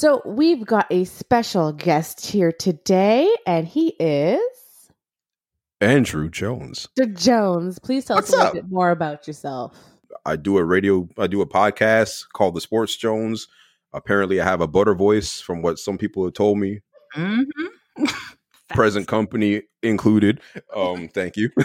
So 0.00 0.22
we've 0.24 0.64
got 0.64 0.86
a 0.88 1.04
special 1.04 1.72
guest 1.74 2.24
here 2.24 2.52
today, 2.52 3.36
and 3.46 3.68
he 3.68 3.88
is 4.00 4.40
Andrew 5.82 6.30
Jones. 6.30 6.88
Mr. 6.98 7.14
Jones. 7.14 7.78
Please 7.78 8.06
tell 8.06 8.16
What's 8.16 8.30
us 8.30 8.32
a 8.32 8.36
little 8.36 8.48
up? 8.48 8.54
bit 8.54 8.70
more 8.70 8.92
about 8.92 9.26
yourself. 9.26 9.76
I 10.24 10.36
do 10.36 10.56
a 10.56 10.64
radio, 10.64 11.06
I 11.18 11.26
do 11.26 11.42
a 11.42 11.46
podcast 11.46 12.22
called 12.32 12.54
The 12.54 12.62
Sports 12.62 12.96
Jones. 12.96 13.46
Apparently, 13.92 14.40
I 14.40 14.44
have 14.44 14.62
a 14.62 14.66
butter 14.66 14.94
voice 14.94 15.38
from 15.38 15.60
what 15.60 15.78
some 15.78 15.98
people 15.98 16.24
have 16.24 16.32
told 16.32 16.56
me, 16.56 16.80
Mm-hmm. 17.14 18.04
present 18.74 19.06
company 19.06 19.64
included. 19.82 20.40
Um, 20.74 21.08
thank 21.08 21.36
you. 21.36 21.50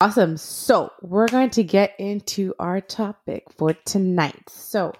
Awesome. 0.00 0.36
So 0.36 0.90
we're 1.00 1.28
going 1.28 1.50
to 1.50 1.62
get 1.62 1.94
into 1.98 2.54
our 2.58 2.80
topic 2.80 3.44
for 3.56 3.72
tonight. 3.72 4.42
So 4.48 4.92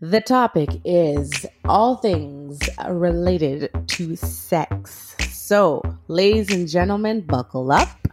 the 0.00 0.20
topic 0.20 0.68
is 0.84 1.46
all 1.64 1.96
things 1.96 2.60
related 2.88 3.70
to 3.88 4.16
sex. 4.16 5.16
So, 5.30 5.82
ladies 6.08 6.52
and 6.52 6.68
gentlemen, 6.68 7.22
buckle 7.22 7.72
up. 7.72 8.08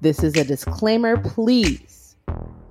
This 0.00 0.22
is 0.22 0.36
a 0.36 0.44
disclaimer. 0.44 1.16
Please 1.18 2.16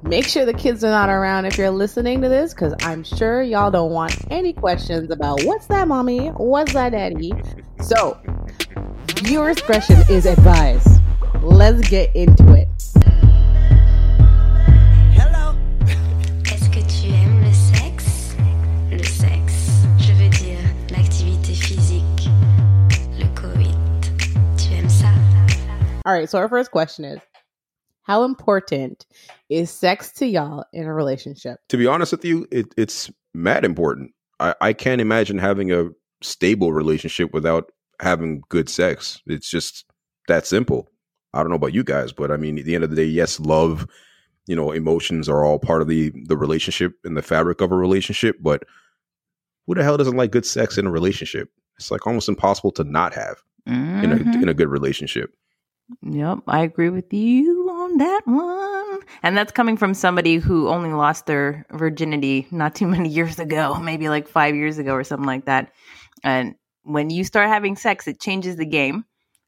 make 0.03 0.25
sure 0.25 0.45
the 0.45 0.53
kids 0.53 0.83
are 0.83 0.89
not 0.89 1.09
around 1.09 1.45
if 1.45 1.57
you're 1.57 1.69
listening 1.69 2.21
to 2.21 2.29
this, 2.29 2.53
because 2.53 2.73
I'm 2.81 3.03
sure 3.03 3.41
y'all 3.41 3.71
don't 3.71 3.91
want 3.91 4.17
any 4.31 4.53
questions 4.53 5.11
about 5.11 5.43
what's 5.43 5.67
that, 5.67 5.87
mommy? 5.87 6.29
What's 6.29 6.73
that, 6.73 6.91
daddy? 6.91 7.33
So, 7.81 8.19
viewer 9.23 9.53
discretion 9.53 10.01
is 10.09 10.25
advised. 10.25 10.98
Let's 11.41 11.87
get 11.89 12.15
into 12.15 12.53
it. 12.53 12.67
Hello. 15.15 15.55
Est-ce 16.51 16.69
que 16.69 16.81
tu 16.87 17.07
aimes 17.13 17.41
le 17.43 17.53
sexe 17.53 18.35
Le 18.91 19.03
sexe, 19.03 19.85
je 19.99 20.13
veux 20.13 20.29
dire 20.29 20.59
l'activité 20.91 21.53
physique, 21.53 22.29
le 23.17 23.25
coït. 23.35 23.75
Tu 24.57 24.73
aimes 24.73 24.89
ça 24.89 25.07
All 26.05 26.13
right, 26.13 26.29
so 26.29 26.37
our 26.37 26.49
first 26.49 26.71
question 26.71 27.05
is 27.05 27.19
How 28.03 28.23
important 28.23 29.05
is 29.49 29.69
sex 29.69 30.11
to 30.13 30.25
y'all 30.25 30.65
in 30.73 30.85
a 30.85 30.93
relationship? 30.93 31.59
to 31.69 31.77
be 31.77 31.87
honest 31.87 32.11
with 32.11 32.25
you, 32.25 32.47
it, 32.51 32.73
it's 32.77 33.09
mad 33.33 33.63
important. 33.63 34.11
I, 34.39 34.55
I 34.61 34.73
can't 34.73 34.99
imagine 35.01 35.37
having 35.37 35.71
a 35.71 35.89
stable 36.21 36.73
relationship 36.73 37.33
without 37.33 37.71
having 38.01 38.41
good 38.49 38.67
sex. 38.69 39.21
It's 39.27 39.49
just 39.49 39.85
that 40.27 40.45
simple. 40.47 40.87
I 41.33 41.39
don't 41.39 41.49
know 41.49 41.55
about 41.55 41.73
you 41.73 41.83
guys, 41.83 42.11
but 42.11 42.31
I 42.31 42.37
mean, 42.37 42.57
at 42.57 42.65
the 42.65 42.75
end 42.75 42.83
of 42.83 42.89
the 42.89 42.95
day, 42.95 43.05
yes, 43.05 43.39
love, 43.39 43.87
you 44.47 44.55
know, 44.55 44.71
emotions 44.71 45.29
are 45.29 45.43
all 45.43 45.59
part 45.59 45.81
of 45.81 45.87
the 45.87 46.11
the 46.25 46.37
relationship 46.37 46.93
and 47.03 47.15
the 47.15 47.21
fabric 47.21 47.61
of 47.61 47.71
a 47.71 47.75
relationship. 47.77 48.37
But 48.41 48.63
who 49.67 49.75
the 49.75 49.83
hell 49.83 49.97
doesn't 49.97 50.17
like 50.17 50.31
good 50.31 50.45
sex 50.45 50.77
in 50.77 50.87
a 50.87 50.91
relationship? 50.91 51.49
It's 51.77 51.91
like 51.91 52.07
almost 52.07 52.29
impossible 52.29 52.71
to 52.73 52.83
not 52.83 53.13
have 53.13 53.41
in 53.65 54.11
a 54.11 54.15
Mhm. 54.17 54.41
in 54.43 54.49
a 54.49 54.53
good 54.53 54.69
relationship. 54.69 55.33
Yep, 56.03 56.39
I 56.47 56.61
agree 56.61 56.89
with 56.89 57.11
you 57.13 57.67
on 57.69 57.97
that 57.97 58.21
one. 58.25 58.99
And 59.23 59.35
that's 59.37 59.51
coming 59.51 59.75
from 59.77 59.93
somebody 59.93 60.37
who 60.37 60.67
only 60.67 60.91
lost 60.91 61.25
their 61.25 61.65
virginity 61.71 62.47
not 62.51 62.75
too 62.75 62.87
many 62.95 63.09
years 63.09 63.39
ago, 63.39 63.75
maybe 63.75 64.09
like 64.09 64.27
five 64.27 64.55
years 64.55 64.77
ago 64.77 64.93
or 64.93 65.03
something 65.03 65.25
like 65.27 65.45
that. 65.45 65.71
And 66.23 66.55
when 66.83 67.09
you 67.09 67.23
start 67.23 67.47
having 67.47 67.75
sex, 67.75 68.07
it 68.07 68.19
changes 68.19 68.55
the 68.55 68.65
game. 68.65 69.05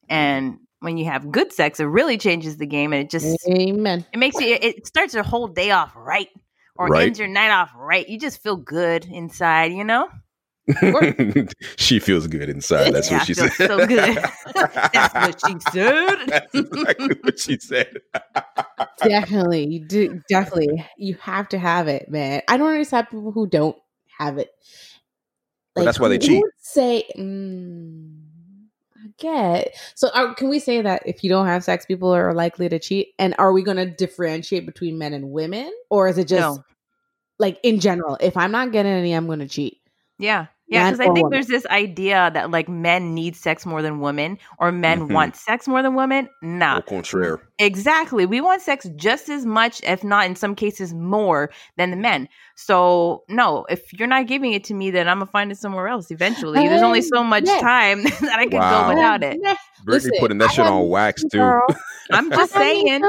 And 0.09 0.59
when 0.81 0.97
you 0.97 1.05
have 1.05 1.31
good 1.31 1.53
sex, 1.53 1.79
it 1.79 1.85
really 1.85 2.17
changes 2.17 2.57
the 2.57 2.65
game. 2.67 2.91
And 2.93 3.03
it 3.03 3.09
just 3.09 3.47
Amen. 3.47 4.05
it 4.11 4.17
makes 4.17 4.35
you 4.39 4.47
it, 4.53 4.63
it 4.63 4.87
starts 4.87 5.13
your 5.13 5.23
whole 5.23 5.47
day 5.47 5.71
off 5.71 5.93
right 5.95 6.27
or 6.75 6.87
Right. 6.87 7.07
ends 7.07 7.19
your 7.19 7.27
night 7.27 7.51
off 7.51 7.71
right. 7.75 8.07
You 8.07 8.19
just 8.19 8.41
feel 8.43 8.55
good 8.57 9.05
inside, 9.05 9.71
you 9.71 9.83
know? 9.83 10.09
she 11.77 11.99
feels 11.99 12.27
good 12.27 12.49
inside. 12.49 12.93
That's 12.93 13.09
Yeah, 13.09 13.17
what 13.17 13.27
she 13.27 13.33
said. 13.33 13.51
so 13.53 13.85
good. 13.87 14.17
That's 14.55 15.13
what 15.13 15.41
she 15.45 15.55
said. 15.71 16.15
That's 16.27 16.55
exactly 16.55 17.15
what 17.21 17.39
she 17.39 17.57
said. 17.59 17.97
Definitely. 19.03 19.67
You 19.67 19.85
do 19.85 20.21
definitely. 20.29 20.85
You 20.97 21.15
have 21.21 21.49
to 21.49 21.57
have 21.59 21.87
it, 21.87 22.09
man. 22.09 22.41
I 22.47 22.57
don't 22.57 22.69
understand 22.69 23.07
people 23.09 23.31
who 23.31 23.47
don't 23.47 23.75
have 24.17 24.37
it. 24.37 24.49
Well, 25.75 25.85
that's 25.85 25.99
why 25.99 26.09
they 26.09 26.17
who- 26.17 26.21
who 26.21 26.27
cheat. 26.27 26.41
would 26.41 26.51
say 26.59 27.03
mm, 27.17 28.19
I 28.19 28.20
get. 29.21 29.73
So 29.95 30.09
are, 30.13 30.33
can 30.35 30.49
we 30.49 30.59
say 30.59 30.81
that 30.81 31.03
if 31.05 31.23
you 31.23 31.29
don't 31.29 31.47
have 31.47 31.63
sex, 31.63 31.85
people 31.85 32.13
are 32.13 32.33
likely 32.33 32.67
to 32.67 32.79
cheat? 32.79 33.13
And 33.17 33.33
are 33.37 33.53
we 33.53 33.63
gonna 33.63 33.85
differentiate 33.85 34.65
between 34.65 34.97
men 34.97 35.13
and 35.13 35.31
women? 35.31 35.71
Or 35.89 36.09
is 36.09 36.17
it 36.17 36.27
just 36.27 36.57
No. 36.57 36.63
like 37.39 37.59
in 37.63 37.79
general, 37.79 38.17
if 38.19 38.35
I'm 38.35 38.51
not 38.51 38.71
getting 38.73 38.91
any, 38.91 39.13
I'm 39.13 39.27
gonna 39.27 39.47
cheat? 39.47 39.79
Yeah. 40.19 40.47
Yeah, 40.71 40.85
because 40.89 40.99
I 41.01 41.03
think 41.05 41.17
woman? 41.25 41.31
there's 41.31 41.47
this 41.47 41.65
idea 41.67 42.31
that 42.33 42.49
like 42.49 42.69
men 42.69 43.13
need 43.13 43.35
sex 43.35 43.65
more 43.65 43.81
than 43.81 43.99
women 43.99 44.37
or 44.57 44.71
men 44.71 45.01
Mhm. 45.07 45.13
want 45.13 45.35
sex 45.35 45.67
more 45.67 45.81
than 45.83 45.95
women. 45.95 46.29
Nah. 46.41 46.77
Au 46.77 46.81
contraire. 46.81 47.41
Exactly. 47.59 48.25
We 48.25 48.39
want 48.41 48.61
sex 48.61 48.87
just 48.95 49.27
as 49.29 49.45
much, 49.45 49.81
if 49.83 50.03
not 50.03 50.25
in 50.25 50.35
some 50.35 50.55
cases 50.55 50.93
more 50.93 51.51
than 51.77 51.91
the 51.91 51.97
men. 51.97 52.29
So 52.55 53.23
no, 53.27 53.65
if 53.69 53.91
you're 53.93 54.07
not 54.07 54.27
giving 54.27 54.53
it 54.53 54.63
to 54.65 54.73
me, 54.73 54.91
then 54.91 55.07
I'm 55.09 55.17
gonna 55.17 55.25
find 55.25 55.51
it 55.51 55.57
somewhere 55.57 55.87
else 55.89 56.09
eventually. 56.09 56.65
There's 56.67 56.81
only 56.81 57.01
so 57.01 57.23
much 57.23 57.43
Yeah. 57.47 57.59
time 57.59 58.03
that 58.03 58.39
I 58.39 58.47
can 58.47 58.59
Wow. 58.59 58.83
go 58.83 58.95
without 58.95 59.23
it. 59.23 59.37
Nah, 59.41 59.55
Brittany 59.83 60.09
Listen, 60.11 60.11
putting 60.19 60.37
that 60.37 60.49
I 60.49 60.53
shit 60.53 60.65
on 60.65 60.87
wax 60.89 61.23
too. 61.31 61.59
I'm 62.11 62.31
just 62.31 62.53
saying. 62.53 63.03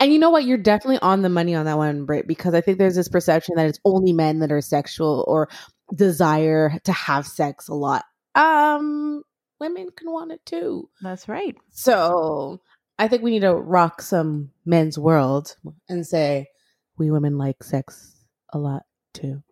And 0.00 0.12
you 0.12 0.18
know 0.18 0.28
what? 0.30 0.44
You're 0.44 0.58
definitely 0.58 0.98
on 1.00 1.22
the 1.22 1.30
money 1.30 1.54
on 1.54 1.64
that 1.64 1.78
one, 1.78 2.04
Britt, 2.04 2.26
because 2.26 2.52
I 2.52 2.60
think 2.60 2.76
there's 2.78 2.94
this 2.94 3.08
perception 3.08 3.54
that 3.56 3.66
it's 3.66 3.78
only 3.86 4.12
men 4.12 4.40
that 4.40 4.52
are 4.52 4.60
sexual 4.60 5.24
or 5.26 5.48
desire 5.94 6.78
to 6.84 6.92
have 6.92 7.26
sex 7.26 7.68
a 7.68 7.74
lot. 7.74 8.04
Um, 8.34 9.22
women 9.60 9.88
can 9.96 10.10
want 10.10 10.32
it 10.32 10.44
too. 10.44 10.88
That's 11.02 11.28
right. 11.28 11.56
So 11.70 12.60
I 12.98 13.08
think 13.08 13.22
we 13.22 13.30
need 13.30 13.40
to 13.40 13.54
rock 13.54 14.02
some 14.02 14.50
men's 14.64 14.98
world 14.98 15.56
and 15.88 16.06
say 16.06 16.48
we 16.98 17.10
women 17.10 17.38
like 17.38 17.62
sex 17.62 18.24
a 18.52 18.58
lot 18.58 18.82
too. 19.14 19.42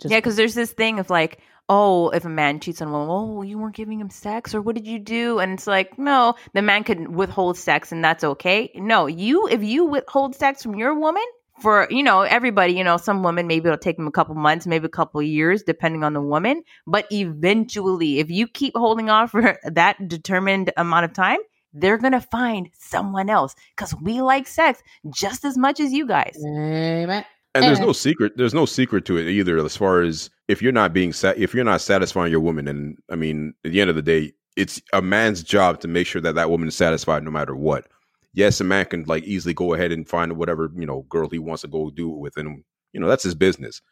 Just 0.00 0.12
Yeah, 0.12 0.18
because 0.18 0.36
there's 0.36 0.54
this 0.54 0.72
thing 0.72 0.98
of 0.98 1.10
like, 1.10 1.38
oh, 1.68 2.10
if 2.10 2.24
a 2.24 2.28
man 2.28 2.60
cheats 2.60 2.82
on 2.82 2.88
a 2.88 2.90
woman, 2.90 3.08
oh, 3.10 3.42
you 3.42 3.58
weren't 3.58 3.76
giving 3.76 4.00
him 4.00 4.10
sex, 4.10 4.54
or 4.54 4.60
what 4.60 4.74
did 4.74 4.86
you 4.86 4.98
do? 4.98 5.38
And 5.38 5.52
it's 5.52 5.66
like, 5.66 5.98
no, 5.98 6.34
the 6.54 6.62
man 6.62 6.84
could 6.84 7.08
withhold 7.08 7.56
sex, 7.56 7.92
and 7.92 8.04
that's 8.04 8.24
okay. 8.24 8.70
No, 8.74 9.06
you, 9.06 9.46
if 9.46 9.62
you 9.62 9.84
withhold 9.84 10.34
sex 10.34 10.62
from 10.62 10.74
your 10.74 10.94
woman 10.94 11.24
for, 11.62 11.86
you 11.90 12.02
know, 12.02 12.22
everybody, 12.22 12.74
you 12.74 12.84
know, 12.84 12.96
some 12.96 13.22
women 13.22 13.46
maybe 13.46 13.68
it'll 13.68 13.78
take 13.78 13.96
them 13.96 14.06
a 14.06 14.12
couple 14.12 14.34
months, 14.34 14.66
maybe 14.66 14.86
a 14.86 14.90
couple 14.90 15.22
years, 15.22 15.62
depending 15.62 16.04
on 16.04 16.12
the 16.12 16.20
woman. 16.20 16.62
But 16.86 17.06
eventually, 17.10 18.18
if 18.18 18.30
you 18.30 18.46
keep 18.48 18.76
holding 18.76 19.08
off 19.08 19.30
for 19.30 19.58
that 19.64 20.08
determined 20.08 20.72
amount 20.76 21.04
of 21.04 21.12
time, 21.12 21.38
they're 21.72 21.96
gonna 21.96 22.20
find 22.20 22.68
someone 22.78 23.30
else 23.30 23.54
because 23.74 23.94
we 24.02 24.20
like 24.20 24.46
sex 24.46 24.82
just 25.08 25.44
as 25.44 25.56
much 25.56 25.80
as 25.80 25.90
you 25.90 26.06
guys. 26.06 26.36
Amen. 26.44 27.24
And 27.54 27.64
there's 27.64 27.80
no 27.80 27.92
secret. 27.92 28.36
There's 28.36 28.54
no 28.54 28.66
secret 28.66 29.04
to 29.06 29.18
it 29.18 29.28
either. 29.28 29.58
As 29.58 29.76
far 29.76 30.02
as 30.02 30.30
if 30.48 30.62
you're 30.62 30.72
not 30.72 30.92
being 30.92 31.12
sat, 31.12 31.36
if 31.38 31.54
you're 31.54 31.64
not 31.64 31.80
satisfying 31.80 32.30
your 32.30 32.40
woman, 32.40 32.66
and 32.66 32.98
I 33.10 33.16
mean, 33.16 33.54
at 33.64 33.72
the 33.72 33.80
end 33.80 33.90
of 33.90 33.96
the 33.96 34.02
day, 34.02 34.32
it's 34.56 34.80
a 34.92 35.02
man's 35.02 35.42
job 35.42 35.80
to 35.80 35.88
make 35.88 36.06
sure 36.06 36.22
that 36.22 36.34
that 36.34 36.50
woman 36.50 36.68
is 36.68 36.76
satisfied 36.76 37.22
no 37.22 37.30
matter 37.30 37.54
what. 37.54 37.86
Yes, 38.34 38.60
a 38.60 38.64
man 38.64 38.86
can 38.86 39.04
like 39.04 39.24
easily 39.24 39.52
go 39.54 39.74
ahead 39.74 39.92
and 39.92 40.08
find 40.08 40.36
whatever 40.36 40.70
you 40.74 40.86
know 40.86 41.02
girl 41.08 41.28
he 41.28 41.38
wants 41.38 41.62
to 41.62 41.68
go 41.68 41.90
do 41.90 42.10
it 42.12 42.18
with, 42.18 42.36
and 42.36 42.64
you 42.92 43.00
know 43.00 43.08
that's 43.08 43.24
his 43.24 43.34
business. 43.34 43.82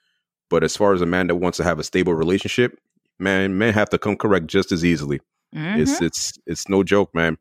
But 0.49 0.65
as 0.65 0.77
far 0.77 0.95
as 0.95 1.01
a 1.03 1.07
man 1.07 1.27
that 1.29 1.37
wants 1.37 1.59
to 1.59 1.65
have 1.65 1.79
a 1.79 1.85
stable 1.85 2.15
relationship, 2.15 2.79
man, 3.19 3.57
men 3.59 3.73
have 3.75 3.91
to 3.91 3.99
come 3.99 4.17
correct 4.17 4.47
just 4.47 4.73
as 4.73 4.85
easily. 4.85 5.21
Mhm. 5.55 5.79
It's 5.81 6.01
it's 6.01 6.39
it's 6.47 6.69
no 6.69 6.83
joke, 6.83 7.15
man. 7.15 7.39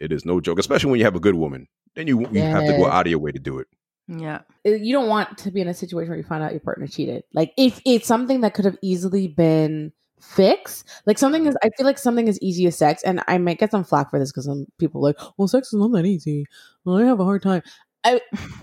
It 0.00 0.12
is 0.12 0.24
no 0.24 0.40
joke, 0.40 0.58
especially 0.58 0.90
when 0.90 0.98
you 0.98 1.04
have 1.04 1.14
a 1.16 1.20
good 1.20 1.36
woman. 1.36 1.68
Then 1.94 2.06
you 2.08 2.20
you 2.32 2.40
have 2.42 2.66
to 2.66 2.76
go 2.76 2.86
out 2.86 3.06
of 3.06 3.10
your 3.10 3.20
way 3.20 3.30
to 3.32 3.38
do 3.38 3.58
it. 3.60 3.68
yeah. 4.08 4.40
Uh, 4.66 4.70
you 4.70 4.92
don't 4.92 5.08
want 5.08 5.38
to 5.38 5.50
be 5.50 5.60
in 5.60 5.68
a 5.68 5.74
situation 5.74 6.08
where 6.10 6.18
you 6.18 6.24
find 6.24 6.42
out 6.42 6.50
your 6.50 6.60
partner 6.60 6.86
cheated. 6.86 7.22
Like 7.32 7.52
if 7.56 7.80
it's 7.86 8.06
something 8.08 8.40
that 8.40 8.52
could 8.54 8.64
have 8.64 8.76
easily 8.82 9.28
been 9.28 9.92
fixed, 10.20 10.88
like 11.06 11.18
something 11.18 11.42
mm-hmm. 11.42 11.50
is, 11.50 11.56
I 11.62 11.70
feel 11.76 11.86
like 11.86 11.98
something 11.98 12.28
as 12.28 12.40
easy 12.40 12.66
as 12.66 12.76
sex, 12.76 13.02
and 13.02 13.22
I 13.28 13.38
might 13.38 13.58
get 13.58 13.70
some 13.70 13.84
flack 13.84 14.10
for 14.10 14.18
this 14.18 14.32
because 14.32 14.46
some 14.46 14.66
people 14.78 15.00
are 15.00 15.10
like, 15.10 15.18
well, 15.36 15.48
sex 15.48 15.68
is 15.68 15.80
not 15.80 15.92
that 15.92 16.06
easy. 16.06 16.46
Well, 16.84 16.98
I 16.98 17.04
have 17.04 17.20
a 17.20 17.24
hard 17.24 17.42
time. 17.42 17.62
I, 18.06 18.20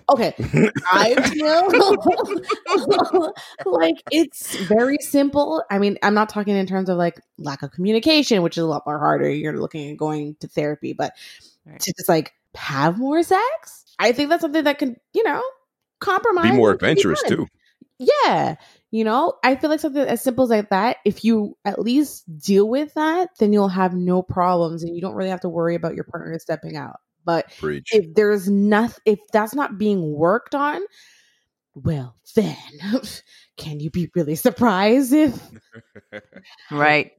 okay, 0.07 0.35
I 0.91 1.15
feel 1.31 1.67
like 3.65 3.95
it's 4.11 4.55
very 4.67 4.97
simple. 5.01 5.63
I 5.71 5.79
mean, 5.79 5.97
I'm 6.03 6.13
not 6.13 6.29
talking 6.29 6.55
in 6.55 6.67
terms 6.67 6.89
of 6.89 6.97
like 6.97 7.19
lack 7.39 7.63
of 7.63 7.71
communication, 7.71 8.43
which 8.43 8.57
is 8.57 8.63
a 8.63 8.67
lot 8.67 8.83
more 8.85 8.99
harder. 8.99 9.31
You're 9.31 9.59
looking 9.59 9.89
at 9.89 9.97
going 9.97 10.35
to 10.41 10.47
therapy, 10.47 10.93
but 10.93 11.13
Right. 11.65 11.79
to 11.79 11.93
just 11.95 12.09
like 12.09 12.33
have 12.55 12.97
more 12.97 13.21
sex, 13.23 13.85
I 13.99 14.13
think 14.13 14.29
that's 14.29 14.41
something 14.41 14.63
that 14.63 14.79
can, 14.79 14.97
you 15.13 15.23
know, 15.23 15.41
compromise. 15.99 16.51
Be 16.51 16.57
more 16.57 16.75
can 16.75 16.87
be 16.87 16.91
adventurous 16.91 17.23
too. 17.23 17.47
Yeah. 18.01 18.55
You 18.89 19.03
know, 19.05 19.35
I 19.43 19.55
feel 19.55 19.69
like 19.69 19.79
something 19.79 20.01
as 20.01 20.21
simple 20.21 20.43
as 20.45 20.49
like 20.49 20.69
that, 20.69 20.97
if 21.05 21.23
you 21.23 21.55
at 21.63 21.79
least 21.79 22.23
deal 22.39 22.67
with 22.67 22.93
that, 22.95 23.29
then 23.39 23.53
you'll 23.53 23.69
have 23.69 23.93
no 23.95 24.21
problems 24.21 24.83
and 24.83 24.95
you 24.95 25.01
don't 25.01 25.15
really 25.15 25.29
have 25.29 25.41
to 25.41 25.49
worry 25.49 25.75
about 25.75 25.95
your 25.95 26.03
partner 26.03 26.37
stepping 26.39 26.75
out. 26.75 26.97
But 27.23 27.51
Preach. 27.59 27.89
if 27.93 28.13
there's 28.15 28.49
nothing, 28.49 29.01
if 29.05 29.19
that's 29.31 29.53
not 29.55 29.77
being 29.77 30.11
worked 30.13 30.55
on, 30.55 30.81
well, 31.73 32.15
then 32.35 32.57
can 33.57 33.79
you 33.79 33.89
be 33.91 34.09
really 34.15 34.35
surprised 34.35 35.13
if 35.13 35.39
Right. 36.71 37.11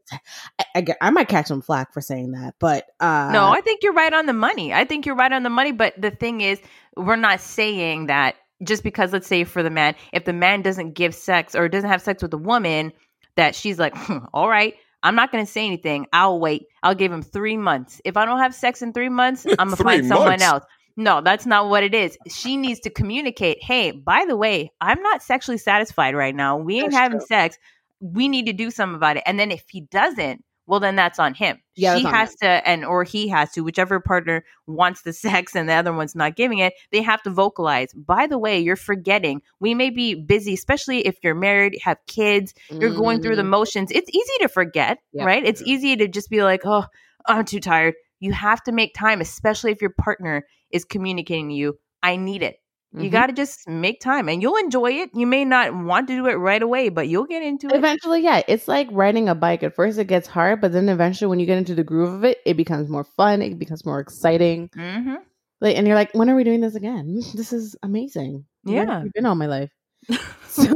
I, 0.59 0.65
I, 0.77 0.87
I 1.01 1.11
might 1.11 1.29
catch 1.29 1.47
some 1.47 1.63
flack 1.63 1.93
for 1.93 2.01
saying 2.01 2.33
that, 2.33 2.55
but 2.59 2.87
uh, 3.01 3.31
No, 3.33 3.49
I 3.51 3.61
think 3.63 3.83
you're 3.83 3.93
right 3.93 4.13
on 4.13 4.27
the 4.27 4.33
money. 4.33 4.75
I 4.75 4.85
think 4.85 5.07
you're 5.07 5.15
right 5.17 5.33
on 5.33 5.43
the 5.43 5.51
money. 5.51 5.73
But 5.73 5.95
the 6.01 6.11
thing 6.11 6.41
is, 6.41 6.61
we're 6.97 7.17
not 7.17 7.41
saying 7.41 8.07
that 8.07 8.37
just 8.65 8.83
because, 8.83 9.13
let's 9.13 9.27
say, 9.27 9.45
for 9.45 9.63
the 9.63 9.71
man, 9.71 9.95
if 10.13 10.25
the 10.25 10.33
man 10.33 10.63
doesn't 10.63 10.93
give 10.93 11.15
sex 11.15 11.55
or 11.55 11.69
doesn't 11.69 11.91
have 11.91 12.03
sex 12.03 12.23
with 12.23 12.31
the 12.31 12.39
woman, 12.39 12.93
that 13.37 13.55
she's 13.55 13.79
like, 13.79 13.97
"Hmm, 13.97 14.19
all 14.35 14.49
right, 14.49 14.75
I'm 15.03 15.15
not 15.15 15.33
going 15.33 15.45
to 15.45 15.51
say 15.51 15.67
anything. 15.67 16.07
I'll 16.13 16.39
wait. 16.39 16.67
I'll 16.83 16.95
give 16.95 17.13
him 17.13 17.23
three 17.23 17.57
months. 17.57 18.01
If 18.05 18.17
I 18.17 18.25
don't 18.25 18.39
have 18.39 18.55
sex 18.55 18.83
in 18.83 18.93
three 18.93 19.09
months, 19.09 19.47
I'm 19.59 19.69
going 19.69 19.77
to 19.77 19.83
find 19.83 20.07
someone 20.07 20.29
months? 20.29 20.45
else. 20.45 20.65
No, 20.97 21.23
that's 21.23 21.47
not 21.47 21.69
what 21.71 21.83
it 21.83 21.95
is. 21.95 22.19
She 22.29 22.57
needs 22.57 22.79
to 22.81 22.91
communicate. 22.91 23.63
Hey, 23.63 23.93
by 23.93 24.25
the 24.27 24.37
way, 24.37 24.71
I'm 24.81 25.01
not 25.03 25.23
sexually 25.23 25.57
satisfied 25.59 26.15
right 26.15 26.35
now. 26.35 26.59
We 26.59 26.81
ain't 26.81 26.91
That's 26.91 26.97
having 27.01 27.19
true. 27.19 27.27
sex. 27.27 27.59
We 28.01 28.29
need 28.29 28.47
to 28.47 28.53
do 28.53 28.71
something 28.71 28.97
about 28.97 29.17
it. 29.17 29.23
And 29.25 29.41
then 29.41 29.51
if 29.51 29.65
he 29.71 29.81
doesn't, 29.83 30.45
well, 30.67 30.81
then 30.81 30.97
that's 30.97 31.19
on 31.19 31.35
him. 31.35 31.59
Yeah, 31.75 31.97
she 31.97 32.05
has 32.05 32.35
to, 32.37 32.47
and 32.47 32.85
or 32.85 33.03
he 33.05 33.29
has 33.29 33.51
to, 33.53 33.63
whichever 33.63 33.99
partner 34.01 34.45
wants 34.67 35.03
the 35.03 35.13
sex 35.25 35.55
and 35.57 35.69
the 35.69 35.73
other 35.75 35.93
one's 35.93 36.15
not 36.15 36.37
giving 36.37 36.59
it. 36.59 36.73
They 36.93 37.03
have 37.03 37.23
to 37.23 37.31
vocalize. 37.31 37.93
By 37.95 38.27
the 38.27 38.39
way, 38.39 38.59
you're 38.61 38.77
forgetting. 38.77 39.43
We 39.61 39.75
may 39.75 39.91
be 39.91 40.15
busy, 40.15 40.55
especially 40.55 41.07
if 41.07 41.17
you're 41.23 41.35
married, 41.35 41.79
have 41.83 41.99
kids. 42.07 42.55
You're 42.71 42.95
going 42.95 43.21
through 43.21 43.37
the 43.37 43.43
Mm, 43.43 43.49
motions. 43.49 43.91
It's 43.91 44.09
easy 44.11 44.33
to 44.41 44.49
forget, 44.49 44.99
Yeah. 45.13 45.25
right? 45.25 45.45
It's 45.45 45.63
easy 45.63 45.97
to 45.97 46.07
just 46.09 46.31
be 46.31 46.43
like, 46.43 46.63
oh, 46.65 46.85
I'm 47.27 47.45
too 47.45 47.61
tired. 47.61 47.95
You 48.21 48.33
have 48.33 48.63
to 48.65 48.73
make 48.73 48.95
time, 48.95 49.21
especially 49.21 49.73
if 49.73 49.81
your 49.81 49.95
partner 49.99 50.47
is 50.71 50.85
communicating 50.85 51.49
to 51.49 51.55
you. 51.55 51.79
I 52.03 52.17
need 52.17 52.43
it. 52.43 52.57
You 52.95 53.09
mhm. 53.09 53.13
got 53.13 53.27
to 53.29 53.33
just 53.33 53.69
make 53.69 54.01
time 54.01 54.29
and 54.29 54.43
you'll 54.43 54.57
enjoy 54.57 54.93
it. 54.93 55.11
You 55.15 55.27
may 55.27 55.45
not 55.45 55.75
want 55.75 56.09
to 56.09 56.15
do 56.15 56.27
it 56.27 56.35
right 56.35 56.63
away, 56.63 56.91
but 56.91 57.09
you'll 57.09 57.27
get 57.27 57.43
into 57.43 57.69
it. 57.69 57.77
Eventually, 57.77 58.23
yeah, 58.23 58.43
it's 58.47 58.69
like 58.69 58.89
riding 58.93 59.29
a 59.29 59.35
bike. 59.35 59.63
At 59.63 59.75
first, 59.75 59.99
it 59.99 60.07
gets 60.07 60.29
hard, 60.29 60.61
but 60.61 60.73
then 60.73 60.89
eventually, 60.89 61.29
when 61.29 61.41
you 61.41 61.47
get 61.47 61.59
into 61.59 61.75
the 61.75 61.85
groove 61.85 62.13
of 62.13 62.25
it, 62.25 62.39
it 62.45 62.57
becomes 62.57 62.89
more 62.89 63.05
fun. 63.05 63.41
It 63.41 63.59
becomes 63.59 63.87
more 63.87 64.01
exciting. 64.01 64.69
hmm 64.75 65.15
Like, 65.61 65.77
and 65.77 65.87
you're 65.87 65.97
like, 65.97 66.15
when 66.15 66.29
are 66.29 66.37
we 66.37 66.45
doing 66.45 66.61
this 66.61 66.75
again? 66.75 67.21
This 67.35 67.53
is 67.53 67.77
amazing. 67.83 68.45
Yeah. 68.65 69.05
you 69.05 69.11
been 69.15 69.27
all 69.27 69.37
my 69.37 69.47
life. 69.47 69.71
So, 70.53 70.65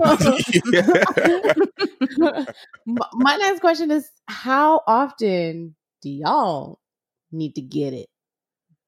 my 2.86 3.36
next 3.36 3.60
question 3.60 3.90
is: 3.90 4.08
How 4.26 4.80
often 4.86 5.76
do 6.00 6.08
y'all 6.08 6.80
need 7.30 7.56
to 7.56 7.60
get 7.60 7.92
it? 7.92 8.08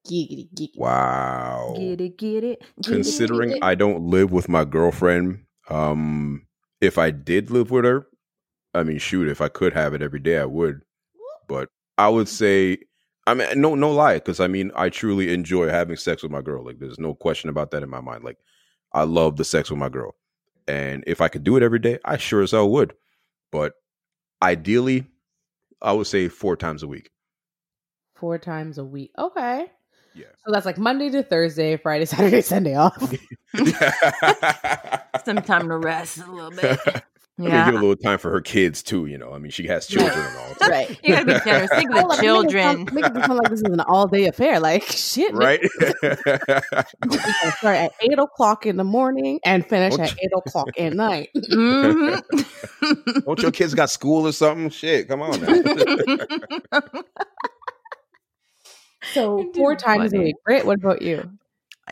Giggity, 0.09 0.49
giggity. 0.53 0.77
wow. 0.77 1.73
Get 1.77 2.01
it, 2.01 2.17
get 2.17 2.43
it. 2.43 2.63
get 2.81 2.93
Considering 2.93 3.51
it. 3.51 3.59
I 3.61 3.75
don't 3.75 4.03
live 4.03 4.31
with 4.31 4.49
my 4.49 4.65
girlfriend, 4.65 5.43
um, 5.69 6.47
if 6.81 6.97
I 6.97 7.11
did 7.11 7.51
live 7.51 7.71
with 7.71 7.85
her, 7.85 8.07
I 8.73 8.83
mean, 8.83 8.97
shoot, 8.99 9.27
if 9.27 9.41
I 9.41 9.49
could 9.49 9.73
have 9.73 9.93
it 9.93 10.01
every 10.01 10.19
day, 10.19 10.37
I 10.37 10.45
would. 10.45 10.81
But 11.47 11.69
I 11.97 12.09
would 12.09 12.27
say, 12.27 12.79
I 13.27 13.33
mean, 13.33 13.47
no, 13.59 13.75
no 13.75 13.91
lie, 13.91 14.15
because 14.15 14.39
I 14.39 14.47
mean, 14.47 14.71
I 14.75 14.89
truly 14.89 15.33
enjoy 15.33 15.69
having 15.69 15.97
sex 15.97 16.23
with 16.23 16.31
my 16.31 16.41
girl. 16.41 16.65
Like, 16.65 16.79
there's 16.79 16.99
no 16.99 17.13
question 17.13 17.49
about 17.49 17.71
that 17.71 17.83
in 17.83 17.89
my 17.89 18.01
mind. 18.01 18.23
Like, 18.23 18.37
I 18.93 19.03
love 19.03 19.37
the 19.37 19.45
sex 19.45 19.69
with 19.69 19.79
my 19.79 19.89
girl, 19.89 20.15
and 20.67 21.03
if 21.05 21.21
I 21.21 21.27
could 21.27 21.43
do 21.43 21.57
it 21.57 21.63
every 21.63 21.79
day, 21.79 21.99
I 22.05 22.17
sure 22.17 22.41
as 22.41 22.51
hell 22.51 22.69
would. 22.69 22.93
But 23.51 23.73
ideally, 24.41 25.05
I 25.81 25.93
would 25.93 26.07
say 26.07 26.27
four 26.27 26.55
times 26.55 26.83
a 26.83 26.87
week. 26.87 27.09
Four 28.15 28.37
times 28.37 28.77
a 28.77 28.83
week. 28.83 29.11
Okay. 29.17 29.71
Yeah. 30.15 30.25
So 30.45 30.51
that's 30.51 30.65
like 30.65 30.77
Monday 30.77 31.09
to 31.11 31.23
Thursday, 31.23 31.77
Friday, 31.77 32.05
Saturday, 32.05 32.41
Sunday 32.41 32.75
off. 32.75 32.97
some 35.25 35.37
time 35.41 35.67
to 35.69 35.77
rest 35.77 36.17
a 36.19 36.31
little 36.31 36.51
bit. 36.51 36.79
I 37.39 37.41
mean, 37.41 37.51
Yeah. 37.51 37.65
give 37.71 37.75
a 37.75 37.79
little 37.79 37.95
time 37.95 38.17
for 38.17 38.29
her 38.31 38.41
kids 38.41 38.83
too. 38.83 39.05
You 39.05 39.17
know, 39.17 39.31
I 39.33 39.39
mean, 39.39 39.49
she 39.51 39.65
has 39.67 39.87
children 39.87 40.11
and 40.13 40.37
all. 40.37 40.55
so- 40.55 40.67
right. 40.67 40.89
You 41.01 41.13
gotta 41.15 41.25
be 41.25 41.39
generous. 41.45 41.69
Think 41.71 41.89
of 41.95 42.09
the 42.09 42.17
children. 42.19 42.83
Make 42.91 43.05
it, 43.05 43.13
sound, 43.13 43.13
make 43.13 43.23
it 43.23 43.25
sound 43.27 43.39
like 43.39 43.49
this 43.49 43.59
is 43.61 43.63
an 43.71 43.79
all 43.79 44.07
day 44.07 44.25
affair. 44.25 44.59
Like 44.59 44.83
shit, 44.83 45.33
right? 45.33 45.61
We 45.61 45.69
start 47.59 47.77
at 47.77 47.93
eight 48.01 48.19
o'clock 48.19 48.65
in 48.65 48.75
the 48.75 48.83
morning 48.83 49.39
and 49.45 49.65
finish 49.65 49.95
Don't 49.95 50.07
at 50.11 50.17
eight 50.21 50.31
o'clock 50.35 50.67
at 50.77 50.91
night. 50.93 51.29
Mhm. 51.33 53.23
Don't 53.25 53.41
your 53.41 53.51
kids 53.51 53.73
got 53.73 53.89
school 53.89 54.27
or 54.27 54.33
something? 54.33 54.69
Shit, 54.69 55.07
come 55.07 55.21
on 55.21 55.39
now. 55.41 56.81
So 59.13 59.51
four 59.55 59.75
times 59.75 60.13
a 60.13 60.19
week. 60.19 60.35
Britt, 60.45 60.65
what 60.65 60.79
about 60.79 61.01
you? 61.01 61.29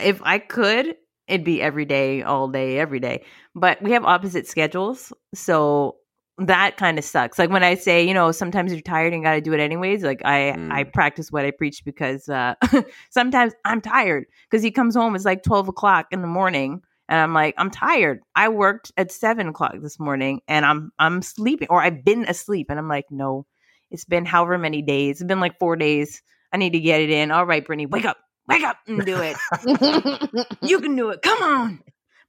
if 0.00 0.20
I 0.22 0.38
could, 0.38 0.94
it'd 1.26 1.44
be 1.44 1.60
every 1.60 1.84
day, 1.84 2.22
all 2.22 2.48
day, 2.48 2.78
every 2.78 3.00
day. 3.00 3.24
But 3.54 3.82
we 3.82 3.92
have 3.92 4.04
opposite 4.04 4.46
schedules, 4.46 5.12
so 5.34 5.96
that 6.38 6.76
kind 6.76 6.98
of 6.98 7.04
sucks. 7.04 7.36
Like 7.38 7.50
when 7.50 7.64
I 7.64 7.74
say, 7.74 8.06
you 8.06 8.14
know, 8.14 8.30
sometimes 8.30 8.72
you're 8.72 8.80
tired 8.80 9.12
and 9.12 9.24
got 9.24 9.32
to 9.34 9.40
do 9.40 9.52
it 9.52 9.60
anyways. 9.60 10.04
Like 10.04 10.22
I, 10.24 10.54
Mm. 10.56 10.70
I 10.70 10.84
practice 10.84 11.32
what 11.32 11.44
I 11.44 11.50
preach 11.50 11.84
because 11.84 12.28
uh, 12.28 12.54
sometimes 13.10 13.54
I'm 13.64 13.80
tired 13.80 14.26
because 14.48 14.62
he 14.62 14.70
comes 14.70 14.94
home. 14.94 15.16
It's 15.16 15.24
like 15.24 15.42
twelve 15.42 15.66
o'clock 15.68 16.06
in 16.12 16.22
the 16.22 16.28
morning, 16.28 16.80
and 17.08 17.18
I'm 17.20 17.34
like, 17.34 17.54
I'm 17.58 17.70
tired. 17.70 18.20
I 18.36 18.50
worked 18.50 18.92
at 18.96 19.10
seven 19.10 19.48
o'clock 19.48 19.74
this 19.82 19.98
morning, 19.98 20.40
and 20.46 20.64
I'm 20.64 20.92
I'm 21.00 21.22
sleeping, 21.22 21.66
or 21.70 21.82
I've 21.82 22.04
been 22.04 22.24
asleep, 22.28 22.68
and 22.70 22.78
I'm 22.78 22.88
like, 22.88 23.06
no, 23.10 23.46
it's 23.90 24.04
been 24.04 24.24
however 24.24 24.58
many 24.58 24.80
days. 24.82 25.20
It's 25.20 25.26
been 25.26 25.40
like 25.40 25.58
four 25.58 25.74
days. 25.74 26.22
I 26.52 26.56
need 26.56 26.72
to 26.72 26.80
get 26.80 27.00
it 27.00 27.10
in. 27.10 27.30
All 27.30 27.46
right, 27.46 27.64
Brittany, 27.64 27.86
wake 27.86 28.04
up, 28.04 28.18
wake 28.48 28.64
up, 28.64 28.76
and 28.86 29.04
do 29.04 29.18
it 29.20 29.36
you 30.62 30.80
can 30.80 30.96
do 30.96 31.10
it. 31.10 31.22
Come 31.22 31.42
on. 31.42 31.80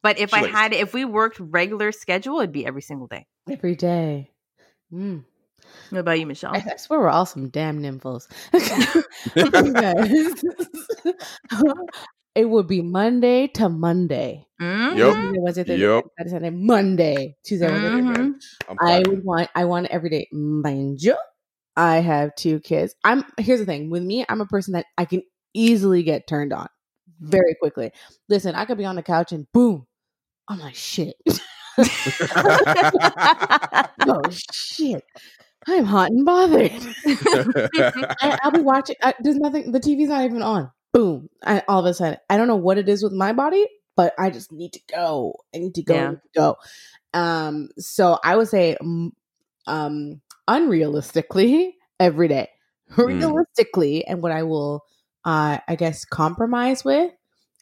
But 0.01 0.17
if 0.19 0.33
I 0.33 0.39
She's 0.39 0.45
like- 0.47 0.55
had, 0.55 0.73
if 0.73 0.93
we 0.93 1.05
worked 1.05 1.39
regular 1.39 1.91
schedule, 1.91 2.39
it'd 2.39 2.51
be 2.53 2.65
every 2.65 2.81
single 2.81 3.07
day. 3.07 3.25
Every 3.49 3.75
day. 3.75 4.31
Mm. 4.93 5.25
What 5.89 5.99
about 5.99 6.19
you, 6.19 6.25
Michelle? 6.25 6.55
I, 6.55 6.63
I 6.73 6.77
swear 6.77 6.99
we're 7.01 7.09
all 7.09 7.25
some 7.25 7.49
damn 7.49 7.81
nymphos. 7.81 8.27
It 12.35 12.45
would 12.45 12.67
be 12.67 12.81
Monday 12.81 13.47
to 13.55 13.67
Monday. 13.69 14.45
Mhm. 14.61 14.97
Yep. 14.97 15.13
Tuesday, 15.15 15.39
Wednesday, 15.39 15.63
Thursday, 15.63 15.77
Yep. 15.81 16.03
Friday, 16.15 16.29
Saturday, 16.29 16.49
Monday. 16.51 17.35
Tuesday, 17.43 17.67
Wednesday, 17.71 17.89
Mhm. 17.89 18.15
Thursday. 18.15 18.47
I'm 18.69 18.77
I 18.79 19.03
fine. 19.03 19.09
would 19.09 19.23
want 19.25 19.49
I 19.55 19.65
want 19.65 19.87
every 19.87 20.09
day. 20.09 20.27
Mind 20.31 21.01
you, 21.01 21.15
I 21.79 21.99
have 21.99 22.35
two 22.35 22.59
kids. 22.59 22.93
I'm 23.05 23.23
here's 23.37 23.61
the 23.61 23.65
thing 23.65 23.89
with 23.89 24.03
me. 24.03 24.25
I'm 24.27 24.41
a 24.41 24.45
person 24.45 24.73
that 24.73 24.85
I 24.97 25.05
can 25.05 25.23
easily 25.53 26.03
get 26.03 26.27
turned 26.27 26.51
on 26.51 26.67
very 27.21 27.55
quickly. 27.55 27.93
Listen, 28.27 28.53
I 28.53 28.65
could 28.65 28.77
be 28.77 28.83
on 28.83 28.97
the 28.97 29.01
couch 29.01 29.31
and 29.31 29.47
boom, 29.53 29.87
I'm 30.49 30.59
like 30.59 30.75
shit. 30.75 31.15
oh 31.77 31.85
shit, 34.51 35.05
I'm 35.67 35.85
hot 35.85 36.11
and 36.11 36.25
bothered. 36.25 36.71
I, 37.07 38.37
I'll 38.43 38.51
be 38.51 38.59
watching. 38.59 38.97
I, 39.01 39.13
there's 39.21 39.37
nothing. 39.37 39.71
The 39.71 39.79
TV's 39.79 40.09
not 40.09 40.25
even 40.25 40.41
on. 40.41 40.69
Boom! 40.91 41.29
I, 41.45 41.63
all 41.69 41.79
of 41.79 41.85
a 41.85 41.93
sudden, 41.93 42.17
I 42.29 42.35
don't 42.35 42.49
know 42.49 42.57
what 42.57 42.77
it 42.77 42.89
is 42.89 43.03
with 43.03 43.13
my 43.13 43.31
body, 43.31 43.65
but 43.95 44.13
I 44.19 44.31
just 44.31 44.51
need 44.51 44.73
to 44.73 44.81
go. 44.93 45.33
I 45.55 45.59
need 45.59 45.75
to 45.75 45.83
go. 45.83 45.93
Yeah. 45.93 46.09
need 46.09 46.17
to 46.17 46.29
go. 46.35 46.57
Um. 47.13 47.69
So 47.77 48.19
I 48.21 48.35
would 48.35 48.49
say, 48.49 48.75
um, 49.65 50.21
unrealistically, 50.49 51.73
every 51.99 52.27
day. 52.27 52.49
Mm. 52.91 53.05
Realistically, 53.05 54.05
and 54.05 54.23
what 54.23 54.31
I 54.31 54.43
will, 54.43 54.81
uh, 55.23 55.59
I 55.67 55.75
guess, 55.75 56.05
compromise 56.05 56.83
with 56.83 57.11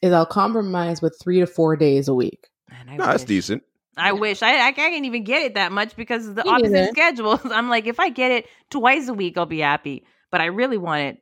is 0.02 0.14
I'll 0.14 0.26
compromise 0.26 1.02
with 1.02 1.18
three 1.22 1.40
to 1.42 1.48
four 1.48 1.76
days 1.76 2.08
a 2.08 2.14
week. 2.14 2.48
Man, 2.70 2.88
I 2.90 2.98
No, 2.98 3.06
that's 3.08 3.24
decent. 3.26 3.64
I 3.98 4.12
wish 4.12 4.44
I, 4.44 4.68
I 4.68 4.72
can't 4.72 5.06
even 5.06 5.24
get 5.24 5.42
it 5.42 5.56
that 5.56 5.72
much 5.72 5.96
because 5.96 6.28
of 6.28 6.36
the 6.36 6.44
Me 6.44 6.50
opposite 6.52 6.72
neither. 6.72 6.92
schedules. 6.92 7.42
I'm 7.46 7.68
like, 7.70 7.88
if 7.88 8.00
I 8.00 8.10
get 8.10 8.32
it 8.32 8.46
twice 8.70 9.08
a 9.08 9.14
week, 9.14 9.38
I'll 9.38 9.46
be 9.48 9.60
happy. 9.60 10.06
But 10.32 10.42
I 10.42 10.46
really 10.46 10.78
want 10.78 11.02
it 11.02 11.18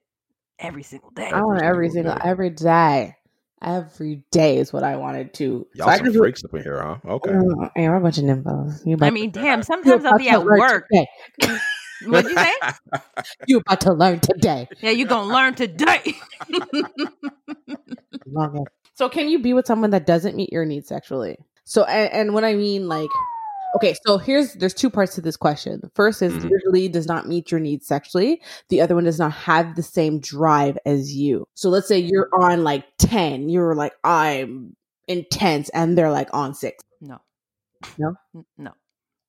every 0.59 0.83
single 0.83 1.11
day. 1.11 1.29
I 1.29 1.41
want 1.41 1.63
every 1.63 1.89
single 1.89 2.11
single 2.11 2.23
day. 2.25 2.29
every 2.29 2.49
day. 2.49 3.15
Every 3.65 4.23
day 4.31 4.57
is 4.59 4.71
what 4.71 4.83
I 4.83 4.95
wanted 4.95 5.33
to. 5.35 5.67
Y'all 5.73 5.89
I 5.89 5.95
some 5.97 6.05
can 6.05 6.13
do- 6.13 6.19
freaks 6.19 6.43
up 6.45 6.53
in 6.53 6.61
here, 6.61 6.79
huh? 6.81 6.97
Okay. 7.15 7.31
Uh, 7.31 7.69
yeah, 7.75 7.89
we're 7.89 7.95
a 7.95 7.99
bunch 8.01 8.19
of 8.19 8.25
nymphos. 8.25 8.85
You 8.85 8.91
I 8.91 8.95
about 8.95 9.13
mean, 9.13 9.31
damn. 9.31 9.59
you 9.59 9.63
Sometimes 9.63 10.05
I'll 10.05 10.17
be 10.19 10.25
to 10.25 10.29
at 10.29 10.45
learn 10.45 10.59
work. 10.59 10.87
Today. 10.91 11.57
What'd 12.05 12.29
you 12.29 12.37
say? 12.37 12.51
You 13.47 13.57
about 13.57 13.81
to 13.81 13.93
learn 13.93 14.19
today. 14.19 14.67
Yeah, 14.81 14.91
you 14.91 15.07
gonna 15.07 15.33
learn 15.33 15.55
today. 15.55 16.15
Love 18.27 18.55
it. 18.55 18.63
So, 18.93 19.09
can 19.09 19.27
you 19.29 19.39
be 19.39 19.53
with 19.53 19.65
someone 19.65 19.89
that 19.91 20.05
doesn't 20.05 20.35
meet 20.35 20.51
your 20.53 20.65
needs 20.65 20.87
sexually? 20.87 21.37
So, 21.63 21.83
and, 21.85 22.11
and 22.13 22.33
what 22.33 22.43
I 22.45 22.53
mean, 22.53 22.87
like, 22.87 23.09
okay, 23.75 23.95
so 24.05 24.17
here's 24.17 24.53
there's 24.53 24.73
two 24.73 24.89
parts 24.89 25.15
to 25.15 25.21
this 25.21 25.35
question. 25.37 25.79
The 25.83 25.89
first 25.95 26.21
is 26.21 26.33
Mhm. 26.33 26.49
usually 26.49 26.87
does 26.87 27.07
not 27.07 27.27
meet 27.27 27.51
your 27.51 27.59
needs 27.59 27.85
sexually. 27.85 28.41
The 28.69 28.81
other 28.81 28.95
one 28.95 29.03
does 29.03 29.19
not 29.19 29.33
have 29.33 29.75
the 29.75 29.83
same 29.83 30.19
drive 30.19 30.77
as 30.85 31.13
you. 31.15 31.45
So, 31.53 31.69
let's 31.69 31.87
say 31.87 31.99
you're 31.99 32.29
on 32.33 32.63
like 32.63 32.85
ten, 32.97 33.49
you're 33.49 33.75
like 33.75 33.93
I'm 34.03 34.75
intense, 35.07 35.69
and 35.69 35.97
they're 35.97 36.11
like 36.11 36.29
on 36.33 36.53
six. 36.53 36.83
no. 37.01 37.19
No? 37.99 38.15
No. 38.57 38.71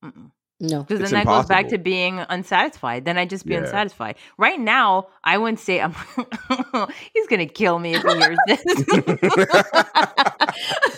Mm-mm. 0.04 0.30
No, 0.58 0.84
Because 0.84 1.00
It's 1.02 1.10
then 1.10 1.24
that 1.24 1.30
goes 1.30 1.44
back 1.44 1.68
to 1.68 1.76
being 1.76 2.18
unsatisfied. 2.18 3.04
Then 3.04 3.18
I 3.18 3.26
just 3.26 3.44
be 3.44 3.52
Yeah. 3.52 3.60
unsatisfied. 3.60 4.16
Right 4.38 4.58
now, 4.58 5.08
I 5.22 5.36
wouldn't 5.36 5.60
say 5.60 5.82
I'm. 5.82 5.92
he's 7.12 7.26
gonna 7.28 7.44
kill 7.44 7.78
me 7.78 7.94
if 7.94 8.02
he 8.02 8.14
hears 8.14 8.38
this. 8.46 8.64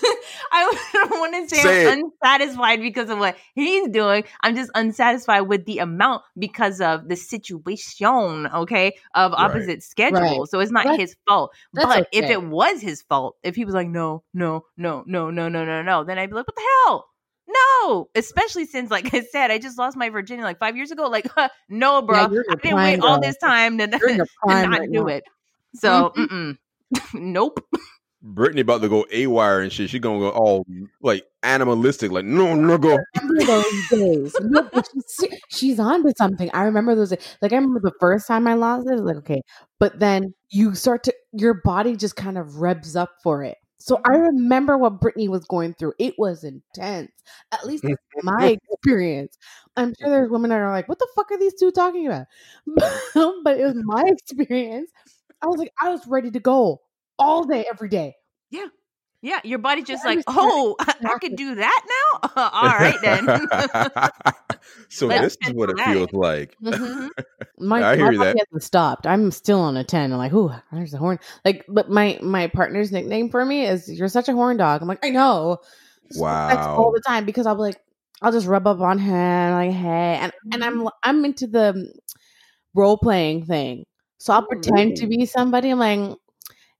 I 0.95 1.07
don't 1.09 1.19
want 1.21 1.49
to 1.51 1.57
say 1.57 1.63
Say 1.63 1.93
I'm 1.93 2.05
unsatisfied 2.23 2.81
because 2.81 3.11
of 3.11 3.19
what 3.19 3.37
he's 3.55 3.89
doing. 3.89 4.25
I'm 4.43 4.55
just 4.55 4.71
unsatisfied 4.75 5.43
with 5.49 5.65
the 5.67 5.79
amount 5.79 6.23
because 6.39 6.81
of 6.81 7.09
the 7.09 7.17
situation, 7.17 8.47
okay, 8.47 8.95
of 9.15 9.33
Right. 9.33 9.41
opposite 9.41 9.83
schedule. 9.83 10.21
Right. 10.21 10.41
So 10.49 10.61
it's 10.61 10.73
not 10.73 10.85
That's- 10.85 11.01
his 11.01 11.17
fault. 11.27 11.53
that's 11.73 11.87
But 11.87 12.09
if 12.13 12.29
it 12.31 12.43
was 12.43 12.81
his 12.81 13.03
fault, 13.03 13.37
if 13.43 13.57
he 13.57 13.65
was 13.65 13.75
like, 13.75 13.89
no, 13.89 14.23
no, 14.35 14.65
no, 14.77 15.05
no, 15.07 15.31
no, 15.31 15.49
no, 15.49 15.65
no, 15.65 15.83
no, 15.83 16.05
then 16.05 16.19
I'd 16.19 16.31
be 16.31 16.37
like, 16.37 16.47
what 16.47 16.57
the 16.57 16.63
hell? 16.87 17.07
No, 17.51 18.11
especially 18.15 18.67
since, 18.67 18.91
like 18.91 19.15
I 19.15 19.21
said, 19.23 19.51
I 19.51 19.59
just 19.59 19.79
lost 19.79 19.97
my 19.97 20.11
virginity 20.11 20.45
like 20.45 20.59
five 20.59 20.77
years 20.77 20.91
ago. 20.91 21.09
Like, 21.09 21.27
no, 21.71 22.03
bro, 22.03 22.29
Yeah, 22.31 22.41
I 22.51 22.55
didn't 22.57 22.77
wait 22.77 23.01
all 23.01 23.15
girl. 23.17 23.21
this 23.23 23.39
time 23.39 23.79
to, 23.79 23.89
You're 23.91 23.99
to 24.17 24.27
not 24.47 24.69
right 24.79 24.93
do 24.93 25.01
now. 25.01 25.07
it. 25.07 25.25
So, 25.75 26.13
Mhm. 26.17 26.29
mm-mm. 26.29 26.59
nope. 27.15 27.67
Brittany 28.21 28.63
about 28.63 28.83
to 28.83 28.89
go 28.89 29.07
a 29.13 29.27
wire 29.29 29.61
and 29.61 29.73
shit. 29.73 29.91
She 29.91 29.99
gonna 29.99 30.19
go 30.19 30.31
all 30.31 30.67
like 31.01 31.25
animalistic, 31.43 32.11
like 32.11 32.25
no, 32.25 32.55
no, 32.55 32.77
go. 32.77 32.99
those 33.15 33.89
days. 33.91 34.37
No, 34.41 34.69
she's, 35.21 35.41
she's 35.51 35.81
on 35.81 36.03
to 36.05 36.13
something. 36.17 36.51
I 36.53 36.65
remember 36.65 36.95
those 36.95 37.11
days. 37.11 37.37
Like 37.41 37.53
I 37.53 37.57
remember 37.57 37.81
the 37.81 37.93
first 38.01 38.27
time 38.27 38.47
I 38.47 38.55
lost 38.55 38.87
it, 38.87 38.93
I 38.93 38.95
was 38.95 39.03
like, 39.03 39.17
okay. 39.19 39.43
But 39.79 40.01
then 40.01 40.35
you 40.51 40.75
start 40.75 41.05
to 41.05 41.15
your 41.33 41.55
body 41.63 41.97
just 41.97 42.17
kind 42.17 42.39
of 42.39 42.57
revs 42.57 42.97
up 42.97 43.11
for 43.23 43.45
it. 43.45 43.57
So 43.79 44.01
I 44.05 44.11
mm-hmm. 44.11 44.23
remember 44.23 44.77
what 44.77 45.01
Brittany 45.01 45.29
was 45.29 45.45
going 45.45 45.75
through. 45.75 45.93
It 45.99 46.15
was 46.19 46.43
intense. 46.43 47.13
At 47.53 47.65
least 47.65 47.85
that's 47.85 47.95
mm-hmm. 47.95 48.27
my 48.27 48.59
experience. 48.73 49.39
I'm 49.77 49.95
sure 49.95 50.09
mm-hmm. 50.09 50.11
there's 50.11 50.31
women 50.31 50.51
that 50.51 50.57
are 50.57 50.73
like, 50.73 50.89
what 50.89 50.99
the 50.99 51.09
fuck 51.15 51.31
are 51.31 51.39
these 51.39 51.55
two 51.55 51.71
talking 51.71 52.07
about? 52.07 52.27
but 52.67 53.59
it 53.59 53.65
was 53.65 53.77
my 53.77 54.03
experience. 54.07 54.91
I 55.41 55.47
was 55.47 55.59
like, 55.59 55.73
I 55.81 55.91
was 55.91 56.05
ready 56.09 56.33
to 56.33 56.41
go 56.41 56.81
all 57.19 57.45
day, 57.45 57.65
every 57.71 57.89
day. 57.89 58.15
Yeah, 58.51 58.67
Yeah. 59.23 59.41
your 59.45 59.59
body 59.59 59.83
just 59.83 60.05
I 60.05 60.11
like, 60.11 60.19
understand. 60.27 60.37
oh, 60.51 60.77
I 60.79 60.93
Exactly. 60.93 61.29
could 61.29 61.37
do 61.39 61.55
that 61.57 61.87
now. 61.89 62.31
all 62.53 62.69
right 62.69 62.99
then. 63.03 63.27
so 64.89 65.07
Let's 65.09 65.37
this 65.37 65.49
is 65.49 65.55
what 65.55 65.71
it 65.71 65.77
that. 65.79 65.95
feels 65.95 66.13
like. 66.13 66.57
Mhm. 66.63 67.09
My, 67.61 67.83
I 67.83 67.97
hear 67.97 68.05
my 68.13 68.19
body 68.19 68.19
that. 68.19 68.47
hasn't 68.53 68.63
stopped. 68.63 69.07
I'm 69.07 69.31
still 69.33 69.59
on 69.61 69.77
a 69.77 69.83
ten. 69.85 70.13
I'm 70.13 70.19
like, 70.19 70.33
ooh, 70.33 70.51
there's 70.73 70.95
a 70.95 70.99
horn. 70.99 71.19
Like, 71.45 71.65
but 71.69 71.91
my 71.91 72.19
my 72.23 72.47
partner's 72.47 72.93
nickname 72.93 73.31
for 73.31 73.45
me 73.45 73.67
is 73.67 73.91
"You're 73.91 74.09
such 74.09 74.29
a 74.29 74.33
horn 74.33 74.57
dog." 74.57 74.81
I'm 74.81 74.87
like, 74.89 75.05
I 75.05 75.11
know. 75.11 75.59
Just 76.07 76.21
like 76.21 76.59
all 76.59 76.93
the 76.95 77.03
time 77.07 77.25
because 77.27 77.47
I'll 77.47 77.57
be 77.57 77.63
like, 77.63 77.77
I'll 78.23 78.33
just 78.33 78.47
rub 78.47 78.67
up 78.67 78.81
on 78.81 78.99
him 78.99 79.53
like, 79.53 79.73
hey, 79.73 80.19
and 80.23 80.33
and 80.53 80.63
Mm-hmm. 80.63 80.81
I'm 80.81 80.89
I'm 81.03 81.25
into 81.25 81.47
the 81.49 81.93
role 82.75 82.97
playing 82.97 83.45
thing, 83.47 83.85
so 84.19 84.33
I'll 84.33 84.47
pretend 84.47 84.97
to 84.99 85.07
be 85.09 85.27
somebody. 85.27 85.71
I'm 85.71 85.79
like, 85.81 86.17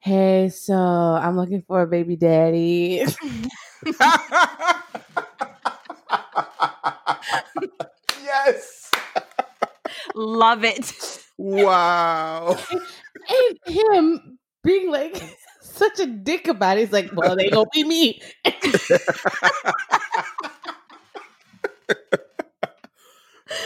hey, 0.09 0.49
so 0.49 0.75
I'm 0.75 1.37
looking 1.37 1.63
for 1.63 1.83
a 1.83 1.87
baby 1.87 2.17
daddy. 2.17 3.05
yes. 8.23 8.91
Love 10.15 10.65
it. 10.65 10.93
Wow. 11.37 12.57
and 13.29 13.59
him 13.67 14.39
being 14.65 14.91
like 14.91 15.23
such 15.61 16.01
a 16.01 16.07
dick 16.07 16.49
about 16.49 16.79
it. 16.79 16.81
He's 16.81 16.93
like, 16.93 17.11
well, 17.15 17.37
they 17.37 17.51
gonna 17.51 17.69
be 17.73 17.85
me. 17.85 18.21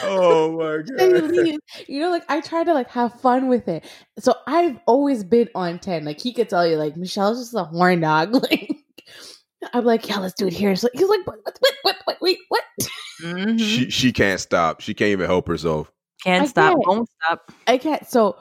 oh 0.03 0.53
my 0.59 0.83
god. 0.99 1.59
You 1.89 2.01
know, 2.01 2.11
like 2.11 2.25
I 2.29 2.41
try 2.41 2.65
to 2.65 2.73
like 2.73 2.91
have 2.91 3.21
fun 3.21 3.49
with 3.49 3.69
it. 3.69 3.85
So 4.19 4.35
I've 4.47 4.79
always 4.87 5.25
been 5.25 5.49
on 5.55 5.79
10. 5.79 6.05
Like 6.05 6.21
he 6.21 6.33
could 6.33 6.49
tell 6.49 6.67
you, 6.67 6.77
like, 6.77 6.97
Michelle's 6.97 7.41
just 7.41 7.55
a 7.55 7.65
horn 7.65 8.01
dog. 8.01 8.35
Like 8.43 9.75
I'm 9.75 9.85
like, 9.85 10.09
yeah, 10.09 10.19
let's 10.19 10.35
do 10.35 10.49
it 10.49 10.53
here. 10.53 10.75
So 10.75 10.89
he's 10.93 11.09
like, 11.09 11.25
what, 11.25 11.39
what, 11.45 11.57
what, 11.61 11.75
what, 11.83 11.97
what, 12.05 12.17
wait, 12.21 12.39
what? 12.49 12.65
Mhm. 13.23 13.59
She 13.61 13.91
she 13.91 14.13
can't 14.13 14.41
stop. 14.41 14.81
She 14.81 14.93
can't 14.95 15.11
even 15.11 15.27
help 15.27 15.47
herself. 15.47 15.93
Can't 16.25 16.45
I 16.45 16.47
stop. 16.47 16.73
get 16.73 16.81
it. 16.83 16.89
Won't 16.89 17.09
stop. 17.23 17.53
I 17.69 17.79
can't. 17.79 18.07
So 18.09 18.37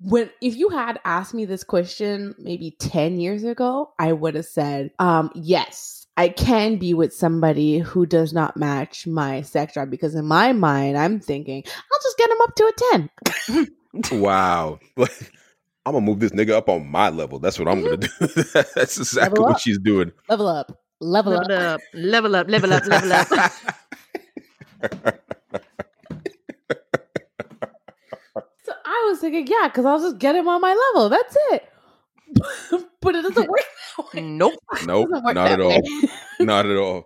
when 0.00 0.30
if 0.42 0.56
you 0.56 0.68
had 0.70 0.98
asked 1.04 1.34
me 1.34 1.44
this 1.44 1.64
question 1.64 2.34
maybe 2.38 2.76
10 2.80 3.20
years 3.20 3.44
ago, 3.44 3.92
I 3.98 4.12
would 4.12 4.34
have 4.34 4.46
said, 4.46 4.90
um, 4.98 5.30
yes, 5.34 6.05
I 6.16 6.28
can 6.30 6.76
be 6.76 6.94
with 6.94 7.14
somebody 7.14 7.78
who 7.78 8.06
does 8.06 8.32
not 8.32 8.56
match 8.56 9.06
my 9.06 9.42
sex 9.42 9.74
drive 9.74 9.90
because 9.90 10.14
in 10.14 10.24
my 10.26 10.52
mind, 10.52 10.96
I'm 10.96 11.20
thinking, 11.20 11.62
I'll 11.66 12.02
just 12.02 12.18
get 12.18 12.30
him 12.30 12.40
up 12.42 12.54
to 12.56 12.64
a 12.64 12.72
10. 13.52 13.70
Wow. 14.20 14.78
I'm 14.98 15.06
gonna 15.92 16.00
move 16.02 16.20
this 16.20 16.32
nigga 16.32 16.50
up 16.50 16.68
on 16.68 16.86
my 16.86 17.08
level. 17.08 17.38
That's 17.38 17.58
what 17.58 17.66
I'm 17.66 17.82
gonna 17.82 17.96
do. 17.96 18.08
That's 18.74 18.98
exactly 18.98 19.40
what 19.40 19.58
she's 19.60 19.78
doing. 19.78 20.12
Level 20.28 20.48
up. 20.48 20.78
Level, 21.00 21.32
Level 21.32 21.52
up. 21.52 21.80
up. 21.80 21.80
Level 21.94 22.36
up. 22.36 22.48
Level 22.48 22.72
up. 22.74 22.86
Level 22.86 23.12
up. 23.12 23.52
So 28.64 28.72
I 28.84 29.06
was 29.08 29.20
thinking, 29.20 29.46
yeah, 29.46 29.68
because 29.68 29.84
I'll 29.86 30.00
just 30.00 30.18
get 30.18 30.34
him 30.34 30.48
on 30.48 30.60
my 30.60 30.74
level. 30.92 31.08
That's 31.08 31.36
it. 31.52 31.68
but 33.00 33.14
it 33.14 33.22
doesn't 33.22 33.48
work 33.48 33.60
that 33.96 34.14
way. 34.14 34.20
nope. 34.22 34.54
Nope, 34.86 35.08
doesn't 35.10 35.24
work 35.24 35.34
not 35.34 35.48
that 35.48 35.52
at 35.52 35.60
all. 35.60 35.80
Not 36.40 36.66
at 36.66 36.76
all. 36.76 37.04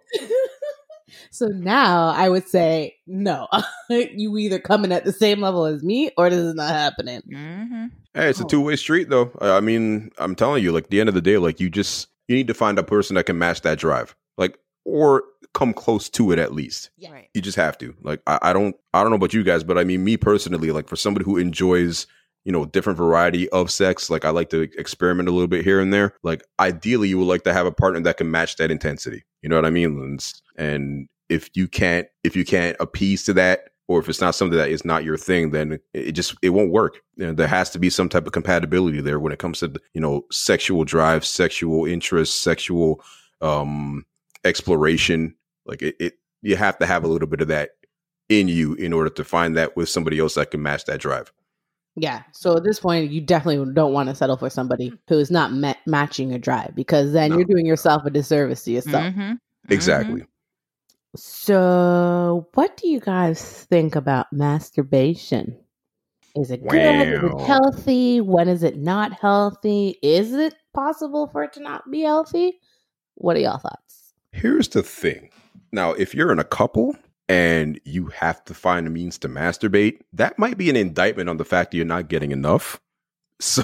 so 1.31 1.47
now 1.47 2.09
I 2.09 2.29
would 2.29 2.49
say, 2.49 2.97
no, 3.07 3.49
you 3.89 4.37
either 4.39 4.59
coming 4.59 4.93
at 4.93 5.05
the 5.05 5.12
same 5.12 5.41
level 5.41 5.67
as 5.67 5.83
me 5.83 6.11
or 6.17 6.31
this 6.31 6.39
is 6.41 6.55
not 6.55 6.71
happening. 6.71 7.21
hmm 7.31 7.87
Hey, 8.15 8.31
it's 8.31 8.41
a 8.41 8.45
Oh. 8.45 8.49
two 8.49 8.61
way 8.61 8.75
street 8.77 9.09
though. 9.09 9.31
I 9.41 9.59
I 9.59 9.61
mean, 9.61 10.11
I'm 10.19 10.35
telling 10.35 10.62
you, 10.65 10.73
like 10.73 10.89
the 10.91 10.99
end 11.00 11.09
of 11.09 11.15
the 11.15 11.21
day, 11.21 11.39
like 11.39 11.61
you 11.61 11.71
just 11.71 12.09
you 12.29 12.35
need 12.37 12.49
to 12.49 12.55
find 12.55 12.79
a 12.79 12.83
person 12.83 13.15
that 13.15 13.25
can 13.27 13.39
match 13.39 13.61
that 13.62 13.79
drive. 13.79 14.17
Like 14.37 14.59
or 14.85 15.23
come 15.55 15.73
close 15.73 16.09
to 16.09 16.33
it 16.33 16.39
at 16.39 16.53
least. 16.53 16.91
Yeah. 16.97 17.12
Right. 17.12 17.29
You 17.35 17.41
just 17.43 17.57
have 17.57 17.79
to. 17.79 17.95
Like 18.03 18.21
I, 18.27 18.39
I 18.43 18.53
don't 18.53 18.75
I 18.95 19.03
don't 19.03 19.11
know 19.11 19.17
about 19.17 19.33
you 19.35 19.45
guys, 19.45 19.62
but 19.62 19.79
I 19.79 19.85
mean 19.85 20.03
me 20.03 20.17
personally, 20.17 20.73
like 20.73 20.89
for 20.89 20.97
somebody 20.97 21.25
who 21.25 21.37
enjoys 21.37 22.07
you 22.44 22.52
know 22.52 22.64
different 22.64 22.97
variety 22.97 23.49
of 23.50 23.70
sex 23.70 24.11
like 24.11 24.25
i 24.25 24.30
like 24.30 24.50
to 24.50 24.62
experiment 24.78 25.28
a 25.28 25.32
little 25.32 25.49
bit 25.49 25.64
here 25.64 25.80
and 25.80 25.92
there 25.92 26.14
like 26.23 26.42
ideally 26.59 27.09
you 27.09 27.18
would 27.18 27.28
like 27.28 27.42
to 27.44 27.52
have 27.52 27.66
a 27.66 27.73
partner 27.73 28.00
that 28.00 28.16
can 28.16 28.30
match 28.30 28.56
that 28.56 28.70
intensity 28.70 29.25
you 29.42 29.49
know 29.49 29.56
what 29.56 29.66
i 29.66 29.70
mean? 29.70 29.99
And, 30.00 30.32
and 30.56 31.09
if 31.30 31.49
you 31.54 31.68
can't 31.68 32.06
if 32.25 32.37
you 32.37 32.44
can't 32.44 32.76
appease 32.80 33.25
to 33.25 33.32
that 33.35 33.70
or 33.88 33.99
if 33.99 34.09
it's 34.09 34.20
not 34.20 34.35
something 34.35 34.59
that 34.59 34.68
is 34.68 34.85
not 34.85 35.04
your 35.04 35.16
thing 35.16 35.50
then 35.50 35.80
it, 35.94 36.12
just 36.12 36.35
it 36.42 36.50
won't 36.50 36.70
work. 36.70 37.00
You 37.16 37.26
know, 37.26 37.32
there 37.32 37.49
has 37.49 37.70
to 37.70 37.78
be 37.78 37.88
some 37.88 38.09
type 38.09 38.26
of 38.26 38.32
compatibility 38.32 39.00
there 39.00 39.18
when 39.18 39.32
it 39.32 39.38
comes 39.38 39.61
to 39.61 39.73
you 39.94 40.00
know 40.00 40.26
sexual 40.30 40.85
drive 40.85 41.25
sexual 41.25 41.87
interest 41.87 42.42
sexual 42.42 43.02
um 43.40 44.04
exploration. 44.44 45.35
Like 45.64 45.82
it, 45.82 45.97
it 45.99 46.14
you 46.42 46.56
have 46.56 46.78
to 46.78 46.87
have 46.87 47.04
a 47.04 47.09
little 47.09 47.28
bit 47.28 47.40
of 47.40 47.49
that 47.49 47.70
in 48.28 48.49
you 48.49 48.75
in 48.75 48.92
order 48.92 49.11
to 49.11 49.25
find 49.25 49.56
that 49.56 49.76
with 49.76 49.88
somebody 49.88 50.18
else 50.18 50.35
that 50.35 50.50
can 50.50 50.62
match 50.62 50.85
that 50.85 51.00
drive 51.00 51.32
Yeah. 51.97 52.23
So 52.32 52.56
at 52.56 52.64
this 52.64 52.80
point, 52.80 53.11
you 53.11 53.20
definitely 53.20 53.73
don't 53.75 53.92
want 53.92 54.09
to 54.09 54.14
settle 54.14 54.37
for 54.37 54.49
somebody 54.49 54.92
who's 55.09 55.30
not 55.30 55.52
ma- 55.52 55.75
matching 55.87 56.30
your 56.30 56.38
drive 56.38 56.75
because 56.75 57.12
then 57.12 57.30
No. 57.30 57.37
you're 57.37 57.44
doing 57.47 57.66
yourself 57.66 58.04
a 58.06 58.11
disservice 58.11 58.64
to 58.64 58.73
yourself. 58.73 59.14
Mhm. 59.14 59.38
exactly 59.68 60.25
So, 61.16 62.49
what 62.54 62.76
do 62.76 62.88
you 62.88 63.00
guys 63.00 63.42
think 63.64 63.97
about 63.97 64.32
masturbation? 64.32 65.56
Is 66.37 66.52
it 66.52 66.64
good? 66.66 66.78
Is 66.78 67.23
it 67.32 67.40
healthy? 67.40 68.20
When 68.20 68.49
is 68.49 68.62
it 68.62 68.76
not 68.78 69.12
healthy? 69.14 69.99
Is 70.02 70.32
it 70.32 70.54
possible 70.73 71.26
for 71.26 71.42
it 71.42 71.52
to 71.54 71.61
not 71.61 71.90
be 71.90 72.02
healthy? 72.02 72.61
What 73.16 73.37
are 73.37 73.40
y'all 73.40 73.59
thoughts? 73.59 74.14
Here's 74.32 74.68
the 74.68 74.85
thing. 74.85 75.30
Now, 75.73 75.92
if 75.92 76.14
you're 76.14 76.30
in 76.30 76.38
a 76.38 76.44
couple 76.44 76.94
and 77.30 77.80
you 77.84 78.06
have 78.06 78.44
to 78.46 78.54
find 78.54 78.87
a 78.87 78.90
means 78.90 79.16
to 79.18 79.28
masturbate, 79.28 80.00
that 80.12 80.38
might 80.38 80.58
be 80.58 80.68
an 80.68 80.76
indictment 80.76 81.28
on 81.28 81.37
the 81.37 81.44
fact 81.44 81.70
that 81.70 81.76
you're 81.76 81.87
not 81.87 82.08
getting 82.08 82.32
enough. 82.32 82.80
So, 83.42 83.62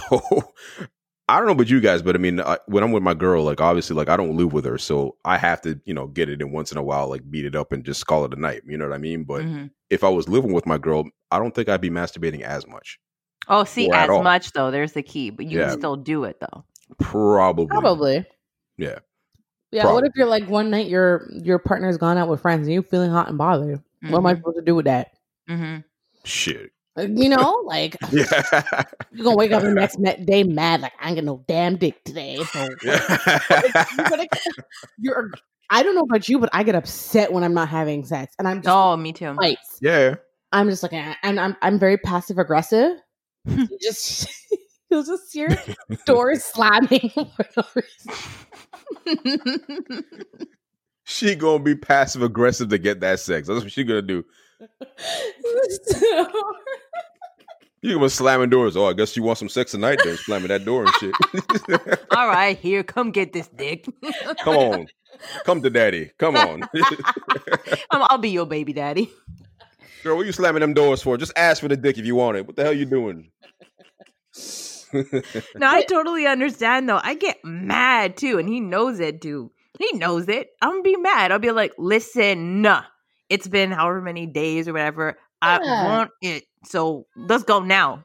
I 1.28 1.36
don't 1.36 1.44
know 1.46 1.52
about 1.52 1.68
you 1.68 1.80
guys, 1.80 2.00
but 2.00 2.14
I 2.14 2.18
mean, 2.18 2.40
I, 2.40 2.56
when 2.66 2.82
I'm 2.82 2.92
with 2.92 3.02
my 3.02 3.12
girl, 3.12 3.44
like 3.44 3.60
obviously, 3.60 3.94
like 3.94 4.08
I 4.08 4.16
don't 4.16 4.36
live 4.36 4.54
with 4.54 4.64
her, 4.64 4.78
so 4.78 5.16
I 5.22 5.36
have 5.36 5.60
to, 5.62 5.78
you 5.84 5.92
know, 5.92 6.06
get 6.06 6.30
it 6.30 6.40
in 6.40 6.50
once 6.50 6.72
in 6.72 6.78
a 6.78 6.82
while, 6.82 7.08
like 7.10 7.30
beat 7.30 7.44
it 7.44 7.54
up 7.54 7.72
and 7.72 7.84
just 7.84 8.06
call 8.06 8.24
it 8.24 8.32
a 8.32 8.40
night. 8.40 8.62
You 8.66 8.78
know 8.78 8.88
what 8.88 8.94
I 8.94 8.98
mean? 8.98 9.24
But 9.24 9.42
Mhm. 9.42 9.70
if 9.90 10.02
I 10.02 10.08
was 10.08 10.30
living 10.30 10.52
with 10.54 10.64
my 10.64 10.78
girl, 10.78 11.04
I 11.30 11.38
don't 11.38 11.54
think 11.54 11.68
I'd 11.68 11.82
be 11.82 11.90
masturbating 11.90 12.40
as 12.40 12.66
much. 12.66 12.98
Oh, 13.48 13.64
see, 13.64 13.90
as 13.92 14.08
much 14.08 14.52
though. 14.52 14.70
There's 14.70 14.92
the 14.92 15.02
key, 15.02 15.28
but 15.28 15.44
you 15.44 15.58
Yeah. 15.58 15.70
can 15.70 15.78
still 15.78 15.96
do 15.96 16.24
it 16.24 16.38
though. 16.40 16.64
Probably. 17.00 17.66
Probably. 17.66 18.24
Yeah. 18.78 19.00
Yeah. 19.76 19.92
What 19.92 20.04
if 20.04 20.12
you're 20.16 20.26
like 20.26 20.48
one 20.48 20.70
night 20.70 20.86
your 20.88 21.28
your 21.30 21.58
partner's 21.58 21.98
gone 21.98 22.16
out 22.16 22.28
with 22.28 22.40
friends 22.40 22.66
and 22.66 22.72
you're 22.72 22.82
feeling 22.82 23.10
hot 23.10 23.28
and 23.28 23.36
bothered? 23.36 23.82
What 24.08 24.18
am 24.18 24.26
I 24.26 24.34
supposed 24.34 24.56
to 24.56 24.62
do 24.64 24.74
with 24.74 24.86
that? 24.86 25.12
hmm 25.48 25.78
Shit. 26.24 26.70
Uh, 26.98 27.02
You 27.02 27.28
know, 27.28 27.62
like 27.66 27.96
Yeah. 28.10 28.24
you're 29.12 29.24
gonna 29.24 29.36
wake 29.36 29.52
up 29.52 29.62
the 29.62 29.72
next 29.72 29.96
day 30.24 30.44
mad, 30.44 30.80
like 30.80 30.92
I 30.98 31.08
ain't 31.08 31.16
get 31.16 31.24
no 31.24 31.44
damn 31.46 31.76
dick 31.76 32.02
today. 32.04 32.36
So 32.44 32.78
Like, 32.82 33.74
you're, 33.98 34.08
gonna- 34.08 34.26
you're- 34.98 35.30
I 35.68 35.82
don't 35.82 35.94
know 35.94 36.02
about 36.02 36.26
you, 36.28 36.38
but 36.38 36.48
I 36.54 36.62
get 36.62 36.74
upset 36.74 37.32
when 37.32 37.44
I'm 37.44 37.52
not 37.52 37.68
having 37.68 38.04
sex, 38.04 38.34
and 38.38 38.46
I'm 38.48 38.62
just 38.62 38.74
Oh, 38.74 38.96
me 38.96 39.12
too. 39.12 39.34
fights. 39.34 39.78
yeah. 39.82 40.14
I'm 40.52 40.70
just 40.70 40.82
like, 40.82 40.92
eh, 40.94 41.14
and 41.22 41.38
I'm 41.38 41.54
I'm 41.60 41.78
very 41.78 41.98
passive 41.98 42.38
aggressive. 42.38 42.96
Just 43.82 44.28
you'll 44.90 45.04
just 45.04 45.32
hear 45.32 45.48
doors 46.06 46.44
slamming 46.44 47.10
for 47.14 47.46
no 47.56 47.62
reason. 47.74 48.12
she 51.04 51.34
gonna 51.34 51.62
be 51.62 51.74
passive 51.74 52.22
aggressive 52.22 52.68
to 52.70 52.78
get 52.78 53.00
that 53.00 53.20
sex. 53.20 53.48
That's 53.48 53.62
what 53.62 53.72
she 53.72 53.84
gonna 53.84 54.02
do. 54.02 54.24
You 57.82 57.94
gonna 57.94 58.08
slamming 58.10 58.50
doors. 58.50 58.76
Oh, 58.76 58.86
I 58.86 58.94
guess 58.94 59.16
you 59.16 59.22
want 59.22 59.38
some 59.38 59.48
sex 59.50 59.70
tonight. 59.70 60.00
Then 60.02 60.16
slamming 60.16 60.48
that 60.48 60.64
door 60.64 60.86
and 60.86 60.94
shit. 60.94 61.14
All 62.10 62.26
right, 62.26 62.58
here, 62.58 62.82
come 62.82 63.12
get 63.12 63.32
this 63.32 63.46
dick. 63.48 63.86
Come 64.42 64.56
on, 64.56 64.86
come 65.44 65.62
to 65.62 65.70
daddy. 65.70 66.10
Come 66.18 66.34
on, 66.36 66.64
I'm- 66.64 68.02
I'll 68.10 68.18
be 68.18 68.30
your 68.30 68.46
baby 68.46 68.72
daddy. 68.72 69.08
girl. 70.02 70.16
What 70.16 70.26
you 70.26 70.32
slamming 70.32 70.62
them 70.62 70.74
doors 70.74 71.00
for? 71.00 71.16
Just 71.16 71.32
ask 71.36 71.62
for 71.62 71.68
the 71.68 71.76
dick 71.76 71.96
if 71.96 72.06
you 72.06 72.16
want 72.16 72.36
it. 72.38 72.46
What 72.46 72.56
the 72.56 72.64
hell 72.64 72.72
you 72.72 72.86
doing? 72.86 73.30
No, 75.56 75.66
I 75.68 75.82
totally 75.82 76.26
understand 76.26 76.88
though. 76.88 77.00
I 77.02 77.14
get 77.14 77.38
mad 77.44 78.16
too, 78.16 78.38
and 78.38 78.48
he 78.48 78.60
knows 78.60 79.00
it 79.00 79.20
too. 79.20 79.50
He 79.78 79.92
knows 79.98 80.28
it. 80.28 80.48
I'm 80.62 80.70
gonna 80.70 80.82
be 80.82 80.96
mad. 80.96 81.32
I'll 81.32 81.38
be 81.38 81.50
like, 81.50 81.72
listen, 81.78 82.62
nah. 82.62 82.82
It's 83.28 83.48
been 83.48 83.72
however 83.72 84.00
many 84.00 84.26
days 84.26 84.68
or 84.68 84.72
whatever. 84.72 85.18
I 85.42 85.58
want 85.58 86.10
it. 86.22 86.44
So 86.64 87.06
let's 87.16 87.44
go 87.44 87.60
now. 87.60 88.04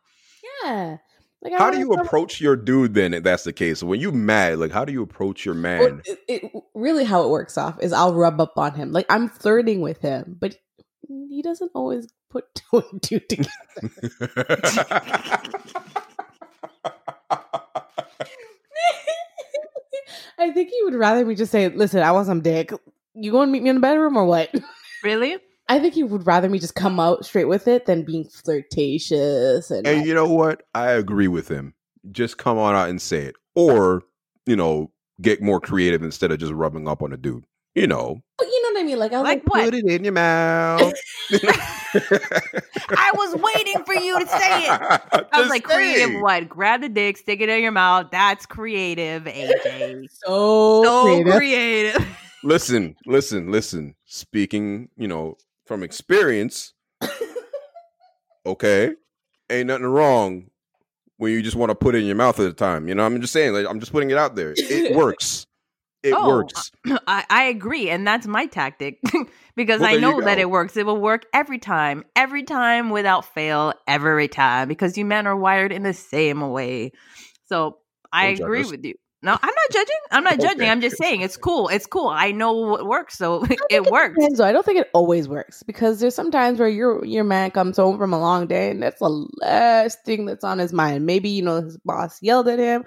yeah. 0.63 0.98
Like, 1.43 1.53
how 1.57 1.71
do 1.71 1.79
you 1.79 1.89
come- 1.89 2.05
approach 2.05 2.39
your 2.41 2.55
dude 2.55 2.93
then? 2.93 3.13
If 3.15 3.24
that's 3.24 3.43
the 3.43 3.53
case, 3.53 3.81
when 3.81 4.00
you 4.00 4.12
mad, 4.12 4.60
like 4.60 4.71
how 4.71 4.86
do 4.86 4.93
you 4.93 5.01
approach 5.01 5.43
your 5.45 5.55
Well, 5.55 5.62
man? 5.62 6.01
it, 6.05 6.19
it 6.27 6.51
really 6.75 7.03
how 7.03 7.24
it 7.24 7.29
works 7.29 7.57
off 7.57 7.79
is 7.81 7.93
I'll 7.93 8.13
rub 8.13 8.39
up 8.41 8.53
on 8.57 8.74
him. 8.75 8.91
Like 8.91 9.05
I'm 9.10 9.27
flirting 9.29 9.81
with 9.81 10.01
him, 10.01 10.38
but 10.39 10.55
he 11.07 11.41
doesn't 11.41 11.71
always 11.74 12.07
put 12.29 12.45
two 12.55 12.83
and 12.91 13.01
two 13.01 13.19
together. 13.21 13.50
I 20.41 20.51
think 20.51 20.69
he 20.69 20.83
would 20.83 20.95
rather 20.95 21.24
me 21.24 21.36
just 21.36 21.51
say, 21.51 21.69
"Listen, 21.69 22.01
I 22.01 22.12
want 22.12 22.25
some 22.25 22.41
dick. 22.41 22.71
You 23.13 23.31
going 23.31 23.50
to 23.50 23.51
meet 23.51 23.63
me 23.63 23.69
in 23.69 23.75
the 23.75 23.81
bedroom 23.81 24.17
or 24.17 24.25
what?" 24.25 24.53
Really? 25.03 25.38
I 25.67 25.79
think 25.79 25.95
he 25.95 26.03
would 26.03 26.27
rather 26.27 26.48
me 26.48 26.60
just 26.60 26.75
come 26.75 27.00
out 27.00 27.25
straight 27.25 27.45
with 27.45 27.67
it 27.67 27.88
than 27.88 28.03
being 28.03 28.24
flirtatious 28.25 29.71
and. 29.71 29.88
and 29.88 30.05
you 30.05 30.13
know 30.13 30.31
what? 30.31 30.62
I 30.75 30.91
agree 30.91 31.27
with 31.27 31.48
him. 31.48 31.74
Just 32.12 32.38
come 32.38 32.60
on 32.60 32.75
out 32.75 32.89
and 32.89 33.01
say 33.01 33.24
it, 33.24 33.36
or 33.55 34.03
you 34.45 34.55
know, 34.55 34.91
get 35.21 35.41
more 35.41 35.60
creative 35.60 36.03
instead 36.03 36.31
of 36.31 36.38
just 36.38 36.51
rubbing 36.51 36.88
up 36.88 37.01
on 37.01 37.13
a 37.13 37.17
dude. 37.17 37.45
You 37.73 37.87
know, 37.87 38.21
but 38.37 38.47
you 38.47 38.63
know 38.63 38.73
what 38.73 38.83
I 38.83 38.85
mean? 38.85 38.99
Like 38.99 39.13
I 39.13 39.17
was 39.19 39.23
Like 39.23 39.43
like, 39.43 39.53
what? 39.53 39.65
put 39.65 39.75
it 39.75 39.85
in 39.85 40.03
your 40.03 40.11
mouth. 40.11 40.93
I 41.31 43.11
was 43.13 43.35
waiting 43.35 43.83
for 43.85 43.93
you 43.93 44.19
to 44.19 44.27
say 44.27 44.65
it. 44.65 44.71
I 45.31 45.39
was 45.39 45.49
like, 45.49 45.63
creative 45.63 46.21
what? 46.21 46.49
Grab 46.49 46.81
the 46.81 46.89
dick, 46.89 47.15
stick 47.17 47.39
it 47.39 47.47
in 47.47 47.61
your 47.63 47.71
mouth. 47.71 48.07
That's 48.11 48.45
creative, 48.45 49.23
AJ. 49.23 50.05
so, 50.25 50.83
so 50.83 51.23
creative. 51.23 51.33
creative. 51.93 52.17
listen, 52.43 52.95
listen, 53.05 53.51
listen. 53.51 53.95
Speaking, 54.05 54.89
you 54.97 55.07
know, 55.07 55.37
from 55.65 55.81
experience, 55.81 56.73
okay, 58.45 58.91
ain't 59.49 59.67
nothing 59.67 59.85
wrong 59.85 60.47
when 61.17 61.31
you 61.31 61.41
just 61.41 61.55
want 61.55 61.69
to 61.69 61.75
put 61.75 61.95
it 61.95 61.99
in 61.99 62.05
your 62.05 62.15
mouth 62.15 62.37
at 62.39 62.47
a 62.47 62.53
time. 62.53 62.89
You 62.89 62.95
know, 62.95 63.05
I'm 63.05 63.21
just 63.21 63.31
saying, 63.31 63.53
like, 63.53 63.65
I'm 63.65 63.79
just 63.79 63.93
putting 63.93 64.09
it 64.09 64.17
out 64.17 64.35
there. 64.35 64.53
It 64.57 64.93
works. 64.95 65.45
It 66.03 66.15
Oh, 66.15 66.24
uh, 66.24 66.27
works. 66.27 66.72
I, 67.08 67.25
I 67.29 67.43
agree, 67.46 67.89
and 67.89 68.05
that's 68.08 68.25
my 68.25 68.48
tactic 68.48 69.00
because 69.55 69.81
Well, 69.81 69.89
I 69.93 69.98
know 69.98 70.20
that 70.22 70.39
it 70.39 70.50
works. 70.50 70.75
It 70.77 70.86
will 70.86 70.98
work 71.00 71.25
every 71.34 71.60
time, 71.60 72.03
every 72.15 72.44
time 72.44 72.90
without 72.90 73.25
fail, 73.25 73.74
every 73.87 74.27
time 74.27 74.68
because 74.68 74.98
you 74.98 75.05
men 75.05 75.27
are 75.27 75.35
wired 75.37 75.72
in 75.72 75.83
the 75.83 75.94
same 75.94 76.50
way. 76.50 76.92
So 77.46 77.77
I 78.11 78.33
Don't 78.33 78.48
agree 78.48 78.66
with 78.66 78.83
you. 78.85 78.96
No, 79.24 79.33
I'm 79.33 79.40
not 79.42 79.72
judging. 79.72 79.96
I'm 80.09 80.24
not 80.24 80.40
judging. 80.40 80.68
I'm 80.68 80.81
just 80.81 80.98
saying 80.98 81.22
it's 81.22 81.37
cool. 81.37 81.68
It's 81.68 81.85
cool. 81.85 82.07
I 82.07 82.31
know 82.31 82.53
what 82.53 82.87
works, 82.87 83.18
so 83.18 83.46
it 83.70 83.85
works. 83.85 84.16
Depends. 84.16 84.40
I 84.40 84.51
don't 84.51 84.66
think 84.66 84.79
it 84.79 84.90
always 84.94 85.27
works 85.27 85.61
because 85.61 86.00
there's 86.00 86.16
sometimes 86.16 86.59
where 86.59 86.68
your 86.68 87.05
your 87.05 87.24
man 87.24 87.51
comes 87.51 87.77
home 87.77 88.00
from 88.00 88.14
a 88.14 88.20
long 88.20 88.48
day 88.48 88.72
and 88.72 88.81
that's 88.81 89.00
the 89.00 89.27
last 89.42 90.03
thing 90.03 90.25
that's 90.25 90.44
on 90.44 90.57
his 90.57 90.74
mind. 90.74 91.05
Maybe 91.05 91.29
you 91.29 91.44
know 91.44 91.61
his 91.61 91.77
boss 91.85 92.18
yelled 92.24 92.48
at 92.48 92.57
him, 92.57 92.83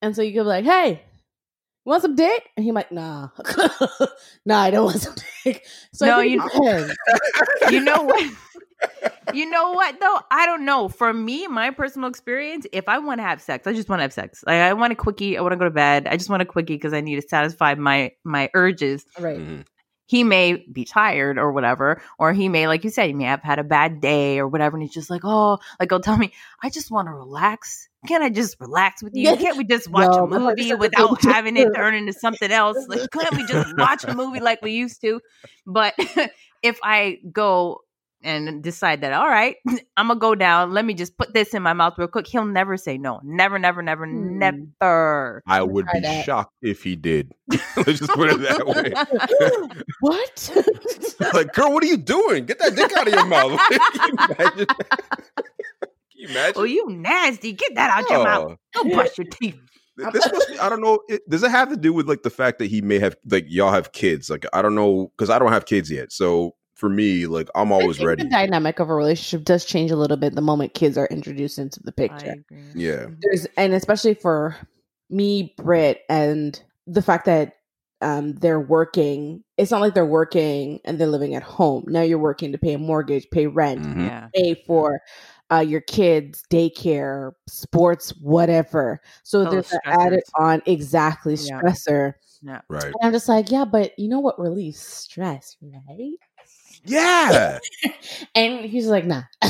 and 0.00 0.16
so 0.16 0.22
you 0.22 0.32
could 0.32 0.44
be 0.44 0.48
like, 0.48 0.64
"Hey, 0.64 1.02
you 1.07 1.07
want 1.88 2.02
some 2.02 2.14
dick?" 2.14 2.48
And 2.56 2.64
he 2.64 2.70
might, 2.72 2.90
"Nah, 2.92 3.28
nah, 4.46 4.60
I 4.62 4.70
don't 4.70 4.84
want 4.86 5.00
some 5.00 5.14
dick." 5.44 5.66
So 5.92 6.06
No, 6.06 6.16
I 6.18 6.22
you- 6.24 6.42
it 6.44 6.96
you 7.72 7.80
know 7.80 8.02
what? 8.02 8.32
you 9.34 9.50
know 9.50 9.72
what 9.72 9.98
though? 10.00 10.20
I 10.30 10.46
don't 10.46 10.64
know. 10.64 10.88
For 10.88 11.12
me, 11.12 11.46
my 11.48 11.70
personal 11.70 12.08
experience, 12.08 12.66
if 12.72 12.88
I 12.88 12.98
want 12.98 13.18
to 13.18 13.24
have 13.24 13.42
sex, 13.42 13.66
I 13.66 13.72
just 13.72 13.88
want 13.88 13.98
to 13.98 14.02
have 14.02 14.12
sex. 14.12 14.44
Like 14.46 14.60
I 14.60 14.72
want 14.74 14.92
a 14.92 14.96
quickie. 14.96 15.36
I 15.36 15.40
want 15.40 15.52
to 15.52 15.56
go 15.56 15.64
to 15.64 15.70
bed. 15.70 16.06
I 16.06 16.16
just 16.16 16.30
want 16.30 16.42
a 16.42 16.46
quickie 16.46 16.74
because 16.74 16.92
I 16.92 17.00
need 17.00 17.16
to 17.20 17.26
satisfy 17.28 17.74
my 17.74 18.12
my 18.24 18.50
urges. 18.54 19.04
right. 19.18 19.38
Mhm. 19.38 19.66
He 20.08 20.24
may 20.24 20.64
be 20.72 20.86
tired 20.86 21.36
or 21.36 21.52
whatever, 21.52 22.00
or 22.18 22.32
he 22.32 22.48
may, 22.48 22.66
like 22.66 22.82
you 22.82 22.88
said, 22.88 23.08
he 23.08 23.12
may 23.12 23.24
have 23.24 23.42
had 23.42 23.58
a 23.58 23.64
bad 23.64 24.00
day 24.00 24.38
or 24.38 24.48
whatever, 24.48 24.74
and 24.74 24.82
he's 24.82 24.94
just 24.94 25.10
like, 25.10 25.20
oh, 25.22 25.58
like 25.78 25.90
he'll 25.90 26.00
tell 26.00 26.16
me, 26.16 26.32
I 26.62 26.70
just 26.70 26.90
want 26.90 27.08
to 27.08 27.12
relax. 27.12 27.90
Can't 28.06 28.24
I 28.24 28.30
just 28.30 28.58
relax 28.58 29.02
with 29.02 29.14
you? 29.14 29.36
Can't 29.36 29.58
we 29.58 29.64
just 29.64 29.90
watch 29.90 30.16
No, 30.16 30.24
a 30.24 30.26
movie 30.26 30.72
without 30.72 31.22
having 31.22 31.58
it 31.58 31.68
turn 31.74 31.94
into 31.94 32.14
something 32.14 32.50
else? 32.50 32.78
Like, 32.88 33.10
couldn't 33.10 33.36
we 33.36 33.44
just 33.44 33.76
watch 33.76 34.04
a 34.04 34.14
movie 34.14 34.40
like 34.40 34.62
we 34.62 34.72
used 34.72 35.02
to? 35.02 35.20
But 35.66 35.94
if 36.62 36.78
I 36.82 37.18
go 37.30 37.82
and 38.22 38.62
decide 38.62 39.00
that, 39.02 39.12
all 39.12 39.28
right, 39.28 39.56
I'm 39.96 40.08
gonna 40.08 40.18
go 40.18 40.34
down, 40.34 40.72
let 40.72 40.84
me 40.84 40.94
just 40.94 41.16
put 41.16 41.32
this 41.34 41.54
in 41.54 41.62
my 41.62 41.72
mouth 41.72 41.94
real 41.98 42.08
quick, 42.08 42.26
he'll 42.26 42.44
never 42.44 42.76
say 42.76 42.98
no. 42.98 43.20
Never, 43.22 43.58
never, 43.58 43.80
never, 43.82 44.06
Hmm. 44.06 44.38
never. 44.38 45.42
I 45.46 45.62
would 45.62 45.84
try 45.86 45.94
be 45.94 46.06
that. 46.06 46.24
shocked 46.24 46.54
if 46.62 46.82
he 46.82 46.96
did. 46.96 47.32
Let's 47.76 47.98
just 48.00 48.10
put 48.10 48.30
it 48.30 48.40
that 48.40 48.66
way. 48.66 48.92
what? 50.00 51.32
like, 51.34 51.52
girl, 51.52 51.72
what 51.72 51.82
are 51.82 51.86
you 51.86 51.96
doing? 51.96 52.44
Get 52.46 52.58
that 52.58 52.74
dick 52.76 52.92
out 52.96 53.06
of 53.08 53.14
your 53.14 53.26
mouth. 53.26 53.58
Can 53.68 53.78
you 54.10 54.26
imagine? 54.38 54.66
You 56.14 56.28
imagine? 56.28 56.54
oh, 56.56 56.64
you 56.64 56.86
nasty. 56.90 57.52
Get 57.52 57.74
that 57.76 57.90
out 57.90 58.10
your 58.10 58.24
mouth. 58.24 58.56
Oh, 58.76 58.84
Go 58.84 58.90
brush 58.94 59.16
your 59.18 59.26
teeth. 59.30 59.56
this 60.12 60.30
must 60.32 60.48
be, 60.48 60.58
I 60.58 60.68
don't 60.68 60.80
know. 60.80 61.00
It, 61.08 61.22
does 61.28 61.42
it 61.42 61.50
have 61.50 61.68
to 61.70 61.76
do 61.76 61.92
with 61.92 62.08
like 62.08 62.22
the 62.22 62.30
fact 62.30 62.58
that 62.58 62.66
he 62.66 62.80
may 62.80 62.98
have 62.98 63.16
like 63.30 63.44
y'all 63.48 63.72
have 63.72 63.92
kids? 63.92 64.28
Like 64.30 64.44
I 64.52 64.62
don't 64.62 64.74
know 64.74 65.12
because 65.16 65.30
I 65.30 65.38
don't 65.38 65.52
have 65.52 65.66
kids 65.66 65.90
yet. 65.90 66.12
So 66.12 66.54
for 66.78 66.88
me, 66.88 67.26
like 67.26 67.48
I'm 67.54 67.72
I 67.72 67.74
always 67.74 67.96
think 67.98 68.08
ready. 68.08 68.22
The 68.22 68.30
dynamic 68.30 68.78
of 68.78 68.88
a 68.88 68.94
relationship 68.94 69.44
does 69.44 69.64
change 69.64 69.90
a 69.90 69.96
little 69.96 70.16
bit 70.16 70.34
the 70.34 70.40
moment 70.40 70.74
kids 70.74 70.96
are 70.96 71.06
introduced 71.08 71.58
into 71.58 71.80
the 71.82 71.92
picture. 71.92 72.34
agree. 72.50 72.58
Yeah. 72.74 73.06
there's 73.20 73.46
and 73.56 73.74
especially 73.74 74.14
for 74.14 74.56
me, 75.10 75.54
Britt, 75.58 76.02
and 76.08 76.60
the 76.86 77.02
fact 77.02 77.26
that 77.26 77.54
um 78.00 78.34
they're 78.34 78.60
working. 78.60 79.42
It's 79.56 79.72
not 79.72 79.80
like 79.80 79.94
they're 79.94 80.06
working 80.06 80.78
and 80.84 81.00
they're 81.00 81.08
living 81.08 81.34
at 81.34 81.42
home. 81.42 81.84
Now 81.88 82.02
you're 82.02 82.18
working 82.18 82.52
to 82.52 82.58
pay 82.58 82.74
a 82.74 82.78
mortgage, 82.78 83.26
pay 83.32 83.48
rent, 83.48 83.82
Mhm. 83.82 84.06
Yeah. 84.06 84.28
pay 84.34 84.54
for 84.66 85.00
uh, 85.50 85.60
your 85.60 85.80
kids' 85.80 86.42
daycare, 86.50 87.32
sports, 87.48 88.10
whatever. 88.20 89.00
So 89.24 89.44
All 89.44 89.50
there's 89.50 89.72
an 89.72 89.80
added 89.86 90.22
on 90.38 90.62
exactly 90.66 91.34
Yeah. 91.34 91.60
stressor. 91.60 92.14
Right. 92.68 92.84
And 92.84 92.94
I'm 93.02 93.12
just 93.12 93.28
like, 93.28 93.50
yeah, 93.50 93.64
but 93.64 93.98
you 93.98 94.08
know 94.08 94.20
what 94.20 94.38
relieves 94.38 94.78
stress, 94.78 95.56
right? 95.60 96.18
Yeah. 96.84 97.58
And 98.34 98.64
he's 98.64 98.86
like, 98.86 99.04
nah. 99.04 99.22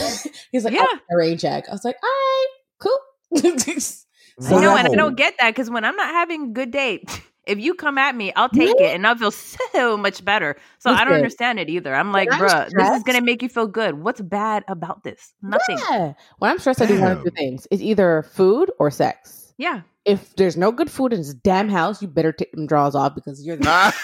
he's 0.53 0.65
like, 0.65 0.73
Yeah. 0.75 0.85
yeah. 0.93 0.99
a 1.11 1.17
rain 1.17 1.39
check. 1.39 1.69
I 1.69 1.73
was 1.73 1.85
like, 1.85 1.97
all 2.03 2.09
right, 2.09 2.47
cool. 2.79 2.99
I 3.33 4.61
know, 4.61 4.77
and 4.77 4.89
I 4.89 4.95
don't 4.95 5.17
get 5.17 5.35
that 5.39 5.51
because 5.51 5.69
when 5.71 5.85
I'm 5.85 5.97
not 5.97 6.11
having 6.11 6.45
a 6.45 6.49
good 6.53 6.71
day, 6.71 7.05
if 7.47 7.59
you 7.59 7.75
come 7.75 7.99
at 7.99 8.15
me, 8.15 8.33
I'll 8.35 8.49
take 8.49 8.77
it 8.79 8.95
and 8.95 9.07
I'll 9.07 9.17
feel 9.17 9.31
so 9.31 9.97
much 9.97 10.25
better. 10.25 10.57
So 10.79 10.91
I 10.91 10.99
don't 10.99 11.09
Listen, 11.09 11.15
understand 11.17 11.59
it 11.61 11.69
either. 11.71 11.95
I'm 11.95 12.13
like, 12.13 12.33
I'm 12.33 12.41
bruh, 12.41 12.71
this 12.71 12.97
is 12.97 13.03
gonna 13.03 13.23
make 13.23 13.43
you 13.43 13.49
feel 13.49 13.67
good. 13.67 14.03
What's 14.03 14.21
bad 14.21 14.65
about 14.69 15.03
this? 15.03 15.35
Nothing. 15.43 15.79
Yeah. 15.91 16.13
When 16.39 16.51
I'm 16.51 16.59
stressed, 16.59 16.81
I 16.83 16.87
do 16.87 17.01
one 17.01 17.13
of 17.13 17.19
two 17.19 17.25
Damn. 17.25 17.35
things. 17.35 17.67
It's 17.71 17.83
either 17.83 18.23
food 18.35 18.71
or 18.79 18.91
sex. 18.91 19.53
Yeah. 19.57 19.83
If 20.05 20.37
there's 20.37 20.57
no 20.57 20.73
good 20.73 20.91
food 20.91 21.13
in 21.13 21.19
this 21.21 21.35
damn 21.35 21.69
house, 21.69 22.01
you 22.01 22.09
better 22.09 22.33
take 22.33 22.53
them 22.53 22.67
draws 22.67 22.95
off 22.95 23.15
because 23.15 23.45
you're 23.45 23.57
the, 23.57 23.95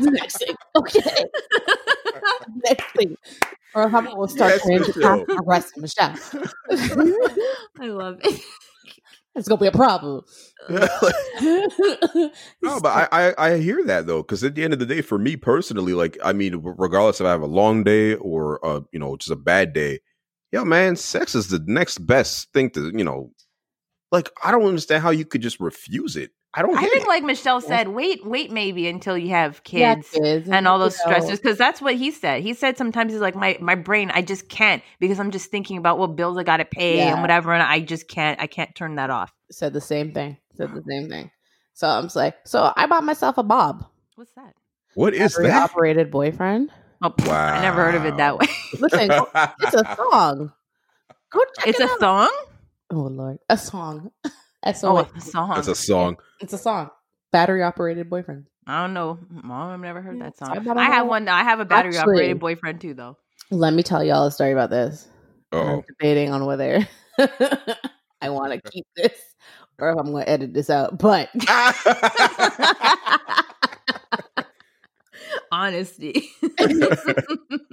the 0.00 0.10
next 0.10 0.38
thing. 0.38 0.54
Okay. 0.76 1.00
next 2.64 2.84
thing. 2.96 3.16
Or 3.74 3.88
how 3.88 4.00
about 4.00 4.18
we'll 4.18 4.28
start 4.28 4.52
Yes, 4.54 4.62
trying 4.62 4.84
to 4.84 4.92
Michelle. 4.94 4.96
pass 5.00 5.20
aggressive 5.38 5.78
Michelle. 5.78 6.16
I 7.80 7.86
love 7.86 8.20
it. 8.24 8.40
it's 9.34 9.48
gonna 9.48 9.60
be 9.60 9.66
a 9.66 9.72
problem. 9.72 10.22
no, 10.70 10.88
but 12.80 12.86
I, 12.86 13.08
I 13.12 13.34
I 13.38 13.58
hear 13.58 13.84
that 13.84 14.06
though, 14.06 14.22
because 14.22 14.42
at 14.44 14.54
the 14.54 14.64
end 14.64 14.72
of 14.72 14.78
the 14.78 14.86
day, 14.86 15.02
for 15.02 15.18
me 15.18 15.36
personally, 15.36 15.94
like 15.94 16.16
I 16.24 16.32
mean, 16.32 16.60
regardless 16.62 17.20
if 17.20 17.26
I 17.26 17.30
have 17.30 17.42
a 17.42 17.46
long 17.46 17.84
day 17.84 18.14
or 18.14 18.60
a, 18.62 18.82
you 18.92 18.98
know, 18.98 19.16
just 19.16 19.30
a 19.30 19.36
bad 19.36 19.72
day, 19.72 20.00
yeah, 20.52 20.64
man, 20.64 20.96
sex 20.96 21.34
is 21.34 21.48
the 21.48 21.62
next 21.66 21.98
best 21.98 22.52
thing 22.52 22.70
to 22.70 22.90
you 22.94 23.04
know. 23.04 23.32
Like 24.12 24.30
I 24.44 24.50
don't 24.50 24.64
understand 24.66 25.02
how 25.02 25.10
you 25.10 25.24
could 25.24 25.42
just 25.42 25.60
refuse 25.60 26.16
it. 26.16 26.30
I 26.54 26.62
don't. 26.62 26.76
I 26.76 26.82
think, 26.82 27.04
it. 27.04 27.08
like 27.08 27.22
Michelle 27.24 27.60
said, 27.62 27.88
wait, 27.88 28.26
wait, 28.26 28.50
maybe 28.50 28.86
until 28.88 29.16
you 29.16 29.30
have 29.30 29.62
Yeah, 29.72 29.94
kids. 29.94 30.10
kids 30.12 30.48
and 30.50 30.68
all 30.68 30.78
you 30.78 30.84
those 30.84 30.98
know, 30.98 31.04
stresses 31.04 31.40
because 31.40 31.56
that's 31.56 31.80
what 31.80 31.94
he 31.94 32.10
said 32.10 32.42
he 32.42 32.52
said 32.52 32.76
sometimes 32.76 33.12
he's 33.12 33.20
like 33.22 33.34
my 33.34 33.56
my 33.60 33.74
brain 33.74 34.10
i 34.12 34.20
just 34.20 34.48
can't 34.50 34.82
because 35.00 35.18
i'm 35.18 35.30
just 35.30 35.50
thinking 35.50 35.78
about 35.78 35.98
what 35.98 36.14
bills 36.16 36.36
i 36.36 36.42
gotta 36.42 36.64
pay 36.66 36.98
Yeah. 36.98 37.12
and 37.14 37.22
whatever 37.22 37.52
and 37.54 37.62
i 37.62 37.80
just 37.80 38.06
can't 38.08 38.38
i 38.40 38.46
can't 38.46 38.74
turn 38.74 38.96
that 38.96 39.08
off 39.10 39.32
Said 39.50 39.72
the 39.72 39.80
same 39.80 40.12
thing. 40.12 40.36
Said 40.56 40.74
the 40.74 40.82
same 40.88 41.08
thing. 41.08 41.30
So 41.74 41.88
I'm 41.88 42.04
just 42.04 42.16
like, 42.16 42.36
so 42.44 42.72
I 42.76 42.86
bought 42.86 43.04
myself 43.04 43.38
a 43.38 43.42
bob. 43.42 43.86
What's 44.16 44.32
that? 44.34 44.54
What 44.94 45.14
is 45.14 45.32
Battery 45.34 45.50
that? 45.50 45.62
operated 45.70 46.10
boyfriend. 46.10 46.70
Oh, 47.02 47.10
pff, 47.10 47.28
I 47.32 47.60
never 47.62 47.82
heard 47.82 47.94
of 47.94 48.04
it 48.04 48.16
that 48.18 48.38
way. 48.38 48.46
Listen, 48.78 49.08
go- 49.08 49.28
it's 49.60 49.74
a 49.74 49.84
song. 49.96 50.52
Go 51.32 51.40
check 51.56 51.68
it's 51.68 51.80
it 51.80 51.86
a 51.86 51.88
out. 51.90 52.00
song. 52.00 52.30
Oh 52.92 53.00
lord, 53.10 53.38
a 53.48 53.56
song. 53.58 54.10
S 54.62 54.84
Oh, 54.84 54.98
O. 54.98 55.08
a 55.14 55.20
song. 55.20 55.50
That's 55.54 55.68
a 55.68 55.74
song. 55.74 56.16
It's 56.40 56.52
a 56.52 56.58
song. 56.58 56.90
Battery 57.32 57.62
operated 57.62 58.08
boyfriend. 58.10 58.46
I 58.66 58.82
don't 58.82 58.94
know, 58.94 59.18
Mom. 59.28 59.72
I've 59.72 59.80
never 59.80 60.00
heard 60.00 60.20
that 60.20 60.36
song. 60.38 60.56
about 60.56 60.78
I 60.78 60.84
have 60.84 61.06
one. 61.08 61.26
I 61.28 61.42
have 61.42 61.58
a 61.60 61.64
battery 61.64 61.96
Actually- 61.96 62.14
operated 62.14 62.38
boyfriend 62.40 62.80
too, 62.80 62.94
though. 62.94 63.16
Let 63.50 63.74
me 63.74 63.82
tell 63.82 64.02
y'all 64.04 64.26
a 64.26 64.30
story 64.30 64.52
about 64.52 64.70
this. 64.70 65.08
I'm 65.50 65.58
Oh, 65.58 65.82
debating 65.88 66.30
on 66.32 66.46
whether 66.46 66.86
I 67.18 68.30
want 68.30 68.52
to 68.52 68.70
keep 68.70 68.86
this 68.96 69.12
or 69.78 69.90
if 69.90 69.98
I'm 69.98 70.12
going 70.12 70.24
to 70.24 70.30
edit 70.30 70.54
this 70.54 70.70
out. 70.70 70.96
But 70.98 71.28
Honesty. 75.50 76.30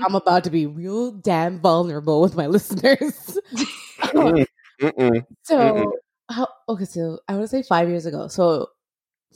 I'm 0.03 0.15
about 0.15 0.43
to 0.45 0.49
be 0.49 0.65
real 0.65 1.11
damn 1.11 1.59
vulnerable 1.59 2.21
with 2.21 2.35
my 2.35 2.47
listeners. 2.47 3.37
Mm, 4.01 4.45
mm-mm. 4.81 5.25
so, 5.43 5.57
Mm-mm. 5.57 5.91
How, 6.29 6.47
okay, 6.67 6.85
so 6.85 7.19
I 7.27 7.33
want 7.33 7.43
to 7.43 7.47
say 7.47 7.63
five 7.63 7.89
years 7.89 8.05
ago. 8.05 8.27
So, 8.27 8.67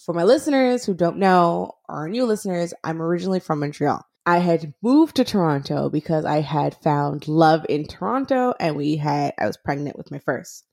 for 0.03 0.13
my 0.13 0.23
listeners 0.23 0.86
who 0.86 0.93
don't 0.93 1.17
know 1.17 1.73
or 1.88 2.08
new 2.08 2.25
listeners, 2.25 2.73
I'm 2.84 3.01
originally 3.01 3.39
from 3.39 3.60
Montreal. 3.60 4.03
I 4.25 4.38
had 4.38 4.73
moved 4.82 5.17
to 5.17 5.23
Toronto 5.23 5.89
because 5.89 6.25
I 6.25 6.41
had 6.41 6.75
found 6.75 7.27
love 7.27 7.65
in 7.69 7.86
Toronto 7.86 8.53
and 8.60 8.75
we 8.75 8.95
had, 8.95 9.34
I 9.38 9.45
was 9.45 9.58
pregnant 9.58 9.97
with 9.97 10.12
my 10.12 10.19
first. 10.19 10.65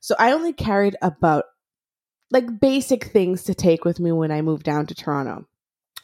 So, 0.00 0.14
I 0.18 0.32
only 0.32 0.52
carried 0.52 0.96
about 1.02 1.44
like 2.30 2.60
basic 2.60 3.04
things 3.04 3.44
to 3.44 3.54
take 3.54 3.84
with 3.84 3.98
me 4.00 4.12
when 4.12 4.30
I 4.30 4.42
moved 4.42 4.64
down 4.64 4.86
to 4.86 4.94
Toronto. 4.94 5.46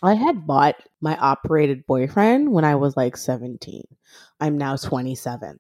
I 0.03 0.15
had 0.15 0.47
bought 0.47 0.77
my 1.01 1.17
operated 1.17 1.87
boyfriend 1.87 2.53
when 2.53 2.65
I 2.65 2.75
was 2.75 2.97
like 2.97 3.17
17. 3.17 3.85
I'm 4.41 4.59
now 4.59 4.77
27. 4.77 5.59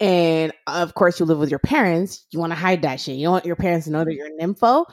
And 0.00 0.52
of 0.66 0.94
course, 0.94 1.20
you 1.20 1.26
live 1.26 1.38
with 1.38 1.50
your 1.50 1.58
parents. 1.60 2.26
You 2.30 2.38
want 2.38 2.52
to 2.52 2.58
hide 2.58 2.82
that 2.82 3.00
shit. 3.00 3.16
You 3.16 3.26
don't 3.26 3.32
want 3.32 3.46
your 3.46 3.56
parents 3.56 3.86
to 3.86 3.92
know 3.92 4.04
that 4.04 4.14
you're 4.14 4.26
an 4.26 4.38
info. 4.40 4.86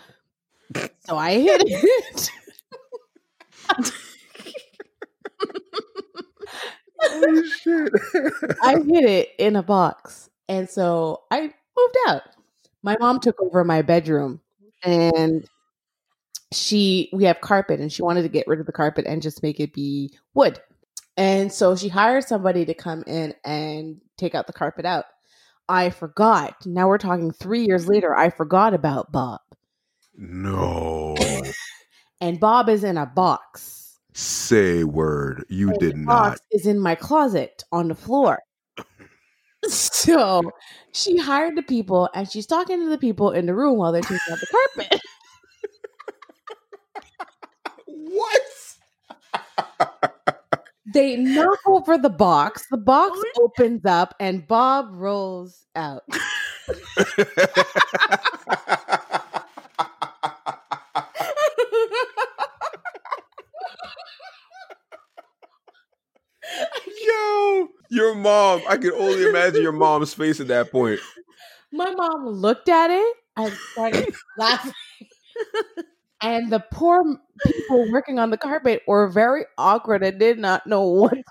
So 1.05 1.17
I 1.17 1.33
hid 1.39 1.63
it. 1.65 2.29
Holy 7.01 7.49
shit. 7.49 7.91
I 8.63 8.75
hid 8.75 9.05
it 9.05 9.29
in 9.37 9.55
a 9.55 9.63
box. 9.63 10.29
And 10.47 10.69
so 10.69 11.23
I 11.31 11.41
moved 11.41 11.97
out. 12.07 12.23
My 12.83 12.97
mom 12.99 13.19
took 13.19 13.41
over 13.41 13.63
my 13.63 13.81
bedroom 13.81 14.41
and 14.83 15.47
she 16.51 17.09
we 17.13 17.23
have 17.25 17.39
carpet 17.41 17.79
and 17.79 17.91
she 17.91 18.01
wanted 18.01 18.23
to 18.23 18.29
get 18.29 18.47
rid 18.47 18.59
of 18.59 18.65
the 18.65 18.71
carpet 18.71 19.05
and 19.07 19.21
just 19.21 19.43
make 19.43 19.59
it 19.59 19.73
be 19.73 20.11
wood. 20.33 20.59
And 21.21 21.53
so 21.53 21.75
she 21.75 21.87
hired 21.87 22.23
somebody 22.23 22.65
to 22.65 22.73
come 22.73 23.03
in 23.05 23.35
and 23.45 24.01
take 24.17 24.33
out 24.33 24.47
the 24.47 24.53
carpet 24.53 24.85
out. 24.85 25.05
I 25.69 25.91
forgot. 25.91 26.65
Now 26.65 26.87
we're 26.87 26.97
talking 26.97 27.31
3 27.31 27.63
years 27.63 27.87
later 27.87 28.15
I 28.15 28.31
forgot 28.31 28.73
about 28.73 29.11
Bob. 29.11 29.39
no. 30.17 31.15
And 32.21 32.39
Bob 32.39 32.69
is 32.69 32.83
in 32.83 32.97
a 32.97 33.05
box. 33.05 33.99
Say 34.13 34.83
word. 34.83 35.45
You 35.49 35.69
And 35.69 35.79
did 35.79 35.93
the 35.93 35.97
not. 35.97 36.31
box 36.31 36.41
is 36.51 36.65
in 36.65 36.79
my 36.79 36.95
closet 36.95 37.63
on 37.71 37.87
the 37.87 37.95
floor. 37.95 38.39
So 39.67 40.51
she 40.91 41.17
hired 41.17 41.55
the 41.55 41.61
people 41.61 42.09
and 42.15 42.27
she's 42.29 42.47
talking 42.47 42.79
to 42.79 42.89
the 42.89 42.97
people 42.97 43.29
in 43.29 43.45
the 43.45 43.53
room 43.53 43.77
while 43.77 43.91
they're 43.91 44.01
taking 44.01 44.19
out 44.31 44.39
the 44.39 44.47
carpet. 44.47 45.01
What? 47.85 48.41
They 50.93 51.15
knock 51.15 51.59
over 51.65 51.97
the 51.97 52.09
box. 52.09 52.65
The 52.69 52.77
box 52.77 53.17
oh, 53.37 53.43
opens 53.43 53.85
up 53.85 54.15
and 54.19 54.47
Bob 54.47 54.89
rolls 54.91 55.65
out. 55.75 56.03
Yo, 67.05 67.67
your 67.89 68.15
mom. 68.15 68.61
I 68.67 68.77
can 68.77 68.91
only 68.93 69.25
imagine 69.25 69.61
your 69.61 69.71
mom's 69.71 70.13
face 70.13 70.39
at 70.39 70.47
that 70.47 70.71
point. 70.71 70.99
My 71.71 71.89
mom 71.91 72.27
looked 72.27 72.69
at 72.69 72.89
it 72.91 73.15
and 73.37 73.53
started 73.73 74.13
laughing. 74.37 74.73
And 76.21 76.51
the 76.51 76.59
poor 76.71 77.03
people 77.45 77.91
working 77.91 78.19
on 78.19 78.29
the 78.29 78.37
carpet 78.37 78.83
were 78.87 79.07
very 79.07 79.45
awkward 79.57 80.03
and 80.03 80.19
did 80.19 80.37
not 80.37 80.67
know 80.67 80.83
what 80.87 81.13
to 81.13 81.23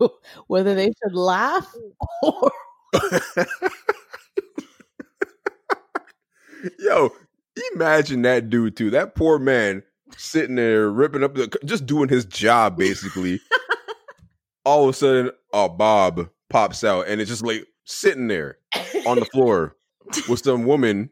do, 0.00 0.08
whether 0.46 0.74
they 0.74 0.86
should 0.86 1.14
laugh 1.14 1.72
or 2.22 2.52
Yo, 6.78 7.10
imagine 7.72 8.22
that 8.22 8.50
dude 8.50 8.76
too. 8.76 8.90
That 8.90 9.14
poor 9.14 9.38
man 9.38 9.82
sitting 10.16 10.56
there 10.56 10.90
ripping 10.90 11.22
up 11.22 11.34
the 11.34 11.48
just 11.64 11.86
doing 11.86 12.08
his 12.08 12.24
job 12.24 12.76
basically. 12.76 13.40
All 14.64 14.84
of 14.84 14.90
a 14.90 14.92
sudden, 14.92 15.30
a 15.52 15.68
Bob 15.68 16.28
pops 16.48 16.84
out 16.84 17.06
and 17.08 17.20
it's 17.20 17.30
just 17.30 17.44
like 17.44 17.66
sitting 17.84 18.28
there 18.28 18.58
on 19.06 19.18
the 19.18 19.24
floor 19.26 19.76
with 20.28 20.40
some 20.40 20.64
woman 20.64 21.10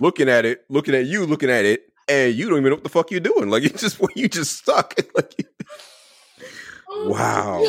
looking 0.00 0.28
at 0.28 0.44
it, 0.44 0.64
looking 0.68 0.94
at 0.94 1.06
you, 1.06 1.26
looking 1.26 1.50
at 1.50 1.64
it, 1.64 1.92
and 2.08 2.34
you 2.34 2.48
don't 2.48 2.58
even 2.58 2.70
know 2.70 2.76
what 2.76 2.84
the 2.84 2.88
fuck 2.90 3.10
you're 3.10 3.20
doing. 3.20 3.48
Like 3.50 3.62
you 3.64 3.70
just 3.70 4.00
you 4.16 4.28
just 4.28 4.56
stuck. 4.58 4.94
like 5.14 5.34
oh 6.88 7.08
Wow. 7.08 7.64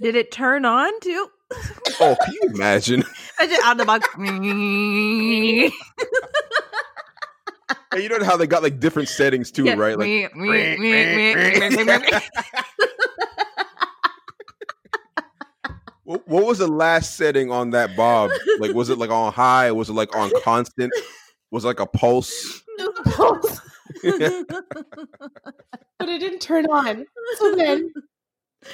Did 0.00 0.16
it 0.16 0.32
turn 0.32 0.64
on 0.64 0.92
too? 1.00 1.28
oh, 2.00 2.16
can 2.24 2.34
you 2.34 2.40
imagine? 2.54 3.04
Imagine 3.40 3.58
out 3.64 3.76
the 3.76 3.84
box. 3.84 4.08
And 7.92 8.02
you 8.02 8.08
know 8.08 8.24
how 8.24 8.36
they 8.36 8.46
got 8.48 8.62
like 8.62 8.80
different 8.80 9.08
settings 9.08 9.50
too, 9.52 9.64
Yeah. 9.64 9.74
right? 9.74 9.96
Like 9.96 10.06
Me, 10.06 10.28
me, 10.34 10.76
me, 10.78 11.32
what 16.04 16.44
was 16.44 16.58
the 16.58 16.66
last 16.66 17.16
setting 17.16 17.50
on 17.50 17.70
that 17.70 17.96
Bob? 17.96 18.30
Like, 18.58 18.74
was 18.74 18.90
it 18.90 18.98
like 18.98 19.10
on 19.10 19.32
high? 19.32 19.72
Was 19.72 19.88
it 19.88 19.94
like 19.94 20.14
on 20.14 20.30
constant? 20.42 20.92
Was 21.54 21.64
like 21.64 21.78
a 21.78 21.86
pulse? 21.86 22.64
but 22.78 22.98
it 26.00 26.18
didn't 26.18 26.40
turn 26.40 26.66
on. 26.66 27.06
So 27.38 27.54
then 27.54 27.94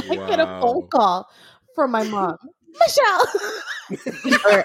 I 0.08 0.16
get 0.16 0.40
a 0.40 0.46
phone 0.62 0.88
call 0.88 1.28
from 1.74 1.90
my 1.90 2.04
mom, 2.04 2.38
Michelle. 2.78 3.26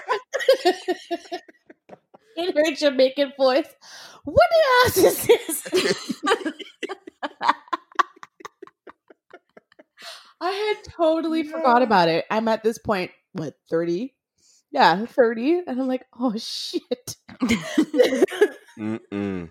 In 2.38 2.56
her 2.56 2.74
Jamaican 2.74 3.34
voice, 3.36 3.68
what 4.24 4.48
the 4.50 4.62
ass 4.86 4.96
is 4.96 5.26
this? 5.26 5.62
I 10.40 10.50
had 10.50 10.76
totally 10.90 11.42
forgot 11.42 11.82
about 11.82 12.08
it. 12.08 12.24
I'm 12.30 12.48
at 12.48 12.62
this 12.62 12.78
point, 12.78 13.10
what, 13.32 13.52
30? 13.68 14.14
Yeah, 14.76 15.06
30. 15.06 15.62
And 15.66 15.80
I'm 15.80 15.88
like, 15.88 16.04
oh 16.20 16.36
shit. 16.36 17.16
Mm-mm. 18.78 19.48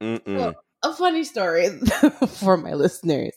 Mm-mm. 0.00 0.54
a 0.84 0.92
funny 0.92 1.24
story 1.24 1.68
for 2.28 2.56
my 2.56 2.74
listeners. 2.74 3.32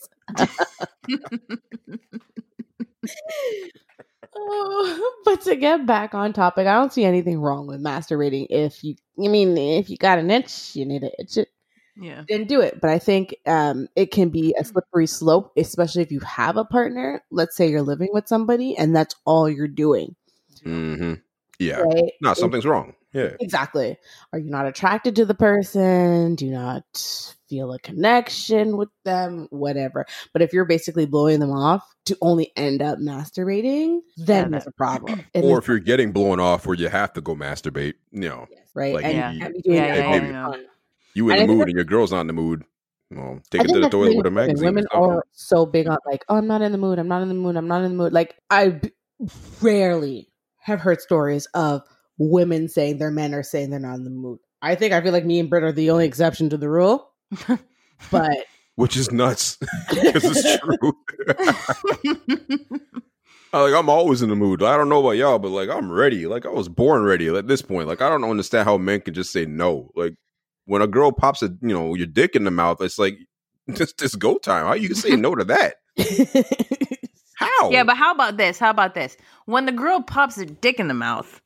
Oh, 4.36 5.22
but 5.26 5.42
to 5.42 5.56
get 5.56 5.88
back 5.88 6.14
on 6.14 6.32
topic, 6.32 6.68
I 6.68 6.76
don't 6.76 6.94
see 6.94 7.06
anything 7.06 7.42
wrong 7.42 7.66
with 7.66 7.82
masturbating. 7.82 8.46
If 8.52 8.84
you, 8.84 8.94
I 9.18 9.30
mean, 9.30 9.58
if 9.58 9.90
you 9.90 9.98
got 9.98 10.20
an 10.20 10.30
itch, 10.30 10.76
you 10.76 10.86
need 10.86 11.02
to 11.02 11.12
itch 11.18 11.38
it, 11.38 11.48
yeah. 11.98 12.24
then 12.30 12.46
do 12.46 12.62
it. 12.62 12.80
But 12.80 12.92
I 12.92 13.00
think 13.00 13.36
um, 13.48 13.88
it 13.96 14.12
can 14.12 14.30
be 14.30 14.56
a 14.60 14.64
slippery 14.64 15.08
slope, 15.08 15.54
especially 15.58 16.04
if 16.04 16.12
you 16.12 16.20
have 16.20 16.58
a 16.58 16.66
partner. 16.66 17.24
Let's 17.32 17.56
say 17.56 17.68
you're 17.68 17.82
living 17.82 18.10
with 18.14 18.28
somebody 18.28 18.78
and 18.78 18.96
that's 18.96 19.16
all 19.26 19.50
you're 19.50 19.68
doing, 19.68 20.16
hmm 20.64 21.14
Yeah. 21.60 21.80
right? 21.80 22.12
No, 22.22 22.32
If- 22.32 22.38
something's 22.38 22.66
wrong. 22.66 22.94
Yeah. 23.14 23.32
Exactly. 23.40 23.98
Are 24.34 24.38
you 24.40 24.52
not 24.52 24.68
attracted 24.68 25.16
to 25.16 25.26
the 25.26 25.34
person? 25.34 26.36
Do 26.36 26.46
you 26.46 26.52
not 26.52 26.84
feel 27.50 27.74
a 27.74 27.80
connection 27.80 28.78
with 28.78 28.90
them? 29.04 29.48
Whatever. 29.50 30.06
But 30.32 30.44
if 30.44 30.54
you're 30.54 30.66
basically 30.66 31.08
blowing 31.08 31.40
them 31.40 31.50
off 31.52 31.84
to 32.06 32.18
only 32.22 32.52
end 32.56 32.84
up 32.84 33.00
masturbating, 33.00 34.02
then 34.18 34.44
Yeah, 34.44 34.50
there's 34.50 34.68
a 34.68 34.72
problem. 34.72 35.26
And 35.34 35.44
Or 35.50 35.58
if 35.58 35.68
you're 35.68 35.80
getting 35.80 36.12
blown 36.12 36.40
off 36.40 36.68
where 36.68 36.76
you 36.76 36.88
have 36.88 37.14
to 37.14 37.22
go 37.22 37.36
masturbate, 37.36 37.96
you 38.12 38.30
know, 38.30 38.48
right, 38.76 38.94
like 38.94 39.06
and 39.06 39.34
you 39.34 39.42
can't 39.42 39.54
be 39.56 39.62
doing 39.62 39.76
Yeah, 39.78 39.88
that 39.88 39.98
yeah, 39.98 40.06
all 40.06 40.14
yeah, 40.14 40.20
the 40.20 40.28
yeah. 40.28 40.48
time. 40.48 40.66
you 41.16 41.30
in 41.30 41.40
And 41.40 41.50
the 41.50 41.54
mood 41.54 41.68
and 41.68 41.76
your 41.76 41.86
girl's 41.86 42.12
not 42.12 42.22
in 42.22 42.28
the 42.28 42.34
mood. 42.34 42.64
Well, 43.10 43.42
take 43.50 43.62
I 43.62 43.66
it 43.66 43.74
to 43.74 43.80
the 43.80 43.90
toilet 43.90 44.18
with 44.18 44.28
a 44.28 44.32
magazine. 44.32 44.66
Women 44.68 44.86
are 44.94 45.26
so 45.32 45.66
big 45.66 45.88
on 45.88 45.98
like, 46.06 46.24
oh, 46.30 46.36
I'm 46.36 46.46
not 46.46 46.62
in 46.62 46.72
the 46.72 46.78
mood. 46.78 47.00
I'm 47.00 47.08
not 47.08 47.24
in 47.24 47.28
the 47.28 47.34
mood. 47.34 47.56
I'm 47.56 47.68
not 47.68 47.82
in 47.82 47.90
the 47.90 47.98
mood. 47.98 48.14
Like 48.14 48.36
I 48.52 48.70
b- 48.70 48.92
rarely 49.62 50.30
have 50.60 50.80
heard 50.80 51.02
stories 51.02 51.48
of 51.54 51.82
women 52.18 52.68
saying 52.68 52.98
their 52.98 53.12
men 53.12 53.34
are 53.34 53.44
saying 53.44 53.70
they're 53.70 53.80
not 53.80 53.96
in 53.96 54.04
the 54.04 54.10
mood. 54.10 54.40
I 54.62 54.76
think 54.76 54.94
I 54.94 55.02
feel 55.02 55.14
like 55.14 55.26
me 55.26 55.40
and 55.40 55.50
Britt 55.50 55.64
are 55.64 55.72
the 55.72 55.90
only 55.90 56.06
exception 56.06 56.50
to 56.50 56.58
the 56.58 56.70
rule. 56.70 57.10
but 58.12 58.46
which 58.76 58.96
is 58.96 59.12
nuts 59.12 59.58
because 59.90 60.24
it's 60.24 60.60
true. 60.60 60.94
I, 63.52 63.62
like 63.62 63.74
I'm 63.74 63.90
always 63.90 64.22
in 64.22 64.30
the 64.30 64.36
mood. 64.36 64.62
I 64.62 64.78
don't 64.78 64.90
know 64.90 65.00
about 65.00 65.18
y'all, 65.18 65.40
but 65.40 65.50
like 65.50 65.70
I'm 65.70 65.92
ready. 65.92 66.28
Like 66.28 66.46
I 66.46 66.50
was 66.50 66.70
born 66.70 67.04
ready 67.04 67.28
at 67.30 67.48
this 67.48 67.62
point. 67.62 67.88
Like 67.88 68.02
I 68.02 68.10
don't 68.10 68.24
understand 68.24 68.68
how 68.68 68.78
men 68.78 69.02
can 69.02 69.14
just 69.14 69.32
say 69.32 69.46
no. 69.46 69.92
Like 69.96 70.16
when 70.66 70.82
a 70.82 70.88
girl 70.88 71.12
pops 71.12 71.42
a 71.42 71.48
you 71.62 71.74
know 71.74 71.96
your 71.96 72.08
dick 72.08 72.36
in 72.36 72.44
the 72.44 72.52
mouth, 72.52 72.82
it's 72.82 73.00
like 73.00 73.18
just 73.74 73.98
this 73.98 74.16
go 74.16 74.38
time. 74.38 74.66
How 74.66 74.74
you 74.74 74.90
can 74.90 74.98
say 74.98 75.16
no 75.16 75.36
to 75.36 75.44
that? 75.46 75.76
How? 77.40 77.70
Yeah, 77.72 77.84
but 77.86 77.96
how 77.98 78.14
about 78.14 78.38
this? 78.38 78.60
How 78.60 78.70
about 78.70 78.94
this? 78.96 79.16
When 79.46 79.66
the 79.66 79.72
girl 79.72 80.02
pops 80.02 80.38
a 80.38 80.46
dick 80.46 80.80
in 80.80 80.88
the 80.90 80.94
mouth, 80.94 81.42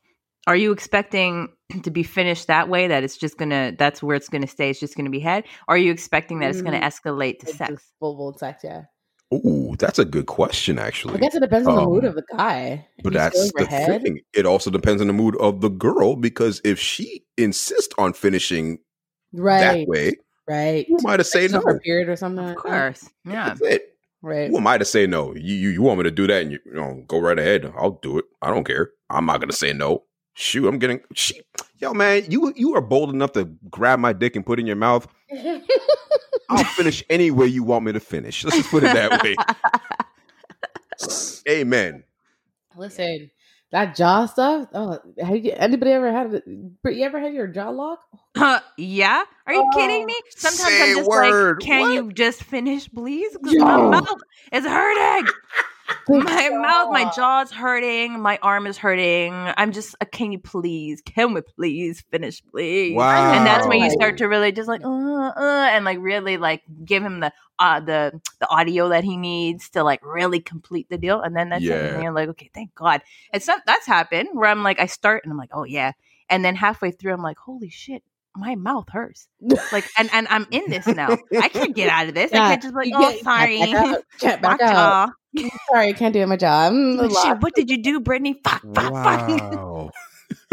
are 0.47 0.55
you 0.55 0.71
expecting 0.71 1.49
to 1.83 1.91
be 1.91 2.01
finished 2.03 2.47
that 2.47 2.67
way? 2.67 2.87
That 2.87 3.03
it's 3.03 3.15
just 3.17 3.37
gonna 3.37 3.73
that's 3.77 4.01
where 4.01 4.15
it's 4.15 4.27
gonna 4.29 4.47
stay, 4.47 4.69
it's 4.71 4.79
just 4.79 4.95
gonna 4.97 5.09
be 5.11 5.19
head? 5.19 5.43
Or 5.67 5.75
are 5.75 5.77
you 5.77 5.91
expecting 5.91 6.39
that 6.39 6.49
it's 6.49 6.61
gonna 6.63 6.79
Mm. 6.79 6.83
escalate 6.83 7.39
to 7.39 7.47
It's 7.47 7.57
sex? 7.57 7.83
Full 7.99 8.15
blown 8.15 8.37
sex, 8.37 8.63
yeah. 8.63 8.83
Ooh, 9.33 9.75
that's 9.79 9.97
a 9.99 10.05
good 10.05 10.25
question, 10.27 10.77
actually. 10.77 11.15
I 11.15 11.17
guess 11.17 11.33
it 11.35 11.39
depends 11.41 11.67
on 11.67 11.75
the 11.75 11.81
mood 11.85 12.03
Um, 12.03 12.09
of 12.09 12.15
the 12.15 12.23
guy. 12.37 12.87
If 12.97 13.03
But 13.03 13.13
he's 13.13 13.21
that's 13.21 13.51
the 13.53 13.65
head, 13.65 14.01
thing. 14.03 14.19
It 14.33 14.45
also 14.45 14.69
depends 14.71 15.01
on 15.01 15.07
the 15.07 15.13
mood 15.13 15.35
of 15.37 15.61
the 15.61 15.69
girl 15.69 16.15
because 16.15 16.61
if 16.63 16.79
she 16.79 17.23
insists 17.37 17.93
on 17.97 18.13
finishing 18.13 18.79
right? 19.31 19.59
that 19.59 19.87
way, 19.87 20.17
Right. 20.47 20.85
who 20.87 20.97
am 20.97 21.05
I 21.07 21.17
to 21.17 21.23
say 21.23 21.45
It's 21.45 21.53
on 21.53 21.63
her 21.65 21.73
no? 21.73 21.79
period 21.79 22.09
or 22.09 22.15
something. 22.15 22.47
Of 22.49 22.55
course. 22.57 23.09
Yeah. 23.25 23.45
That's 23.55 23.61
it. 23.61 23.92
Right. 24.23 24.49
Who 24.49 24.57
am 24.57 24.67
I 24.67 24.77
to 24.77 24.85
say 24.85 25.05
no? 25.05 25.35
You, 25.35 25.53
you 25.53 25.69
you 25.69 25.81
want 25.81 25.97
me 25.97 26.03
to 26.05 26.11
do 26.11 26.25
that 26.27 26.41
and 26.41 26.53
you, 26.53 26.59
you 26.65 26.73
know 26.73 27.03
go 27.07 27.19
right 27.19 27.37
ahead. 27.37 27.71
I'll 27.77 27.99
do 28.01 28.17
it. 28.17 28.25
I 28.41 28.51
don't 28.51 28.63
care. 28.63 28.91
I'm 29.09 29.25
not 29.25 29.41
gonna 29.41 29.51
say 29.51 29.73
no. 29.73 30.05
Shoot, 30.33 30.65
I'm 30.65 30.79
getting 30.79 31.01
she, 31.13 31.41
yo 31.77 31.93
man. 31.93 32.23
You 32.29 32.53
you 32.55 32.73
are 32.73 32.81
bold 32.81 33.09
enough 33.09 33.33
to 33.33 33.53
grab 33.69 33.99
my 33.99 34.13
dick 34.13 34.37
and 34.37 34.45
put 34.45 34.59
it 34.59 34.61
in 34.61 34.67
your 34.67 34.77
mouth. 34.77 35.07
I'll 36.49 36.63
finish 36.63 37.03
any 37.09 37.31
way 37.31 37.47
you 37.47 37.63
want 37.63 37.83
me 37.83 37.91
to 37.91 37.99
finish. 37.99 38.45
Let's 38.45 38.55
just 38.55 38.69
put 38.69 38.83
it 38.83 38.93
that 38.93 39.21
way. 39.23 39.35
Amen. 41.49 42.05
Listen, 42.77 43.29
that 43.73 43.95
jaw 43.95 44.25
stuff. 44.27 44.67
Oh, 44.73 44.99
have 45.19 45.35
you, 45.43 45.51
anybody 45.55 45.91
ever 45.91 46.11
had? 46.11 46.33
it- 46.35 46.81
Britt, 46.81 46.95
You 46.95 47.03
ever 47.05 47.19
had 47.19 47.33
your 47.33 47.47
jaw 47.47 47.69
lock? 47.69 47.99
yeah? 48.77 49.23
Are 49.45 49.53
you 49.53 49.69
kidding 49.73 50.03
Oh, 50.03 50.05
me? 50.05 50.15
Sometimes 50.29 50.81
I'm 50.81 50.95
just 50.97 51.09
word. 51.09 51.57
like, 51.57 51.67
can 51.67 51.81
What? 51.81 51.93
you 51.93 52.13
just 52.13 52.43
finish, 52.43 52.89
please? 52.89 53.35
'Cause 53.43 53.51
Yo. 53.53 53.65
my 53.65 53.99
mouth 53.99 54.21
is 54.53 54.63
hurting. 54.65 55.27
My 56.07 56.49
mouth, 56.49 56.91
my 56.91 57.11
jaw's 57.15 57.51
hurting, 57.51 58.19
my 58.21 58.39
arm 58.41 58.67
is 58.67 58.77
hurting. 58.77 59.33
I'm 59.33 59.71
just, 59.71 59.95
uh, 60.01 60.05
can 60.05 60.31
you 60.31 60.39
please, 60.39 61.01
can 61.01 61.33
we 61.33 61.41
please 61.41 62.03
finish, 62.09 62.41
please? 62.51 62.95
Wow. 62.95 63.33
And 63.33 63.45
that's 63.45 63.67
when 63.67 63.81
you 63.81 63.89
start 63.89 64.17
to 64.17 64.27
really 64.27 64.51
just 64.51 64.67
like, 64.67 64.83
uh, 64.83 64.87
uh, 64.87 65.69
and 65.71 65.85
like 65.85 65.97
really 65.99 66.37
like 66.37 66.61
give 66.85 67.03
him 67.03 67.19
the 67.19 67.31
uh 67.59 67.79
the 67.79 68.19
the 68.39 68.49
audio 68.49 68.89
that 68.89 69.03
he 69.03 69.15
needs 69.15 69.69
to 69.69 69.83
like 69.83 69.99
really 70.03 70.39
complete 70.39 70.89
the 70.89 70.97
deal. 70.97 71.21
And 71.21 71.35
then 71.35 71.49
that's 71.49 71.63
it. 71.63 71.67
Yeah. 71.67 71.93
And 71.93 72.03
you're 72.03 72.13
like, 72.13 72.29
okay, 72.29 72.49
thank 72.53 72.73
God. 72.75 73.01
It's 73.33 73.47
not 73.47 73.61
that's 73.65 73.85
happened 73.85 74.29
where 74.33 74.49
I'm 74.49 74.63
like, 74.63 74.79
I 74.79 74.87
start 74.87 75.23
and 75.23 75.31
I'm 75.31 75.37
like, 75.37 75.51
oh 75.53 75.63
yeah, 75.63 75.91
and 76.29 76.43
then 76.43 76.55
halfway 76.55 76.91
through, 76.91 77.13
I'm 77.13 77.21
like, 77.21 77.37
holy 77.37 77.69
shit. 77.69 78.03
My 78.35 78.55
mouth 78.55 78.85
hurts, 78.89 79.27
like, 79.71 79.85
and 79.97 80.09
and 80.13 80.27
I'm 80.29 80.47
in 80.49 80.63
this 80.67 80.87
now. 80.87 81.17
I 81.39 81.49
can't 81.49 81.75
get 81.75 81.89
out 81.89 82.07
of 82.07 82.15
this. 82.15 82.31
I 82.33 82.37
can't 82.37 82.61
just 82.63 82.73
be 82.73 82.91
like, 82.91 82.93
oh, 82.95 83.17
sorry, 83.21 83.57
Can't 83.57 83.71
back 83.71 83.85
out. 83.85 84.03
Can't 84.19 84.41
back 84.41 84.61
out. 84.61 85.09
Sorry, 85.71 85.89
I 85.89 85.93
can't 85.93 86.13
do 86.13 86.21
it. 86.21 86.27
My 86.27 86.37
jaw. 86.37 86.67
Like. 86.67 87.11
Shit, 87.11 87.41
what 87.41 87.55
did 87.55 87.69
you 87.69 87.81
do, 87.81 87.99
Brittany? 87.99 88.39
Fuck, 88.43 88.61
fuck, 88.73 88.93
fuck. 88.93 89.91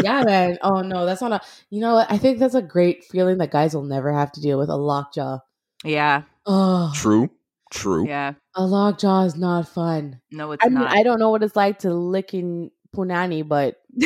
Yeah, 0.03 0.23
man. 0.23 0.57
Oh 0.63 0.81
no, 0.81 1.05
that's 1.05 1.21
not 1.21 1.31
a. 1.31 1.41
You 1.69 1.79
know 1.81 1.93
what? 1.95 2.11
I 2.11 2.17
think 2.17 2.39
that's 2.39 2.55
a 2.55 2.61
great 2.61 3.03
feeling 3.03 3.37
that 3.37 3.51
guys 3.51 3.75
will 3.75 3.83
never 3.83 4.11
have 4.11 4.31
to 4.33 4.41
deal 4.41 4.57
with 4.57 4.69
a 4.69 4.75
lock 4.75 5.13
jaw. 5.13 5.39
Yeah, 5.83 6.23
Oh, 6.45 6.91
True. 6.95 7.29
True. 7.71 8.05
yeah. 8.07 8.33
a 8.55 8.65
lockjaw 8.65 9.23
is 9.23 9.35
not 9.37 9.67
fun. 9.67 10.19
No, 10.31 10.51
it's 10.51 10.63
I 10.65 10.69
mean, 10.69 10.79
not. 10.79 10.91
I 10.91 11.03
don't 11.03 11.19
know 11.19 11.29
what 11.29 11.41
it's 11.43 11.55
like 11.55 11.79
to 11.79 11.93
licking 11.93 12.71
punani, 12.95 13.47
but 13.47 13.81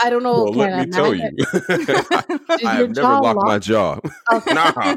I 0.00 0.10
don't 0.10 0.22
know. 0.22 0.44
well, 0.44 0.52
let 0.52 0.86
me 0.86 0.92
tell 0.92 1.14
you, 1.14 1.22
imagine- 1.68 2.40
I 2.66 2.74
have 2.74 2.88
never 2.88 2.92
jaw 2.94 3.18
locked 3.20 3.40
my 3.46 3.58
jaw. 3.58 3.98
Okay. 4.32 4.54
nah, 4.54 4.96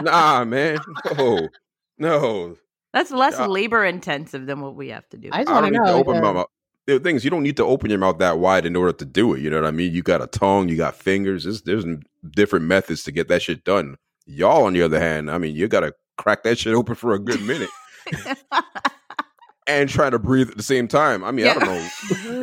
nah, 0.00 0.44
man. 0.44 0.78
No, 1.16 1.48
no. 1.98 2.56
That's 2.92 3.10
less 3.10 3.34
Yeah. 3.38 3.46
labor 3.46 3.84
intensive 3.84 4.46
than 4.46 4.60
what 4.60 4.74
we 4.74 4.88
have 4.88 5.08
to 5.10 5.16
do. 5.16 5.28
I 5.32 5.38
just 5.44 5.50
I 5.50 5.60
want 5.60 5.64
don't 5.66 5.72
to 5.74 5.78
need 5.78 5.86
know. 5.86 5.92
to 5.92 6.10
open 6.10 6.16
uh, 6.16 6.20
my 6.22 6.32
mouth. 6.32 6.46
The 6.86 6.98
thing 6.98 7.14
is, 7.16 7.24
you 7.24 7.30
don't 7.30 7.42
need 7.44 7.56
to 7.58 7.64
open 7.64 7.88
your 7.90 8.00
mouth 8.00 8.18
that 8.18 8.38
wide 8.40 8.66
in 8.66 8.74
order 8.74 8.92
to 8.92 9.04
do 9.04 9.34
it. 9.34 9.40
You 9.40 9.50
know 9.50 9.60
what 9.60 9.66
I 9.68 9.70
mean? 9.70 9.92
You 9.92 10.02
got 10.02 10.22
a 10.22 10.26
tongue, 10.26 10.68
you 10.68 10.76
got 10.76 10.96
fingers. 10.96 11.44
There's, 11.44 11.62
there's 11.62 11.84
different 12.30 12.64
methods 12.64 13.04
to 13.04 13.12
get 13.12 13.28
that 13.28 13.42
shit 13.42 13.62
done. 13.64 13.96
Y'all, 14.26 14.64
on 14.64 14.72
the 14.72 14.82
other 14.82 14.98
hand, 14.98 15.30
I 15.30 15.38
mean, 15.38 15.54
you 15.54 15.68
got 15.68 15.80
to 15.80 15.94
crack 16.16 16.42
that 16.44 16.58
shit 16.58 16.74
open 16.74 16.94
for 16.96 17.12
a 17.14 17.18
good 17.18 17.40
minute 17.42 17.68
and 19.70 19.88
trying 19.88 20.10
to 20.10 20.18
breathe 20.18 20.50
at 20.50 20.56
the 20.56 20.62
same 20.62 20.88
time. 20.88 21.22
I 21.24 21.30
mean, 21.30 21.46
I 21.46 21.54
don't 21.54 21.64
know. 21.66 21.88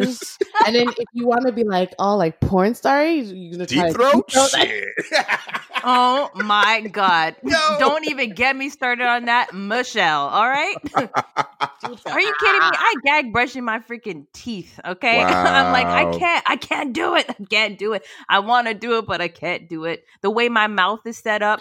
And 0.65 0.75
then 0.75 0.87
if 0.89 1.05
you 1.13 1.27
want 1.27 1.45
to 1.45 1.53
be 1.53 1.63
like 1.63 1.93
all 1.99 2.17
like 2.17 2.39
porn 2.41 2.73
star, 2.75 3.05
you're 3.05 3.51
gonna 3.51 3.65
try 3.67 3.87
Deep 3.87 3.93
to 3.93 3.93
throat? 3.93 4.27
deep 4.27 4.31
throat 4.31 4.49
Shit. 4.49 4.87
oh 5.87 6.29
my 6.35 6.81
god! 6.91 7.35
No. 7.43 7.77
Don't 7.79 8.05
even 8.09 8.33
get 8.33 8.55
me 8.55 8.69
started 8.69 9.05
on 9.07 9.25
that, 9.25 9.53
Michelle. 9.53 10.27
All 10.27 10.47
right? 10.47 10.75
Are 10.95 12.21
you 12.21 12.33
kidding 12.39 12.59
me? 12.61 12.69
I 12.73 12.93
gag 13.05 13.31
brushing 13.31 13.63
my 13.63 13.79
freaking 13.79 14.25
teeth. 14.33 14.79
Okay, 14.85 15.21
I'm 15.23 15.71
like, 15.71 15.85
I 15.87 16.17
can't, 16.17 16.43
I 16.47 16.55
can't 16.57 16.93
do 16.93 17.15
it. 17.15 17.25
I 17.29 17.35
can't 17.49 17.77
do 17.79 17.93
it. 17.93 18.05
I 18.27 18.39
want 18.39 18.67
to 18.67 18.73
do 18.73 18.97
it, 18.97 19.05
but 19.07 19.21
I 19.21 19.29
can't 19.29 19.69
do 19.69 19.85
it. 19.85 20.03
The 20.21 20.29
way 20.29 20.49
my 20.49 20.67
mouth 20.67 20.99
is 21.05 21.17
set 21.17 21.41
up, 21.41 21.59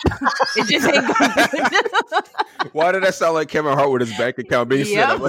it 0.57 0.67
just 0.69 0.87
ain't 0.89 1.07
gonna 1.07 1.49
do 1.53 1.59
it. 1.63 2.29
Why 2.73 2.93
did 2.93 3.05
that 3.05 3.15
sound 3.15 3.35
like 3.35 3.49
Kevin 3.49 3.75
Hart 3.75 3.91
with 3.93 4.01
his 4.03 4.17
bank 4.19 4.39
account 4.39 4.69
being 4.69 4.85
set 4.87 5.09
up? 5.09 5.21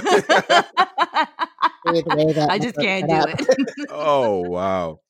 Wait, 1.86 2.04
wait, 2.06 2.34
that- 2.34 2.48
I 2.50 2.58
just 2.58 2.76
can't 2.76 3.08
do 3.08 3.14
it. 3.28 3.86
oh, 3.90 4.40
wow. 4.40 5.00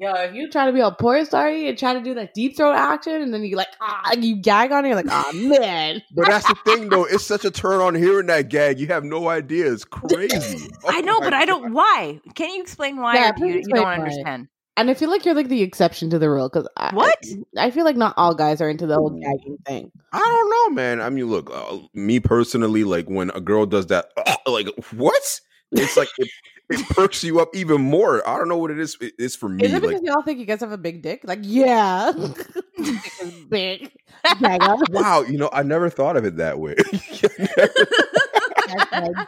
Yo, 0.00 0.12
if 0.14 0.32
you 0.34 0.48
try 0.48 0.66
to 0.66 0.72
be 0.72 0.78
a 0.78 0.92
porn 0.92 1.26
star 1.26 1.48
and 1.48 1.76
try 1.76 1.92
to 1.92 2.00
do 2.00 2.14
that 2.14 2.32
deep 2.32 2.56
throat 2.56 2.74
action, 2.74 3.20
and 3.20 3.34
then 3.34 3.42
you 3.42 3.56
like 3.56 3.66
ah, 3.80 4.12
you 4.16 4.36
gag 4.36 4.70
on 4.70 4.84
it, 4.84 4.88
you're 4.88 4.96
like, 4.96 5.06
oh 5.10 5.32
man. 5.32 6.00
But 6.14 6.28
that's 6.28 6.46
the 6.46 6.54
thing, 6.64 6.88
though. 6.88 7.04
It's 7.04 7.24
such 7.26 7.44
a 7.44 7.50
turn 7.50 7.80
on 7.80 7.96
hearing 7.96 8.26
that 8.26 8.48
gag. 8.48 8.78
You 8.78 8.86
have 8.88 9.02
no 9.02 9.28
idea. 9.28 9.72
It's 9.72 9.84
crazy. 9.84 10.68
I 10.86 11.00
know, 11.00 11.16
Oh 11.16 11.20
but 11.20 11.32
my 11.32 11.38
I 11.38 11.44
don't. 11.44 11.72
Why? 11.72 12.20
Can 12.34 12.50
you 12.50 12.62
explain 12.62 12.98
why? 12.98 13.16
Yeah, 13.16 13.26
you, 13.28 13.32
please 13.34 13.66
you 13.66 13.74
don't 13.74 13.84
why. 13.84 13.94
understand? 13.96 14.48
And 14.76 14.88
I 14.88 14.94
feel 14.94 15.10
like 15.10 15.24
you're 15.24 15.34
like 15.34 15.48
the 15.48 15.62
exception 15.62 16.08
to 16.10 16.20
the 16.20 16.30
rule 16.30 16.48
because 16.48 16.68
What? 16.92 17.18
I, 17.56 17.66
I 17.66 17.70
feel 17.72 17.84
like 17.84 17.96
not 17.96 18.14
all 18.16 18.36
guys 18.36 18.60
are 18.60 18.70
into 18.70 18.86
the 18.86 18.94
whole 18.94 19.10
gagging 19.10 19.58
thing. 19.66 19.90
I 20.12 20.18
don't 20.20 20.50
know, 20.50 20.80
man. 20.80 21.00
I 21.00 21.10
mean, 21.10 21.26
look, 21.26 21.50
uh, 21.52 21.78
me 21.94 22.20
personally, 22.20 22.84
like 22.84 23.08
when 23.10 23.30
a 23.30 23.40
girl 23.40 23.66
does 23.66 23.86
that, 23.88 24.12
like 24.46 24.68
what? 24.96 25.40
It's 25.72 25.96
like 25.96 26.08
it, 26.18 26.30
it 26.70 26.86
perks 26.90 27.22
you 27.24 27.40
up 27.40 27.54
even 27.54 27.80
more. 27.80 28.26
I 28.28 28.36
don't 28.38 28.48
know 28.48 28.58
what 28.58 28.70
it 28.70 28.78
is. 28.78 28.96
It- 29.00 29.14
It's 29.18 29.36
for 29.36 29.48
me. 29.48 29.64
Is 29.64 29.72
it 29.72 29.80
because 29.82 30.00
Like, 30.00 30.06
y'all 30.06 30.22
think 30.22 30.38
you 30.38 30.44
guys 30.46 30.60
have 30.60 30.72
a 30.72 30.78
big 30.78 31.02
dick? 31.02 31.22
Like, 31.24 31.40
yeah, 31.42 32.12
big. 33.48 33.90
Wow, 34.90 35.22
you 35.22 35.38
know, 35.38 35.48
I 35.52 35.62
never 35.62 35.88
thought 35.90 36.16
of 36.16 36.24
it 36.24 36.36
that 36.36 36.58
way. 36.58 36.74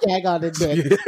Gag 0.03 0.27
on 0.27 0.41
the 0.41 0.51
dick. 0.51 0.99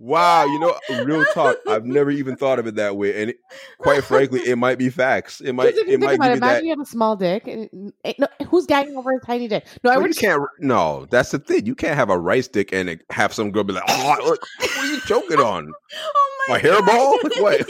Wow, 0.00 0.46
you 0.46 0.58
know, 0.58 0.76
real 1.04 1.24
talk. 1.26 1.58
I've 1.68 1.84
never 1.84 2.10
even 2.10 2.34
thought 2.34 2.58
of 2.58 2.66
it 2.66 2.74
that 2.76 2.96
way, 2.96 3.22
and 3.22 3.30
it, 3.30 3.40
quite 3.78 4.02
frankly, 4.02 4.40
it 4.40 4.56
might 4.56 4.78
be 4.78 4.90
facts. 4.90 5.40
It 5.40 5.52
might, 5.52 5.74
it 5.74 6.00
might 6.00 6.18
give 6.18 6.32
it, 6.32 6.34
imagine 6.34 6.40
that. 6.40 6.64
you 6.64 6.70
have 6.70 6.80
a 6.80 6.86
small 6.86 7.14
dick, 7.14 7.46
and 7.46 7.68
ain't 7.72 7.94
eh, 8.04 8.12
no, 8.18 8.46
who's 8.48 8.66
gagging 8.66 8.96
over 8.96 9.12
a 9.12 9.20
tiny 9.20 9.46
dick? 9.46 9.66
No, 9.84 9.90
I 9.90 9.98
would 9.98 10.08
you 10.08 10.14
can't. 10.14 10.42
No, 10.58 11.06
that's 11.10 11.30
the 11.30 11.38
thing. 11.38 11.66
You 11.66 11.74
can't 11.74 11.96
have 11.96 12.10
a 12.10 12.18
rice 12.18 12.48
dick 12.48 12.72
and 12.72 13.00
have 13.10 13.32
some 13.32 13.52
girl 13.52 13.62
be 13.62 13.74
like, 13.74 13.84
"Oh, 13.86 14.16
look, 14.24 14.40
what 14.58 14.78
are 14.78 14.86
you 14.86 15.00
choking 15.02 15.38
on? 15.40 15.72
Oh 15.94 16.44
My 16.48 16.58
hairball? 16.58 17.18
What? 17.40 17.66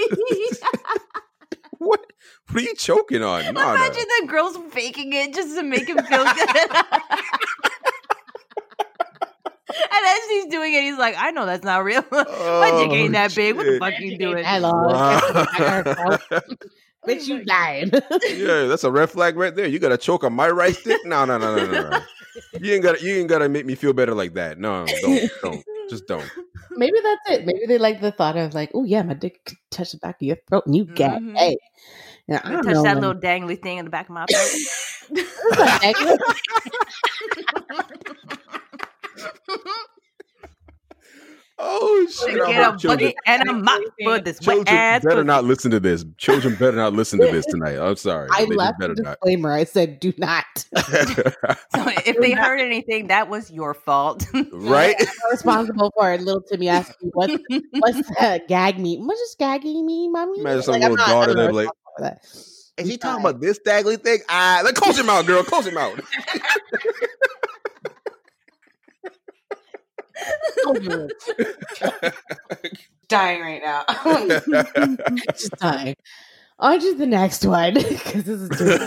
What? 1.79 2.13
What 2.51 2.63
are 2.63 2.67
you 2.67 2.75
choking 2.75 3.23
on? 3.23 3.45
Imagine 3.45 4.05
the 4.21 4.27
girls 4.27 4.57
faking 4.71 5.13
it 5.13 5.35
just 5.35 5.57
to 5.57 5.63
make 5.63 5.89
him 5.89 5.97
feel 5.97 6.25
good. 6.25 6.71
and 9.93 10.07
as 10.07 10.29
he's 10.29 10.47
doing 10.47 10.73
it, 10.75 10.83
he's 10.83 10.99
like, 10.99 11.15
"I 11.19 11.31
know 11.31 11.47
that's 11.47 11.65
not 11.65 11.85
real. 11.85 12.05
My 12.13 12.71
dick 12.83 12.91
ain't 12.93 13.13
that 13.13 13.35
big. 13.35 13.57
What 13.57 13.65
the 13.67 13.77
Oh, 13.77 13.79
fuck 13.79 13.95
you 14.01 14.19
doing?" 14.19 14.43
that 14.43 14.63
long. 14.63 14.87
Wow. 14.87 16.19
Bitch, 17.07 17.27
you 17.29 17.43
lying. 17.45 17.91
yeah, 18.29 18.67
that's 18.67 18.85
a 18.85 18.91
red 18.91 19.09
flag 19.11 19.37
right 19.37 19.55
there. 19.57 19.67
You 19.67 19.79
got 19.79 19.89
to 19.89 19.97
choke 19.97 20.23
on 20.23 20.35
my 20.35 20.51
rice 20.51 20.83
dick? 20.83 21.01
No, 21.07 21.25
no, 21.25 21.39
no, 21.39 21.57
no, 21.57 21.65
no, 21.71 21.89
no. 21.91 22.01
You 22.61 22.75
ain't 22.75 22.83
got. 22.83 22.99
to 22.99 23.05
You 23.05 23.15
ain't 23.17 23.29
got 23.29 23.39
to 23.39 23.49
make 23.49 23.65
me 23.65 23.75
feel 23.75 23.95
better 23.95 24.15
like 24.15 24.35
that. 24.35 24.59
No, 24.59 24.85
don't, 25.01 25.31
don't, 25.43 25.65
just 25.89 26.07
don't. 26.07 26.31
Maybe 26.73 26.99
that's 27.03 27.39
it. 27.41 27.47
Maybe 27.47 27.65
they 27.67 27.79
like 27.79 28.01
the 28.03 28.13
thought 28.13 28.37
of 28.37 28.53
like, 28.55 28.71
oh 28.75 28.85
yeah, 28.85 29.03
my 29.03 29.15
dick 29.15 29.45
could 29.47 29.57
touch 29.71 29.93
the 29.93 29.99
back 29.99 30.17
of 30.17 30.23
your 30.27 30.37
throat 30.49 30.67
and 30.67 30.77
you 30.77 30.85
gag. 30.85 31.21
Mhm. 31.23 31.37
Hey, 31.37 31.57
yeah, 32.29 32.41
I 32.45 32.51
Touch 32.57 32.65
don't 32.65 32.75
know. 32.75 32.83
that 32.83 32.95
man. 32.95 33.01
little 33.01 33.21
dangly 33.21 33.61
thing 33.61 33.79
in 33.79 33.87
the 33.87 33.91
back 33.91 34.09
of 34.09 34.15
my 34.15 34.27
throat. 34.27 34.51
It's 39.21 39.25
like 39.25 39.41
dangling. 39.47 39.75
Oh 41.63 42.07
shit! 42.09 42.37
get 42.37 42.49
I 42.49 42.53
a 42.53 42.65
hope 42.71 42.81
children, 42.81 43.09
bucket 43.11 43.17
and 43.27 43.49
a 43.49 43.53
mop 43.53 43.83
for 44.03 44.19
this 44.19 44.39
wet 44.47 44.55
children 44.55 44.69
ass. 44.69 45.03
better 45.03 45.17
pussy. 45.17 45.27
not 45.27 45.45
listen 45.45 45.71
to 45.73 45.79
this. 45.79 46.07
Children 46.17 46.55
better 46.55 46.77
not 46.79 46.95
listen 46.95 47.21
to 47.21 47.27
this 47.27 47.45
tonight. 47.45 47.77
I'm 47.77 47.97
sorry. 47.97 48.29
I 48.33 48.47
They 48.47 48.55
left 48.55 48.77
a 48.77 48.89
better 48.89 48.95
not. 49.03 49.19
disclaimer. 49.21 49.53
I 49.53 49.65
said, 49.65 50.01
"Do 50.01 50.15
not." 50.17 50.45
So 50.75 51.85
if 52.07 52.19
they 52.19 52.33
heard 52.33 52.61
anything, 52.61 53.09
that 53.09 53.29
was 53.29 53.51
your 53.51 53.75
fault. 53.75 54.25
right? 54.53 54.97
I'm 54.99 55.31
responsible 55.31 55.93
for 55.95 56.13
it. 56.15 56.23
Little 56.23 56.41
Timmy 56.41 56.71
asked 56.71 56.95
me, 57.03 57.11
"What's 57.13 57.37
what's 57.79 58.11
uh, 58.19 58.39
gag 58.49 58.79
me? 58.79 58.97
What 58.99 59.19
is 59.19 59.37
gagging 59.39 59.85
me, 59.85 60.09
mommy?" 60.09 60.41
Imagine 60.41 60.63
some 60.63 60.75
I'm 60.77 60.81
little 60.81 60.97
daughter 60.97 61.33
I'm 61.33 61.37
not 61.37 61.47
that 61.49 61.55
like, 61.55 61.69
responsible 61.69 61.93
for 61.99 62.03
that. 62.05 62.25
Is 62.79 62.91
I'm 62.91 62.99
talking 62.99 63.21
about 63.27 63.41
this 63.43 63.59
daggly 63.59 63.97
thing? 63.99 64.21
Ah, 64.31 64.63
let 64.65 64.75
close 64.75 64.97
your 64.97 65.05
mouth, 65.05 65.27
girl. 65.27 65.43
Close 65.43 65.67
your 65.67 65.75
mouth. 65.75 66.01
dying 73.09 73.41
right 73.41 73.63
now. 73.63 73.85
just 75.33 75.51
dying. 75.59 75.97
On 76.59 76.79
to 76.79 76.95
the 76.95 77.07
next 77.07 77.45
one 77.45 77.75
because 77.89 78.25
this 78.25 78.41
is 78.41 78.49
too 78.51 78.79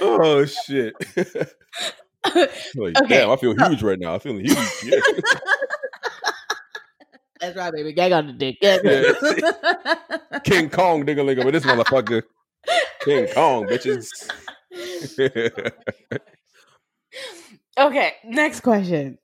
oh 0.00 0.44
shit! 0.46 0.94
like, 2.76 2.96
Okay, 2.96 3.08
damn, 3.08 3.30
I 3.30 3.36
feel 3.36 3.54
huge 3.54 3.82
right 3.82 3.98
now. 3.98 4.14
I 4.14 4.18
feel 4.18 4.38
huge. 4.38 4.56
Yeah. 4.84 5.00
That's 7.40 7.56
right, 7.56 7.72
baby. 7.72 7.92
Gag 7.94 8.12
on 8.12 8.26
the 8.26 8.32
dick. 8.34 8.58
Yeah. 8.62 8.78
King 10.44 10.68
Kong 10.68 11.06
dingalinga 11.06 11.42
with 11.44 11.54
this 11.54 11.64
motherfucker. 11.64 12.22
King 13.00 13.28
Kong, 13.34 13.66
bitches. 13.66 14.08
okay, 17.78 18.12
next 18.24 18.60
question. 18.60 19.18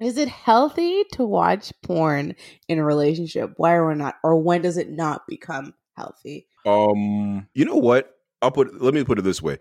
Is 0.00 0.18
it 0.18 0.28
healthy 0.28 1.04
to 1.12 1.24
watch 1.24 1.72
porn 1.82 2.34
in 2.68 2.78
a 2.78 2.84
relationship? 2.84 3.52
Why 3.56 3.74
or 3.76 3.94
not? 3.94 4.16
Or 4.24 4.36
when 4.36 4.62
does 4.62 4.76
it 4.76 4.90
not 4.90 5.26
become 5.28 5.74
healthy? 5.96 6.48
um, 6.66 7.48
you 7.54 7.64
know 7.64 7.76
what? 7.76 8.16
I'll 8.40 8.50
put. 8.50 8.80
Let 8.82 8.94
me 8.94 9.04
put 9.04 9.18
it 9.18 9.22
this 9.22 9.42
way. 9.42 9.58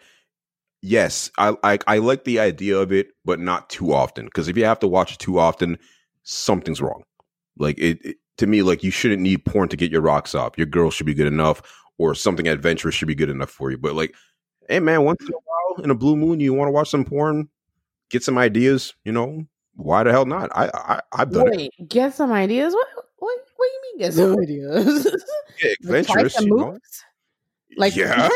Yes, 0.82 1.30
I 1.38 1.56
I, 1.64 1.80
I 1.86 1.98
like 2.00 2.24
the 2.24 2.40
idea 2.40 2.78
of 2.78 2.92
it, 2.92 3.10
but 3.24 3.40
not 3.40 3.70
too 3.70 3.94
often. 3.94 4.26
Because 4.26 4.48
if 4.48 4.58
you 4.58 4.66
have 4.66 4.80
to 4.80 4.88
watch 4.88 5.14
it 5.14 5.20
too 5.20 5.40
often, 5.40 5.78
something's 6.24 6.82
wrong. 6.82 7.04
Like 7.58 7.78
it, 7.78 8.04
it 8.04 8.18
to 8.38 8.48
me, 8.48 8.64
like 8.64 8.84
you 8.84 8.92
shouldn't 8.92 9.22
need 9.22 9.46
porn 9.46 9.70
to 9.70 9.78
get 9.78 9.92
your 9.92 10.02
rocks 10.02 10.34
off. 10.34 10.58
Your 10.58 10.68
girl 10.68 10.90
should 10.90 11.06
be 11.06 11.14
good 11.14 11.28
enough, 11.28 11.62
or 12.02 12.16
something 12.16 12.48
adventurous 12.48 12.96
should 12.96 13.08
be 13.08 13.16
good 13.16 13.30
enough 13.30 13.50
for 13.52 13.70
you. 13.72 13.78
But 13.78 13.94
like, 13.96 14.16
hey 14.68 14.80
man, 14.80 15.04
once 15.04 15.22
in 15.22 15.28
a 15.34 15.38
while 15.38 15.84
in 15.84 15.92
a 15.92 15.96
blue 15.96 16.16
moon, 16.16 16.40
you 16.40 16.54
want 16.54 16.68
to 16.68 16.72
watch 16.72 16.90
some 16.90 17.06
porn, 17.06 17.50
get 18.10 18.24
some 18.24 18.38
ideas. 18.38 18.94
You 19.06 19.12
know, 19.12 19.46
why 19.76 20.04
the 20.04 20.12
hell 20.12 20.26
not? 20.26 20.50
I, 20.56 20.70
I 20.74 21.02
I've 21.14 21.32
done 21.32 21.54
it. 21.60 21.72
Get 21.88 22.14
some 22.16 22.32
ideas. 22.32 22.74
What? 22.74 22.88
What? 23.18 23.40
What 23.56 23.68
do 23.68 23.72
you 23.74 23.82
mean? 23.84 24.00
Get 24.00 24.14
some 24.14 24.40
ideas? 24.40 25.06
Yeah, 25.64 25.74
Like, 25.92 26.08
try 26.08 26.22
adventurous. 26.22 26.34
some 26.34 26.48
You 26.48 26.58
know? 26.58 26.78
Like 27.78 27.96
Yeah. 27.96 28.28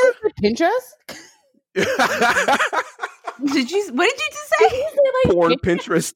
Pinterest? 0.44 0.94
did 1.76 3.72
you? 3.72 3.84
What 3.94 4.10
did 4.10 4.20
you 4.20 4.30
just 4.32 4.54
Did 4.60 4.70
say? 4.72 4.78
you 4.78 4.90
say, 4.90 5.12
like, 5.26 5.36
porn 5.36 5.56
Pin- 5.62 5.78
Pinterest. 5.80 6.14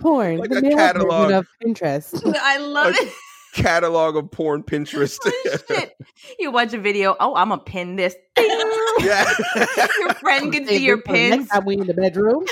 porn? 0.00 0.38
like 0.38 0.50
the 0.50 0.58
a 0.66 0.70
catalog. 0.74 1.30
of 1.30 1.46
Pinterest. 1.62 2.22
I 2.40 2.58
love 2.58 2.86
Like- 2.92 3.02
it. 3.02 3.12
Catalog 3.56 4.16
of 4.16 4.30
porn 4.30 4.62
Pinterest. 4.62 5.18
Oh, 5.24 5.56
shit. 5.68 5.92
You 6.38 6.50
watch 6.50 6.72
a 6.72 6.78
video. 6.78 7.16
Oh, 7.18 7.34
I'm 7.34 7.48
gonna 7.48 7.60
pin 7.62 7.96
this. 7.96 8.14
Yeah. 8.98 9.30
Your 9.98 10.14
friend 10.14 10.50
can 10.52 10.66
see 10.66 10.84
your 10.84 10.96
this 10.96 11.04
for 11.06 11.12
the 11.12 11.18
pins. 11.18 11.36
Next 11.36 11.48
time 11.50 11.64
we 11.66 11.74
in 11.74 11.86
the 11.86 11.92
bedroom. 11.94 12.46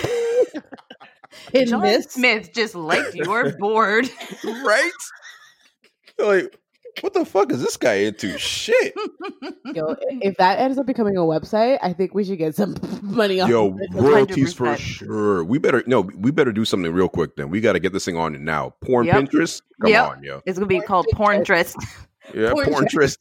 Pin 1.53 1.67
John 1.69 1.83
this. 1.83 2.05
Smith 2.07 2.53
just 2.53 2.75
liked 2.75 3.15
your 3.15 3.57
board. 3.57 4.11
right? 4.45 4.91
Like, 6.19 6.59
what 7.01 7.13
the 7.15 7.25
fuck 7.25 7.51
is 7.53 7.61
this 7.63 7.77
guy 7.77 7.95
into? 7.95 8.37
Shit. 8.39 8.95
Yo, 9.75 9.97
if 10.23 10.37
that 10.37 10.59
ends 10.59 10.79
up 10.79 10.87
becoming 10.87 11.17
a 11.17 11.21
website, 11.21 11.79
I 11.83 11.93
think 11.93 12.15
we 12.15 12.25
should 12.25 12.39
get 12.39 12.55
some 12.55 12.77
money 13.03 13.41
off. 13.41 13.49
Yo, 13.49 13.69
of 13.69 13.81
royalties 13.95 14.55
for 14.55 14.67
100%. 14.67 14.79
sure. 14.79 15.45
We 15.45 15.59
better 15.59 15.83
no, 15.87 16.01
we 16.03 16.31
better 16.31 16.53
do 16.53 16.65
something 16.65 16.93
real 16.93 17.09
quick 17.09 17.37
then. 17.37 17.51
We 17.51 17.61
gotta 17.61 17.81
get 17.81 17.93
this 17.93 18.05
thing 18.05 18.17
on 18.17 18.43
now. 18.45 18.75
Porn 18.81 19.07
Yep. 19.07 19.17
Pinterest? 19.17 19.63
Come 19.83 19.91
Yep. 19.91 20.09
on, 20.11 20.23
yo. 20.23 20.43
It's 20.47 20.59
gonna 20.59 20.67
be 20.67 20.77
Porn 20.77 20.87
called 20.87 21.07
porn 21.13 21.43
dress. 21.43 21.75
Yeah, 22.35 22.53
Porn 22.53 22.67
porn 22.73 22.89
Trist. 22.89 23.19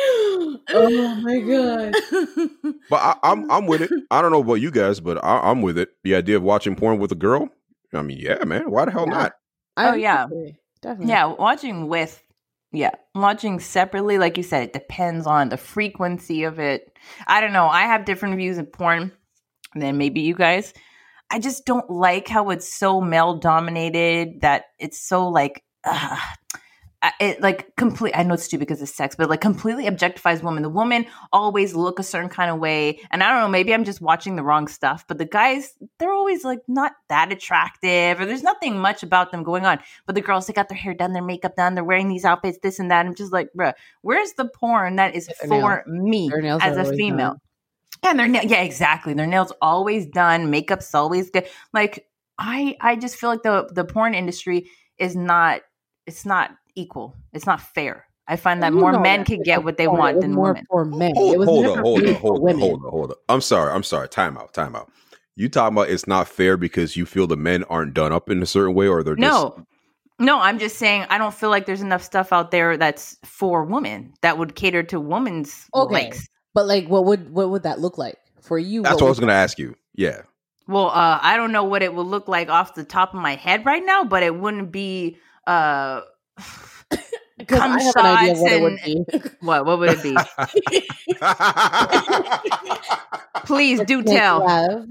Oh 0.00 1.14
my 1.22 1.40
god. 1.40 1.94
but 2.90 2.96
I, 2.96 3.16
I'm 3.22 3.50
I'm 3.50 3.66
with 3.66 3.82
it. 3.82 3.90
I 4.10 4.22
don't 4.22 4.32
know 4.32 4.40
about 4.40 4.54
you 4.54 4.70
guys, 4.70 5.00
but 5.00 5.22
I, 5.24 5.40
I'm 5.50 5.62
with 5.62 5.78
it. 5.78 5.90
The 6.04 6.14
idea 6.14 6.36
of 6.36 6.42
watching 6.42 6.76
porn 6.76 6.98
with 6.98 7.12
a 7.12 7.16
girl. 7.16 7.48
I 7.94 8.02
mean, 8.02 8.18
yeah, 8.18 8.44
man. 8.44 8.70
Why 8.70 8.84
the 8.84 8.90
hell 8.90 9.06
Yeah. 9.06 9.14
not? 9.14 9.32
Oh, 9.76 9.94
yeah. 9.94 10.24
Definitely. 10.24 10.58
Definitely. 10.82 11.10
yeah, 11.10 11.26
watching 11.26 11.88
with 11.88 12.22
yeah, 12.70 12.90
watching 13.14 13.60
separately, 13.60 14.18
like 14.18 14.36
you 14.36 14.42
said, 14.42 14.64
it 14.64 14.72
depends 14.72 15.26
on 15.26 15.48
the 15.48 15.56
frequency 15.56 16.44
of 16.44 16.58
it. 16.58 16.96
I 17.26 17.40
don't 17.40 17.52
know. 17.54 17.66
I 17.66 17.82
have 17.82 18.04
different 18.04 18.36
views 18.36 18.58
of 18.58 18.70
porn 18.72 19.10
than 19.74 19.96
maybe 19.96 20.20
you 20.20 20.34
guys. 20.34 20.74
I 21.30 21.38
just 21.38 21.64
don't 21.66 21.88
like 21.90 22.28
how 22.28 22.50
it's 22.50 22.72
so 22.72 23.00
male 23.00 23.38
dominated 23.38 24.42
that 24.42 24.66
it's 24.78 25.00
so 25.00 25.28
like 25.28 25.62
uh, 25.84 26.16
it 27.20 27.40
like 27.40 27.76
complete 27.76 28.12
I 28.16 28.24
know 28.24 28.34
it's 28.34 28.44
stupid 28.44 28.66
because 28.66 28.82
it's 28.82 28.94
sex, 28.94 29.14
but 29.14 29.30
like 29.30 29.40
completely 29.40 29.84
objectifies 29.84 30.42
women. 30.42 30.64
The 30.64 30.68
woman 30.68 31.06
always 31.32 31.74
look 31.74 32.00
a 32.00 32.02
certain 32.02 32.28
kind 32.28 32.50
of 32.50 32.58
way. 32.58 33.00
And 33.10 33.22
I 33.22 33.30
don't 33.30 33.42
know, 33.42 33.48
maybe 33.48 33.72
I'm 33.72 33.84
just 33.84 34.00
watching 34.00 34.34
the 34.34 34.42
wrong 34.42 34.66
stuff, 34.66 35.04
but 35.06 35.18
the 35.18 35.24
guys, 35.24 35.74
they're 35.98 36.12
always 36.12 36.44
like 36.44 36.60
not 36.66 36.92
that 37.08 37.30
attractive 37.30 38.20
or 38.20 38.26
there's 38.26 38.42
nothing 38.42 38.78
much 38.78 39.04
about 39.04 39.30
them 39.30 39.44
going 39.44 39.64
on. 39.64 39.78
But 40.06 40.16
the 40.16 40.20
girls, 40.20 40.46
they 40.46 40.52
got 40.52 40.68
their 40.68 40.78
hair 40.78 40.92
done, 40.92 41.12
their 41.12 41.22
makeup 41.22 41.54
done, 41.54 41.76
they're 41.76 41.84
wearing 41.84 42.08
these 42.08 42.24
outfits, 42.24 42.58
this 42.62 42.80
and 42.80 42.90
that. 42.90 43.06
I'm 43.06 43.14
just 43.14 43.32
like, 43.32 43.50
bruh, 43.56 43.74
where's 44.02 44.32
the 44.32 44.46
porn 44.46 44.96
that 44.96 45.14
is 45.14 45.26
Their 45.26 45.48
for 45.48 45.84
me 45.86 46.30
as 46.60 46.76
a 46.76 46.84
female? 46.96 47.36
done. 48.02 48.10
And 48.10 48.18
their 48.18 48.28
nail, 48.28 48.44
yeah, 48.44 48.62
exactly. 48.62 49.14
Their 49.14 49.26
nails 49.26 49.52
always 49.62 50.06
done, 50.06 50.50
makeup's 50.50 50.94
always 50.94 51.30
good. 51.30 51.46
Like 51.72 52.08
I, 52.38 52.76
I 52.80 52.96
just 52.96 53.16
feel 53.16 53.30
like 53.30 53.42
the 53.42 53.68
the 53.72 53.84
porn 53.84 54.14
industry 54.14 54.68
is 54.98 55.14
not, 55.14 55.60
it's 56.08 56.26
not 56.26 56.50
equal. 56.74 57.14
It's 57.32 57.46
not 57.46 57.60
fair. 57.60 58.06
I 58.26 58.36
find 58.36 58.62
that 58.62 58.72
You 58.72 58.80
more 58.80 58.92
men 58.92 59.20
that. 59.20 59.26
can 59.26 59.42
get 59.42 59.64
what 59.64 59.76
they 59.76 59.86
porn. 59.86 59.98
Want 59.98 60.16
was 60.16 60.22
than 60.24 60.32
more 60.34 60.48
women. 60.48 60.66
for 60.68 60.84
men. 60.84 61.14
Hold, 61.14 61.34
it 61.34 61.38
was 61.38 61.48
hold 61.48 61.64
never 61.64 61.76
on, 61.76 61.82
hold 61.82 62.02
made 62.02 62.08
on, 62.08 62.20
hold 62.20 62.34
on, 62.36 62.42
women. 62.42 62.60
hold 62.60 62.84
on, 62.84 62.90
hold 62.90 63.10
on. 63.12 63.16
I'm 63.28 63.40
sorry, 63.40 63.72
I'm 63.72 63.82
sorry. 63.82 64.08
Time 64.08 64.36
out, 64.36 64.52
time 64.52 64.74
out. 64.76 64.90
You 65.36 65.48
talking 65.48 65.76
about 65.76 65.88
it's 65.90 66.06
not 66.08 66.28
fair 66.28 66.56
because 66.56 66.96
you 66.96 67.06
feel 67.06 67.26
the 67.26 67.36
men 67.36 67.62
aren't 67.64 67.94
done 67.94 68.12
up 68.12 68.28
in 68.28 68.42
a 68.42 68.46
certain 68.46 68.74
way, 68.74 68.88
or 68.88 69.02
they're 69.02 69.14
just 69.14 69.46
No, 69.46 69.64
no, 70.18 70.40
I'm 70.40 70.58
just 70.58 70.76
saying 70.76 71.06
I 71.10 71.18
don't 71.18 71.32
feel 71.32 71.48
like 71.50 71.66
there's 71.66 71.80
enough 71.80 72.02
stuff 72.02 72.32
out 72.32 72.50
there 72.50 72.76
that's 72.76 73.16
for 73.24 73.64
women 73.64 74.12
that 74.22 74.36
would 74.36 74.56
cater 74.56 74.82
to 74.84 74.98
women's 75.00 75.66
Okay. 75.74 75.94
likes. 75.94 76.26
But 76.54 76.66
like, 76.66 76.88
what 76.88 77.04
would 77.04 77.30
what 77.30 77.50
would 77.50 77.62
that 77.62 77.78
look 77.80 77.98
like 77.98 78.16
for 78.40 78.58
you? 78.58 78.82
That's 78.82 79.00
what 79.00 79.06
I 79.06 79.10
was 79.10 79.20
going 79.20 79.28
to 79.28 79.34
ask 79.34 79.58
you. 79.58 79.76
Yeah, 79.94 80.22
Well, 80.66 80.88
uh, 80.88 81.18
I 81.22 81.36
don't 81.36 81.52
know 81.52 81.64
what 81.64 81.82
it 81.82 81.94
would 81.94 82.06
look 82.06 82.28
like 82.28 82.48
off 82.48 82.74
the 82.74 82.84
top 82.84 83.14
of 83.14 83.20
my 83.20 83.36
head 83.36 83.64
right 83.64 83.84
now, 83.84 84.04
but 84.04 84.22
it 84.22 84.34
wouldn't 84.36 84.70
be 84.72 85.16
uh, 85.48 86.00
'Cause 87.46 87.58
cum 87.60 87.72
I 87.72 87.82
have 87.82 87.96
an 87.96 88.06
idea 88.06 88.32
of 88.32 88.38
shots 88.38 88.42
what 88.42 88.52
it 88.52 88.62
would 88.62 88.78
and- 88.84 89.06
be. 89.06 89.20
what? 89.40 89.64
What 89.66 89.78
would 89.78 89.90
it 89.90 90.02
be? 90.02 90.14
Please 93.44 93.80
do 93.84 93.98
Let's 93.98 94.08
make 94.10 94.18
tell. 94.18 94.40
love. 94.40 94.84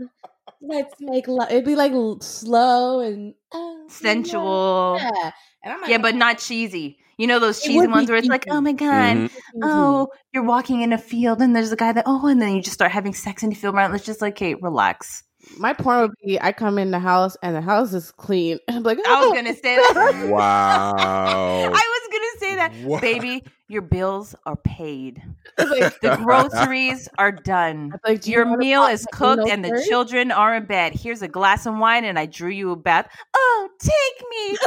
Let's 0.62 0.96
make 1.00 1.28
love. 1.28 1.50
It'd 1.52 1.66
be 1.66 1.76
like 1.76 1.92
slow 2.22 3.00
and 3.02 3.34
oh, 3.54 3.86
Sensual. 3.90 4.98
Yeah, 5.00 5.32
and 5.64 5.74
I'm 5.74 5.82
like, 5.82 5.90
Yeah, 5.92 5.98
but 6.00 6.16
not 6.16 6.40
cheesy. 6.40 6.98
You 7.18 7.28
know 7.28 7.40
those 7.40 7.62
cheesy 7.62 7.88
ones 7.88 8.10
where 8.10 8.18
it's 8.18 8.28
like, 8.28 8.46
oh 8.50 8.62
my 8.62 8.72
god, 8.74 9.18
Mhm. 9.18 9.32
oh, 9.64 10.08
you're 10.34 10.44
walking 10.44 10.82
in 10.82 10.94
a 10.94 10.98
field 11.00 11.42
and 11.42 11.56
there's 11.56 11.72
a 11.72 11.76
guy 11.76 11.92
that, 11.92 12.04
oh, 12.08 12.28
and 12.28 12.40
then 12.42 12.56
you 12.56 12.62
just 12.62 12.74
start 12.76 12.92
having 12.92 13.14
sex 13.14 13.44
in 13.44 13.50
the 13.50 13.56
field. 13.56 13.76
Right? 13.76 13.92
It's 13.94 14.06
just 14.06 14.22
like, 14.22 14.34
okay, 14.34 14.54
relax. 14.56 15.24
My 15.58 15.74
porn 15.74 16.02
would 16.02 16.14
be: 16.24 16.40
I 16.42 16.52
come 16.52 16.78
in 16.78 16.92
the 16.92 17.00
house 17.00 17.38
and 17.42 17.56
the 17.56 17.62
house 17.62 17.94
is 17.94 18.12
clean. 18.12 18.60
I'm 18.68 18.84
like, 18.84 19.00
I 19.08 19.22
was 19.22 19.32
oh. 19.32 19.36
gonna 19.36 19.54
say 19.54 19.76
that. 19.76 20.28
wow. 20.30 20.94
I 20.96 21.70
was 21.70 22.10
gonna 22.12 22.40
say 22.40 22.56
that, 22.56 22.74
Wow. 22.88 23.00
baby. 23.00 23.44
Your 23.70 23.82
bills 23.82 24.34
are 24.46 24.56
paid. 24.56 25.22
Like, 25.58 26.00
The 26.02 26.16
groceries 26.24 27.10
are 27.18 27.34
done. 27.34 27.94
Like, 28.06 28.22
do 28.22 28.32
you 28.32 28.38
Your 28.38 28.46
wanna 28.46 28.58
meal 28.58 28.84
is 28.84 29.06
cooked 29.12 29.42
Uno 29.42 29.52
and 29.52 29.66
the 29.66 29.86
children 29.90 30.32
are 30.32 30.56
in 30.56 30.66
bed. 30.66 30.94
Here's 30.94 31.22
a 31.22 31.28
glass 31.28 31.66
of 31.66 31.76
wine 31.78 32.06
and 32.06 32.18
I 32.18 32.28
drew 32.28 32.50
you 32.50 32.72
a 32.72 32.76
bath. 32.78 33.10
Oh, 33.34 33.70
take 33.80 34.30
me. 34.30 34.58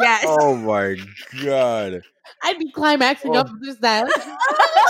Yes. 0.00 0.24
oh 0.28 0.56
my 0.56 0.96
god. 1.42 2.02
I'd 2.42 2.58
be 2.58 2.70
climaxing 2.72 3.34
Oh. 3.34 3.40
up 3.40 3.50
just 3.64 3.80
that. 3.80 4.08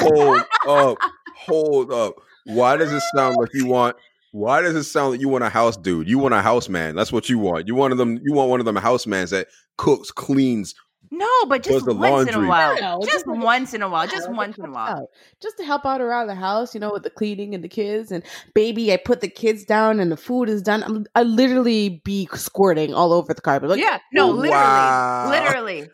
Hold 0.00 0.42
up. 0.66 0.98
Hold 1.36 1.92
up. 1.92 2.14
Why 2.46 2.76
does 2.76 2.92
it 2.92 3.02
sound 3.14 3.36
like 3.36 3.50
you 3.54 3.66
want 3.66 3.96
Why 4.32 4.62
does 4.62 4.76
it 4.76 4.84
sound 4.84 5.12
like 5.12 5.20
you 5.20 5.28
want 5.28 5.44
a 5.44 5.48
house 5.48 5.76
dude? 5.76 6.08
You 6.08 6.18
want 6.18 6.34
a 6.34 6.42
house 6.42 6.68
man. 6.68 6.94
That's 6.94 7.12
what 7.12 7.28
you 7.28 7.38
want. 7.38 7.66
You 7.66 7.74
want 7.74 7.96
them. 7.96 8.20
You 8.22 8.32
want 8.32 8.50
one 8.50 8.60
of 8.60 8.66
them 8.66 8.76
house 8.76 9.06
mans 9.06 9.30
that 9.30 9.48
cooks, 9.76 10.10
cleans. 10.10 10.74
No, 11.12 11.28
but 11.48 11.62
just 11.64 11.84
the 11.84 11.94
once 11.94 12.28
in 12.28 12.34
a 12.36 12.46
while. 12.48 12.80
No, 12.80 12.98
just 13.02 13.12
just 13.12 13.26
once 13.26 13.74
in 13.74 13.82
a 13.82 13.88
while. 13.88 14.06
Just 14.06 14.30
once 14.30 14.56
in 14.58 14.66
a 14.66 14.70
while. 14.70 14.96
out. 14.98 15.06
Just 15.42 15.56
to 15.58 15.64
help 15.64 15.84
out 15.84 16.00
around 16.00 16.28
the 16.28 16.34
house, 16.36 16.72
you 16.72 16.80
know, 16.80 16.92
with 16.92 17.02
the 17.02 17.10
cleaning 17.10 17.54
and 17.54 17.64
the 17.64 17.68
kids. 17.68 18.12
And 18.12 18.22
baby, 18.54 18.92
I 18.92 18.96
put 18.96 19.20
the 19.20 19.28
kids 19.28 19.64
down 19.64 19.98
and 19.98 20.12
the 20.12 20.16
food 20.16 20.48
is 20.48 20.62
done. 20.62 20.84
I'm, 20.84 21.06
I 21.16 21.24
literally 21.24 22.00
be 22.04 22.28
squirting 22.34 22.94
all 22.94 23.12
over 23.12 23.34
the 23.34 23.40
carpet. 23.40 23.70
Like, 23.70 23.80
yeah, 23.80 23.98
no, 24.12 24.30
literally, 24.30 24.50
Wow. 24.50 25.30
literally, 25.30 25.88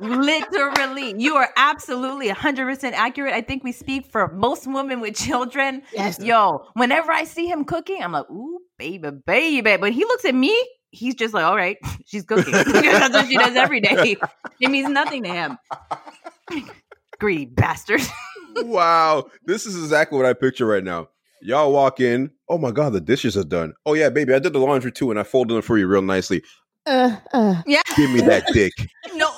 literally. 0.00 1.14
You 1.18 1.36
are 1.36 1.50
absolutely 1.56 2.28
100% 2.30 2.92
accurate. 2.92 3.34
I 3.34 3.40
think 3.42 3.64
we 3.64 3.72
speak 3.72 4.06
for 4.10 4.32
most 4.32 4.66
women 4.66 5.00
with 5.00 5.14
children. 5.16 5.82
yes, 5.92 6.18
Yo, 6.18 6.64
whenever 6.74 7.12
I 7.12 7.24
see 7.24 7.46
him 7.46 7.64
cooking, 7.64 8.02
I'm 8.02 8.12
like, 8.12 8.28
ooh, 8.30 8.58
baby, 8.78 9.10
baby. 9.26 9.76
But 9.76 9.92
he 9.92 10.04
looks 10.04 10.24
at 10.24 10.34
me, 10.34 10.56
he's 10.92 11.14
just 11.14 11.34
like, 11.34 11.44
all 11.44 11.56
right, 11.56 11.78
she's 12.06 12.22
cooking. 12.22 12.52
That's 12.52 13.14
what 13.14 13.26
she 13.26 13.36
does 13.36 13.56
every 13.56 13.80
day. 13.80 14.16
It 14.60 14.70
means 14.70 14.88
nothing 14.88 15.24
to 15.24 15.28
him. 15.28 15.58
Greedy 17.18 17.46
bastard. 17.46 18.02
wow, 18.56 19.26
this 19.44 19.66
is 19.66 19.76
exactly 19.76 20.16
what 20.16 20.26
I 20.26 20.34
picture 20.34 20.66
right 20.66 20.84
now. 20.84 21.08
Y'all 21.40 21.72
walk 21.72 21.98
in. 21.98 22.30
Oh 22.48 22.58
my 22.58 22.70
god, 22.70 22.92
the 22.92 23.00
dishes 23.00 23.36
are 23.36 23.44
done. 23.44 23.74
Oh 23.84 23.94
yeah, 23.94 24.10
baby, 24.10 24.32
I 24.32 24.38
did 24.38 24.52
the 24.52 24.60
laundry 24.60 24.92
too, 24.92 25.10
and 25.10 25.18
I 25.18 25.24
folded 25.24 25.54
them 25.54 25.62
for 25.62 25.76
you 25.76 25.88
real 25.88 26.02
nicely. 26.02 26.42
Uh, 26.86 27.16
uh. 27.32 27.62
Yeah. 27.66 27.82
Give 27.96 28.10
me 28.10 28.20
that 28.20 28.44
dick. 28.52 28.72
No. 29.14 29.30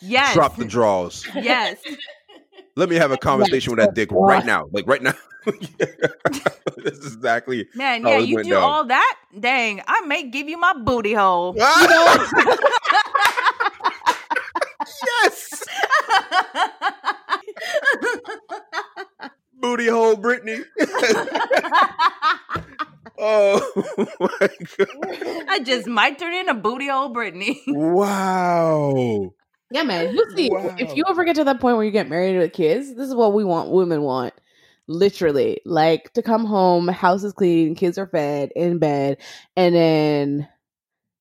Yes. 0.00 0.34
Drop 0.34 0.56
the 0.56 0.64
drawers. 0.64 1.26
Yes. 1.34 1.78
Let 2.76 2.88
me 2.88 2.96
have 2.96 3.12
a 3.12 3.16
conversation 3.16 3.70
with 3.70 3.84
that 3.84 3.94
dick 3.94 4.10
right 4.12 4.44
now. 4.44 4.66
Like 4.72 4.86
right 4.86 5.02
now. 5.02 5.14
this 6.76 6.98
is 6.98 7.14
exactly. 7.16 7.68
Man, 7.74 8.02
how 8.02 8.10
yeah, 8.10 8.18
you 8.18 8.42
do 8.42 8.50
down. 8.50 8.62
all 8.62 8.84
that? 8.86 9.16
Dang, 9.38 9.82
I 9.86 10.00
may 10.06 10.24
give 10.30 10.48
you 10.48 10.58
my 10.58 10.72
booty 10.74 11.12
hole. 11.14 11.54
yes, 15.06 15.64
booty 19.60 19.88
hole, 19.88 20.16
Brittany. 20.16 20.60
oh 23.18 23.72
my 24.20 24.48
god! 24.76 25.44
I 25.48 25.60
just 25.64 25.86
might 25.86 26.18
turn 26.18 26.34
into 26.34 26.54
booty 26.54 26.88
hole 26.88 27.08
Brittany. 27.10 27.60
Wow. 27.66 29.34
Yeah, 29.70 29.82
man. 29.82 30.14
You 30.14 30.24
see, 30.36 30.50
Wow. 30.50 30.74
if 30.78 30.94
you 30.96 31.04
ever 31.08 31.24
get 31.24 31.36
to 31.36 31.44
that 31.44 31.60
point 31.60 31.76
where 31.76 31.84
you 31.84 31.90
get 31.90 32.08
married 32.08 32.38
with 32.38 32.52
kids, 32.52 32.94
this 32.94 33.08
is 33.08 33.14
what 33.14 33.32
we 33.32 33.44
want. 33.44 33.70
Women 33.70 34.02
want, 34.02 34.34
literally, 34.86 35.60
like 35.64 36.12
to 36.14 36.22
come 36.22 36.44
home, 36.44 36.88
house 36.88 37.24
is 37.24 37.32
clean, 37.32 37.74
kids 37.74 37.98
are 37.98 38.06
fed, 38.06 38.52
in 38.56 38.78
bed, 38.78 39.18
and 39.56 39.74
then 39.74 40.48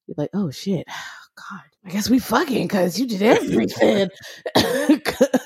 you're 0.07 0.15
like, 0.17 0.29
oh 0.33 0.51
shit, 0.51 0.85
God, 1.35 1.61
I 1.85 1.89
guess 1.89 2.09
we 2.09 2.19
fucking 2.19 2.67
because 2.67 2.99
you 2.99 3.07
did 3.07 3.21
everything. 3.23 4.09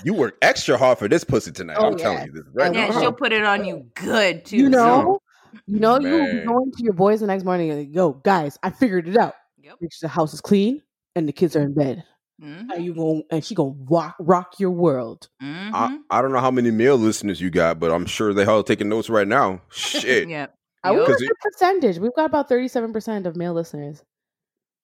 You 0.03 0.13
work 0.13 0.37
extra 0.41 0.77
hard 0.77 0.97
for 0.99 1.07
this 1.09 1.23
pussy 1.23 1.51
tonight. 1.51 1.77
Oh, 1.79 1.87
I'm 1.87 1.97
telling 1.97 2.25
you 2.25 2.31
this 2.31 2.43
right 2.53 2.73
Yeah, 2.73 2.87
Yeah, 2.87 2.93
now. 2.93 2.99
she'll 3.01 3.11
put 3.13 3.33
it 3.33 3.43
on 3.43 3.65
you 3.65 3.85
good 3.95 4.45
too. 4.45 4.57
you 4.57 4.65
so- 4.65 4.69
know, 4.71 5.19
you 5.65 5.79
know, 5.79 5.99
you 5.99 6.09
will 6.09 6.31
be 6.31 6.45
going 6.45 6.71
to 6.71 6.83
your 6.83 6.93
boys 6.93 7.19
the 7.19 7.27
next 7.27 7.43
morning 7.43 7.69
and 7.71 7.79
like, 7.79 7.93
yo, 7.95 8.13
guys, 8.13 8.57
I 8.63 8.69
figured 8.69 9.07
it 9.07 9.17
out. 9.17 9.33
Yep. 9.61 9.75
Bitch, 9.83 9.99
the 9.99 10.07
house 10.07 10.33
is 10.33 10.39
clean 10.41 10.81
and 11.15 11.27
the 11.27 11.33
kids 11.33 11.55
are 11.55 11.61
in 11.61 11.73
bed. 11.73 12.03
Mhm, 12.41 12.67
How 12.69 12.75
you 12.75 12.93
going 12.93 13.23
and 13.31 13.43
she 13.43 13.55
gonna 13.55 13.73
rock 13.89 14.15
rock 14.19 14.59
your 14.59 14.69
world. 14.71 15.27
mhm. 15.41 15.71
I, 15.73 15.97
I 16.11 16.21
don't 16.21 16.31
know 16.31 16.39
how 16.39 16.51
many 16.51 16.69
male 16.71 16.95
listeners 16.97 17.41
you 17.41 17.49
got, 17.49 17.79
but 17.79 17.91
I'm 17.91 18.05
sure 18.05 18.33
they 18.33 18.45
all 18.45 18.63
taking 18.63 18.89
notes 18.89 19.09
right 19.09 19.27
now. 19.27 19.61
Shit. 19.71 20.29
yeah. 20.29 20.47
I 20.83 20.89
Yup. 20.91 20.97
wonder 20.99 21.13
Because 21.15 21.21
the 21.21 21.35
percentage. 21.41 21.97
We've 21.97 22.13
got 22.15 22.25
about 22.25 22.47
thirty-seven 22.47 22.93
percent 22.93 23.25
of 23.25 23.35
male 23.35 23.53
listeners. 23.53 24.03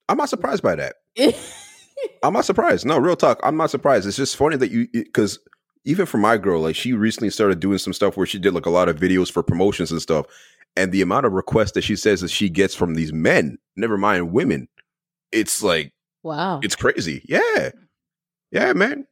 I'm 0.10 0.18
not 0.18 0.30
surprised 0.30 0.64
by 0.64 0.76
that. 0.76 0.96
I'm 2.24 2.34
not 2.34 2.46
surprised. 2.46 2.86
No, 2.86 2.98
real 2.98 3.16
talk. 3.16 3.40
I'm 3.44 3.56
not 3.56 3.70
surprised. 3.70 4.08
It's 4.08 4.18
just 4.18 4.36
funny 4.36 4.58
that 4.58 4.72
you 4.72 4.88
because 4.92 5.38
even 5.86 6.06
for 6.08 6.18
my 6.18 6.38
girl, 6.38 6.62
like 6.62 6.76
she 6.76 6.94
recently 6.94 7.30
started 7.30 7.60
doing 7.60 7.78
some 7.78 7.94
stuff 7.94 8.18
where 8.18 8.26
she 8.26 8.40
did 8.40 8.54
like 8.54 8.66
a 8.66 8.70
lot 8.72 8.90
of 8.90 8.98
videos 8.98 9.32
for 9.32 9.44
promotions 9.44 9.92
and 9.92 10.02
stuff, 10.02 10.26
and 10.76 10.92
the 10.92 11.02
amount 11.04 11.28
of 11.28 11.34
requests 11.34 11.74
that 11.74 11.84
she 11.84 11.96
says 11.96 12.22
that 12.22 12.32
she 12.32 12.50
gets 12.50 12.74
from 12.74 12.96
these 12.96 13.14
men, 13.14 13.60
never 13.76 13.98
mind 13.98 14.32
women, 14.34 14.68
it's 15.32 15.62
like 15.62 15.93
wow. 16.24 16.60
it's 16.64 16.76
crazy. 16.76 17.24
Yeah, 17.28 17.70
yeah, 18.52 18.74
man. 18.74 19.06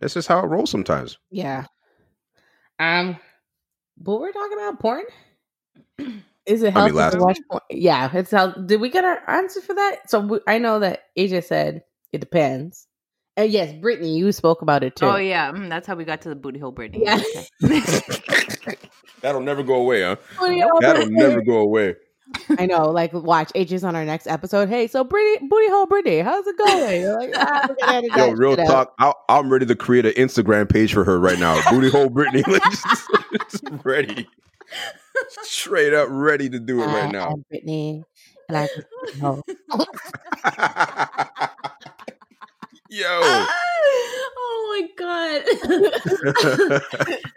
That's 0.00 0.14
just 0.14 0.28
how 0.28 0.40
it 0.40 0.46
rolls 0.48 0.70
sometimes. 0.70 1.18
yeah. 1.30 1.66
Um, 2.78 3.16
but 3.96 4.18
we're 4.20 4.32
talking 4.32 4.58
about 4.58 4.80
porn. 4.80 5.04
Is 6.46 6.62
it 6.62 6.68
I 6.68 6.70
healthy 6.72 6.90
mean, 6.90 6.96
last- 6.96 7.12
to 7.14 7.18
watch 7.20 7.38
porn? 7.50 7.62
Yeah, 7.70 8.10
it's 8.12 8.30
how. 8.30 8.48
Did 8.52 8.80
we 8.80 8.90
get 8.90 9.04
our 9.04 9.20
answer 9.30 9.60
for 9.60 9.74
that? 9.74 10.10
So 10.10 10.20
we, 10.20 10.40
I 10.46 10.58
know 10.58 10.80
that 10.80 11.04
AJ 11.18 11.44
said 11.44 11.82
it 12.12 12.18
depends. 12.20 12.86
And 13.36 13.50
yes, 13.50 13.72
Brittany, 13.80 14.16
you 14.16 14.30
spoke 14.32 14.62
about 14.62 14.84
it 14.84 14.94
too. 14.96 15.06
Oh 15.06 15.16
yeah, 15.16 15.50
mm, 15.52 15.68
that's 15.68 15.86
how 15.86 15.94
we 15.96 16.04
got 16.04 16.22
to 16.22 16.28
the 16.28 16.34
booty 16.36 16.58
hole 16.58 16.70
Brittany. 16.72 17.04
Yeah. 17.04 17.20
Okay. 17.64 18.76
That'll 19.22 19.40
never 19.40 19.62
go 19.62 19.76
away, 19.76 20.02
huh? 20.02 20.16
Oh, 20.38 20.50
yeah, 20.50 20.66
That'll 20.80 21.08
never 21.08 21.40
go 21.40 21.58
away. 21.58 21.96
I 22.58 22.66
know. 22.66 22.90
Like, 22.90 23.12
watch 23.12 23.50
AJ's 23.54 23.84
on 23.84 23.96
our 23.96 24.04
next 24.04 24.26
episode. 24.26 24.68
Hey, 24.68 24.86
so 24.86 25.04
Brittany, 25.04 25.48
booty 25.48 25.68
hole 25.68 25.86
Brittany, 25.86 26.20
how's 26.20 26.46
it 26.46 26.56
going? 26.56 27.00
You're 27.00 27.18
like, 27.18 27.32
ah, 27.36 27.66
we're 27.68 27.76
gonna 27.80 27.98
edit 27.98 28.10
Yo, 28.16 28.30
real 28.32 28.56
talk. 28.56 28.94
I, 28.98 29.12
I'm 29.28 29.50
ready 29.50 29.66
to 29.66 29.76
create 29.76 30.06
an 30.06 30.12
Instagram 30.12 30.68
page 30.68 30.92
for 30.92 31.04
her 31.04 31.18
right 31.18 31.38
now. 31.38 31.60
Booty 31.70 31.90
hole 31.90 32.08
Brittany, 32.08 32.42
like, 32.48 32.62
just, 32.62 33.10
just 33.50 33.64
ready, 33.84 34.28
straight 35.42 35.94
up 35.94 36.08
ready 36.10 36.48
to 36.48 36.58
do 36.58 36.82
it 36.82 36.86
right 36.86 37.10
now. 37.10 37.30
I'm 37.30 37.44
Brittany, 37.50 38.04
and 38.48 38.58
I 38.58 38.68
just 42.94 43.20
booty. 43.22 43.40
Yo, 43.42 43.46
oh 44.36 44.68
my 44.72 44.88
god. 44.96 45.42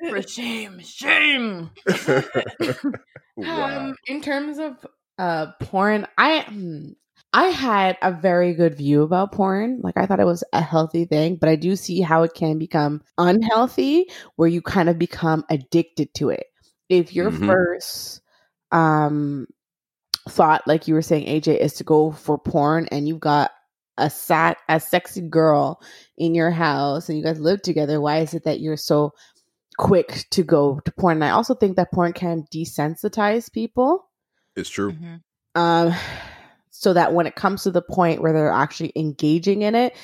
For 0.10 0.22
shame, 0.22 0.80
shame. 0.84 1.70
wow. 3.36 3.78
Um, 3.78 3.96
in 4.08 4.22
terms 4.22 4.58
of 4.60 4.86
uh 5.18 5.48
porn, 5.62 6.08
I 6.18 6.42
hmm, 6.42 6.90
I 7.34 7.46
had 7.46 7.98
a 8.02 8.12
very 8.12 8.54
good 8.54 8.76
view 8.76 9.02
about 9.04 9.32
porn. 9.32 9.80
Like 9.84 9.98
I 9.98 10.06
thought 10.06 10.20
it 10.20 10.26
was 10.26 10.44
a 10.54 10.62
healthy 10.62 11.06
thing, 11.06 11.36
but 11.36 11.50
I 11.50 11.56
do 11.56 11.76
see 11.76 12.02
how 12.02 12.24
it 12.24 12.34
can 12.34 12.58
become 12.58 13.02
unhealthy 13.18 14.10
where 14.36 14.48
you 14.48 14.62
kind 14.62 14.90
of 14.90 14.98
become 14.98 15.44
addicted 15.50 16.14
to 16.16 16.30
it. 16.30 16.46
If 16.90 17.14
your 17.16 17.32
Mhm. 17.32 17.48
first 17.48 18.22
um 18.72 19.48
thought 20.30 20.68
like 20.68 20.88
you 20.88 20.94
were 20.94 21.02
saying 21.02 21.26
AJ 21.28 21.58
is 21.60 21.74
to 21.76 21.84
go 21.84 22.12
for 22.12 22.38
porn 22.38 22.88
and 22.92 23.08
you've 23.08 23.20
got 23.20 23.52
a 23.98 24.10
sat 24.10 24.58
a 24.70 24.80
sexy 24.80 25.22
girl 25.22 25.82
in 26.18 26.36
your 26.36 26.52
house 26.52 27.10
and 27.10 27.18
you 27.18 27.24
guys 27.24 27.40
live 27.40 27.62
together, 27.62 28.00
why 28.00 28.20
is 28.20 28.34
it 28.34 28.44
that 28.46 28.60
you're 28.60 28.78
so 28.78 29.14
quick 29.78 30.26
to 30.32 30.44
go 30.44 30.80
to 30.86 30.92
porn? 30.94 31.18
And 31.18 31.24
I 31.26 31.30
also 31.32 31.54
think 31.56 31.76
that 31.78 31.92
porn 31.92 32.14
can 32.14 32.46
desensitize 32.54 33.52
people. 33.52 34.10
it's 34.56 34.70
true. 34.70 34.92
Mhm. 34.94 35.22
Um 35.56 35.94
so 36.70 36.94
that 36.94 37.14
when 37.14 37.26
it 37.28 37.36
comes 37.36 37.64
to 37.64 37.72
the 37.72 37.82
point 37.82 38.22
where 38.22 38.34
they're 38.34 38.52
actually 38.52 38.92
engaging 38.96 39.64
in 39.64 39.74
it, 39.76 39.96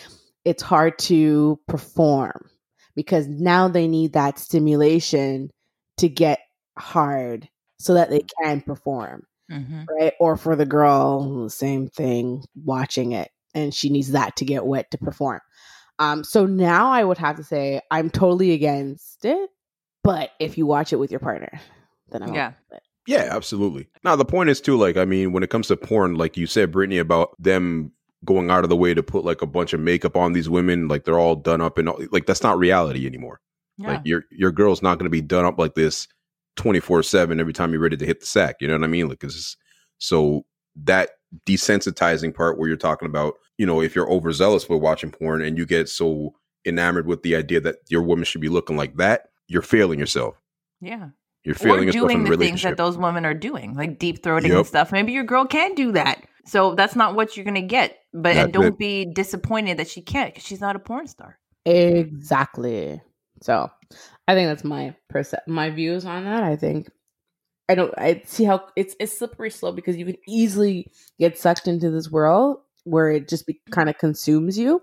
it's 0.44 0.64
hard 0.64 0.98
to 1.00 1.60
perform 1.68 2.50
because 2.96 3.28
now 3.28 3.68
they 3.68 3.88
need 3.88 4.14
that 4.14 4.40
stimulation 4.40 5.50
to 5.98 6.10
get 6.10 6.40
hard 6.78 7.48
so 7.80 7.94
that 7.94 8.10
they 8.10 8.22
can 8.42 8.62
perform 8.62 9.24
Mhm. 9.52 9.86
right? 9.88 10.14
Or 10.20 10.36
for 10.38 10.56
the 10.56 10.66
girl, 10.66 11.48
same 11.50 11.88
thing, 11.90 12.44
watching 12.56 13.12
it, 13.12 13.30
and 13.54 13.74
she 13.74 13.90
needs 13.90 14.12
that 14.12 14.36
to 14.38 14.46
get 14.46 14.66
wet 14.66 14.90
to 14.92 14.98
perform. 14.98 15.40
Um, 16.00 16.24
so 16.24 16.46
now 16.46 16.92
I 16.92 17.04
would 17.04 17.18
have 17.18 17.36
to 17.38 17.44
say 17.44 17.82
I'm 17.92 18.10
totally 18.10 18.52
against 18.52 19.26
it, 19.26 19.50
but 20.04 20.32
if 20.40 20.58
you 20.58 20.66
watch 20.66 20.92
it 20.92 20.98
with 20.98 21.12
your 21.12 21.20
partner, 21.20 21.60
then 22.10 22.24
I'm 22.24 22.34
Yeah. 22.34 22.54
Yeah, 23.06 23.28
absolutely. 23.32 23.90
Now 24.04 24.16
the 24.16 24.26
point 24.26 24.50
is 24.50 24.62
too, 24.62 24.78
like, 24.78 24.96
I 24.98 25.06
mean, 25.06 25.34
when 25.34 25.44
it 25.44 25.50
comes 25.50 25.68
to 25.68 25.76
porn, 25.78 26.16
like 26.16 26.38
you 26.38 26.48
said, 26.48 26.72
Brittany, 26.72 26.98
about 27.00 27.36
them 27.42 27.92
going 28.26 28.50
out 28.50 28.64
of 28.64 28.70
the 28.70 28.78
way 28.78 28.94
to 28.94 29.04
put 29.04 29.26
like 29.26 29.42
a 29.42 29.46
bunch 29.46 29.74
of 29.74 29.82
makeup 29.82 30.16
on 30.16 30.32
these 30.34 30.50
women, 30.50 30.88
like 30.88 31.04
they're 31.04 31.20
all 31.20 31.36
done 31.36 31.60
up 31.62 31.78
and 31.78 31.90
all, 31.90 32.00
like 32.12 32.26
that's 32.26 32.44
not 32.44 32.58
reality 32.58 33.06
anymore. 33.06 33.42
Yeah. 33.78 33.90
Like 33.90 34.02
your 34.06 34.24
your 34.32 34.52
girl's 34.52 34.82
not 34.82 34.98
going 34.98 35.06
to 35.06 35.10
be 35.12 35.22
done 35.22 35.44
up 35.46 35.60
like 35.60 35.76
this 35.76 36.08
twenty 36.56 36.80
four 36.80 37.04
seven 37.04 37.40
every 37.42 37.52
time 37.54 37.72
you're 37.72 37.82
ready 37.82 37.98
to 37.98 38.06
hit 38.06 38.22
the 38.22 38.26
sack. 38.26 38.58
You 38.62 38.68
know 38.70 38.76
what 38.76 38.84
I 38.86 38.88
mean? 38.88 39.10
Like, 39.10 39.20
'cause- 39.20 39.58
so 39.98 40.46
that 40.84 41.12
desensitizing 41.46 42.34
part 42.34 42.58
where 42.58 42.68
you're 42.68 42.78
talking 42.78 43.08
about, 43.08 43.36
you 43.58 43.66
know, 43.66 43.82
if 43.82 43.96
you're 43.96 44.10
overzealous 44.10 44.68
with 44.70 44.82
watching 44.82 45.12
porn 45.12 45.42
and 45.42 45.58
you 45.58 45.66
get 45.66 45.90
so 45.90 46.34
enamored 46.66 47.08
with 47.08 47.24
the 47.24 47.36
idea 47.36 47.60
that 47.62 47.78
your 47.90 48.02
woman 48.02 48.24
should 48.26 48.42
be 48.42 48.50
looking 48.50 48.78
like 48.78 48.96
that, 48.98 49.30
you're 49.48 49.62
failing 49.62 50.00
yourself. 50.00 50.36
yeah. 50.82 51.10
You're 51.46 51.56
failing 51.56 51.82
Or 51.82 51.84
yourself 51.84 52.10
in 52.12 52.24
doing 52.24 52.32
the 52.32 52.38
things 52.38 52.62
that 52.64 52.78
those 52.78 52.98
women 52.98 53.26
are 53.26 53.34
doing, 53.34 53.76
like 53.76 54.00
deep 54.00 54.24
throating 54.24 54.48
Yep. 54.48 54.58
and 54.60 54.66
stuff. 54.68 54.92
Maybe 54.94 55.12
your 55.12 55.26
girl 55.26 55.46
can 55.46 55.76
do 55.76 55.92
that. 55.92 56.24
So 56.46 56.74
that's 56.74 56.96
not 56.96 57.16
what 57.16 57.36
you're 57.36 57.44
gonna 57.44 57.62
get. 57.62 57.98
But 58.14 58.36
That's 58.36 58.44
and 58.46 58.54
don't 58.54 58.66
it. 58.68 58.78
be 58.78 59.04
disappointed 59.06 59.76
that 59.78 59.90
she 59.90 60.02
can't 60.02 60.34
because 60.34 60.48
she's 60.48 60.62
not 60.62 60.78
a 60.78 60.80
porn 60.80 61.06
star. 61.06 61.38
Exactly. 61.66 63.02
So 63.42 63.70
I 64.28 64.34
think 64.36 64.48
that's 64.50 64.64
my 64.64 64.96
perce- 65.10 65.34
my 65.48 65.70
views 65.70 66.06
on 66.06 66.24
that. 66.26 66.44
I 66.44 66.56
think 66.56 66.90
I 67.70 67.76
don't 67.76 67.94
I 67.98 68.22
see 68.26 68.44
how 68.44 68.66
it's 68.76 68.96
it's 69.00 69.18
slippery 69.18 69.50
slope 69.50 69.76
because 69.76 69.98
you 69.98 70.06
can 70.06 70.18
easily 70.28 70.92
get 71.20 71.38
sucked 71.38 71.68
into 71.68 71.90
this 71.90 72.12
world 72.12 72.58
where 72.84 73.12
it 73.12 73.30
just 73.30 73.48
be, 73.48 73.54
mm-hmm. 73.54 73.74
kind 73.74 73.90
of 73.90 73.98
consumes 73.98 74.58
you. 74.58 74.82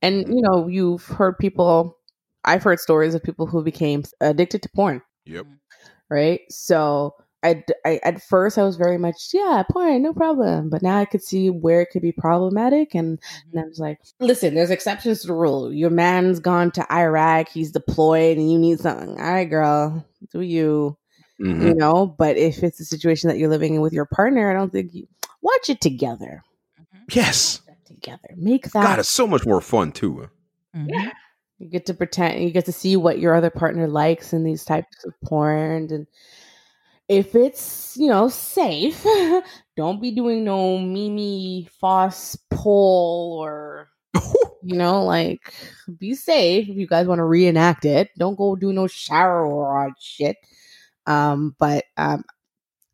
And 0.00 0.24
mm-hmm. 0.24 0.32
you 0.32 0.42
know, 0.42 0.68
you've 0.68 1.04
heard 1.04 1.38
people 1.38 1.98
I've 2.44 2.62
heard 2.62 2.80
stories 2.80 3.14
of 3.14 3.22
people 3.22 3.46
who 3.46 3.62
became 3.62 4.02
addicted 4.20 4.62
to 4.62 4.68
porn, 4.70 5.02
Yep. 5.26 5.44
Mm-hmm. 5.44 5.54
right? 6.10 6.40
So 6.50 7.14
I, 7.44 7.64
I 7.84 8.00
at 8.02 8.22
first 8.22 8.56
I 8.56 8.62
was 8.62 8.76
very 8.76 8.98
much 8.98 9.30
yeah 9.32 9.62
porn 9.70 10.02
no 10.02 10.12
problem, 10.12 10.70
but 10.70 10.82
now 10.82 10.98
I 10.98 11.04
could 11.04 11.22
see 11.22 11.50
where 11.50 11.82
it 11.82 11.90
could 11.92 12.02
be 12.02 12.12
problematic, 12.12 12.94
and, 12.94 13.18
and 13.52 13.60
I 13.60 13.66
was 13.66 13.78
like, 13.78 13.98
listen, 14.20 14.54
there's 14.54 14.70
exceptions 14.70 15.20
to 15.20 15.26
the 15.28 15.34
rule. 15.34 15.72
Your 15.72 15.90
man's 15.90 16.40
gone 16.40 16.70
to 16.72 16.92
Iraq, 16.92 17.48
he's 17.48 17.72
deployed, 17.72 18.38
and 18.38 18.50
you 18.50 18.58
need 18.58 18.80
something. 18.80 19.20
All 19.20 19.32
right, 19.32 19.44
girl, 19.44 20.06
do 20.30 20.40
you? 20.40 20.96
Mhm. 21.42 21.62
you 21.68 21.74
know 21.74 22.06
but 22.06 22.36
if 22.36 22.62
it's 22.62 22.78
a 22.80 22.84
situation 22.84 23.28
that 23.28 23.36
you're 23.38 23.48
living 23.50 23.74
in 23.74 23.80
with 23.80 23.92
your 23.92 24.04
partner 24.06 24.50
i 24.50 24.54
don't 24.54 24.70
think 24.72 24.94
you 24.94 25.06
watch 25.42 25.68
it 25.68 25.80
together 25.80 26.42
Yes. 27.10 27.60
together 27.84 28.28
make 28.36 28.64
that 28.70 28.84
God, 28.84 28.98
it's 29.00 29.08
so 29.08 29.26
much 29.26 29.44
more 29.44 29.60
fun 29.60 29.90
too. 29.92 30.30
Mhm. 30.74 31.10
you 31.58 31.68
get 31.68 31.86
to 31.86 31.94
pretend 31.94 32.42
you 32.44 32.50
get 32.50 32.64
to 32.66 32.72
see 32.72 32.96
what 32.96 33.18
your 33.18 33.34
other 33.34 33.50
partner 33.50 33.86
likes 33.88 34.32
in 34.32 34.44
these 34.44 34.64
types 34.64 35.04
of 35.04 35.12
porn 35.24 35.88
and 35.90 36.06
if 37.08 37.34
it's 37.34 37.96
you 37.96 38.08
know 38.08 38.28
safe 38.28 39.04
don't 39.76 40.00
be 40.00 40.12
doing 40.12 40.44
no 40.44 40.78
Mimi 40.78 41.68
Faust 41.80 42.48
pole 42.50 43.38
or 43.44 43.88
you 44.62 44.76
know 44.76 45.04
like 45.04 45.52
be 45.98 46.14
safe 46.14 46.68
if 46.68 46.76
you 46.76 46.86
guys 46.86 47.06
want 47.06 47.18
to 47.18 47.24
reenact 47.24 47.84
it 47.84 48.10
don't 48.16 48.36
go 48.38 48.54
do 48.56 48.72
no 48.72 48.86
shower 48.86 49.44
or 49.44 49.84
odd 49.86 49.92
shit 50.00 50.36
um 51.06 51.54
but 51.58 51.84
um 51.96 52.24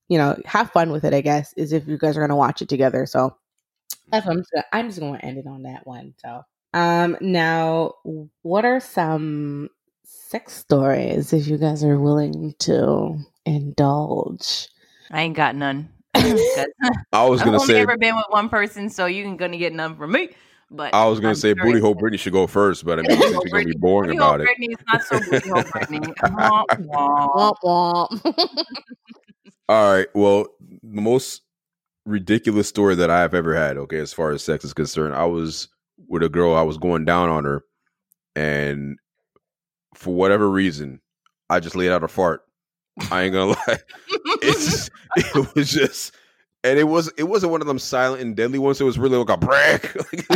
you 0.09 0.19
know 0.19 0.37
have 0.45 0.71
fun 0.71 0.91
with 0.91 1.05
it 1.05 1.15
i 1.15 1.21
guess 1.21 1.53
is 1.55 1.73
if 1.73 1.87
you 1.87 1.99
guys 1.99 2.17
are 2.17 2.21
gonna 2.21 2.37
watch 2.37 2.63
it 2.63 2.69
together 2.69 3.07
so 3.07 3.37
that's 4.11 4.27
what 4.27 4.33
i'm 4.33 4.39
just 4.41 4.51
gonna, 4.53 4.65
i'm 4.73 4.87
just 4.89 5.01
gonna 5.01 5.19
end 5.23 5.39
it 5.39 5.47
on 5.47 5.63
that 5.63 5.87
one 5.87 6.15
so 6.19 6.43
um 6.75 7.17
now 7.21 7.93
what 8.43 8.65
are 8.65 8.81
some 8.81 9.69
sex 10.05 10.55
stories 10.55 11.33
if 11.33 11.47
you 11.47 11.59
guys 11.59 11.85
are 11.85 11.99
willing 11.99 12.55
to 12.59 13.19
indulge 13.45 14.69
I 15.11 15.23
ain't 15.23 15.37
got 15.37 15.55
none. 15.57 15.89
'Cause 16.15 16.59
I 17.13 17.25
was 17.27 17.41
I've 17.41 17.47
gonna 17.47 17.61
only 17.61 17.75
say, 17.75 17.81
ever 17.81 17.97
been 17.97 18.15
with 18.17 18.27
one 18.29 18.49
person, 18.49 18.91
so 18.91 19.07
you 19.07 19.25
ain't 19.25 19.39
gonna 19.39 19.57
get 19.57 19.73
none 19.73 19.97
from 19.97 20.13
me. 20.13 20.31
But 20.71 20.93
I 20.95 21.07
was 21.07 21.19
gonna 21.19 21.31
I'm 21.31 21.35
say, 21.35 21.49
sure 21.55 21.57
booty 21.64 21.71
it's- 21.79 21.83
hole 21.83 21.95
Brittany 21.95 22.19
should 22.19 22.33
go 22.35 22.47
first, 22.47 22.85
but 22.85 22.99
I 22.99 23.03
mean, 23.03 23.19
since 23.19 23.33
you're 23.33 23.43
gonna 23.53 23.64
be 23.64 23.73
boring 23.79 24.09
Booty 24.11 24.19
about 24.19 24.41
it. 24.41 24.45
Brittany 24.45 24.66
is 24.69 24.79
not 24.93 25.03
so 25.03 25.19
booty 25.21 25.49
hole 25.49 25.62
Brittany. 25.73 25.99
Womp 26.23 27.55
womp 27.62 28.64
All 29.71 29.93
right. 29.93 30.07
Well, 30.14 30.47
the 30.83 31.01
most 31.01 31.43
ridiculous 32.07 32.69
story 32.69 32.95
that 32.97 33.11
I've 33.11 33.35
ever 33.35 33.55
had, 33.55 33.77
okay, 33.79 33.99
as 33.99 34.12
far 34.12 34.31
as 34.31 34.43
sex 34.43 34.64
is 34.64 34.73
concerned, 34.75 35.14
I 35.14 35.25
was 35.25 35.69
with 36.07 36.23
a 36.23 36.29
girl, 36.29 36.55
I 36.55 36.62
was 36.62 36.79
going 36.79 37.05
down 37.05 37.29
on 37.29 37.45
her, 37.45 37.64
and 38.37 38.99
for 39.95 40.14
whatever 40.14 40.49
reason, 40.51 41.01
I 41.51 41.61
just 41.61 41.77
laid 41.77 41.91
out 41.91 42.05
a 42.05 42.09
fart. 42.09 42.43
I 43.11 43.23
ain't 43.23 43.33
gonna 43.33 43.51
lie. 43.69 43.79
It's 44.43 44.91
it 45.16 45.55
was 45.55 45.71
just 45.71 46.14
and 46.65 46.79
it 46.79 46.85
was 46.85 47.13
it 47.17 47.25
wasn't 47.25 47.53
one 47.53 47.61
of 47.61 47.67
them 47.67 47.79
silent 47.79 48.23
and 48.23 48.37
deadly 48.37 48.59
ones. 48.59 48.81
It 48.81 48.85
was 48.85 48.99
really 48.99 49.17
like 49.17 49.31
a 49.31 49.37
break. 49.37 49.95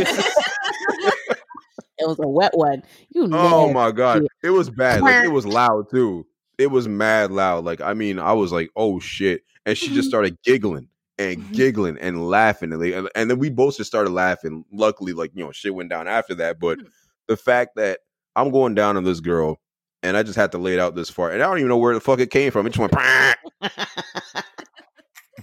it 1.99 2.07
was 2.07 2.19
a 2.19 2.27
wet 2.27 2.51
one 2.57 2.83
you 3.11 3.29
oh 3.33 3.71
my 3.73 3.91
god. 3.91 4.23
It 4.43 4.49
was 4.49 4.69
bad. 4.69 5.01
Like 5.01 5.23
it 5.23 5.29
was 5.31 5.45
loud 5.45 5.89
too. 5.89 6.25
It 6.57 6.67
was 6.67 6.87
mad 6.87 7.31
loud. 7.31 7.65
Like 7.65 7.81
I 7.81 7.93
mean, 7.93 8.19
I 8.19 8.33
was 8.33 8.51
like, 8.51 8.69
oh 8.75 8.99
shit. 8.99 9.43
And 9.65 9.77
she 9.77 9.93
just 9.93 10.09
started 10.09 10.37
giggling 10.43 10.87
and 11.17 11.37
Mhm. 11.37 11.51
giggling 11.53 11.97
and 11.99 12.27
laughing. 12.27 12.73
And, 12.73 12.81
they, 12.81 12.93
and, 12.93 13.09
and 13.15 13.29
then 13.29 13.39
we 13.39 13.49
both 13.49 13.77
just 13.77 13.89
started 13.89 14.09
laughing. 14.11 14.65
Luckily, 14.73 15.13
like, 15.13 15.31
you 15.35 15.43
know, 15.45 15.51
shit 15.51 15.73
went 15.73 15.89
down 15.89 16.07
after 16.07 16.35
that. 16.35 16.59
But 16.59 16.79
the 17.27 17.37
fact 17.37 17.75
that 17.75 17.99
I'm 18.35 18.51
going 18.51 18.75
down 18.75 18.97
on 18.97 19.03
this 19.03 19.19
girl 19.19 19.61
and 20.01 20.17
I 20.17 20.23
just 20.23 20.35
had 20.35 20.51
to 20.51 20.57
lay 20.57 20.73
it 20.73 20.79
out 20.79 20.95
this 20.95 21.09
far. 21.09 21.31
And 21.31 21.41
I 21.41 21.45
don't 21.45 21.59
even 21.59 21.69
know 21.69 21.77
where 21.77 21.93
the 21.93 22.01
fuck 22.01 22.19
it 22.19 22.29
came 22.31 22.51
from. 22.51 22.65
It 22.67 22.71
just 22.71 22.79
went 22.79 22.91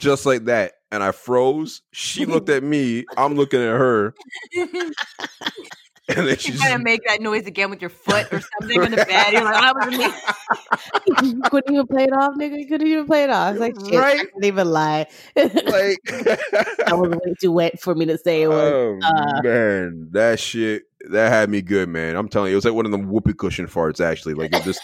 just 0.00 0.26
like 0.26 0.46
that. 0.46 0.72
And 0.90 1.02
I 1.04 1.12
froze. 1.12 1.82
She 1.92 2.26
looked 2.26 2.48
at 2.48 2.64
me. 2.64 3.04
I'm 3.16 3.34
looking 3.34 3.60
at 3.60 3.68
her. 3.78 4.14
And 6.16 6.26
then 6.26 6.36
she 6.38 6.48
you 6.50 6.58
just 6.58 6.64
gotta 6.68 6.82
make 6.82 7.02
that 7.06 7.20
noise 7.20 7.46
again 7.46 7.70
with 7.70 7.80
your 7.80 7.90
foot 7.90 8.26
or 8.32 8.40
something 8.40 8.80
on 8.82 8.90
the 8.90 8.96
bed. 9.08 9.32
You're 9.32 9.44
like, 9.44 9.54
I 9.54 9.72
was 9.72 9.96
me. 9.96 11.28
you 11.28 11.42
couldn't 11.48 11.72
even 11.72 11.86
play 11.86 12.02
it 12.04 12.12
off, 12.12 12.34
nigga. 12.34 12.58
You 12.58 12.66
couldn't 12.66 12.88
even 12.88 13.06
play 13.06 13.22
it 13.22 13.30
off. 13.30 13.46
I 13.46 13.50
was 13.52 13.60
like, 13.60 13.74
shit, 13.84 13.94
I 13.94 14.00
Right? 14.00 14.18
couldn't 14.18 14.44
even 14.44 14.68
lie. 14.68 15.06
like 15.36 15.98
that 16.06 16.88
was 16.98 17.10
way 17.10 17.34
too 17.40 17.52
wet 17.52 17.80
for 17.80 17.94
me 17.94 18.06
to 18.06 18.18
say 18.18 18.42
it 18.42 18.48
was. 18.48 18.72
Oh 18.72 18.98
uh, 19.04 19.42
man, 19.42 20.08
that 20.10 20.40
shit 20.40 20.82
that 21.10 21.28
had 21.28 21.48
me 21.48 21.62
good, 21.62 21.88
man. 21.88 22.16
I'm 22.16 22.28
telling 22.28 22.48
you, 22.48 22.54
it 22.54 22.56
was 22.56 22.64
like 22.64 22.74
one 22.74 22.86
of 22.86 22.90
them 22.92 23.08
whoopee 23.08 23.34
cushion 23.34 23.68
farts. 23.68 24.04
Actually, 24.04 24.34
like 24.34 24.52
it 24.52 24.64
just 24.64 24.80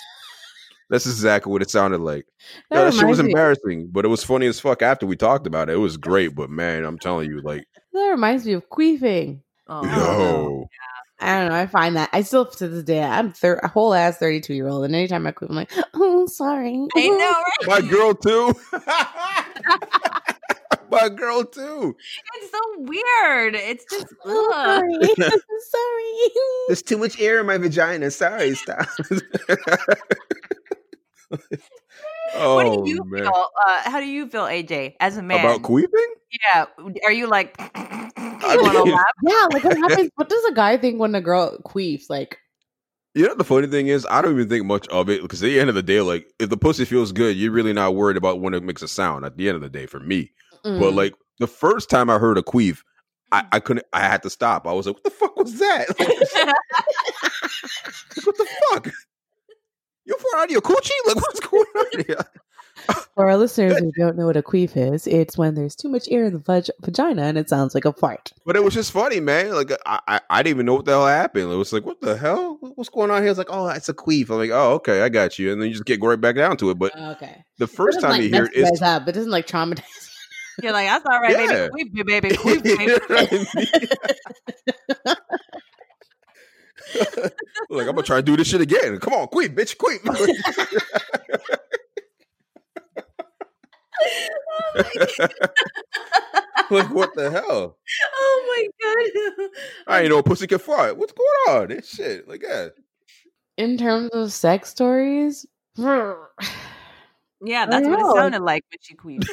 that's 0.91 1.07
exactly 1.07 1.53
what 1.53 1.63
it 1.63 1.71
sounded 1.71 2.01
like. 2.01 2.27
That 2.71 2.77
No, 2.77 2.85
that 2.85 2.95
shit 2.95 3.07
was 3.07 3.19
reminds 3.19 3.23
me- 3.23 3.31
embarrassing, 3.33 3.89
but 3.93 4.05
it 4.05 4.09
was 4.09 4.23
funny 4.25 4.47
as 4.47 4.61
fuck 4.61 4.83
after 4.83 5.07
we 5.07 5.17
talked 5.17 5.47
about 5.47 5.69
it. 5.69 5.75
It 5.75 5.79
was 5.79 5.97
great, 5.97 6.35
but 6.35 6.51
man, 6.51 6.85
I'm 6.85 6.99
telling 6.99 7.29
you, 7.31 7.41
like, 7.43 7.65
That 7.93 8.09
reminds 8.11 8.45
me 8.45 8.53
of 8.53 8.69
queefing. 8.69 9.41
Oh, 9.69 9.85
yo, 9.85 10.69
I 11.19 11.39
don't 11.41 11.49
know. 11.49 11.57
I 11.57 11.67
find 11.67 11.97
that 11.97 12.11
I 12.13 12.21
still 12.23 12.45
to 12.47 12.69
this 12.69 12.85
day 12.85 13.03
I'm 13.03 13.33
thir- 13.33 13.59
a 13.63 13.69
whole 13.69 13.95
ass 13.95 14.19
thirty 14.19 14.41
two 14.41 14.55
year 14.55 14.69
old, 14.69 14.85
and 14.85 14.95
anytime 14.95 15.27
I 15.27 15.33
queef, 15.33 15.49
I'm 15.49 15.57
like, 15.57 15.73
oh, 15.95 16.27
sorry. 16.27 16.87
I 16.97 17.09
know, 17.09 17.17
right? 17.69 17.83
my 17.83 17.89
girl 17.89 18.15
too. 18.15 18.55
my 20.91 21.09
girl 21.09 21.43
too. 21.45 21.97
It's 22.37 22.53
so 22.53 22.61
weird. 22.77 23.55
It's 23.57 23.85
just 23.91 24.07
Oh, 24.25 24.53
ugh. 24.55 24.83
sorry. 25.17 25.31
sorry. 25.71 26.31
There's 26.69 26.83
too 26.83 26.99
much 26.99 27.19
air 27.21 27.41
in 27.41 27.47
my 27.47 27.59
vagina. 27.59 28.11
Sorry, 28.11 28.55
stop. 28.55 28.87
Oh 32.35 32.55
what 32.55 32.85
do 32.85 32.91
you 32.91 33.05
man, 33.05 33.25
feel? 33.25 33.49
Uh, 33.67 33.91
how 33.91 34.01
do 34.01 34.07
you 34.07 34.29
feel, 34.29 34.45
AJ, 34.45 34.95
as 35.01 35.17
a 35.17 35.23
man? 35.23 35.41
about 35.41 35.63
queefing? 35.63 36.07
yeah, 36.45 36.67
are 37.05 37.13
you 37.13 37.27
like? 37.27 37.57
you 37.59 38.63
want 38.63 38.73
to 38.73 38.85
mean- 38.85 38.95
laugh? 38.95 39.07
Yeah, 39.23 39.47
like 39.53 39.65
what 39.65 39.79
happens? 39.91 40.11
What 40.17 40.29
does 40.29 40.45
a 40.45 40.55
guy 40.55 40.77
think 40.77 41.01
when 41.01 41.15
a 41.15 41.21
girl 41.21 41.59
queefs? 41.65 42.09
Like, 42.09 42.39
You 43.15 43.27
know 43.27 43.35
the 43.35 43.45
funny 43.45 43.67
thing 43.67 43.89
is, 43.89 44.07
I 44.11 44.23
don't 44.23 44.33
even 44.33 44.49
think 44.49 44.65
much 44.65 44.87
of 44.89 45.09
it 45.09 45.23
because 45.23 45.43
at 45.43 45.47
the 45.47 45.61
end 45.61 45.69
of 45.69 45.75
the 45.75 45.83
day, 45.83 46.01
like 46.01 46.33
if 46.39 46.51
the 46.51 46.57
pussy 46.57 46.85
feels 46.85 47.13
good, 47.13 47.37
you're 47.37 47.53
really 47.53 47.73
not 47.73 47.95
worried 47.95 48.17
about 48.17 48.41
when 48.41 48.55
it 48.55 48.63
makes 48.63 48.83
a 48.83 48.89
sound. 48.89 49.25
At 49.25 49.37
the 49.37 49.49
end 49.49 49.57
of 49.57 49.63
the 49.63 49.71
day, 49.71 49.87
for 49.87 50.01
me, 50.01 50.33
but 50.63 50.71
mm. 50.71 50.95
like 50.95 51.15
the 51.39 51.47
first 51.47 51.91
time 51.91 52.11
I 52.11 52.19
heard 52.19 52.39
a 52.39 52.43
queef, 52.43 52.83
I, 53.33 53.45
I 53.53 53.61
couldn't. 53.61 53.87
I 53.93 54.01
had 54.01 54.23
to 54.23 54.31
stop. 54.31 54.67
I 54.67 54.73
was 54.73 54.87
like, 54.87 54.97
"What 54.97 55.05
the 55.05 55.11
fuck 55.11 55.37
was 55.37 55.59
that? 55.59 55.89
Like, 55.99 56.09
what 58.25 58.37
the 58.37 58.47
fuck? 58.71 58.93
You 60.07 60.17
fart 60.19 60.43
out 60.43 60.45
of 60.47 60.51
your 60.53 60.63
coochie? 60.63 60.91
Like 61.07 61.17
what's 61.17 61.41
going 61.41 61.67
on 61.77 62.05
here?" 62.07 62.17
for 63.15 63.29
our 63.29 63.37
listeners 63.39 63.77
who 63.79 63.91
don't 63.99 64.17
know 64.17 64.27
what 64.27 64.37
a 64.37 64.43
queef 64.43 64.77
is, 64.77 65.07
it's 65.07 65.37
when 65.39 65.55
there's 65.55 65.75
too 65.75 65.89
much 65.89 66.07
air 66.11 66.27
in 66.27 66.35
the 66.35 66.39
vag- 66.39 66.71
vagina 66.83 67.23
and 67.23 67.39
it 67.39 67.49
sounds 67.49 67.75
like 67.75 67.85
a 67.87 67.93
fart. 67.93 68.33
But 68.45 68.55
it 68.55 68.63
was 68.63 68.75
just 68.75 68.93
funny, 68.93 69.19
man. 69.19 69.53
Like 69.55 69.73
I, 69.87 69.99
I, 70.07 70.21
I 70.31 70.43
didn't 70.43 70.57
even 70.57 70.67
know 70.67 70.75
what 70.75 70.85
the 70.85 70.93
hell 70.93 71.07
happened. 71.07 71.51
It 71.51 71.57
was 71.57 71.73
like, 71.73 71.85
"What 71.87 72.01
the 72.01 72.17
hell? 72.17 72.59
What's 72.61 72.91
going 72.91 73.11
on 73.11 73.23
here?" 73.23 73.31
It's 73.31 73.39
like, 73.39 73.49
"Oh, 73.51 73.67
it's 73.69 73.89
a 73.89 73.95
queef." 73.95 74.31
I'm 74.31 74.37
like, 74.37 74.51
"Oh, 74.51 74.75
okay, 74.75 75.03
I 75.03 75.09
got 75.09 75.39
you." 75.39 75.53
And 75.53 75.61
then 75.61 75.69
you 75.69 75.75
just 75.75 75.87
get 75.87 76.01
right 76.03 76.21
back 76.21 76.37
down 76.37 76.57
to 76.59 76.71
it. 76.71 76.79
But 76.79 76.97
Okay. 76.97 77.45
the 77.59 77.67
first 77.67 78.01
time 78.01 78.21
you 78.23 78.29
hear 78.29 78.45
it, 78.45 78.53
it 78.55 78.69
it's 78.69 78.83
up, 78.83 79.05
but 79.07 79.15
it 79.17 79.19
doesn't 79.19 79.33
like 79.33 79.47
traumatize. 79.47 79.83
You're 80.63 80.73
like, 80.73 80.87
that's 80.87 81.05
all 81.11 81.21
right, 81.21 81.33
Yeah. 81.33 81.69
baby. 81.75 81.91
Queef, 81.91 82.07
baby. 82.07 82.29
Queef, 82.37 82.65
You 82.65 82.77
baby. 82.77 82.87
know 82.87 82.99
what 83.09 83.29
I 85.07 85.07
mean? 85.07 85.17
like 87.71 87.87
I'm 87.87 87.95
gonna 87.95 88.03
try 88.03 88.17
to 88.17 88.23
do 88.23 88.37
this 88.37 88.49
shit 88.49 88.61
again. 88.61 88.99
Come 88.99 89.15
on, 89.15 89.29
quit, 89.29 89.55
bitch, 89.55 89.77
quit. 89.79 90.05
like 96.71 96.91
what 96.91 97.15
the 97.15 97.31
hell? 97.31 97.79
oh 98.15 98.45
my 98.49 98.69
god. 98.83 99.51
I 99.87 100.01
ain't 100.01 100.11
know 100.11 100.23
pussy 100.23 100.47
can 100.47 100.59
fart. 100.59 100.97
What's 100.97 101.13
going 101.13 101.63
on? 101.63 101.69
This 101.69 101.89
shit, 101.89 102.29
like 102.29 102.41
that. 102.43 102.75
In 103.57 103.79
terms 103.79 104.11
of 104.13 104.33
sex 104.33 104.71
stories, 104.71 105.47
Yeah, 105.79 107.67
that's 107.67 107.87
what 107.87 108.01
it 108.01 108.07
sounded 108.15 108.43
like 108.43 108.65
when 108.71 108.79
she 108.81 108.95
queefed. 108.95 109.29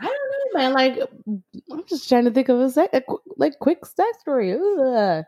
I 0.00 0.04
don't 0.04 0.54
know, 0.54 0.60
man. 0.60 0.72
Like, 0.72 0.98
I'm 1.70 1.84
just 1.86 2.08
trying 2.08 2.24
to 2.24 2.30
think 2.30 2.48
of 2.48 2.60
a, 2.60 2.70
sec- 2.70 2.90
a 2.92 3.00
qu- 3.00 3.20
like 3.36 3.58
quick 3.58 3.84
sex 3.84 4.20
story. 4.20 4.52
Ugh. 4.52 5.24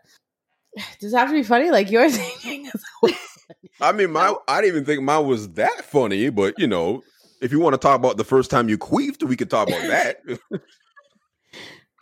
Does 1.01 1.13
it 1.13 1.17
have 1.17 1.29
to 1.29 1.35
be 1.35 1.43
funny 1.43 1.71
like 1.71 1.91
yours? 1.91 2.17
I 3.81 3.93
mean, 3.93 4.13
my 4.13 4.35
I 4.47 4.61
didn't 4.61 4.75
even 4.75 4.85
think 4.85 5.03
mine 5.03 5.27
was 5.27 5.49
that 5.55 5.85
funny, 5.85 6.31
but 6.31 6.55
you 6.59 6.69
know, 6.69 7.03
if 7.43 7.51
you 7.51 7.59
want 7.59 7.75
to 7.75 7.79
talk 7.79 7.97
about 7.97 8.17
the 8.17 8.25
first 8.25 8.51
time 8.51 8.69
you 8.69 8.79
queefed, 8.79 9.25
we 9.25 9.37
could 9.37 9.51
talk 9.51 9.69
about 9.69 9.83
that. 9.83 10.19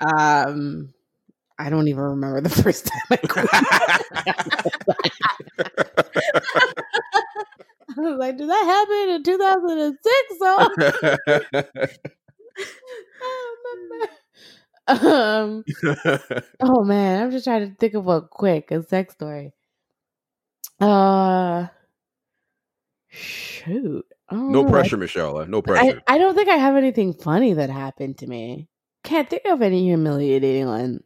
Um, 0.01 0.93
I 1.59 1.71
don't 1.71 1.89
even 1.89 2.03
remember 2.03 2.41
the 2.41 2.51
first 2.51 2.87
time 2.87 3.03
I 3.11 3.17
quit. 3.17 3.49
I 7.91 8.01
was 8.01 8.17
like, 8.19 8.37
did 8.37 8.49
that 8.49 8.65
happen 8.65 9.15
in 9.15 9.23
2006? 9.23 10.39
So 10.39 10.47
I 10.47 10.69
don't 13.21 13.91
remember. 13.91 14.13
Um, 14.89 15.65
oh 16.63 16.83
man, 16.83 17.23
I'm 17.23 17.31
just 17.31 17.45
trying 17.45 17.69
to 17.69 17.75
think 17.77 17.95
of 17.95 18.09
a 18.09 18.23
quick 18.23 18.71
a 18.71 18.83
sex 18.83 19.13
story. 19.15 19.53
Uh, 20.81 21.67
shoot. 23.09 24.07
No 24.31 24.63
know. 24.63 24.65
pressure, 24.65 24.97
Michelle. 24.97 25.45
No 25.47 25.63
pressure. 25.63 26.01
I 26.07 26.19
don't 26.19 26.35
think 26.35 26.49
I 26.49 26.57
have 26.57 26.77
anything 26.77 27.13
funny 27.13 27.55
that 27.55 27.71
happened 27.71 28.19
to 28.19 28.27
me. 28.27 28.69
Can't 29.05 29.29
think 29.29 29.45
of 29.47 29.63
any 29.63 29.85
humiliating 29.85 30.67
ones. 30.67 31.03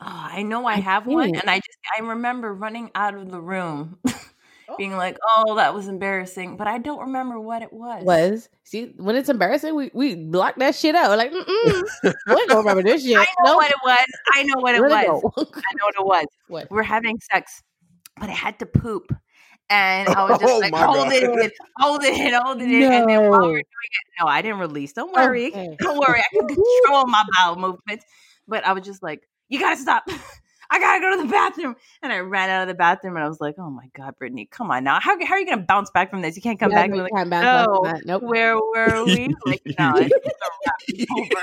Oh, 0.00 0.06
I 0.06 0.42
know 0.42 0.64
I 0.64 0.74
I 0.74 0.76
have 0.76 1.06
one, 1.06 1.34
and 1.34 1.50
I 1.50 1.56
just 1.56 1.78
I 1.98 2.02
remember 2.02 2.54
running 2.54 2.90
out 2.94 3.14
of 3.14 3.30
the 3.30 3.40
room, 3.40 3.98
Oh. 4.68 4.76
being 4.76 4.96
like, 4.96 5.16
"Oh, 5.26 5.56
that 5.56 5.74
was 5.74 5.88
embarrassing," 5.88 6.56
but 6.56 6.66
I 6.66 6.78
don't 6.78 7.00
remember 7.00 7.40
what 7.40 7.62
it 7.62 7.72
was. 7.72 8.04
Was 8.04 8.48
see 8.64 8.92
when 8.96 9.16
it's 9.16 9.28
embarrassing, 9.28 9.74
we 9.74 9.90
we 9.94 10.14
block 10.14 10.56
that 10.56 10.74
shit 10.74 10.94
out. 10.94 11.16
Like, 11.16 11.32
mm-mm, 11.32 11.88
we 12.04 12.12
gonna 12.46 12.56
remember 12.58 12.82
this 12.82 13.02
shit. 13.06 13.16
I 13.16 13.26
know 13.44 13.52
Nope. 13.52 13.56
what 13.56 13.70
it 13.70 13.76
was. 13.82 14.06
I 14.34 14.42
know 14.42 14.60
what 14.60 14.74
it 14.74 14.82
Let 14.82 14.90
was. 15.08 15.22
go. 15.22 15.32
I 15.36 15.74
know 15.74 15.84
what 15.84 15.94
it 15.98 16.06
was. 16.06 16.26
what? 16.48 16.70
We 16.70 16.74
were 16.76 16.82
having 16.82 17.18
sex, 17.32 17.62
but 18.18 18.28
I 18.28 18.32
had 18.32 18.58
to 18.58 18.66
poop. 18.66 19.14
And 19.70 20.08
I 20.08 20.24
was 20.30 20.38
just 20.38 20.50
Oh 20.50 20.58
like, 20.60 20.74
hold 20.74 21.12
it 21.12 21.22
God. 21.22 21.42
in, 21.42 21.50
hold 21.78 22.04
it 22.04 22.14
in, 22.14 22.34
hold 22.42 22.62
it 22.62 22.70
in. 22.70 22.92
And 22.92 23.08
then 23.08 23.20
while 23.20 23.40
we 23.40 23.46
No. 23.48 23.52
were 23.52 23.52
doing 23.52 23.62
it, 23.62 24.06
no, 24.20 24.26
I 24.26 24.40
didn't 24.40 24.60
release. 24.60 24.94
Don't 24.94 25.12
worry. 25.12 25.48
Okay. 25.48 25.76
Don't 25.80 25.98
worry. 25.98 26.20
I 26.20 26.24
can 26.38 26.48
control 26.48 27.06
my 27.06 27.22
bowel 27.36 27.56
movements. 27.56 28.04
But 28.46 28.66
I 28.66 28.72
was 28.72 28.84
just 28.84 29.02
like, 29.02 29.28
you 29.48 29.58
gotta 29.60 29.76
stop. 29.76 30.04
I 30.70 30.78
gotta 30.78 31.00
go 31.00 31.16
to 31.16 31.22
the 31.22 31.28
bathroom. 31.30 31.76
And 32.02 32.12
I 32.12 32.18
ran 32.18 32.50
out 32.50 32.62
of 32.62 32.68
the 32.68 32.74
bathroom 32.74 33.16
and 33.16 33.24
I 33.24 33.28
was 33.28 33.40
like, 33.40 33.54
oh 33.58 33.70
my 33.70 33.86
God, 33.94 34.16
Brittany, 34.18 34.46
come 34.50 34.70
on 34.70 34.84
now. 34.84 35.00
How, 35.00 35.16
how 35.24 35.34
are 35.34 35.40
you 35.40 35.46
gonna 35.46 35.62
bounce 35.62 35.90
back 35.90 36.10
from 36.10 36.20
this? 36.22 36.36
You 36.36 36.42
can't 36.42 36.58
come 36.60 36.70
Yeah, 36.70 36.76
back 36.76 36.90
no, 36.90 36.94
and 36.94 36.96
you 36.96 37.02
like, 37.04 37.12
can't 37.14 37.30
bounce 37.30 37.44
back 37.44 37.64
from 37.66 37.82
no, 37.84 37.92
that. 37.92 38.06
Nope. 38.06 38.22
where 38.22 38.56
were 38.56 39.04
we? 39.04 39.34
Like, 39.46 39.62
no, 39.78 39.94
it's, 39.96 40.14
it's 40.14 40.42
a 40.42 40.50
wrap. 40.66 40.74
It's 40.88 41.10
over. 41.12 41.42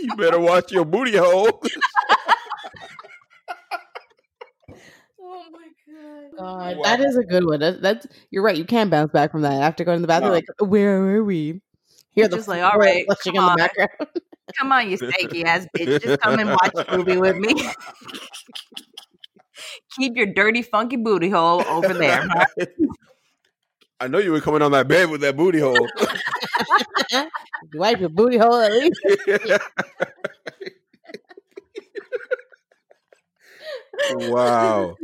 you 0.00 0.16
better 0.16 0.40
watch 0.40 0.72
your 0.72 0.84
booty 0.84 1.16
hole. 1.16 1.62
Oh 5.26 5.44
my 5.52 5.68
God. 5.88 6.36
God, 6.36 6.76
Wow. 6.76 6.82
that 6.84 7.00
is 7.00 7.16
a 7.16 7.24
good 7.24 7.44
one. 7.46 7.60
That's, 7.60 7.80
that's 7.80 8.06
you're 8.30 8.42
right. 8.42 8.56
You 8.56 8.64
can 8.64 8.90
bounce 8.90 9.10
back 9.12 9.32
from 9.32 9.42
that 9.42 9.62
after 9.62 9.84
going 9.84 9.98
to 9.98 10.02
the 10.02 10.06
bathroom. 10.06 10.30
Wow. 10.30 10.36
Like, 10.36 10.46
where 10.60 11.00
were 11.00 11.24
we? 11.24 11.60
Hear 12.12 12.28
the 12.28 12.36
Just 12.36 12.48
like, 12.48 12.62
all 12.62 12.78
right, 12.78 12.84
floor 12.84 12.94
right, 12.94 13.04
flushing 13.06 13.34
in 13.36 13.44
the 13.44 13.54
background. 13.56 13.90
Come 14.58 14.72
on, 14.72 14.90
you 14.90 14.98
stanky 14.98 15.44
ass 15.44 15.66
bitch. 15.76 16.00
Just 16.00 16.20
come 16.20 16.38
and 16.38 16.50
watch 16.50 16.72
a 16.74 16.96
movie 16.96 17.16
with 17.16 17.36
me. 17.36 17.54
Keep 19.98 20.16
your 20.16 20.26
dirty, 20.26 20.62
funky 20.62 20.96
booty 20.96 21.30
hole 21.30 21.62
over 21.62 21.94
there. 21.98 22.26
huh? 22.28 22.66
I 24.00 24.08
know 24.08 24.18
you 24.18 24.32
were 24.32 24.40
coming 24.40 24.60
on 24.62 24.72
that 24.72 24.88
bed 24.88 25.08
with 25.10 25.20
that 25.22 25.36
booty 25.36 25.60
hole. 25.60 25.88
You 27.72 27.78
wipe 27.78 28.00
your 28.00 28.08
booty 28.08 28.36
hole 28.36 28.60
at 28.60 28.72
least. 28.72 29.00
wow. 34.10 34.96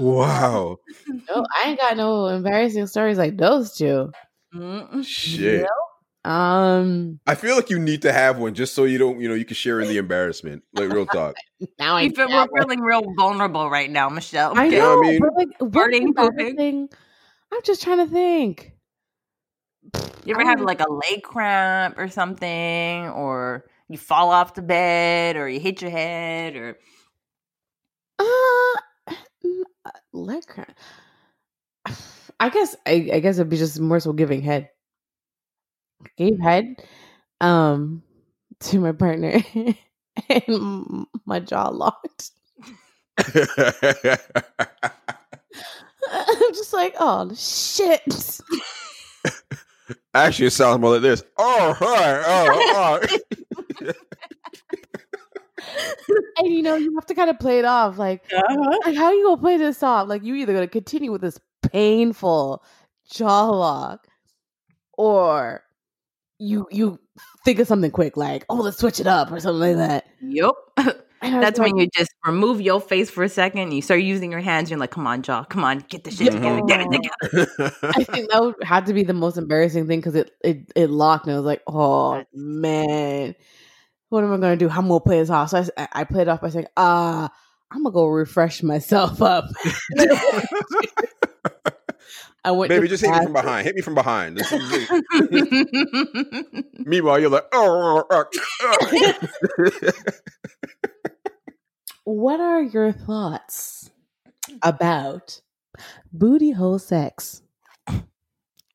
Wow. 0.00 0.78
No, 1.06 1.46
I 1.56 1.68
ain't 1.68 1.78
got 1.78 1.96
no 1.96 2.26
embarrassing 2.26 2.86
stories 2.86 3.18
like 3.18 3.36
those 3.36 3.76
two. 3.76 4.10
Mm-mm. 4.54 5.04
Shit. 5.04 5.66
Um, 6.24 7.20
I 7.26 7.34
feel 7.34 7.54
like 7.54 7.68
you 7.70 7.78
need 7.78 8.02
to 8.02 8.12
have 8.12 8.38
one 8.38 8.54
just 8.54 8.74
so 8.74 8.84
you 8.84 8.96
don't, 8.98 9.20
you 9.20 9.28
know, 9.28 9.34
you 9.34 9.44
can 9.44 9.54
share 9.56 9.80
in 9.80 9.88
the 9.88 9.98
embarrassment. 9.98 10.62
Like 10.72 10.90
real 10.90 11.06
talk. 11.06 11.36
now 11.78 11.96
I 11.96 12.04
We 12.04 12.10
feel, 12.10 12.28
we're 12.28 12.46
feeling 12.60 12.80
real 12.80 13.02
vulnerable 13.16 13.68
right 13.70 13.90
now, 13.90 14.08
Michelle. 14.08 14.58
I 14.58 14.64
You 14.66 14.72
know, 14.72 14.78
know 14.78 14.96
what 14.96 15.06
I 15.06 15.10
mean? 15.10 15.20
but 15.20 15.34
like, 15.36 15.48
what's 15.58 15.74
Farting, 15.76 16.14
pooping. 16.16 16.46
embarrassing? 16.46 16.88
I'm 17.52 17.60
just 17.62 17.82
trying 17.82 17.98
to 17.98 18.06
think. 18.06 18.72
You 20.24 20.34
ever 20.34 20.42
I 20.42 20.46
have 20.46 20.60
like 20.60 20.80
a 20.80 20.90
leg 20.90 21.22
cramp 21.22 21.98
or 21.98 22.08
something, 22.08 23.08
or 23.10 23.66
you 23.88 23.98
fall 23.98 24.30
off 24.30 24.54
the 24.54 24.62
bed, 24.62 25.36
or 25.36 25.46
you 25.48 25.60
hit 25.60 25.82
your 25.82 25.90
head, 25.90 26.56
or 26.56 26.78
Uh, 28.18 28.24
mm, 29.44 29.62
uh, 29.84 29.90
leg 30.14 30.46
cramp. 30.46 30.74
I 32.40 32.48
guess 32.48 32.74
I, 32.86 33.10
I 33.12 33.20
guess 33.20 33.36
it'd 33.36 33.50
be 33.50 33.58
just 33.58 33.78
more 33.78 34.00
so 34.00 34.12
giving 34.14 34.40
head. 34.42 34.70
Gave 36.16 36.38
head, 36.40 36.76
um, 37.40 38.02
to 38.60 38.78
my 38.78 38.92
partner, 38.92 39.40
and 40.28 41.06
my 41.24 41.40
jaw 41.40 41.68
locked. 41.68 42.30
I'm 46.10 46.54
just 46.54 46.72
like, 46.72 46.94
oh 46.98 47.32
shit. 47.34 48.40
Actually, 50.14 50.46
it 50.46 50.52
sounds 50.52 50.80
more 50.80 50.92
like 50.92 51.02
this. 51.02 51.24
Oh, 51.36 51.74
hi. 51.76 52.22
Oh, 52.24 53.00
hi. 53.80 53.92
and 56.38 56.48
you 56.48 56.62
know, 56.62 56.76
you 56.76 56.94
have 56.94 57.06
to 57.06 57.14
kind 57.14 57.30
of 57.30 57.38
play 57.38 57.58
it 57.58 57.64
off. 57.64 57.98
Like, 57.98 58.22
like 58.30 58.94
how 58.94 59.10
you 59.12 59.24
gonna 59.24 59.40
play 59.40 59.56
this 59.56 59.82
off? 59.82 60.08
Like, 60.08 60.22
you 60.22 60.36
either 60.36 60.52
gonna 60.52 60.68
continue 60.68 61.10
with 61.10 61.20
this 61.20 61.40
painful 61.62 62.62
jaw 63.10 63.50
lock, 63.50 64.06
or 64.96 65.63
you 66.44 66.66
you 66.70 66.98
think 67.44 67.58
of 67.58 67.66
something 67.66 67.90
quick, 67.90 68.16
like, 68.16 68.44
oh, 68.48 68.56
let's 68.56 68.78
switch 68.78 69.00
it 69.00 69.06
up 69.06 69.30
or 69.32 69.40
something 69.40 69.60
like 69.60 69.76
that. 69.76 70.06
yep. 70.20 70.54
And 71.22 71.36
I 71.36 71.38
was 71.38 71.46
That's 71.46 71.60
when 71.60 71.78
you 71.78 71.88
just 71.96 72.12
remove 72.26 72.60
your 72.60 72.82
face 72.82 73.08
for 73.08 73.24
a 73.24 73.30
second. 73.30 73.60
And 73.60 73.72
you 73.72 73.80
start 73.80 74.00
using 74.02 74.30
your 74.30 74.40
hands. 74.40 74.68
You're 74.68 74.78
like, 74.78 74.90
"Come 74.90 75.06
on, 75.06 75.22
jaw. 75.22 75.44
Come 75.44 75.64
on, 75.64 75.78
get 75.88 76.04
the 76.04 76.10
shit 76.10 76.32
together. 76.32 76.60
Get 76.68 76.82
it 76.82 76.90
together." 76.92 77.72
I 77.82 78.04
think 78.04 78.30
that 78.30 78.42
would 78.42 78.62
have 78.62 78.84
to 78.86 78.92
be 78.92 79.04
the 79.04 79.14
most 79.14 79.38
embarrassing 79.38 79.86
thing 79.86 80.00
because 80.00 80.16
it, 80.16 80.32
it 80.44 80.70
it 80.76 80.90
locked 80.90 81.24
and 81.26 81.32
I 81.34 81.38
was 81.38 81.46
like, 81.46 81.62
oh 81.66 82.10
That's- 82.10 82.26
man, 82.34 83.34
what 84.10 84.22
am 84.22 84.34
I 84.34 84.36
gonna 84.36 84.58
do? 84.58 84.68
How 84.68 84.80
am 84.80 84.86
I 84.86 84.88
gonna 84.88 85.00
play 85.00 85.18
this 85.20 85.30
off? 85.30 85.48
So 85.48 85.64
I, 85.78 85.88
I 85.92 86.04
played 86.04 86.22
it 86.22 86.28
off 86.28 86.42
by 86.42 86.50
saying, 86.50 86.66
ah, 86.76 87.30
I'm 87.70 87.84
gonna 87.84 87.94
go 87.94 88.06
refresh 88.06 88.62
myself 88.62 89.22
up. 89.22 89.46
I 92.44 92.50
went. 92.50 92.70
to 92.70 92.76
Baby, 92.76 92.88
just 92.88 93.02
hit 93.04 93.12
me 93.12 93.22
from 93.22 93.32
behind. 93.32 93.64
Hit 93.66 93.74
me 93.74 93.80
from 93.82 93.94
behind. 93.94 94.36
Meanwhile, 96.86 97.20
you're 97.20 97.30
like, 97.30 97.46
oh, 97.52 98.04
oh, 98.10 98.10
oh, 98.10 98.24
oh. 98.62 99.90
What 102.04 102.40
are 102.40 102.62
your 102.62 102.92
thoughts 102.92 103.90
about 104.62 105.40
booty 106.12 106.50
hole 106.52 106.78
sex? 106.78 107.40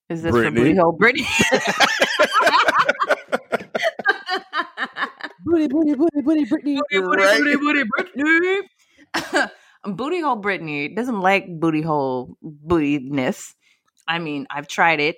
Is 0.09 0.23
this 0.23 0.31
Brittany? 0.31 0.55
for 0.55 0.61
booty 0.65 0.75
hole 0.75 0.91
Brittany? 0.93 1.27
Booty, 5.45 5.67
booty, 5.67 5.93
booty, 5.95 6.21
booty, 6.21 6.43
Brittany. 6.45 6.79
booty, 6.91 7.01
booty, 7.01 7.23
Right. 7.23 7.39
booty, 7.39 7.55
booty, 7.55 7.83
Brittany. 8.13 8.69
Booty 9.85 10.21
hole 10.21 10.35
Brittany 10.35 10.89
doesn't 10.89 11.19
like 11.19 11.47
booty 11.59 11.81
hole 11.81 12.37
bootyness. 12.43 13.53
I 14.07 14.19
mean, 14.19 14.47
I've 14.49 14.67
tried 14.67 14.99
it. 14.99 15.17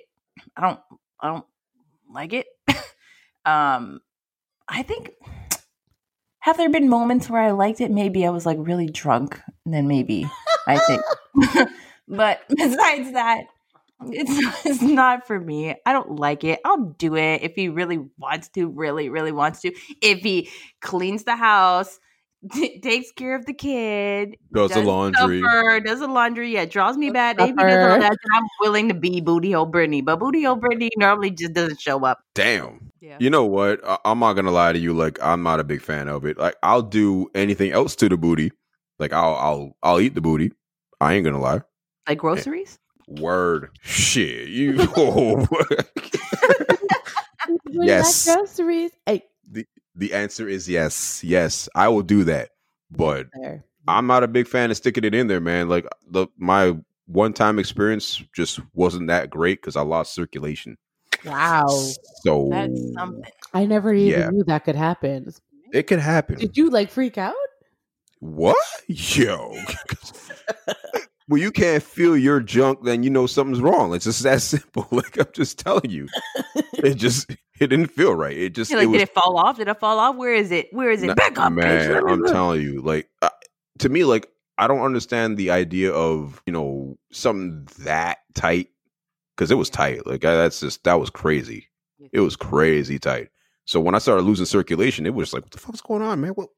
I 0.56 0.60
don't. 0.60 0.80
I 1.20 1.28
don't 1.28 1.46
like 2.12 2.32
it. 2.32 2.46
um, 3.44 4.00
I 4.68 4.82
think. 4.82 5.10
Have 6.40 6.56
there 6.56 6.70
been 6.70 6.88
moments 6.88 7.30
where 7.30 7.40
I 7.40 7.52
liked 7.52 7.80
it? 7.80 7.92
Maybe 7.92 8.26
I 8.26 8.30
was 8.30 8.44
like 8.44 8.58
really 8.60 8.88
drunk. 8.88 9.40
Then 9.64 9.86
maybe 9.86 10.28
I 10.66 10.78
think. 10.78 11.02
but 12.08 12.40
besides 12.48 13.12
that, 13.12 13.44
it's 14.10 14.66
it's 14.66 14.82
not 14.82 15.26
for 15.26 15.38
me. 15.38 15.74
I 15.86 15.92
don't 15.92 16.16
like 16.16 16.44
it. 16.44 16.60
I'll 16.64 16.94
do 16.98 17.14
it 17.16 17.42
if 17.42 17.54
he 17.54 17.68
really 17.68 18.00
wants 18.18 18.48
to, 18.50 18.68
really, 18.68 19.08
really 19.08 19.32
wants 19.32 19.60
to. 19.60 19.72
If 20.00 20.20
he 20.20 20.50
cleans 20.80 21.24
the 21.24 21.36
house, 21.36 22.00
t- 22.52 22.80
takes 22.80 23.12
care 23.12 23.36
of 23.36 23.46
the 23.46 23.52
kid, 23.52 24.36
Does 24.52 24.72
the 24.72 24.82
laundry. 24.82 25.40
supper, 25.42 25.80
does 25.80 26.00
the 26.00 26.08
laundry, 26.08 26.50
yeah, 26.52 26.64
draws 26.64 26.96
me 26.96 27.10
bad, 27.10 27.36
maybe 27.36 27.56
does 27.56 28.00
that, 28.00 28.16
I'm 28.34 28.44
willing 28.60 28.88
to 28.88 28.94
be 28.94 29.20
booty 29.20 29.52
hole 29.52 29.66
Brittany. 29.66 30.02
But 30.02 30.16
booty 30.18 30.42
hole 30.42 30.56
Brittany 30.56 30.90
normally 30.96 31.30
just 31.30 31.52
doesn't 31.52 31.80
show 31.80 32.04
up. 32.04 32.18
Damn. 32.34 32.90
Yeah. 33.00 33.16
You 33.20 33.30
know 33.30 33.44
what? 33.44 33.80
I- 33.86 33.98
I'm 34.04 34.18
not 34.18 34.34
gonna 34.34 34.50
lie 34.50 34.72
to 34.72 34.78
you. 34.78 34.92
Like, 34.92 35.18
I'm 35.22 35.42
not 35.42 35.60
a 35.60 35.64
big 35.64 35.82
fan 35.82 36.08
of 36.08 36.24
it. 36.24 36.38
Like, 36.38 36.56
I'll 36.62 36.82
do 36.82 37.30
anything 37.34 37.72
else 37.72 37.94
to 37.96 38.08
the 38.08 38.16
booty. 38.16 38.52
Like, 38.98 39.12
I'll 39.12 39.34
I'll 39.34 39.76
I'll 39.82 40.00
eat 40.00 40.14
the 40.14 40.20
booty. 40.20 40.52
I 41.00 41.14
ain't 41.14 41.24
gonna 41.24 41.40
lie. 41.40 41.62
Like 42.08 42.18
groceries? 42.18 42.78
Word. 43.08 43.70
Shit. 43.82 44.48
You. 44.48 44.76
oh. 44.96 45.46
Booty 47.46 47.86
Yes. 47.86 48.26
like 48.26 48.36
groceries. 48.36 48.92
Hey, 49.06 49.24
the 49.94 50.12
answer 50.12 50.48
is 50.48 50.68
yes. 50.68 51.22
Yes, 51.24 51.68
I 51.74 51.88
will 51.88 52.02
do 52.02 52.24
that. 52.24 52.50
But 52.90 53.28
there. 53.40 53.64
I'm 53.88 54.06
not 54.06 54.22
a 54.22 54.28
big 54.28 54.46
fan 54.46 54.70
of 54.70 54.76
sticking 54.76 55.04
it 55.04 55.14
in 55.14 55.26
there, 55.26 55.40
man. 55.40 55.68
Like 55.68 55.86
the 56.10 56.26
my 56.36 56.76
one 57.06 57.32
time 57.32 57.58
experience 57.58 58.22
just 58.34 58.60
wasn't 58.74 59.08
that 59.08 59.30
great 59.30 59.60
because 59.60 59.76
I 59.76 59.82
lost 59.82 60.14
circulation. 60.14 60.76
Wow. 61.24 61.66
So 62.22 62.48
That's 62.50 62.92
something. 62.94 63.24
I 63.54 63.64
never 63.66 63.92
even 63.94 64.20
Yeah. 64.20 64.30
knew 64.30 64.44
that 64.44 64.64
could 64.64 64.76
happen. 64.76 65.32
It 65.72 65.84
could 65.86 66.00
happen. 66.00 66.36
Did 66.38 66.56
you 66.56 66.68
like 66.70 66.90
freak 66.90 67.16
out? 67.18 67.34
What? 68.20 68.56
Yo. 68.88 69.56
well, 71.28 71.40
you 71.40 71.50
can't 71.50 71.82
feel 71.82 72.16
your 72.16 72.40
junk, 72.40 72.84
then 72.84 73.02
you 73.02 73.10
know 73.10 73.26
something's 73.26 73.60
wrong. 73.60 73.94
It's 73.94 74.04
just 74.04 74.22
that 74.22 74.42
simple. 74.42 74.86
Like 74.92 75.18
I'm 75.18 75.26
just 75.32 75.58
telling 75.58 75.90
you. 75.90 76.06
It 76.74 76.94
just 76.94 77.30
it 77.62 77.68
didn't 77.68 77.88
feel 77.88 78.14
right. 78.14 78.36
It 78.36 78.54
just 78.54 78.72
like, 78.72 78.82
it 78.82 78.86
was 78.86 79.00
did 79.00 79.08
it 79.08 79.14
fall 79.14 79.38
off? 79.38 79.56
Did 79.56 79.68
it 79.68 79.78
fall 79.78 79.98
off? 79.98 80.16
Where 80.16 80.34
is 80.34 80.50
it? 80.50 80.72
Where 80.72 80.90
is 80.90 81.02
it? 81.02 81.08
Nah, 81.08 81.14
Back 81.14 81.38
up, 81.38 81.52
man. 81.52 82.06
I'm 82.08 82.24
telling 82.26 82.60
you, 82.60 82.82
like 82.82 83.08
uh, 83.22 83.30
to 83.78 83.88
me, 83.88 84.04
like 84.04 84.28
I 84.58 84.66
don't 84.66 84.82
understand 84.82 85.36
the 85.36 85.50
idea 85.50 85.92
of 85.92 86.42
you 86.46 86.52
know 86.52 86.98
something 87.12 87.68
that 87.84 88.18
tight 88.34 88.68
because 89.36 89.50
it 89.50 89.56
was 89.56 89.70
tight. 89.70 90.06
Like 90.06 90.24
I, 90.24 90.34
that's 90.34 90.60
just 90.60 90.84
that 90.84 91.00
was 91.00 91.10
crazy. 91.10 91.68
It 92.12 92.20
was 92.20 92.36
crazy 92.36 92.98
tight. 92.98 93.28
So 93.64 93.80
when 93.80 93.94
I 93.94 93.98
started 93.98 94.22
losing 94.22 94.46
circulation, 94.46 95.06
it 95.06 95.14
was 95.14 95.32
like, 95.32 95.44
what 95.44 95.52
the 95.52 95.58
fuck's 95.58 95.80
going 95.80 96.02
on, 96.02 96.20
man? 96.20 96.32
What? 96.32 96.48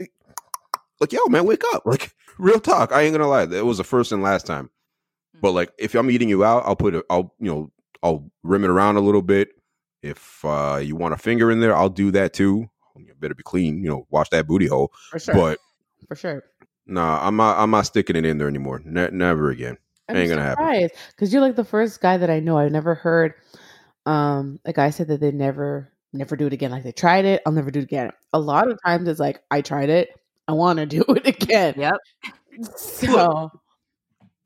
Like, 1.00 1.12
yo, 1.12 1.26
man, 1.26 1.44
wake 1.44 1.62
up! 1.74 1.82
Like, 1.86 2.14
real 2.38 2.60
talk. 2.60 2.92
I 2.92 3.02
ain't 3.02 3.14
gonna 3.14 3.28
lie. 3.28 3.42
It 3.42 3.66
was 3.66 3.78
the 3.78 3.84
first 3.84 4.10
and 4.10 4.22
last 4.22 4.46
time. 4.46 4.70
But 5.40 5.52
like, 5.52 5.70
if 5.78 5.94
I'm 5.94 6.10
eating 6.10 6.28
you 6.28 6.44
out, 6.44 6.64
I'll 6.66 6.76
put 6.76 6.94
it. 6.94 7.04
I'll 7.10 7.34
you 7.38 7.50
know, 7.50 7.70
I'll 8.02 8.30
rim 8.42 8.64
it 8.64 8.70
around 8.70 8.96
a 8.96 9.00
little 9.00 9.22
bit. 9.22 9.50
If 10.04 10.44
uh 10.44 10.80
you 10.82 10.96
want 10.96 11.14
a 11.14 11.16
finger 11.16 11.50
in 11.50 11.60
there, 11.60 11.74
I'll 11.74 11.88
do 11.88 12.10
that 12.10 12.34
too. 12.34 12.68
You 12.96 13.14
better 13.18 13.34
be 13.34 13.42
clean. 13.42 13.82
You 13.82 13.88
know, 13.88 14.06
wash 14.10 14.28
that 14.28 14.46
booty 14.46 14.66
hole. 14.66 14.92
For 15.10 15.18
sure. 15.18 15.34
But 15.34 15.58
for 16.06 16.14
sure. 16.14 16.44
Nah, 16.86 17.26
I'm 17.26 17.36
not. 17.36 17.58
I'm 17.58 17.70
not 17.70 17.86
sticking 17.86 18.14
it 18.14 18.26
in 18.26 18.36
there 18.36 18.48
anymore. 18.48 18.82
Ne- 18.84 19.10
never 19.10 19.50
again. 19.50 19.78
Ain't 20.10 20.28
gonna 20.28 20.42
happen. 20.42 20.90
Because 21.10 21.32
you're 21.32 21.40
like 21.40 21.56
the 21.56 21.64
first 21.64 22.02
guy 22.02 22.18
that 22.18 22.28
I 22.28 22.40
know. 22.40 22.58
I've 22.58 22.70
never 22.70 22.94
heard 22.94 23.34
um 24.06 24.60
a 24.66 24.72
guy 24.74 24.90
said 24.90 25.08
that 25.08 25.20
they 25.20 25.32
never 25.32 25.90
never 26.12 26.36
do 26.36 26.46
it 26.46 26.52
again. 26.52 26.70
Like 26.70 26.84
they 26.84 26.92
tried 26.92 27.24
it, 27.24 27.42
I'll 27.46 27.52
never 27.52 27.70
do 27.70 27.80
it 27.80 27.84
again. 27.84 28.10
A 28.34 28.38
lot 28.38 28.70
of 28.70 28.78
times 28.84 29.08
it's 29.08 29.20
like 29.20 29.42
I 29.50 29.62
tried 29.62 29.88
it, 29.88 30.10
I 30.46 30.52
want 30.52 30.78
to 30.78 30.86
do 30.86 31.02
it 31.08 31.26
again. 31.26 31.74
Yep. 31.78 31.96
So 32.76 33.50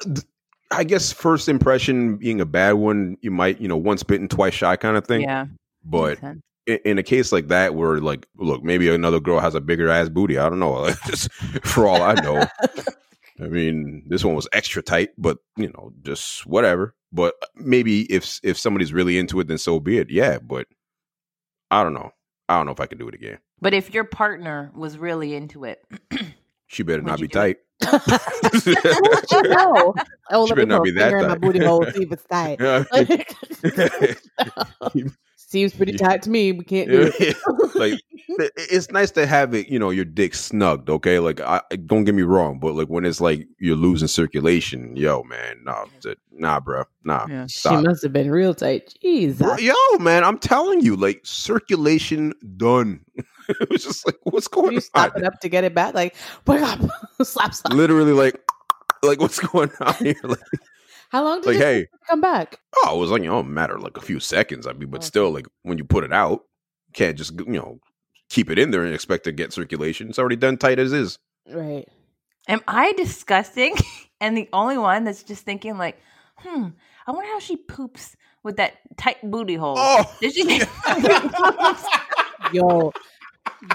I 0.71 0.85
guess 0.85 1.13
first 1.13 1.49
impression 1.49 2.17
being 2.17 2.41
a 2.41 2.47
bad 2.47 2.73
one, 2.73 3.17
you 3.23 3.31
might, 3.31 3.61
you 3.61 3.69
know, 3.69 3.77
once 3.77 4.03
bitten, 4.03 4.29
twice 4.29 4.55
shy 4.55 4.77
kind 4.77 4.97
of 4.97 5.07
thing. 5.07 5.23
Yeah. 5.23 5.47
But 5.85 6.19
in, 6.67 6.79
in 6.85 6.99
a 6.99 7.03
case 7.03 7.33
like 7.33 7.49
that, 7.49 7.75
where 7.75 7.99
like, 8.01 8.27
look, 8.37 8.63
maybe 8.63 8.89
another 8.89 9.21
girl 9.21 9.41
has 9.41 9.55
a 9.55 9.61
bigger 9.61 9.89
ass 9.89 10.09
booty. 10.09 10.37
I 10.39 10.49
don't 10.49 10.59
know. 10.59 10.91
Just 11.07 11.33
for 11.33 11.87
all 11.87 12.03
I 12.03 12.15
know. 12.15 12.47
I 13.41 13.47
mean, 13.47 14.03
this 14.09 14.25
one 14.25 14.35
was 14.35 14.49
extra 14.53 14.83
tight, 14.83 15.11
but 15.17 15.39
you 15.57 15.69
know, 15.69 15.93
just 16.03 16.45
whatever. 16.45 16.97
But 17.13 17.35
maybe 17.55 18.03
if 18.13 18.41
if 18.43 18.59
somebody's 18.59 18.93
really 18.93 19.17
into 19.17 19.39
it, 19.39 19.47
then 19.47 19.59
so 19.59 19.79
be 19.79 19.99
it. 19.99 20.11
Yeah, 20.11 20.39
but 20.41 20.67
I 21.71 21.85
don't 21.85 21.95
know. 21.95 22.11
I 22.49 22.57
don't 22.57 22.67
know 22.67 22.73
if 22.73 22.81
I 22.81 22.87
can 22.87 22.99
do 22.99 23.07
it 23.09 23.15
again. 23.15 23.39
But 23.61 23.75
if 23.75 23.95
your 23.95 24.03
partner 24.03 24.73
was 24.75 24.99
really 24.99 25.37
into 25.37 25.63
it, 25.63 25.85
She 26.67 26.83
better 26.83 27.03
not 27.03 27.21
be 27.21 27.29
tight. 27.29 27.57
it? 27.59 27.65
Tight. 27.81 28.21
no. 29.45 29.95
Oh, 30.31 30.47
She 30.47 30.55
let 30.55 30.59
me 30.59 30.65
not 30.65 30.85
be 30.85 30.91
that 30.93 31.11
finger 31.11 31.19
in 31.19 31.29
my 31.29 31.39
booty 31.39 31.65
hole 31.65 31.85
see 31.87 32.03
if 32.03 32.13
it's 32.13 32.25
tight. 32.25 32.61
Yeah. 34.95 35.05
Seems 35.37 35.73
pretty 35.73 35.93
tight 35.93 36.21
to 36.23 36.31
me. 36.31 36.53
We 36.53 36.63
can't 36.63 36.91
do 36.91 37.11
it. 37.19 37.37
like 37.75 37.99
it's 38.57 38.91
nice 38.91 39.11
to 39.13 39.27
have 39.27 39.55
it, 39.55 39.69
you 39.69 39.79
know, 39.79 39.91
your 39.91 40.05
dick 40.05 40.35
snugged, 40.35 40.91
okay? 40.91 41.19
Like 41.19 41.41
I 41.41 41.63
don't 41.87 42.05
get 42.05 42.15
me 42.15 42.23
wrong, 42.23 42.59
but 42.59 42.75
like 42.75 42.89
when 42.89 43.05
it's 43.07 43.21
like 43.21 43.47
you're 43.59 43.77
losing 43.77 44.09
circulation, 44.09 44.95
yo, 44.97 45.23
man, 45.23 45.61
nah, 45.65 45.87
nah, 46.33 46.61
bro, 46.61 46.85
nah. 47.05 47.27
Yeah. 47.29 47.47
She 47.47 47.75
must 47.77 48.03
have 48.03 48.13
been 48.13 48.31
real 48.31 48.55
tight. 48.55 48.95
Jeez. 49.03 49.41
Yo, 49.61 49.99
man, 49.99 50.25
I'm 50.25 50.39
telling 50.39 50.81
you, 50.83 50.97
like 50.97 51.21
circulation 51.25 52.35
done. 52.57 53.01
it 53.61 53.71
was 53.71 53.85
just 53.85 54.07
like, 54.07 54.17
what's 54.25 54.49
you 54.53 54.63
going 54.63 54.81
slap 54.81 55.15
on? 55.17 55.23
it 55.23 55.27
up 55.27 55.41
to 55.41 55.49
get 55.49 55.65
it 55.65 55.75
back. 55.75 55.95
Like, 55.95 56.15
wake 56.47 56.63
up. 56.63 56.81
slap, 57.23 57.55
slap. 57.55 57.73
Literally, 57.75 58.13
like, 58.13 58.41
like 59.03 59.21
what's 59.21 59.39
going 59.41 59.71
on 59.81 59.95
here? 59.95 60.17
Like, 60.23 60.39
How 61.11 61.25
long 61.25 61.41
did 61.41 61.47
like 61.49 61.57
it 61.57 61.61
hey, 61.63 61.87
come 62.09 62.21
back? 62.21 62.59
oh, 62.85 62.97
it 62.97 63.01
was 63.01 63.11
like, 63.11 63.23
you 63.23 63.29
know, 63.29 63.39
a 63.39 63.45
matter 63.45 63.77
of 63.77 63.83
like 63.83 63.97
a 63.97 64.01
few 64.03 64.21
seconds. 64.21 64.67
I 64.67 64.73
mean, 64.73 64.91
but 64.91 64.99
Okay. 64.99 65.07
still, 65.07 65.31
like 65.31 65.47
when 65.63 65.79
you 65.79 65.85
put 65.85 66.05
it 66.05 66.13
out, 66.13 66.45
you 66.89 66.93
can't 66.93 67.17
just 67.17 67.33
you 67.39 67.47
know 67.47 67.81
keep 68.29 68.51
it 68.51 68.59
in 68.59 68.71
there 68.71 68.85
and 68.85 68.95
expect 68.95 69.25
to 69.25 69.33
get 69.33 69.53
circulation. 69.53 70.09
It's 70.11 70.19
already 70.19 70.37
done 70.37 70.57
tight 70.59 70.79
as 70.79 70.93
is. 70.93 71.19
Right. 71.51 71.89
am 72.47 72.61
I 72.69 72.93
disgusting 72.93 73.75
and 74.21 74.37
the 74.37 74.49
only 74.53 74.77
one 74.77 75.05
that's 75.05 75.23
just 75.23 75.45
thinking 75.45 75.79
like, 75.79 75.99
hmm, 76.37 76.69
I 77.07 77.11
wonder 77.13 77.31
how 77.31 77.39
she 77.39 77.57
poops 77.57 78.17
with 78.43 78.57
that 78.59 78.75
tight 78.99 79.17
booty 79.23 79.55
hole. 79.55 79.77
Oh, 79.79 80.05
Did 80.21 80.35
she? 80.35 80.63
Yo, 82.53 82.93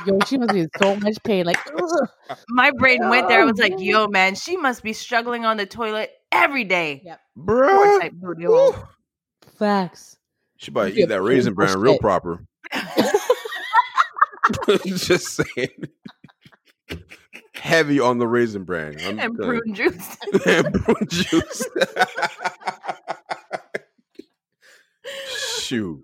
yo, 0.05 0.19
she 0.27 0.37
must 0.37 0.53
be 0.53 0.61
in 0.61 0.69
so 0.81 0.95
much 0.97 1.21
pain. 1.23 1.45
Like, 1.45 1.59
ugh. 1.77 2.37
My 2.49 2.71
brain 2.71 3.09
went 3.09 3.27
there. 3.27 3.41
I 3.41 3.45
was 3.45 3.59
like, 3.59 3.79
yo, 3.79 4.07
man, 4.07 4.35
she 4.35 4.57
must 4.57 4.83
be 4.83 4.93
struggling 4.93 5.45
on 5.45 5.57
the 5.57 5.65
toilet 5.65 6.11
every 6.31 6.63
day. 6.63 7.01
Yep. 7.03 7.19
Poor 7.45 7.45
bro. 7.45 7.99
tight 7.99 8.19
booty 8.19 8.45
hole. 8.45 8.75
facts. 9.57 10.17
She 10.57 10.71
about 10.71 10.93
to 10.93 10.99
eat 10.99 11.09
that 11.09 11.21
raisin 11.21 11.55
painful 11.55 11.75
bran 11.75 11.79
real 11.81 11.99
proper. 11.99 12.45
Just 14.85 15.41
saying. 15.55 15.89
Heavy 17.55 17.99
on 17.99 18.17
the 18.17 18.27
raisin 18.27 18.63
bran. 18.63 18.95
I'm 19.05 19.19
and 19.19 19.37
telling 19.37 19.55
you. 19.55 19.61
prune 19.61 19.73
juice. 19.73 20.17
and 20.45 20.73
prune 20.73 21.07
juice. 21.09 21.67
Shoot. 25.59 26.03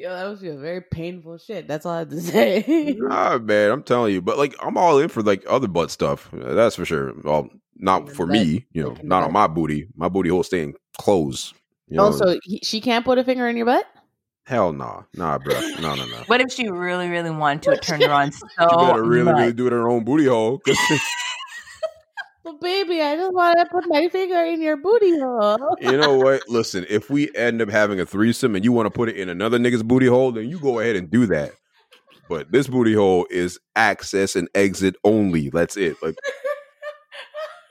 Yo, 0.00 0.08
that 0.08 0.24
was 0.30 0.42
a 0.42 0.56
very 0.56 0.80
painful 0.80 1.36
shit. 1.36 1.68
That's 1.68 1.84
all 1.84 1.92
I 1.92 1.98
have 2.00 2.08
to 2.08 2.20
say. 2.32 2.98
Ah 3.10 3.36
man, 3.38 3.70
I'm 3.70 3.82
telling 3.82 4.14
you. 4.14 4.22
But 4.22 4.38
like 4.38 4.54
I'm 4.62 4.78
all 4.78 4.98
in 4.98 5.08
for 5.10 5.22
like 5.22 5.44
other 5.46 5.68
butt 5.68 5.90
stuff. 5.90 6.28
That's 6.32 6.74
for 6.76 6.86
sure. 6.86 7.12
Well, 7.22 7.50
not 7.76 8.06
the 8.06 8.14
for 8.14 8.24
butt. 8.26 8.32
me, 8.32 8.66
you 8.72 8.82
know, 8.82 8.88
Like 8.90 9.00
in 9.00 9.08
the 9.08 9.08
not 9.08 9.24
on 9.24 9.32
my 9.32 9.46
booty. 9.46 9.88
My 9.94 10.08
booty 10.08 10.30
hole 10.30 10.42
staying 10.42 10.74
closed. 10.98 11.52
You 11.88 11.96
know? 11.98 12.04
also, 12.04 12.38
he, 12.44 12.60
she 12.62 12.80
can't 12.80 13.04
put 13.04 13.18
a 13.18 13.24
finger 13.24 13.46
in 13.48 13.56
your 13.58 13.66
butt. 13.66 13.84
hell 14.46 14.72
nah. 14.72 15.02
Nah, 15.14 15.38
bro. 15.38 15.54
No, 15.80 15.94
no, 15.94 16.06
no. 16.06 16.22
What 16.26 16.40
if 16.40 16.50
she 16.52 16.68
really, 16.68 17.08
really 17.08 17.30
wanted 17.30 17.62
to? 17.64 17.72
It 17.72 17.82
turned 17.82 18.02
her 18.02 18.10
on 18.12 18.32
so 18.32 18.46
She 18.58 18.76
better 18.76 19.04
really, 19.04 19.24
much. 19.24 19.36
really 19.40 19.52
do 19.52 19.66
it 19.66 19.72
in 19.74 19.78
her 19.80 19.88
own 19.90 20.04
booty 20.04 20.26
hole. 20.26 20.62
'Cause- 22.44 22.52
But 22.52 22.60
baby, 22.60 23.02
I 23.02 23.16
just 23.16 23.32
want 23.32 23.58
to 23.58 23.66
put 23.66 23.84
my 23.88 24.08
finger 24.08 24.44
in 24.44 24.60
your 24.62 24.76
booty 24.76 25.18
hole. 25.18 25.76
you 25.80 25.96
know 25.96 26.14
what? 26.18 26.42
Listen, 26.48 26.86
if 26.88 27.10
we 27.10 27.34
end 27.34 27.60
up 27.62 27.70
having 27.70 28.00
a 28.00 28.06
threesome 28.06 28.54
and 28.56 28.64
you 28.64 28.72
want 28.72 28.86
to 28.86 28.90
put 28.90 29.08
it 29.08 29.16
in 29.16 29.28
another 29.28 29.58
nigga's 29.58 29.82
booty 29.82 30.06
hole, 30.06 30.32
then 30.32 30.48
you 30.48 30.58
go 30.58 30.78
ahead 30.80 30.96
and 30.96 31.10
do 31.10 31.26
that. 31.26 31.52
But 32.28 32.50
this 32.52 32.68
booty 32.68 32.94
hole 32.94 33.26
is 33.30 33.58
access 33.76 34.36
and 34.36 34.48
exit 34.54 34.94
only. 35.04 35.50
That's 35.50 35.76
it. 35.76 35.96
Like, 36.02 36.16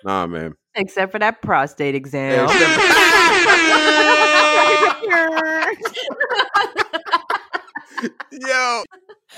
nah, 0.04 0.28
man. 0.28 0.54
Except 0.76 1.12
for 1.12 1.20
that 1.20 1.42
prostate 1.42 1.96
exam. 1.96 2.48
Yo. 8.32 8.84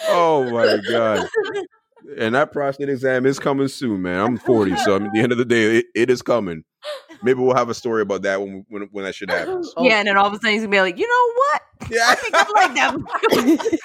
Oh 0.10 0.50
my 0.52 0.78
god. 0.90 1.28
And 2.18 2.36
that 2.36 2.52
prostate 2.52 2.90
exam 2.90 3.26
is 3.26 3.40
coming 3.40 3.68
soon, 3.68 4.02
man. 4.02 4.20
I'm 4.20 4.38
40, 4.38 4.76
so 4.78 4.96
I 4.96 5.00
mean, 5.00 5.08
at 5.08 5.14
the 5.14 5.20
end 5.20 5.32
of 5.32 5.38
the 5.38 5.46
day, 5.46 5.78
it, 5.78 5.86
it 5.96 6.10
is 6.10 6.22
coming. 6.22 6.64
Maybe 7.24 7.40
we'll 7.40 7.56
have 7.56 7.70
a 7.70 7.74
story 7.74 8.02
about 8.02 8.24
that 8.24 8.42
when 8.42 8.66
when, 8.70 8.84
when 8.92 9.06
that 9.06 9.14
shit 9.16 9.30
happens. 9.30 9.72
Oh, 9.78 9.84
Yeah, 9.88 10.00
and 10.00 10.08
then 10.08 10.18
all 10.18 10.26
of 10.26 10.34
a 10.34 10.38
sudden 10.38 10.52
he's 10.52 10.62
gonna 10.62 10.72
be 10.72 10.82
like, 10.82 10.98
you 10.98 11.08
know 11.08 11.34
what? 11.36 11.62
Yeah, 11.92 12.06
I 12.08 12.16
think 12.16 12.34
I 12.36 12.50
like 12.54 12.74
that. 12.76 13.80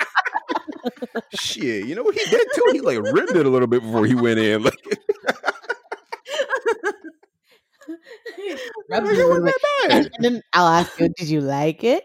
shit. 1.39 1.87
You 1.87 1.95
know 1.95 2.03
what 2.03 2.15
he 2.17 2.25
did 2.31 2.47
too? 2.55 2.63
He 2.73 2.81
like 2.81 2.99
ribbed 3.01 3.37
it 3.37 3.45
a 3.47 3.51
little 3.51 3.69
bit 3.69 3.83
before 3.83 4.07
he 4.07 4.15
went 4.15 4.39
in. 4.39 4.63
Like, 4.63 4.75
Rubs 8.91 9.11
it 9.11 9.17
you 9.17 9.27
a 9.27 9.29
little 9.29 9.43
wasn't 9.43 9.45
bit. 9.47 9.55
that 9.89 10.11
And 10.17 10.25
then 10.25 10.43
I'll 10.53 10.69
ask 10.69 10.99
you, 10.99 11.09
did 11.17 11.29
you 11.29 11.41
like 11.41 11.85
it? 11.85 12.05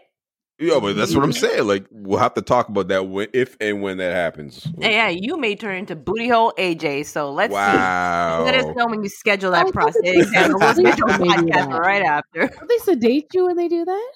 Yeah, 0.62 0.78
but 0.80 0.94
that's 0.94 1.14
what 1.14 1.24
I'm 1.24 1.32
saying. 1.44 1.66
Like, 1.66 1.86
we'll 1.90 2.20
have 2.20 2.34
to 2.34 2.42
talk 2.42 2.68
about 2.68 2.86
that 2.88 3.08
when, 3.08 3.26
if 3.32 3.56
and 3.60 3.82
when 3.82 3.96
that 3.96 4.14
happens. 4.14 4.64
Hey, 4.80 4.92
yeah, 4.92 5.08
you 5.08 5.36
may 5.36 5.56
turn 5.56 5.76
into 5.76 5.96
booty 5.96 6.28
hole 6.28 6.52
AJ. 6.56 7.06
So 7.06 7.32
let's 7.32 7.50
see. 7.50 7.54
wow. 7.56 8.44
Let 8.44 8.54
us 8.54 8.66
know 8.76 8.86
when 8.86 9.02
you 9.02 9.08
schedule 9.08 9.50
that 9.50 9.66
Oh, 9.66 9.72
prostate. 9.72 10.14
We'll 10.16 10.24
schedule 10.26 10.58
podcast 10.58 11.78
right 11.78 12.02
after. 12.02 12.46
Don't 12.46 12.68
they 12.68 12.78
sedate 12.78 13.26
you 13.34 13.46
when 13.46 13.56
they 13.56 13.66
do 13.66 13.84
that? 13.84 14.12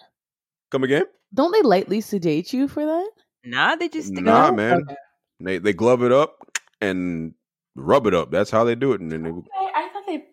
Come 0.70 0.84
again? 0.84 1.04
Don't 1.34 1.50
they 1.52 1.62
lightly 1.62 2.00
sedate 2.00 2.52
you 2.52 2.68
for 2.68 2.84
that? 2.84 3.10
Nah, 3.44 3.74
they 3.76 3.88
just 3.88 4.08
stick 4.08 4.22
Nah, 4.24 4.48
it 4.48 4.52
man. 4.54 4.82
Okay. 4.82 4.94
They 5.40 5.58
they 5.58 5.72
glove 5.72 6.02
it 6.02 6.12
up 6.12 6.38
and 6.80 7.34
rub 7.74 8.06
it 8.06 8.14
up. 8.14 8.30
That's 8.30 8.50
how 8.50 8.62
they 8.64 8.74
do 8.74 8.92
it. 8.92 9.00
And 9.00 9.10
then 9.10 9.22
they, 9.24 9.30
I, 9.30 9.70
I 9.74 9.88
thought 9.92 10.04
they 10.06 10.24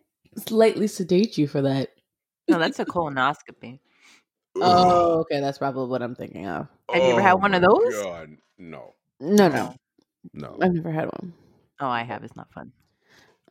lightly 0.55 0.88
sedate 0.88 1.38
you 1.38 1.47
for 1.47 1.61
that. 1.64 1.89
No, 2.47 2.59
that's 2.59 2.80
a 2.80 2.86
colonoscopy. 2.86 3.80
Oh, 4.56 5.20
okay. 5.22 5.39
That's 5.39 5.58
probably 5.58 5.88
what 5.88 6.01
I'm 6.01 6.16
thinking 6.16 6.47
of. 6.47 6.68
Have 6.91 7.04
you 7.04 7.12
ever 7.12 7.22
had 7.22 7.34
one 7.34 7.54
of 7.54 7.62
those? 7.62 8.04
God. 8.04 8.30
No, 8.58 8.93
No, 9.20 9.49
no. 9.49 9.76
no. 10.34 10.58
I've 10.62 10.74
never 10.74 10.91
had 10.91 11.06
one. 11.06 11.34
Oh, 11.80 11.88
I 11.88 12.04
have. 12.04 12.24
It's 12.24 12.36
not 12.36 12.51
fun. 12.54 12.72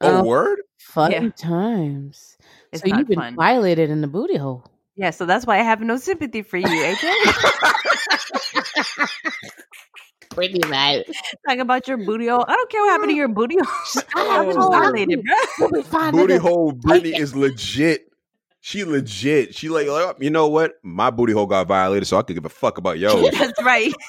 Oh, 0.01 0.21
Um, 0.21 0.27
word? 0.27 0.61
Fun 0.79 1.11
Yeah. 1.11 1.29
times. 1.37 2.37
It's 2.73 2.83
so 2.83 2.89
not 2.89 2.99
you've 3.01 3.09
been 3.09 3.19
fun. 3.19 3.35
violated 3.35 3.91
in 3.91 4.01
the 4.01 4.07
booty 4.07 4.37
hole. 4.37 4.65
Yeah, 4.97 5.11
so 5.11 5.27
that's 5.27 5.47
why 5.47 5.59
I 5.59 5.63
have 5.63 5.81
no 5.81 5.97
sympathy 5.97 6.43
for 6.43 6.57
you, 6.59 6.69
AJ. 6.69 7.03
Pretty 10.31 10.59
bad. 10.61 11.05
talk 11.49 11.59
about 11.59 11.89
your 11.89 11.97
booty 11.99 12.29
hole. 12.29 12.45
I 12.47 12.55
don't 12.55 12.71
care 12.71 12.81
what 12.83 12.91
happened 12.91 13.11
to 13.11 13.15
your 13.17 13.29
booty 13.29 13.57
hole. 13.59 14.03
I've 14.17 14.49
been 14.49 14.57
Oh. 14.59 14.71
violated, 14.71 15.25
bro. 15.25 15.35
We'll 15.59 15.83
be 15.83 15.89
fine, 15.89 16.13
booty 16.13 16.37
hole 16.37 16.73
Brittany 16.73 17.17
is 17.17 17.35
legit. 17.35 18.12
She 18.65 18.85
legit. 18.85 19.57
She 19.57 19.69
like, 19.69 19.89
oh, 19.89 20.15
you 20.21 20.31
know 20.31 20.47
what? 20.47 20.75
My 20.85 21.11
booty 21.11 21.33
hole 21.33 21.47
got 21.47 21.67
violated, 21.67 22.07
so 22.07 22.17
I 22.17 22.23
could 22.23 22.35
give 22.35 22.45
a 22.45 22.49
fuck 22.49 22.79
about 22.79 22.97
yours. 22.97 23.29
That's 23.39 23.61
right. 23.63 23.93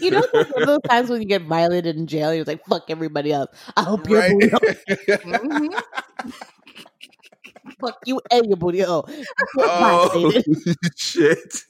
You 0.00 0.12
know 0.12 0.24
those, 0.32 0.46
those 0.66 0.78
times 0.88 1.10
when 1.10 1.20
you 1.20 1.26
get 1.26 1.42
violated 1.42 1.96
in 1.96 2.06
jail, 2.06 2.32
you're 2.32 2.44
like, 2.44 2.64
fuck 2.64 2.84
everybody 2.90 3.32
else. 3.32 3.50
I 3.76 3.82
hope 3.82 4.08
your 4.08 4.22
booty 4.30 4.48
hole, 4.50 4.60
Mhm. 5.34 5.82
fuck 7.80 7.98
you 8.06 8.20
and 8.30 8.46
your 8.46 8.56
booty 8.56 8.80
hole. 8.82 9.04
You 9.08 9.16
get 9.16 9.26
oh 9.58 10.32
shit. 10.96 11.62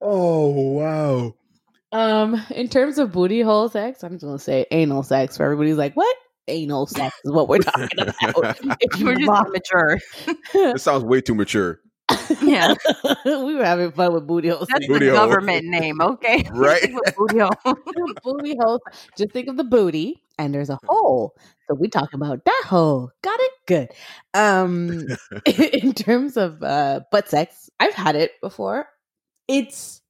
oh 0.00 0.48
wow. 0.70 1.34
Um, 1.90 2.40
in 2.50 2.68
terms 2.68 2.98
of 2.98 3.10
booty 3.10 3.40
hole 3.40 3.68
sex, 3.68 4.04
I'm 4.04 4.12
just 4.12 4.24
gonna 4.24 4.38
say 4.38 4.64
anal 4.70 5.02
sex 5.02 5.36
for 5.36 5.42
everybody's 5.42 5.76
like, 5.76 5.94
what? 5.94 6.16
Anal 6.48 6.86
sex 6.86 7.14
is 7.24 7.30
what 7.32 7.48
we're 7.48 7.58
talking 7.58 7.88
about. 8.00 8.58
If 8.80 8.98
you 8.98 9.06
We're 9.06 9.14
just 9.16 9.26
lost- 9.28 9.48
immature. 9.48 9.98
It 10.54 10.80
sounds 10.80 11.04
way 11.04 11.20
too 11.20 11.34
mature. 11.34 11.80
Yeah. 12.40 12.74
we 13.26 13.54
were 13.54 13.64
having 13.64 13.92
fun 13.92 14.14
with 14.14 14.26
booty 14.26 14.48
hole 14.48 14.66
That's. 14.68 14.86
Booty 14.86 15.06
the 15.06 15.16
hole. 15.16 15.26
government 15.26 15.66
name, 15.66 16.00
okay? 16.00 16.44
Right. 16.52 16.90
Booty 17.16 17.38
hole. 17.40 17.50
booty 18.24 18.56
hole. 18.58 18.80
Just 19.16 19.32
think 19.32 19.48
of 19.48 19.56
the 19.58 19.64
booty, 19.64 20.22
and 20.38 20.54
there's 20.54 20.70
a 20.70 20.78
hole. 20.86 21.34
So 21.68 21.74
we 21.74 21.88
talk 21.88 22.14
about 22.14 22.44
that 22.46 22.62
hole. 22.66 23.10
Got 23.22 23.38
it? 23.40 23.52
Good. 23.66 23.90
Um, 24.32 25.06
in 25.44 25.92
terms 25.92 26.38
of 26.38 26.62
uh, 26.62 27.00
butt 27.12 27.28
sex, 27.28 27.68
I've 27.78 27.92
had 27.94 28.16
it 28.16 28.32
before. 28.40 28.86
It's 29.46 30.00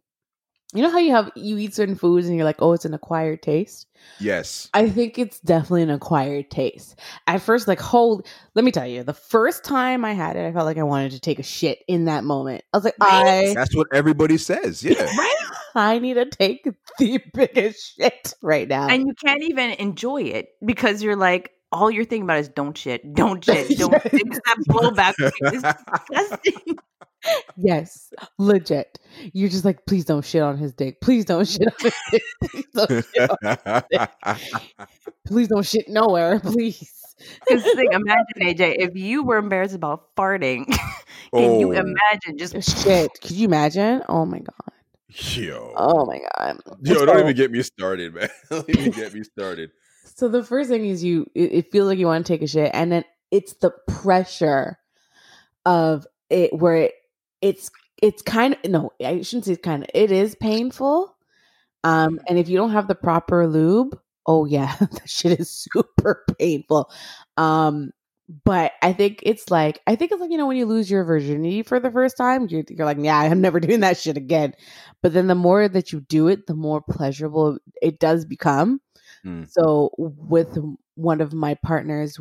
you 0.74 0.82
know 0.82 0.90
how 0.90 0.98
you 0.98 1.12
have 1.12 1.30
you 1.34 1.56
eat 1.58 1.74
certain 1.74 1.94
foods 1.94 2.26
and 2.26 2.36
you're 2.36 2.44
like, 2.44 2.60
oh, 2.60 2.72
it's 2.72 2.84
an 2.84 2.94
acquired 2.94 3.42
taste. 3.42 3.86
Yes. 4.20 4.68
I 4.74 4.88
think 4.90 5.18
it's 5.18 5.40
definitely 5.40 5.82
an 5.82 5.90
acquired 5.90 6.50
taste. 6.50 6.98
At 7.26 7.40
first, 7.42 7.66
like, 7.66 7.80
hold, 7.80 8.26
let 8.54 8.64
me 8.64 8.70
tell 8.70 8.86
you, 8.86 9.02
the 9.02 9.14
first 9.14 9.64
time 9.64 10.04
I 10.04 10.12
had 10.12 10.36
it, 10.36 10.46
I 10.46 10.52
felt 10.52 10.66
like 10.66 10.76
I 10.78 10.82
wanted 10.82 11.12
to 11.12 11.20
take 11.20 11.38
a 11.38 11.42
shit 11.42 11.80
in 11.88 12.04
that 12.04 12.22
moment. 12.24 12.64
I 12.72 12.76
was 12.76 12.84
like, 12.84 12.94
I, 13.00 13.52
That's 13.54 13.74
what 13.74 13.88
everybody 13.92 14.36
says. 14.38 14.84
Yeah. 14.84 15.10
I 15.74 15.98
need 15.98 16.14
to 16.14 16.26
take 16.26 16.68
the 16.98 17.20
biggest 17.34 17.96
shit 17.96 18.34
right 18.42 18.68
now. 18.68 18.88
And 18.88 19.06
you 19.06 19.14
can't 19.14 19.42
even 19.42 19.70
enjoy 19.72 20.22
it 20.22 20.50
because 20.64 21.02
you're 21.02 21.16
like, 21.16 21.52
all 21.70 21.90
you're 21.90 22.04
thinking 22.04 22.24
about 22.24 22.38
is 22.38 22.48
don't 22.48 22.76
shit, 22.76 23.14
don't 23.14 23.44
shit, 23.44 23.68
don't 23.78 23.92
Yes. 23.92 24.02
shit. 24.02 24.30
'Cause 24.30 24.40
That 24.46 24.56
blowback 24.68 25.14
is 25.52 25.62
disgusting. 25.62 26.78
Yes, 27.56 28.12
legit. 28.38 28.98
You're 29.32 29.48
just 29.48 29.64
like, 29.64 29.84
please 29.86 30.04
don't 30.04 30.24
shit 30.24 30.42
on 30.42 30.56
his 30.58 30.72
dick. 30.72 31.00
Please 31.00 31.24
don't 31.24 31.46
shit 31.46 31.66
on 31.66 31.74
his 31.80 31.94
dick. 32.10 32.22
Please 32.44 32.66
don't 32.74 33.04
shit, 33.14 33.30
on- 34.24 34.38
please 35.26 35.48
don't 35.48 35.66
shit 35.66 35.88
nowhere. 35.88 36.40
Please. 36.44 36.92
Because 37.48 37.62
think, 37.64 37.92
imagine 37.92 38.24
AJ, 38.40 38.76
if 38.78 38.94
you 38.94 39.24
were 39.24 39.38
embarrassed 39.38 39.74
about 39.74 40.14
farting, 40.16 40.66
can 41.34 41.58
you 41.60 41.68
Oh. 41.74 41.80
imagine 41.80 42.38
just 42.38 42.54
uh, 42.54 42.60
Shit. 42.60 43.10
Could 43.20 43.32
you 43.32 43.46
imagine? 43.48 44.02
Oh 44.08 44.24
my 44.24 44.38
God. 44.38 44.72
Yo. 45.08 45.72
Oh 45.76 46.06
my 46.06 46.20
God. 46.36 46.60
Yo, 46.82 46.94
So- 46.94 47.06
don't 47.06 47.18
even 47.20 47.34
get 47.34 47.50
me 47.50 47.62
started, 47.62 48.14
man. 48.14 48.28
Don't 48.50 48.68
even 48.70 48.92
get 48.92 49.12
me 49.14 49.24
started. 49.24 49.70
So 50.04 50.28
the 50.28 50.44
first 50.44 50.68
thing 50.70 50.84
is 50.86 51.02
you 51.02 51.26
it, 51.34 51.52
it 51.52 51.72
feels 51.72 51.88
like 51.88 51.98
you 51.98 52.06
want 52.06 52.24
to 52.24 52.32
take 52.32 52.42
a 52.42 52.46
shit 52.46 52.70
and 52.72 52.90
then 52.92 53.04
it's 53.30 53.54
the 53.54 53.70
pressure 53.88 54.78
of 55.66 56.06
it 56.30 56.52
where 56.52 56.76
it, 56.76 56.92
it's 57.40 57.70
it's 58.02 58.22
kind 58.22 58.54
of 58.54 58.70
no, 58.70 58.92
I 59.04 59.22
shouldn't 59.22 59.46
say 59.46 59.52
it's 59.52 59.62
kind 59.62 59.82
of 59.82 59.90
it 59.94 60.10
is 60.10 60.34
painful. 60.34 61.14
Um 61.84 62.20
and 62.28 62.38
if 62.38 62.48
you 62.48 62.56
don't 62.56 62.72
have 62.72 62.88
the 62.88 62.94
proper 62.94 63.46
lube, 63.46 63.98
oh 64.26 64.44
yeah, 64.44 64.74
that 64.80 65.08
shit 65.08 65.38
is 65.38 65.50
super 65.50 66.24
painful. 66.38 66.90
Um 67.36 67.92
but 68.44 68.72
I 68.82 68.92
think 68.92 69.20
it's 69.22 69.50
like 69.50 69.80
I 69.86 69.96
think 69.96 70.12
it's 70.12 70.20
like 70.20 70.30
you 70.30 70.36
know 70.36 70.46
when 70.46 70.56
you 70.58 70.66
lose 70.66 70.90
your 70.90 71.04
virginity 71.04 71.62
for 71.62 71.80
the 71.80 71.90
first 71.90 72.16
time, 72.16 72.46
you're 72.48 72.64
you're 72.68 72.86
like, 72.86 72.98
yeah, 73.00 73.18
I'm 73.18 73.40
never 73.40 73.60
doing 73.60 73.80
that 73.80 73.96
shit 73.96 74.16
again. 74.16 74.54
But 75.02 75.12
then 75.14 75.28
the 75.28 75.34
more 75.34 75.68
that 75.68 75.92
you 75.92 76.00
do 76.00 76.28
it, 76.28 76.46
the 76.46 76.54
more 76.54 76.82
pleasurable 76.82 77.58
it 77.80 77.98
does 77.98 78.24
become. 78.24 78.80
Mm. 79.24 79.48
So 79.50 79.90
with 79.96 80.58
one 80.94 81.20
of 81.20 81.32
my 81.32 81.54
partners, 81.54 82.18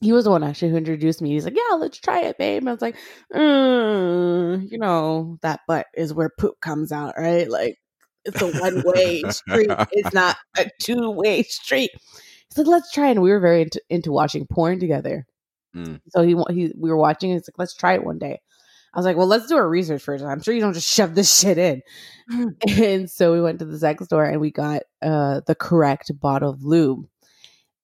he 0.00 0.12
was 0.12 0.24
the 0.24 0.30
one 0.30 0.42
actually 0.42 0.70
who 0.70 0.76
introduced 0.76 1.22
me. 1.22 1.30
He's 1.30 1.44
like, 1.44 1.56
"Yeah, 1.56 1.76
let's 1.76 1.98
try 1.98 2.20
it, 2.20 2.38
babe." 2.38 2.62
And 2.62 2.68
I 2.68 2.72
was 2.72 2.82
like, 2.82 2.96
mm, 3.32 4.70
"You 4.70 4.78
know, 4.78 5.38
that 5.42 5.60
butt 5.66 5.86
is 5.94 6.12
where 6.12 6.30
poop 6.38 6.60
comes 6.60 6.92
out, 6.92 7.14
right? 7.16 7.48
Like 7.48 7.78
it's 8.24 8.40
a 8.42 8.50
one 8.60 8.82
way 8.84 9.22
street. 9.30 9.70
It's 9.92 10.12
not 10.14 10.36
a 10.58 10.68
two 10.80 11.10
way 11.10 11.42
street." 11.44 11.90
He's 11.94 12.58
like, 12.58 12.66
"Let's 12.66 12.92
try." 12.92 13.08
it. 13.08 13.12
And 13.12 13.22
we 13.22 13.30
were 13.30 13.40
very 13.40 13.62
into, 13.62 13.80
into 13.88 14.12
watching 14.12 14.46
porn 14.46 14.80
together. 14.80 15.26
Mm. 15.74 16.00
So 16.08 16.22
he 16.22 16.36
he 16.54 16.72
we 16.76 16.90
were 16.90 16.96
watching. 16.96 17.30
And 17.30 17.40
he's 17.40 17.48
like, 17.48 17.58
"Let's 17.58 17.74
try 17.74 17.94
it 17.94 18.04
one 18.04 18.18
day." 18.18 18.40
I 18.92 18.98
was 18.98 19.06
like, 19.06 19.16
"Well, 19.16 19.26
let's 19.26 19.46
do 19.46 19.56
our 19.56 19.68
research 19.68 20.02
first. 20.02 20.24
I'm 20.24 20.42
sure 20.42 20.54
you 20.54 20.60
don't 20.60 20.74
just 20.74 20.92
shove 20.92 21.14
this 21.14 21.36
shit 21.38 21.58
in." 21.58 21.82
and 22.68 23.10
so 23.10 23.32
we 23.32 23.40
went 23.40 23.58
to 23.60 23.64
the 23.64 23.78
sex 23.78 24.04
store 24.04 24.24
and 24.24 24.40
we 24.40 24.50
got 24.50 24.82
uh 25.02 25.40
the 25.46 25.54
correct 25.54 26.12
bottle 26.20 26.50
of 26.50 26.64
lube 26.64 27.06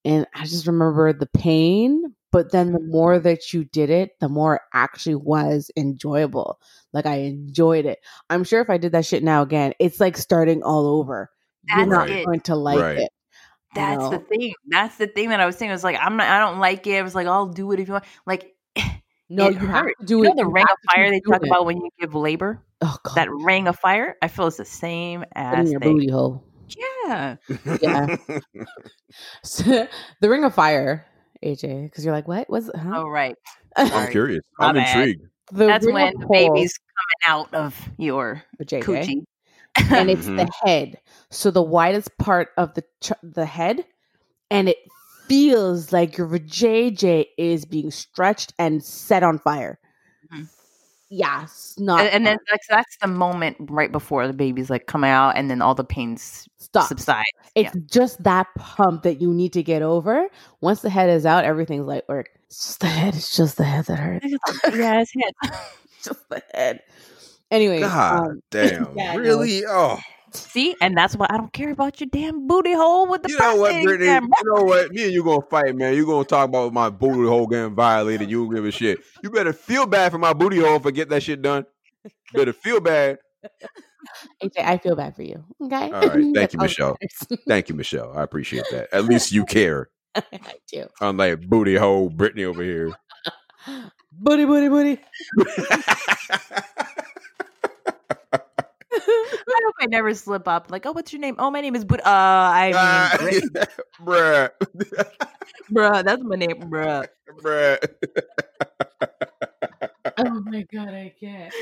and 0.05 0.26
i 0.34 0.44
just 0.44 0.66
remember 0.66 1.12
the 1.12 1.26
pain 1.26 2.14
but 2.32 2.53
then 2.53 2.72
the 2.72 2.80
more 2.80 3.18
that 3.18 3.53
you 3.53 3.64
did 3.64 3.90
it 3.90 4.18
the 4.20 4.28
more 4.28 4.57
it 4.57 4.62
actually 4.72 5.14
was 5.14 5.70
enjoyable 5.76 6.61
like 6.92 7.07
i 7.07 7.16
enjoyed 7.16 7.86
it 7.86 7.98
i'm 8.30 8.44
sure 8.44 8.61
if 8.61 8.70
i 8.70 8.78
did 8.78 8.92
that 8.92 9.05
shit 9.07 9.22
now 9.22 9.42
again 9.42 9.72
it's 9.78 10.01
like 10.01 10.16
starting 10.16 10.62
all 10.62 10.86
over 10.86 11.30
you're 11.76 11.86
not 11.86 12.09
it. 12.09 12.24
going 12.24 12.40
to 12.40 12.55
like 12.57 12.78
Right. 12.80 12.98
it 12.98 13.11
you 13.76 13.82
That's 13.82 14.09
the 14.09 14.18
thing. 14.18 14.55
That's 14.68 14.96
the 14.96 15.07
thing 15.07 15.28
that 15.30 15.40
I 15.40 15.46
was 15.46 15.57
saying. 15.57 15.70
I 15.70 15.74
was 15.74 15.84
like, 15.84 15.96
I'm 16.01 16.16
not. 16.16 16.26
I 16.26 16.40
don't 16.40 16.59
like 16.59 16.86
it. 16.88 16.98
I 16.98 17.03
was 17.03 17.14
like, 17.14 17.28
I'll 17.28 17.46
do 17.46 17.70
it 17.72 17.78
if 17.80 17.86
you 17.86 17.92
want. 17.94 18.05
Like, 18.26 18.55
no 19.28 19.48
it 19.48 19.55
you 19.55 19.66
have 19.66 19.84
hurt. 19.84 19.94
to 20.01 20.07
do 20.07 20.24
you 20.24 20.24
it 20.24 20.34
know 20.34 20.34
the 20.36 20.44
you 20.44 20.53
ring 20.53 20.66
of 20.68 20.76
fire 20.90 21.05
keep 21.05 21.12
they 21.12 21.20
talk 21.20 21.42
it. 21.42 21.48
about 21.48 21.66
when 21.66 21.76
you 21.78 21.88
give 22.01 22.14
labor. 22.14 22.64
oh 22.80 22.96
god 23.05 23.14
That 23.14 23.30
ring 23.30 23.68
of 23.68 23.78
fire. 23.78 24.16
I 24.22 24.28
feel 24.28 24.48
it's 24.48 24.57
the 24.57 24.64
same 24.64 25.24
Put 25.48 25.59
in 25.61 25.66
as 25.66 25.70
your 25.70 25.80
thing. 25.80 25.96
booty 25.96 26.11
hole 26.11 26.44
Yeah. 26.77 27.37
Yeah. 27.81 28.16
So, 29.43 29.89
the 30.21 30.29
ring 30.31 30.45
of 30.45 30.55
fire 30.55 31.05
aj 31.45 31.85
because 31.85 32.05
you're 32.05 32.14
like 32.14 32.29
what 32.29 32.49
was 32.49 32.71
huh? 32.75 32.93
Oh 33.03 33.09
right. 33.09 33.35
I'm 33.77 34.11
curious. 34.11 34.43
My 34.59 34.66
I'm 34.68 34.75
bad. 34.77 34.97
intrigued. 35.09 35.23
the 35.53 35.66
That's 35.66 35.85
ring 35.87 35.95
when 35.95 36.14
of 36.14 36.21
the 36.21 36.27
baby's 36.31 36.79
coming 37.25 37.35
out 37.35 37.53
of 37.55 37.89
your 37.99 38.43
for 38.57 38.64
JJ. 38.64 38.83
coochie. 38.85 39.25
and 39.91 40.11
it's 40.11 40.27
Mhm. 40.27 40.37
the 40.37 40.53
head. 40.64 40.99
So 41.31 41.51
the 41.51 41.62
widest 41.62 42.16
part 42.18 42.51
of 42.57 42.75
the 42.75 42.83
ch- 43.01 43.12
the 43.23 43.47
head, 43.47 43.85
and 44.51 44.68
it 44.68 44.79
feels 45.29 45.93
like 45.93 46.16
your 46.18 46.29
JJ 46.29 47.27
is 47.39 47.64
being 47.64 47.91
stretched 47.91 48.53
and 48.59 48.85
set 48.85 49.23
on 49.23 49.39
fire. 49.39 49.79
Yeah, 51.13 51.47
not 51.77 52.01
and, 52.03 52.09
and 52.11 52.27
then 52.27 52.39
like, 52.53 52.61
that's 52.69 52.97
the 52.99 53.09
moment 53.09 53.57
right 53.69 53.91
before 53.91 54.29
the 54.29 54.33
baby's 54.33 54.71
like 54.71 54.87
come 54.87 55.03
out, 55.03 55.37
and 55.37 55.51
then 55.51 55.61
all 55.61 55.75
the 55.75 55.83
pains 55.83 56.49
stop. 56.59 56.87
subside. 56.89 57.25
It's 57.57 57.77
just 57.87 58.23
that 58.23 58.47
pump 58.57 59.03
that 59.03 59.21
you 59.21 59.35
need 59.35 59.53
to 59.55 59.63
get 59.65 59.83
over. 59.83 60.29
Once 60.61 60.83
the 60.83 60.91
head 60.91 61.11
is 61.11 61.27
out, 61.27 61.45
everything's 61.45 61.87
light 61.87 62.09
work. 62.09 62.31
It's 62.47 62.65
just 62.65 62.81
the 62.81 62.87
head. 62.87 63.15
It's 63.17 63.37
just 63.37 63.57
the 63.57 63.65
head 63.65 63.87
that 63.87 63.99
hurts. 63.99 64.27
yeah, 64.73 65.01
it's 65.01 65.13
head. 65.21 65.53
Just 66.03 66.27
the 66.31 66.43
head. 66.55 66.81
Anyway, 67.51 67.81
God 67.81 68.29
um, 68.29 68.43
damn. 68.51 68.97
yeah, 68.97 69.13
I 69.13 69.17
know. 69.17 69.21
really? 69.21 69.65
Oh. 69.67 69.99
See, 70.33 70.76
and 70.81 70.97
that's 70.97 71.16
why 71.16 71.26
I 71.31 71.37
don't 71.37 71.53
care 71.53 71.70
about 71.70 72.01
your 72.01 72.09
damn 72.12 72.47
booty 72.47 72.72
hole 72.74 73.07
with 73.09 73.22
the 73.22 73.31
You 73.31 73.39
know 73.39 73.57
what, 73.57 73.72
Brittany? 73.83 74.07
exam. 74.07 74.31
You 74.39 74.55
know 74.55 74.64
what? 74.64 74.91
Me 74.93 75.05
and 75.05 75.12
you 75.12 75.24
gonna 75.24 75.43
fight, 75.51 75.76
man. 75.76 75.95
You 75.95 76.07
gonna 76.07 76.24
talk 76.24 76.49
about 76.49 76.72
my 76.72 76.91
booty 76.91 77.28
hole 77.28 77.47
getting 77.47 77.74
violated. 77.74 78.31
You 78.31 78.45
don't 78.45 78.55
give 78.55 78.64
a 78.64 78.70
shit. 78.70 79.01
You 79.22 79.31
better 79.31 79.53
feel 79.53 79.87
bad 79.87 80.12
for 80.12 80.18
my 80.18 80.33
booty 80.33 80.59
hole 80.61 80.78
for 80.78 80.91
get 80.93 81.09
that 81.11 81.22
shit 81.22 81.43
done. 81.43 81.66
Better 82.35 82.53
feel 82.53 82.81
bad. 82.81 83.18
AJ, 84.43 84.53
I 84.59 84.78
feel 84.78 84.97
bad 84.97 85.14
for 85.16 85.22
you. 85.22 85.45
Okay. 85.62 85.91
All 85.93 86.09
right. 86.09 86.24
Thank 86.35 86.53
you, 86.53 86.59
Michelle. 86.59 86.97
Thank 87.49 87.68
you, 87.68 87.74
Michelle. 87.74 88.12
I 88.16 88.22
appreciate 88.22 88.64
that. 88.70 88.89
At 88.93 89.05
least 89.05 89.33
you 89.33 89.45
care. 89.47 89.91
I 90.16 90.22
do. 90.72 90.87
Unlike 91.01 91.49
booty 91.49 91.76
hole 91.76 92.09
Brittany 92.09 92.45
over 92.45 92.62
here. 92.62 92.93
Booty, 94.12 94.45
booty, 94.45 94.68
booty. 94.68 95.01
I 98.93 99.61
hope 99.64 99.74
I 99.80 99.86
never 99.86 100.12
slip 100.14 100.49
up. 100.49 100.70
Like, 100.70 100.86
oh, 100.86 100.93
what's 100.93 101.12
your 101.12 101.20
name? 101.20 101.36
Oh, 101.38 101.51
my 101.51 101.61
name 101.61 101.74
is 101.76 101.84
But. 101.84 102.01
Uh, 102.01 102.05
I 102.07 102.72
Ah, 102.74 103.16
mean, 103.20 103.41
Brit- 103.51 103.68
bruh. 104.01 104.51
bruh, 105.72 106.05
that's 106.05 106.22
my 106.24 106.36
name, 106.36 106.61
bruh. 106.70 107.07
bruh. 107.43 107.78
Oh 110.18 110.41
my 110.45 110.66
god, 110.72 110.88
I 110.88 111.14
can't. 111.18 111.55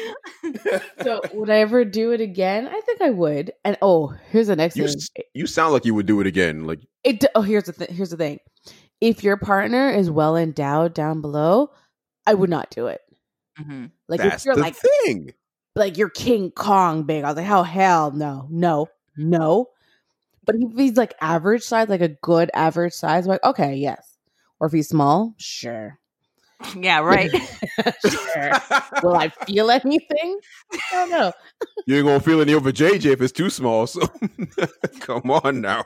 So 1.03 1.21
would 1.35 1.51
I 1.51 1.59
ever 1.59 1.85
do 1.85 2.13
it 2.13 2.21
again? 2.21 2.67
I 2.67 2.81
think 2.81 3.01
I 3.01 3.11
would. 3.11 3.53
And 3.65 3.77
oh, 3.83 4.09
here's 4.31 4.49
the 4.49 4.57
next 4.57 4.77
You, 4.77 4.87
thing. 4.87 4.97
s- 4.97 5.11
you 5.35 5.47
sound 5.47 5.73
like 5.75 5.85
you 5.85 5.95
would 5.95 6.07
do 6.07 6.21
it 6.21 6.27
again. 6.27 6.67
Like 6.67 6.81
It 7.05 7.25
oh 7.35 7.43
here's 7.43 7.65
the 7.65 7.73
th- 7.73 7.91
here's 7.91 8.11
the 8.11 8.17
thing. 8.17 8.41
If 9.01 9.23
your 9.23 9.37
partner 9.37 9.91
is 9.91 10.11
well 10.11 10.37
endowed 10.37 10.93
down 10.95 11.21
below, 11.21 11.71
I 12.27 12.35
would 12.35 12.51
not 12.51 12.71
do 12.71 12.89
it. 12.89 13.01
hmm 13.57 13.87
Like 14.09 14.21
that's 14.21 14.43
if 14.43 14.47
you're 14.47 14.57
the 14.57 14.63
like 14.63 14.75
thing. 15.05 15.35
Like 15.79 15.97
you're 15.97 16.11
King 16.11 16.51
Kong 16.51 17.05
big, 17.05 17.25
I 17.25 17.29
was 17.29 17.37
like, 17.37 17.51
oh 17.51 17.63
hell 17.63 18.11
no, 18.11 18.47
no, 18.51 18.89
no. 19.17 19.69
But 20.45 20.57
if 20.57 20.77
he's 20.77 20.97
like 20.97 21.15
average 21.21 21.63
size, 21.63 21.89
like 21.89 22.01
a 22.01 22.09
good 22.09 22.51
average 22.55 22.95
size, 22.95 23.25
I'm 23.25 23.31
like, 23.31 23.45
okay, 23.45 23.75
yes. 23.75 24.17
Or 24.61 24.67
if 24.67 24.73
he's 24.73 24.89
small, 24.89 25.35
sure. 25.39 25.99
Yeah, 26.77 26.99
right. 27.01 27.31
sure. 27.31 28.53
Will 29.05 29.17
I 29.17 29.29
feel 29.47 29.71
anything? 29.85 30.41
I 30.73 30.79
don't 30.91 31.11
know. 31.11 31.33
you 31.87 31.97
ain't 31.97 32.07
gonna 32.07 32.19
feel 32.19 32.41
any 32.41 32.53
over 32.53 32.73
JJ 32.73 33.13
if 33.13 33.23
it's 33.23 33.33
too 33.33 33.49
small. 33.49 33.87
So 33.87 34.01
come 34.99 35.31
on 35.31 35.61
now. 35.61 35.85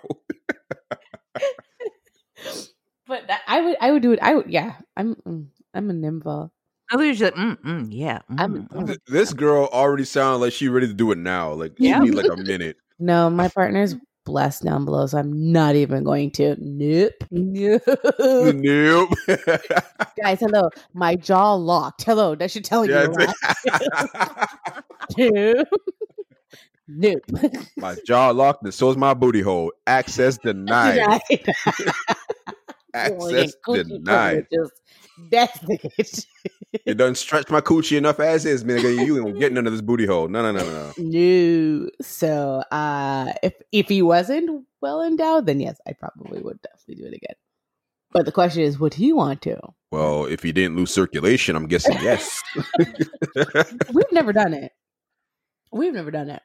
But 3.06 3.26
that, 3.26 3.42
I 3.46 3.60
would, 3.60 3.76
I 3.82 3.92
would 3.92 4.00
do 4.00 4.12
it. 4.12 4.20
I 4.22 4.34
would, 4.34 4.50
yeah. 4.50 4.76
I'm, 4.96 5.14
mm, 5.16 5.46
I'm 5.74 5.90
a 5.90 5.92
nympho. 5.92 6.50
I 6.92 6.96
was 6.96 7.06
usually 7.06 7.30
like, 7.30 7.40
mm, 7.40 7.56
mm, 7.62 7.88
yeah. 7.90 8.18
I'm- 8.38 8.68
mm, 8.68 8.68
mm. 8.68 8.86
Th- 8.86 8.98
This 9.06 9.32
girl 9.32 9.68
already 9.72 10.04
sounds 10.04 10.40
like 10.42 10.52
she 10.52 10.68
ready 10.68 10.86
to 10.88 10.92
do 10.94 11.10
it 11.10 11.18
now. 11.18 11.52
Like 11.52 11.72
she 11.78 11.90
need 11.98 12.14
like 12.14 12.30
a 12.30 12.36
minute. 12.36 12.76
No, 12.98 13.28
my 13.30 13.48
partner's 13.48 13.96
blessed 14.24 14.62
down 14.62 14.84
below, 14.84 15.06
so 15.06 15.18
I'm 15.18 15.50
not 15.52 15.74
even 15.74 16.04
going 16.04 16.30
to. 16.32 16.54
Nope. 16.60 17.14
Nope. 17.32 17.82
nope. 18.54 19.08
Guys, 20.22 20.38
hello. 20.38 20.68
My 20.94 21.16
jaw 21.16 21.54
locked. 21.54 22.04
Hello. 22.04 22.36
That 22.36 22.52
should 22.52 22.64
tell 22.64 22.86
you. 22.86 22.92
Yeah, 22.92 23.06
a 23.06 23.08
lot. 23.08 23.34
it's- 25.18 25.66
Nope. 26.88 27.22
nope. 27.28 27.52
my 27.78 27.96
jaw 28.06 28.30
locked 28.30 28.62
and 28.64 28.72
so 28.74 28.90
is 28.90 28.96
my 28.96 29.14
booty 29.14 29.40
hole. 29.40 29.72
Access 29.88 30.38
denied. 30.38 30.98
Right. 30.98 31.46
Access 32.94 33.54
denied. 33.66 34.46
privileges. 34.48 34.72
That's 35.30 35.58
it. 35.68 36.26
It 36.72 36.96
doesn't 36.96 37.16
stretch 37.16 37.50
my 37.50 37.60
coochie 37.60 37.98
enough 37.98 38.18
as 38.18 38.46
is, 38.46 38.64
man. 38.64 38.80
You 38.80 39.16
ain't 39.16 39.26
gonna 39.26 39.38
get 39.38 39.52
none 39.52 39.66
of 39.66 39.72
this 39.72 39.82
booty 39.82 40.06
hole. 40.06 40.28
No, 40.28 40.42
no, 40.42 40.52
no, 40.52 40.64
no, 40.64 40.92
no. 40.96 41.82
No. 41.82 41.90
So 42.00 42.62
uh 42.70 43.32
if 43.42 43.54
if 43.72 43.88
he 43.88 44.02
wasn't 44.02 44.66
well 44.80 45.02
endowed, 45.02 45.46
then 45.46 45.60
yes, 45.60 45.78
I 45.86 45.92
probably 45.92 46.40
would 46.40 46.60
definitely 46.62 47.02
do 47.02 47.08
it 47.08 47.14
again. 47.14 47.36
But 48.12 48.26
the 48.26 48.32
question 48.32 48.62
is, 48.62 48.78
would 48.78 48.94
he 48.94 49.12
want 49.12 49.42
to? 49.42 49.58
Well, 49.90 50.26
if 50.26 50.42
he 50.42 50.52
didn't 50.52 50.76
lose 50.76 50.92
circulation, 50.92 51.56
I'm 51.56 51.66
guessing 51.66 51.96
yes. 52.02 52.42
We've 53.92 54.12
never 54.12 54.32
done 54.32 54.54
it. 54.54 54.72
We've 55.72 55.94
never 55.94 56.10
done 56.10 56.30
it. 56.30 56.42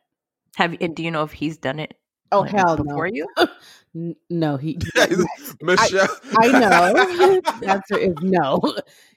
Have 0.56 0.78
do 0.96 1.04
you 1.04 1.12
know 1.12 1.24
if 1.24 1.34
he's 1.34 1.58
done 1.58 1.80
it? 1.80 1.94
Oh 2.32 2.42
like, 2.42 2.52
hell 2.52 2.78
no. 2.78 2.84
before 2.84 3.08
you? 3.08 3.28
N- 3.96 4.16
no, 4.30 4.58
he. 4.58 4.78
Michelle. 5.62 6.08
I 6.40 6.48
know. 6.52 6.94
the 7.60 7.68
answer 7.68 7.98
is 7.98 8.16
no. 8.22 8.62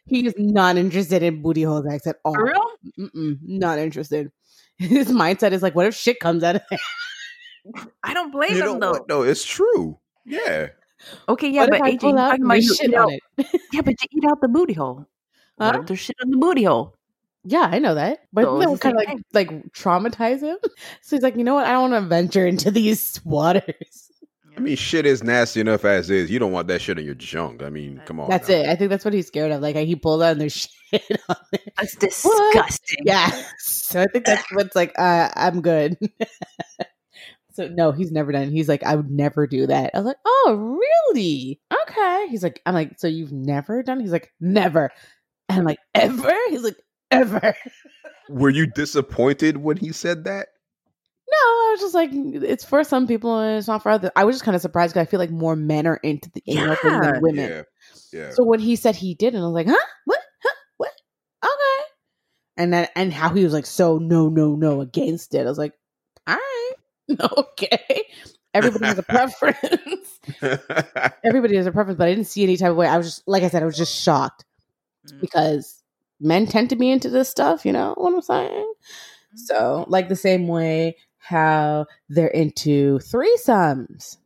He 0.06 0.26
is 0.26 0.34
not 0.38 0.76
interested 0.76 1.22
in 1.22 1.42
booty 1.42 1.62
hole 1.62 1.82
sex 1.82 2.06
at 2.06 2.16
all. 2.24 2.34
For 2.34 2.46
real? 2.46 2.70
Mm-mm, 2.98 3.38
not 3.42 3.78
interested. 3.78 4.30
His 4.78 5.08
mindset 5.08 5.52
is 5.52 5.62
like, 5.62 5.74
what 5.74 5.86
if 5.86 5.94
shit 5.94 6.20
comes 6.20 6.42
out 6.42 6.56
of 6.56 6.62
there? 6.70 6.78
I 8.02 8.14
don't 8.14 8.30
blame 8.30 8.54
You 8.54 8.60
know 8.60 8.74
him 8.74 8.80
though. 8.80 8.90
what? 8.92 9.08
No, 9.08 9.22
it's 9.22 9.44
true. 9.44 9.98
Yeah. 10.24 10.68
Okay, 11.28 11.50
yeah, 11.50 11.62
what 11.62 11.70
but 11.70 11.82
I 11.82 11.92
AJ, 11.92 12.00
pull 12.00 12.14
talking 12.14 12.44
about 12.44 12.62
you 12.62 12.74
shit 12.74 12.90
eat 12.90 12.94
on 12.94 13.02
out, 13.02 13.12
it? 13.36 13.60
Yeah, 13.72 13.80
but 13.82 13.94
you 14.02 14.08
eat 14.18 14.24
out 14.28 14.40
the 14.40 14.48
booty 14.48 14.74
hole. 14.74 15.06
What 15.56 15.76
if 15.76 15.86
there's 15.86 16.00
shit 16.00 16.16
on 16.22 16.30
the 16.30 16.36
booty 16.38 16.64
hole? 16.64 16.96
Yeah, 17.44 17.68
I 17.70 17.78
know 17.78 17.94
that. 17.94 18.20
But 18.32 18.44
So 18.44 18.58
that 18.58 18.70
would 18.70 18.80
kind 18.80 18.96
of 18.96 19.06
like 19.06 19.18
like 19.32 19.72
traumatize 19.72 20.40
him. 20.40 20.58
So 21.02 21.16
he's 21.16 21.22
like, 21.22 21.36
you 21.36 21.44
know 21.44 21.54
what? 21.54 21.66
I 21.66 21.72
don't 21.72 21.90
want 21.90 22.04
to 22.04 22.08
venture 22.08 22.46
into 22.46 22.70
these 22.70 23.20
waters. 23.24 24.10
I 24.56 24.60
mean, 24.60 24.76
shit 24.76 25.06
is 25.06 25.22
nasty 25.22 25.60
enough 25.60 25.84
as 25.84 26.10
is. 26.10 26.30
You 26.30 26.38
don't 26.38 26.52
want 26.52 26.68
that 26.68 26.82
shit 26.82 26.98
in 26.98 27.04
your 27.04 27.14
junk. 27.14 27.62
I 27.62 27.70
mean, 27.70 28.02
come 28.04 28.20
on. 28.20 28.28
That's 28.28 28.48
now. 28.48 28.56
it. 28.56 28.68
I 28.68 28.76
think 28.76 28.90
that's 28.90 29.04
what 29.04 29.14
he's 29.14 29.26
scared 29.26 29.52
of. 29.52 29.62
Like 29.62 29.76
he 29.76 29.96
pulled 29.96 30.22
out 30.22 30.32
and 30.32 30.40
there's 30.40 30.68
shit 30.90 31.02
on 31.28 31.36
it. 31.52 31.72
That's 31.76 31.96
disgusting. 31.96 32.98
Yeah. 33.04 33.30
So 33.58 34.02
I 34.02 34.06
think 34.06 34.26
that's 34.26 34.44
what's 34.52 34.76
like, 34.76 34.92
uh, 34.98 35.30
I'm 35.34 35.62
good. 35.62 35.96
so 37.52 37.68
no, 37.68 37.92
he's 37.92 38.12
never 38.12 38.32
done. 38.32 38.50
He's 38.50 38.68
like, 38.68 38.82
I 38.82 38.96
would 38.96 39.10
never 39.10 39.46
do 39.46 39.66
that. 39.66 39.92
I 39.94 39.98
was 39.98 40.06
like, 40.06 40.18
oh, 40.26 40.78
really? 41.14 41.60
Okay. 41.88 42.26
He's 42.28 42.42
like, 42.42 42.60
I'm 42.66 42.74
like, 42.74 42.98
so 42.98 43.06
you've 43.06 43.32
never 43.32 43.82
done? 43.82 44.00
He's 44.00 44.12
like, 44.12 44.32
never. 44.40 44.90
And 45.48 45.60
I'm 45.60 45.64
like, 45.64 45.78
ever? 45.94 46.36
He's 46.50 46.62
like, 46.62 46.76
ever. 47.10 47.54
Were 48.28 48.50
you 48.50 48.66
disappointed 48.66 49.56
when 49.58 49.76
he 49.76 49.92
said 49.92 50.24
that? 50.24 50.48
No, 51.30 51.36
I 51.36 51.68
was 51.72 51.80
just 51.80 51.94
like, 51.94 52.10
it's 52.12 52.64
for 52.64 52.82
some 52.82 53.06
people 53.06 53.38
and 53.38 53.58
it's 53.58 53.68
not 53.68 53.82
for 53.82 53.90
others. 53.90 54.10
I 54.16 54.24
was 54.24 54.34
just 54.34 54.44
kind 54.44 54.56
of 54.56 54.62
surprised 54.62 54.92
because 54.94 55.06
I 55.06 55.10
feel 55.10 55.20
like 55.20 55.30
more 55.30 55.54
men 55.54 55.86
are 55.86 55.96
into 55.96 56.28
the 56.30 56.42
anal 56.48 56.74
thing 56.74 57.00
than 57.00 57.20
women. 57.22 57.50
Yeah. 57.50 57.62
Yeah. 58.12 58.30
So 58.32 58.42
when 58.44 58.58
he 58.58 58.74
said 58.76 58.96
he 58.96 59.14
did, 59.14 59.34
and 59.34 59.42
I 59.42 59.46
was 59.46 59.54
like, 59.54 59.68
huh? 59.68 59.86
What? 60.04 60.18
Huh? 60.42 60.54
What? 60.78 60.92
Okay. 61.44 61.84
And 62.56 62.72
then 62.72 62.88
and 62.96 63.12
how 63.12 63.30
he 63.32 63.44
was 63.44 63.52
like 63.52 63.66
so 63.66 63.98
no 63.98 64.28
no 64.28 64.56
no 64.56 64.80
against 64.80 65.34
it. 65.34 65.42
I 65.42 65.44
was 65.44 65.58
like, 65.58 65.72
all 66.26 66.36
right, 66.36 66.72
okay. 67.38 68.04
Everybody 68.52 68.86
has 68.86 68.98
a 68.98 69.02
preference. 69.04 70.18
Everybody 71.24 71.56
has 71.56 71.66
a 71.66 71.72
preference, 71.72 71.98
but 71.98 72.08
I 72.08 72.14
didn't 72.14 72.26
see 72.26 72.42
any 72.42 72.56
type 72.56 72.70
of 72.72 72.76
way. 72.76 72.88
I 72.88 72.96
was 72.96 73.06
just 73.06 73.22
like 73.28 73.44
I 73.44 73.48
said, 73.48 73.62
I 73.62 73.66
was 73.66 73.76
just 73.76 73.94
shocked 73.94 74.44
Mm. 75.08 75.20
because 75.22 75.79
men 76.20 76.46
tend 76.46 76.70
to 76.70 76.76
be 76.76 76.90
into 76.90 77.08
this 77.10 77.28
stuff. 77.28 77.64
You 77.64 77.72
know 77.72 77.94
what 77.96 78.14
I'm 78.14 78.22
saying? 78.22 78.50
Mm-hmm. 78.50 79.36
So 79.36 79.84
like 79.88 80.08
the 80.08 80.16
same 80.16 80.46
way 80.48 80.96
how 81.18 81.86
they're 82.08 82.28
into 82.28 82.98
threesomes. 82.98 84.16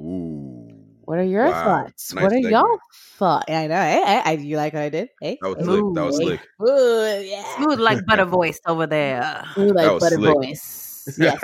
Ooh. 0.00 0.68
What 1.04 1.18
are 1.18 1.24
your 1.24 1.50
Wow. 1.50 1.64
thoughts? 1.64 2.14
Nice 2.14 2.22
what 2.22 2.32
are 2.32 2.36
segue. 2.36 2.50
y'all 2.50 2.78
thoughts? 3.18 3.50
I 3.50 3.66
know. 3.66 3.74
Hey, 3.74 4.02
hey, 4.04 4.22
I, 4.24 4.32
you 4.32 4.56
like 4.56 4.72
what 4.72 4.82
I 4.82 4.88
did? 4.88 5.08
Hey, 5.20 5.38
That 5.42 5.48
was 5.48 5.58
hey. 5.58 5.64
slick. 5.64 5.94
That 5.94 6.02
was 6.04 6.16
slick. 6.16 6.40
Ooh, 6.62 7.22
yeah. 7.24 7.56
Smooth 7.56 7.80
like 7.80 8.06
butter 8.06 8.24
voice 8.24 8.60
over 8.66 8.86
there. 8.86 9.44
Ooh, 9.58 9.72
like 9.74 9.92
was 9.92 10.00
butter 10.02 10.16
slick. 10.16 10.34
voice. 10.34 11.14
Yes, 11.18 11.40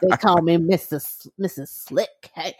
they 0.00 0.16
call 0.20 0.40
me 0.42 0.56
Mrs. 0.56 1.28
Mrs. 1.40 1.68
Slick. 1.68 2.30
Hey, 2.34 2.54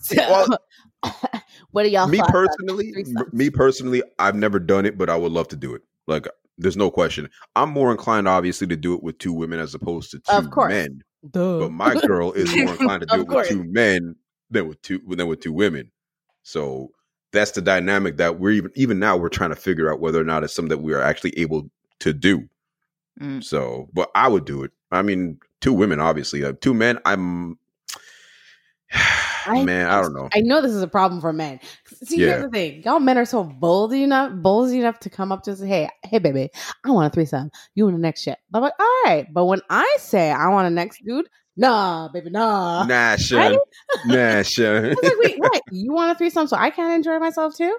so, 0.00 0.14
Well, 0.16 0.58
what 1.72 1.84
are 1.84 1.88
y'all? 1.88 2.06
me 2.06 2.18
thoughts 2.18 2.30
personally, 2.32 2.94
me 3.32 3.50
personally, 3.50 4.02
I've 4.18 4.36
never 4.36 4.60
done 4.60 4.86
it, 4.86 4.96
but 4.96 5.10
I 5.10 5.16
would 5.16 5.32
love 5.32 5.48
to 5.48 5.56
do 5.56 5.74
it. 5.74 5.82
Like, 6.06 6.28
there's 6.58 6.76
no 6.76 6.90
question. 6.90 7.28
I'm 7.56 7.70
more 7.70 7.90
inclined, 7.90 8.28
obviously, 8.28 8.66
to 8.68 8.76
do 8.76 8.94
it 8.94 9.02
with 9.02 9.18
two 9.18 9.32
women 9.32 9.58
as 9.58 9.74
opposed 9.74 10.10
to 10.12 10.18
two 10.18 10.32
Of 10.32 10.50
course. 10.50 10.70
men. 10.70 11.02
Duh. 11.30 11.60
But 11.60 11.72
my 11.72 11.94
girl 12.00 12.32
is 12.36 12.54
more 12.54 12.70
inclined 12.72 13.02
to 13.02 13.06
do 13.06 13.14
Of 13.14 13.20
it 13.20 13.28
with 13.28 13.48
two 13.48 13.64
men 13.64 14.16
than 14.50 14.68
with 14.68 14.82
two 14.82 15.00
than 15.08 15.26
with 15.28 15.40
two 15.40 15.52
women. 15.52 15.90
So 16.42 16.90
that's 17.32 17.52
the 17.52 17.62
dynamic 17.62 18.16
that 18.18 18.38
we're 18.38 18.50
even 18.50 18.70
even 18.74 18.98
now 18.98 19.16
we're 19.16 19.28
trying 19.28 19.50
to 19.50 19.56
figure 19.56 19.90
out 19.90 20.00
whether 20.00 20.20
or 20.20 20.24
not 20.24 20.44
it's 20.44 20.54
something 20.54 20.76
that 20.76 20.82
we 20.82 20.92
are 20.92 21.00
actually 21.00 21.38
able 21.38 21.70
to 22.00 22.12
do. 22.12 22.48
Mm. 23.20 23.42
So, 23.42 23.88
but 23.92 24.10
I 24.14 24.28
would 24.28 24.44
do 24.44 24.62
it. 24.64 24.72
I 24.90 25.02
mean, 25.02 25.38
two 25.60 25.72
women, 25.72 26.00
obviously. 26.00 26.44
Uh, 26.44 26.52
two 26.60 26.74
men, 26.74 26.98
I'm. 27.04 27.58
Man, 29.48 29.86
I 29.86 30.00
don't 30.00 30.14
know. 30.14 30.28
I 30.34 30.40
know 30.40 30.60
this 30.60 30.72
is 30.72 30.82
a 30.82 30.88
problem 30.88 31.20
for 31.20 31.32
men. 31.32 31.60
See, 32.04 32.18
Yeah. 32.18 32.26
here's 32.28 32.42
the 32.44 32.50
thing: 32.50 32.82
y'all 32.84 33.00
men 33.00 33.18
are 33.18 33.24
so 33.24 33.44
bold 33.44 33.92
enough, 33.92 34.32
ballsy 34.32 34.78
enough 34.78 34.98
to 35.00 35.10
come 35.10 35.32
up 35.32 35.42
to 35.44 35.56
say, 35.56 35.66
"Hey, 35.66 35.88
hey, 36.04 36.18
baby, 36.18 36.50
I 36.84 36.90
want 36.90 37.06
a 37.06 37.10
threesome. 37.14 37.50
You 37.74 37.84
want 37.84 37.96
the 37.96 38.02
next 38.02 38.22
shit?" 38.22 38.38
I'm 38.54 38.62
like, 38.62 38.74
"All 38.78 39.02
right," 39.06 39.26
but 39.32 39.46
when 39.46 39.60
I 39.70 39.96
say 39.98 40.30
I 40.30 40.48
want 40.48 40.66
a 40.66 40.70
next 40.70 41.04
dude, 41.04 41.28
nah, 41.56 42.08
baby, 42.08 42.30
nah. 42.30 42.84
Nah, 42.84 43.16
Sean. 43.16 43.58
Nah, 44.06 44.42
Sean. 44.42 44.86
I 44.86 44.88
was 44.88 45.02
like, 45.02 45.12
wait, 45.18 45.38
what? 45.38 45.62
You 45.70 45.92
want 45.92 46.12
a 46.12 46.14
threesome 46.16 46.46
so 46.46 46.56
I 46.56 46.70
can't 46.70 46.94
enjoy 46.94 47.18
myself 47.18 47.56
too? 47.56 47.76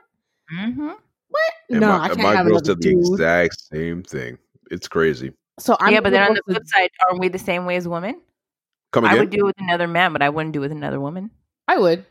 Mm-hmm. 0.56 0.88
What? 0.88 1.54
And 1.70 1.80
no, 1.80 1.90
my, 1.90 2.04
I 2.04 2.08
can't 2.10 2.20
my 2.20 2.36
have 2.36 2.46
girl 2.46 2.58
another 2.58 2.66
said 2.66 2.82
the 2.82 2.90
exact 2.90 3.60
same 3.60 4.04
thing. 4.04 4.38
It's 4.70 4.88
crazy. 4.88 5.34
So 5.60 5.76
I'm 5.80 5.94
yeah, 5.94 6.02
but 6.02 6.12
then 6.12 6.24
on 6.24 6.36
the 6.36 6.42
flip 6.46 6.64
side, 6.66 6.90
aren't 7.08 7.20
we 7.20 7.28
the 7.28 7.40
same 7.40 7.66
way 7.66 7.76
as 7.76 7.88
women? 7.88 8.22
Come 8.92 9.06
I 9.06 9.16
would 9.16 9.32
do 9.32 9.40
it 9.40 9.46
with 9.46 9.60
another 9.60 9.88
man, 9.88 10.14
but 10.14 10.22
I 10.22 10.30
wouldn't 10.30 10.54
do 10.54 10.60
it 10.60 10.62
with 10.62 10.72
another 10.72 11.00
woman. 11.00 11.32
I 11.68 11.78
would. 11.78 12.06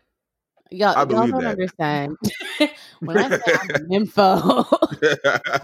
Y'all, 0.70 0.96
I 0.96 1.00
y'all 1.00 1.06
don't 1.06 1.30
that. 1.30 1.50
understand. 1.50 2.16
when 3.00 3.18
I 3.18 3.28
say 3.28 3.42
I'm 3.46 3.92
info, 3.92 4.36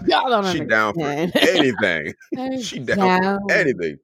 y'all 0.07 0.29
don't 0.29 0.45
she 0.45 0.59
down 0.65 0.93
for 0.93 1.01
understand. 1.01 1.33
anything. 1.35 2.13
She 2.61 2.79
down, 2.79 3.39
for 3.47 3.51
anything. 3.51 3.97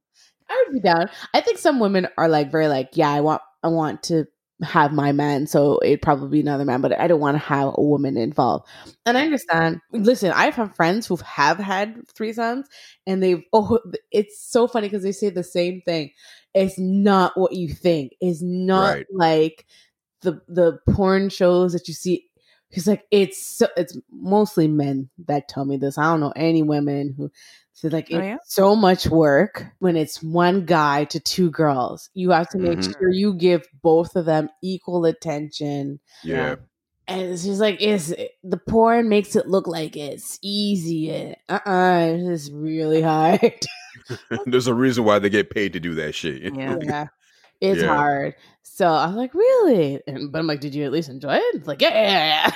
I 0.49 0.63
would 0.65 0.73
be 0.73 0.79
down. 0.79 1.09
I 1.33 1.41
think 1.41 1.59
some 1.59 1.79
women 1.79 2.07
are 2.17 2.27
like 2.27 2.51
very 2.51 2.67
like, 2.67 2.91
yeah, 2.93 3.11
I 3.11 3.21
want 3.21 3.41
I 3.63 3.67
want 3.67 4.03
to 4.03 4.25
have 4.63 4.93
my 4.93 5.11
man, 5.11 5.47
so 5.47 5.79
it'd 5.83 6.01
probably 6.01 6.29
be 6.29 6.39
another 6.39 6.65
man, 6.65 6.81
but 6.81 6.97
I 6.97 7.07
don't 7.07 7.19
want 7.19 7.35
to 7.35 7.39
have 7.43 7.73
a 7.75 7.81
woman 7.81 8.17
involved. 8.17 8.67
And 9.05 9.17
I 9.17 9.23
understand. 9.23 9.81
Listen, 9.91 10.31
I've 10.31 10.55
had 10.55 10.75
friends 10.75 11.07
who 11.07 11.17
have 11.17 11.57
had 11.57 12.07
threesomes, 12.07 12.65
and 13.05 13.21
they've 13.21 13.43
oh, 13.53 13.79
it's 14.11 14.39
so 14.41 14.67
funny 14.67 14.87
because 14.87 15.03
they 15.03 15.11
say 15.11 15.29
the 15.29 15.43
same 15.43 15.81
thing. 15.81 16.11
It's 16.53 16.79
not 16.79 17.37
what 17.37 17.51
you 17.53 17.67
think. 17.69 18.13
It's 18.21 18.41
not 18.41 18.93
Right. 18.93 19.05
like 19.11 19.65
the 20.21 20.41
the 20.47 20.79
porn 20.89 21.29
shows 21.29 21.73
that 21.73 21.87
you 21.87 21.93
see. 21.93 22.25
He's 22.69 22.87
like, 22.87 23.05
it's 23.11 23.41
so, 23.41 23.67
it's 23.77 23.97
mostly 24.11 24.67
men 24.67 25.09
that 25.27 25.47
tell 25.47 25.63
me 25.65 25.77
this. 25.77 25.97
I 25.97 26.03
don't 26.05 26.19
know 26.19 26.33
any 26.35 26.61
women 26.63 27.13
who 27.15 27.31
say 27.75 27.89
like 27.89 28.07
Oh, 28.11 28.17
it's 28.17 28.25
yeah? 28.25 28.37
so 28.45 28.75
much 28.75 29.05
work 29.07 29.65
when 29.79 29.95
it's 29.95 30.23
one 30.23 30.65
guy 30.65 31.03
to 31.05 31.19
two 31.19 31.51
girls. 31.51 32.09
You 32.13 32.31
have 32.31 32.49
to 32.49 32.57
make 32.57 32.79
Mhm. 32.79 32.93
sure 32.97 33.09
you 33.11 33.33
give 33.35 33.67
both 33.83 34.15
of 34.15 34.25
them 34.25 34.49
equal 34.63 35.05
attention. 35.05 35.99
Yeah. 36.23 36.55
And 37.07 37.21
it's 37.21 37.43
just 37.43 37.61
like 37.61 37.81
it's 37.81 38.11
the 38.43 38.57
porn 38.57 39.09
makes 39.09 39.35
it 39.35 39.47
look 39.47 39.67
like 39.67 39.95
it's 39.95 40.39
easy. 40.41 41.35
Uh 41.47 41.59
uh 41.65 42.17
it's 42.31 42.49
really 42.49 43.01
hard. 43.13 43.41
There's 44.45 44.67
a 44.67 44.73
reason 44.73 45.03
why 45.03 45.19
they 45.19 45.29
get 45.29 45.49
paid 45.51 45.73
to 45.73 45.79
do 45.79 45.93
that 45.95 46.15
shit. 46.15 46.41
Yeah. 46.55 46.77
yeah. 46.81 47.07
It's 47.61 47.81
Yeah. 47.81 47.95
hard. 47.95 48.35
So 48.63 48.87
I 48.87 49.07
was 49.07 49.15
like, 49.15 49.33
really? 49.33 50.01
And, 50.07 50.31
but 50.31 50.39
I'm 50.39 50.47
like, 50.47 50.59
did 50.59 50.75
you 50.75 50.83
at 50.85 50.91
least 50.91 51.09
enjoy 51.09 51.35
it? 51.35 51.55
It's 51.55 51.67
like, 51.67 51.81
yeah, 51.81 51.89
yeah, 51.93 52.47
yeah. 52.47 52.53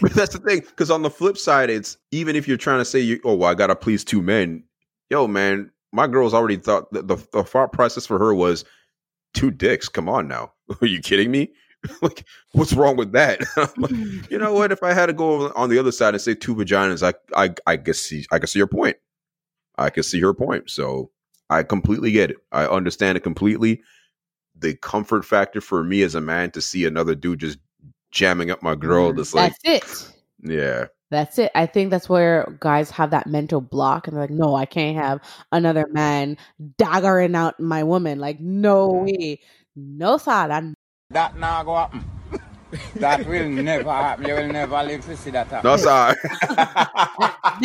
But 0.00 0.12
that's 0.12 0.32
the 0.32 0.38
thing, 0.40 0.60
because 0.60 0.90
on 0.90 1.02
the 1.02 1.10
flip 1.10 1.36
side, 1.38 1.70
it's 1.70 1.96
even 2.10 2.36
if 2.36 2.48
you're 2.48 2.56
trying 2.56 2.78
to 2.80 2.84
say 2.84 3.00
you, 3.00 3.20
oh, 3.24 3.34
well, 3.34 3.50
I 3.50 3.54
gotta 3.54 3.76
please 3.76 4.04
two 4.04 4.22
men. 4.22 4.64
Yo, 5.10 5.26
man, 5.26 5.70
my 5.92 6.06
girl's 6.06 6.34
already 6.34 6.56
thought 6.56 6.90
the, 6.92 7.02
the 7.02 7.16
the 7.32 7.44
thought 7.44 7.72
process 7.72 8.06
for 8.06 8.18
her 8.18 8.34
was 8.34 8.64
two 9.34 9.50
dicks. 9.50 9.88
Come 9.88 10.08
on 10.08 10.26
now, 10.28 10.52
are 10.80 10.86
you 10.86 11.00
kidding 11.00 11.30
me? 11.30 11.52
like, 12.02 12.24
what's 12.52 12.72
wrong 12.72 12.96
with 12.96 13.12
that? 13.12 13.40
Like, 13.76 13.92
you 14.30 14.38
know 14.38 14.52
what? 14.52 14.72
If 14.72 14.82
I 14.82 14.92
had 14.92 15.06
to 15.06 15.12
go 15.12 15.52
on 15.52 15.68
the 15.70 15.78
other 15.78 15.92
side 15.92 16.14
and 16.14 16.20
say 16.20 16.34
two 16.34 16.54
vaginas, 16.54 17.02
I 17.06 17.14
I 17.36 17.54
I 17.66 17.76
guess 17.76 17.98
see 17.98 18.26
I 18.32 18.38
can 18.38 18.48
see 18.48 18.58
your 18.58 18.66
point. 18.66 18.96
I 19.78 19.90
can 19.90 20.02
see 20.02 20.20
her 20.20 20.34
point. 20.34 20.70
So 20.70 21.10
I 21.48 21.62
completely 21.62 22.10
get 22.10 22.30
it. 22.30 22.38
I 22.50 22.66
understand 22.66 23.16
it 23.16 23.20
completely. 23.22 23.82
The 24.58 24.74
comfort 24.76 25.24
factor 25.24 25.60
for 25.60 25.84
me 25.84 26.02
as 26.02 26.14
a 26.14 26.20
man 26.20 26.50
to 26.52 26.60
see 26.60 26.84
another 26.84 27.14
dude 27.14 27.40
just 27.40 27.58
jamming 28.10 28.50
up 28.50 28.62
my 28.62 28.74
girl, 28.74 29.12
Mhm. 29.12 29.16
just 29.16 29.34
like 29.34 29.52
That's 29.64 30.08
it. 30.08 30.12
yeah. 30.42 30.86
That's 31.10 31.38
it. 31.38 31.52
I 31.54 31.66
think 31.66 31.90
that's 31.90 32.08
where 32.08 32.56
guys 32.58 32.90
have 32.90 33.10
that 33.10 33.26
mental 33.28 33.60
block 33.60 34.08
and 34.08 34.16
they're 34.16 34.24
like, 34.24 34.30
no, 34.30 34.56
I 34.56 34.64
can't 34.66 34.96
have 34.96 35.20
another 35.52 35.86
man 35.92 36.36
daggering 36.78 37.36
out 37.36 37.60
my 37.60 37.84
woman. 37.84 38.18
Like, 38.18 38.40
no 38.40 38.88
way. 38.88 39.40
No 39.76 40.18
thought. 40.18 40.50
I 40.50 40.72
That 41.10 41.36
now 41.38 41.62
go 41.62 41.76
happen. 41.76 42.04
that 42.96 43.24
will 43.26 43.48
never 43.48 43.88
happen. 43.92 44.26
You 44.26 44.34
will 44.34 44.48
never 44.48 44.82
live 44.82 45.04
to 45.04 45.16
see 45.16 45.30
that 45.30 45.46
happen. 45.46 45.70
No, 45.70 45.76
sorry. 45.76 46.16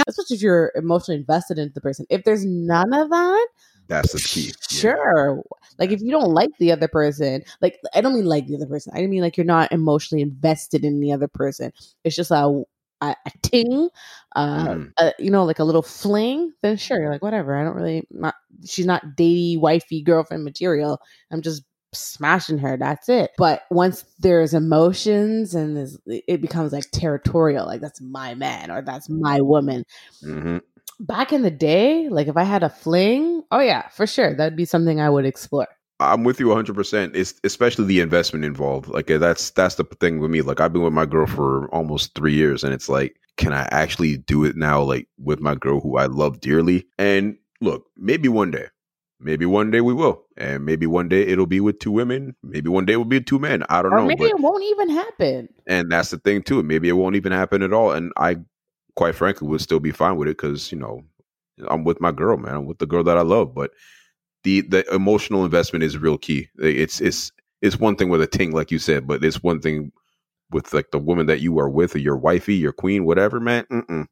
especially 0.08 0.36
if 0.36 0.42
you're 0.42 0.72
emotionally 0.76 1.20
invested 1.20 1.58
into 1.58 1.74
the 1.74 1.82
person. 1.82 2.06
If 2.10 2.24
there's 2.24 2.46
none 2.46 2.94
of 2.94 3.10
that, 3.10 3.48
That's 3.88 4.14
the 4.14 4.20
key. 4.20 4.54
Yeah. 4.72 4.82
sure. 4.82 5.44
Like 5.78 5.92
if 5.92 6.02
you 6.02 6.12
don't 6.12 6.32
like 6.34 6.52
the 6.60 6.72
other 6.72 6.88
person, 6.88 7.44
like 7.62 7.80
I 7.94 8.02
don't 8.02 8.14
mean 8.14 8.26
like 8.26 8.48
the 8.48 8.56
other 8.56 8.68
person. 8.68 8.94
I 8.96 9.06
mean 9.08 9.22
like 9.22 9.38
you're 9.38 9.46
not 9.46 9.72
emotionally 9.72 10.22
invested 10.22 10.86
in 10.86 11.00
the 11.00 11.12
other 11.12 11.28
person. 11.28 11.72
It's 12.04 12.16
just 12.16 12.32
a 12.32 12.64
a, 13.02 13.16
a 13.26 13.32
ting, 13.42 13.90
uh, 14.36 14.76
Mhm. 14.76 14.94
a, 15.00 15.14
you 15.18 15.32
know, 15.32 15.44
like 15.46 15.60
a 15.60 15.64
little 15.64 15.82
fling. 15.82 16.54
Then 16.62 16.78
sure, 16.78 17.00
you're 17.02 17.12
like 17.12 17.24
whatever. 17.24 17.56
I 17.56 17.64
don't 17.64 17.76
really 17.76 18.08
not. 18.12 18.36
She's 18.66 18.86
not 18.86 19.04
datey, 19.18 19.60
wifey, 19.60 20.04
girlfriend 20.04 20.44
material. 20.44 21.00
I'm 21.32 21.42
just 21.42 21.64
smashing 21.94 22.60
her. 22.60 22.78
That's 22.78 23.10
it. 23.10 23.32
But 23.38 23.64
once 23.72 24.06
there's 24.20 24.54
emotions 24.54 25.56
and 25.56 25.76
there's, 25.76 25.98
it 26.06 26.42
becomes 26.42 26.72
like 26.72 26.86
territorial. 26.92 27.66
Like 27.66 27.82
that's 27.82 28.00
my 28.02 28.36
man 28.36 28.72
or 28.72 28.82
that's 28.82 29.10
my 29.10 29.42
woman 29.42 29.84
hmm 30.24 30.58
back 31.02 31.34
in 31.34 31.42
the 31.42 31.52
day, 31.52 32.08
like 32.10 32.28
if 32.28 32.38
I 32.38 32.44
had 32.44 32.64
a 32.64 32.70
fling, 32.70 33.44
oh 33.52 33.60
yeah, 33.60 33.88
for 33.90 34.08
sure, 34.08 34.34
that'd 34.36 34.56
be 34.56 34.66
something 34.66 35.00
I 35.02 35.10
would 35.10 35.26
explore. 35.26 35.68
I'm 36.00 36.24
with 36.24 36.40
you 36.40 36.48
100. 36.48 36.74
percent 36.76 37.16
It's 37.16 37.36
especially 37.44 37.86
the 37.86 38.00
investment 38.00 38.44
involved. 38.46 38.88
Like 38.90 39.12
uh, 39.12 39.18
that's 39.20 39.52
that's 39.52 39.76
the 39.76 39.84
thing 39.84 40.20
with 40.20 40.32
me. 40.32 40.42
Like 40.42 40.60
I've 40.60 40.74
been 40.74 40.82
with 40.82 40.94
my 40.94 41.06
girl 41.06 41.28
for 41.28 41.68
almost 41.74 42.16
three 42.16 42.34
years, 42.34 42.64
and 42.64 42.74
it's 42.74 42.90
like, 42.90 43.18
can 43.38 43.54
I 43.54 43.68
actually 43.72 44.18
do 44.18 44.44
it 44.46 44.56
now? 44.56 44.82
Like 44.82 45.08
with 45.20 45.40
my 45.42 45.54
girl 45.56 45.80
who 45.80 45.98
I 45.98 46.06
love 46.08 46.40
dearly. 46.40 46.88
And 46.98 47.38
look, 47.62 47.86
maybe 47.96 48.30
one 48.30 48.50
day, 48.50 48.66
maybe 49.20 49.46
one 49.46 49.70
day 49.70 49.82
we 49.82 49.94
will, 49.94 50.24
and 50.38 50.66
maybe 50.66 50.88
one 50.88 51.08
day 51.08 51.22
it'll 51.22 51.46
be 51.46 51.60
with 51.60 51.78
two 51.78 51.92
women. 51.92 52.36
Maybe 52.42 52.68
one 52.70 52.86
day 52.86 52.94
it 52.94 52.98
will 52.98 53.06
be 53.06 53.22
two 53.22 53.38
men. 53.38 53.64
I 53.70 53.84
don't 53.84 53.94
Or 53.94 53.98
know. 54.00 54.08
maybe 54.08 54.22
but 54.22 54.30
it 54.32 54.40
won't 54.40 54.64
even 54.64 54.90
happen. 54.90 55.50
and 55.68 55.92
that's 55.92 56.10
the 56.10 56.18
thing 56.18 56.42
too. 56.42 56.64
Maybe 56.64 56.90
it 56.90 56.94
won't 56.94 57.16
even 57.16 57.32
happen 57.32 57.62
at 57.62 57.74
all. 57.74 57.92
And 57.92 58.12
I, 58.18 58.38
quite 58.96 59.16
frankly, 59.16 59.48
would 59.48 59.62
still 59.62 59.80
be 59.80 59.92
fine 59.92 60.18
with 60.18 60.28
it 60.28 60.38
because 60.38 60.72
you 60.72 60.78
know 60.78 61.04
I'm 61.68 61.84
with 61.84 62.02
my 62.02 62.12
girl, 62.12 62.38
man. 62.38 62.56
I'm 62.56 62.66
with 62.66 62.80
the 62.80 62.86
girl 62.86 63.04
that 63.04 63.18
I 63.18 63.22
love. 63.22 63.54
But 63.54 63.72
the 64.44 64.62
the 64.62 64.86
emotional 64.94 65.46
investment 65.46 65.84
is 65.84 65.98
real 65.98 66.18
key. 66.18 66.50
It's 66.58 67.02
it's 67.02 67.32
it's 67.62 67.80
one 67.80 67.96
thing 67.96 68.10
with 68.10 68.22
a 68.22 68.28
ting, 68.28 68.52
like 68.52 68.72
you 68.72 68.80
said, 68.80 69.08
but 69.08 69.24
it's 69.24 69.44
one 69.44 69.60
thing 69.62 69.92
with 70.52 70.74
like 70.74 70.92
the 70.92 71.00
woman 71.00 71.28
that 71.28 71.42
you 71.42 71.58
are 71.60 71.70
with, 71.70 71.96
or 71.96 72.00
your 72.00 72.18
wifey, 72.18 72.56
your 72.56 72.74
queen, 72.74 73.06
whatever, 73.06 73.40
man. 73.40 73.66
Mm-mm. 73.72 74.08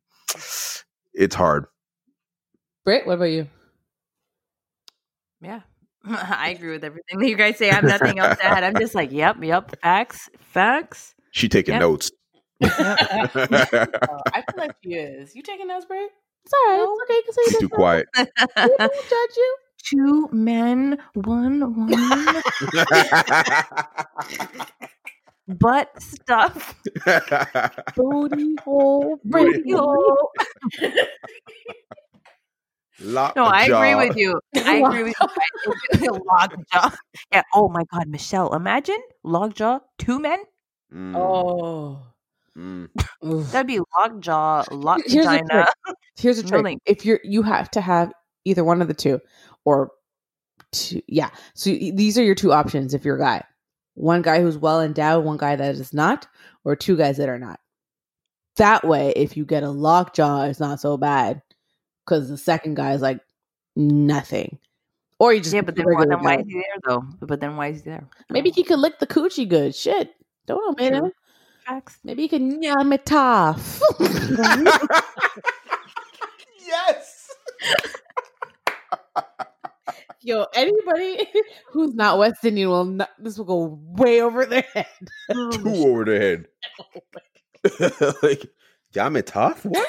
It's 1.13 1.36
hard. 1.36 1.65
Britt, 2.86 3.05
what 3.05 3.13
about 3.13 3.25
you? 3.25 3.47
Yeah. 5.41 5.61
I 6.05 6.49
agree 6.51 6.71
with 6.71 6.84
everything 6.84 7.19
that 7.19 7.27
you 7.27 7.36
guys 7.36 7.57
say. 7.57 7.69
I 7.69 7.75
have 7.75 7.84
nothing 7.84 8.19
else 8.19 8.38
to 8.38 8.45
add. 8.45 8.63
I'm 8.63 8.80
just 8.80 8.95
like, 8.95 9.11
yep, 9.11 9.38
yep, 9.41 9.75
facts, 9.82 10.30
facts. 10.39 11.13
She 11.32 11.49
taking 11.49 11.73
Yep. 11.73 11.82
notes. 11.82 12.11
I 14.34 14.41
feel 14.41 14.57
like 14.57 14.72
she 14.84 14.93
is. 14.93 15.36
You 15.36 15.41
taking 15.43 15.68
notes, 15.68 15.86
Britt? 15.86 16.12
It's 16.45 16.53
all 16.53 16.70
right. 16.70 16.80
It's 16.82 17.01
okay. 17.03 17.22
Cause 17.26 17.36
She's 17.45 17.57
too 17.57 17.70
quiet. 17.70 18.07
We 18.16 18.76
don't 18.78 19.10
judge 19.10 19.38
you. 19.38 19.55
Two 19.84 20.30
men, 20.32 20.97
one 21.14 21.60
woman, 21.76 22.41
butt 25.47 25.89
stuff. 26.01 26.76
Booty 27.95 28.55
hole. 28.64 29.20
Booty 29.24 29.62
radio. 29.64 29.78
hole. 29.84 30.32
Lock 32.99 33.36
No, 33.36 33.45
I 33.45 33.66
agree 33.66 33.95
with 33.95 34.16
you. 34.18 34.39
I 34.55 34.76
agree 34.78 35.03
with 35.03 35.16
you. 36.01 36.20
Lockjaw. 36.26 36.91
Yeah. 37.32 37.43
Oh 37.53 37.70
my 37.70 37.84
God, 37.91 38.07
Michelle, 38.07 38.53
imagine 38.53 38.99
lockjaw, 39.24 39.80
two 39.97 40.20
men. 40.20 40.43
Mm, 40.93 41.16
Oh. 41.16 42.01
Mm. 42.58 42.89
That'd 43.52 43.68
be 43.68 43.80
lockjaw, 43.97 44.66
lock 44.72 45.02
Here's 45.06 45.26
the 45.26 45.32
vagina. 45.32 45.68
Here's 46.18 46.39
a 46.39 46.43
trick. 46.47 46.64
Really? 46.64 46.80
If 46.86 47.06
you're 47.06 47.20
you 47.24 47.41
have 47.43 47.70
to 47.72 47.82
have 47.82 48.12
either 48.45 48.64
one 48.64 48.82
of 48.82 48.88
the 48.88 48.93
two 48.93 49.20
or 49.66 49.91
two 50.72 51.02
yeah. 51.08 51.30
So 51.54 51.70
these 51.70 52.18
are 52.18 52.24
your 52.24 52.36
two 52.36 52.54
options 52.54 52.93
if 52.93 53.06
you're 53.06 53.18
a 53.18 53.20
guy. 53.20 53.43
One 53.95 54.22
guy 54.22 54.41
who's 54.41 54.58
well 54.58 54.82
endowed, 54.82 55.26
one 55.26 55.38
guy 55.38 55.56
that 55.56 55.76
is 55.76 55.93
not, 55.93 56.28
or 56.64 56.76
two 56.76 56.95
guys 56.95 57.18
that 57.18 57.30
are 57.30 57.39
not. 57.39 57.60
That 58.56 58.86
way, 58.86 59.14
if 59.16 59.36
you 59.36 59.45
get 59.45 59.64
a 59.64 59.70
lockjaw, 59.70 60.43
it's 60.43 60.60
not 60.60 60.80
so 60.80 60.97
bad 60.97 61.41
because 62.06 62.30
the 62.30 62.38
second 62.38 62.76
guy 62.76 62.93
is 62.93 63.02
like 63.02 63.20
nothing. 63.76 64.60
Or 65.20 65.34
you 65.34 65.41
just 65.41 65.54
Yeah, 65.54 65.62
but 65.62 65.76
the 65.76 65.84
then, 65.84 65.93
why- 65.93 66.06
then 66.06 66.24
why 66.24 66.38
is 66.38 66.47
he 66.47 66.54
there 66.54 66.64
though? 66.86 67.04
But 67.22 67.41
then 67.41 67.58
why 67.58 67.68
is 67.68 67.84
he 67.84 67.90
there? 67.90 68.07
Maybe 68.30 68.52
he 68.52 68.64
could 68.64 68.80
lick 68.80 68.99
the 68.99 69.07
coochie 69.07 69.48
good. 69.48 69.76
Shit. 69.76 70.14
Don't 70.48 70.80
know, 70.80 70.90
man. 70.90 71.11
True. 71.70 71.78
Facts. 71.78 72.00
Maybe 72.04 72.24
you 72.24 72.30
can 72.30 72.62
yum 72.62 72.94
it 72.94 73.12
off. 73.12 73.82
yes. 76.66 77.30
Yo, 80.22 80.46
anybody 80.54 81.28
who's 81.72 81.94
not 81.94 82.18
West 82.18 82.44
Indian 82.44 82.70
will 82.70 82.86
not, 82.86 83.10
this 83.20 83.38
will 83.38 83.46
go 83.46 83.80
way 83.98 84.22
over 84.22 84.46
their 84.46 84.66
head. 84.74 84.86
Too 85.32 85.62
over 85.66 86.06
the 86.06 86.20
head. 86.20 86.48
like, 88.22 88.46
Yamitov? 88.94 89.64
What? 89.64 89.88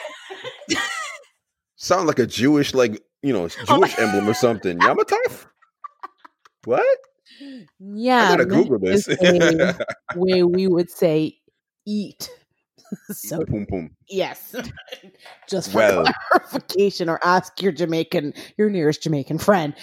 Sound 1.76 2.06
like 2.06 2.18
a 2.20 2.26
Jewish, 2.26 2.74
like, 2.74 3.02
you 3.22 3.32
know, 3.32 3.48
oh 3.68 3.76
Jewish 3.76 3.98
emblem 3.98 4.28
or 4.28 4.34
something. 4.34 4.78
Yamatov? 4.78 5.46
What? 6.64 6.98
Yeah, 7.78 8.24
I 8.24 8.28
gotta 8.28 8.46
Google 8.46 8.78
this. 8.78 9.08
is 9.08 9.18
a 9.20 9.76
way 10.14 10.42
we 10.42 10.66
would 10.66 10.90
say 10.90 11.39
eat. 11.86 12.30
so 13.12 13.44
Boom, 13.44 13.66
boom. 13.68 13.90
yes, 14.08 14.54
just 15.48 15.70
for 15.70 15.76
Well. 15.78 16.04
clarification, 16.30 17.08
or 17.08 17.20
ask 17.24 17.60
your 17.62 17.72
Jamaican, 17.72 18.34
your 18.58 18.68
nearest 18.70 19.02
Jamaican 19.02 19.38
friend 19.38 19.74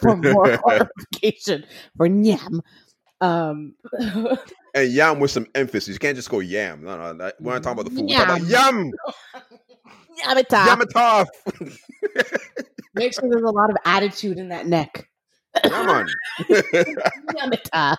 for 0.00 0.16
more 0.16 0.58
clarification 0.58 1.64
for 1.96 2.06
yam. 2.06 2.60
Um, 3.20 3.74
And 4.74 4.92
yam 4.92 5.18
with 5.20 5.30
some 5.30 5.46
emphasis. 5.54 5.94
You 5.94 5.98
can't 5.98 6.14
just 6.16 6.30
go 6.30 6.40
yam. 6.40 6.84
No, 6.84 6.96
no, 6.98 7.12
no. 7.14 7.32
we're 7.40 7.54
not 7.54 7.62
talking 7.62 7.80
about 7.80 7.90
the 7.90 7.96
food. 7.96 8.08
We're 8.08 8.16
talking 8.16 8.46
about 8.46 8.48
yam. 8.48 8.92
yam 10.52 10.80
it 10.82 10.94
off. 10.96 11.28
Make 12.94 13.14
sure 13.14 13.28
there's 13.28 13.42
a 13.42 13.50
lot 13.50 13.70
of 13.70 13.76
attitude 13.86 14.38
in 14.38 14.50
that 14.50 14.66
neck. 14.66 15.08
Come 15.64 15.88
on. 15.88 16.08
Yam 16.50 17.52
it 17.52 17.68
off. 17.72 17.98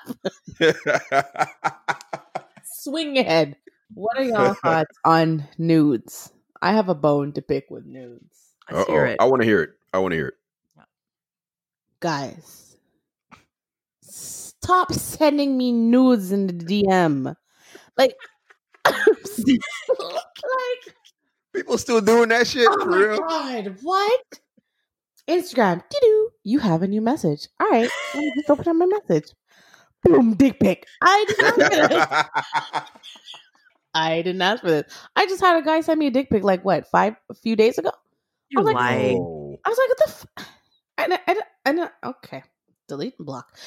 Swing 2.80 3.18
ahead. 3.18 3.58
What 3.94 4.18
are 4.18 4.24
y'all 4.24 4.54
thoughts 4.64 4.98
on 5.04 5.48
nudes? 5.58 6.32
I 6.62 6.74
have 6.74 6.90
a 6.90 6.96
bone 6.96 7.34
to 7.34 7.42
pick 7.42 7.70
with 7.70 7.86
nudes. 7.86 8.54
Let's 8.72 8.88
hear 8.88 9.06
Uh-oh. 9.06 9.12
it. 9.12 9.18
I 9.20 9.26
want 9.26 9.42
to 9.42 9.48
hear 9.48 9.62
it. 9.64 9.72
I 9.94 10.00
want 10.00 10.12
to 10.12 10.16
hear 10.18 10.28
it. 10.28 10.34
Guys, 12.02 12.78
stop 14.02 14.94
sending 14.94 15.58
me 15.58 15.72
nudes 15.74 16.32
in 16.32 16.48
the 16.48 16.54
DM. 16.54 17.36
Like, 17.98 18.16
like 18.86 18.96
People 21.54 21.78
still 21.78 22.00
doing 22.00 22.30
that 22.30 22.48
shit 22.48 22.68
oh 22.70 22.84
for 22.84 22.90
my 22.90 22.98
real? 22.98 23.18
god, 23.18 23.78
what? 23.82 24.40
Instagram, 25.28 25.84
doo 25.90 26.30
you 26.44 26.60
have 26.60 26.82
a 26.82 26.88
new 26.88 27.02
message. 27.02 27.48
All 27.60 27.70
right, 27.70 27.90
let 28.16 28.22
me 28.22 28.32
just 28.36 28.50
open 28.50 28.68
up 28.68 28.76
my 28.76 28.86
message. 28.86 29.32
Boom, 30.04 30.36
dick 30.36 30.60
pic. 30.60 30.88
I 31.02 31.26
did 31.28 31.38
not 31.40 31.60
ask 31.60 31.72
for 31.72 31.88
this. 31.88 32.84
I 33.94 34.22
didn't 34.22 34.42
ask 34.42 34.62
for 34.62 34.70
this. 34.70 34.94
I 35.16 35.26
just 35.26 35.42
had 35.42 35.58
a 35.58 35.66
guy 35.66 35.82
send 35.82 36.00
me 36.00 36.08
a 36.08 36.12
dick 36.12 36.30
pic 36.30 36.44
like 36.44 36.64
what 36.64 36.88
five 36.88 37.16
a 37.30 37.34
few 37.34 37.56
days 37.56 37.78
ago. 37.78 37.92
You're 38.50 38.62
I 38.62 38.64
was 38.64 38.74
like, 38.74 38.76
lying. 38.76 39.18
Oh. 39.18 39.60
I 39.66 39.70
was 39.70 39.78
like, 39.78 39.90
what 39.90 39.98
the. 39.98 40.06
F-? 40.08 40.46
And 40.98 41.14
I, 41.14 41.20
I, 41.28 41.36
I, 41.66 41.90
I, 42.04 42.10
okay, 42.10 42.44
delete 42.88 43.16
and 43.18 43.26
block. 43.26 43.58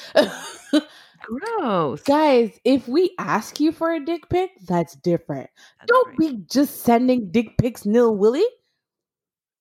Gross. 1.23 2.01
Guys, 2.03 2.59
if 2.63 2.87
we 2.87 3.15
ask 3.17 3.59
you 3.59 3.71
for 3.71 3.93
a 3.93 4.03
dick 4.03 4.27
pic, 4.29 4.51
that's 4.67 4.95
different. 4.97 5.49
That's 5.79 5.87
Don't 5.87 6.09
right. 6.09 6.17
be 6.17 6.43
just 6.49 6.81
sending 6.81 7.31
dick 7.31 7.57
pics 7.57 7.85
nil 7.85 8.15
willy. 8.15 8.45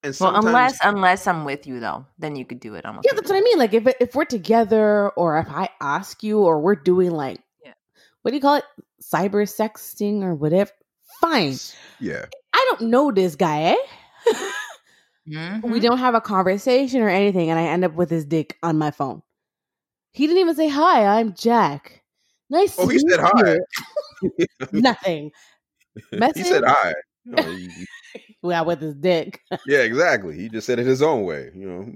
And 0.04 0.16
Well, 0.18 0.34
unless 0.34 0.78
unless 0.82 1.26
I'm 1.28 1.44
with 1.44 1.66
you 1.66 1.78
though, 1.78 2.04
then 2.18 2.34
you 2.34 2.44
could 2.44 2.58
do 2.60 2.74
it. 2.74 2.84
I'm 2.84 2.96
Yeah, 3.04 3.12
that's 3.14 3.30
what 3.30 3.36
I 3.38 3.40
mean. 3.40 3.58
Like 3.58 3.72
if 3.72 3.86
if 4.00 4.14
we're 4.14 4.24
together, 4.24 5.10
or 5.10 5.38
if 5.38 5.48
I 5.48 5.68
ask 5.80 6.22
you, 6.22 6.40
or 6.40 6.60
we're 6.60 6.74
doing 6.74 7.12
like, 7.12 7.40
Yeah. 7.64 7.74
what 8.22 8.30
do 8.32 8.36
you 8.36 8.40
call 8.40 8.56
it, 8.56 8.64
cyber 9.00 9.46
sexting 9.46 10.22
or 10.22 10.34
whatever. 10.34 10.70
Fine. 11.20 11.54
yeah, 12.00 12.24
I 12.52 12.66
don't 12.70 12.90
know 12.90 13.12
this 13.12 13.36
guy. 13.36 13.62
Eh? 13.62 13.76
Mhm. 15.28 15.62
we 15.70 15.78
don't 15.78 15.98
have 15.98 16.16
a 16.16 16.20
conversation 16.20 17.00
or 17.00 17.08
anything, 17.08 17.48
and 17.50 17.58
I 17.58 17.64
end 17.64 17.84
up 17.84 17.94
with 17.94 18.10
his 18.10 18.24
dick 18.24 18.58
on 18.62 18.78
my 18.78 18.90
phone. 18.90 19.22
He 20.12 20.26
didn't 20.26 20.40
even 20.40 20.56
say 20.56 20.68
hi. 20.68 21.06
I'm 21.06 21.32
Jack. 21.34 22.02
Nice. 22.50 22.76
Oh, 22.78 22.86
to 22.88 22.92
he 22.92 22.98
said 22.98 23.20
meet 23.20 23.30
hi. 23.32 23.56
you." 24.22 24.46
Nothing. 24.72 25.30
he 26.10 26.42
said 26.42 26.64
hi. 26.66 26.94
You 27.24 27.32
know, 27.32 27.42
he- 28.14 28.36
Well, 28.42 28.64
with 28.64 28.80
his 28.80 28.94
dick. 28.94 29.40
yeah, 29.66 29.80
exactly. 29.80 30.36
He 30.36 30.48
just 30.48 30.66
said 30.66 30.78
it 30.78 30.86
his 30.86 31.02
own 31.02 31.24
way. 31.24 31.50
You 31.54 31.68
know, 31.68 31.92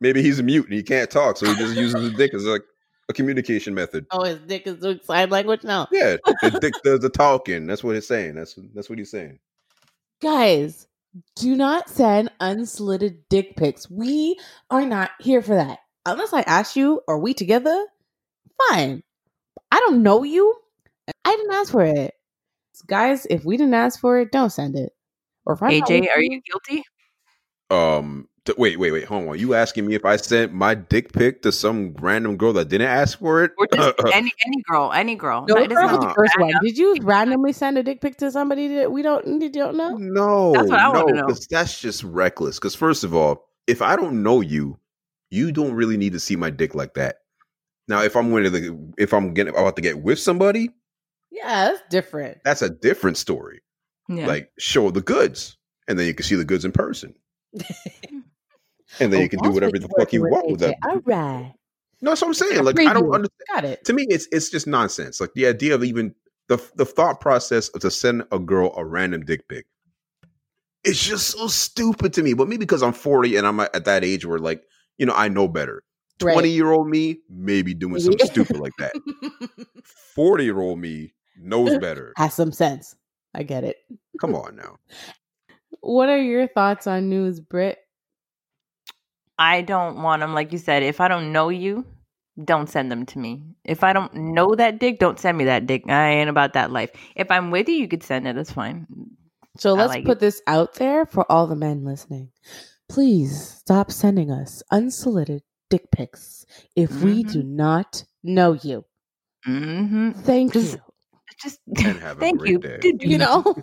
maybe 0.00 0.22
he's 0.22 0.38
a 0.38 0.42
mute 0.42 0.66
and 0.66 0.74
he 0.74 0.82
can't 0.82 1.10
talk, 1.10 1.36
so 1.36 1.46
he 1.46 1.54
just 1.54 1.76
uses 1.76 2.00
his 2.02 2.12
dick 2.14 2.34
as 2.34 2.44
like 2.44 2.62
a 3.08 3.12
communication 3.12 3.74
method. 3.74 4.06
Oh, 4.10 4.24
his 4.24 4.38
dick 4.40 4.66
is 4.66 4.76
doing 4.76 5.00
sign 5.04 5.30
language 5.30 5.64
now. 5.64 5.88
Yeah, 5.92 6.16
the 6.42 6.50
dick 6.60 6.74
does 6.84 7.00
the 7.00 7.10
talking. 7.10 7.66
That's 7.66 7.84
what 7.84 7.96
it's 7.96 8.06
saying. 8.08 8.34
That's 8.34 8.58
that's 8.74 8.88
what 8.90 8.98
he's 8.98 9.10
saying. 9.10 9.38
Guys, 10.20 10.86
do 11.36 11.56
not 11.56 11.88
send 11.88 12.30
unsolicited 12.40 13.28
dick 13.28 13.56
pics. 13.56 13.90
We 13.90 14.38
are 14.70 14.84
not 14.86 15.10
here 15.20 15.42
for 15.42 15.54
that. 15.54 15.80
Unless 16.06 16.32
I 16.32 16.40
ask 16.42 16.74
you, 16.76 17.00
are 17.08 17.18
we 17.18 17.34
together? 17.34 17.86
Fine. 18.70 19.02
I 19.70 19.78
don't 19.80 20.02
know 20.02 20.22
you. 20.22 20.54
I 21.24 21.36
didn't 21.36 21.52
ask 21.52 21.70
for 21.72 21.82
it. 21.84 22.14
Guys, 22.86 23.26
if 23.30 23.44
we 23.44 23.56
didn't 23.56 23.74
ask 23.74 24.00
for 24.00 24.18
it, 24.20 24.32
don't 24.32 24.50
send 24.50 24.76
it. 24.76 24.92
Or 25.44 25.54
if 25.54 25.62
I'm 25.62 25.70
AJ, 25.70 26.00
with 26.00 26.10
are 26.10 26.22
you 26.22 26.40
guilty? 26.42 26.84
Um, 27.70 28.28
t- 28.44 28.54
wait, 28.56 28.78
wait, 28.78 28.92
wait. 28.92 29.04
Hold 29.04 29.28
on. 29.28 29.38
You 29.38 29.54
asking 29.54 29.86
me 29.86 29.94
if 29.94 30.04
I 30.04 30.16
sent 30.16 30.52
my 30.52 30.74
dick 30.74 31.12
pic 31.12 31.42
to 31.42 31.52
some 31.52 31.94
random 31.94 32.36
girl 32.36 32.52
that 32.54 32.68
didn't 32.68 32.88
ask 32.88 33.18
for 33.18 33.44
it? 33.44 33.52
Or 33.58 33.66
just 33.72 33.94
any 34.12 34.30
any 34.46 34.62
girl, 34.68 34.92
any 34.92 35.14
girl. 35.16 35.44
No, 35.48 35.54
No, 35.54 35.60
no 35.60 35.64
it 35.64 35.68
doesn't 35.68 36.00
the 36.00 36.14
first 36.14 36.38
one. 36.38 36.52
Did 36.62 36.78
you 36.78 36.96
randomly 37.02 37.52
send 37.52 37.78
a 37.78 37.82
dick 37.82 38.00
pic 38.00 38.16
to 38.18 38.30
somebody 38.30 38.68
that 38.68 38.92
we 38.92 39.02
don't 39.02 39.40
you 39.42 39.50
don't 39.50 39.76
know? 39.76 39.96
No, 39.96 40.52
That's 40.52 40.70
what 40.70 40.78
I 40.78 40.88
wanna 40.88 41.00
no, 41.00 41.20
know. 41.20 41.26
because 41.26 41.46
that's 41.46 41.80
just 41.80 42.04
reckless. 42.04 42.58
Because 42.58 42.74
first 42.74 43.04
of 43.04 43.14
all, 43.14 43.48
if 43.66 43.82
I 43.82 43.96
don't 43.96 44.22
know 44.22 44.40
you, 44.40 44.78
you 45.30 45.50
don't 45.50 45.72
really 45.72 45.96
need 45.96 46.12
to 46.12 46.20
see 46.20 46.36
my 46.36 46.50
dick 46.50 46.74
like 46.74 46.94
that. 46.94 47.16
Now, 47.88 48.02
if 48.02 48.16
I'm 48.16 48.30
going 48.30 48.44
to, 48.44 48.92
if 48.96 49.12
I'm 49.12 49.34
getting 49.34 49.54
about 49.54 49.76
to 49.76 49.82
get 49.82 50.02
with 50.02 50.18
somebody, 50.18 50.70
Yeah, 51.32 51.70
that's 51.70 51.82
different. 51.88 52.38
that's 52.44 52.62
a 52.62 52.68
different 52.68 53.16
story. 53.16 53.62
Yeah. 54.08 54.26
Like 54.26 54.50
show 54.58 54.90
the 54.90 55.00
goods, 55.00 55.56
and 55.88 55.98
then 55.98 56.06
you 56.06 56.14
can 56.14 56.24
see 56.24 56.34
the 56.34 56.44
goods 56.44 56.64
in 56.64 56.72
person, 56.72 57.14
and 59.00 59.12
then 59.12 59.14
Oh, 59.14 59.22
you 59.22 59.28
can 59.28 59.38
do 59.40 59.50
whatever 59.50 59.78
the 59.78 59.88
fuck 59.98 60.12
you 60.12 60.22
want 60.22 60.50
with 60.50 60.60
that. 60.60 60.76
All 60.86 61.00
right. 61.04 61.54
No, 62.02 62.10
that's 62.10 62.20
what 62.20 62.28
I'm 62.28 62.34
saying. 62.34 62.64
Like 62.64 62.78
I 62.80 62.92
don't 62.92 63.14
understand. 63.14 63.46
Got 63.52 63.64
it. 63.64 63.84
To 63.86 63.92
me, 63.92 64.06
it's 64.10 64.28
it's 64.30 64.50
just 64.50 64.66
nonsense. 64.66 65.20
Like 65.20 65.32
the 65.34 65.46
idea 65.46 65.74
of 65.74 65.82
even 65.84 66.14
the 66.48 66.62
the 66.74 66.84
thought 66.84 67.20
process 67.20 67.68
of 67.70 67.80
to 67.80 67.90
send 67.90 68.24
a 68.30 68.38
girl 68.38 68.74
a 68.76 68.84
random 68.84 69.24
dick 69.24 69.48
pic. 69.48 69.66
It's 70.84 71.02
just 71.02 71.30
so 71.30 71.46
stupid 71.46 72.12
to 72.14 72.22
me. 72.22 72.34
But 72.34 72.48
maybe 72.48 72.58
because 72.58 72.82
I'm 72.82 72.92
40 72.92 73.36
and 73.36 73.46
I'm 73.46 73.60
at 73.60 73.84
that 73.84 74.04
age 74.04 74.26
where 74.26 74.40
like 74.40 74.64
you 74.98 75.06
know 75.06 75.14
I 75.14 75.28
know 75.28 75.48
better. 75.48 75.82
Right. 76.20 76.34
20 76.34 76.50
year 76.50 76.70
old 76.70 76.88
me 76.88 77.20
maybe 77.30 77.72
doing 77.72 77.98
something 78.00 78.26
stupid 78.26 78.58
like 78.58 78.72
that. 78.78 78.92
40 80.14 80.44
year 80.44 80.60
old 80.60 80.78
me 80.78 81.14
knows 81.36 81.78
better. 81.80 82.12
Has 82.16 82.34
some 82.34 82.52
sense. 82.52 82.94
I 83.34 83.42
get 83.44 83.64
it. 83.64 83.76
Come 84.20 84.34
on 84.34 84.56
now. 84.56 84.76
What 85.80 86.08
are 86.08 86.20
your 86.22 86.46
thoughts 86.48 86.86
on 86.86 87.08
news, 87.08 87.40
Britt? 87.40 87.78
I 89.38 89.62
don't 89.62 90.02
want 90.02 90.20
them. 90.20 90.34
Like 90.34 90.52
you 90.52 90.58
said, 90.58 90.82
if 90.82 91.00
I 91.00 91.08
don't 91.08 91.32
know 91.32 91.48
you, 91.48 91.84
don't 92.44 92.68
send 92.68 92.90
them 92.92 93.06
to 93.06 93.18
me. 93.18 93.42
If 93.64 93.82
I 93.82 93.92
don't 93.92 94.14
know 94.14 94.54
that 94.54 94.78
dick, 94.78 94.98
don't 94.98 95.18
send 95.18 95.36
me 95.38 95.44
that 95.46 95.66
dick. 95.66 95.84
I 95.88 96.10
ain't 96.10 96.30
about 96.30 96.52
that 96.52 96.70
life. 96.70 96.90
If 97.16 97.30
I'm 97.30 97.50
with 97.50 97.68
you, 97.68 97.74
you 97.76 97.88
could 97.88 98.02
send 98.02 98.28
it. 98.28 98.36
That's 98.36 98.52
fine. 98.52 98.86
So 99.58 99.74
I 99.74 99.78
let's 99.80 99.88
like 99.94 100.04
put 100.04 100.18
it. 100.18 100.20
this 100.20 100.40
out 100.46 100.74
there 100.74 101.04
for 101.06 101.30
all 101.30 101.46
the 101.46 101.56
men 101.56 101.84
listening. 101.84 102.30
Please 102.88 103.36
stop 103.58 103.90
sending 103.90 104.30
us 104.30 104.62
unsolicited 104.70 105.42
dick 105.70 105.90
pics 105.90 106.44
if 106.76 106.90
we 107.02 107.24
Mhm. 107.24 107.32
do 107.32 107.42
not 107.42 108.04
know 108.22 108.52
you. 108.52 108.84
Mm-hmm. 109.46 110.10
Thank 110.20 110.52
Just- 110.52 110.74
you. 110.74 110.80
Just 111.42 111.60
And 111.84 111.98
have 111.98 112.18
a 112.18 112.20
thank 112.20 112.44
you. 112.46 112.58
day. 112.58 112.78
You 113.00 113.18
know? 113.18 113.42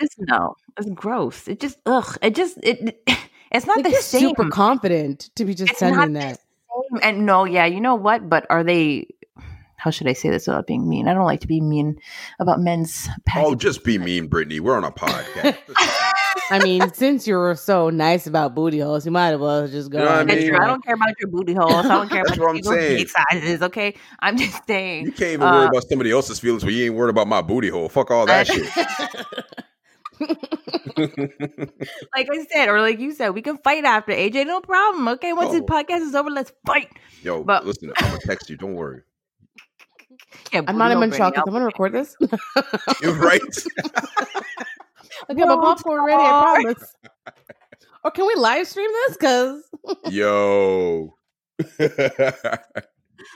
just 0.00 0.16
no. 0.18 0.56
It's 0.78 0.90
gross. 0.94 1.46
It 1.48 1.60
just 1.60 1.78
ugh. 1.86 2.16
It 2.22 2.34
just 2.34 2.58
it. 2.62 3.02
It's 3.52 3.66
not 3.66 3.78
Like, 3.78 3.86
the 3.92 4.00
same. 4.00 4.20
super 4.28 4.48
confident 4.48 5.28
to 5.34 5.44
be 5.44 5.54
just 5.54 5.72
It's 5.72 5.80
sending 5.80 6.12
that. 6.12 6.38
same. 6.38 7.00
And 7.02 7.26
no, 7.26 7.42
yeah, 7.44 7.66
you 7.66 7.80
know 7.80 7.96
what? 7.96 8.28
But 8.28 8.46
are 8.48 8.62
they? 8.62 9.08
How 9.74 9.90
should 9.90 10.06
I 10.06 10.12
say 10.12 10.30
this 10.30 10.46
without 10.46 10.68
being 10.68 10.88
mean? 10.88 11.08
I 11.08 11.14
don't 11.14 11.24
like 11.24 11.40
to 11.40 11.48
be 11.48 11.60
mean 11.60 11.98
about 12.38 12.60
men's. 12.60 13.08
oh, 13.34 13.56
just 13.56 13.82
be 13.82 13.98
mean, 13.98 14.28
Brittany. 14.28 14.60
We're 14.60 14.76
on 14.76 14.84
a 14.84 14.92
podcast. 14.92 15.56
I 16.50 16.58
mean, 16.62 16.92
since 16.94 17.26
you 17.26 17.36
were 17.36 17.54
so 17.54 17.90
nice 17.90 18.26
about 18.26 18.54
booty 18.54 18.80
holes, 18.80 19.04
you 19.06 19.12
might 19.12 19.30
as 19.32 19.38
well 19.38 19.68
just 19.68 19.90
go. 19.90 19.98
You 20.00 20.04
know 20.04 20.10
I 20.10 20.24
mean? 20.24 20.54
I 20.54 20.66
don't 20.66 20.84
care 20.84 20.94
about 20.94 21.14
your 21.20 21.28
booty 21.30 21.54
holes. 21.54 21.72
I 21.86 21.88
don't 21.88 22.08
care 22.08 22.22
about 22.22 22.38
what 22.38 22.50
I'm 22.50 22.56
your 22.56 22.74
saying. 22.74 22.98
dick 22.98 23.08
sizes. 23.08 23.62
Okay, 23.62 23.94
I'm 24.20 24.36
just 24.36 24.66
saying. 24.66 25.06
you 25.06 25.12
can't 25.12 25.32
even 25.34 25.40
worry 25.40 25.66
Uh, 25.66 25.68
about 25.68 25.84
somebody 25.88 26.10
else's 26.10 26.40
feelings, 26.40 26.64
but 26.64 26.72
you 26.72 26.86
ain't 26.86 26.94
worried 26.94 27.10
about 27.10 27.28
my 27.28 27.40
booty 27.42 27.68
hole. 27.68 27.88
Fuck 27.88 28.10
all 28.10 28.26
that 28.26 28.46
shit. 28.46 28.68
like 30.98 32.28
I 32.30 32.44
said, 32.52 32.68
or 32.68 32.80
like 32.80 32.98
you 32.98 33.12
said, 33.12 33.30
we 33.30 33.42
can 33.42 33.56
fight 33.58 33.84
after 33.84 34.12
AJ. 34.12 34.46
No 34.46 34.60
problem. 34.60 35.08
Okay, 35.08 35.32
once 35.32 35.52
this 35.52 35.62
Oh. 35.62 35.66
podcast 35.72 36.00
is 36.02 36.14
over, 36.14 36.30
let's 36.30 36.52
fight. 36.66 36.88
Yo, 37.22 37.42
But- 37.44 37.64
listen, 37.66 37.92
I'm 37.96 38.08
gonna 38.08 38.20
text 38.24 38.50
you. 38.50 38.56
Don't 38.56 38.74
worry. 38.74 39.02
Yeah, 40.52 40.62
I'm 40.66 40.76
not 40.78 40.88
booty 40.88 40.94
hole 40.94 41.04
even 41.04 41.16
shocked. 41.16 41.38
I'm 41.38 41.52
gonna 41.52 41.64
record 41.64 41.92
this. 41.92 42.16
You're 43.02 43.14
right. 43.14 43.40
I 45.28 45.34
got 45.34 45.48
my 45.48 45.56
popcorn 45.56 46.04
ready. 46.04 46.22
I 46.22 46.60
promise. 46.62 46.94
Or 48.04 48.10
can 48.10 48.26
we 48.26 48.34
live 48.34 48.66
stream 48.66 48.90
this? 49.06 49.16
Because 49.16 49.62
Yo. 50.10 51.14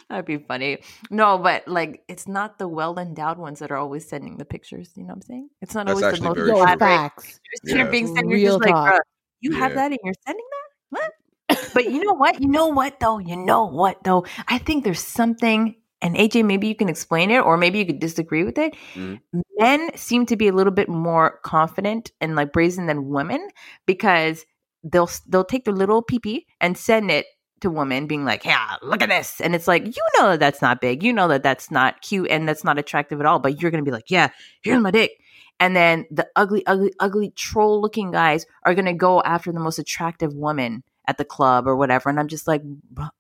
That'd 0.09 0.25
be 0.27 0.39
funny. 0.39 0.79
No, 1.11 1.37
but 1.39 1.67
like 1.69 2.03
it's 2.09 2.27
not 2.27 2.59
the 2.59 2.67
well 2.69 2.99
endowed 2.99 3.39
ones 3.39 3.59
that 3.59 3.71
are 3.71 3.77
always 3.77 4.09
sending 4.09 4.37
the 4.39 4.45
pictures. 4.45 4.91
You 4.97 5.03
know 5.03 5.09
what 5.09 5.17
I'm 5.17 5.23
saying? 5.23 5.51
It's 5.61 5.75
not 5.75 5.87
That's 5.87 6.03
always 6.03 6.19
the 6.21 6.25
most 6.25 6.37
very 6.37 6.49
yo, 6.49 6.55
true. 6.55 6.63
elaborate. 6.63 6.79
facts. 6.89 7.41
You're 7.65 7.79
Yeah. 7.79 7.91
being 7.91 8.07
sent. 8.15 8.29
You're 8.29 8.39
just 8.39 8.61
like, 8.61 8.71
talk. 8.75 8.95
"Bruh, 8.95 9.01
you 9.41 9.53
have 9.53 9.75
that 9.75 9.91
and 9.91 9.99
you're 10.03 10.15
sending 10.27 10.45
that? 10.51 11.01
What? 11.01 11.13
but 11.75 11.85
you 11.93 12.03
know 12.03 12.15
what? 12.15 12.41
You 12.41 12.49
know 12.49 12.69
what 12.69 12.99
though? 13.01 13.19
You 13.19 13.37
know 13.37 13.67
what 13.67 14.03
though? 14.05 14.25
I 14.49 14.59
think 14.59 14.85
there's 14.85 15.01
something. 15.03 15.77
And 16.05 16.15
AJ, 16.17 16.45
maybe 16.45 16.69
you 16.69 16.77
can 16.77 16.89
explain 16.89 17.31
it, 17.31 17.41
or 17.41 17.57
maybe 17.57 17.79
you 17.79 17.87
could 17.87 17.99
disagree 17.99 18.45
with 18.45 18.59
it. 18.59 18.77
Mhm. 18.95 19.21
Men 19.59 19.91
seem 19.97 20.27
to 20.27 20.37
be 20.37 20.47
a 20.49 20.53
little 20.53 20.73
bit 20.73 20.89
more 20.89 21.41
confident 21.43 22.13
and 22.21 22.37
like 22.37 22.53
brazen 22.53 22.87
than 22.87 23.09
women 23.09 23.49
because 23.87 24.45
they'll 24.85 25.11
they'll 25.29 25.45
take 25.45 25.65
their 25.65 25.75
little 25.75 26.03
pee 26.03 26.21
pee 26.21 26.47
and 26.61 26.79
send 26.79 27.11
it 27.11 27.27
to 27.61 27.71
women, 27.71 28.07
being 28.07 28.25
like, 28.27 28.45
"Yeah, 28.45 28.77
look 28.83 29.01
at 29.03 29.09
this," 29.09 29.41
and 29.41 29.55
it's 29.55 29.67
like, 29.67 29.87
you 29.87 30.03
know 30.19 30.31
that 30.33 30.41
that's 30.41 30.61
not 30.61 30.81
big, 30.81 31.03
you 31.03 31.13
know 31.13 31.29
that 31.29 31.43
that's 31.43 31.71
not 31.71 32.03
cute 32.03 32.29
and 32.31 32.47
that's 32.47 32.65
not 32.65 32.79
attractive 32.79 33.19
at 33.21 33.27
all, 33.27 33.39
but 33.39 33.61
you're 33.63 33.71
gonna 33.71 33.83
be 33.83 33.91
like, 33.91 34.11
"Yeah, 34.11 34.29
here's 34.63 34.83
my 34.83 34.91
dick." 34.91 35.13
And 35.61 35.75
then 35.75 36.05
the 36.11 36.27
ugly, 36.37 36.67
ugly, 36.67 36.93
ugly 37.01 37.31
troll 37.31 37.81
looking 37.81 38.11
guys 38.11 38.45
are 38.65 38.75
going 38.75 38.87
to 38.87 38.93
go 38.93 39.23
after 39.23 39.53
the 39.53 39.61
most 39.61 39.79
attractive 39.79 40.35
woman 40.35 40.83
at 41.07 41.17
the 41.17 41.25
club 41.25 41.69
or 41.69 41.77
whatever. 41.77 42.11
And 42.11 42.19
I'm 42.19 42.29
just 42.29 42.49
like, 42.49 42.61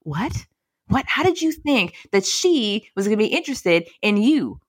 what? 0.02 0.46
What? 0.88 1.04
How 1.06 1.22
did 1.22 1.40
you 1.40 1.52
think 1.52 1.94
that 2.12 2.24
she 2.26 2.88
was 2.94 3.06
going 3.06 3.18
to 3.18 3.24
be 3.24 3.28
interested 3.30 3.88
in 4.02 4.16
you? 4.16 4.60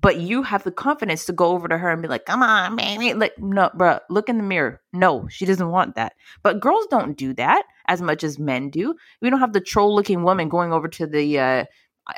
But 0.00 0.18
you 0.18 0.42
have 0.42 0.64
the 0.64 0.70
confidence 0.70 1.24
to 1.26 1.32
go 1.32 1.52
over 1.52 1.66
to 1.66 1.78
her 1.78 1.90
and 1.90 2.02
be 2.02 2.08
like, 2.08 2.26
come 2.26 2.42
on, 2.42 2.76
baby. 2.76 3.14
Like, 3.14 3.38
no, 3.38 3.70
bro, 3.72 4.00
look 4.10 4.28
in 4.28 4.36
the 4.36 4.42
mirror. 4.42 4.82
No, 4.92 5.26
she 5.30 5.46
doesn't 5.46 5.70
want 5.70 5.94
that. 5.94 6.12
But 6.42 6.60
girls 6.60 6.86
don't 6.90 7.16
do 7.16 7.32
that 7.34 7.62
as 7.88 8.02
much 8.02 8.22
as 8.22 8.38
men 8.38 8.68
do. 8.68 8.94
We 9.22 9.30
don't 9.30 9.40
have 9.40 9.54
the 9.54 9.62
troll 9.62 9.94
looking 9.94 10.22
woman 10.22 10.50
going 10.50 10.74
over 10.74 10.88
to 10.88 11.06
the, 11.06 11.38
uh, 11.38 11.64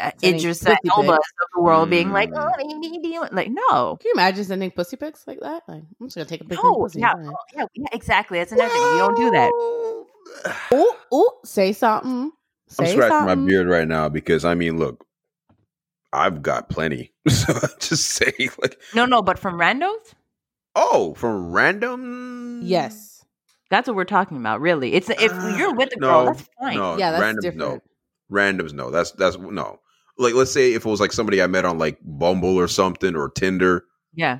uh, 0.01 0.11
Idris 0.25 0.67
Elba 0.67 1.13
of 1.13 1.19
the 1.55 1.61
world, 1.61 1.89
being 1.89 2.11
like, 2.11 2.31
Mm. 2.31 2.51
"Oh, 2.59 2.81
baby, 2.81 2.99
do 3.01 3.09
you-" 3.09 3.25
like, 3.31 3.51
no, 3.53 3.97
Can 4.01 4.09
you 4.09 4.13
imagine 4.15 4.45
sending 4.45 4.73
pussy 4.73 4.97
pics 4.97 5.25
like 5.29 5.39
that? 5.43 5.63
Like, 5.69 5.85
I'm 6.01 6.07
just 6.09 6.17
gonna 6.17 6.25
take 6.29 6.41
a 6.41 6.45
picture. 6.45 6.61
no, 6.65 6.89
yeah, 6.97 7.13
oh, 7.15 7.35
yeah, 7.55 7.67
yeah, 7.75 7.87
exactly. 7.93 8.39
That's 8.41 8.51
another 8.51 8.69
thing. 8.69 8.83
You 8.83 8.99
don't 8.99 9.17
do 9.17 9.31
that. 9.31 9.53
Ooh, 10.75 10.93
ooh, 11.15 11.31
say 11.45 11.73
something. 11.73 12.33
Say 12.69 12.85
I'm 12.85 12.91
scratching 12.93 13.11
something. 13.11 13.41
my 13.43 13.47
beard 13.49 13.69
right 13.69 13.87
now 13.89 14.09
because 14.09 14.45
I 14.45 14.55
mean, 14.55 14.79
look, 14.79 15.05
I've 16.13 16.43
got 16.43 16.69
plenty. 16.69 17.13
So 17.29 17.53
I 17.55 17.67
just 17.81 18.07
say 18.07 18.33
like, 18.63 18.81
No, 18.95 19.05
no, 19.05 19.21
but 19.23 19.39
from 19.39 19.55
randos, 19.59 20.15
oh, 20.75 21.15
from 21.15 21.53
random. 21.53 22.61
Yes. 22.63 23.25
That's 23.69 23.89
what 23.89 23.97
we're 23.97 24.05
talking 24.05 24.37
about, 24.37 24.61
really. 24.61 24.93
It's 24.95 25.11
if 25.11 25.33
Uh, 25.33 25.55
you're 25.59 25.75
with 25.75 25.91
a 25.97 25.99
no, 25.99 26.07
girl, 26.09 26.27
that's 26.27 26.49
fine. 26.61 26.77
No, 26.77 26.97
Yeah, 26.97 27.11
that's 27.11 27.23
randoms, 27.25 27.41
different. 27.43 27.59
No, 27.59 27.81
randoms, 28.31 28.73
no. 28.73 28.91
That's 28.91 29.11
that's 29.13 29.37
no. 29.39 29.81
Like, 30.19 30.35
let's 30.35 30.53
say 30.53 30.73
if 30.75 30.87
it 30.87 30.89
was 30.89 31.01
like 31.01 31.13
somebody 31.13 31.43
I 31.43 31.47
met 31.49 31.65
on 31.65 31.79
like 31.79 31.99
Bumble 32.03 32.57
or 32.57 32.69
something 32.69 33.17
or 33.17 33.29
Tinder, 33.31 33.85
Yeah. 34.15 34.39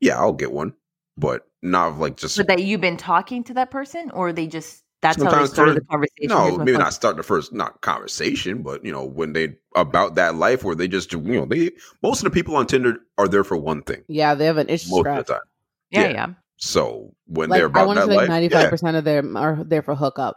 yeah, 0.00 0.18
I'll 0.18 0.32
get 0.32 0.52
one, 0.52 0.74
but 1.16 1.46
not 1.62 1.98
like 1.98 2.16
just 2.16 2.36
But 2.36 2.46
that 2.46 2.62
you've 2.62 2.80
been 2.80 2.96
talking 2.96 3.42
to 3.44 3.54
that 3.54 3.70
person, 3.72 4.10
or 4.12 4.32
they 4.32 4.46
just 4.46 4.84
that's 5.02 5.16
how 5.22 5.24
they 5.24 5.30
Sometimes 5.30 5.50
started 5.52 5.76
the 5.76 5.80
conversation. 5.82 6.28
no, 6.28 6.56
maybe 6.58 6.72
phone. 6.72 6.80
not 6.80 6.92
start 6.92 7.16
the 7.16 7.22
first 7.22 7.52
not 7.52 7.80
conversation, 7.80 8.62
but 8.62 8.84
you 8.84 8.92
know 8.92 9.04
when 9.04 9.32
they 9.32 9.56
about 9.76 10.14
that 10.16 10.34
life 10.34 10.62
where 10.64 10.74
they 10.74 10.88
just 10.88 11.12
you 11.12 11.18
know 11.20 11.46
they 11.46 11.70
most 12.02 12.20
of 12.20 12.24
the 12.24 12.30
people 12.30 12.56
on 12.56 12.66
Tinder 12.66 12.98
are 13.18 13.28
there 13.28 13.44
for 13.44 13.56
one 13.56 13.82
thing 13.82 14.02
Yeah, 14.08 14.34
they 14.34 14.46
have 14.46 14.56
an 14.58 14.68
issue. 14.68 14.90
most 14.90 15.00
scratch. 15.00 15.20
of 15.20 15.26
the 15.26 15.32
time. 15.34 15.42
Yeah, 15.90 16.00
yeah. 16.02 16.08
yeah. 16.12 16.26
So 16.56 17.14
when 17.26 17.48
Like 17.48 17.58
they're 17.58 17.66
I 17.66 17.70
about 17.70 17.86
want 17.86 17.96
to 17.96 18.00
that 18.06 18.06
say 18.12 18.16
like 18.16 18.22
life, 18.24 18.28
ninety 18.28 18.48
five 18.50 18.68
percent 18.70 18.96
of 18.96 19.04
them 19.04 19.36
are 19.36 19.64
there 19.64 19.82
for 19.82 19.94
hookup. 19.94 20.36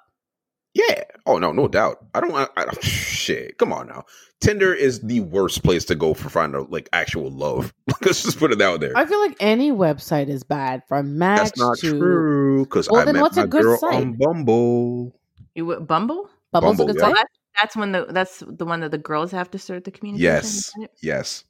Yeah, 0.73 0.83
yeah. 0.89 1.03
Oh 1.25 1.37
no, 1.37 1.51
no 1.51 1.67
doubt. 1.67 2.05
I 2.13 2.19
don't 2.19 2.31
want. 2.31 2.51
I, 2.57 2.65
shit, 2.81 3.57
come 3.57 3.71
on 3.71 3.87
now. 3.87 4.05
Tinder 4.41 4.73
is 4.73 4.99
the 5.01 5.21
worst 5.21 5.63
place 5.63 5.85
to 5.85 5.95
go 5.95 6.13
for 6.13 6.29
finding 6.29 6.67
like 6.69 6.89
actual 6.91 7.31
love. 7.31 7.73
Let's 8.01 8.23
just 8.23 8.39
put 8.39 8.51
it 8.51 8.61
out 8.61 8.81
there. 8.81 8.91
I 8.95 9.05
feel 9.05 9.21
like 9.21 9.37
any 9.39 9.71
website 9.71 10.27
is 10.27 10.43
bad 10.43 10.83
from 10.87 11.17
Match 11.17 11.39
That's 11.39 11.57
not 11.57 11.77
to 11.79 11.97
true 11.97 12.65
because 12.65 12.89
Well, 12.89 13.01
I 13.01 13.05
then 13.05 13.15
met 13.15 13.21
what's 13.21 13.37
a 13.37 13.47
good 13.47 13.61
girl 13.61 13.77
site? 13.77 13.93
on 13.93 14.13
Bumble. 14.13 15.15
You 15.55 15.79
Bumble? 15.79 16.29
Bubble's 16.51 16.77
Bumble, 16.77 16.89
a 16.89 16.93
good 16.93 17.01
yeah. 17.01 17.07
site. 17.07 17.11
Oh, 17.11 17.19
that, 17.19 17.27
that's 17.61 17.75
when 17.77 17.91
the 17.93 18.05
that's 18.09 18.43
the 18.45 18.65
one 18.65 18.81
that 18.81 18.91
the 18.91 18.97
girls 18.97 19.31
have 19.31 19.49
to 19.51 19.59
start 19.59 19.85
the 19.85 19.91
communication. 19.91 20.23
Yes, 20.23 20.69
isn't 20.69 20.91
yes. 21.01 21.43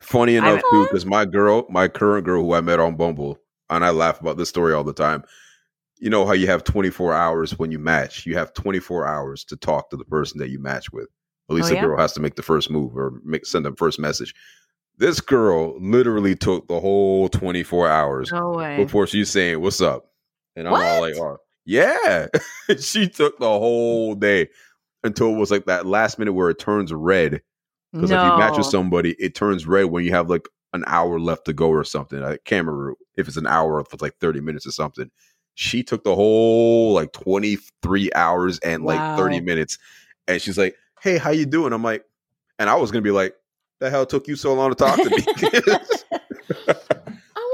Funny 0.00 0.36
enough, 0.36 0.62
too, 0.70 0.84
because 0.84 1.04
my 1.04 1.24
girl, 1.24 1.66
my 1.68 1.88
current 1.88 2.24
girl 2.24 2.44
who 2.44 2.52
I 2.54 2.60
met 2.60 2.78
on 2.78 2.94
Bumble, 2.94 3.38
and 3.68 3.84
I 3.84 3.90
laugh 3.90 4.20
about 4.20 4.36
this 4.36 4.48
story 4.48 4.72
all 4.72 4.84
the 4.84 4.92
time. 4.92 5.24
You 6.00 6.10
know 6.10 6.26
how 6.26 6.32
you 6.32 6.46
have 6.46 6.64
24 6.64 7.12
hours 7.14 7.58
when 7.58 7.70
you 7.70 7.78
match. 7.78 8.24
You 8.26 8.36
have 8.36 8.54
24 8.54 9.06
hours 9.06 9.44
to 9.44 9.56
talk 9.56 9.90
to 9.90 9.96
the 9.96 10.04
person 10.04 10.38
that 10.38 10.50
you 10.50 10.58
match 10.58 10.92
with. 10.92 11.08
At 11.50 11.56
least 11.56 11.66
Oh, 11.66 11.70
the 11.70 11.74
yeah? 11.76 11.82
girl 11.82 11.98
has 11.98 12.12
to 12.12 12.20
make 12.20 12.36
the 12.36 12.42
first 12.42 12.70
move 12.70 12.96
or 12.96 13.20
make 13.24 13.46
send 13.46 13.64
them 13.64 13.76
first 13.76 13.98
message. 13.98 14.34
This 14.96 15.20
girl 15.20 15.80
literally 15.80 16.34
took 16.34 16.66
the 16.68 16.80
whole 16.80 17.28
24 17.28 17.88
hours 17.88 18.30
No 18.32 18.52
before 18.76 19.06
she's 19.06 19.30
saying 19.30 19.60
what's 19.60 19.80
up 19.80 20.10
and 20.56 20.68
i'm 20.68 20.74
all 20.74 21.00
like 21.00 21.16
oh 21.16 21.36
yeah 21.64 22.26
she 22.78 23.08
took 23.08 23.38
the 23.38 23.46
whole 23.46 24.14
day 24.14 24.48
until 25.04 25.32
it 25.34 25.38
was 25.38 25.50
like 25.50 25.66
that 25.66 25.86
last 25.86 26.18
minute 26.18 26.32
where 26.32 26.50
it 26.50 26.58
turns 26.58 26.92
red 26.92 27.40
because 27.92 28.10
if 28.10 28.22
you 28.22 28.38
match 28.38 28.56
with 28.56 28.66
somebody 28.66 29.14
it 29.18 29.34
turns 29.34 29.66
red 29.66 29.84
when 29.84 30.04
you 30.04 30.10
have 30.10 30.28
like 30.28 30.48
an 30.74 30.84
hour 30.86 31.18
left 31.18 31.44
to 31.44 31.52
go 31.52 31.68
or 31.68 31.84
something 31.84 32.22
i 32.22 32.36
can't 32.44 32.66
remember 32.66 32.94
if 33.16 33.28
it's 33.28 33.36
an 33.36 33.46
hour 33.46 33.74
or 33.74 33.80
if 33.80 33.92
it's 33.92 34.02
like 34.02 34.16
30 34.20 34.40
minutes 34.40 34.66
or 34.66 34.72
something 34.72 35.10
she 35.58 35.82
took 35.82 36.04
the 36.04 36.14
whole 36.14 36.92
like 36.92 37.12
23 37.12 38.12
hours 38.14 38.60
and 38.60 38.84
like 38.84 39.18
30 39.18 39.40
minutes 39.40 39.76
and 40.28 40.40
she's 40.40 40.56
like 40.56 40.76
hey 41.02 41.18
how 41.18 41.30
you 41.30 41.44
doing 41.44 41.72
i'm 41.72 41.82
like 41.82 42.04
and 42.60 42.70
i 42.70 42.76
was 42.76 42.92
gonna 42.92 43.02
be 43.02 43.10
like 43.10 43.34
the 43.80 43.90
hell 43.90 44.06
took 44.06 44.28
you 44.28 44.36
so 44.36 44.54
long 44.54 44.70
to 44.70 44.76
talk 44.76 44.96
to 44.96 45.10
me 45.10 45.16
I 46.68 46.74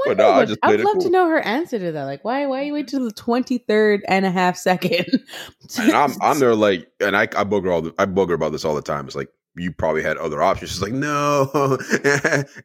But 0.05 0.19
wonder 0.19 0.23
no, 0.23 0.29
I 0.29 0.41
I'd 0.41 0.61
played 0.61 0.79
it 0.81 0.85
love 0.85 0.99
to 0.99 1.09
know 1.09 1.27
her 1.27 1.39
answer 1.39 1.79
to 1.79 1.91
that. 1.93 2.03
Like, 2.03 2.23
why 2.23 2.45
why 2.45 2.61
you 2.61 2.73
wait 2.73 2.87
till 2.87 3.03
the 3.03 3.11
twenty 3.11 3.57
third 3.57 4.03
and 4.07 4.23
a 4.23 4.29
half 4.29 4.55
second? 4.55 5.07
and 5.79 5.93
I'm 5.93 6.11
I'm 6.21 6.37
there 6.37 6.53
like, 6.53 6.87
and 6.99 7.17
I 7.17 7.27
I 7.35 7.43
bug 7.43 7.65
her 7.65 7.71
all 7.71 7.81
the, 7.81 7.95
I 7.97 8.05
bug 8.05 8.29
her 8.29 8.35
about 8.35 8.51
this 8.51 8.63
all 8.63 8.75
the 8.75 8.83
time. 8.83 9.07
It's 9.07 9.15
like 9.15 9.29
you 9.55 9.71
probably 9.71 10.03
had 10.03 10.17
other 10.17 10.43
options. 10.43 10.73
She's 10.73 10.81
like, 10.83 10.93
no, 10.93 11.79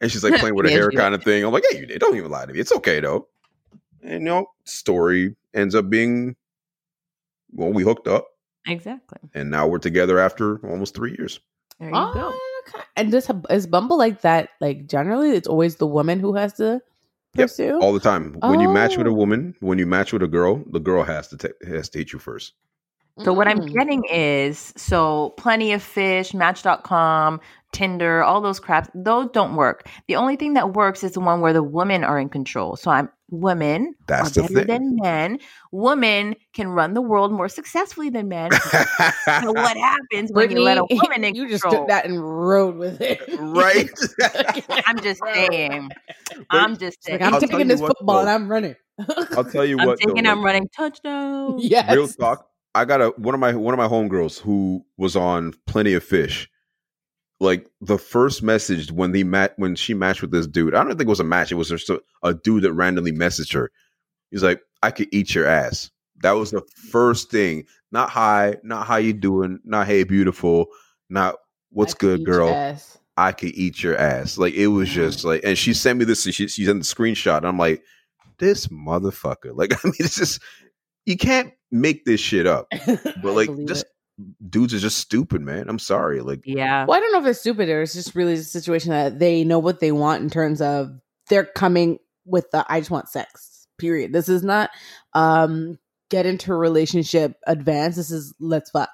and 0.01 0.11
she's 0.11 0.23
like 0.23 0.39
playing 0.39 0.53
with 0.53 0.67
her 0.67 0.71
hair 0.71 0.91
kind 0.91 1.15
of 1.15 1.23
thing. 1.23 1.43
I'm 1.43 1.51
like, 1.51 1.63
yeah, 1.71 1.79
you 1.79 1.87
did. 1.87 1.99
Don't 1.99 2.15
even 2.15 2.29
lie 2.29 2.45
to 2.45 2.53
me. 2.53 2.59
It's 2.59 2.71
okay 2.73 2.99
though. 2.99 3.27
And 4.03 4.11
you 4.13 4.19
know, 4.19 4.47
story 4.65 5.35
ends 5.53 5.75
up 5.75 5.89
being, 5.89 6.35
well, 7.51 7.71
we 7.71 7.83
hooked 7.83 8.07
up, 8.07 8.27
Exactly. 8.67 9.19
and 9.33 9.49
now 9.51 9.67
we're 9.67 9.79
together 9.79 10.19
after 10.19 10.57
almost 10.67 10.95
three 10.95 11.15
years. 11.17 11.39
There 11.79 11.89
you 11.89 11.95
go. 11.95 12.11
Oh, 12.15 12.61
okay. 12.67 12.83
And 12.95 13.11
this 13.11 13.29
is 13.49 13.67
Bumble 13.67 13.97
like 13.97 14.21
that? 14.21 14.49
Like 14.59 14.87
generally, 14.87 15.31
it's 15.31 15.47
always 15.47 15.77
the 15.77 15.87
woman 15.87 16.19
who 16.19 16.35
has 16.35 16.53
to 16.53 16.81
Yep, 17.35 17.47
pursue. 17.47 17.79
All 17.79 17.93
the 17.93 17.99
time. 17.99 18.35
When 18.41 18.59
you 18.59 18.69
match 18.69 18.97
with 18.97 19.07
a 19.07 19.09
Oh. 19.09 19.13
woman, 19.13 19.55
when 19.61 19.77
you 19.79 19.85
match 19.87 20.11
with 20.13 20.21
a 20.21 20.27
girl, 20.27 20.63
the 20.69 20.79
girl 20.79 21.03
has 21.03 21.29
to 21.29 21.37
ta- 21.37 21.55
has 21.65 21.87
to 21.89 21.99
hit 21.99 22.11
you 22.13 22.19
first. 22.19 22.53
So 23.23 23.33
what 23.33 23.47
I'm 23.47 23.59
Mm. 23.59 23.73
getting 23.73 24.03
is 24.11 24.73
so 24.77 25.33
plenty 25.37 25.71
of 25.73 25.81
fish, 25.81 26.33
match.com, 26.33 27.39
Tinder, 27.71 28.21
all 28.23 28.41
those 28.41 28.59
craps, 28.59 28.89
those 28.93 29.29
don't 29.31 29.55
work. 29.55 29.87
The 30.07 30.15
only 30.17 30.35
thing 30.35 30.53
that 30.55 30.73
works 30.73 31.03
is 31.03 31.13
the 31.13 31.19
one 31.21 31.39
where 31.41 31.53
the 31.53 31.63
women 31.63 32.03
are 32.03 32.19
in 32.19 32.29
control. 32.29 32.75
So 32.75 32.91
I'm 32.91 33.09
women 33.31 33.95
That's 34.07 34.37
are 34.37 34.41
the 34.41 34.53
better 34.53 34.53
thing. 34.55 34.67
than 34.67 34.95
men. 34.97 35.39
Women 35.71 36.35
can 36.53 36.67
run 36.67 36.93
the 36.93 37.01
world 37.01 37.31
more 37.31 37.49
successfully 37.49 38.09
than 38.09 38.27
men. 38.27 38.51
so 38.51 39.51
what 39.51 39.77
happens 39.77 40.31
when 40.31 40.51
you 40.51 40.59
let 40.61 40.77
a 40.77 40.83
woman 40.89 41.23
in 41.23 41.33
you 41.35 41.49
just 41.49 41.63
control? 41.63 41.83
took 41.83 41.87
that 41.89 42.05
and 42.05 42.21
rode 42.23 42.75
with 42.75 43.01
it, 43.01 43.19
right? 43.39 43.89
I'm 44.85 44.99
just 45.01 45.21
saying. 45.23 45.89
I'm 46.49 46.77
just 46.77 46.99
It's 46.99 47.09
like, 47.09 47.19
saying. 47.19 47.23
I'm 47.23 47.33
I'll 47.35 47.39
taking 47.39 47.67
this 47.67 47.79
what, 47.81 47.97
football 47.97 48.19
and. 48.19 48.29
I'm 48.29 48.47
running. 48.51 48.75
I'll 49.35 49.45
tell 49.45 49.65
you 49.65 49.79
I'm 49.79 49.87
what. 49.87 49.99
though, 49.99 50.05
thinking 50.07 50.25
like- 50.25 50.31
I'm 50.31 50.43
running 50.43 50.69
touchdown. 50.75 51.57
yes. 51.59 51.91
real 51.91 52.07
talk 52.07 52.47
i 52.75 52.85
got 52.85 53.01
a 53.01 53.09
one 53.17 53.33
of 53.33 53.39
my 53.41 53.53
one 53.53 53.73
of 53.73 53.77
my 53.77 53.87
homegirls 53.87 54.39
who 54.39 54.85
was 54.97 55.15
on 55.15 55.53
plenty 55.67 55.93
of 55.93 56.03
fish 56.03 56.47
like 57.41 57.67
the 57.81 57.97
first 57.97 58.43
message 58.43 58.91
when 58.91 59.11
the 59.11 59.23
met 59.23 59.53
when 59.57 59.75
she 59.75 59.93
matched 59.93 60.21
with 60.21 60.31
this 60.31 60.47
dude 60.47 60.75
i 60.75 60.83
don't 60.83 60.91
think 60.91 61.01
it 61.01 61.07
was 61.07 61.19
a 61.19 61.23
match 61.23 61.51
it 61.51 61.55
was 61.55 61.69
just 61.69 61.89
a, 61.89 62.01
a 62.23 62.33
dude 62.33 62.63
that 62.63 62.73
randomly 62.73 63.11
messaged 63.11 63.53
her 63.53 63.71
he's 64.29 64.43
like 64.43 64.61
i 64.83 64.91
could 64.91 65.07
eat 65.11 65.35
your 65.35 65.47
ass 65.47 65.89
that 66.21 66.33
was 66.33 66.51
the 66.51 66.61
first 66.91 67.29
thing 67.31 67.65
not 67.91 68.09
hi 68.09 68.55
not 68.63 68.85
how 68.85 68.95
you 68.95 69.11
doing 69.11 69.59
not 69.65 69.87
hey 69.87 70.03
beautiful 70.03 70.67
not 71.09 71.35
what's 71.71 71.93
good 71.93 72.25
girl. 72.25 72.77
I 73.17 73.31
could 73.31 73.53
eat 73.55 73.83
your 73.83 73.97
ass. 73.97 74.37
Like 74.37 74.53
it 74.53 74.67
was 74.67 74.89
just 74.89 75.23
like, 75.23 75.41
and 75.43 75.57
she 75.57 75.73
sent 75.73 75.99
me 75.99 76.05
this. 76.05 76.23
She, 76.23 76.47
she 76.47 76.65
sent 76.65 76.79
the 76.79 76.85
screenshot. 76.85 77.37
And 77.37 77.47
I'm 77.47 77.57
like, 77.57 77.83
this 78.39 78.67
motherfucker. 78.67 79.51
Like, 79.55 79.73
I 79.73 79.79
mean, 79.83 79.93
it's 79.99 80.15
just 80.15 80.41
you 81.05 81.17
can't 81.17 81.53
make 81.71 82.05
this 82.05 82.19
shit 82.19 82.47
up. 82.47 82.67
But 83.21 83.33
like, 83.33 83.49
just 83.67 83.83
it. 83.83 83.89
Dudes 84.49 84.73
are 84.73 84.79
just 84.79 84.97
stupid, 84.97 85.41
man. 85.41 85.69
I'm 85.69 85.79
sorry. 85.79 86.21
Like, 86.21 86.41
Yeah. 86.45 86.85
Well, 86.85 86.97
I 86.97 86.99
don't 86.99 87.11
know 87.11 87.19
if 87.19 87.25
it's 87.25 87.39
stupid 87.39 87.69
or 87.69 87.81
it's 87.81 87.93
just 87.93 88.15
really 88.15 88.33
a 88.33 88.43
situation 88.43 88.91
that 88.91 89.19
they 89.19 89.43
know 89.43 89.59
what 89.59 89.79
they 89.79 89.91
want 89.91 90.23
in 90.23 90.29
terms 90.29 90.61
of 90.61 90.91
they're 91.29 91.45
coming 91.45 91.99
with 92.25 92.49
the 92.51 92.65
I 92.67 92.79
just 92.79 92.91
want 92.91 93.09
sex. 93.09 93.67
Period. 93.77 94.13
This 94.13 94.29
is 94.29 94.43
not 94.43 94.69
um 95.13 95.77
get 96.09 96.25
into 96.25 96.51
a 96.51 96.55
relationship 96.55 97.37
advance. 97.47 97.95
This 97.95 98.11
is 98.11 98.33
let's 98.39 98.69
fuck. 98.69 98.89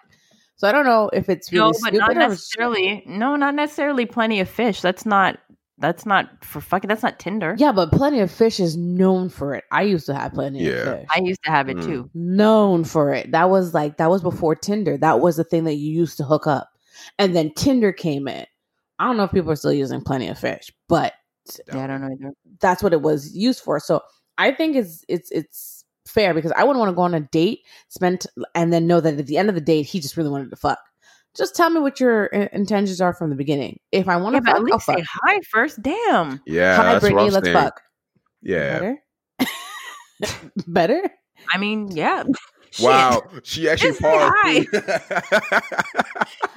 So 0.58 0.68
I 0.68 0.72
don't 0.72 0.86
know 0.86 1.10
if 1.14 1.30
it's 1.30 1.52
really 1.52 1.66
no, 1.66 1.70
but 1.70 1.78
stupid 1.78 1.98
not 1.99 2.12
or 2.12 2.14
necessarily. 2.16 3.04
No, 3.06 3.36
not 3.36 3.54
necessarily. 3.54 4.06
Plenty 4.06 4.40
of 4.40 4.49
fish. 4.49 4.82
That's 4.82 5.06
not. 5.06 5.38
That's 5.80 6.06
not 6.06 6.44
for 6.44 6.60
fucking. 6.60 6.88
That's 6.88 7.04
not 7.04 7.20
Tinder. 7.20 7.56
yeah, 7.60 7.72
but 7.72 7.91
plenty 7.91 8.20
of 8.20 8.32
fish 8.32 8.60
is 8.60 8.76
known 8.76 9.30
for 9.30 9.54
it. 9.54 9.64
I 9.72 9.84
used 9.84 10.08
to 10.08 10.16
have 10.16 10.34
plenty 10.34 10.64
Yeah. 10.64 10.72
of 10.72 10.99
fish. 11.02 11.08
I 11.16 11.20
used 11.20 11.44
to 11.44 11.52
have 11.52 11.70
it 11.70 11.78
Mm. 11.78 11.86
too. 11.86 12.10
known 12.16 12.84
for 12.84 13.14
it. 13.14 13.32
That 13.32 13.49
was 13.49 13.74
like 13.76 13.98
that 13.98 14.10
was 14.10 14.22
before 14.24 14.56
Tinder. 14.56 14.98
That 14.98 15.20
was 15.20 15.36
the 15.38 15.44
thing 15.44 15.66
that 15.66 15.76
you 15.76 15.91
used 15.91 16.18
to 16.18 16.24
hook 16.24 16.48
up. 16.48 16.70
And 17.20 17.36
then 17.36 17.52
Tinder 17.56 17.91
came 17.91 18.28
in. 18.28 18.45
I 18.99 19.06
don't 19.06 19.18
know 19.18 19.24
if 19.26 19.32
people 19.32 19.52
are 19.52 19.56
still 19.56 19.72
using 19.74 20.02
plenty 20.02 20.28
of 20.28 20.40
fish, 20.40 20.72
but 20.90 21.14
Yeah, 21.68 21.84
I 21.84 21.88
don't 21.88 22.02
know 22.02 22.10
either. 22.12 22.34
that's 22.60 22.82
what 22.82 22.94
it 22.94 23.02
was 23.04 23.36
used 23.36 23.60
for. 23.62 23.80
So 23.80 24.02
I 24.40 24.52
think 24.52 24.76
it's 24.76 25.06
it's 25.08 25.30
it's 25.32 25.84
fair 26.08 26.34
because 26.34 26.52
I 26.54 26.64
wouldn't 26.64 26.80
want 26.80 26.90
to 26.90 26.95
go 26.95 27.04
on 27.04 27.14
a 27.14 27.20
date, 27.20 27.60
spend 27.90 28.26
and 28.56 28.74
then 28.74 28.88
know 28.88 28.99
that 28.99 29.20
at 29.20 29.28
the 29.28 29.38
end 29.38 29.49
of 29.49 29.56
the 29.56 29.62
date 29.62 29.84
he 29.84 29.99
just 29.99 30.18
really 30.18 30.30
wanted 30.32 30.49
to 30.49 30.56
fuck. 30.56 30.80
Just 31.38 31.55
tell 31.55 31.69
me 31.69 31.80
what 31.80 31.99
your 31.99 32.34
uh, 32.35 32.47
intentions 32.51 32.99
are 33.01 33.14
from 33.14 33.30
the 33.30 33.35
beginning. 33.35 33.80
If 33.91 34.07
I 34.09 34.18
want 34.18 34.35
to 34.35 34.41
but 34.41 34.47
fuck, 34.51 34.55
at 34.55 34.57
I'll 34.57 34.64
least 34.64 34.85
say 34.85 35.03
hi 35.23 35.39
first. 35.51 35.81
Damn. 35.81 36.41
yeah, 36.47 36.76
Hi, 36.76 36.84
that's 36.93 37.01
Brittany, 37.01 37.30
let's 37.30 37.45
saying. 37.45 37.55
fuck. 37.57 37.81
Yeah. 38.41 38.80
Better. 38.80 38.97
Better. 40.68 41.09
I 41.53 41.57
mean, 41.57 41.89
yeah. 41.91 42.23
Wow, 42.81 43.23
she 43.43 43.68
actually 43.69 43.91
Just 43.91 44.01
say 44.01 44.65
paused. 44.65 44.68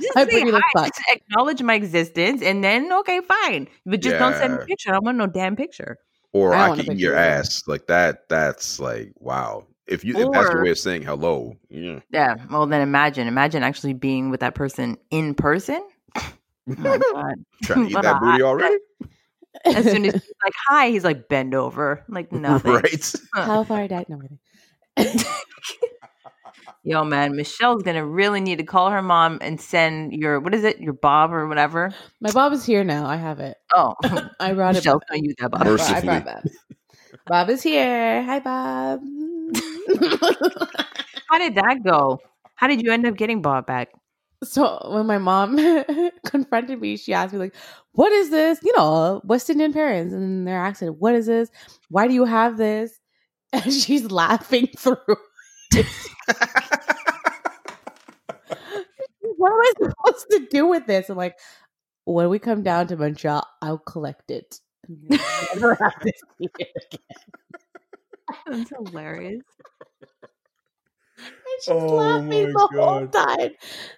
Just 0.02 0.12
Hi, 0.15 0.24
say 0.24 0.24
Brittany, 0.24 0.51
let's 0.51 0.65
hi. 0.74 0.85
fuck. 0.85 0.94
Just 0.94 1.09
acknowledge 1.12 1.62
my 1.62 1.74
existence, 1.74 2.43
and 2.43 2.62
then 2.65 2.93
okay, 2.93 3.20
fine. 3.20 3.69
But 3.86 4.02
just 4.02 4.19
don't 4.19 4.35
send 4.35 4.55
me 4.55 4.59
a 4.62 4.66
picture. 4.66 4.90
I 4.90 4.94
don't 4.94 5.05
want 5.05 5.19
no 5.19 5.28
damn 5.28 5.57
picture. 5.57 5.98
or 6.32 6.55
I 6.55 6.70
I, 6.70 6.77
can 6.77 6.93
eat 6.93 6.98
your 6.98 7.15
ass. 7.16 7.62
Like 7.66 7.86
that. 7.86 8.28
That's 8.28 8.81
like 8.81 9.12
wow. 9.16 9.66
If 9.91 10.05
you 10.05 10.17
if 10.17 10.31
that's 10.33 10.53
your 10.53 10.62
way 10.65 10.71
of 10.71 10.79
saying 10.79 11.03
hello, 11.03 11.57
yeah. 11.69 12.01
Yeah. 12.11 12.37
Well, 12.51 12.67
then 12.67 12.81
imagine, 12.81 13.27
imagine 13.29 13.62
actually 13.62 13.93
being 13.93 14.31
with 14.31 14.41
that 14.41 14.55
person 14.55 14.97
in 15.11 15.35
person. 15.35 15.87
Oh 16.69 16.75
my 16.77 16.99
god. 16.99 17.35
Trying 17.65 17.89
to 17.89 17.91
eat 17.99 18.03
that 18.03 18.21
booty 18.21 18.43
already, 18.43 18.77
As 19.65 19.85
soon 19.85 20.05
as 20.05 20.12
he's 20.23 20.33
like 20.45 20.53
hi, 20.69 20.89
he's 20.91 21.03
like 21.03 21.29
bend 21.29 21.53
over, 21.53 22.05
like 22.09 22.31
nothing. 22.31 22.73
right? 22.75 23.12
How 23.35 23.65
far 23.65 23.89
that? 23.89 24.09
No, 24.09 24.21
kidding. 24.97 25.25
Yo, 26.85 27.05
man, 27.05 27.35
Michelle's 27.37 27.83
gonna 27.83 28.07
really 28.07 28.41
need 28.41 28.59
to 28.59 28.65
call 28.65 28.91
her 28.91 29.03
mom 29.03 29.39
and 29.43 29.61
send 29.61 30.12
your 30.12 30.39
what 30.41 30.55
is 30.55 30.62
it, 30.65 30.79
your 30.81 30.93
Bob 30.95 31.33
or 31.33 31.47
whatever. 31.49 31.93
My 32.21 32.31
Bob 32.31 32.53
is 32.53 32.65
here 32.65 32.85
now. 32.85 33.07
I 33.07 33.17
have 33.17 33.41
it. 33.41 33.57
Oh, 33.75 33.95
I 34.39 34.53
brought 34.55 34.77
it. 34.77 34.79
Michelle's 34.79 35.03
gonna 35.11 35.23
use 35.23 35.35
that 35.39 35.47
I 35.47 35.49
Bob. 35.49 35.62
brought- 35.65 35.81
I 35.91 36.01
brought 36.01 36.25
Bob. 36.25 36.43
Bob 37.27 37.51
is 37.51 37.63
here. 37.63 38.23
Hi, 38.23 38.41
Bob. 38.41 39.01
How 41.29 41.39
did 41.39 41.55
that 41.55 41.83
go? 41.85 42.21
How 42.57 42.67
did 42.67 42.83
you 42.83 42.93
end 42.93 43.07
up 43.07 43.17
getting 43.17 43.43
bought 43.43 43.67
back? 43.67 43.89
so 44.43 44.91
when 44.95 45.07
my 45.07 45.19
mom 45.19 45.59
confronted 46.27 46.81
me, 46.81 46.97
she 46.97 47.13
asked 47.13 47.33
me 47.33 47.39
like, 47.39 47.55
"What 47.93 48.13
is 48.13 48.31
this?" 48.31 48.59
You 48.63 48.73
know, 48.77 49.21
West 49.25 49.51
Indian 49.51 49.73
parents, 49.73 50.15
and 50.15 50.47
they're 50.47 50.65
asking, 50.65 50.89
"What 50.91 51.15
is 51.15 51.27
this? 51.27 51.51
Why 51.91 52.09
do 52.09 52.15
you 52.15 52.25
have 52.25 52.57
this?" 52.57 52.99
And 53.53 53.73
she's 53.73 54.11
laughing 54.11 54.69
through. 54.79 54.97
what 59.37 59.53
am 59.53 59.61
I 59.61 59.73
supposed 59.79 60.27
to 60.31 60.47
do 60.51 60.67
with 60.67 60.87
this? 60.87 61.11
I'm 61.11 61.17
like, 61.17 61.37
when 62.05 62.29
we 62.29 62.39
come 62.39 62.63
down 62.63 62.87
to 62.89 62.97
Montreal, 62.97 63.47
I'll 63.63 63.79
collect 63.79 64.31
it. 64.31 64.61
Never 65.55 65.79
have 65.81 66.01
to 66.03 66.12
see 66.39 66.51
it 66.59 66.69
again. 66.93 67.01
That's 68.47 68.71
hilarious. 68.71 69.43
And 71.19 71.62
she's 71.62 71.75
Oh 71.75 71.89
laughing 71.91 72.29
my 72.31 72.53
the 72.55 72.69
whole 72.79 73.09
time, 73.09 73.51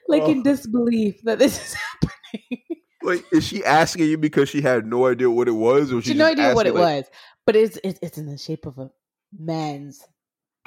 like 0.09 0.29
in 0.29 0.41
Oh. 0.41 0.43
disbelief 0.43 1.23
that 1.25 1.39
this 1.39 1.59
is 1.65 1.75
happening. 2.03 2.59
Like, 3.03 3.25
is 3.33 3.45
she 3.47 3.65
asking 3.65 4.07
you 4.07 4.19
because 4.19 4.49
she 4.49 4.61
had 4.63 4.87
no 4.87 5.07
idea 5.07 5.31
what 5.31 5.49
it 5.49 5.53
was, 5.53 5.93
or 5.93 6.03
She 6.03 6.11
had 6.11 6.19
no 6.19 6.27
idea 6.27 6.55
what 6.55 6.67
it 6.67 6.75
like, 6.75 6.81
was, 6.97 7.11
but 7.47 7.57
it's 7.57 7.79
it's, 7.85 7.99
it's 8.03 8.19
in 8.19 8.27
the 8.27 8.39
shape 8.39 8.67
of 8.67 8.79
a 8.79 8.91
man's. 9.39 10.03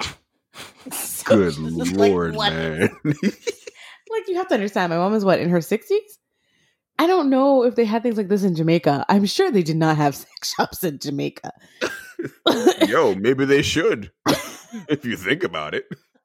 So 0.92 1.24
Good 1.24 1.54
she's 1.54 1.76
just 1.76 1.96
like, 1.96 2.12
lord, 2.12 2.34
man! 2.34 2.90
like 3.04 4.28
you 4.28 4.36
have 4.36 4.48
to 4.48 4.54
understand 4.54 4.90
my 4.90 4.96
mom 4.98 5.14
is 5.14 5.24
what 5.24 5.40
in 5.40 5.48
her 5.50 5.58
60s 5.58 5.82
i 6.98 7.06
don't 7.06 7.28
know 7.30 7.62
if 7.64 7.74
they 7.74 7.84
had 7.84 8.02
things 8.02 8.16
like 8.16 8.28
this 8.28 8.42
in 8.44 8.54
jamaica 8.54 9.04
i'm 9.08 9.24
sure 9.24 9.50
they 9.50 9.62
did 9.62 9.76
not 9.76 9.96
have 9.96 10.14
sex 10.24 10.54
shops 10.54 10.82
in 10.84 10.98
jamaica 10.98 11.52
Yo, 12.88 13.14
maybe 13.14 13.44
they 13.44 13.60
should. 13.60 14.10
if 14.88 15.04
you 15.04 15.16
think 15.16 15.44
about 15.44 15.74
it, 15.74 15.84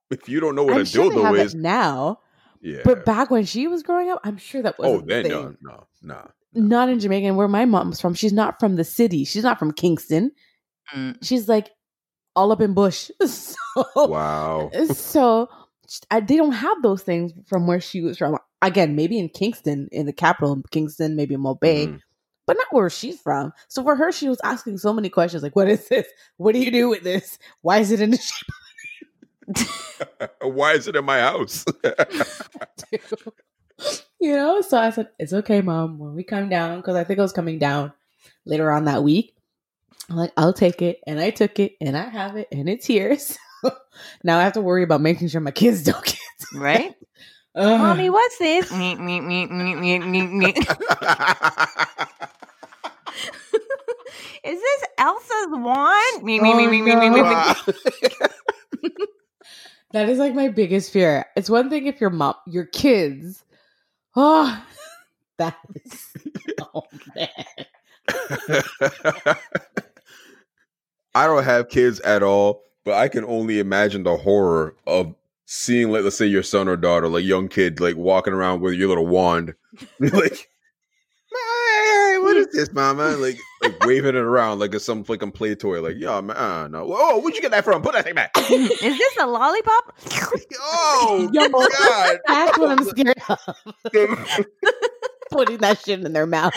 if 0.10 0.30
you 0.30 0.40
don't 0.40 0.56
know 0.56 0.64
what 0.64 0.76
i'm 0.76 0.82
a 0.82 0.86
sure 0.86 1.10
they 1.10 1.16
dildo 1.18 1.24
have 1.26 1.36
is, 1.36 1.54
it 1.54 1.60
now 1.60 2.20
yeah. 2.62 2.80
but 2.86 3.04
back 3.06 3.30
when 3.30 3.44
she 3.46 3.68
was 3.68 3.84
growing 3.84 4.10
up 4.10 4.20
i'm 4.24 4.38
sure 4.38 4.62
that 4.62 4.78
was 4.80 4.88
oh, 4.88 5.02
then 5.06 5.28
no, 5.28 5.54
no, 5.62 5.88
no. 6.02 6.30
not 6.54 6.90
in 6.90 7.00
jamaica 7.00 7.28
and 7.28 7.36
where 7.38 7.48
my 7.48 7.66
mom's 7.66 8.00
from 8.00 8.14
she's 8.14 8.34
not 8.34 8.60
from 8.60 8.76
the 8.78 8.84
city 8.84 9.26
she's 9.26 9.44
not 9.44 9.60
from 9.60 9.72
kingston 9.72 10.32
Mm. 10.96 11.18
she's 11.24 11.48
like 11.48 11.70
all 12.36 12.52
up 12.52 12.60
in 12.60 12.74
bush 12.74 13.10
so 13.26 13.56
Wow. 13.96 14.70
so 14.94 15.48
I, 16.10 16.20
they 16.20 16.38
don't 16.38 16.52
have 16.54 16.82
those 16.82 17.04
things 17.04 17.32
from 17.48 17.68
where 17.68 17.82
she 17.82 18.02
was 18.02 18.18
from. 18.18 18.38
Again, 18.62 18.96
maybe 18.96 19.18
in 19.20 19.30
Kingston, 19.30 19.90
in 19.92 20.06
the 20.06 20.14
capital, 20.14 20.62
Kingston, 20.72 21.16
maybe 21.16 21.34
in 21.36 21.42
Mobay, 21.42 21.88
Mhm. 21.88 22.00
but 22.46 22.58
not 22.58 22.68
where 22.72 22.90
she's 22.90 23.20
from. 23.20 23.52
So 23.68 23.84
for 23.84 23.96
her, 23.96 24.12
she 24.12 24.30
was 24.30 24.40
asking 24.44 24.78
so 24.78 24.94
many 24.94 25.10
questions 25.10 25.44
like, 25.44 25.56
"What 25.56 25.68
is 25.68 25.88
this? 25.88 26.08
What 26.38 26.54
do 26.54 26.60
you 26.60 26.72
do 26.72 26.88
with 26.90 27.04
this? 27.04 27.38
Why 27.62 27.80
is 27.80 27.92
it 27.92 28.00
in 28.02 28.12
the 28.12 28.18
shape 28.18 28.48
Why 30.42 30.74
is 30.74 30.88
it 30.88 30.96
in 30.96 31.06
my 31.06 31.20
house? 31.20 31.66
You 34.20 34.36
know?" 34.36 34.62
So 34.62 34.78
I 34.78 34.92
said, 34.92 35.10
"It's 35.18 35.34
okay, 35.34 35.62
mom. 35.62 35.98
When 35.98 36.14
we 36.14 36.24
come 36.24 36.48
down, 36.50 36.78
because 36.78 36.96
I 36.96 37.04
think 37.04 37.18
I 37.20 37.24
was 37.24 37.34
coming 37.34 37.58
down 37.58 37.92
later 38.46 38.72
on 38.72 38.86
that 38.86 39.04
week." 39.04 39.36
I'm 40.10 40.16
like, 40.18 40.32
"I'll 40.38 40.54
take 40.54 40.82
it," 40.84 41.00
and 41.08 41.20
I 41.20 41.32
took 41.32 41.58
it, 41.60 41.74
and 41.82 41.98
I 41.98 42.08
have 42.10 42.36
it, 42.38 42.48
and 42.52 42.70
it's 42.70 42.86
here. 42.86 43.18
So 43.28 43.36
now 44.24 44.40
I 44.40 44.44
have 44.44 44.54
to 44.54 44.62
worry 44.62 44.84
about 44.84 45.02
making 45.02 45.28
sure 45.30 45.42
my 45.42 45.52
kids 45.52 45.84
don't 45.84 46.04
get 46.06 46.16
it. 46.16 46.58
Right? 46.58 46.96
Ugh. 47.56 47.80
Mommy, 47.80 48.10
what's 48.10 48.38
this? 48.38 48.72
Is 54.44 54.60
this 54.60 54.84
Elsa's 54.98 55.48
wand? 55.50 56.24
Meep, 56.24 56.40
meep, 56.42 56.54
Oh, 56.54 56.58
meep, 56.58 56.70
meep, 56.70 56.84
meep, 56.84 57.12
meep, 57.12 57.12
no. 57.12 57.24
meep. 57.24 58.28
Oh, 58.84 59.06
that 59.94 60.10
is 60.10 60.18
like 60.18 60.34
my 60.34 60.48
biggest 60.48 60.92
fear. 60.92 61.26
It's 61.36 61.50
one 61.50 61.70
thing 61.70 61.86
if 61.86 62.00
your 62.02 62.10
mom, 62.10 62.36
your 62.48 62.66
kids. 62.66 63.44
Oh, 64.16 64.64
that 65.38 65.58
is. 65.86 66.08
Oh 66.74 66.84
man. 67.16 67.28
I 71.14 71.28
don't 71.28 71.44
have 71.44 71.68
kids 71.70 72.00
at 72.00 72.24
all, 72.24 72.64
but 72.84 72.96
I 72.96 73.08
can 73.08 73.24
only 73.26 73.60
imagine 73.60 74.04
the 74.04 74.18
horror 74.18 74.76
of 74.88 75.14
seeing, 75.46 75.92
like, 75.92 76.04
let's 76.04 76.18
say 76.18 76.26
your 76.26 76.44
son 76.44 76.68
or 76.68 76.78
daughter, 76.78 77.08
like 77.08 77.24
young 77.24 77.48
kid, 77.48 77.80
like 77.80 77.96
walking 77.96 78.34
around 78.34 78.62
with 78.62 78.74
your 78.76 78.90
little 78.90 79.08
wand, 79.08 79.54
like, 80.00 80.50
"Hey, 81.32 82.18
what 82.20 82.38
is 82.38 82.48
this, 82.54 82.72
mama? 82.74 83.10
Like, 83.18 83.38
like 83.62 83.86
waving 83.86 84.10
it 84.10 84.16
around 84.16 84.60
like 84.60 84.74
it's 84.74 84.86
some 84.86 85.04
fucking 85.04 85.32
play 85.32 85.56
toy. 85.56 85.82
Like, 85.82 85.96
yeah, 85.98 86.20
man, 86.22 86.36
uh, 86.38 86.68
no. 86.68 86.86
Whoa, 86.86 87.20
where'd 87.20 87.36
you 87.36 87.42
get 87.42 87.52
that 87.52 87.64
from? 87.64 87.82
Put 87.82 87.94
that 87.94 88.06
thing 88.06 88.16
back. 88.16 88.32
Is 88.38 88.70
this 88.80 89.18
a 89.20 89.28
lollipop? 89.28 89.96
Oh, 90.64 91.30
Yo, 91.34 91.48
God. 91.50 92.18
That's 92.28 92.58
what 92.58 92.70
I'm 92.70 92.86
scared 92.86 93.18
of. 93.30 93.40
Putting 95.32 95.58
that 95.58 95.80
shit 95.80 96.04
in 96.04 96.14
their 96.14 96.28
mouth. 96.28 96.54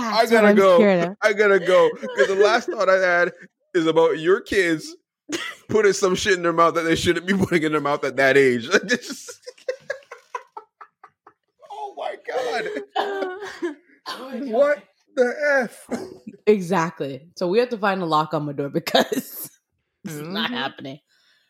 That's 0.00 0.30
gotta 0.30 0.54
go. 0.54 1.14
I 1.22 1.32
gotta 1.32 1.58
go 1.58 1.90
because 2.00 2.28
the 2.28 2.34
last 2.36 2.68
thought 2.68 2.88
I 2.88 2.98
had 3.04 3.32
is 3.74 3.86
about 3.86 4.18
your 4.18 4.40
kids 4.40 4.94
putting 5.68 5.92
some 5.92 6.14
shit 6.14 6.34
in 6.34 6.42
their 6.42 6.52
mouth 6.52 6.74
that 6.74 6.82
they 6.82 6.96
shouldn't 6.96 7.26
be 7.26 7.34
putting 7.34 7.62
in 7.62 7.72
their 7.72 7.80
mouth 7.80 8.04
at 8.04 8.16
that 8.16 8.36
age. 8.36 8.68
Just- 8.86 9.32
oh 11.70 11.94
my 11.96 12.16
god! 12.26 12.64
What 14.50 14.82
the 15.16 15.34
f? 15.70 15.86
Exactly. 16.46 17.28
So 17.36 17.48
we 17.48 17.58
have 17.58 17.70
to 17.70 17.78
find 17.78 18.02
a 18.02 18.06
lock 18.06 18.34
on 18.34 18.46
my 18.46 18.52
door 18.52 18.68
because 18.74 19.50
it's 20.04 20.14
not 20.14 20.50
Mhm. 20.50 20.54
happening. 20.54 20.98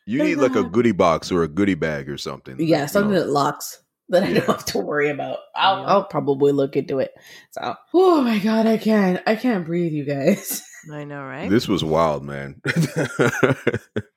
You 0.08 0.22
need 0.22 0.36
like 0.36 0.54
a 0.54 0.62
goodie 0.62 0.92
box 0.92 1.32
or 1.32 1.42
a 1.42 1.48
goodie 1.48 1.74
bag 1.74 2.08
or 2.08 2.16
something. 2.16 2.56
Yeah, 2.60 2.82
you 2.82 2.88
something 2.88 3.12
know. 3.12 3.18
that 3.20 3.28
locks 3.28 3.82
that 4.08 4.22
I 4.22 4.32
don't 4.32 4.46
have 4.46 4.64
to 4.66 4.78
worry 4.78 5.08
about. 5.10 5.38
I'll, 5.54 5.78
Yeah. 5.82 5.86
I'll 5.86 6.04
probably 6.04 6.52
look 6.52 6.76
into 6.76 6.98
it. 6.98 7.12
So, 7.50 7.74
oh 7.94 8.22
my 8.22 8.38
god, 8.38 8.66
I 8.66 8.76
can't, 8.78 9.22
I 9.26 9.36
can't 9.36 9.66
breathe, 9.66 9.92
you 9.92 10.04
guys. 10.04 10.62
I 10.92 11.04
know, 11.04 11.22
right? 11.24 11.50
This 11.50 11.66
was 11.66 11.82
wild, 11.82 12.24
man. 12.24 12.60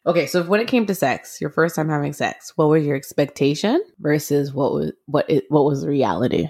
Okay, 0.06 0.26
so 0.26 0.42
when 0.42 0.60
it 0.60 0.68
came 0.68 0.88
to 0.88 0.96
sex, 0.96 1.40
your 1.40 1.52
first 1.52 1.76
time 1.76 1.88
having 1.88 2.14
sex, 2.14 2.54
what 2.56 2.68
was 2.68 2.84
your 2.84 2.96
expectation 2.96 3.80
versus 4.00 4.52
what 4.52 4.74
was 4.74 4.92
what 5.06 5.30
it, 5.30 5.46
what 5.50 5.66
was 5.66 5.82
the 5.82 5.88
reality? 5.88 6.48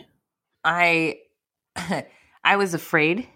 I 0.64 1.18
I 2.44 2.56
was 2.56 2.74
afraid 2.74 3.28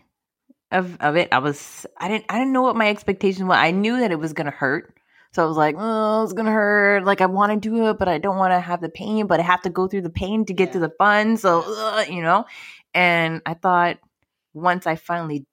of 0.72 0.96
of 1.02 1.18
it. 1.18 1.28
I 1.34 1.40
was 1.40 1.86
I 1.98 2.08
didn't 2.08 2.26
I 2.30 2.38
didn't 2.38 2.54
know 2.54 2.62
what 2.62 2.78
my 2.78 2.90
expectation 2.90 3.48
was. 3.48 3.58
I 3.58 3.72
knew 3.72 4.00
that 4.00 4.12
it 4.12 4.20
was 4.20 4.32
gonna 4.32 4.52
hurt. 4.52 4.98
So 5.34 5.44
I 5.44 5.48
was 5.48 5.58
like, 5.58 5.76
oh, 5.78 6.24
it's 6.24 6.34
gonna 6.34 6.52
hurt. 6.52 7.06
Like 7.06 7.22
I 7.22 7.26
want 7.26 7.52
to 7.52 7.70
do 7.70 7.90
it, 7.90 7.98
but 7.98 8.08
I 8.08 8.20
don't 8.20 8.38
want 8.38 8.52
to 8.54 8.60
have 8.60 8.82
the 8.82 8.90
pain. 8.90 9.28
But 9.28 9.40
I 9.40 9.44
have 9.44 9.64
to 9.64 9.70
go 9.70 9.88
through 9.88 10.04
the 10.04 10.10
pain 10.10 10.46
to 10.46 10.54
get 10.54 10.74
to 10.74 10.80
the 10.80 10.92
fun. 10.98 11.38
So 11.38 11.64
ugh, 11.66 12.08
you 12.10 12.22
know. 12.22 12.46
And 12.94 13.42
I 13.46 13.56
thought 13.56 13.98
once 14.54 14.86
I 14.86 14.96
finally 14.96 15.46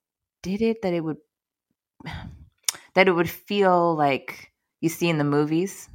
did 0.43 0.61
it, 0.61 0.83
that 0.83 0.93
it 0.93 1.01
would 1.01 1.17
that 2.93 3.07
it 3.07 3.11
would 3.11 3.29
feel 3.29 3.95
like 3.95 4.51
you 4.81 4.89
see 4.89 5.09
in 5.09 5.17
the 5.17 5.23
movies. 5.23 5.89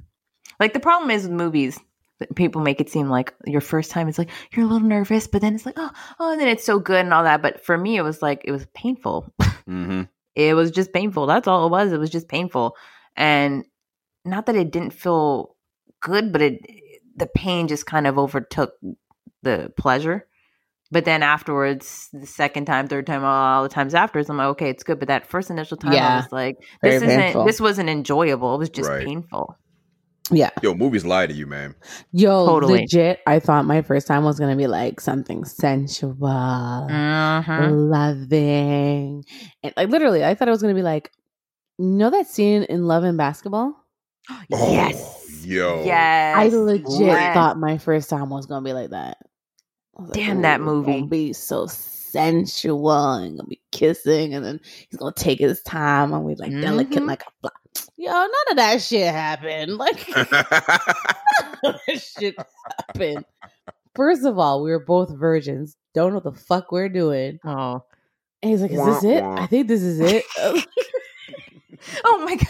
Like 0.58 0.72
the 0.72 0.80
problem 0.80 1.10
is 1.10 1.22
with 1.22 1.32
movies, 1.32 1.78
that 2.18 2.34
people 2.34 2.62
make 2.62 2.80
it 2.80 2.90
seem 2.90 3.08
like 3.08 3.34
your 3.44 3.60
first 3.60 3.90
time 3.90 4.08
is 4.08 4.18
like 4.18 4.30
you're 4.52 4.64
a 4.64 4.68
little 4.68 4.88
nervous, 4.88 5.28
but 5.28 5.42
then 5.42 5.54
it's 5.54 5.66
like 5.66 5.76
oh 5.78 5.90
oh, 6.18 6.32
and 6.32 6.40
then 6.40 6.48
it's 6.48 6.64
so 6.64 6.80
good 6.80 7.04
and 7.04 7.14
all 7.14 7.22
that. 7.22 7.40
But 7.40 7.64
for 7.64 7.78
me, 7.78 7.96
it 7.96 8.02
was 8.02 8.20
like 8.20 8.42
it 8.44 8.52
was 8.52 8.66
painful. 8.74 9.32
hmm 9.64 10.02
it 10.34 10.54
was 10.54 10.72
just 10.72 10.92
painful. 10.92 11.26
That's 11.26 11.46
all 11.46 11.66
it 11.66 11.70
was. 11.70 11.92
It 11.92 12.00
was 12.00 12.10
just 12.10 12.28
painful, 12.28 12.74
and 13.16 13.64
not 14.26 14.46
that 14.46 14.56
it 14.56 14.70
didn't 14.70 14.92
feel 14.92 15.56
good, 16.00 16.32
but 16.32 16.42
it 16.42 16.60
the 17.16 17.26
pain 17.26 17.66
just 17.68 17.86
kind 17.86 18.06
of 18.06 18.18
overtook 18.18 18.74
the 19.42 19.72
pleasure. 19.76 20.26
But 20.92 21.04
then 21.04 21.22
afterwards, 21.22 22.08
the 22.12 22.26
second 22.26 22.66
time, 22.66 22.86
third 22.88 23.06
time, 23.06 23.24
all 23.24 23.62
the 23.64 23.68
times 23.68 23.94
afterwards, 23.94 24.28
I'm 24.30 24.36
like, 24.36 24.48
okay, 24.48 24.70
it's 24.70 24.84
good. 24.84 24.98
But 25.00 25.08
that 25.08 25.26
first 25.26 25.50
initial 25.50 25.76
time, 25.76 25.92
Yeah. 25.94 26.08
I 26.14 26.16
was 26.18 26.30
like, 26.30 26.56
Very 26.82 26.94
this 26.94 27.02
isn't, 27.02 27.20
painful. 27.20 27.44
this 27.44 27.60
wasn't 27.60 27.88
enjoyable. 27.88 28.54
It 28.54 28.58
was 28.58 28.68
just 28.70 28.88
Right. 28.88 29.04
painful. 29.04 29.56
Yeah, 30.30 30.50
Yo, 30.60 30.74
movies 30.74 31.04
lie 31.04 31.26
to 31.28 31.32
you, 31.32 31.46
man. 31.46 31.74
yo, 32.12 32.46
Totally. 32.46 32.80
legit. 32.80 33.20
I 33.28 33.38
thought 33.38 33.64
my 33.64 33.80
first 33.82 34.06
time 34.08 34.24
was 34.24 34.38
gonna 34.40 34.56
be 34.56 34.66
like 34.66 35.00
something 35.00 35.44
sensual, 35.44 36.16
Mhm. 36.90 37.88
loving, 37.90 39.24
and 39.62 39.72
like 39.76 39.88
literally, 39.88 40.24
I 40.24 40.34
thought 40.34 40.48
it 40.48 40.50
was 40.50 40.62
gonna 40.62 40.74
be 40.74 40.82
like, 40.82 41.12
you 41.78 41.86
know 41.86 42.10
that 42.10 42.26
scene 42.26 42.64
in 42.64 42.86
Love 42.86 43.04
and 43.04 43.16
Basketball. 43.16 43.74
Oh, 44.30 44.42
yes. 44.48 45.44
yo. 45.44 45.84
Yes. 45.84 46.36
I 46.36 46.48
legit 46.56 46.84
Yes. 47.00 47.34
thought 47.34 47.58
my 47.58 47.78
first 47.78 48.10
time 48.10 48.28
was 48.30 48.46
gonna 48.46 48.64
be 48.64 48.72
like 48.72 48.90
that. 48.90 49.18
I 49.96 50.00
was 50.02 50.10
like, 50.10 50.14
Damn 50.18 50.42
that 50.42 50.60
"Ooh, 50.60 50.62
it's 50.62 50.66
movie." 50.66 50.92
Gonna 50.92 51.06
be 51.06 51.32
so 51.32 51.66
sensual 51.66 53.12
and 53.14 53.36
gonna 53.38 53.48
be 53.48 53.60
kissing, 53.72 54.34
and 54.34 54.44
then 54.44 54.60
he's 54.90 54.98
gonna 54.98 55.12
take 55.14 55.38
his 55.38 55.62
time 55.62 56.12
and 56.12 56.24
we 56.24 56.34
like 56.34 56.50
delicate 56.60 57.02
Mhm. 57.02 57.06
like 57.06 57.22
a 57.22 57.30
fly. 57.40 57.50
Yo, 57.96 58.10
none 58.12 58.30
of 58.50 58.56
that 58.56 58.82
shit 58.82 59.12
happened. 59.12 59.72
Like 59.78 60.06
that 61.62 62.02
shit 62.18 62.34
happened. 62.88 63.24
First 63.94 64.24
of 64.24 64.38
all, 64.38 64.62
we 64.62 64.70
were 64.70 64.84
both 64.84 65.10
virgins. 65.16 65.76
Don't 65.94 66.10
know 66.10 66.16
what 66.20 66.24
the 66.24 66.32
fuck 66.40 66.72
we're 66.72 66.88
doing. 66.88 67.38
Oh, 67.44 67.82
And 68.42 68.50
he's 68.50 68.60
like, 68.60 68.70
"Is 68.72 68.78
Wah, 68.78 68.86
this 69.00 69.04
it? 69.04 69.22
wah. 69.22 69.40
I 69.42 69.46
think 69.46 69.68
this 69.68 69.82
is 69.82 70.00
it." 70.00 70.24
Oh 72.04 72.22
my 72.24 72.34
god. 72.36 72.46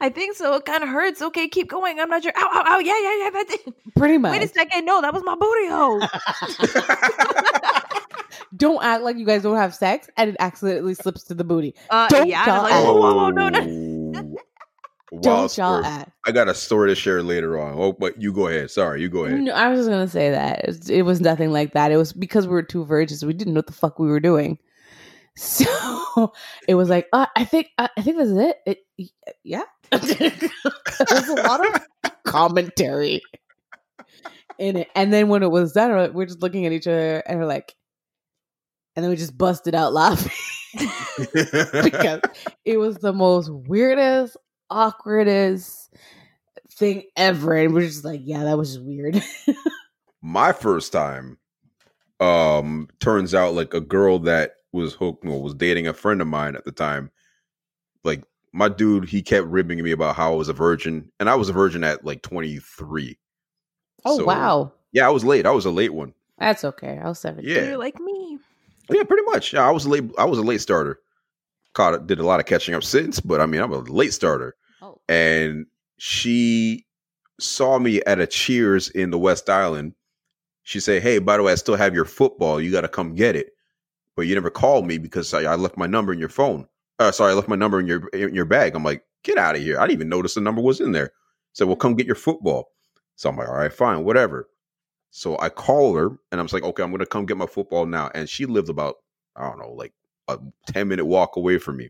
I 0.00 0.08
think 0.08 0.36
so. 0.36 0.54
It 0.54 0.64
kind 0.64 0.82
of 0.82 0.88
hurts. 0.88 1.22
Okay, 1.22 1.48
keep 1.48 1.68
going. 1.68 1.98
I'm 2.00 2.08
not 2.08 2.22
sure. 2.22 2.32
Ow, 2.36 2.50
ow, 2.52 2.64
ow. 2.66 2.78
Yeah, 2.78 2.98
yeah, 3.00 3.24
yeah. 3.24 3.30
That's 3.30 3.54
it. 3.54 3.74
Pretty 3.96 4.18
much. 4.18 4.32
Wait 4.32 4.42
a 4.42 4.48
second. 4.48 4.84
No, 4.84 5.00
that 5.00 5.12
was 5.12 5.22
my 5.24 5.34
booty 5.34 5.68
hole. 5.68 6.00
don't 8.56 8.82
act 8.82 9.02
like 9.02 9.16
you 9.16 9.26
guys 9.26 9.42
don't 9.42 9.56
have 9.56 9.74
sex 9.74 10.08
and 10.16 10.30
it 10.30 10.36
accidentally 10.38 10.94
slips 10.94 11.22
to 11.24 11.34
the 11.34 11.44
booty. 11.44 11.74
Uh, 11.90 12.08
Don't 12.08 12.28
yeah. 12.28 12.46
y'all 12.46 12.62
Like, 12.62 12.72
act- 12.72 12.86
whoa, 12.86 13.00
whoa, 13.00 13.14
whoa, 13.14 13.30
no, 13.30 13.48
no. 13.48 14.36
Don't 15.20 15.56
y'all 15.56 15.84
act. 15.84 16.10
I 16.26 16.32
got 16.32 16.48
a 16.48 16.54
story 16.54 16.90
to 16.90 16.94
share 16.94 17.22
later 17.22 17.58
on. 17.60 17.74
Oh, 17.76 17.92
but 17.92 18.20
you 18.20 18.32
go 18.32 18.48
ahead. 18.48 18.70
Sorry, 18.70 19.00
you 19.00 19.08
go 19.08 19.24
ahead. 19.24 19.40
No, 19.40 19.52
I 19.52 19.68
was 19.68 19.80
just 19.80 19.88
gonna 19.88 20.08
say 20.08 20.30
that 20.30 20.64
it, 20.64 20.90
it 20.90 21.02
was 21.02 21.20
nothing 21.20 21.52
like 21.52 21.72
that. 21.74 21.92
It 21.92 21.96
was 21.96 22.12
because 22.12 22.46
we 22.46 22.52
were 22.52 22.62
two 22.62 22.84
virgins. 22.84 23.24
We 23.24 23.32
didn't 23.32 23.54
know 23.54 23.58
what 23.58 23.68
the 23.68 23.72
fuck 23.72 23.98
we 23.98 24.08
were 24.08 24.20
doing. 24.20 24.58
So 25.38 26.32
it 26.66 26.76
was 26.76 26.88
like, 26.88 27.08
uh, 27.12 27.26
I 27.36 27.44
think, 27.44 27.68
uh, 27.76 27.88
I 27.94 28.00
think 28.00 28.16
this 28.16 28.30
is 28.30 28.38
it. 28.38 28.56
it 28.64 29.10
yeah, 29.44 29.64
there's 31.08 31.28
a 31.28 31.34
lot 31.34 31.66
of 31.66 32.12
commentary 32.24 33.22
in 34.58 34.76
it. 34.76 34.88
And 34.94 35.12
then 35.12 35.28
when 35.28 35.42
it 35.42 35.50
was 35.50 35.72
done, 35.72 36.12
we're- 36.14 36.26
just 36.26 36.42
looking 36.42 36.66
at 36.66 36.72
each 36.72 36.86
other 36.86 37.22
and 37.26 37.38
we're 37.38 37.46
like, 37.46 37.74
and 38.94 39.04
then 39.04 39.10
we 39.10 39.16
just 39.16 39.36
busted 39.36 39.74
out 39.74 39.92
laughing 39.92 40.32
because 41.82 42.22
it 42.64 42.78
was 42.78 42.96
the 42.96 43.12
most 43.12 43.50
weirdest, 43.50 44.36
awkwardest 44.72 45.90
thing 46.72 47.04
ever. 47.16 47.54
And 47.54 47.74
we're 47.74 47.82
just 47.82 48.04
like, 48.04 48.22
yeah, 48.24 48.44
that 48.44 48.56
was 48.56 48.74
just 48.74 48.84
weird. 48.84 49.22
My 50.22 50.52
first 50.52 50.92
time, 50.92 51.38
um, 52.18 52.88
turns 52.98 53.34
out 53.34 53.54
like 53.54 53.74
a 53.74 53.80
girl 53.80 54.18
that 54.20 54.52
was 54.72 54.94
hooked, 54.94 55.24
well, 55.24 55.42
was 55.42 55.54
dating 55.54 55.86
a 55.86 55.92
friend 55.92 56.22
of 56.22 56.26
mine 56.26 56.56
at 56.56 56.64
the 56.64 56.72
time. 56.72 57.10
Like 58.02 58.24
my 58.56 58.68
dude, 58.68 59.08
he 59.08 59.22
kept 59.22 59.46
ribbing 59.46 59.82
me 59.82 59.90
about 59.90 60.16
how 60.16 60.32
I 60.32 60.36
was 60.36 60.48
a 60.48 60.52
virgin, 60.54 61.10
and 61.20 61.28
I 61.28 61.34
was 61.34 61.48
a 61.48 61.52
virgin 61.52 61.84
at 61.84 62.04
like 62.04 62.22
23. 62.22 63.18
oh, 64.04 64.18
So, 64.18 64.24
wow. 64.24 64.72
Yeah, 64.92 65.06
I 65.06 65.10
was 65.10 65.24
late. 65.24 65.44
I 65.46 65.50
was 65.50 65.66
a 65.66 65.70
late 65.70 65.92
one. 65.92 66.14
That's 66.38 66.64
okay. 66.64 66.98
I 67.02 67.08
was 67.08 67.18
17. 67.18 67.48
Yeah. 67.48 67.64
You're 67.66 67.76
like 67.78 68.00
me. 68.00 68.38
Yeah, 68.90 69.02
pretty 69.02 69.24
much. 69.24 69.52
Yeah, 69.52 69.66
I 69.66 69.70
was 69.70 69.84
a 69.84 69.88
late. 69.90 70.04
I 70.18 70.24
was 70.24 70.38
a 70.38 70.42
late 70.42 70.60
starter. 70.60 70.98
Caught 71.74 72.06
did 72.06 72.18
a 72.18 72.24
lot 72.26 72.40
of 72.40 72.46
catching 72.46 72.74
up 72.74 72.82
since, 72.84 73.20
but 73.20 73.40
I 73.40 73.46
mean, 73.46 73.60
I'm 73.60 73.72
a 73.72 73.78
late 73.78 74.14
starter. 74.14 74.54
Oh. 74.80 74.98
And 75.08 75.66
she 75.98 76.86
saw 77.38 77.78
me 77.78 78.00
at 78.04 78.20
a 78.20 78.26
Cheers 78.26 78.88
in 78.88 79.10
the 79.10 79.18
West 79.18 79.50
Island. 79.50 79.94
She 80.62 80.80
said, 80.80 81.02
"Hey, 81.02 81.18
by 81.18 81.36
the 81.36 81.42
way, 81.42 81.52
I 81.52 81.56
still 81.56 81.76
have 81.76 81.94
your 81.94 82.04
football. 82.04 82.60
You 82.60 82.72
got 82.72 82.82
to 82.82 82.88
come 82.88 83.14
get 83.14 83.36
it." 83.36 83.48
But 84.14 84.26
you 84.26 84.34
never 84.34 84.50
called 84.50 84.86
me 84.86 84.96
because 84.98 85.34
I, 85.34 85.42
I 85.42 85.56
left 85.56 85.76
my 85.76 85.86
number 85.86 86.12
in 86.12 86.18
your 86.18 86.30
phone. 86.30 86.66
Uh, 86.98 87.12
sorry, 87.12 87.32
I 87.32 87.34
left 87.34 87.48
my 87.48 87.56
number 87.56 87.78
in 87.80 87.86
your 87.86 88.08
in 88.08 88.34
your 88.34 88.44
bag. 88.44 88.74
I'm 88.74 88.84
like, 88.84 89.04
get 89.22 89.38
out 89.38 89.56
of 89.56 89.62
here! 89.62 89.78
I 89.78 89.82
didn't 89.82 89.98
even 89.98 90.08
notice 90.08 90.34
the 90.34 90.40
number 90.40 90.62
was 90.62 90.80
in 90.80 90.92
there. 90.92 91.12
Said, 91.52 91.66
well, 91.66 91.76
come 91.76 91.94
get 91.94 92.06
your 92.06 92.16
football. 92.16 92.70
So 93.16 93.30
I'm 93.30 93.36
like, 93.36 93.48
all 93.48 93.54
right, 93.54 93.72
fine, 93.72 94.04
whatever. 94.04 94.48
So 95.10 95.38
I 95.38 95.48
call 95.48 95.96
her 95.96 96.18
and 96.30 96.38
I'm 96.38 96.44
just 96.44 96.52
like, 96.52 96.62
okay, 96.62 96.82
I'm 96.82 96.90
gonna 96.90 97.06
come 97.06 97.24
get 97.24 97.38
my 97.38 97.46
football 97.46 97.86
now. 97.86 98.10
And 98.14 98.28
she 98.28 98.44
lived 98.44 98.68
about, 98.68 98.96
I 99.34 99.48
don't 99.48 99.58
know, 99.58 99.72
like 99.72 99.94
a 100.28 100.38
10 100.68 100.88
minute 100.88 101.06
walk 101.06 101.36
away 101.36 101.56
from 101.56 101.78
me. 101.78 101.88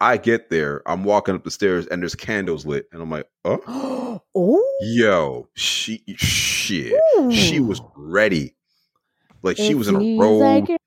I 0.00 0.18
get 0.18 0.50
there, 0.50 0.82
I'm 0.86 1.04
walking 1.04 1.34
up 1.34 1.44
the 1.44 1.50
stairs 1.50 1.86
and 1.86 2.02
there's 2.02 2.14
candles 2.14 2.66
lit. 2.66 2.86
And 2.92 3.00
I'm 3.00 3.10
like, 3.10 3.26
oh, 3.46 4.20
oh. 4.34 4.78
yo, 4.82 5.48
she 5.54 6.04
shit. 6.16 6.92
She 7.32 7.60
was 7.60 7.80
ready. 7.96 8.54
Like 9.42 9.56
she 9.56 9.74
was 9.74 9.88
in 9.88 9.96
a 9.96 10.18
robe. 10.18 10.42
Like 10.42 10.68
you're 10.68 10.74
ready. 10.74 10.83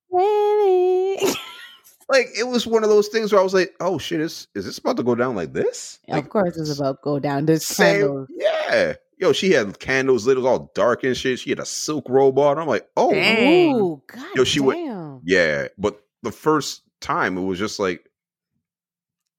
Like 2.10 2.28
it 2.38 2.48
was 2.48 2.66
one 2.68 2.84
of 2.84 2.90
those 2.90 3.08
things 3.10 3.32
where 3.32 3.42
I 3.42 3.44
was 3.44 3.54
like, 3.54 3.74
oh 3.80 3.98
shit, 3.98 4.22
is 4.22 4.48
is 4.56 4.66
this 4.66 4.78
about 4.78 4.98
to 4.98 5.04
go 5.04 5.16
down 5.16 5.36
like 5.36 5.54
this? 5.54 6.00
Like, 6.08 6.24
of 6.26 6.30
course, 6.30 6.58
it's 6.58 6.78
about 6.80 6.94
to 6.98 7.00
go 7.04 7.20
down. 7.20 7.46
There's 7.46 7.66
same- 7.66 8.02
candles. 8.02 8.30
Yeah. 8.36 8.94
Yo, 9.20 9.34
she 9.34 9.52
had 9.52 9.80
candles 9.80 10.28
lit. 10.28 10.38
It 10.38 10.42
was 10.42 10.46
all 10.48 10.72
dark 10.76 11.04
and 11.04 11.18
shit. 11.18 11.40
She 11.40 11.50
had 11.50 11.58
a 11.60 11.66
silk 11.66 12.06
robe 12.08 12.38
on. 12.38 12.60
I'm 12.60 12.68
like, 12.68 12.88
oh, 12.96 13.12
Dang. 13.12 13.76
Ooh, 13.76 14.02
god 14.08 14.28
Yo, 14.36 14.44
she 14.44 14.60
went- 14.60 14.86
damn. 14.86 15.22
Yeah, 15.26 15.70
but 15.78 16.00
the 16.22 16.32
first 16.32 16.84
time 17.02 17.36
it 17.38 17.42
was 17.42 17.58
just 17.58 17.80
like 17.80 18.08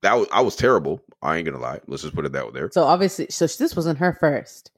that. 0.03 0.15
Was, 0.15 0.29
I 0.33 0.41
was 0.41 0.57
terrible. 0.57 1.01
I 1.23 1.37
ain't 1.37 1.47
gonna 1.47 1.59
lie. 1.61 1.81
Let's 1.87 2.03
just 2.03 2.15
put 2.15 2.25
it 2.27 2.33
that 2.33 2.47
way 2.47 2.53
there. 2.53 2.71
So 2.73 2.85
obviously, 2.85 3.27
so 3.31 3.47
this 3.47 3.75
wasn't 3.77 3.99
her 3.99 4.13
first. 4.19 4.71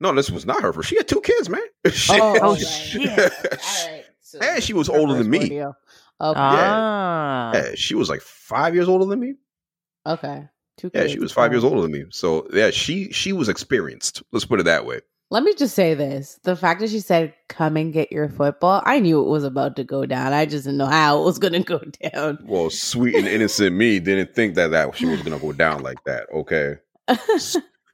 No, 0.00 0.12
this 0.14 0.30
was 0.30 0.44
not 0.46 0.62
her. 0.62 0.72
first. 0.72 0.88
she 0.88 0.96
had 0.96 1.08
two 1.08 1.20
kids, 1.20 1.48
man. 1.48 1.60
Oh, 2.10 2.38
Oh, 2.42 2.56
shit. 2.56 3.08
All 3.10 3.16
right. 3.16 4.04
So 4.26 4.40
And 4.40 4.60
she 4.64 4.72
was 4.72 4.88
older 4.88 5.14
than 5.14 5.30
me. 5.30 5.38
rodeo. 5.38 5.76
Okay. 6.24 6.38
Ah. 6.40 7.52
Yeah, 7.54 7.70
she 7.74 7.94
was 7.94 8.08
like 8.08 8.22
five 8.22 8.74
years 8.74 8.88
older 8.88 9.04
than 9.04 9.20
me. 9.20 9.34
okay. 10.06 10.48
Two 10.76 10.90
Yeah, 10.92 11.06
she 11.06 11.20
was 11.20 11.30
five 11.30 11.52
years 11.52 11.62
older 11.62 11.82
than 11.82 11.92
me. 11.92 12.04
So 12.10 12.48
yeah, 12.52 12.70
she 12.70 13.12
she 13.12 13.32
was 13.32 13.48
experienced. 13.48 14.22
Let's 14.32 14.44
put 14.44 14.58
it 14.58 14.64
that 14.64 14.86
way. 14.86 15.00
Let 15.30 15.42
me 15.44 15.54
just 15.54 15.74
say 15.74 15.94
this: 15.94 16.40
the 16.42 16.56
fact 16.56 16.80
that 16.80 16.90
she 16.90 16.98
said, 16.98 17.32
"Come 17.48 17.76
and 17.76 17.92
get 17.92 18.10
your 18.10 18.28
football," 18.28 18.82
I 18.84 18.98
knew 18.98 19.20
it 19.20 19.28
was 19.28 19.44
about 19.44 19.76
to 19.76 19.84
go 19.84 20.04
down. 20.04 20.32
I 20.32 20.46
just 20.46 20.64
didn't 20.64 20.78
know 20.78 20.86
how 20.86 21.20
it 21.20 21.24
was 21.24 21.38
going 21.38 21.52
to 21.52 21.60
go 21.60 21.78
down. 22.12 22.38
Well, 22.44 22.70
sweet 22.70 23.14
and 23.14 23.28
innocent 23.28 23.76
me 23.76 24.00
didn't 24.00 24.34
think 24.34 24.56
that 24.56 24.72
that 24.72 24.96
she 24.96 25.06
was 25.06 25.22
gonna 25.22 25.38
go 25.38 25.52
down 25.52 25.82
like 25.82 26.02
that. 26.04 26.26
Okay, 26.34 26.74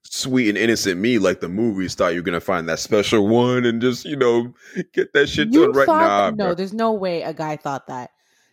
sweet 0.02 0.48
and 0.48 0.58
innocent 0.58 1.00
me, 1.00 1.18
like 1.18 1.40
the 1.40 1.48
movies, 1.48 1.94
thought 1.94 2.14
you 2.14 2.20
were 2.20 2.24
gonna 2.24 2.40
find 2.40 2.68
that 2.68 2.78
special 2.78 3.28
one 3.28 3.64
and 3.66 3.80
just 3.82 4.04
you 4.06 4.16
know 4.16 4.54
get 4.94 5.12
that 5.12 5.28
shit 5.28 5.52
you 5.52 5.66
done 5.66 5.72
right. 5.72 5.86
now. 5.88 5.94
Nah, 5.98 6.30
no, 6.30 6.46
bruh. 6.52 6.56
there's 6.56 6.72
no 6.72 6.92
way 6.92 7.22
a 7.22 7.34
guy 7.34 7.56
thought 7.56 7.86
that. 7.88 8.10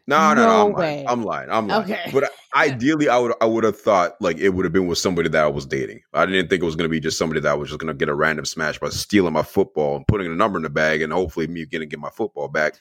No, 0.10 0.34
no, 0.34 0.46
No. 0.46 0.66
I'm 0.68 0.74
way. 0.74 1.04
lying. 1.04 1.08
I'm 1.10 1.24
lying. 1.24 1.50
I'm 1.52 1.68
lying. 1.68 1.84
Okay. 1.84 2.10
But 2.14 2.32
ideally, 2.56 3.10
I 3.10 3.18
would 3.18 3.34
I 3.42 3.46
would 3.46 3.64
have 3.66 3.78
thought 3.80 4.14
like 4.22 4.38
it 4.38 4.50
would 4.50 4.64
have 4.66 4.72
been 4.74 4.88
with 4.88 4.98
somebody 4.98 5.28
that 5.30 5.44
I 5.44 5.48
was 5.48 5.66
dating. 5.66 6.00
I 6.14 6.26
didn't 6.26 6.50
think 6.50 6.62
it 6.62 6.66
was 6.66 6.76
going 6.78 6.88
to 6.90 6.92
be 6.92 7.00
just 7.02 7.18
somebody 7.18 7.42
that 7.42 7.60
was 7.60 7.70
just 7.70 7.80
going 7.80 7.90
to 7.90 7.94
get 7.98 8.08
a 8.10 8.16
random 8.16 8.46
smash 8.46 8.80
by 8.80 8.90
stealing 8.90 9.34
my 9.34 9.44
football 9.44 9.98
and 9.98 10.08
putting 10.08 10.32
a 10.32 10.36
number 10.36 10.58
in 10.58 10.64
the 10.64 10.70
bag, 10.70 11.02
and 11.02 11.12
hopefully 11.12 11.48
me 11.48 11.66
getting 11.66 11.90
get 11.90 12.00
my 12.00 12.10
football 12.10 12.48
back 12.48 12.76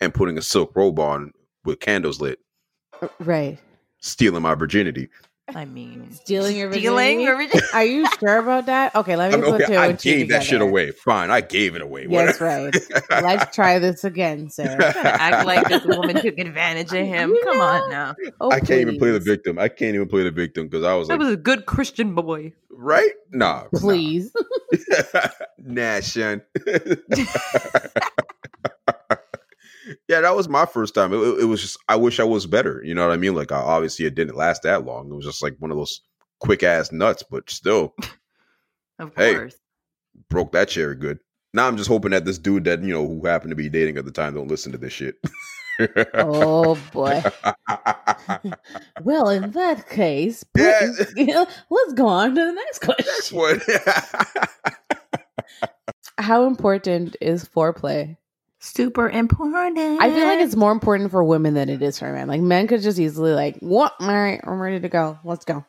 and 0.00 0.14
putting 0.14 0.38
a 0.38 0.42
silk 0.42 0.74
robe 0.74 0.98
on 0.98 1.32
with 1.64 1.80
candles 1.80 2.20
lit, 2.20 2.38
Right. 3.20 3.58
stealing 4.00 4.42
my 4.42 4.54
virginity. 4.54 5.08
I 5.54 5.66
mean, 5.66 6.10
Stealing 6.12 6.56
your 6.56 6.72
stealing 6.72 7.18
virginity? 7.18 7.22
your 7.24 7.36
virginity. 7.36 7.66
Are 7.74 7.84
you 7.84 8.06
sure 8.18 8.38
about 8.38 8.64
that? 8.66 8.94
Okay, 8.94 9.14
let 9.14 9.32
I 9.32 9.36
me 9.36 9.42
put 9.42 9.54
okay, 9.60 9.66
two 9.66 9.74
I 9.78 9.86
and 9.88 9.98
two 9.98 10.10
gave 10.10 10.28
that 10.30 10.42
shit 10.42 10.62
away. 10.62 10.90
Fine, 10.90 11.30
I 11.30 11.42
gave 11.42 11.76
it 11.76 11.82
away. 11.82 12.06
Yes, 12.08 12.40
Whatever. 12.40 12.70
right. 13.10 13.22
Let's 13.22 13.54
try 13.54 13.78
this 13.78 14.04
again, 14.04 14.48
sir. 14.50 14.74
Act 15.04 15.46
like 15.46 15.68
this 15.68 15.84
woman 15.84 16.16
took 16.16 16.38
advantage 16.38 16.92
of 16.92 17.06
him. 17.06 17.30
You 17.30 17.42
Come 17.44 17.58
know. 17.58 17.64
on 17.64 17.90
now. 17.90 18.14
Oh, 18.40 18.50
I 18.50 18.60
can't 18.60 18.80
even 18.80 18.98
play 18.98 19.10
the 19.10 19.20
victim. 19.20 19.58
I 19.58 19.68
can't 19.68 19.94
even 19.94 20.08
play 20.08 20.22
the 20.22 20.30
victim 20.30 20.66
because 20.66 20.82
I 20.84 20.94
was 20.94 21.08
That 21.08 21.14
like, 21.14 21.20
was 21.26 21.34
a 21.34 21.36
good 21.36 21.66
Christian 21.66 22.14
boy. 22.14 22.54
right? 22.70 23.10
Nah, 23.30 23.64
nah. 23.70 23.78
Please. 23.80 24.32
nah, 25.58 26.00
son. 26.00 26.40
yeah, 30.08 30.20
that 30.20 30.36
was 30.36 30.48
my 30.48 30.66
first 30.66 30.94
time. 30.94 31.12
It, 31.12 31.18
it- 31.18 31.40
it 31.40 31.44
was 31.44 31.60
just, 31.62 31.78
I 31.88 31.96
wish 31.96 32.20
I 32.20 32.24
was 32.24 32.46
better. 32.46 32.82
You 32.84 32.94
know 32.94 33.06
what 33.06 33.12
I 33.14 33.16
mean? 33.16 33.34
Like, 33.34 33.52
I, 33.52 33.56
obviously, 33.56 34.06
it 34.06 34.14
didn't 34.14 34.36
last 34.36 34.62
that 34.62 34.84
long. 34.84 35.10
It 35.10 35.14
was 35.14 35.24
just 35.24 35.42
like 35.42 35.56
one 35.58 35.70
of 35.70 35.76
those 35.76 36.00
quick 36.40 36.62
ass 36.62 36.92
nuts, 36.92 37.22
but 37.30 37.48
still 37.50 37.94
Of 38.98 39.12
Hey. 39.16 39.50
broke 40.30 40.52
that 40.52 40.68
cherry 40.68 40.94
good. 40.94 41.18
Now 41.52 41.66
I'm 41.68 41.76
just 41.76 41.88
hoping 41.88 42.10
that 42.12 42.24
this 42.24 42.38
dude 42.38 42.64
that, 42.64 42.82
you 42.82 42.92
know, 42.92 43.06
who 43.06 43.24
happened 43.26 43.50
to 43.50 43.56
be 43.56 43.68
dating 43.68 43.96
at 43.98 44.04
the 44.04 44.10
time 44.12 44.34
don't 44.34 44.48
listen 44.48 44.72
to 44.72 44.78
this 44.78 44.92
shit. 44.92 45.16
Oh 46.14 46.78
boy. 46.92 47.22
Well, 49.02 49.28
in 49.28 49.50
that 49.52 49.88
case, 49.88 50.44
Yeah. 50.56 50.92
let's 51.70 51.92
go 51.94 52.06
on 52.06 52.34
to 52.34 52.44
the 52.44 52.52
next 52.52 52.78
question. 52.80 53.36
what. 53.36 53.62
How 56.18 56.46
important 56.46 57.16
is 57.20 57.44
foreplay? 57.44 58.16
Super 58.64 59.10
important. 59.10 60.00
I 60.00 60.10
feel 60.10 60.26
like 60.26 60.40
it's 60.40 60.56
more 60.56 60.72
important 60.72 61.10
for 61.10 61.22
women 61.22 61.52
than 61.52 61.68
it 61.68 61.82
is 61.82 61.98
for 61.98 62.10
men. 62.10 62.28
Like 62.28 62.40
men 62.40 62.66
could 62.66 62.80
just 62.80 62.98
easily 62.98 63.32
like, 63.32 63.58
what? 63.60 63.92
All 64.00 64.08
right, 64.08 64.40
I'm 64.42 64.58
ready 64.58 64.80
to 64.80 64.88
go. 64.88 65.18
Let's 65.22 65.44
go. 65.44 65.66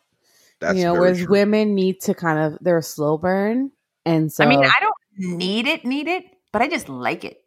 That's 0.61 0.77
you 0.77 0.85
know, 0.85 0.93
very 0.93 1.01
whereas 1.01 1.17
true. 1.17 1.27
women 1.27 1.75
need 1.75 1.99
to 2.03 2.13
kind 2.13 2.39
of 2.39 2.57
they're 2.61 2.77
a 2.77 2.81
slow 2.81 3.17
burn, 3.17 3.71
and 4.05 4.31
so 4.31 4.45
I 4.45 4.47
mean, 4.47 4.63
I 4.63 4.79
don't 4.79 4.95
need 5.17 5.67
it, 5.67 5.83
need 5.83 6.07
it, 6.07 6.23
but 6.53 6.61
I 6.61 6.69
just 6.69 6.87
like 6.87 7.25
it. 7.25 7.43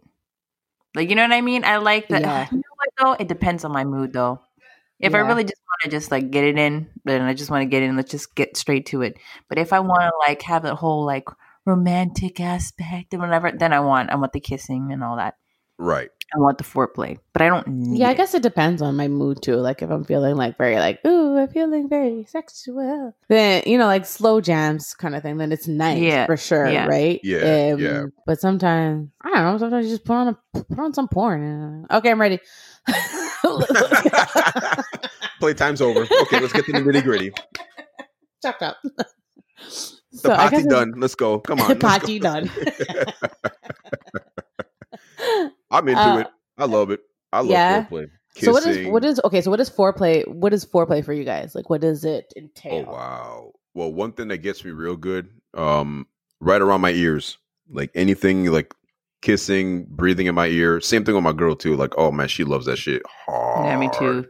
Like, 0.95 1.09
you 1.09 1.17
know 1.17 1.23
what 1.23 1.33
I 1.33 1.41
mean? 1.41 1.65
I 1.65 1.79
like 1.79 2.09
that. 2.09 2.21
Yeah. 2.21 2.47
You 2.53 2.59
know 2.59 2.63
what 2.77 2.89
though? 3.19 3.25
It 3.25 3.29
depends 3.29 3.65
on 3.65 3.73
my 3.73 3.85
mood 3.85 4.13
though. 4.13 4.43
If 5.01 5.15
I 5.15 5.19
really 5.19 5.45
just 5.45 5.63
want 5.67 5.91
to 5.91 5.97
just 5.97 6.11
like 6.11 6.31
get 6.31 6.45
it 6.45 6.59
in, 6.59 6.91
then 7.07 7.23
I 7.23 7.33
just 7.33 7.51
want 7.51 7.63
to 7.63 7.67
get 7.67 7.83
in. 7.83 7.97
Let's 7.97 8.11
just 8.11 8.35
get 8.35 8.59
straight 8.59 8.85
to 8.87 9.01
it. 9.01 9.17
But 9.49 9.57
if 9.57 9.73
I 9.73 9.81
want 9.81 10.03
to 10.03 10.13
like 10.29 10.43
have 10.43 10.63
the 10.63 10.75
whole 10.75 11.07
like 11.07 11.25
romantic 11.69 12.41
aspect 12.41 13.13
and 13.13 13.23
whatever, 13.23 13.53
then 13.53 13.73
I 13.73 13.81
want 13.81 14.11
I 14.11 14.17
want 14.17 14.33
the 14.33 14.41
kissing 14.41 14.91
and 14.93 15.05
all 15.05 15.17
that. 15.17 15.35
Right. 15.81 16.11
I 16.35 16.39
want 16.41 16.59
the 16.59 16.65
foreplay, 16.65 17.19
but 17.33 17.41
I 17.41 17.49
don't 17.49 17.67
need 17.69 18.01
Yeah, 18.01 18.09
I 18.11 18.15
guess 18.15 18.35
it 18.35 18.43
depends 18.43 18.83
on 18.83 18.97
my 18.97 19.07
mood 19.09 19.41
too. 19.41 19.55
Like 19.57 19.81
if 19.81 19.89
I'm 19.91 20.05
feeling 20.05 20.35
like 20.37 20.59
very 20.59 20.75
like, 20.77 20.99
ooh, 21.07 21.39
I'm 21.39 21.49
feeling 21.49 21.89
very 21.89 22.25
sexual. 22.29 23.15
Then 23.29 23.63
you 23.65 23.79
know, 23.79 23.87
like 23.87 24.05
slow 24.05 24.41
jams 24.41 24.93
kind 24.95 25.15
of 25.15 25.23
thing. 25.23 25.39
Then 25.39 25.53
it's 25.53 25.69
nice 25.69 26.01
Yeah, 26.01 26.27
for 26.27 26.37
sure, 26.37 26.69
yeah. 26.69 26.87
right? 26.87 27.21
Yeah, 27.23 27.71
um, 27.75 27.81
yeah. 27.81 28.03
But 28.27 28.41
sometimes 28.41 29.09
I 29.23 29.31
don't 29.31 29.45
know. 29.45 29.59
Sometimes 29.59 29.87
you 29.87 29.93
just 29.93 30.05
put 30.05 30.15
on 30.15 30.29
a 30.29 30.37
put 30.65 30.79
on 30.79 30.93
some 30.93 31.09
porn. 31.09 31.43
And, 31.43 31.87
okay, 31.93 32.11
I'm 32.11 32.21
ready. 32.21 32.41
Playtime's 35.41 35.81
over. 35.81 36.01
Okay, 36.03 36.41
let's 36.41 36.53
get 36.53 36.65
to 36.67 36.73
the 36.73 36.81
nitty 36.81 37.03
gritty. 37.05 37.33
Chop 38.43 38.59
chop. 38.59 38.77
The 40.13 40.19
So 40.19 40.33
I 40.35 40.51
party 40.51 40.63
done. 40.65 40.93
Let's 40.97 41.15
go. 41.15 41.41
Come 41.41 41.61
on. 41.61 41.81
let's 41.81 41.81
Party 41.81 42.19
go. 42.19 42.21
done. 42.21 42.51
I'm 45.71 45.89
into 45.97 46.01
Uh, 46.01 46.19
it. 46.19 46.27
I 46.59 46.65
love 46.67 46.91
it. 46.91 47.01
I 47.33 47.39
love 47.41 47.51
yeah. 47.51 47.61
foreplay. 47.61 48.11
So 48.37 48.53
what 48.53 48.67
is 48.67 48.87
what 48.89 49.05
is 49.05 49.21
okay? 49.25 49.41
So 49.41 49.51
what 49.51 49.61
is 49.61 49.69
foreplay? 49.71 50.27
What 50.29 50.53
is 50.55 50.65
foreplay 50.65 51.05
for 51.05 51.13
you 51.13 51.25
guys? 51.25 51.55
Like, 51.55 51.71
what 51.71 51.81
does 51.81 52.05
it 52.05 52.33
entail? 52.37 52.85
Oh 52.89 52.93
wow. 52.93 53.53
Well, 53.75 53.93
one 53.93 54.13
thing 54.13 54.29
that 54.29 54.39
gets 54.39 54.65
me 54.65 54.71
real 54.73 54.97
good, 54.97 55.29
um, 55.55 56.07
right 56.41 56.61
around 56.61 56.81
my 56.81 56.91
ears, 56.91 57.39
like 57.71 57.91
anything 57.95 58.47
like 58.47 58.75
kissing, 59.23 59.87
breathing 59.91 60.27
in 60.27 60.35
my 60.35 60.47
ear. 60.49 60.81
Same 60.81 61.05
thing 61.05 61.15
with 61.15 61.25
my 61.25 61.33
girl 61.33 61.55
too. 61.57 61.77
Like, 61.77 61.95
oh 61.99 62.11
man, 62.13 62.29
she 62.29 62.45
loves 62.45 62.67
that 62.67 62.77
shit. 62.79 63.03
Hard. 63.27 63.67
Yeah, 63.67 63.79
me 63.79 63.89
too. 63.91 64.27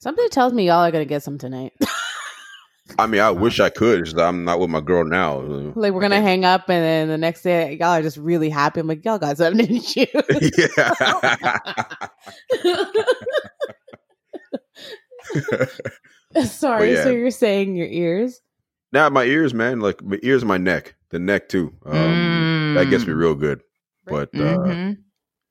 Something 0.00 0.28
tells 0.30 0.52
me 0.52 0.66
y'all 0.66 0.84
are 0.84 0.90
gonna 0.92 1.04
get 1.06 1.22
some 1.22 1.38
tonight. 1.38 1.72
I 2.98 3.06
mean, 3.06 3.20
I 3.20 3.30
wish 3.30 3.60
I 3.60 3.68
could. 3.70 4.04
just 4.04 4.16
I'm 4.18 4.44
not 4.44 4.60
with 4.60 4.70
my 4.70 4.80
girl 4.80 5.04
now. 5.04 5.40
like 5.74 5.92
we're 5.92 6.00
gonna 6.00 6.20
hang 6.20 6.44
up, 6.44 6.68
and 6.70 6.84
then 6.84 7.08
the 7.08 7.18
next 7.18 7.42
day 7.42 7.74
y'all 7.78 7.88
are 7.88 8.02
just 8.02 8.16
really 8.16 8.48
happy. 8.50 8.80
I'm 8.80 8.86
like, 8.86 9.04
y'all 9.04 9.18
got 9.18 9.36
something, 9.36 9.66
didn't 9.66 9.96
you? 9.96 10.06
yeah. 10.58 12.08
Sorry. 16.44 16.94
But 16.94 17.02
So 17.02 17.10
you're 17.10 17.30
saying 17.30 17.76
your 17.76 17.86
ears? 17.88 18.40
now 18.92 19.08
my 19.08 19.24
ears, 19.24 19.52
man, 19.54 19.80
like 19.80 20.02
my 20.02 20.18
ears, 20.22 20.44
my 20.44 20.58
neck, 20.58 20.94
the 21.10 21.18
neck 21.18 21.48
too. 21.48 21.72
Um, 21.84 22.74
That 22.74 22.86
gets 22.90 23.06
me 23.06 23.12
Mm. 23.14 23.18
real 23.18 23.34
good. 23.34 23.62
But 24.06 24.28
uh, 24.34 24.38
Mhm. 24.38 24.98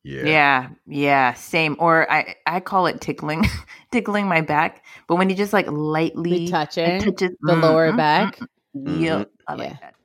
Yeah, 0.05 0.23
yeah, 0.25 0.69
yeah, 0.87 1.33
same. 1.33 1.75
Or 1.79 2.09
I, 2.11 2.35
I 2.45 2.59
call 2.59 2.85
it 2.87 3.01
tickling, 3.01 3.43
tickling 3.91 4.27
my 4.27 4.41
back. 4.41 4.83
But 5.07 5.15
when 5.17 5.29
you 5.29 5.35
just 5.35 5.53
like 5.53 5.67
lightly 5.67 6.45
Be 6.45 6.47
touching 6.47 6.85
it 6.85 6.99
touches 7.01 7.31
the 7.41 7.55
lower 7.55 7.91
Mm, 7.91 7.93
mm, 7.93 7.97
back. 7.97 8.39
mm, 8.39 8.47
mm. 8.87 9.01
Yep, 9.01 9.19
Mhm. 9.19 9.29
I 9.47 9.53
like 9.55 9.69
Yeah. 9.69 9.77
that. 9.81 9.95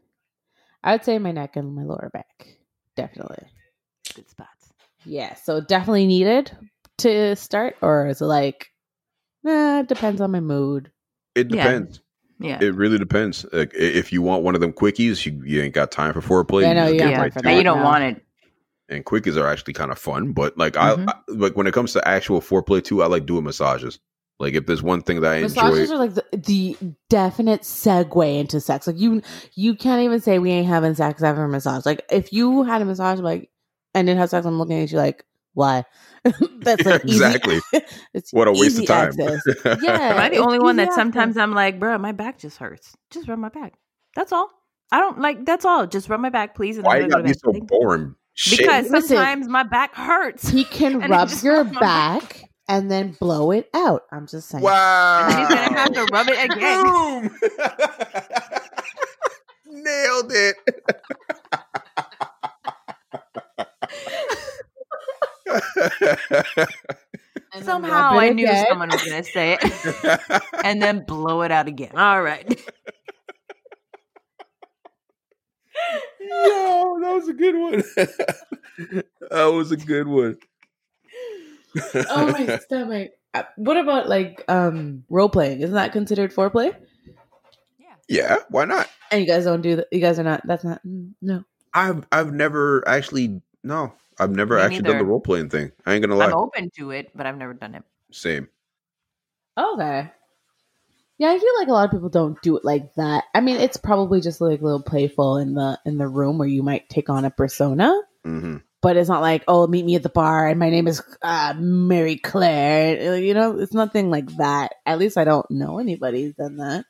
I 0.83 0.93
would 0.93 1.05
say 1.05 1.19
my 1.19 1.33
neck 1.33 1.57
and 1.57 1.75
my 1.75 1.83
lower 1.85 2.11
back. 2.13 2.47
Definitely. 2.97 3.47
Good 4.15 4.29
spots. 4.31 4.73
Yeah. 5.05 5.35
So 5.35 5.61
definitely 5.61 6.07
needed 6.07 6.51
to 6.99 7.37
start, 7.37 7.77
or 7.83 8.07
is 8.09 8.21
it 8.21 8.27
like, 8.27 8.69
nah, 9.43 9.81
it 9.81 9.89
depends 9.89 10.21
on 10.21 10.31
my 10.31 10.41
mood. 10.41 10.91
it 11.35 11.49
depends. 11.49 12.01
Yeah, 12.39 12.59
It 12.63 12.75
really 12.75 12.97
depends. 12.99 13.45
Like, 13.53 13.73
if 13.75 14.13
you 14.13 14.23
want 14.23 14.43
one 14.45 14.55
of 14.55 14.63
them 14.63 14.73
quickies, 14.73 15.27
you, 15.27 15.43
you 15.45 15.61
ain't 15.63 15.75
got 15.75 15.91
time 15.91 16.15
for 16.15 16.23
foreplay. 16.23 16.63
Yeah, 16.63 16.71
I 16.71 16.73
know, 16.73 16.83
just 16.85 16.95
you 16.95 16.99
get 17.01 17.11
yeah. 17.11 17.21
right 17.23 17.33
for 17.35 17.43
that 17.43 17.55
you 17.57 17.63
don't 17.63 17.77
now. 17.79 17.85
want 17.85 18.05
it. 18.05 18.25
And 18.91 19.05
quickies 19.05 19.37
are 19.37 19.47
actually 19.47 19.73
kind 19.73 19.91
of 19.93 19.99
fun. 19.99 20.33
But 20.33 20.59
like 20.59 20.75
Mhm. 20.75 21.09
I, 21.09 21.13
I 21.13 21.15
like 21.29 21.57
when 21.57 21.67
it 21.67 21.73
comes 21.75 21.93
to 21.95 22.07
actual 22.09 22.41
foreplay 22.41 22.83
too, 22.83 23.03
I 23.03 23.07
like 23.07 23.25
doing 23.25 23.45
massages. 23.45 24.01
Like 24.41 24.55
if 24.55 24.67
there's 24.67 24.83
one 24.83 25.03
thing 25.03 25.21
that 25.21 25.33
I 25.33 25.37
enjoy, 25.37 25.63
Massages 25.63 25.91
are 25.93 25.99
like 25.99 26.15
the, 26.15 26.25
the 26.33 26.77
definite 27.11 27.61
segue 27.61 28.39
into 28.41 28.59
sex. 28.61 28.87
Like 28.87 28.99
you, 28.99 29.21
you 29.55 29.75
can't 29.75 30.03
even 30.03 30.19
say 30.21 30.39
we 30.39 30.51
ain't 30.51 30.67
having 30.67 30.95
sex 30.95 31.23
after 31.23 31.45
a 31.45 31.49
massage. 31.49 31.85
Like 31.87 32.03
if 32.11 32.33
you 32.33 32.63
had 32.63 32.81
a 32.81 32.87
massage, 32.87 33.21
like 33.21 33.51
and 33.95 34.07
didn't 34.07 34.19
have 34.19 34.31
sex, 34.31 34.47
I'm 34.47 34.59
looking 34.59 34.81
at 34.83 34.91
you 34.91 34.97
like, 34.99 35.25
why? 35.53 35.85
That's 36.61 36.85
like 36.87 37.05
easy- 37.05 37.23
Exactly. 37.25 37.61
it's 38.15 38.33
what 38.33 38.49
a 38.49 38.53
waste 38.53 38.79
of 38.79 38.87
time. 38.87 39.09
access. 39.09 39.43
Yeah, 39.83 39.91
Am 40.15 40.19
I 40.19 40.29
the 40.31 40.39
only 40.39 40.59
one 40.59 40.77
that 40.77 40.85
access. 40.85 40.97
sometimes 40.97 41.37
I'm 41.37 41.53
like, 41.53 41.79
bro, 41.79 41.99
my 41.99 42.13
back 42.13 42.39
just 42.39 42.57
hurts. 42.57 42.97
Just 43.11 43.29
rub 43.29 43.39
my 43.39 43.51
back. 43.51 43.75
That's 44.17 44.33
all. 44.33 44.49
I 44.91 45.01
don't 45.01 45.21
like. 45.21 45.45
That's 45.45 45.65
all. 45.67 45.87
Just 45.87 46.09
rub 46.09 46.19
my 46.21 46.31
back, 46.31 46.55
please. 46.55 46.79
And 46.79 46.87
Why 46.87 46.97
I'm 46.97 47.03
you 47.03 47.09
gonna 47.09 47.25
gotta 47.25 47.35
go 47.45 47.53
be 47.53 47.61
so 47.63 47.67
bed. 47.93 48.15
Boring? 48.45 48.57
Shit. 48.57 48.59
Because 48.59 48.91
Listen. 48.91 49.17
sometimes 49.17 49.49
my 49.49 49.63
back 49.65 49.95
hurts. 49.95 50.49
He 50.49 50.65
can 50.65 50.99
rub 51.11 51.31
your 51.43 51.65
back. 51.65 51.81
back 51.81 52.45
and 52.69 52.91
then 52.91 53.13
blow 53.21 53.51
it 53.51 53.69
out. 53.75 54.03
I'm 54.13 54.27
just 54.27 54.49
saying. 54.49 54.63
wow, 54.65 55.27
And 55.29 55.33
then 55.33 55.39
he's 55.41 55.49
gonna 55.49 55.79
have 55.81 55.93
to 55.93 56.07
rub 56.13 56.29
it 56.29 56.51
again. 56.57 56.85
Boom! 56.85 57.31
Nailed 59.83 60.33
it. 60.33 60.57
Somehow 67.63 68.13
I 68.19 68.31
knew 68.31 68.47
again. 68.47 68.65
someone 68.69 68.89
was 68.91 69.03
gonna 69.03 69.25
say 69.25 69.59
it, 69.61 70.31
and 70.65 70.81
then 70.81 71.05
blow 71.05 71.43
it 71.43 71.51
out 71.51 71.67
again. 71.67 71.91
All 71.97 72.23
right. 72.23 72.47
Yo, 76.31 76.99
that 77.01 77.13
was 77.15 77.29
a 77.29 77.33
good 77.33 77.57
one. 77.57 77.83
that 79.31 79.47
was 79.47 79.73
a 79.73 79.77
good 79.77 80.07
one. 80.07 80.39
oh 82.11 82.31
my 82.33 82.59
stomach. 82.61 83.13
Uh, 83.35 83.43
What 83.57 83.77
about 83.77 84.09
like 84.09 84.45
um 84.49 85.05
role 85.09 85.29
playing? 85.29 85.61
Isn't 85.61 85.75
that 85.75 85.93
considered 85.93 86.33
foreplay? 86.33 86.75
Yeah, 87.79 87.95
Yeah, 88.09 88.37
why 88.49 88.65
not? 88.65 88.89
And 89.11 89.21
you 89.21 89.27
guys 89.27 89.45
don't 89.45 89.61
do 89.63 89.77
that. 89.77 89.89
You 89.91 90.01
guys 90.01 90.19
are 90.19 90.25
not. 90.25 90.47
That's 90.47 90.65
not. 90.65 90.81
mm, 90.87 91.13
No. 91.21 91.45
I've 91.75 92.07
I've 92.13 92.33
never 92.33 92.87
actually 92.89 93.41
no, 93.63 93.93
I've 94.19 94.31
never 94.31 94.57
Me 94.57 94.63
actually 94.63 94.85
done 94.85 94.99
the 94.99 95.05
role 95.05 95.21
playing 95.21 95.51
thing. 95.51 95.73
I 95.87 95.95
ain't 95.95 96.03
gonna 96.03 96.17
lie. 96.17 96.27
I'm 96.27 96.35
open 96.35 96.71
to 96.79 96.91
it, 96.93 97.11
but 97.15 97.27
I've 97.27 97.37
never 97.39 97.55
done 97.55 97.75
it. 97.75 97.83
Same. 98.13 98.49
Okay. 99.59 100.11
Yeah, 101.21 101.31
I 101.33 101.39
feel 101.39 101.55
like 101.59 101.69
a 101.69 101.73
lot 101.73 101.85
of 101.85 101.91
people 101.91 102.09
don't 102.09 102.41
do 102.41 102.57
it 102.57 102.65
like 102.65 102.95
that. 102.95 103.25
I 103.35 103.41
mean, 103.43 103.57
it's 103.57 103.77
probably 103.77 104.23
just 104.23 104.41
like 104.41 104.63
a 104.63 104.65
little 104.65 104.83
playful 104.83 105.37
in 105.37 105.53
the 105.53 105.79
in 105.85 105.99
the 105.99 106.09
room 106.09 106.39
where 106.39 106.49
you 106.49 106.63
might 106.63 106.89
take 106.89 107.11
on 107.11 107.27
a 107.27 107.31
persona, 107.31 107.93
hmm 108.25 108.57
but 108.83 108.97
it's 108.97 109.11
not 109.11 109.21
like, 109.21 109.45
oh, 109.47 109.67
meet 109.67 109.85
me 109.85 109.95
at 109.97 110.03
the 110.03 110.09
bar 110.09 110.49
and 110.49 110.59
my 110.59 110.71
name 110.71 110.89
is 110.89 111.03
uh, 111.21 111.53
Mary 111.59 112.17
Claire. 112.17 113.19
You 113.19 113.35
know, 113.35 113.59
it's 113.59 113.75
nothing 113.75 114.09
like 114.11 114.35
that. 114.39 114.73
At 114.87 114.99
least 114.99 115.19
I 115.19 115.25
don't 115.25 115.45
know 115.51 115.79
anybody 115.79 116.23
who's 116.23 116.35
done 116.37 116.57
that. 116.57 116.87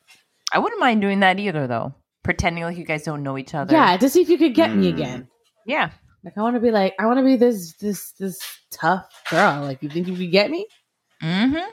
I 0.52 0.60
wouldn't 0.60 0.80
mind 0.80 1.00
doing 1.00 1.18
that 1.20 1.40
either, 1.40 1.66
though. 1.66 1.92
Pretending 2.22 2.62
like 2.62 2.76
you 2.78 2.84
guys 2.84 3.02
don't 3.02 3.24
know 3.24 3.36
each 3.36 3.54
other. 3.56 3.72
Yeah, 3.74 3.96
to 3.96 4.08
see 4.08 4.22
if 4.22 4.28
you 4.28 4.38
could 4.38 4.54
get 4.54 4.72
me 4.72 4.86
Mm. 4.92 4.94
again. 4.94 5.28
Yeah. 5.66 5.90
Like 6.22 6.34
I 6.38 6.42
want 6.42 6.54
to 6.54 6.60
be 6.60 6.70
like, 6.70 6.94
I 7.00 7.06
want 7.06 7.18
to 7.18 7.24
be 7.24 7.34
this 7.34 7.72
this 7.78 8.12
this 8.12 8.38
tough 8.70 9.08
girl. 9.28 9.62
Like 9.62 9.82
you 9.82 9.88
think 9.88 10.06
you 10.06 10.14
could 10.14 10.30
get 10.30 10.48
me? 10.48 10.68
Mm-hmm. 11.20 11.72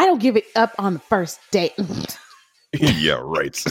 I 0.00 0.06
don't 0.06 0.18
give 0.18 0.34
it 0.38 0.46
up 0.56 0.72
on 0.78 0.94
the 0.94 0.98
first 0.98 1.38
date. 1.50 1.74
yeah, 2.72 3.20
right. 3.22 3.54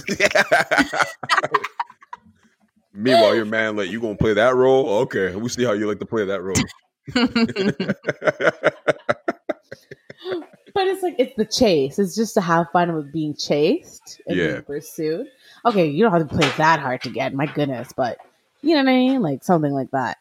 Meanwhile, 2.93 3.33
your 3.33 3.45
man 3.45 3.75
like 3.75 3.89
you 3.89 3.99
gonna 3.99 4.13
play 4.15 4.35
that 4.35 4.53
role? 4.53 4.89
Okay, 4.99 5.35
we 5.35 5.49
see 5.49 5.63
how 5.63 5.71
you 5.71 5.87
like 5.87 5.97
to 5.97 6.05
play 6.05 6.25
that 6.25 6.43
role. 6.43 6.55
But 10.75 10.87
it's 10.87 11.01
like 11.01 11.15
it's 11.17 11.35
the 11.35 11.45
chase. 11.45 11.97
It's 11.97 12.15
just 12.15 12.35
to 12.35 12.41
have 12.41 12.67
fun 12.71 12.93
with 12.93 13.11
being 13.11 13.33
chased 13.33 14.21
and 14.27 14.37
Yeah. 14.37 14.47
being 14.51 14.61
pursued. 14.61 15.25
Okay, 15.65 15.87
you 15.87 16.03
don't 16.03 16.13
have 16.13 16.29
to 16.29 16.35
play 16.35 16.47
that 16.57 16.79
hard 16.79 17.01
to 17.01 17.09
get. 17.09 17.33
My 17.33 17.47
goodness, 17.47 17.91
but 17.97 18.19
you 18.61 18.75
know 18.75 18.83
what 18.83 18.89
I 18.91 18.97
mean, 18.97 19.21
like 19.23 19.43
something 19.43 19.73
like 19.73 19.89
that. 19.91 20.19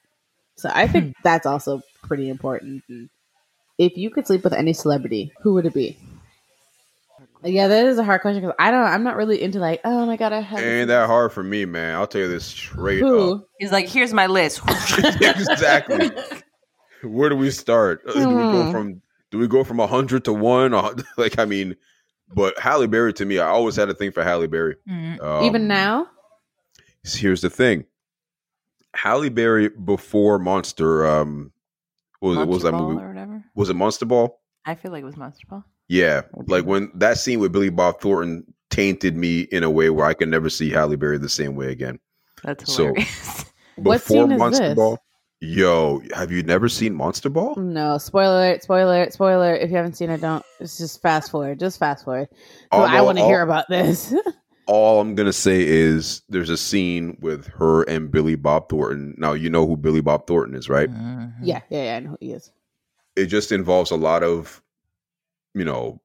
So 0.57 0.71
I 0.73 0.89
think 0.89 1.15
that's 1.23 1.45
also 1.45 1.83
pretty 2.03 2.31
important. 2.31 2.83
And 2.89 3.11
If 3.79 3.97
you 3.97 4.11
could 4.11 4.27
sleep 4.27 4.43
with 4.45 4.53
any 4.53 4.73
celebrity, 4.73 5.33
who 5.41 5.55
would 5.55 5.67
it 5.67 5.75
be? 5.75 5.97
Yeah, 7.45 7.69
that 7.69 7.87
is 7.87 7.99
a 7.99 8.05
hard 8.05 8.21
question 8.21 8.43
because 8.43 8.57
I 8.59 8.73
don't. 8.73 8.83
I'm 8.83 9.05
not 9.05 9.17
really 9.17 9.41
into 9.41 9.61
like, 9.61 9.81
oh 9.85 10.05
my 10.07 10.17
god, 10.17 10.33
I 10.33 10.41
have. 10.41 10.61
Ain't 10.61 10.89
that 10.89 11.07
hard 11.07 11.33
for 11.33 11.45
me, 11.45 11.65
man. 11.65 11.95
I'll 11.95 12.07
tell 12.09 12.23
you 12.23 12.29
this 12.29 12.45
straight 12.45 13.05
up. 13.05 13.47
He's 13.61 13.71
like, 13.71 13.89
here's 13.89 14.13
my 14.13 14.27
list. 14.27 14.61
exactly. 15.21 16.11
Where 17.05 17.29
do 17.29 17.37
we 17.37 17.51
start? 17.53 18.03
Uh, 18.09 18.13
Do 18.15 18.29
we 18.29 18.43
go 18.51 18.65
Hmm. 18.65 18.71
from 18.71 19.03
do 19.31 19.39
we 19.39 19.47
go 19.47 19.63
from 19.63 19.79
hundred 19.79 20.25
to 20.25 20.33
one? 20.33 20.73
Like 21.17 21.39
I 21.39 21.45
mean, 21.45 21.77
but 22.35 22.59
Halle 22.59 22.87
Berry 22.89 23.13
to 23.15 23.25
me, 23.25 23.39
I 23.39 23.47
always 23.47 23.77
had 23.77 23.89
a 23.89 23.95
thing 23.95 24.11
for 24.11 24.25
Halle 24.25 24.47
Berry. 24.49 24.75
Mhm. 24.89 25.21
Um, 25.23 25.45
Even 25.45 25.69
now, 25.69 26.09
here's 27.05 27.41
the 27.43 27.51
thing: 27.51 27.85
Halle 28.95 29.29
Berry 29.29 29.69
before 29.69 30.41
Monster. 30.41 31.07
Um, 31.07 31.53
what 32.19 32.31
was, 32.31 32.37
it, 32.37 32.41
what 32.41 32.49
was 32.49 32.63
that 32.65 32.73
Monster 32.73 33.13
Ball 33.15 33.27
movie? 33.27 33.38
Or 33.59 33.63
whatever. 33.63 33.69
Was 33.69 33.71
it 33.71 33.75
Monster 33.75 34.07
Ball? 34.07 34.41
I 34.65 34.75
feel 34.75 34.93
like 34.93 35.03
it 35.03 35.07
was 35.07 35.17
Monster 35.17 35.47
Ball. 35.49 35.65
Yeah, 35.89 36.23
like 36.47 36.65
when 36.67 36.91
that 36.95 37.17
scene 37.19 37.41
with 37.41 37.53
Billy 37.53 37.71
Bob 37.71 38.01
Thornton 38.01 38.45
tainted 38.71 39.17
me 39.17 39.41
in 39.41 39.63
a 39.65 39.71
way 39.71 39.89
where 39.91 40.05
I 40.07 40.13
can 40.15 40.29
never 40.29 40.51
see 40.51 40.71
Halle 40.71 40.97
Berry 40.97 41.17
the 41.19 41.29
same 41.29 41.55
way 41.55 41.71
again. 41.73 41.99
That's 42.45 42.73
So- 42.73 42.87
hilarious. 42.87 43.45
What 43.77 44.03
Before 44.03 44.25
scene 44.25 44.33
is 44.33 44.39
Monster 44.41 44.69
this? 44.71 44.75
Ball, 44.77 44.99
yo, 45.41 46.03
have 46.13 46.33
you 46.33 46.43
never 46.43 46.69
seen 46.69 46.95
Monster 46.95 47.29
Ball? 47.31 47.55
no 47.57 47.97
spoiler, 47.99 48.39
alert, 48.49 48.63
spoiler, 48.65 48.83
alert, 48.93 49.13
spoiler. 49.13 49.35
alert. 49.53 49.63
If 49.63 49.71
you 49.71 49.77
haven't 49.77 49.97
seen 49.97 50.11
it, 50.11 50.21
don't. 50.21 50.45
It's 50.59 50.77
just 50.79 51.01
fast 51.01 51.31
forward. 51.31 51.61
Just 51.61 51.79
fast 51.79 52.05
forward. 52.05 52.29
So 52.33 52.37
All- 52.73 52.85
I 52.85 53.01
want 53.03 53.19
to 53.19 53.25
hear 53.25 53.41
about 53.43 53.67
this. 53.69 54.13
all 54.67 55.01
I'm 55.01 55.15
gonna 55.15 55.33
say 55.33 55.63
is 55.65 56.23
there's 56.29 56.51
a 56.51 56.57
scene 56.57 57.17
with 57.21 57.47
her 57.47 57.85
and 57.85 58.11
Billy 58.11 58.35
Bob 58.35 58.69
Thornton. 58.69 59.15
Now 59.17 59.33
you 59.33 59.49
know 59.49 59.65
who 59.67 59.77
Billy 59.77 60.01
Bob 60.01 60.27
Thornton 60.27 60.57
is, 60.57 60.69
right? 60.69 60.91
Mhm. 60.91 61.33
yeah, 61.41 61.61
yeah, 61.71 61.85
yeah. 61.85 61.97
I 61.97 62.01
know 62.01 62.11
who 62.11 62.19
he 62.21 62.33
is. 62.33 62.51
It 63.19 63.27
just 63.27 63.53
involves 63.53 63.91
a 63.91 63.97
lot 63.97 64.23
of, 64.23 64.63
you 65.55 65.65
know, 65.65 66.01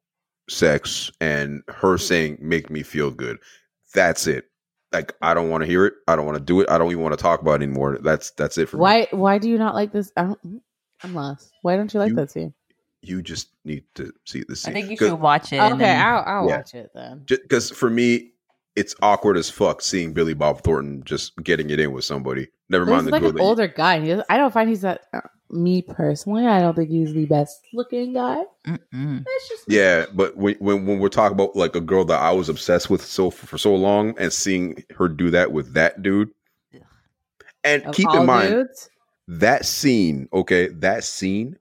sex 0.50 1.12
and 1.22 1.64
her 1.68 1.96
mm-hmm. 1.96 2.06
saying 2.06 2.38
make 2.42 2.70
me 2.70 2.84
feel 2.84 3.12
good. 3.12 3.38
That's 3.94 4.28
it. 4.28 4.46
Like 4.92 5.14
I 5.22 5.34
don't 5.34 5.50
want 5.50 5.62
to 5.62 5.68
hear 5.68 5.86
it. 5.86 5.94
I 6.08 6.16
don't 6.16 6.26
want 6.26 6.38
to 6.38 6.44
do 6.44 6.62
it. 6.62 6.70
I 6.70 6.78
don't 6.78 6.92
even 6.92 7.04
want 7.04 7.18
to 7.18 7.22
talk 7.22 7.42
about 7.42 7.62
it 7.62 7.64
anymore. 7.64 7.98
That's 8.02 8.32
that's 8.32 8.58
it 8.58 8.70
for 8.70 8.78
me. 8.78 8.82
Why 8.82 9.08
why 9.12 9.38
do 9.38 9.50
you 9.50 9.58
not 9.58 9.74
like 9.74 9.92
this? 9.92 10.12
I 10.18 10.24
don't, 10.24 10.48
mm, 10.48 10.62
I'm 11.04 11.16
lost. 11.16 11.52
Why 11.62 11.76
don't 11.76 11.94
you 11.94 12.00
like 12.00 12.10
You- 12.10 12.16
that 12.16 12.32
scene? 12.32 12.54
You 13.06 13.22
just 13.22 13.50
need 13.66 13.84
to 13.96 14.14
see 14.24 14.46
the 14.48 14.56
scene. 14.56 14.72
I 14.72 14.74
think 14.80 14.90
you 14.90 14.96
should 14.96 15.20
watch 15.20 15.52
it. 15.52 15.60
Okay, 15.60 15.78
then- 15.78 16.02
I'll, 16.02 16.24
I'll 16.26 16.48
Yeah. 16.48 16.58
watch 16.58 16.74
it 16.74 16.92
then. 16.96 17.24
because 17.28 17.70
for 17.70 17.90
me, 17.90 18.32
it's 18.78 18.96
awkward 19.02 19.36
as 19.36 19.50
fuck 19.50 19.82
seeing 19.82 20.14
Billy 20.14 20.34
Bob 20.34 20.62
Thornton 20.64 21.04
just 21.04 21.36
getting 21.44 21.70
it 21.70 21.82
in 21.82 21.92
with 21.92 22.06
somebody. 22.06 22.48
Never 22.70 22.86
But 22.86 22.92
mind 22.92 23.02
he's 23.08 23.12
the 23.12 23.20
like 23.20 23.34
an 23.36 23.42
older 23.42 23.68
guy. 23.68 24.00
He 24.00 24.14
I 24.30 24.38
don't 24.38 24.54
find 24.54 24.70
he's 24.70 24.82
that. 24.82 25.02
Uh, 25.14 25.20
Me 25.54 25.82
personally, 25.82 26.46
I 26.48 26.60
don't 26.60 26.76
think 26.76 26.90
he's 26.90 27.14
the 27.14 27.26
best 27.26 27.62
looking 27.74 28.14
guy. 28.14 28.44
That's 28.66 29.50
just 29.50 29.64
Yeah, 29.68 30.06
but 30.14 30.36
when, 30.36 30.56
when 30.56 30.86
when 30.86 31.00
we're 31.00 31.10
talking 31.10 31.36
about 31.36 31.56
like 31.56 31.76
a 31.76 31.82
girl 31.82 32.04
that 32.06 32.20
I 32.20 32.32
was 32.32 32.50
obsessed 32.50 32.90
with 32.90 33.02
so 33.04 33.30
for 33.30 33.58
so 33.58 33.76
long, 33.76 34.16
and 34.18 34.34
seeing 34.34 34.84
her 34.98 35.08
do 35.08 35.30
that 35.32 35.52
with 35.52 35.74
that 35.74 36.02
dude, 36.02 36.32
and 37.64 37.84
Of 37.84 37.96
keep 37.96 38.10
in 38.14 38.26
mind 38.26 38.50
dudes? 38.54 38.90
that 39.28 39.66
scene, 39.66 40.28
okay, 40.34 40.68
that 40.70 41.04
scene, 41.04 41.58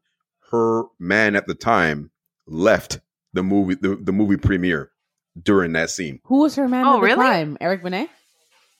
her 0.50 0.84
man 0.98 1.36
at 1.36 1.46
the 1.46 1.54
time 1.54 2.10
left 2.46 3.00
the 3.32 3.42
movie 3.42 3.74
the, 3.74 3.96
the 3.96 4.12
movie 4.12 4.36
premiere 4.36 4.90
during 5.42 5.72
that 5.72 5.90
scene. 5.90 6.20
Who 6.24 6.40
was 6.40 6.54
her 6.56 6.68
man 6.68 6.86
Oh, 6.86 6.94
at 6.96 7.00
the 7.00 7.02
really? 7.02 7.24
time? 7.24 7.58
Eric 7.60 7.82
Benet. 7.82 8.08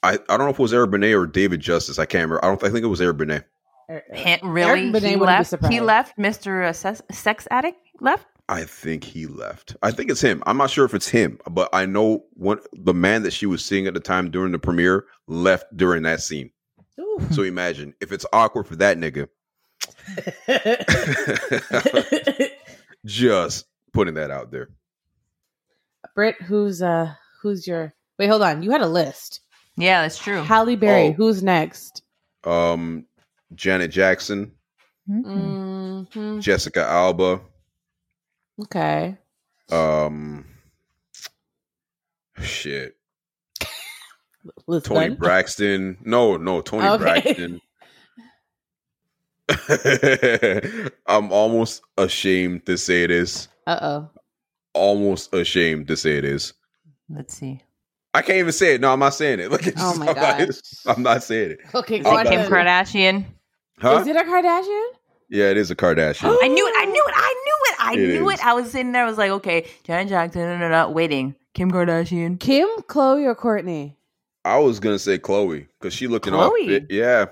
I, 0.01 0.13
I 0.13 0.37
don't 0.37 0.39
know 0.39 0.49
if 0.49 0.59
it 0.59 0.61
was 0.61 0.73
Eric 0.73 0.91
Benet 0.91 1.13
or 1.13 1.25
David 1.25 1.61
Justice. 1.61 1.97
I 1.97 2.05
can't 2.05 2.23
remember. 2.29 2.43
I 2.43 2.49
don't. 2.49 2.63
I 2.63 2.69
think 2.69 2.83
it 2.83 2.87
was 2.87 2.99
Eric 3.01 3.17
Benet. 3.17 3.43
Er- 3.89 4.03
er- 4.11 4.39
really? 4.43 4.99
He 4.99 5.15
left. 5.15 5.53
He 5.69 5.81
left. 5.81 6.17
Mister 6.17 6.63
uh, 6.63 6.73
sex, 6.73 7.01
sex 7.11 7.47
addict 7.51 7.77
left. 7.99 8.25
I 8.49 8.63
think 8.63 9.03
he 9.03 9.25
left. 9.25 9.75
I 9.81 9.91
think 9.91 10.11
it's 10.11 10.21
him. 10.21 10.43
I'm 10.45 10.57
not 10.57 10.69
sure 10.69 10.85
if 10.85 10.93
it's 10.93 11.07
him, 11.07 11.39
but 11.49 11.69
I 11.71 11.85
know 11.85 12.25
what 12.33 12.67
the 12.73 12.93
man 12.93 13.23
that 13.23 13.31
she 13.31 13.45
was 13.45 13.63
seeing 13.63 13.87
at 13.87 13.93
the 13.93 13.99
time 13.99 14.31
during 14.31 14.51
the 14.51 14.59
premiere 14.59 15.05
left 15.27 15.65
during 15.75 16.03
that 16.03 16.21
scene. 16.21 16.51
Ooh. 16.99 17.19
So 17.31 17.43
imagine 17.43 17.93
if 18.01 18.11
it's 18.11 18.25
awkward 18.33 18.67
for 18.67 18.75
that 18.77 18.97
nigga. 18.97 19.29
Just 23.05 23.65
putting 23.93 24.15
that 24.15 24.31
out 24.31 24.51
there. 24.51 24.69
Britt, 26.15 26.41
who's 26.41 26.81
uh, 26.81 27.13
who's 27.41 27.65
your? 27.65 27.93
Wait, 28.19 28.27
hold 28.27 28.41
on. 28.41 28.61
You 28.61 28.71
had 28.71 28.81
a 28.81 28.87
list. 28.87 29.39
Yeah, 29.75 30.01
that's 30.01 30.17
true. 30.17 30.41
Halle 30.41 30.75
Berry. 30.75 31.07
Oh. 31.07 31.11
Who's 31.13 31.41
next? 31.41 32.03
Um, 32.43 33.05
Janet 33.55 33.91
Jackson, 33.91 34.51
Mm-mm. 35.09 36.11
hmm 36.13 36.39
Jessica 36.39 36.83
Alba, 36.85 37.41
Okay. 38.61 39.17
um, 39.71 40.45
shit, 42.41 42.95
List 44.67 44.85
Toni? 44.87 45.15
Braxton. 45.15 45.97
No, 46.03 46.37
no, 46.37 46.61
Toni 46.61 46.87
Okay. 46.87 47.03
Braxton. 47.03 47.61
I'm 51.07 51.31
almost 51.31 51.81
ashamed 51.97 52.65
to 52.65 52.77
say 52.77 53.07
this. 53.07 53.47
Uh 53.67 53.79
oh. 53.81 54.09
Almost 54.73 55.33
ashamed 55.33 55.87
to 55.87 55.97
say 55.97 56.19
this. 56.21 56.53
Let's 57.09 57.37
see. 57.37 57.61
I 58.13 58.21
can't 58.21 58.37
even 58.39 58.51
say 58.51 58.75
it. 58.75 58.81
No, 58.81 58.91
I'm 58.93 58.99
not 58.99 59.13
saying 59.13 59.39
it. 59.39 59.51
Look 59.51 59.67
at 59.67 59.73
Oh 59.77 59.95
my 59.97 60.07
I'm 60.09 60.15
not- 60.15 60.37
gosh. 60.39 60.55
I'm 60.85 61.03
not 61.03 61.23
saying 61.23 61.51
it. 61.51 61.59
Okay, 61.75 61.99
go 61.99 62.09
it 62.09 62.13
on 62.13 62.19
I'm 62.19 62.25
Kim 62.25 62.41
not- 62.41 62.49
then. 62.49 62.65
Kardashian. 62.65 63.25
Huh? 63.79 63.97
Is 63.99 64.07
it 64.07 64.15
a 64.15 64.19
Kardashian? 64.21 64.87
yeah, 65.29 65.45
it 65.49 65.57
is 65.57 65.71
a 65.71 65.75
Kardashian. 65.75 66.37
I 66.43 66.47
knew 66.47 66.67
it. 66.67 66.73
I 66.77 66.85
knew 66.85 67.05
it. 67.07 67.13
I 67.15 67.43
knew 67.45 67.57
it. 67.65 67.75
I 67.79 67.93
It 67.93 68.19
knew 68.19 68.29
is. 68.29 68.39
it. 68.39 68.45
I 68.45 68.53
was 68.53 68.71
sitting 68.71 68.91
there. 68.91 69.03
I 69.03 69.07
was 69.07 69.17
like, 69.17 69.31
okay, 69.31 69.67
Janet 69.83 70.09
Jackson. 70.09 70.41
No, 70.41 70.57
no, 70.57 70.69
no. 70.69 70.89
Waiting. 70.89 71.35
Kim 71.53 71.71
Kardashian. 71.71 72.39
Kim, 72.39 72.67
Khloe, 72.87 73.25
or 73.25 73.35
Kourtney? 73.35 73.95
I 74.45 74.57
was 74.59 74.79
gonna 74.79 74.99
say 74.99 75.17
Khloe 75.19 75.67
because 75.79 75.93
she 75.93 76.07
looking 76.07 76.33
off. 76.33 76.51
Khloe? 76.51 76.85
Yeah, 76.89 77.25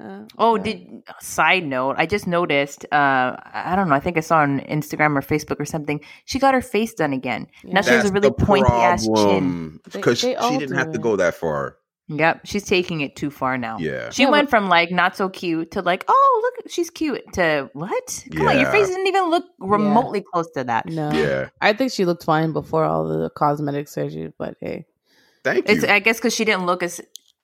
Uh, 0.00 0.20
Oh, 0.38 0.54
okay. 0.58 0.74
did 0.74 1.02
side 1.20 1.64
note? 1.66 1.96
I 1.98 2.06
just 2.06 2.26
noticed. 2.26 2.84
Uh, 2.92 3.36
I 3.52 3.74
don't 3.76 3.88
know. 3.88 3.94
I 3.94 4.00
think 4.00 4.16
I 4.16 4.20
saw 4.20 4.38
on 4.38 4.60
Instagram 4.60 5.16
or 5.16 5.20
Facebook 5.22 5.58
or 5.60 5.64
something. 5.64 6.00
She 6.26 6.38
got 6.38 6.52
her 6.54 6.60
face 6.62 6.94
done 6.94 7.12
again. 7.12 7.46
Now 7.64 7.80
she 7.82 7.90
has 7.90 8.08
a 8.08 8.12
really 8.12 8.30
pointy 8.30 8.70
ass 8.70 9.06
chin. 9.06 9.80
because 9.92 10.18
she 10.20 10.34
didn't 10.34 10.68
do 10.68 10.74
have 10.74 10.92
to 10.92 10.98
go 10.98 11.16
that 11.16 11.34
far. 11.34 11.76
Yep, 12.08 12.42
she's 12.44 12.64
taking 12.64 13.00
it 13.00 13.16
too 13.16 13.30
far 13.30 13.56
now. 13.56 13.78
Yeah, 13.78 14.10
She 14.10 14.22
Yeah, 14.24 14.30
went 14.30 14.46
but- 14.46 14.50
from 14.58 14.68
like 14.68 14.90
not 14.90 15.16
so 15.16 15.28
cute 15.30 15.70
to 15.72 15.80
like, 15.82 16.04
oh 16.06 16.40
look, 16.56 16.70
she's 16.70 16.90
cute 16.90 17.22
to 17.34 17.70
what? 17.72 18.24
Come 18.34 18.46
on, 18.48 18.60
your 18.60 18.70
face 18.70 18.88
didn't 18.88 19.06
even 19.06 19.30
look 19.30 19.44
remotely 19.58 20.20
close 20.20 20.50
to 20.52 20.64
that. 20.64 20.86
no. 20.86 21.10
yeah. 21.12 21.48
I 21.62 21.72
think 21.72 21.92
she 21.92 22.04
looked 22.04 22.24
fine 22.24 22.52
before 22.52 22.84
all 22.84 23.08
the 23.08 23.30
cosmetic 23.30 23.88
surgery, 23.88 24.32
but 24.38 24.56
hey, 24.60 24.84
Thank 25.44 25.68
It's 25.68 25.82
you. 25.82 25.88
I 25.88 25.98
guess 25.98 26.16
because 26.18 26.34
she 26.34 26.44
didn't 26.44 26.66
look 26.66 26.82
as 26.82 27.00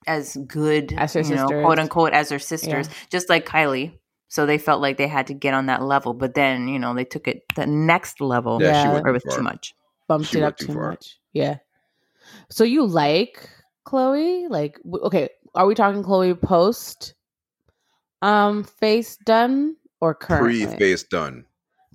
as 0.06 0.36
good 0.46 0.92
As 0.94 1.12
her 1.14 1.20
you 1.20 1.34
know, 1.34 1.46
quote 1.46 1.78
unquote, 1.78 2.12
as 2.14 2.30
her 2.30 2.38
sisters, 2.38 2.88
just 3.10 3.28
like 3.28 3.46
Kylie. 3.46 3.92
So 4.28 4.46
they 4.46 4.58
felt 4.58 4.80
like 4.80 4.96
they 4.96 5.08
had 5.08 5.26
to 5.26 5.34
get 5.34 5.52
on 5.54 5.66
that 5.66 5.82
level, 5.82 6.14
but 6.14 6.34
then 6.34 6.68
you 6.68 6.78
know 6.78 6.94
they 6.94 7.04
took 7.04 7.26
it 7.28 7.44
the 7.56 7.66
next 7.66 8.20
level, 8.20 8.60
yeah, 8.62 8.82
she 8.82 8.88
went 8.88 9.04
or 9.06 9.10
it 9.10 9.12
was 9.12 9.22
too 9.22 9.28
far. 9.30 9.38
too 9.38 9.42
much. 9.44 9.74
bumped 10.06 10.28
She 10.28 10.38
it 10.38 10.42
up 10.44 10.56
too 10.56 10.66
too 10.68 10.74
much. 10.74 11.18
Yeah. 11.32 11.56
So 12.48 12.64
you 12.64 12.86
like 12.86 13.48
Khloe? 13.86 14.48
Like, 14.48 14.78
okay, 15.04 15.28
are 15.54 15.66
we 15.66 15.74
talking 15.74 16.02
Khloe 16.02 16.40
post 16.40 17.14
um 18.22 18.64
face 18.64 19.16
done 19.24 19.76
or 20.00 20.14
currently? 20.14 20.66
Pre 20.66 20.76
face 20.76 21.02
done. 21.04 21.44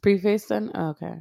Pre 0.02 0.18
face 0.20 0.48
done. 0.48 0.72
Okay. 0.76 1.16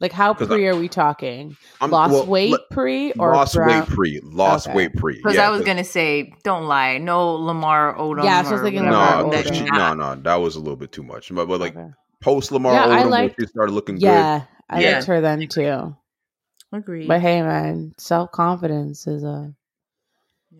Like 0.00 0.12
how 0.12 0.32
pre 0.32 0.68
are 0.68 0.76
we 0.76 0.88
talking? 0.88 1.56
I'm- 1.80 1.90
Lost 1.90 2.12
well, 2.12 2.26
weight 2.26 2.52
let- 2.52 2.70
pre 2.70 3.12
or 3.14 3.34
lost 3.34 3.54
brown? 3.56 3.80
weight 3.80 3.88
pre. 3.88 4.20
Lost 4.22 4.68
Okay. 4.68 4.76
weight 4.76 4.94
pre. 4.94 5.16
Because 5.16 5.34
yeah, 5.34 5.48
I 5.48 5.50
was 5.50 5.62
gonna 5.62 5.82
say, 5.82 6.32
don't 6.44 6.66
lie, 6.66 6.98
no 6.98 7.32
Lamar 7.34 7.96
Odom. 7.96 8.22
Yeah, 8.24 8.38
I 8.46 8.50
was 8.52 8.60
thinking 8.62 8.84
whatever, 8.86 8.96
Lamar 8.96 9.22
No, 9.24 9.28
Odom. 9.28 9.32
that- 9.44 9.54
she, 9.56 9.64
no, 9.64 9.94
no, 9.94 10.14
that 10.22 10.36
was 10.36 10.54
a 10.54 10.60
little 10.60 10.76
bit 10.76 10.92
too 10.92 11.02
much. 11.02 11.34
But, 11.34 11.46
but 11.48 11.58
like 11.58 11.76
Okay. 11.76 11.90
post 12.20 12.52
Lamar 12.52 12.74
Yeah, 12.74 12.84
I 12.84 12.86
Odom, 12.98 13.00
when 13.02 13.10
liked- 13.10 13.40
she 13.40 13.46
started 13.48 13.72
looking 13.72 13.96
Yeah, 13.96 14.42
I 14.70 14.80
Yeah. 14.82 14.92
liked 14.92 15.06
her 15.06 15.20
then 15.20 15.48
too. 15.48 15.96
Agreed. 16.72 17.08
But 17.08 17.20
hey, 17.20 17.42
man, 17.42 17.94
self 17.98 18.30
confidence 18.30 19.06
is 19.08 19.24
a. 19.24 19.52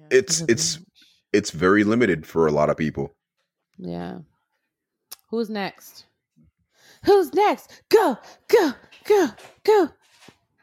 good, 0.08 0.18
it's 0.18 0.40
it's 0.42 0.78
it's 1.32 1.50
very 1.50 1.84
limited 1.84 2.26
for 2.26 2.46
a 2.46 2.52
lot 2.52 2.70
of 2.70 2.76
people. 2.76 3.14
Yeah. 3.78 4.18
Who's 5.30 5.50
next? 5.50 6.06
Who's 7.04 7.32
next? 7.34 7.82
Go, 7.90 8.18
go, 8.48 8.72
go, 9.04 9.28
go. 9.64 9.88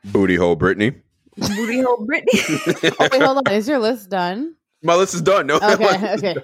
Booty 0.05 0.35
hole, 0.35 0.55
Brittany. 0.55 0.93
Booty 1.37 1.81
hole 1.81 2.05
Brittany. 2.05 2.31
Oh, 2.99 3.07
wait, 3.11 3.21
hold 3.21 3.47
on. 3.47 3.53
Is 3.53 3.67
your 3.67 3.79
list 3.79 4.09
done? 4.09 4.55
My 4.83 4.95
list 4.95 5.15
is 5.15 5.21
done. 5.21 5.47
No, 5.47 5.55
Okay, 5.55 6.13
okay. 6.13 6.35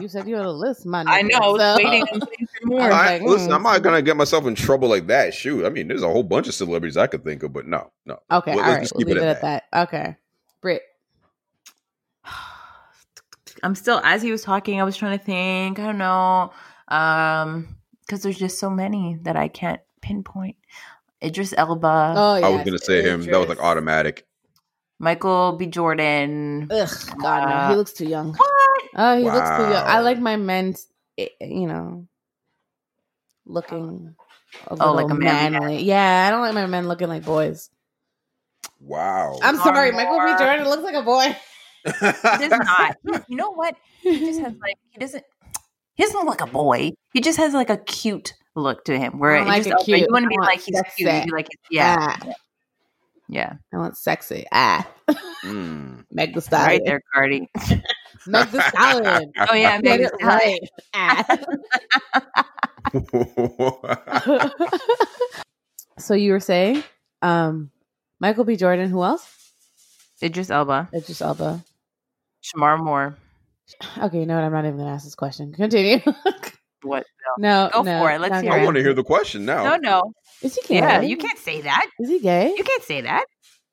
You 0.00 0.08
said 0.08 0.26
you 0.26 0.34
had 0.36 0.46
a 0.46 0.52
list, 0.52 0.86
man. 0.86 1.06
I 1.08 1.22
know. 1.22 1.38
I 1.38 1.48
was 1.48 1.76
waiting, 1.76 2.02
I 2.08 2.12
was 2.14 2.26
waiting 2.28 2.46
for 2.46 2.66
more. 2.66 2.80
I 2.80 2.86
was 2.88 2.94
I, 2.94 3.18
like, 3.18 3.22
listen, 3.22 3.48
hmm. 3.48 3.54
I'm 3.54 3.62
not 3.62 3.82
gonna 3.82 4.02
get 4.02 4.16
myself 4.16 4.46
in 4.46 4.54
trouble 4.54 4.88
like 4.88 5.06
that. 5.08 5.34
Shoot, 5.34 5.66
I 5.66 5.68
mean, 5.68 5.88
there's 5.88 6.02
a 6.02 6.08
whole 6.08 6.22
bunch 6.22 6.48
of 6.48 6.54
celebrities 6.54 6.96
I 6.96 7.06
could 7.06 7.24
think 7.24 7.42
of, 7.42 7.52
but 7.52 7.66
no, 7.66 7.90
no. 8.06 8.18
Okay, 8.30 8.54
Let- 8.54 8.64
all 8.64 8.70
let's 8.70 8.74
right. 8.74 8.80
just 8.82 8.94
We'll 8.94 9.00
keep 9.00 9.14
leave 9.14 9.22
it 9.22 9.26
at 9.26 9.42
that. 9.42 9.64
Okay. 9.74 10.16
Britt. 10.62 10.82
I'm 13.62 13.74
still 13.74 14.00
as 14.04 14.22
he 14.22 14.30
was 14.30 14.42
talking, 14.42 14.80
I 14.80 14.84
was 14.84 14.96
trying 14.96 15.18
to 15.18 15.24
think. 15.24 15.78
I 15.78 15.84
don't 15.86 15.98
know. 15.98 16.52
Um, 16.88 17.76
because 18.06 18.22
there's 18.22 18.38
just 18.38 18.58
so 18.58 18.68
many 18.70 19.18
that 19.22 19.36
I 19.36 19.48
can't 19.48 19.80
pinpoint. 20.00 20.56
Idris 21.22 21.54
Elba, 21.56 22.14
Oh, 22.16 22.36
yeah. 22.36 22.46
I 22.46 22.50
was 22.50 22.64
gonna 22.64 22.78
say 22.78 23.02
him. 23.02 23.22
That 23.26 23.38
was 23.38 23.48
like 23.48 23.60
automatic. 23.60 24.26
Michael 24.98 25.52
B. 25.52 25.66
Jordan. 25.66 26.68
Ugh, 26.70 26.88
God, 27.22 27.48
no. 27.48 27.54
Uh, 27.54 27.68
He 27.70 27.76
looks 27.76 27.92
too 27.92 28.06
young. 28.06 28.34
What? 28.34 28.82
Oh, 28.96 29.16
he 29.16 29.24
looks 29.24 29.48
too 29.50 29.62
young. 29.62 29.86
I 29.86 30.00
like 30.00 30.18
my 30.18 30.36
men, 30.36 30.74
eh, 31.16 31.28
you 31.40 31.66
know, 31.66 32.06
looking 33.46 34.14
a 34.66 34.76
Oh, 34.80 34.92
like 34.92 35.10
a 35.10 35.14
manly 35.14 35.58
manly. 35.58 35.82
Yeah, 35.84 36.26
I 36.26 36.30
don't 36.30 36.40
like 36.42 36.54
my 36.54 36.66
men 36.66 36.88
looking 36.88 37.08
like 37.08 37.24
boys. 37.24 37.70
Wow. 38.80 39.38
I'm 39.42 39.56
sorry, 39.56 39.92
Michael 39.92 40.18
B. 40.24 40.34
Jordan 40.38 40.66
looks 40.68 40.82
like 40.82 40.94
a 40.94 41.02
boy. 41.02 41.36
He 41.84 41.90
does 42.48 42.50
not. 42.50 42.96
You 43.28 43.36
know 43.36 43.50
what? 43.52 43.74
He 44.02 44.18
just 44.18 44.40
has 44.40 44.52
like 44.62 44.76
he 44.90 44.98
doesn't. 44.98 45.24
He 45.94 46.02
doesn't 46.04 46.18
look 46.18 46.28
like 46.28 46.40
a 46.48 46.50
boy. 46.52 46.92
He 47.12 47.20
just 47.20 47.38
has 47.38 47.52
like 47.54 47.68
a 47.70 47.76
cute 47.76 48.34
look 48.56 48.84
to 48.84 48.98
him. 48.98 49.18
Where 49.18 49.36
I 49.36 49.44
like 49.44 49.66
Idris 49.66 49.82
a 49.82 49.84
cute. 49.84 49.98
you 50.00 50.06
want 50.10 50.24
to 50.24 50.28
be 50.28 50.38
like 50.38 50.60
he's 50.60 50.76
sexy. 50.76 51.04
cute. 51.04 51.12
You'd 51.14 51.24
be 51.26 51.30
like 51.32 51.48
yeah, 51.70 51.96
Ah, 52.20 52.32
yeah. 53.28 53.54
I 53.72 53.76
want 53.76 53.96
sexy. 53.96 54.46
Ah, 54.52 54.86
Mm. 55.44 56.04
Meg 56.10 56.34
the 56.34 56.40
Right 56.40 56.44
Stallion. 56.44 56.82
there, 56.84 57.00
Cardi. 57.14 57.48
Meg 58.26 58.48
the 58.50 58.62
Stallion. 58.68 59.32
Oh 59.38 59.54
yeah, 59.54 59.80
Get 59.80 59.84
Meg 59.84 60.00
it 60.02 60.12
Thee 60.18 60.24
Stallion. 60.24 60.58
Ah. 60.94 61.24
so 65.98 66.14
you 66.14 66.32
were 66.32 66.40
saying, 66.40 66.82
um, 67.22 67.70
Michael 68.18 68.44
B. 68.44 68.56
Jordan. 68.56 68.90
Who 68.90 69.02
else? 69.02 69.26
Idris 70.22 70.50
Elba, 70.50 70.88
Idris 70.94 71.22
Elba. 71.22 71.64
Shemar 72.42 72.82
Moore. 72.82 73.16
Okay, 73.98 74.20
you 74.20 74.26
know 74.26 74.34
what? 74.34 74.44
I'm 74.44 74.52
not 74.52 74.64
even 74.64 74.78
gonna 74.78 74.90
ask 74.92 75.04
this 75.04 75.14
question. 75.14 75.52
Continue. 75.52 76.00
What? 76.82 77.04
No, 77.38 77.68
Go 77.72 77.82
no, 77.82 77.98
for 78.00 78.10
it. 78.10 78.20
Let's 78.20 78.32
not 78.32 78.42
hear 78.42 78.52
I 78.52 78.64
want 78.64 78.76
to 78.76 78.82
hear 78.82 78.94
the 78.94 79.04
question 79.04 79.44
now. 79.44 79.64
No, 79.64 79.76
no. 79.76 80.12
Is 80.42 80.56
he 80.56 80.66
gay? 80.66 80.76
Yeah, 80.76 81.00
you 81.02 81.16
can't 81.16 81.38
say 81.38 81.60
that. 81.60 81.86
Is 81.98 82.08
he 82.08 82.20
gay? 82.20 82.54
You 82.56 82.64
can't 82.64 82.82
say 82.82 83.02
that. 83.02 83.26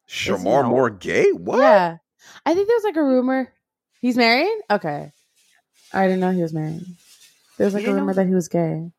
Shemar 0.09 0.63
no. 0.63 0.69
Moore 0.69 0.89
gay? 0.89 1.31
What? 1.31 1.59
Yeah. 1.59 1.97
I 2.45 2.53
think 2.53 2.67
there 2.67 2.75
was 2.75 2.83
like 2.83 2.97
a 2.97 3.03
rumor. 3.03 3.53
He's 4.01 4.17
married? 4.17 4.51
Okay. 4.69 5.11
I 5.93 6.07
didn't 6.07 6.19
know 6.19 6.31
he 6.31 6.41
was 6.41 6.53
married. 6.53 6.83
There 7.57 7.65
was 7.65 7.73
like 7.73 7.83
You 7.83 7.91
a 7.91 7.93
rumor 7.93 8.07
know? 8.07 8.13
that 8.13 8.27
he 8.27 8.35
was 8.35 8.49
gay. 8.49 8.91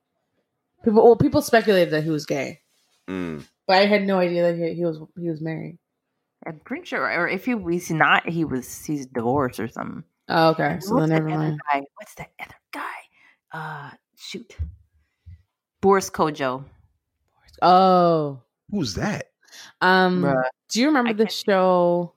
People 0.84 1.04
well, 1.04 1.16
people 1.16 1.42
speculated 1.42 1.92
that 1.92 2.04
he 2.04 2.10
was 2.10 2.24
gay. 2.24 2.60
Mm. 3.08 3.44
But 3.66 3.76
I 3.76 3.86
had 3.86 4.06
no 4.06 4.18
idea 4.18 4.50
that 4.50 4.56
he, 4.58 4.74
he 4.74 4.84
was 4.84 4.98
he 5.18 5.28
was 5.28 5.40
married. 5.40 5.78
I'm 6.46 6.60
pretty 6.60 6.86
sure, 6.86 7.02
or 7.02 7.28
if 7.28 7.44
he 7.44 7.54
he's 7.70 7.90
not, 7.90 8.28
he 8.28 8.44
was 8.44 8.84
he's 8.84 9.06
divorced 9.06 9.58
or 9.60 9.68
something. 9.68 10.04
Oh, 10.28 10.50
okay. 10.50 10.78
So 10.80 10.94
What's 10.94 11.08
then 11.08 11.24
that 11.24 11.28
never 11.28 11.30
other 11.30 11.48
mind. 11.48 11.60
guy? 11.72 11.82
What's 11.96 12.14
that 12.14 12.30
other 12.40 12.54
guy? 12.72 12.82
Uh, 13.52 13.90
shoot, 14.16 14.56
Boris 15.80 16.10
Kodjoe. 16.10 16.64
Oh. 17.62 18.40
Who's 18.70 18.94
that? 18.94 19.30
Um 19.80 20.22
Bruh. 20.22 20.44
do 20.70 20.80
you 20.80 20.86
remember 20.86 21.10
I 21.10 21.12
the 21.14 21.28
show 21.28 22.12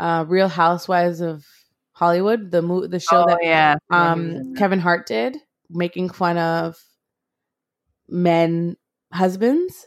uh 0.00 0.24
Real 0.26 0.48
Housewives 0.48 1.20
of 1.20 1.46
Hollywood? 1.92 2.50
The 2.50 2.62
mo- 2.62 2.86
the 2.86 2.98
show 2.98 3.22
oh 3.22 3.26
that 3.26 3.38
yeah, 3.42 3.48
Yeah, 3.48 3.74
he 3.90 3.94
was 3.94 4.10
um 4.12 4.32
that. 4.52 4.58
Kevin 4.58 4.80
Hart 4.80 5.06
did, 5.06 5.36
making 5.70 6.08
fun 6.10 6.38
of 6.38 6.76
men 8.08 8.76
husbands. 9.12 9.86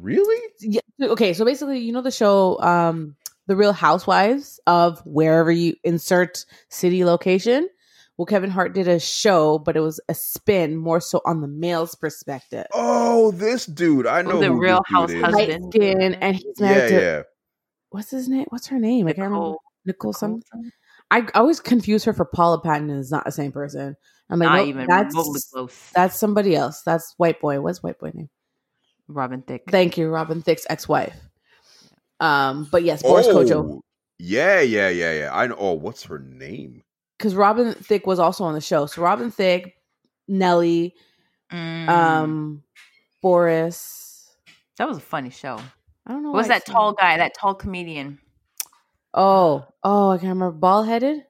Really? 0.00 0.40
Yeah. 0.60 0.80
Okay, 1.00 1.32
so 1.32 1.44
basically, 1.44 1.78
you 1.80 1.92
know 1.92 2.02
the 2.02 2.10
show, 2.10 2.58
um, 2.60 3.16
The 3.46 3.56
Real 3.56 3.72
Housewives 3.72 4.60
of 4.66 5.00
wherever 5.04 5.50
you 5.50 5.74
insert 5.84 6.44
city 6.68 7.04
location. 7.04 7.68
Well, 8.16 8.26
Kevin 8.26 8.48
Hart 8.50 8.72
did 8.74 8.88
a 8.88 8.98
show, 8.98 9.58
but 9.58 9.76
it 9.76 9.80
was 9.80 10.00
a 10.08 10.14
spin 10.14 10.74
more 10.76 11.00
so 11.00 11.20
on 11.26 11.42
the 11.42 11.48
male's 11.48 11.94
perspective. 11.94 12.66
Oh, 12.72 13.30
this 13.32 13.66
dude. 13.66 14.06
I 14.06 14.22
know 14.22 14.40
the 14.40 14.46
who 14.46 14.58
Real 14.58 14.80
this 15.06 15.14
dude 15.14 15.24
House 15.24 15.34
husband. 15.34 15.72
Skin, 15.74 16.14
and 16.14 16.36
he's 16.36 16.54
Yeah, 16.58 16.66
married 16.66 16.88
to 16.88 17.00
yeah. 17.00 17.22
what's 17.90 18.10
his 18.10 18.28
name? 18.28 18.46
What's 18.48 18.68
her 18.68 18.78
name? 18.78 19.06
I 19.06 19.10
can't 19.12 19.26
remember. 19.26 19.36
Nicole, 19.36 19.50
Nicole 19.50 19.60
Nicole 19.84 20.12
something. 20.14 20.42
something? 20.50 20.70
I 21.10 21.28
always 21.34 21.60
confuse 21.60 22.04
her 22.04 22.12
for 22.14 22.24
Paula 22.24 22.60
Patton, 22.60 22.88
and 22.90 22.98
it's 23.00 23.12
not 23.12 23.24
the 23.26 23.32
same 23.32 23.52
person. 23.52 23.96
I'm 24.30 24.38
like, 24.40 24.48
Not 24.48 24.56
nope, 24.56 24.68
even 24.68 24.86
that's 24.88 25.14
close. 25.14 25.90
that's 25.94 26.18
somebody 26.18 26.56
else. 26.56 26.82
That's 26.82 27.14
white 27.18 27.40
boy. 27.40 27.60
What's 27.60 27.82
white 27.82 27.98
boy 27.98 28.12
name? 28.14 28.30
Robin 29.08 29.42
Thicke. 29.42 29.70
Thank 29.70 29.96
you, 29.98 30.08
Robin 30.08 30.42
Thicke's 30.42 30.66
ex-wife. 30.68 31.16
Um, 32.20 32.66
but 32.70 32.82
yes, 32.82 33.02
Boris 33.02 33.26
Kodjoe. 33.26 33.70
Oh, 33.76 33.80
Yeah, 34.18 34.60
yeah, 34.60 34.88
yeah, 34.88 35.12
yeah. 35.12 35.30
I 35.32 35.46
know. 35.46 35.56
Oh, 35.58 35.72
what's 35.74 36.02
her 36.04 36.18
name? 36.18 36.82
because 37.18 37.34
Robin 37.34 37.72
Thicke 37.72 38.06
was 38.06 38.18
also 38.18 38.44
on 38.44 38.52
the 38.52 38.60
show. 38.60 38.84
So 38.86 39.00
Robin 39.00 39.30
Thicke, 39.30 39.74
Nelly, 40.28 40.94
Mm, 41.52 41.88
um, 41.88 42.62
Boris. 43.22 44.28
that 44.78 44.88
was 44.88 44.98
a 44.98 45.00
funny 45.00 45.30
show. 45.30 45.58
I 46.06 46.12
don't 46.12 46.22
know. 46.22 46.30
What 46.30 46.38
was 46.38 46.48
that 46.48 46.66
tall 46.66 46.92
guy? 46.92 47.16
That 47.16 47.32
tall 47.34 47.54
comedian. 47.54 48.18
Oh, 49.14 49.64
oh, 49.82 50.10
I 50.10 50.16
can't 50.18 50.28
remember. 50.34 50.52
Bald 50.58 50.86
headed. 50.88 51.24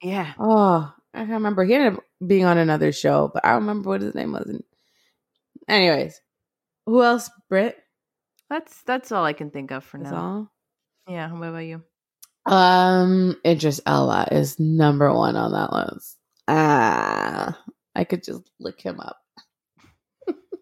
Yeah. 0.00 0.32
Oh, 0.38 0.92
I 1.14 1.18
can't 1.18 1.30
remember. 1.30 1.64
He 1.64 1.74
ended 1.74 1.94
up 1.94 2.04
being 2.24 2.44
on 2.44 2.58
another 2.58 2.92
show, 2.92 3.30
but 3.32 3.44
I 3.44 3.50
don't 3.52 3.62
remember 3.62 3.88
what 3.90 4.02
his 4.02 4.14
name 4.14 4.32
was. 4.32 4.48
Anyways, 5.68 6.20
who 6.86 7.02
else? 7.02 7.30
Britt. 7.48 7.78
That's 8.50 8.82
that's 8.82 9.12
all 9.12 9.24
I 9.24 9.32
can 9.32 9.50
think 9.50 9.70
of 9.70 9.82
for 9.84 9.98
That's 9.98 10.10
now. 10.10 10.16
all. 10.22 10.52
Yeah. 11.08 11.32
What 11.32 11.48
about 11.48 11.58
you? 11.58 11.82
Um, 12.46 13.36
Idris 13.46 13.80
Elba 13.86 14.28
is 14.34 14.58
number 14.58 15.12
one 15.12 15.36
on 15.36 15.52
that 15.52 15.72
list. 15.72 16.18
Ah, 16.48 17.56
I 17.94 18.04
could 18.04 18.24
just 18.24 18.42
look 18.58 18.80
him 18.80 18.98
up. 19.00 19.16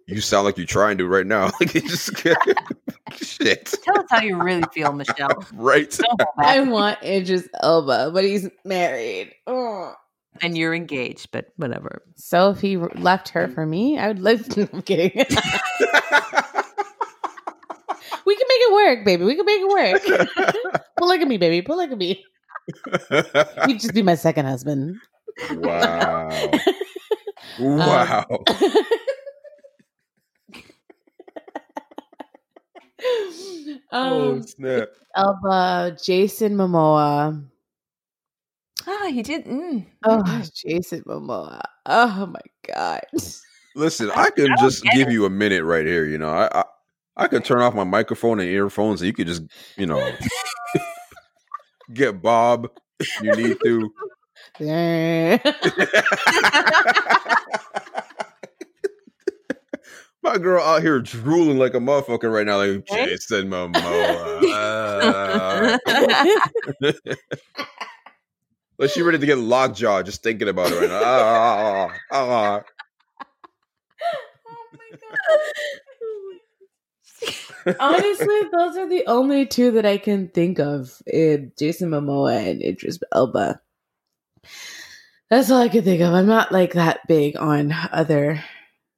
You 0.06 0.20
sound 0.20 0.44
like 0.44 0.58
you're 0.58 0.66
trying 0.66 0.98
to 0.98 1.06
right 1.06 1.26
now. 1.26 1.50
Like 1.60 1.74
it 1.76 1.84
just 1.84 2.16
shit. 3.16 3.74
Tell 3.84 3.98
us 4.00 4.06
how 4.10 4.20
you 4.20 4.42
really 4.42 4.64
feel, 4.72 4.92
Michelle. 4.92 5.44
Right. 5.54 5.88
Don't 5.90 6.20
I 6.38 6.58
back. 6.60 6.68
want 6.68 7.02
Idris 7.02 7.48
Elba, 7.62 8.10
but 8.12 8.24
he's 8.24 8.48
married. 8.64 9.32
Ugh. 9.46 9.94
And 10.42 10.56
you're 10.56 10.74
engaged, 10.74 11.30
but 11.32 11.46
whatever. 11.56 12.02
So 12.16 12.50
if 12.50 12.60
he 12.60 12.76
left 12.76 13.28
her 13.30 13.48
for 13.48 13.66
me, 13.66 13.98
I 13.98 14.08
would 14.08 14.20
live. 14.20 14.46
I'm 14.72 14.82
kidding. 14.82 15.12
we 15.14 15.24
can 15.24 15.28
make 18.24 18.60
it 18.60 18.72
work, 18.72 19.04
baby. 19.04 19.24
We 19.24 19.36
can 19.36 19.46
make 19.46 19.60
it 19.62 19.68
work. 19.68 20.82
polygamy, 20.96 21.38
baby. 21.38 21.62
Polygamy. 21.62 22.24
He'd 23.66 23.80
just 23.80 23.94
be 23.94 24.02
my 24.02 24.14
second 24.14 24.46
husband. 24.46 24.96
wow. 25.52 26.50
Wow. 27.58 28.26
oh 33.92 34.32
um, 34.32 34.42
snap. 34.42 34.88
Elba, 35.16 35.96
Jason 36.02 36.54
Momoa. 36.54 37.44
Ah, 38.86 39.08
he 39.10 39.22
did. 39.22 39.44
Mm. 39.44 39.86
Oh, 40.04 40.44
Jason 40.54 41.02
Momoa. 41.02 41.60
Oh 41.86 42.26
my 42.26 42.40
god. 42.66 43.02
Listen, 43.74 44.10
I 44.16 44.30
could 44.30 44.50
I 44.50 44.56
just 44.60 44.82
give 44.84 45.08
it. 45.08 45.12
you 45.12 45.24
a 45.24 45.30
minute 45.30 45.64
right 45.64 45.86
here. 45.86 46.04
You 46.04 46.18
know, 46.18 46.30
I, 46.30 46.48
I 46.60 46.64
I 47.16 47.28
could 47.28 47.44
turn 47.44 47.60
off 47.60 47.74
my 47.74 47.84
microphone 47.84 48.40
and 48.40 48.48
earphones, 48.48 49.02
and 49.02 49.06
you 49.06 49.12
could 49.12 49.26
just, 49.26 49.42
you 49.76 49.86
know, 49.86 50.12
get 51.94 52.22
Bob 52.22 52.68
if 52.98 53.22
you 53.22 53.36
need 53.36 53.58
to. 53.64 53.92
My 60.22 60.36
girl 60.36 60.62
out 60.62 60.82
here 60.82 61.00
drooling 61.00 61.58
like 61.58 61.72
a 61.72 61.78
motherfucker 61.78 62.30
right 62.30 62.46
now, 62.46 62.58
like 62.58 62.86
Jason 62.86 63.48
Momoa. 63.48 64.40
Like 68.80 68.90
she 68.90 69.02
ready 69.02 69.18
to 69.18 69.26
get 69.26 69.38
lockjaw 69.38 70.02
just 70.02 70.22
thinking 70.22 70.48
about 70.48 70.72
it 70.72 70.80
right 70.80 70.88
now. 70.88 71.00
Ah, 71.02 71.92
ah, 72.10 72.30
ah. 72.30 72.62
Honestly, 77.78 78.40
those 78.50 78.76
are 78.78 78.88
the 78.88 79.04
only 79.06 79.44
two 79.44 79.70
that 79.72 79.84
I 79.84 79.98
can 79.98 80.28
think 80.28 80.58
of: 80.58 81.02
Jason 81.06 81.90
Momoa 81.90 82.50
and 82.50 82.62
Idris 82.62 82.98
Elba. 83.12 83.60
That's 85.28 85.50
all 85.50 85.60
I 85.60 85.68
can 85.68 85.84
think 85.84 86.00
of. 86.00 86.14
I'm 86.14 86.26
not 86.26 86.50
like 86.50 86.72
that 86.72 87.06
big 87.06 87.36
on 87.36 87.72
other 87.92 88.42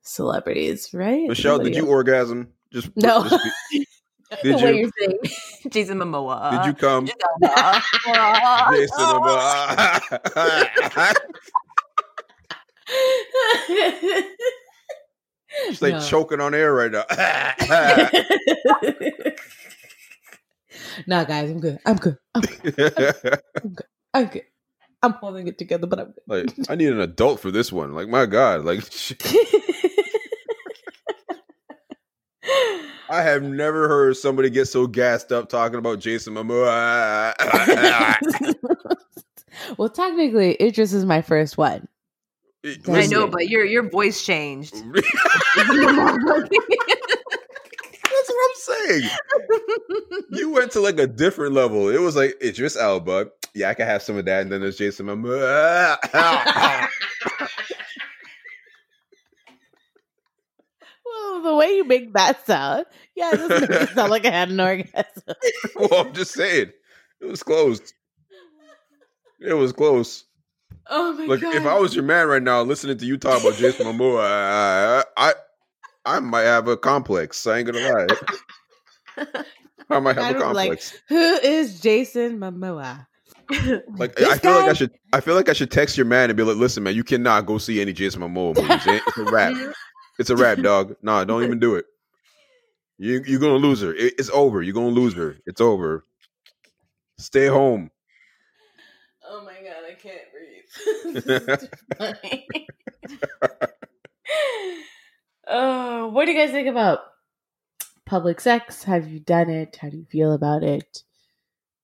celebrities, 0.03 0.91
right? 0.95 1.29
Michelle, 1.29 1.59
did 1.59 1.75
you 1.75 1.87
orgasm? 1.87 2.53
Just 2.73 2.91
No. 2.97 3.25
just 3.29 3.45
be- 3.73 3.87
the 4.43 4.43
did 4.43 4.57
way 4.63 4.73
you? 4.73 4.79
you're 4.81 4.91
saying. 4.99 5.19
Jason 5.71 5.99
Momoa. 5.99 6.51
Did 6.53 6.65
you 6.67 6.75
come? 6.75 7.07
Jason 8.73 9.07
Momoa. 9.07 11.15
She's 15.69 15.83
like 15.83 15.95
No. 15.95 16.01
choking 16.01 16.41
on 16.41 16.55
air 16.55 16.73
right 16.73 16.91
now. 16.91 17.05
nah, 21.07 21.25
guys, 21.25 21.51
I'm 21.51 21.61
good. 21.61 21.79
I'm 21.85 21.97
good. 21.97 22.17
I'm, 22.35 22.43
I'm 24.15 24.25
good. 24.27 24.43
I'm 25.03 25.13
holding 25.13 25.49
it 25.49 25.59
together, 25.59 25.87
but 25.87 26.01
I'm 26.01 26.15
good. 26.29 26.59
like 26.59 26.71
I 26.71 26.75
need 26.75 26.89
an 26.89 27.01
adult 27.01 27.41
for 27.41 27.51
this 27.51 27.73
one. 27.73 27.95
Like 27.95 28.09
my 28.09 28.27
God, 28.27 28.65
like 28.65 28.81
good. 28.81 29.19
I 33.13 33.21
have 33.21 33.43
never 33.43 33.89
heard 33.89 34.17
somebody 34.17 34.49
get 34.49 34.69
so 34.69 34.87
gassed 34.87 35.33
up 35.33 35.51
talking 35.51 35.79
about 35.79 36.01
Jason 36.01 36.33
Momoa. 36.33 37.35
well, 39.77 39.91
technically, 39.91 40.57
Idris 40.63 40.95
is 40.95 41.05
my 41.05 41.21
first 41.21 41.59
one. 41.59 41.87
I 42.89 43.07
know, 43.09 43.27
but 43.27 43.51
your 43.51 43.67
your 43.67 43.87
voice 43.87 44.25
changed. 44.25 44.73
That's 44.95 45.09
what 48.29 48.51
I'm 48.51 48.57
saying. 48.57 49.11
You 50.31 50.51
went 50.51 50.73
to 50.73 50.81
like 50.81 50.99
a 50.99 51.07
different 51.07 51.53
level. 51.53 51.91
It 51.91 52.01
was 52.01 52.17
like 52.17 52.35
Idris 52.43 52.79
Elba. 52.79 53.27
Yeah, 53.53 53.69
I 53.69 53.75
can 53.75 53.87
have 53.87 54.03
some 54.03 54.17
of 54.17 54.25
that, 54.25 54.41
and 54.41 54.51
then 54.51 54.63
there's 54.63 54.79
Jason 54.79 55.05
Momoa. 55.05 55.99
the 61.43 61.55
way 61.55 61.77
you 61.77 61.85
make 61.85 62.13
that 62.15 62.45
sound, 62.47 62.87
yeah, 63.15 63.31
it 63.33 63.37
doesn't 63.37 63.61
make 63.71 63.83
it 63.83 63.89
sound 63.91 64.11
like 64.11 64.25
I 64.25 64.31
had 64.31 64.51
an 64.51 64.61
orgasm. 64.61 65.23
well, 65.77 65.95
I'm 66.07 66.13
just 66.13 66.33
saying, 66.33 66.73
it 67.21 67.27
was 67.27 67.43
close. 67.43 67.93
It 69.41 69.55
was 69.55 69.73
close. 69.73 70.25
Oh 70.89 71.13
my 71.13 71.27
Like 71.27 71.41
god! 71.41 71.55
if 71.55 71.65
I 71.67 71.79
was 71.79 71.95
your 71.95 72.05
man 72.05 72.29
right 72.29 72.43
now, 72.43 72.63
listening 72.63 72.99
to 72.99 73.07
you 73.07 73.17
talk 73.17 73.41
about 73.41 73.55
Jason 73.55 73.87
Momoa, 73.87 74.25
I, 74.25 75.05
I, 75.17 75.35
I 76.05 76.21
might 76.21 76.43
have 76.43 76.69
a 76.69 76.77
complex. 76.77 77.47
I 77.47 77.59
ain't 77.59 77.67
gonna 77.67 77.89
lie. 77.89 78.07
I 79.91 80.01
might 80.01 80.17
have 80.17 80.25
I'd 80.25 80.37
a 80.37 80.39
like, 80.53 80.71
complex. 80.71 80.99
who 81.09 81.17
is 81.17 81.81
Jason 81.81 82.39
Momoa? 82.39 83.07
Like 83.99 84.15
This 84.17 84.29
I 84.29 84.39
feel 84.39 84.53
like 84.53 84.69
I 84.71 84.73
should 84.73 84.91
I 85.13 85.21
feel 85.21 85.35
like 85.35 85.49
I 85.49 85.53
should 85.53 85.71
text 85.71 85.97
your 85.97 86.07
man 86.07 86.31
and 86.31 86.37
be 86.37 86.43
like, 86.43 86.57
listen, 86.57 86.83
man, 86.83 86.95
you 86.95 87.05
cannot 87.05 87.45
go 87.47 87.59
see 87.59 87.81
any 87.81 87.93
Jason 87.93 88.23
Momoa 88.23 88.57
movies. 88.57 88.83
It's 88.87 89.19
a 89.19 89.25
wrap. 89.25 89.55
It's 90.19 90.31
a 90.31 90.37
wrap, 90.37 90.59
dog. 90.63 90.97
Nah, 91.03 91.25
don't 91.25 91.43
even 91.45 91.59
do 91.59 91.75
it. 91.77 91.87
You 92.99 93.23
you're 93.27 93.41
gonna 93.41 93.55
lose 93.57 93.81
her. 93.81 93.95
It- 93.95 94.15
it's 94.19 94.31
over. 94.31 94.63
You're 94.63 94.75
gonna 94.75 94.89
lose 94.89 95.15
her. 95.15 95.37
It's 95.47 95.61
over. 95.61 96.05
Stay 97.19 97.47
home. 97.47 97.91
Oh 99.29 99.45
my 99.45 99.55
god, 99.55 99.85
I 99.89 99.95
can't 99.95 100.29
breathe. 100.33 101.69
oh, 105.49 106.09
what 106.13 106.27
do 106.27 106.33
you 106.33 106.39
guys 106.39 106.51
think 106.51 106.69
about 106.69 107.01
public 108.07 108.41
sex? 108.41 108.85
Have 108.85 109.09
you 109.09 109.21
done 109.21 109.51
it? 109.51 109.77
How 109.81 109.89
do 109.89 109.97
you 109.97 110.05
feel 110.05 110.33
about 110.33 110.63
it? 110.63 111.03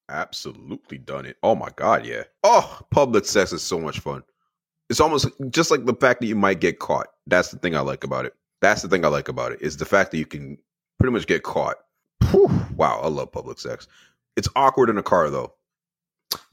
Absolutely 0.08 0.98
done 0.98 1.26
it. 1.26 1.36
Oh 1.42 1.54
my 1.54 1.70
god, 1.76 2.06
yeah. 2.06 2.24
Oh, 2.42 2.80
public 2.90 3.24
sex 3.24 3.52
is 3.52 3.62
so 3.62 3.78
much 3.78 4.00
fun. 4.00 4.22
It's 4.90 5.00
almost 5.00 5.28
just 5.50 5.70
like 5.70 5.84
the 5.84 5.94
fact 5.94 6.20
that 6.20 6.26
you 6.26 6.36
might 6.36 6.60
get 6.60 6.78
caught. 6.78 7.08
That's 7.26 7.50
the 7.50 7.58
thing 7.58 7.76
I 7.76 7.80
like 7.80 8.04
about 8.04 8.24
it. 8.24 8.34
That's 8.60 8.82
the 8.82 8.88
thing 8.88 9.04
I 9.04 9.08
like 9.08 9.28
about 9.28 9.52
it 9.52 9.60
is 9.62 9.76
the 9.76 9.84
fact 9.84 10.10
that 10.10 10.18
you 10.18 10.26
can 10.26 10.58
pretty 10.98 11.12
much 11.12 11.26
get 11.26 11.42
caught. 11.42 11.76
Whew, 12.30 12.50
wow, 12.76 13.00
I 13.02 13.08
love 13.08 13.30
public 13.30 13.58
sex. 13.58 13.86
It's 14.36 14.48
awkward 14.56 14.90
in 14.90 14.98
a 14.98 15.02
car 15.02 15.30
though. 15.30 15.52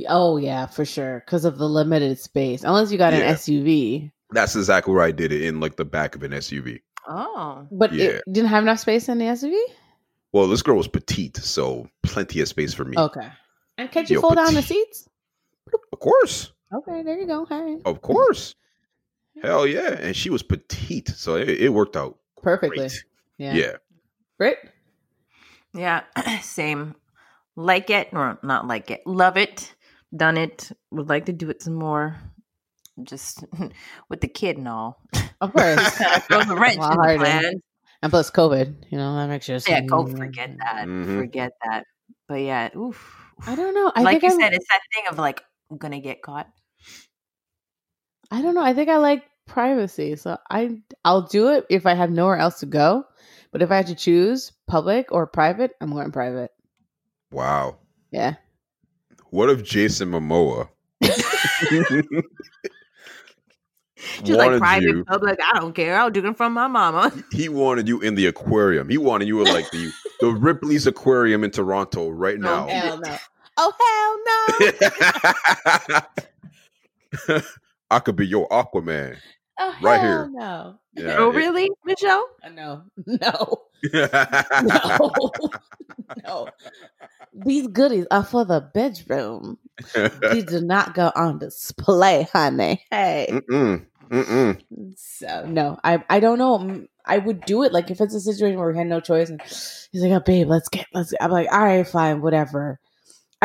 Oh 0.07 0.38
yeah, 0.38 0.66
for 0.68 0.86
sure, 0.86 1.22
because 1.26 1.45
of 1.45 1.57
the 1.57 1.68
limited 1.68 2.20
space. 2.20 2.64
Unless 2.64 2.91
you 2.91 2.98
got 2.98 3.14
Yeah. 3.14 3.20
an 3.20 3.36
SUV, 3.36 4.12
That's 4.32 4.56
exactly 4.56 4.94
where 4.94 5.03
I 5.03 5.12
did 5.12 5.32
it 5.32 5.44
in 5.44 5.60
like 5.60 5.76
the 5.78 5.86
back 5.86 6.16
of 6.16 6.24
an 6.24 6.32
SUV. 6.34 6.82
Oh. 7.07 7.68
but 7.72 7.94
Yeah. 7.94 8.06
it 8.06 8.24
didn't 8.32 8.49
have 8.49 8.64
enough 8.64 8.80
space 8.80 9.07
in 9.07 9.18
the 9.20 9.26
SUV. 9.26 9.56
Well, 10.34 10.48
this 10.48 10.62
girl 10.64 10.76
was 10.78 10.88
petite, 10.88 11.38
so 11.38 11.88
plenty 12.03 12.41
of 12.41 12.48
space 12.48 12.74
for 12.74 12.84
me. 12.86 12.98
Okay, 12.98 13.28
and 13.78 13.91
can 13.91 14.06
you 14.10 14.16
Yo, 14.16 14.22
fold 14.22 14.36
down 14.36 14.53
the 14.53 14.62
seats? 14.62 15.07
Of 15.94 15.99
course. 15.99 16.52
Okay, 16.74 17.04
there 17.04 17.18
you 17.20 17.28
go. 17.28 17.46
Hey, 17.46 17.78
Of 17.86 18.02
course. 18.02 18.56
Hell 19.44 19.68
yeah. 19.68 19.92
And 20.00 20.16
she 20.16 20.30
was 20.30 20.44
petite, 20.44 21.10
so 21.10 21.36
it, 21.36 21.50
it 21.50 21.70
worked 21.70 21.96
out 21.98 22.18
perfectly. 22.42 22.78
great. 22.78 23.04
Yeah. 23.38 23.54
Yeah. 23.54 23.72
Britt? 24.38 24.58
Yeah, 25.74 26.04
same. 26.42 26.96
Like 27.58 27.90
it 27.90 28.10
or 28.14 28.40
not 28.44 28.68
like 28.68 28.92
it. 28.92 29.02
Love 29.06 29.38
it. 29.38 29.74
Done 30.16 30.38
it. 30.38 30.72
Would 30.92 31.10
like 31.10 31.26
to 31.26 31.34
do 31.34 31.50
it 31.50 31.62
some 31.62 31.76
more. 31.76 32.18
Just 33.04 33.44
with 34.10 34.22
the 34.22 34.28
kid 34.30 34.58
and 34.58 34.68
all. 34.68 35.02
Of 35.42 35.52
course. 35.58 35.98
The 35.98 36.56
wrench 36.58 36.76
in 36.76 36.80
the 36.82 36.86
harder. 36.88 37.18
plans. 37.20 37.62
and 38.02 38.10
plus 38.12 38.32
COVID, 38.32 38.76
you 38.90 38.98
know, 38.98 39.16
that 39.16 39.28
makes 39.28 39.50
you 39.50 39.60
Yeah, 39.68 39.82
go 39.82 40.06
forget 40.08 40.56
that. 40.60 40.88
Mhm. 40.88 41.20
Forget 41.20 41.52
that. 41.66 41.84
But 42.28 42.36
yeah, 42.42 42.70
oof. 42.76 43.22
I 43.46 43.56
don't 43.56 43.74
know. 43.74 43.92
I 43.96 44.02
like 44.02 44.22
think 44.22 44.32
you 44.34 44.40
I, 44.40 44.44
said, 44.44 44.54
it's 44.54 44.68
that 44.70 44.80
thing 44.94 45.04
of 45.12 45.18
like, 45.18 45.42
I'm 45.42 45.46
gonna 45.78 46.00
get 46.00 46.22
caught. 46.22 46.48
I 48.32 48.42
don't 48.42 48.56
know. 48.56 48.64
I 48.64 48.74
think 48.74 48.90
I 48.90 48.98
like 48.98 49.24
privacy, 49.46 50.16
so 50.16 50.38
I 50.50 50.78
I'll 51.04 51.22
do 51.24 51.50
it 51.50 51.66
if 51.70 51.86
I 51.86 51.94
have 51.94 52.12
nowhere 52.12 52.38
else 52.38 52.60
to 52.60 52.66
go. 52.66 53.06
But 53.52 53.62
if 53.62 53.72
I 53.72 53.78
had 53.78 53.88
to 53.88 53.96
choose 53.96 54.52
public 54.68 55.12
or 55.12 55.28
private, 55.28 55.72
I'm 55.80 55.92
going 55.92 56.12
private. 56.12 56.52
Wow. 57.32 57.78
Yeah. 58.12 58.36
What 59.30 59.50
if 59.50 59.64
Jason 59.64 60.10
Momoa 60.12 60.70
She's 63.98 64.30
like 64.30 64.48
wanted 64.48 64.60
private, 64.60 64.84
you? 64.84 65.04
public. 65.06 65.40
I 65.42 65.60
don't 65.60 65.74
care. 65.74 65.98
I'll 65.98 66.12
do 66.12 66.26
it 66.26 66.38
from 66.38 66.54
my 66.54 66.68
mama. 66.68 67.12
He 67.32 67.50
wanted 67.50 67.88
you 67.88 68.02
in 68.02 68.16
the 68.16 68.28
aquarium. 68.28 68.90
He 68.90 68.98
wanted 68.98 69.28
you 69.28 69.42
in 69.42 69.48
like 69.54 69.70
the 69.72 69.92
the 70.20 70.28
Ripley's 70.32 70.88
Aquarium 70.88 71.44
in 71.44 71.52
Toronto 71.52 72.10
right 72.10 72.40
No, 72.40 72.66
now. 72.66 72.68
Hell 72.68 73.00
no. 73.04 73.18
Oh 73.57 73.73
hell 73.80 74.18
no. 77.30 77.40
I 77.91 77.99
could 77.99 78.15
be 78.15 78.27
your 78.27 78.48
Aquaman. 78.49 79.18
Oh, 79.57 79.76
Right 79.82 79.99
hell 79.99 80.02
here. 80.02 80.30
No. 80.34 80.80
Yeah, 80.94 81.15
oh, 81.19 81.30
it- 81.32 81.36
really, 81.36 81.69
Michelle? 81.86 82.27
Uh, 82.44 82.49
No. 82.56 82.84
No. 83.06 83.61
No. 84.64 85.32
no. 86.26 86.48
These 87.34 87.68
goodies 87.68 88.07
are 88.11 88.23
for 88.23 88.45
the 88.45 88.61
bedroom. 88.73 89.57
These 90.32 90.45
do 90.45 90.61
not 90.61 90.94
go 90.94 91.11
on 91.15 91.40
display, 91.40 92.27
honey. 92.32 92.84
Hey. 92.90 93.27
Mm-mm. 93.30 93.86
Mm-mm. 94.10 94.61
So 94.95 95.45
no, 95.45 95.77
I 95.84 96.03
I 96.10 96.19
don't 96.19 96.38
know. 96.38 96.86
I 97.06 97.18
would 97.18 97.41
do 97.45 97.64
it 97.64 97.73
like 97.73 97.91
if 97.91 98.02
it's 98.02 98.14
a 98.15 98.22
situation 98.22 98.60
where 98.60 98.72
we 98.72 98.77
had 98.77 98.88
no 98.88 98.99
choice 98.99 99.30
and 99.30 99.41
he's 99.41 100.02
like, 100.02 100.11
"Oh, 100.11 100.19
babe, 100.19 100.48
let's 100.48 100.69
get 100.69 100.86
let's." 100.94 101.14
I'm 101.19 101.32
like, 101.32 101.52
"All 101.52 101.64
right, 101.64 101.88
fine, 101.88 102.22
whatever." 102.22 102.80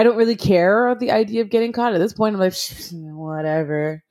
I 0.01 0.03
don't 0.03 0.17
really 0.17 0.35
care 0.37 0.95
the 0.95 1.11
idea 1.11 1.43
of 1.43 1.51
getting 1.51 1.73
caught 1.73 1.93
at 1.93 1.99
this 1.99 2.15
point. 2.15 2.35
I'm 2.35 2.41
like, 2.41 2.55
whatever, 2.91 4.03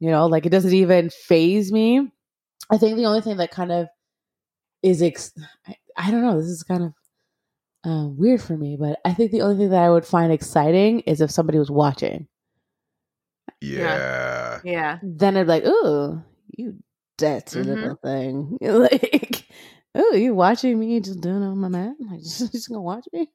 you 0.00 0.10
know, 0.10 0.26
like 0.26 0.44
it 0.44 0.50
doesn't 0.50 0.74
even 0.74 1.08
phase 1.10 1.70
me. 1.70 2.10
I 2.68 2.78
think 2.78 2.96
the 2.96 3.06
only 3.06 3.20
thing 3.20 3.36
that 3.36 3.52
kind 3.52 3.70
of 3.70 3.86
is 4.82 5.02
ex- 5.02 5.32
I, 5.68 5.76
I 5.96 6.10
don't 6.10 6.22
know. 6.22 6.36
This 6.36 6.48
is 6.48 6.64
kind 6.64 6.82
of 6.82 6.92
uh, 7.88 8.08
weird 8.08 8.42
for 8.42 8.56
me, 8.56 8.76
but 8.76 8.98
I 9.04 9.14
think 9.14 9.30
the 9.30 9.42
only 9.42 9.56
thing 9.56 9.70
that 9.70 9.84
I 9.84 9.90
would 9.90 10.04
find 10.04 10.32
exciting 10.32 11.00
is 11.00 11.20
if 11.20 11.30
somebody 11.30 11.60
was 11.60 11.70
watching. 11.70 12.26
Yeah. 13.60 14.60
Yeah. 14.64 14.98
then 15.02 15.36
I'd 15.36 15.44
be 15.44 15.48
like, 15.48 15.64
"Ooh, 15.66 16.22
you 16.56 16.74
dirty 17.18 17.60
Mhm. 17.60 17.66
little 17.66 17.96
thing!" 18.02 18.58
like, 18.62 19.19
"Ooh, 19.98 20.16
you 20.16 20.34
watching 20.34 20.78
me 20.78 21.00
just 21.00 21.20
doing 21.20 21.42
it 21.42 21.46
on 21.46 21.58
my 21.58 21.68
man? 21.68 21.96
Like, 22.00 22.20
just, 22.22 22.52
just 22.52 22.68
gonna 22.68 22.80
watch 22.80 23.06
me?" 23.12 23.28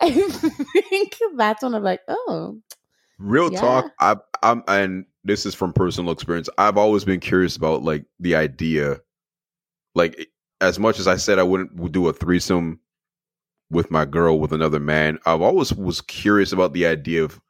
I 0.00 0.10
think 0.10 1.16
that's 1.36 1.62
when 1.62 1.74
I'm 1.74 1.82
like, 1.82 2.00
"Oh, 2.08 2.58
Real 3.18 3.52
Yeah. 3.52 3.60
talk, 3.60 3.92
I, 4.00 4.16
I'm, 4.42 4.64
and 4.66 5.06
this 5.24 5.46
is 5.46 5.54
from 5.54 5.72
personal 5.72 6.12
experience. 6.12 6.48
I've 6.58 6.76
always 6.76 7.04
been 7.04 7.20
curious 7.20 7.56
about 7.56 7.84
like 7.84 8.04
the 8.18 8.34
idea, 8.34 9.00
like 9.94 10.28
as 10.60 10.78
much 10.78 10.98
as 10.98 11.06
I 11.06 11.16
said 11.16 11.38
I 11.38 11.44
wouldn't 11.44 11.92
do 11.92 12.08
a 12.08 12.12
threesome 12.12 12.80
with 13.70 13.90
my 13.90 14.04
girl 14.04 14.40
with 14.40 14.52
another 14.52 14.80
man. 14.80 15.18
I've 15.24 15.40
always 15.40 15.72
was 15.72 16.00
curious 16.00 16.52
about 16.52 16.72
the 16.72 16.86
idea 16.86 17.24
of 17.24 17.40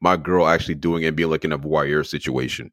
my 0.00 0.16
girl 0.16 0.46
actually 0.46 0.74
doing 0.74 1.04
it 1.04 1.08
and 1.08 1.16
being 1.16 1.30
like 1.30 1.44
in 1.44 1.52
a 1.52 1.58
voyeur 1.58 2.04
situation. 2.06 2.72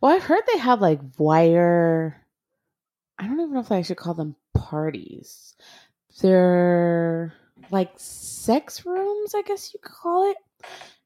Well, 0.00 0.14
I've 0.14 0.22
heard 0.24 0.42
they 0.52 0.58
have 0.58 0.80
like 0.80 1.00
wire. 1.18 2.20
I 3.18 3.26
don't 3.26 3.40
even 3.40 3.54
know 3.54 3.60
if 3.60 3.72
I 3.72 3.82
should 3.82 3.96
call 3.96 4.14
them 4.14 4.36
parties. 4.54 5.54
They're 6.20 7.32
like 7.70 7.92
sex 7.96 8.84
rooms, 8.86 9.34
I 9.34 9.42
guess 9.42 9.72
you 9.72 9.80
could 9.82 9.92
call 9.92 10.30
it. 10.30 10.36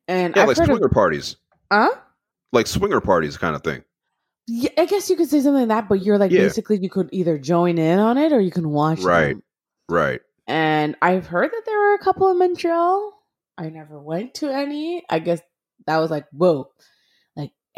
And 0.08 0.34
Yeah, 0.34 0.42
I've 0.42 0.48
like 0.48 0.56
swinger 0.56 0.86
of, 0.86 0.92
parties, 0.92 1.36
huh? 1.70 1.90
like 2.52 2.66
swinger 2.66 3.00
parties 3.00 3.36
kind 3.36 3.54
of 3.54 3.62
thing. 3.62 3.82
Yeah, 4.46 4.70
I 4.76 4.86
guess 4.86 5.08
you 5.08 5.16
could 5.16 5.28
say 5.28 5.40
something 5.40 5.68
like 5.68 5.68
that, 5.68 5.88
but 5.88 6.02
you're 6.02 6.18
like 6.18 6.32
Yeah. 6.32 6.42
basically 6.42 6.78
you 6.78 6.90
could 6.90 7.08
either 7.12 7.38
join 7.38 7.78
in 7.78 7.98
on 8.00 8.18
it 8.18 8.32
or 8.32 8.40
you 8.40 8.50
can 8.50 8.70
watch 8.70 9.00
Right. 9.00 9.34
them. 9.34 9.42
Right. 9.88 10.20
And 10.48 10.96
I've 11.00 11.26
heard 11.26 11.50
that 11.52 11.62
there 11.66 11.78
were 11.78 11.94
a 11.94 11.98
couple 11.98 12.28
in 12.30 12.38
Montreal. 12.38 13.12
I 13.56 13.68
never 13.68 14.00
went 14.00 14.34
to 14.34 14.48
any. 14.52 15.04
I 15.08 15.20
guess 15.20 15.40
that 15.86 15.98
was 15.98 16.10
like, 16.10 16.26
whoa. 16.32 16.70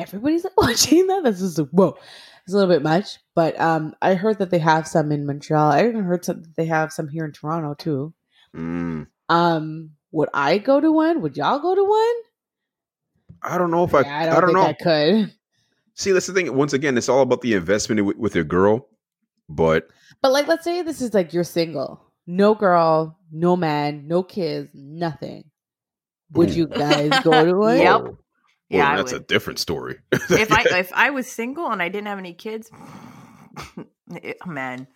Like 0.03 0.09
everybody's 0.09 0.45
like 0.45 0.57
watching 0.57 1.07
that. 1.09 1.25
That's 1.25 1.41
just 1.41 1.59
like, 1.59 1.69
whoa. 1.71 1.97
It's 2.45 2.55
a 2.55 2.57
little 2.57 2.75
bit 2.75 2.83
much. 2.83 3.19
But 3.35 3.59
um 3.61 3.95
I 4.03 4.15
heard 4.15 4.39
that 4.39 4.51
they 4.51 4.59
have 4.59 4.87
some 4.87 5.13
in 5.13 5.27
Montreal. 5.27 5.73
I 5.73 5.87
even 5.87 6.05
heard 6.05 6.25
some 6.25 6.43
they 6.57 6.67
have 6.67 6.93
some 6.93 7.09
here 7.09 7.25
in 7.25 7.33
Toronto 7.33 7.75
too. 7.75 8.13
Mm. 8.55 9.07
Um 9.29 9.91
would 10.13 10.29
I 10.35 10.59
go 10.59 10.81
to 10.81 10.93
one? 10.93 11.23
Would 11.23 11.37
y'all 11.37 11.59
go 11.59 11.75
to 11.75 11.85
one? 11.85 12.15
I 13.43 13.59
don't 13.59 13.71
know 13.71 13.85
if 13.85 13.95
I. 13.95 14.03
Yeah, 14.03 14.19
I 14.19 14.23
I 14.23 14.27
don't, 14.27 14.53
don't, 14.53 14.65
think 14.65 14.85
know. 14.85 14.93
I 14.93 15.23
could. 15.23 15.35
See, 15.95 16.13
that's 16.13 16.27
the 16.27 16.33
thing. 16.33 16.55
Once 16.55 16.73
again, 16.73 16.97
it's 16.97 17.09
all 17.09 17.23
about 17.23 17.41
the 17.41 17.55
investment 17.55 18.05
with, 18.05 18.17
with 18.17 18.35
your 18.35 18.45
girl. 18.45 18.89
But 19.49 19.89
But 20.21 20.33
like, 20.33 20.47
let's 20.47 20.65
say 20.65 20.83
this 20.83 21.01
is 21.01 21.13
like 21.15 21.33
you're 21.33 21.45
single, 21.45 22.01
no 22.27 22.55
girl, 22.55 23.19
no 23.31 23.57
man, 23.57 24.07
no 24.07 24.23
kids, 24.23 24.71
nothing. 24.75 25.45
Would 26.33 26.51
you 26.51 26.67
guys 26.67 27.11
go 27.23 27.45
to 27.45 27.55
one? 27.55 27.79
Yep. 27.79 28.15
Whoa. 28.73 28.79
Yeah, 28.79 28.85
Well, 28.85 28.93
I 28.93 28.97
that's 28.97 29.13
a 29.13 29.21
different 29.21 29.59
story. 29.59 29.99
if 30.13 30.51
I 30.51 30.65
if 30.79 30.93
I 30.95 31.11
was 31.11 31.31
single 31.31 31.71
and 31.71 31.83
I 31.83 31.89
didn't 31.89 32.07
have 32.09 32.19
any 32.19 32.33
kids, 32.33 32.71
eh, 34.23 34.33
man. 34.47 34.87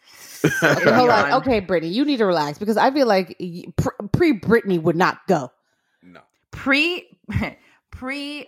Okay, 0.44 0.90
hold 0.90 1.10
on. 1.10 1.30
Done. 1.30 1.32
Okay, 1.42 1.60
Brittany, 1.60 1.92
you 1.92 2.04
need 2.04 2.16
to 2.18 2.26
relax 2.26 2.58
because 2.58 2.76
I 2.76 2.90
feel 2.90 3.06
like 3.06 3.36
pre 4.12 4.32
Brittany 4.32 4.78
would 4.78 4.96
not 4.96 5.18
go. 5.28 5.52
no. 6.02 6.20
Pre 6.50 7.06
pre 7.90 8.46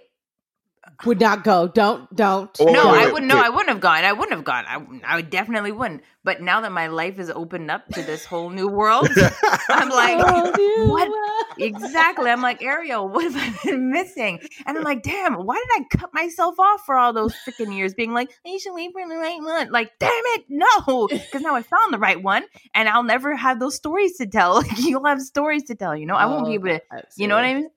would 1.05 1.21
not 1.21 1.45
go. 1.45 1.69
Don't 1.69 2.15
don't. 2.15 2.51
Oh, 2.61 2.65
no, 2.65 2.93
wait, 2.93 3.07
I 3.07 3.13
wouldn't. 3.13 3.29
No. 3.29 3.39
I 3.43 3.49
wouldn't 3.49 3.69
have 3.69 3.81
gone. 3.81 4.05
I 4.05 4.13
wouldn't 4.13 4.33
have 4.37 4.45
gone. 4.45 4.65
I, 4.67 5.13
I 5.13 5.17
would 5.17 5.31
definitely 5.31 5.73
wouldn't. 5.73 6.03
But 6.25 6.43
now 6.43 6.61
that 6.61 6.73
my 6.73 6.89
life 6.89 7.19
is 7.19 7.31
opened 7.31 7.71
up 7.71 7.87
to 7.89 8.03
this 8.03 8.25
whole 8.25 8.51
new 8.51 8.69
world, 8.69 9.09
I'm 9.71 9.89
like, 9.89 10.19
Oh, 10.21 10.89
what? 10.91 11.59
exactly. 11.59 12.31
I'm 12.31 12.43
like, 12.43 12.63
Ariel, 12.63 13.09
what 13.09 13.25
have 13.25 13.37
I 13.37 13.59
been 13.65 13.91
missing? 13.91 14.41
And 14.67 14.77
I'm 14.77 14.85
like, 14.85 15.03
damn, 15.03 15.35
why 15.35 15.55
did 15.57 15.83
I 15.85 15.97
cut 15.99 16.11
myself 16.13 16.59
off 16.59 16.83
for 16.85 16.97
all 16.97 17.13
those 17.13 17.35
freaking 17.47 17.75
years 17.75 17.95
being 17.95 18.13
like, 18.13 18.31
you 18.45 18.59
should 18.61 18.75
wait 18.75 18.93
for 18.93 19.09
the 19.09 19.17
right 19.17 19.41
one? 19.41 19.71
Like, 19.71 19.93
damn 19.99 20.11
it, 20.13 20.45
no. 20.49 21.09
Because 21.29 21.43
now 21.43 21.55
I 21.55 21.63
found 21.63 21.93
the 21.93 21.99
right 21.99 22.23
one 22.23 22.45
and 22.75 22.89
I'll 22.89 23.03
never 23.03 23.35
have 23.35 23.59
those 23.61 23.77
stories 23.77 24.17
to 24.19 24.27
tell. 24.27 24.63
Like, 24.69 24.79
you'll 24.79 25.05
have 25.05 25.21
stories 25.21 25.65
to 25.65 25.75
tell, 25.77 25.97
you 25.97 26.05
know? 26.07 26.15
I 26.17 26.27
won't 26.27 26.45
be 26.47 26.53
Oh, 26.53 26.55
able 26.55 26.69
to, 26.69 26.81
I 26.91 27.03
you 27.17 27.27
know 27.29 27.37
what 27.37 27.45
I 27.45 27.55
mean? 27.55 27.71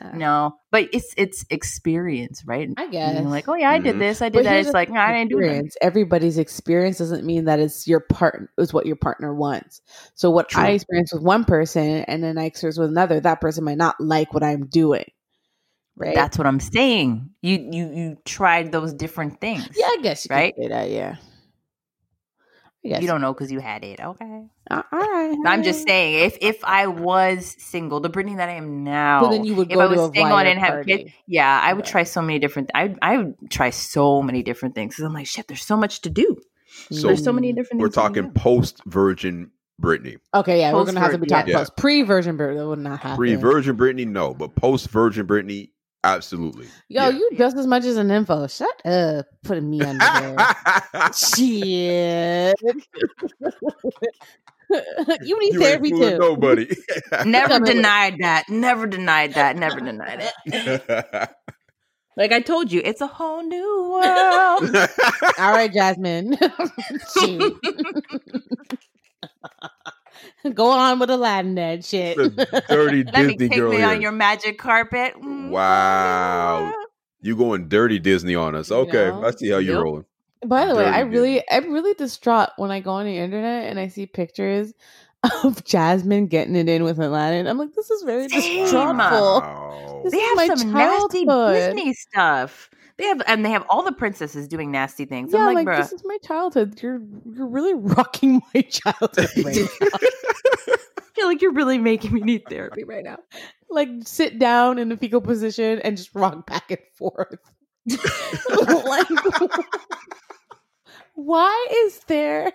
Uh, 0.00 0.10
No, 0.14 0.56
but 0.70 0.88
it's 0.92 1.14
it's 1.16 1.44
experience, 1.50 2.42
right? 2.46 2.68
I 2.76 2.86
guess. 2.88 3.14
you're 3.14 3.30
like, 3.30 3.48
oh 3.48 3.54
yeah, 3.54 3.70
I 3.70 3.78
did 3.78 3.96
Mhm. 3.96 3.98
this, 4.00 4.20
I 4.20 4.28
did 4.28 4.38
But 4.38 4.44
that. 4.44 4.60
It's 4.60 4.74
like, 4.74 4.88
thing 4.88 4.96
nah, 4.96 5.06
I 5.06 5.12
didn't 5.12 5.30
do 5.30 5.36
that. 5.36 5.42
experience. 5.44 5.76
Everybody's 5.80 6.38
experience 6.38 6.98
doesn't 6.98 7.24
mean 7.24 7.44
that 7.46 7.60
it's 7.60 7.86
your 7.88 8.00
part 8.00 8.50
is 8.58 8.74
what 8.74 8.86
your 8.86 8.96
partner 8.96 9.34
wants. 9.34 9.80
So 10.14 10.30
what 10.30 10.48
True. 10.50 10.64
I 10.64 10.70
experience 10.70 11.12
with 11.14 11.22
one 11.22 11.44
person 11.44 12.04
and 12.08 12.22
then 12.22 12.36
I 12.36 12.44
experience 12.44 12.78
with 12.78 12.90
another, 12.90 13.20
that 13.20 13.40
person 13.40 13.64
might 13.64 13.78
not 13.78 13.96
like 14.00 14.34
what 14.34 14.42
I'm 14.42 14.66
doing. 14.66 15.04
Right? 15.96 16.14
That's 16.14 16.36
what 16.36 16.46
I'm 16.46 16.60
saying. 16.60 17.30
You 17.40 17.68
you 17.72 17.92
you 17.94 18.16
tried 18.26 18.70
those 18.70 18.92
different 18.92 19.40
things. 19.40 19.66
yeah, 19.78 19.86
I 19.86 19.98
guess 20.02 20.24
you 20.26 20.34
Right? 20.34 20.54
could 20.54 20.64
say 20.64 20.68
that. 20.68 20.90
Yeah. 20.90 21.16
I 22.86 22.88
guess 22.88 23.02
You 23.02 23.08
don't 23.08 23.20
know 23.20 23.32
because 23.34 23.50
you 23.50 23.60
had 23.60 23.84
it. 23.84 24.00
Okay. 24.00 24.44
Uh, 24.70 24.82
all 24.92 24.98
right. 24.98 25.36
I'm 25.46 25.62
just 25.62 25.86
saying, 25.86 26.24
if 26.26 26.38
if 26.40 26.64
I 26.64 26.86
was 26.86 27.56
single, 27.58 28.00
the 28.00 28.08
Brittany 28.08 28.36
that 28.36 28.48
I 28.48 28.52
am 28.54 28.84
now, 28.84 29.24
So 29.24 29.30
then 29.30 29.44
you 29.44 29.54
would 29.56 29.70
if 29.70 29.74
go 29.74 29.80
I 29.80 29.84
to 29.88 29.90
was 29.90 30.10
a 30.10 30.12
single 30.14 30.38
and 30.38 30.46
didn't 30.46 30.60
have 30.60 30.72
party. 30.74 30.96
kids, 30.98 31.12
yeah, 31.26 31.60
I 31.62 31.72
would 31.72 31.82
Okay. 31.84 31.90
try 31.90 32.02
so 32.04 32.22
many 32.22 32.38
different. 32.38 32.70
I 32.74 32.94
I 33.02 33.18
would 33.18 33.34
try 33.50 33.70
so 33.70 34.22
many 34.22 34.42
different 34.42 34.74
things 34.74 34.94
because 34.94 35.04
I'm 35.04 35.12
like, 35.12 35.26
shit, 35.26 35.48
there's 35.48 35.64
so 35.64 35.76
much 35.76 36.00
to 36.02 36.10
do. 36.10 36.36
So 36.90 37.08
there's 37.08 37.24
so 37.24 37.32
many 37.32 37.52
different. 37.52 37.80
We're 37.80 37.88
things 37.88 37.96
you 37.96 38.12
can 38.12 38.24
talking 38.24 38.34
post 38.34 38.82
virgin 38.86 39.50
Brittany. 39.78 40.16
Okay, 40.34 40.60
yeah, 40.60 40.72
we're 40.72 40.84
gonna 40.84 41.00
have 41.00 41.12
to 41.12 41.18
be 41.18 41.26
talking 41.26 41.52
yeah. 41.52 41.58
post 41.58 41.76
pre 41.76 42.02
Virgin 42.02 42.36
but 42.36 42.54
that 42.54 42.66
would 42.66 42.78
not 42.78 43.00
happen. 43.00 43.16
Pre 43.16 43.34
virgin 43.34 43.76
Brittany, 43.76 44.04
no, 44.04 44.32
but 44.34 44.54
post 44.54 44.88
virgin 44.88 45.26
Britney, 45.26 45.70
absolutely. 46.14 46.66
Yo, 46.88 47.04
Yeah. 47.04 47.10
you 47.10 47.30
just 47.36 47.56
as 47.56 47.66
much 47.66 47.84
as 47.84 47.96
an 47.96 48.10
info. 48.10 48.46
Shut 48.46 48.84
up, 48.86 49.26
putting 49.44 49.68
me 49.70 49.80
under 49.82 50.04
there. 50.04 50.36
Shit. 51.12 52.56
you 55.22 55.38
need 55.40 55.54
You 55.54 55.62
ain't 55.62 55.62
therapy 55.62 55.90
fooling 55.90 56.10
too. 56.10 56.18
Nobody. 56.18 56.66
Never 57.24 57.48
Tell 57.48 57.60
me 57.60 57.62
what- 57.62 57.66
denied 57.74 58.16
that. 58.20 58.48
Never 58.48 58.86
denied 58.86 59.34
that. 59.34 59.56
Never 59.56 59.80
denied 59.80 60.30
it. 60.46 61.30
Like 62.18 62.32
I 62.32 62.40
told 62.40 62.72
you, 62.72 62.80
it's 62.82 63.02
a 63.02 63.06
whole 63.06 63.42
new 63.42 63.90
world. 63.92 64.74
All 65.38 65.52
right, 65.52 65.70
Jasmine. 65.70 66.34
Shoot. 70.48 70.54
Go 70.56 70.70
on 70.70 70.98
with 70.98 71.10
Aladdin, 71.10 71.54
that 71.56 71.84
Shit. 71.84 72.16
The 72.16 72.64
dirty 72.68 73.04
Let 73.04 73.14
me 73.26 73.36
Disney 73.36 73.48
take 73.48 73.58
girl 73.58 73.70
me 73.72 73.76
here. 73.78 73.86
on 73.88 74.00
your 74.02 74.12
magic 74.12 74.58
carpet. 74.58 75.14
Mm, 75.20 75.50
Wow. 75.50 76.72
You 77.22 77.36
going 77.36 77.68
dirty 77.68 77.98
Disney 77.98 78.34
on 78.36 78.54
us? 78.54 78.70
Okay, 78.70 79.10
know? 79.10 79.24
I 79.24 79.30
see 79.32 79.48
how 79.50 79.58
you're 79.58 79.74
Yep. 79.76 79.84
rolling. 79.84 80.04
By 80.44 80.66
the 80.66 80.74
way, 80.76 80.86
I 80.86 81.00
Dirty 81.02 81.10
really, 81.16 81.42
I'm 81.50 81.72
really 81.72 81.94
distraught 81.94 82.50
when 82.56 82.70
I 82.70 82.80
go 82.80 82.90
on 82.92 83.06
the 83.06 83.16
internet 83.16 83.64
and 83.68 83.80
I 83.80 83.88
see 83.88 84.06
pictures 84.06 84.72
of 85.44 85.64
Jasmine 85.64 86.26
getting 86.26 86.54
it 86.54 86.68
in 86.68 86.84
with 86.84 87.00
Aladdin. 87.00 87.46
I'm 87.46 87.58
like, 87.58 87.72
this 87.74 87.90
is 87.90 88.02
very 88.02 88.28
Same. 88.28 88.40
distrauhtful. 88.68 89.40
Wow. 89.42 90.00
This 90.04 90.12
They 90.12 90.18
is 90.18 90.28
have 90.28 90.36
my 90.36 90.46
some 90.46 90.72
nasty. 90.72 91.24
Disney 91.24 91.94
stuff. 91.94 92.70
They 92.98 93.04
have, 93.04 93.20
and 93.26 93.44
they 93.44 93.50
have 93.50 93.64
all 93.68 93.82
the 93.82 93.92
princesses 93.92 94.48
doing 94.48 94.70
nasty 94.70 95.04
things. 95.04 95.32
Yeah, 95.32 95.40
I'm 95.40 95.54
like, 95.54 95.66
like, 95.66 95.76
this 95.76 95.92
is 95.92 96.02
my 96.04 96.16
childhood. 96.24 96.80
You're 96.82 97.02
you're 97.30 97.46
really 97.46 97.74
rocking 97.76 98.40
my 98.54 98.62
childhood 98.62 99.28
right 99.44 99.56
now. 99.56 99.88
I 99.92 100.76
feel 101.14 101.26
like 101.26 101.42
you're 101.42 101.52
really 101.52 101.78
making 101.78 102.12
me 102.14 102.20
need 102.20 102.44
therapy 102.48 102.84
right 102.84 103.04
now. 103.04 103.18
like 103.68 103.88
sit 104.04 104.38
down 104.38 104.78
in 104.78 104.88
the 104.88 104.96
fecal 104.96 105.20
position 105.20 105.78
and 105.80 105.96
just 105.96 106.14
rock 106.14 106.46
back 106.46 106.70
and 106.70 106.80
forth. 106.94 107.38
like, 107.88 109.06
why 111.14 111.66
is 111.84 112.00
there? 112.06 112.52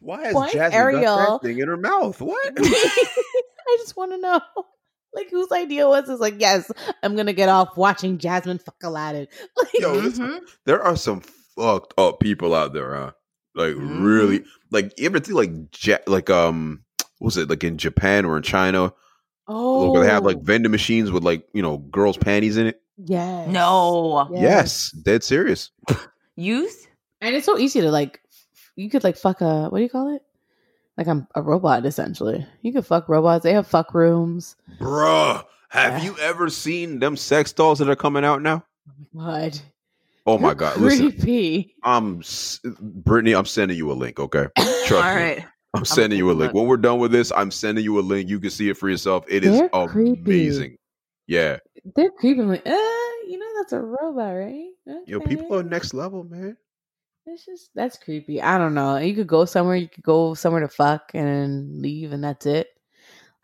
Why 0.00 0.28
is 0.28 0.34
Why 0.34 0.46
is 0.46 0.52
Jasmine 0.52 0.80
Ariel- 0.80 1.02
got 1.02 1.42
that 1.42 1.46
thing 1.48 1.58
in 1.60 1.68
her 1.68 1.76
mouth? 1.76 2.20
What? 2.20 2.52
I 2.58 3.76
just 3.78 3.96
want 3.96 4.12
to 4.12 4.18
know. 4.18 4.40
Like 5.14 5.30
whose 5.30 5.52
idea 5.52 5.86
was 5.88 6.06
this? 6.06 6.20
Like, 6.20 6.36
yes, 6.38 6.70
I'm 7.02 7.16
gonna 7.16 7.32
get 7.32 7.48
off 7.48 7.76
watching 7.76 8.18
Jasmine 8.18 8.58
fuck 8.58 8.76
Aladdin. 8.82 9.28
Like, 9.56 9.74
Yo, 9.80 10.00
this- 10.00 10.18
Mhm. 10.18 10.40
there 10.64 10.82
are 10.82 10.96
some 10.96 11.20
fucked 11.56 11.94
up 11.98 12.18
people 12.20 12.54
out 12.54 12.72
there, 12.72 12.94
huh? 12.94 13.12
Like 13.54 13.74
Mhm. 13.74 14.02
really, 14.04 14.44
like 14.70 14.92
you 14.98 15.06
ever 15.06 15.20
think 15.20 15.36
like 15.36 15.84
ja- 15.86 15.98
like 16.06 16.30
um, 16.30 16.82
what 17.18 17.26
was 17.26 17.36
it 17.36 17.50
like 17.50 17.62
in 17.64 17.76
Japan 17.76 18.24
or 18.24 18.36
in 18.38 18.42
China 18.42 18.92
oh, 19.48 19.90
where 19.92 20.02
they 20.02 20.08
have 20.10 20.24
like 20.24 20.40
vending 20.42 20.70
machines 20.72 21.10
with 21.10 21.22
like 21.22 21.46
you 21.52 21.60
know 21.62 21.76
girls' 21.78 22.16
panties 22.16 22.56
in 22.56 22.66
it? 22.68 22.80
yes, 22.96 23.48
No. 23.48 24.28
Yes, 24.32 24.90
dead 24.92 25.22
serious. 25.24 25.70
Youth? 26.36 26.86
and 27.20 27.34
it's 27.36 27.46
so 27.46 27.58
easy 27.58 27.80
to 27.82 27.90
like. 27.90 28.20
You 28.74 28.88
could 28.88 29.04
like 29.04 29.16
fuck 29.18 29.42
a 29.42 29.68
what 29.68 29.78
do 29.78 29.82
you 29.82 29.90
call 29.90 30.14
it? 30.16 30.22
Like 31.02 31.08
I'm 31.08 31.26
a 31.34 31.42
robot 31.42 31.84
essentially. 31.84 32.46
You 32.60 32.72
can 32.72 32.82
fuck 32.82 33.08
robots. 33.08 33.42
They 33.42 33.52
have 33.54 33.66
fuck 33.66 33.92
rooms. 33.92 34.54
Bruh, 34.78 35.44
have 35.70 35.98
Yeah. 35.98 36.04
you 36.04 36.18
ever 36.18 36.48
seen 36.48 37.00
them 37.00 37.16
sex 37.16 37.52
dolls 37.52 37.80
that 37.80 37.88
are 37.90 37.96
coming 37.96 38.24
out 38.24 38.40
now? 38.40 38.64
What? 39.10 39.60
Oh 40.26 40.38
my 40.38 40.48
You're 40.50 40.54
god! 40.54 40.76
Listen, 40.76 41.10
creepy. 41.10 41.74
I'm 41.82 42.22
Brittany. 42.80 43.32
I'm 43.34 43.46
sending 43.46 43.76
you 43.76 43.90
a 43.90 43.94
link. 43.94 44.20
Okay, 44.20 44.46
trust 44.86 44.92
All 44.92 45.02
me. 45.16 45.20
right. 45.22 45.44
I'm 45.74 45.84
sending 45.84 46.18
you 46.20 46.30
a 46.30 46.34
link. 46.34 46.54
When 46.54 46.66
we're 46.68 46.76
done 46.76 47.00
with 47.00 47.10
this, 47.10 47.32
I'm 47.34 47.50
sending 47.50 47.82
you 47.82 47.98
a 47.98 48.02
link. 48.02 48.28
You 48.28 48.38
can 48.38 48.50
see 48.50 48.68
it 48.68 48.76
for 48.76 48.88
yourself. 48.88 49.24
It 49.28 49.42
is 49.44 49.58
They're 49.58 49.88
creepy. 49.88 50.20
amazing. 50.20 50.76
Yeah, 51.26 51.58
They're 51.96 52.10
creepy. 52.12 52.40
I'm 52.42 52.48
like, 52.48 52.64
uh, 52.64 52.70
you 53.26 53.38
know 53.38 53.46
that's 53.56 53.72
a 53.72 53.80
robot, 53.80 54.34
right? 54.36 54.68
yo, 55.06 55.18
people 55.18 55.58
are 55.58 55.64
next 55.64 55.94
level, 55.94 56.22
man. 56.22 56.56
It's 57.26 57.44
just 57.46 57.70
that's 57.74 57.96
creepy. 57.98 58.42
I 58.42 58.58
don't 58.58 58.74
know. 58.74 58.96
You 58.96 59.14
could 59.14 59.26
go 59.28 59.44
somewhere. 59.44 59.76
You 59.76 59.88
could 59.88 60.02
go 60.02 60.34
somewhere 60.34 60.60
to 60.62 60.68
fuck 60.68 61.12
and 61.14 61.26
then 61.26 61.82
leave, 61.82 62.12
and 62.12 62.22
that's 62.24 62.46
it. 62.46 62.68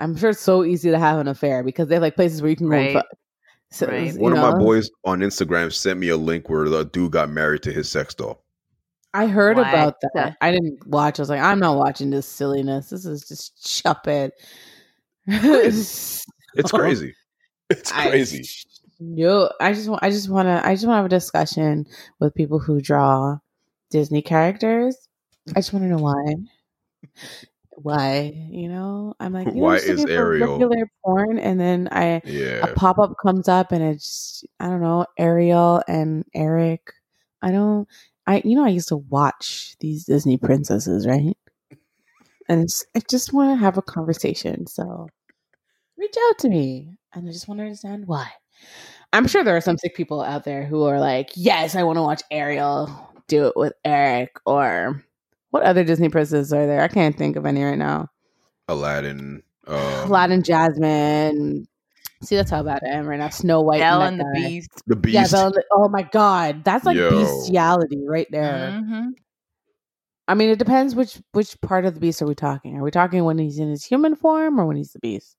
I'm 0.01 0.17
sure 0.17 0.31
it's 0.31 0.41
so 0.41 0.65
easy 0.65 0.91
to 0.91 0.99
have 0.99 1.19
an 1.19 1.29
affair 1.29 1.63
because 1.63 1.89
they 1.89 1.95
have 1.97 2.03
like 2.03 2.17
places 2.17 2.41
where 2.43 2.51
you 2.51 2.57
can 2.57 2.67
go 2.69 2.77
Right. 2.77 2.87
and 2.91 2.95
fuck. 2.95 3.07
So, 3.71 3.87
Right. 3.87 4.15
you 4.15 4.21
One 4.21 4.33
of 4.33 4.39
my 4.39 4.57
boys 4.59 4.91
on 5.05 5.21
Instagram 5.21 5.73
sent 5.73 5.99
me 6.01 6.09
a 6.09 6.17
link 6.17 6.49
where 6.49 6.69
the 6.69 6.85
dude 6.87 7.13
got 7.13 7.31
married 7.31 7.63
to 7.65 7.73
his 7.73 7.89
sex 7.91 8.15
doll. 8.15 8.43
I 9.15 9.27
heard 9.27 9.57
What? 9.57 9.69
about 9.69 9.95
that. 10.15 10.37
I 10.41 10.51
didn't 10.53 10.87
watch. 10.87 11.19
I 11.19 11.23
was 11.23 11.29
like, 11.31 11.41
I'm 11.41 11.59
not 11.59 11.77
watching 11.77 12.11
this 12.11 12.27
silliness. 12.27 12.91
This 12.91 13.05
is 13.07 13.27
just 13.29 13.65
stupid. 13.67 14.33
It's 15.27 16.25
crazy. 16.73 17.15
It's 17.71 17.93
I- 17.93 18.09
crazy. 18.09 18.49
No, 19.01 19.51
I 19.61 19.75
just 19.75 19.89
want. 19.89 20.03
I 20.03 20.11
just 20.11 20.29
want 20.31 20.47
to. 20.47 20.67
I 20.67 20.75
just 20.75 20.87
want 20.87 20.95
to 20.95 21.03
have 21.03 21.07
a 21.07 21.09
discussion 21.11 21.87
with 22.19 22.35
people 22.35 22.59
who 22.59 22.81
draw 22.81 23.39
Disney 23.91 24.23
characters. 24.23 24.97
I 25.51 25.55
just 25.55 25.73
want 25.73 25.85
to 25.85 25.89
know 25.89 26.03
why. 26.03 26.35
Why? 27.81 28.33
You 28.51 28.69
know, 28.69 29.15
I'm 29.21 29.33
like, 29.33 29.47
you 29.55 29.63
Why 29.63 29.77
is 29.77 30.05
Ariel- 30.05 30.55
regular 30.55 30.91
porn, 31.05 31.39
and 31.39 31.61
then 31.61 31.89
I 31.93 32.21
yeah. 32.25 32.67
a 32.67 32.75
pop 32.75 32.99
up 32.99 33.15
comes 33.23 33.47
up, 33.47 33.71
and 33.71 33.85
it's 33.85 34.43
I 34.59 34.67
don't 34.67 34.81
know 34.81 35.07
Ariel 35.17 35.81
and 35.87 36.25
Eric. 36.35 36.93
I 37.41 37.53
don't. 37.53 37.87
I 38.27 38.43
you 38.45 38.57
know 38.57 38.65
I 38.65 38.71
used 38.71 38.89
to 38.89 38.97
watch 38.97 39.77
these 39.79 40.05
Disney 40.05 40.39
princesses, 40.39 41.07
right? 41.07 41.37
And 42.49 42.69
I 42.97 43.01
just 43.09 43.33
want 43.33 43.57
to 43.57 43.65
have 43.65 43.79
a 43.79 43.83
conversation. 43.83 44.67
So 44.67 45.09
reach 45.97 46.17
out 46.29 46.39
to 46.41 46.49
me, 46.49 46.99
and 47.15 47.29
I 47.29 47.33
just 47.33 47.47
want 47.47 47.59
to 47.59 47.65
understand 47.65 48.09
why. 48.09 48.29
I'm 49.13 49.27
sure 49.29 49.45
there 49.45 49.57
are 49.57 49.61
some 49.63 49.79
sick 49.79 49.95
people 49.95 50.21
out 50.21 50.45
there 50.45 50.65
who 50.65 50.83
are 50.85 51.01
like, 51.01 51.31
yes, 51.35 51.75
I 51.75 51.85
want 51.85 51.97
to 51.97 52.03
watch 52.03 52.23
Ariel 52.31 53.08
do 53.29 53.47
it 53.47 53.57
with 53.57 53.73
Eric, 53.85 54.39
or 54.47 55.03
what 55.51 55.63
other 55.63 55.85
Disney 55.85 56.09
princesses 56.09 56.53
are 56.53 56.67
there? 56.67 56.83
I 56.83 56.89
can't 56.89 57.17
think 57.17 57.37
of 57.37 57.47
any 57.47 57.63
right 57.63 57.79
now. 57.79 58.09
Aladdin. 58.69 59.43
Um, 59.67 59.77
Aladdin, 60.09 60.43
Jasmine. 60.43 61.67
See, 62.23 62.35
that's 62.37 62.51
how 62.51 62.63
bad 62.65 62.81
I 62.85 62.89
am 62.89 63.07
right 63.07 63.19
now. 63.19 63.29
Snow 63.29 63.61
White, 63.61 63.79
Belle 63.79 64.03
and 64.03 64.21
and 64.21 64.35
the 64.35 64.41
guy. 64.41 64.49
Beast. 64.49 64.83
The 64.87 64.97
Beast. 64.97 65.15
Yeah, 65.15 65.27
Belle 65.31 65.47
and 65.47 65.55
the- 65.55 65.65
oh 65.73 65.89
my 65.89 66.03
god, 66.03 66.65
that's 66.65 66.85
like 66.85 66.97
Yo. 66.97 67.11
bestiality 67.11 68.03
right 68.07 68.27
there. 68.31 68.71
Mhm. 68.83 69.11
I 70.27 70.35
mean, 70.35 70.51
it 70.51 70.59
depends 70.59 70.95
which 70.95 71.21
which 71.33 71.59
part 71.61 71.85
of 71.85 71.95
the 71.95 72.01
beast 72.01 72.21
are 72.21 72.27
we 72.27 72.35
talking. 72.35 72.77
Are 72.77 72.83
we 72.83 72.91
talking 72.91 73.25
when 73.25 73.39
he's 73.39 73.59
in 73.59 73.71
his 73.71 73.85
human 73.85 74.17
form 74.17 74.59
or 74.61 74.67
when 74.67 74.77
he's 74.77 74.93
the 74.93 74.99
beast? 74.99 75.37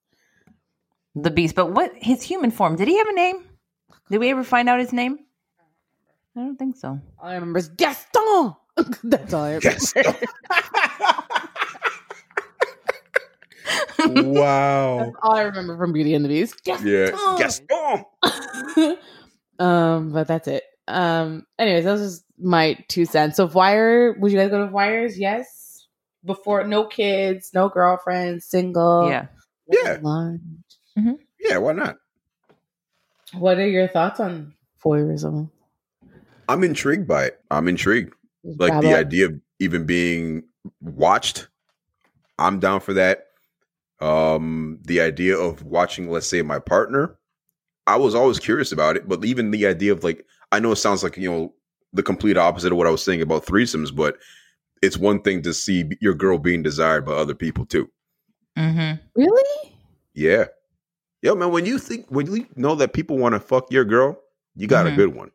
The 1.14 1.30
Beast. 1.30 1.54
But 1.56 1.72
what 1.72 1.92
his 1.96 2.22
human 2.22 2.50
form? 2.50 2.76
Did 2.76 2.88
he 2.88 2.96
have 2.96 3.08
a 3.08 3.12
name? 3.12 3.44
Did 4.10 4.18
we 4.18 4.30
ever 4.30 4.44
find 4.44 4.68
out 4.68 4.78
his 4.80 4.92
name? 4.92 5.18
I 6.36 6.40
don't 6.40 6.56
think 6.56 6.76
so. 6.76 7.00
All 7.18 7.28
I 7.28 7.34
remember 7.34 7.58
is 7.58 7.68
Gaston. 7.68 8.54
that's 9.04 9.34
all 9.34 9.44
I 9.44 9.54
remember. 9.54 9.68
Yes. 9.68 9.92
wow. 13.98 14.98
That's 14.98 15.16
all 15.22 15.36
I 15.36 15.42
remember 15.42 15.76
from 15.76 15.92
Beauty 15.92 16.14
and 16.14 16.24
the 16.24 16.28
Beast. 16.28 16.60
Yeah. 16.64 17.10
Gaston. 17.38 17.66
Gaston. 18.22 18.96
Um, 19.58 20.12
but 20.12 20.26
that's 20.26 20.48
it. 20.48 20.64
Um, 20.88 21.44
anyways, 21.58 21.84
that 21.84 21.92
was 21.92 22.00
just 22.00 22.24
my 22.38 22.82
two 22.88 23.04
cents. 23.04 23.36
So, 23.36 23.46
wire, 23.46 24.14
would 24.18 24.32
you 24.32 24.38
guys 24.38 24.48
go 24.48 24.64
to 24.64 24.72
wires? 24.72 25.18
Yes. 25.18 25.86
Before, 26.24 26.66
no 26.66 26.86
kids, 26.86 27.50
no 27.52 27.68
girlfriend, 27.68 28.42
single. 28.42 29.10
Yeah. 29.10 29.26
Yeah. 29.70 29.98
Lunch. 30.00 30.40
Yeah, 31.38 31.58
why 31.58 31.72
not? 31.72 31.96
What 33.34 33.58
are 33.58 33.68
your 33.68 33.86
thoughts 33.86 34.18
on 34.18 34.54
voyeurism? 34.82 35.50
I'm 36.50 36.64
intrigued 36.64 37.06
by 37.06 37.26
it. 37.26 37.40
I'm 37.50 37.68
intrigued. 37.68 38.14
Like 38.44 38.72
Grab 38.72 38.82
the 38.82 38.92
up. 38.92 38.98
idea 39.00 39.26
of 39.26 39.40
even 39.60 39.84
being 39.86 40.42
watched. 40.80 41.48
I'm 42.38 42.58
down 42.58 42.80
for 42.80 42.92
that. 42.94 43.26
Um, 44.00 44.78
the 44.82 45.00
idea 45.00 45.36
of 45.38 45.62
watching, 45.62 46.10
let's 46.10 46.26
say, 46.26 46.42
my 46.42 46.58
partner. 46.58 47.16
I 47.86 47.96
was 47.96 48.14
always 48.14 48.38
curious 48.38 48.72
about 48.72 48.96
it, 48.96 49.08
but 49.08 49.24
even 49.24 49.50
the 49.50 49.66
idea 49.66 49.92
of 49.92 50.02
like, 50.04 50.24
I 50.52 50.58
know 50.60 50.72
it 50.72 50.76
sounds 50.76 51.02
like 51.02 51.16
you 51.16 51.30
know 51.30 51.54
the 51.92 52.02
complete 52.02 52.36
opposite 52.36 52.72
of 52.72 52.78
what 52.78 52.86
I 52.86 52.90
was 52.90 53.02
saying 53.02 53.20
about 53.20 53.44
threesomes, 53.46 53.94
but 53.94 54.16
it's 54.82 54.96
one 54.96 55.20
thing 55.22 55.42
to 55.42 55.52
see 55.52 55.84
your 56.00 56.14
girl 56.14 56.38
being 56.38 56.62
desired 56.62 57.04
by 57.04 57.12
other 57.12 57.34
people 57.34 57.66
too. 57.66 57.90
Mm-hmm. 58.56 59.00
Really? 59.20 59.74
Yeah, 60.14 60.46
yo, 61.22 61.34
man. 61.34 61.50
When 61.52 61.66
you 61.66 61.78
think 61.78 62.06
when 62.10 62.32
you 62.32 62.46
know 62.56 62.74
that 62.76 62.92
people 62.92 63.18
want 63.18 63.34
to 63.34 63.40
fuck 63.40 63.70
your 63.70 63.84
girl, 63.84 64.18
you 64.56 64.66
got 64.66 64.86
a 64.86 64.90
Mhm. 64.90 64.96
good 64.96 65.14
one. 65.14 65.30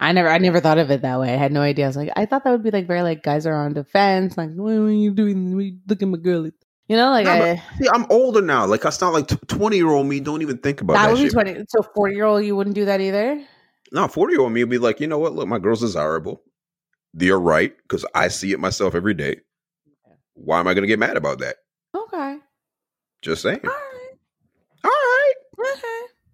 I 0.00 0.12
never, 0.12 0.28
I 0.28 0.38
never 0.38 0.60
thought 0.60 0.78
of 0.78 0.90
it 0.90 1.02
that 1.02 1.20
way. 1.20 1.32
I 1.32 1.36
had 1.36 1.52
no 1.52 1.60
idea. 1.60 1.84
I 1.84 1.88
was 1.88 1.96
like, 1.96 2.10
I 2.16 2.26
thought 2.26 2.44
that 2.44 2.50
would 2.50 2.62
be 2.62 2.70
like 2.70 2.86
very 2.86 3.02
like 3.02 3.22
guys 3.22 3.46
are 3.46 3.54
on 3.54 3.74
defense. 3.74 4.36
Like, 4.36 4.50
what 4.54 4.72
are 4.72 4.90
you 4.90 5.12
doing? 5.12 5.60
You- 5.60 5.78
Look 5.86 6.02
at 6.02 6.08
my 6.08 6.18
girl. 6.18 6.50
You 6.88 6.96
know, 6.96 7.10
like 7.10 7.26
No, 7.26 7.32
I, 7.32 7.62
See, 7.78 7.88
I'm 7.92 8.06
older 8.10 8.42
now. 8.42 8.66
Like 8.66 8.84
it's 8.84 9.00
not 9.00 9.12
like 9.12 9.28
twenty 9.46 9.76
year 9.76 9.90
old 9.90 10.06
me 10.08 10.18
don't 10.18 10.42
even 10.42 10.58
think 10.58 10.80
about 10.80 10.94
that 10.94 11.06
that, 11.06 11.12
would 11.12 11.22
be 11.22 11.28
twenty. 11.28 11.64
So 11.68 11.82
forty 11.94 12.16
year 12.16 12.24
old, 12.24 12.44
you 12.44 12.56
wouldn't 12.56 12.74
do 12.74 12.86
that 12.86 13.00
either. 13.00 13.44
No, 13.92 14.06
40 14.06 14.32
year 14.32 14.40
old 14.40 14.52
me 14.52 14.62
would 14.62 14.70
be 14.70 14.78
like, 14.78 15.00
you 15.00 15.06
know 15.06 15.18
what? 15.18 15.34
Look, 15.34 15.48
my 15.48 15.58
girl's 15.58 15.80
desirable. 15.80 16.42
You're 17.18 17.40
right, 17.40 17.76
because 17.82 18.04
I 18.14 18.28
see 18.28 18.52
it 18.52 18.60
myself 18.60 18.94
every 18.94 19.14
day. 19.14 19.40
Why 20.34 20.60
am 20.60 20.68
I 20.68 20.74
going 20.74 20.82
to 20.82 20.88
get 20.88 20.98
mad 21.00 21.16
about 21.16 21.40
that? 21.40 21.56
Okay. 21.94 22.38
Just 23.20 23.42
saying. 23.42 23.60
All 23.64 23.70
right. 23.70 24.14
All 24.84 24.90
right. 24.90 25.34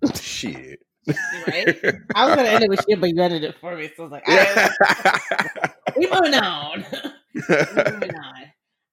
Okay. 0.05 0.21
Shit. 0.21 0.81
Right? 1.07 1.77
I 2.15 2.27
was 2.27 2.35
gonna 2.37 2.49
end 2.49 2.65
it 2.65 2.71
with 2.71 2.85
shit, 2.89 3.01
but 3.01 3.11
you 3.11 3.23
ended 3.23 3.45
it 3.45 3.55
for 3.61 3.77
me. 3.77 3.91
So 3.97 4.03
I 4.05 4.07
was 4.07 4.13
like, 4.13 4.29
all 4.29 4.37
right, 4.37 5.71
we 5.97 6.11
moving 6.11 6.35
on. 6.35 6.85
we 7.35 7.41
moving 7.41 8.15
on. 8.17 8.35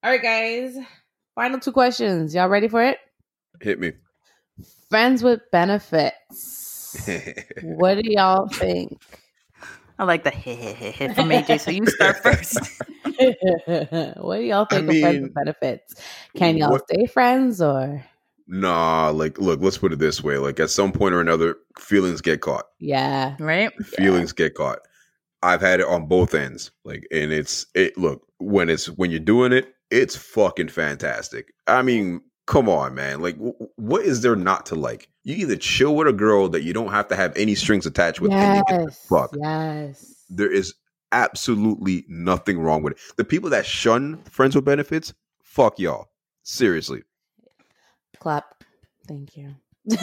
All 0.02 0.10
right, 0.10 0.22
guys. 0.22 0.76
Final 1.34 1.58
two 1.58 1.72
questions. 1.72 2.34
Y'all 2.34 2.48
ready 2.48 2.68
for 2.68 2.82
it? 2.82 2.98
Hit 3.60 3.80
me. 3.80 3.92
Friends 4.88 5.22
with 5.24 5.40
benefits. 5.50 6.96
what 7.62 8.00
do 8.00 8.02
y'all 8.04 8.48
think? 8.48 9.00
I 9.98 10.04
like 10.04 10.24
the 10.24 10.30
hit 10.30 10.58
hit 10.58 10.76
hit 10.76 10.94
hit 10.94 11.14
from 11.14 11.28
AJ. 11.30 11.60
So 11.60 11.70
you 11.70 11.86
start 11.86 12.18
first. 12.18 12.58
what 14.18 14.36
do 14.36 14.42
y'all 14.42 14.66
I 14.70 14.74
think 14.76 14.90
of 14.90 15.00
friends 15.00 15.22
with 15.22 15.34
benefits? 15.34 15.94
Can 16.36 16.56
y'all 16.56 16.70
what- 16.70 16.84
stay 16.88 17.06
friends 17.06 17.60
or 17.60 18.04
nah, 18.46 19.10
like, 19.10 19.38
look, 19.38 19.60
let's 19.60 19.78
put 19.78 19.92
it 19.92 19.98
this 19.98 20.22
way. 20.22 20.38
Like, 20.38 20.60
at 20.60 20.70
some 20.70 20.92
point 20.92 21.14
or 21.14 21.20
another, 21.20 21.56
feelings 21.78 22.20
get 22.20 22.40
caught. 22.40 22.66
yeah? 22.78 23.36
right? 23.38 23.72
Feelings 23.84 24.32
get 24.32 24.54
caught. 24.54 24.80
I've 25.42 25.60
had 25.60 25.80
it 25.80 25.86
on 25.86 26.06
both 26.06 26.34
ends. 26.34 26.70
Like, 26.84 27.06
and 27.10 27.32
it's, 27.32 27.66
it, 27.74 27.98
look, 27.98 28.26
when 28.38 28.70
it's, 28.70 28.86
when 28.88 29.10
you're 29.10 29.20
doing 29.20 29.52
it, 29.52 29.74
it's 29.90 30.16
fucking 30.16 30.68
fantastic. 30.68 31.52
I 31.66 31.82
mean, 31.82 32.22
come 32.46 32.68
on, 32.68 32.94
man. 32.94 33.20
Like, 33.20 33.36
w- 33.36 33.54
what 33.76 34.02
is 34.02 34.22
there 34.22 34.36
not 34.36 34.66
to 34.66 34.74
like? 34.74 35.08
You 35.22 35.36
either 35.36 35.56
chill 35.56 35.94
with 35.96 36.08
a 36.08 36.12
girl 36.12 36.48
that 36.48 36.62
you 36.62 36.72
don't 36.72 36.90
have 36.90 37.08
to 37.08 37.16
have 37.16 37.36
any 37.36 37.54
strings 37.54 37.86
attached 37.86 38.20
with, 38.20 38.32
and 38.32 38.58
you 38.58 38.64
get 38.68 38.86
the 38.86 38.90
fuck. 38.92 39.34
Yes. 39.38 40.14
There 40.30 40.50
is 40.50 40.74
absolutely 41.12 42.04
nothing 42.08 42.58
wrong 42.58 42.82
with 42.82 42.94
it. 42.94 42.98
The 43.16 43.24
people 43.24 43.50
that 43.50 43.64
shun 43.66 44.22
friends 44.24 44.54
with 44.54 44.64
benefits, 44.64 45.14
fuck 45.42 45.78
y'all. 45.78 46.08
Seriously. 46.42 47.02
Clap. 48.20 48.64
Thank 49.06 49.36
you. 49.36 49.54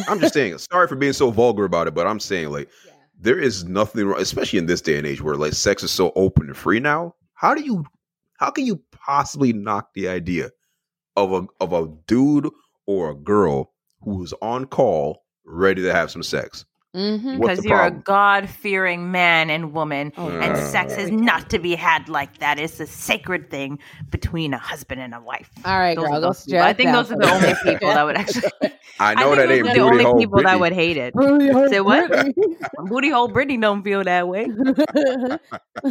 I'm 0.08 0.20
just 0.20 0.34
saying, 0.34 0.58
sorry 0.72 0.88
for 0.88 0.96
being 0.96 1.14
so 1.14 1.32
vulgar 1.32 1.66
about 1.66 1.88
it, 1.88 1.94
but 1.94 2.08
I'm 2.08 2.20
saying 2.20 2.50
like 2.50 2.70
Yeah. 2.86 2.94
there 3.20 3.40
is 3.40 3.64
nothing 3.66 4.06
wrong, 4.08 4.22
especially 4.22 4.60
in 4.60 4.66
this 4.68 4.82
day 4.82 4.98
and 4.98 5.08
age 5.08 5.22
where 5.22 5.36
like 5.36 5.54
sex 5.54 5.84
is 5.84 5.92
so 5.92 6.12
open 6.16 6.48
and 6.48 6.58
free 6.58 6.80
now. 6.80 7.16
How 7.34 7.54
do 7.56 7.62
you 7.64 7.84
how 8.38 8.52
can 8.52 8.66
you 8.66 8.82
possibly 8.92 9.54
knock 9.54 9.94
the 9.94 10.08
idea 10.08 10.50
of 11.16 11.32
a 11.34 11.48
of 11.60 11.74
a 11.74 11.88
dude 12.08 12.50
or 12.88 13.12
a 13.12 13.16
girl 13.16 13.74
who's 14.02 14.34
on 14.42 14.66
call 14.66 15.24
ready 15.46 15.82
to 15.82 15.92
have 15.94 16.12
some 16.12 16.24
sex? 16.24 16.66
Mm-hmm. 16.95 17.39
Because 17.39 17.63
you're 17.63 17.77
problem? 17.77 17.99
a 17.99 18.03
God 18.03 18.49
fearing 18.49 19.11
man 19.11 19.49
and 19.49 19.72
woman. 19.72 20.11
Oh, 20.18 20.30
and 20.30 20.53
Uh, 20.53 20.55
sex 20.55 20.97
is 20.97 21.09
not 21.09 21.49
to 21.51 21.59
be 21.59 21.76
had 21.76 22.09
like 22.09 22.39
that. 22.39 22.59
It's 22.59 22.80
a 22.81 22.85
sacred 22.85 23.49
thing 23.49 23.80
between 24.09 24.53
a 24.53 24.57
husband 24.57 24.99
and 24.99 25.13
a 25.13 25.22
wife. 25.22 25.49
All 25.63 25.80
right, 25.80 25.95
Those 25.95 26.05
girl. 26.05 26.19
Go 26.19 26.27
those. 26.27 26.51
I 26.53 26.73
think 26.73 26.91
those 26.91 27.09
are 27.11 27.18
the 27.18 27.31
only 27.31 27.53
people 27.63 27.88
that 27.89 28.03
would 28.03 28.18
actually. 28.18 28.51
I 28.99 29.13
I 29.13 29.15
know 29.15 29.35
think 29.35 29.38
that 29.38 29.47
those 29.47 29.57
ain't 29.57 29.68
are 29.69 29.73
the 29.73 29.80
only 29.80 30.03
hole 30.03 30.18
people 30.19 30.43
that 30.43 30.59
would 30.59 30.73
hate 30.73 30.97
it. 30.97 31.13
Say 31.69 31.69
Say 31.69 31.80
what? 31.80 32.11
Booty 32.85 33.09
hole 33.09 33.30
Brittany 33.30 33.57
don't 33.57 33.84
feel 33.84 34.03
that 34.03 34.27
way. 34.27 34.47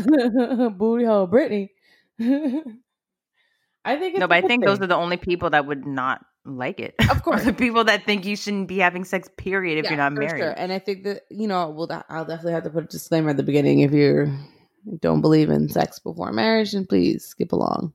Booty 0.70 1.04
hole 1.04 1.26
Brittany. 1.26 1.72
I 2.20 3.96
think 3.96 4.14
it's 4.14 4.20
No, 4.20 4.28
but 4.28 4.36
I 4.36 4.40
good 4.42 4.48
think 4.48 4.64
those 4.64 4.80
are 4.80 4.86
the 4.86 4.96
only 4.96 5.16
people 5.16 5.50
that 5.50 5.66
would 5.66 5.86
not 5.86 6.20
like 6.44 6.80
it. 6.80 6.94
Of 7.10 7.22
course. 7.22 7.44
the 7.44 7.52
people 7.52 7.84
that 7.84 8.04
think 8.04 8.24
you 8.24 8.36
shouldn't 8.36 8.68
be 8.68 8.78
having 8.78 9.04
sex. 9.04 9.28
Period. 9.36 9.78
If 9.78 9.84
Yeah, 9.84 9.90
you're 9.90 9.98
not 9.98 10.14
for 10.14 10.20
married. 10.20 10.40
sure. 10.40 10.54
And 10.56 10.72
I 10.72 10.78
think 10.78 11.04
that 11.04 11.22
you 11.30 11.48
know, 11.48 11.70
well, 11.70 12.04
I'll 12.08 12.24
definitely 12.24 12.52
have 12.52 12.64
to 12.64 12.70
put 12.70 12.84
a 12.84 12.86
disclaimer 12.86 13.30
at 13.30 13.36
the 13.36 13.42
beginning. 13.42 13.80
If 13.80 13.92
you 13.92 14.32
don't 15.00 15.20
believe 15.20 15.50
in 15.50 15.68
sex 15.68 15.98
before 15.98 16.32
marriage, 16.32 16.74
and 16.74 16.88
please 16.88 17.24
skip 17.26 17.52
along 17.52 17.92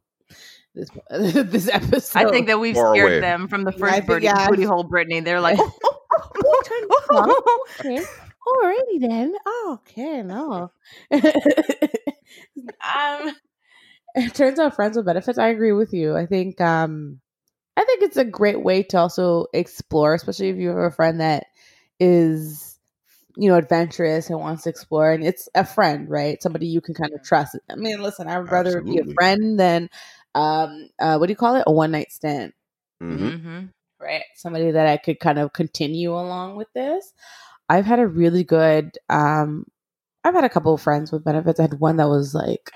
this 0.76 0.90
this 1.10 1.70
episode. 1.70 2.28
I 2.28 2.32
think 2.32 2.48
that 2.48 2.60
we've 2.60 2.76
Far 2.76 2.94
scared 2.94 3.12
away. 3.14 3.20
them 3.22 3.48
from 3.48 3.64
the 3.64 3.72
first 3.72 3.94
think, 3.94 4.08
booty, 4.08 4.26
yeah. 4.26 4.48
booty 4.48 4.64
hole 4.64 4.84
Brittany. 4.84 5.22
They're 5.22 5.42
like, 5.42 5.60
okay, 7.80 8.00
alrighty 8.48 9.00
then. 9.00 9.34
Oh, 9.46 9.80
okay, 9.82 10.22
no. 10.22 10.72
um, 11.12 11.22
it 14.16 14.34
turns 14.34 14.60
out 14.60 14.76
friends 14.76 14.98
with 14.98 15.06
benefits. 15.06 15.38
I 15.38 15.48
agree 15.48 15.72
with 15.72 15.94
you. 15.94 16.16
I 16.16 16.26
think 16.26 16.60
um, 16.62 17.20
I 17.78 17.84
think 17.84 18.04
it's 18.04 18.18
a 18.18 18.26
great 18.26 18.62
way 18.64 18.84
to 18.84 18.98
also 18.98 19.48
explore, 19.54 20.14
especially 20.14 20.50
if 20.50 20.58
you 20.58 20.70
have 20.70 20.78
a 20.78 20.92
friend 20.92 21.20
that 21.22 21.48
is, 22.00 22.80
you 23.38 23.50
know, 23.50 23.58
adventurous 23.58 24.30
and 24.30 24.40
wants 24.40 24.64
to 24.64 24.70
explore, 24.70 25.12
and 25.12 25.24
it's 25.24 25.50
a 25.56 25.66
friend, 25.66 26.10
right? 26.10 26.42
Somebody 26.42 26.68
you 26.68 26.82
can 26.82 26.96
kind 26.96 27.14
of 27.14 27.24
trust. 27.24 27.58
I 27.70 27.76
mean, 27.76 28.02
listen, 28.02 28.28
I 28.28 28.40
would 28.40 28.52
rather 28.52 28.82
be 28.82 29.00
a 29.00 29.06
friend 29.16 29.60
than, 29.60 29.90
um, 30.36 30.90
uh, 31.00 31.18
what 31.18 31.28
do 31.28 31.32
you 31.34 31.38
call 31.38 31.56
it? 31.56 31.64
A 31.68 31.72
one 31.74 31.92
night 31.92 32.12
stand 32.12 32.54
Mhm. 33.02 33.18
hmm 33.42 33.66
right? 34.00 34.24
Somebody 34.36 34.72
that 34.72 34.88
I 34.88 34.98
could 34.98 35.20
kind 35.20 35.40
of 35.40 35.54
continue 35.54 36.14
along 36.14 36.58
with 36.58 36.68
this. 36.74 37.14
I've 37.70 37.86
had 37.86 38.00
a 38.00 38.08
really 38.08 38.44
good 38.44 38.98
um 39.10 39.66
I've 40.24 40.36
had 40.36 40.44
a 40.46 40.50
couple 40.50 40.74
of 40.74 40.82
friends 40.82 41.12
with 41.12 41.24
benefits. 41.26 41.60
I 41.60 41.64
had 41.64 41.80
one 41.80 41.98
that 41.98 42.10
was 42.10 42.36
like 42.36 42.72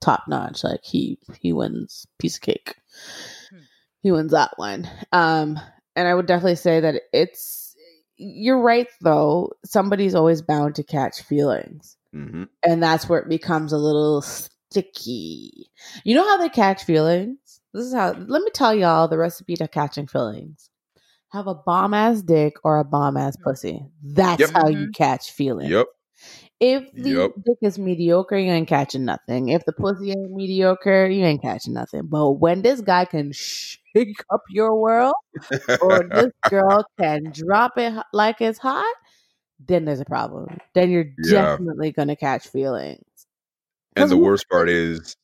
top 0.00 0.24
notch. 0.28 0.64
Like 0.64 0.84
he 0.84 1.18
he 1.40 1.52
wins 1.52 2.06
piece 2.18 2.36
of 2.36 2.42
cake. 2.42 2.76
He 4.04 4.12
wins 4.12 4.30
that 4.32 4.52
one. 4.56 4.88
Um 5.12 5.58
and 5.96 6.06
I 6.06 6.14
would 6.14 6.26
definitely 6.26 6.56
say 6.56 6.78
that 6.80 7.02
it's 7.12 7.74
you're 8.16 8.60
right 8.60 8.86
though. 9.00 9.50
Somebody's 9.64 10.14
always 10.14 10.42
bound 10.42 10.76
to 10.76 10.84
catch 10.84 11.22
feelings. 11.22 11.96
Mhm. 12.14 12.48
And 12.64 12.82
that's 12.82 13.08
where 13.08 13.18
it 13.20 13.28
becomes 13.28 13.72
a 13.72 13.78
little 13.78 14.22
sticky. 14.22 15.70
You 16.04 16.14
know 16.14 16.28
how 16.28 16.36
they 16.36 16.48
catch 16.50 16.84
feelings? 16.84 17.38
This 17.72 17.86
is 17.86 17.94
how, 17.94 18.12
let 18.12 18.42
me 18.42 18.50
tell 18.54 18.74
y'all 18.74 19.08
the 19.08 19.18
recipe 19.18 19.56
to 19.56 19.66
catching 19.66 20.06
feelings. 20.06 20.70
Have 21.32 21.48
a 21.48 21.54
bomb 21.54 21.94
ass 21.94 22.22
dick 22.22 22.54
or 22.62 22.78
a 22.78 22.84
bomb 22.84 23.16
ass 23.16 23.36
pussy. 23.42 23.80
That's 24.02 24.40
Yep. 24.40 24.50
how 24.50 24.68
you 24.68 24.88
catch 24.94 25.32
feelings. 25.32 25.70
Yep. 25.72 25.88
If 26.60 26.92
the 26.92 27.10
Yep. 27.10 27.30
dick 27.44 27.58
is 27.62 27.78
mediocre, 27.78 28.38
you 28.38 28.52
ain't 28.52 28.68
catching 28.68 29.04
nothing. 29.04 29.48
If 29.48 29.64
the 29.64 29.72
pussy 29.72 30.10
ain't 30.10 30.30
mediocre, 30.32 31.06
you 31.06 31.24
ain't 31.24 31.42
catching 31.42 31.74
nothing. 31.74 32.02
But 32.06 32.32
when 32.34 32.62
this 32.62 32.80
guy 32.80 33.04
can 33.06 33.32
shake 33.94 34.16
up 34.32 34.42
your 34.50 34.76
world, 34.80 35.14
or 35.80 36.08
this 36.12 36.32
girl 36.50 36.84
can 37.00 37.32
drop 37.32 37.72
it 37.78 37.94
like 38.12 38.40
it's 38.40 38.58
hot, 38.58 38.94
then 39.66 39.84
there's 39.84 40.00
a 40.00 40.04
problem. 40.04 40.58
Then 40.74 40.90
you're 40.90 41.06
Yeah. 41.18 41.52
definitely 41.56 41.92
gonna 41.92 42.16
catch 42.16 42.48
feelings. 42.48 43.02
And 43.96 44.10
the 44.10 44.16
worst 44.16 44.48
part 44.50 44.68
is, 44.68 45.16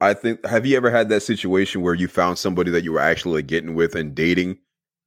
I 0.00 0.14
think, 0.14 0.44
have 0.46 0.64
you 0.64 0.76
ever 0.76 0.90
had 0.90 1.08
that 1.10 1.20
situation 1.22 1.82
where 1.82 1.94
you 1.94 2.08
found 2.08 2.38
somebody 2.38 2.70
that 2.70 2.84
you 2.84 2.92
were 2.92 3.00
actually 3.00 3.42
getting 3.42 3.74
with 3.74 3.94
and 3.94 4.14
dating, 4.14 4.58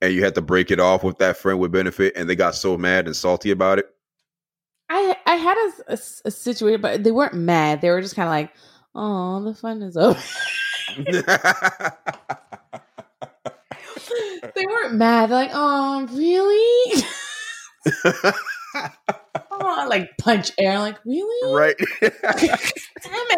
and 0.02 0.14
you 0.14 0.24
had 0.24 0.36
to 0.36 0.42
break 0.42 0.70
it 0.72 0.80
off 0.80 1.04
with 1.04 1.18
that 1.20 1.38
friend 1.38 1.60
with 1.60 1.72
benefit, 1.72 2.14
and 2.16 2.30
they 2.30 2.36
got 2.36 2.56
so 2.56 2.78
mad 2.78 3.08
and 3.08 3.16
salty 3.16 3.52
about 3.52 3.80
it? 3.80 3.86
I 4.90 5.16
I 5.26 5.36
had 5.36 5.58
a 5.88 5.98
situation, 5.98 6.82
but 6.82 7.04
they 7.04 7.12
weren't 7.12 7.34
mad. 7.34 7.82
They 7.82 7.90
were 7.90 8.02
just 8.02 8.16
kind 8.16 8.28
of 8.28 8.32
like, 8.32 8.52
"Oh, 8.94 9.42
the 9.44 9.56
fun 9.56 9.82
is 9.82 9.98
over." 9.98 10.20
they 14.56 14.66
weren't 14.66 14.96
mad. 14.96 15.30
They're 15.30 15.38
like, 15.38 15.52
"Oh, 15.54 16.08
really?" 16.12 17.04
oh, 19.52 19.88
like 19.90 20.18
punch 20.18 20.52
air. 20.58 20.80
Like 20.80 20.98
really? 21.06 21.56
right. 21.56 21.76
Damn 22.02 22.12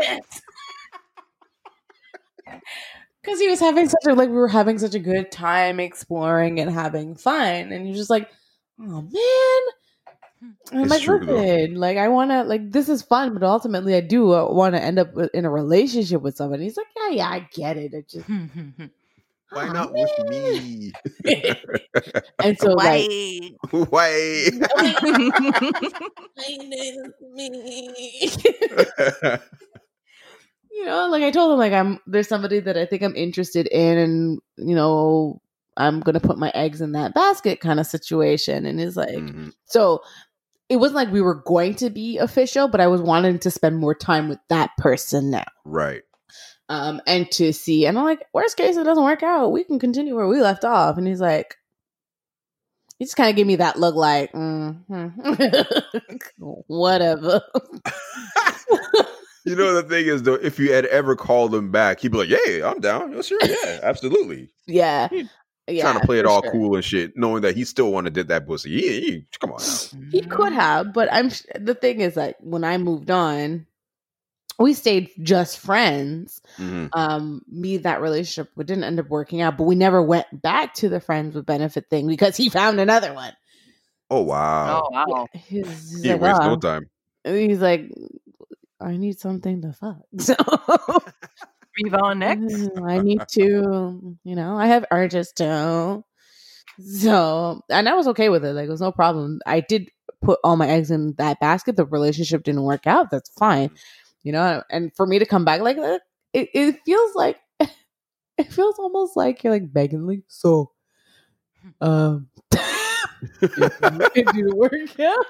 it. 0.02 0.26
Because 3.22 3.40
he 3.40 3.50
was 3.50 3.60
having 3.60 3.88
such 3.88 4.06
a 4.08 4.14
like 4.14 4.30
we 4.30 4.36
were 4.36 4.48
having 4.48 4.78
such 4.78 4.96
a 4.96 5.00
good 5.00 5.32
time 5.32 5.80
exploring 5.80 6.60
and 6.60 6.70
having 6.72 7.16
fun, 7.16 7.72
and 7.72 7.88
you're 7.88 7.96
just 7.96 8.10
like, 8.10 8.30
oh 8.82 9.02
man. 9.02 9.62
I'm 10.74 10.90
like, 10.90 11.08
listen, 11.08 11.76
like 11.76 11.98
I 11.98 12.10
want 12.10 12.32
to, 12.32 12.44
like 12.44 12.70
this 12.70 12.90
is 12.90 13.02
fun, 13.02 13.34
but 13.34 13.44
ultimately 13.44 13.96
I 13.96 14.02
do 14.02 14.34
uh, 14.34 14.52
want 14.52 14.76
to 14.76 14.84
end 14.84 15.00
up 15.00 15.16
in 15.34 15.46
a 15.46 15.50
relationship 15.50 16.22
with 16.22 16.36
somebody. 16.36 16.64
He's 16.64 16.76
like, 16.76 16.88
yeah, 16.98 17.10
yeah, 17.12 17.30
I 17.30 17.48
get 17.54 17.78
it. 17.78 17.94
It 17.94 18.10
just 18.10 18.28
Why 19.54 19.68
not 19.72 19.94
man." 19.94 20.02
with 20.02 20.30
me? 20.30 20.92
And 22.42 22.60
so 22.60 22.74
like, 22.74 23.08
Why? 23.08 23.52
Why? 23.90 24.50
me. 27.22 28.32
you 30.72 30.86
know, 30.86 31.08
like 31.10 31.24
I 31.24 31.32
told 31.32 31.54
him, 31.54 31.60
like 31.60 31.74
I'm 31.74 32.00
there's 32.08 32.28
somebody 32.28 32.60
that 32.60 32.78
I 32.78 32.86
think 32.86 33.02
I'm 33.04 33.16
interested 33.16 33.68
in, 33.68 33.98
and 33.98 34.40
you 34.58 34.76
know, 34.76 35.42
I'm 35.78 36.00
gonna 36.02 36.20
put 36.20 36.38
my 36.38 36.52
eggs 36.54 36.82
in 36.82 36.92
that 36.94 37.14
basket 37.14 37.60
kind 37.60 37.80
of 37.80 37.86
situation. 37.86 38.66
And 38.66 38.80
he's 38.80 38.98
like, 38.98 39.10
Mhm. 39.10 39.54
so 39.66 40.02
it 40.70 40.78
wasn't 40.78 40.96
like 40.96 41.12
we 41.12 41.22
were 41.22 41.42
going 41.46 41.76
to 41.76 41.90
be 41.90 42.18
official, 42.18 42.68
but 42.68 42.82
I 42.82 42.88
was 42.88 43.02
wanting 43.02 43.40
to 43.40 43.52
spend 43.52 43.78
more 43.78 43.94
time 43.94 44.30
with 44.30 44.40
that 44.50 44.72
person 44.78 45.30
now. 45.30 45.46
Right. 45.66 46.04
Um, 46.70 47.02
and 47.06 47.30
to 47.34 47.52
see, 47.54 47.86
and 47.86 47.98
I'm 47.98 48.06
like, 48.06 48.26
worst 48.34 48.58
case, 48.58 48.78
it 48.78 48.84
doesn't 48.84 49.04
work 49.04 49.22
out. 49.24 49.52
We 49.52 49.64
can 49.64 49.80
continue 49.80 50.16
where 50.16 50.28
we 50.28 50.42
left 50.42 50.64
off. 50.64 50.98
And 50.98 51.06
he's 51.08 51.22
like, 51.22 51.58
he 53.00 53.06
just 53.06 53.18
kind 53.18 53.30
of 53.30 53.36
gave 53.36 53.48
me 53.48 53.58
that 53.58 53.78
look, 53.80 53.96
like, 53.96 54.32
mm-hmm. 54.32 56.14
whatever. 56.68 57.42
You 59.46 59.58
know 59.58 59.74
the 59.74 59.84
thing 59.84 60.06
is 60.06 60.24
though, 60.24 60.36
if 60.36 60.58
you 60.58 60.72
had 60.72 60.86
ever 60.86 61.16
called 61.18 61.54
him 61.54 61.70
back, 61.70 62.00
he'd 62.00 62.14
be 62.14 62.18
like, 62.18 62.30
"Yeah, 62.30 62.70
I'm 62.70 62.80
down. 62.80 63.12
Yeah, 63.12 63.22
sure, 63.22 63.40
yeah, 63.44 63.80
absolutely." 63.84 64.50
yeah, 64.68 65.10
yeah. 65.68 65.82
Trying 65.82 66.00
to 66.00 66.06
play 66.06 66.20
it 66.20 66.26
all 66.26 66.42
sure. 66.44 66.52
cool 66.52 66.76
and 66.76 66.84
shit, 66.86 67.12
knowing 67.18 67.42
that 67.42 67.56
he 67.56 67.66
still 67.66 67.92
wanted 67.92 68.14
to 68.14 68.22
did 68.22 68.30
that 68.30 68.48
pussy. 68.48 68.70
Yeah, 68.72 69.18
come 69.42 69.52
on. 69.52 69.60
Now. 69.60 70.10
He 70.12 70.22
could 70.22 70.54
have, 70.54 70.94
but 70.94 71.12
I'm. 71.12 71.30
sh- 71.30 71.44
The 71.60 71.76
thing 71.76 72.00
is 72.00 72.14
that 72.16 72.38
when 72.40 72.64
I 72.64 72.78
moved 72.78 73.12
on, 73.12 73.68
we 74.60 74.74
stayed 74.74 75.10
just 75.22 75.60
friends. 75.60 76.42
Mhm. 76.58 76.90
Um, 76.94 77.42
me 77.48 77.78
that 77.78 78.02
relationship 78.02 78.52
we 78.56 78.64
didn't 78.64 78.84
end 78.84 79.00
up 79.00 79.10
working 79.10 79.42
out, 79.42 79.58
but 79.58 79.64
we 79.64 79.76
never 79.76 80.02
went 80.02 80.28
back 80.42 80.74
to 80.76 80.90
the 80.90 81.00
friends 81.00 81.36
with 81.36 81.46
benefit 81.46 81.90
thing 81.90 82.08
because 82.08 82.38
he 82.38 82.50
found 82.50 82.80
another 82.80 83.14
one. 83.14 83.34
Oh 84.10 84.22
wow, 84.22 84.84
Oh 84.84 84.90
wow. 84.92 85.28
He's, 85.34 85.66
he's 85.68 86.04
he 86.04 86.10
like, 86.12 86.22
wastes 86.22 86.40
"Oh." 86.44 86.50
no 86.50 86.56
time. 86.58 86.90
And 87.26 87.38
he's 87.38 87.62
like, 87.62 87.90
I 88.82 88.98
need 88.98 89.20
something 89.20 89.62
to 89.62 89.74
fuck. 89.74 89.98
So 90.20 90.36
Move 91.80 91.96
on 91.96 92.20
next. 92.20 92.70
I 92.86 93.00
need 93.00 93.22
to, 93.30 94.16
you 94.24 94.36
know, 94.36 94.56
I 94.56 94.68
have 94.68 94.86
urges 94.92 95.32
too. 95.32 96.04
So, 96.80 97.62
and 97.70 97.90
I 97.90 97.94
was 97.96 98.08
okay 98.10 98.30
with 98.30 98.46
it. 98.46 98.54
Like, 98.54 98.68
it 98.68 98.72
was 98.72 98.82
no 98.82 98.92
problem. 98.92 99.40
I 99.46 99.60
did 99.62 99.90
put 100.22 100.40
all 100.44 100.56
my 100.56 100.68
eggs 100.68 100.92
in 100.92 101.14
that 101.18 101.40
basket. 101.40 101.76
The 101.76 101.86
relationship 101.86 102.44
didn't 102.44 102.64
work 102.64 102.86
out. 102.86 103.10
That's 103.10 103.30
fine. 103.32 103.72
You 104.24 104.32
know, 104.32 104.64
and 104.70 104.96
for 104.96 105.06
me 105.06 105.20
to 105.20 105.26
come 105.26 105.46
back 105.46 105.62
like 105.62 105.78
that, 105.78 106.02
it, 106.34 106.50
it 106.54 106.80
feels 106.86 107.16
like, 107.16 107.40
it 108.38 108.52
feels 108.52 108.80
almost 108.80 109.18
like 109.18 109.44
you're 109.44 109.54
like 109.54 109.72
begging, 109.74 110.08
like, 110.08 110.24
so, 110.28 110.72
um, 111.82 112.30
didn't 114.14 114.56
work 114.56 115.00
out. 115.00 115.26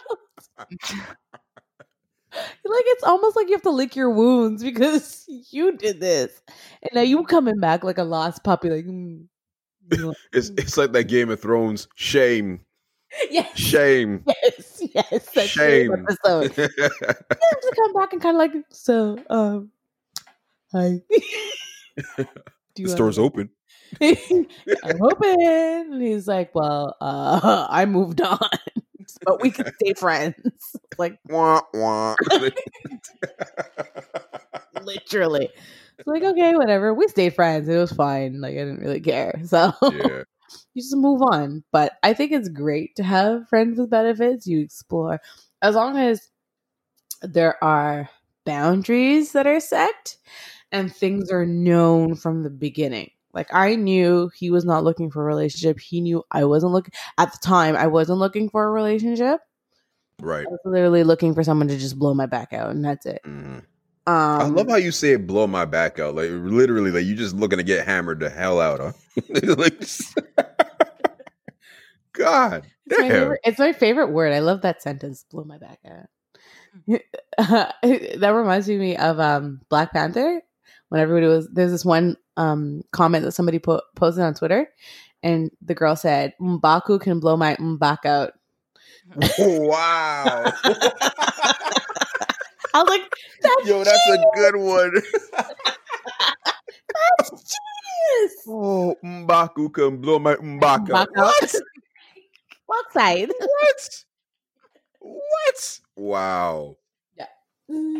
like 2.33 2.83
it's 2.87 3.03
almost 3.03 3.35
like 3.35 3.47
you 3.47 3.53
have 3.53 3.61
to 3.61 3.69
lick 3.69 3.95
your 3.95 4.09
wounds 4.09 4.63
because 4.63 5.25
you 5.51 5.75
did 5.77 5.99
this, 5.99 6.41
and 6.81 6.91
now 6.93 7.01
you 7.01 7.23
coming 7.25 7.59
back 7.59 7.83
like 7.83 7.97
a 7.97 8.03
lost 8.03 8.43
puppy. 8.43 8.69
Like, 8.69 8.85
mm, 8.85 9.25
you 9.91 9.97
know, 9.97 10.13
It's 10.31 10.49
it's 10.57 10.77
like 10.77 10.91
that 10.93 11.05
Game 11.05 11.29
of 11.29 11.39
Thrones. 11.41 11.87
Shame, 11.95 12.61
yes, 13.29 13.57
shame. 13.57 14.23
yes, 14.27 14.72
yes. 15.11 15.25
That 15.33 15.47
same 15.49 15.89
Shame. 15.89 15.91
episode. 15.93 16.55
You 16.57 16.63
have 16.63 16.97
to 17.61 17.73
come 17.75 17.93
back 17.93 18.13
and 18.13 18.21
kind 18.21 18.35
of 18.35 18.39
like, 18.39 18.53
so, 18.69 19.17
um, 19.29 19.71
hi. 20.71 21.01
Do 22.75 22.83
the 22.83 22.89
store's 22.89 23.17
open. 23.17 23.49
I'm 24.01 25.01
open. 25.01 25.39
And 25.41 26.01
he's 26.01 26.27
like, 26.27 26.53
well, 26.53 26.95
uh, 27.01 27.67
I 27.69 27.85
moved 27.85 28.21
on, 28.21 28.39
but 29.23 29.41
we 29.41 29.51
can 29.51 29.71
stay 29.75 29.93
friends. 29.93 30.75
like 30.97 31.17
Wah, 31.27 31.61
wah. 31.73 32.15
literally. 34.83 35.49
It's 35.97 36.07
like, 36.07 36.23
okay, 36.23 36.55
whatever. 36.55 36.93
We 36.93 37.07
stayed 37.07 37.35
friends. 37.35 37.67
It 37.67 37.77
was 37.77 37.91
fine. 37.91 38.41
Like 38.41 38.53
I 38.53 38.59
didn't 38.59 38.79
really 38.79 39.01
care. 39.01 39.39
So 39.45 39.73
yeah. 39.83 40.23
You 40.73 40.81
just 40.81 40.95
move 40.95 41.21
on. 41.21 41.63
But 41.71 41.93
I 42.03 42.13
think 42.13 42.31
it's 42.31 42.49
great 42.49 42.95
to 42.97 43.03
have 43.03 43.47
friends 43.49 43.79
with 43.79 43.89
benefits. 43.89 44.47
You 44.47 44.59
explore 44.59 45.21
as 45.61 45.75
long 45.75 45.97
as 45.97 46.29
there 47.21 47.63
are 47.63 48.09
boundaries 48.45 49.31
that 49.31 49.47
are 49.47 49.59
set 49.59 50.17
and 50.71 50.93
things 50.93 51.31
are 51.31 51.45
known 51.45 52.15
from 52.15 52.43
the 52.43 52.49
beginning. 52.49 53.11
Like 53.33 53.53
I 53.53 53.75
knew 53.75 54.29
he 54.35 54.51
was 54.51 54.65
not 54.65 54.83
looking 54.83 55.09
for 55.09 55.21
a 55.21 55.25
relationship. 55.25 55.79
He 55.79 56.01
knew 56.01 56.23
I 56.31 56.45
wasn't 56.45 56.73
looking 56.73 56.93
at 57.17 57.31
the 57.31 57.39
time. 57.39 57.75
I 57.75 57.87
wasn't 57.87 58.19
looking 58.19 58.49
for 58.49 58.65
a 58.65 58.71
relationship. 58.71 59.41
Right. 60.21 60.45
I 60.45 60.49
was 60.49 60.59
literally 60.65 61.03
looking 61.03 61.33
for 61.33 61.43
someone 61.43 61.67
to 61.69 61.77
just 61.77 61.97
blow 61.97 62.13
my 62.13 62.27
back 62.27 62.53
out, 62.53 62.69
and 62.69 62.85
that's 62.85 63.05
it. 63.05 63.21
Mhm. 63.25 63.63
Um, 64.05 64.41
I 64.41 64.45
love 64.45 64.67
how 64.67 64.75
you 64.75 64.91
say 64.91 65.13
it 65.13 65.25
blow 65.25 65.47
my 65.47 65.65
back 65.65 65.97
out. 65.97 66.13
Like 66.13 66.29
literally, 66.31 66.91
like 66.91 67.05
you 67.05 67.15
just 67.15 67.35
looking 67.35 67.57
to 67.57 67.63
get 67.63 67.85
hammered 67.85 68.19
the 68.19 68.29
hell 68.29 68.59
out, 68.59 68.79
of. 68.79 68.95
like, 69.57 69.81
God 72.13 72.67
It's 72.85 72.99
my, 72.99 73.09
favorite, 73.09 73.39
it's 73.43 73.59
my 73.59 73.73
favorite 73.73 74.11
word. 74.11 74.33
I 74.33 74.39
love 74.39 74.61
that 74.61 74.81
sentence. 74.81 75.25
Blow 75.29 75.43
my 75.43 75.57
back 75.57 75.79
out. 75.85 76.07
that 77.37 78.33
reminds 78.35 78.67
me 78.67 78.97
of 78.97 79.19
um, 79.19 79.61
Black 79.69 79.93
Panther. 79.93 80.41
When 80.89 81.01
everybody 81.01 81.27
was 81.27 81.49
there's 81.51 81.71
this 81.71 81.85
one 81.85 82.17
um, 82.37 82.83
comment 82.91 83.23
that 83.25 83.31
somebody 83.31 83.59
po- 83.59 83.81
posted 83.95 84.23
on 84.23 84.33
Twitter, 84.33 84.67
and 85.23 85.49
the 85.61 85.75
girl 85.75 85.95
said, 85.95 86.33
"Mbaku 86.39 87.01
can 87.01 87.19
blow 87.19 87.37
my 87.37 87.55
mbak 87.55 88.05
out." 88.05 88.33
wow. 89.37 90.43
I 92.75 92.81
was 92.81 92.89
like, 92.89 93.01
"That's 93.41 93.67
Yo, 93.67 93.83
that's 93.83 94.09
a 94.09 94.17
good 94.35 94.55
one. 94.57 94.91
genius." 97.29 98.43
oh, 98.47 98.95
Mbaku 99.03 99.73
can 99.73 99.97
blow 99.97 100.19
my 100.19 100.35
Mbaka. 100.35 100.87
Mbaka. 100.87 101.15
What? 101.15 101.55
What 102.73 102.91
side? 102.91 103.29
What? 103.39 104.03
What? 104.99 105.79
Wow. 105.95 106.77
Yeah. 107.15 107.27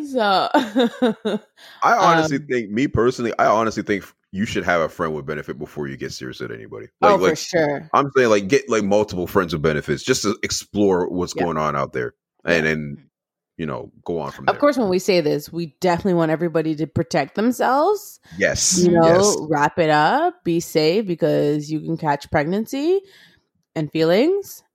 So, 0.08 0.50
I 1.84 1.94
honestly 1.94 2.38
Um, 2.38 2.48
think, 2.50 2.72
me 2.72 2.88
personally, 2.88 3.34
I 3.38 3.46
honestly 3.46 3.84
think 3.84 4.04
you 4.32 4.46
should 4.46 4.64
have 4.64 4.82
a 4.82 4.90
friend 4.90 5.14
with 5.14 5.28
benefit 5.28 5.60
before 5.60 5.88
you 5.88 5.96
get 5.96 6.12
serious 6.12 6.40
with 6.40 6.52
anybody. 6.52 6.88
oh, 7.04 7.18
Like, 7.20 7.32
for 7.32 7.36
sure. 7.36 7.90
I'm 7.94 8.10
saying, 8.16 8.30
like 8.30 8.48
get 8.48 8.68
like 8.68 8.84
multiple 8.84 9.28
friends 9.28 9.54
with 9.54 9.62
benefits 9.62 10.02
just 10.02 10.24
to 10.24 10.38
explore 10.42 11.08
what's 11.08 11.34
Yeah. 11.36 11.44
going 11.44 11.58
on 11.58 11.76
out 11.76 11.94
there, 11.94 12.16
and 12.44 12.66
then 12.66 13.10
you 13.58 13.68
know 13.68 13.92
go 14.04 14.20
on 14.20 14.32
from 14.32 14.48
Of 14.48 14.54
there. 14.54 14.60
course, 14.60 14.78
when 14.78 14.90
we 14.90 14.98
say 14.98 15.22
this, 15.22 15.54
we 15.54 15.76
definitely 15.82 16.16
want 16.16 16.32
everybody 16.32 16.74
to 16.78 16.88
protect 16.88 17.36
themselves. 17.36 18.20
yes, 18.38 18.84
you 18.84 18.90
know, 18.92 19.06
yes, 19.06 19.38
wrap 19.50 19.78
it 19.78 19.92
up, 19.92 20.44
be 20.44 20.60
safe 20.60 21.06
because 21.06 21.70
you 21.72 21.80
can 21.82 21.96
catch 21.98 22.32
pregnancy 22.32 23.02
and 23.76 23.92
feelings. 23.92 24.64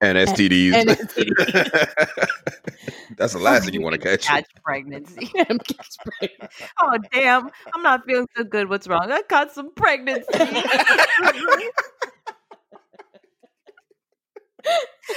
And, 0.00 0.18
and 0.18 0.28
STDs. 0.28 0.72
and 0.74 0.88
That's 3.16 3.32
the 3.32 3.38
last 3.38 3.64
thing 3.64 3.72
you 3.74 3.80
want 3.80 3.94
to 3.94 4.00
catch. 4.00 4.26
Catch 4.26 4.46
pregnancy. 4.62 5.30
and 5.48 5.64
catch 5.64 5.96
pregnant. 6.04 6.50
Oh 6.82 6.98
damn! 7.12 7.48
I'm 7.74 7.82
not 7.82 8.04
feeling 8.04 8.26
so 8.36 8.44
good. 8.44 8.68
What's 8.68 8.86
wrong? 8.86 9.10
I 9.10 9.22
caught 9.22 9.52
some 9.52 9.72
pregnancy. 9.74 10.26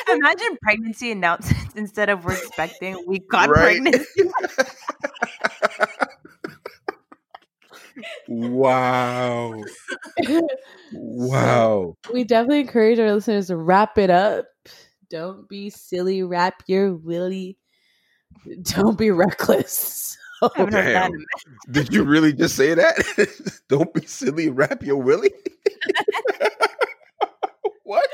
Imagine 0.10 0.58
pregnancy 0.62 1.12
announcements 1.12 1.76
instead 1.76 2.10
of 2.10 2.26
we're 2.26 2.34
expecting 2.34 3.02
we 3.08 3.20
got 3.20 3.50
Right? 3.50 3.82
pregnancy. 3.82 4.30
Wow, 8.28 9.64
wow. 10.94 11.96
we 12.14 12.24
definitely 12.24 12.62
encourage 12.62 13.00
our 13.00 13.14
listeners 13.14 13.48
to 13.48 13.58
wrap 13.58 13.98
it 13.98 14.10
up. 14.10 14.46
Don't 15.10 15.48
be 15.48 15.70
silly. 15.70 16.24
Wrap 16.24 16.64
your 16.68 16.96
willy. 16.96 17.58
Don't 18.64 18.98
be 18.98 19.12
reckless. 19.12 20.18
I 20.42 20.50
haven't 20.56 20.74
heard 20.74 20.96
that 20.96 21.12
Damn. 21.12 21.74
Did 21.74 21.94
you 21.94 22.04
really 22.06 22.34
just 22.34 22.56
say 22.56 22.74
that? 22.74 23.58
Don't 23.70 23.94
be 23.94 24.06
silly. 24.06 24.50
Wrap 24.50 24.84
your 24.84 24.98
willy. 24.98 25.32
what? 27.84 28.10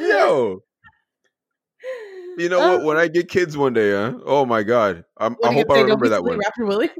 Yo. 0.00 0.62
You 2.38 2.48
know 2.48 2.58
what? 2.58 2.84
When 2.84 2.96
I 2.96 3.08
get 3.08 3.28
kids 3.28 3.56
one 3.56 3.72
day, 3.72 3.92
huh? 3.92 4.14
Oh 4.24 4.44
my 4.46 4.62
god, 4.62 5.04
I'm, 5.18 5.36
I 5.44 5.52
hope 5.52 5.70
I 5.70 5.74
gonna 5.74 5.74
say, 5.74 5.74
don't 5.74 5.82
remember 5.84 6.08
that 6.08 6.24
one. 6.24 6.38
Wrap 6.38 6.52
your 6.56 6.66
willy. 6.66 6.90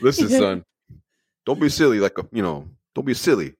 Listen, 0.00 0.28
son, 0.30 0.64
don't 1.46 1.60
be 1.60 1.68
silly. 1.68 2.00
Like 2.00 2.18
a, 2.18 2.26
you 2.32 2.42
know, 2.42 2.68
don't 2.94 3.04
be 3.06 3.14
silly. 3.14 3.54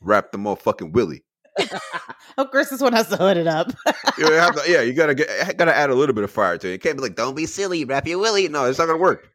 Wrap 0.00 0.32
the 0.32 0.38
motherfucking 0.38 0.92
willy. 0.92 1.24
of 2.38 2.50
course, 2.50 2.70
this 2.70 2.80
one 2.80 2.92
has 2.92 3.08
to 3.08 3.16
hood 3.16 3.36
it 3.36 3.46
up. 3.46 3.72
You 4.16 4.30
have 4.30 4.54
to, 4.54 4.70
yeah, 4.70 4.80
you 4.80 4.92
gotta 4.92 5.12
get, 5.12 5.56
gotta 5.56 5.74
add 5.74 5.90
a 5.90 5.94
little 5.94 6.14
bit 6.14 6.22
of 6.22 6.30
fire 6.30 6.56
to 6.56 6.68
it. 6.68 6.72
You 6.72 6.78
can't 6.78 6.96
be 6.96 7.02
like, 7.02 7.16
don't 7.16 7.34
be 7.34 7.46
silly, 7.46 7.84
wrap 7.84 8.06
your 8.06 8.20
willy. 8.20 8.46
No, 8.46 8.66
it's 8.66 8.78
not 8.78 8.86
gonna 8.86 8.98
work. 8.98 9.28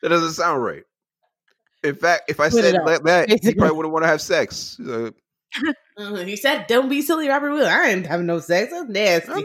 That 0.00 0.08
doesn't 0.08 0.32
sound 0.32 0.64
right. 0.64 0.84
In 1.84 1.94
fact, 1.94 2.30
if 2.30 2.40
I 2.40 2.48
Put 2.48 2.62
said 2.62 2.82
like 2.82 3.02
that, 3.02 3.28
you 3.28 3.34
basically. 3.36 3.58
probably 3.58 3.76
wouldn't 3.76 3.92
want 3.92 4.04
to 4.04 4.08
have 4.08 4.22
sex. 4.22 4.80
Uh, 4.80 5.10
he 6.24 6.36
said, 6.36 6.66
"Don't 6.66 6.88
be 6.88 7.02
silly, 7.02 7.26
your 7.26 7.40
willy." 7.40 7.66
I 7.66 7.90
ain't 7.90 8.06
having 8.06 8.24
no 8.24 8.38
sex. 8.38 8.72
That's 8.72 8.88
nasty. 8.88 9.32
I 9.32 9.34
mean, 9.34 9.44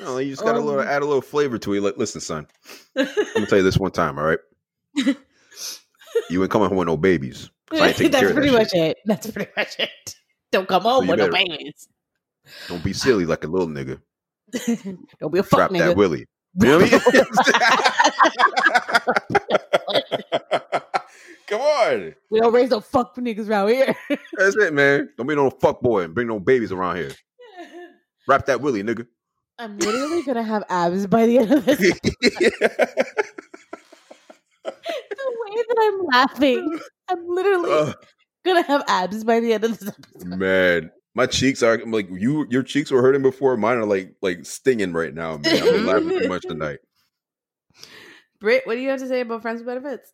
no, 0.00 0.18
you 0.18 0.30
just 0.32 0.42
got 0.44 0.54
a 0.56 0.60
little 0.60 0.80
Um. 0.80 0.86
add 0.88 1.02
a 1.02 1.06
little 1.06 1.20
flavor 1.22 1.58
to 1.58 1.74
it. 1.74 1.80
Like, 1.82 1.96
listen, 1.96 2.20
son, 2.20 2.46
I'm 2.96 3.06
gonna 3.34 3.46
tell 3.46 3.58
you 3.58 3.64
this 3.64 3.78
one 3.78 3.90
time, 3.92 4.18
all 4.18 4.24
right? 4.24 4.38
You 6.30 6.40
ain't 6.42 6.50
coming 6.52 6.68
home 6.68 6.78
with 6.78 6.86
no 6.86 6.96
babies. 6.96 7.50
'cause 7.68 7.80
I 7.80 7.88
ain't 7.88 7.96
taking 7.96 8.12
care 8.12 8.20
That's 8.20 8.30
of 8.30 8.36
that 8.36 8.40
pretty 8.40 8.48
shit. 8.50 8.58
much 8.58 8.72
it. 8.74 8.96
That's 9.04 9.30
pretty 9.32 9.50
much 9.56 9.76
it. 9.80 10.14
Don't 10.52 10.68
come 10.68 10.82
home 10.82 11.04
you 11.06 11.10
with 11.10 11.18
no 11.18 11.28
babies. 11.28 11.88
Don't 12.68 12.84
be 12.84 12.92
silly 12.92 13.26
like 13.26 13.42
a 13.42 13.48
little 13.48 13.66
nigga. 13.66 14.00
Don't 15.20 15.32
be 15.32 15.40
a 15.40 15.42
fuck 15.42 15.58
Wrap 15.58 15.70
nigga. 15.72 15.78
that 15.78 15.96
willy. 15.96 16.26
You 16.60 16.68
know 16.68 16.78
what 16.78 16.92
I 16.92 17.24
mean? 20.22 20.62
Come 21.48 21.60
on. 21.60 22.14
we 22.30 22.40
don't 22.40 22.54
raise 22.54 22.70
no 22.70 22.80
fuck 22.80 23.14
niggas 23.16 23.48
around 23.50 23.68
here. 23.68 23.94
That's 24.38 24.56
it, 24.56 24.72
man. 24.72 25.10
Don't 25.18 25.26
be 25.26 25.34
no 25.34 25.50
fuck 25.50 25.80
boy 25.82 26.02
and 26.02 26.14
bring 26.14 26.26
no 26.28 26.40
babies 26.40 26.72
around 26.72 26.96
here. 26.96 27.10
Wrap 28.26 28.46
that 28.46 28.60
willy, 28.62 28.82
nigga. 28.82 29.06
I'm 29.58 29.78
literally 29.78 30.22
gonna 30.22 30.42
have 30.42 30.64
abs 30.68 31.06
by 31.06 31.26
the 31.26 31.38
end 31.38 31.52
of 31.52 31.64
this. 31.64 31.78
the 31.78 31.92
way 34.64 35.54
that 35.54 35.76
I'm 35.80 36.06
laughing, 36.06 36.80
I'm 37.08 37.26
literally 37.28 37.70
Ugh, 37.70 37.94
gonna 38.44 38.62
have 38.62 38.82
abs 38.88 39.22
by 39.24 39.40
the 39.40 39.52
end 39.52 39.64
of 39.64 39.78
this 39.78 39.88
episode. 39.88 40.38
man, 40.38 40.90
my 41.14 41.26
cheeks 41.26 41.62
are 41.62 41.74
I'm 41.74 41.92
like 41.92 42.08
you. 42.10 42.46
Your 42.50 42.62
cheeks 42.62 42.90
were 42.90 43.00
hurting 43.00 43.22
before. 43.22 43.56
Mine 43.56 43.78
are 43.78 43.86
like 43.86 44.16
like 44.22 44.44
stinging 44.44 44.92
right 44.92 45.14
now, 45.14 45.36
man. 45.36 45.62
I'm 45.62 45.86
laughing 45.86 46.08
too 46.08 46.28
much 46.28 46.42
tonight. 46.42 46.78
Britt, 48.40 48.66
what 48.66 48.74
do 48.74 48.80
you 48.80 48.90
have 48.90 49.00
to 49.00 49.08
say 49.08 49.20
about 49.20 49.42
friends 49.42 49.60
with 49.60 49.66
benefits? 49.66 50.12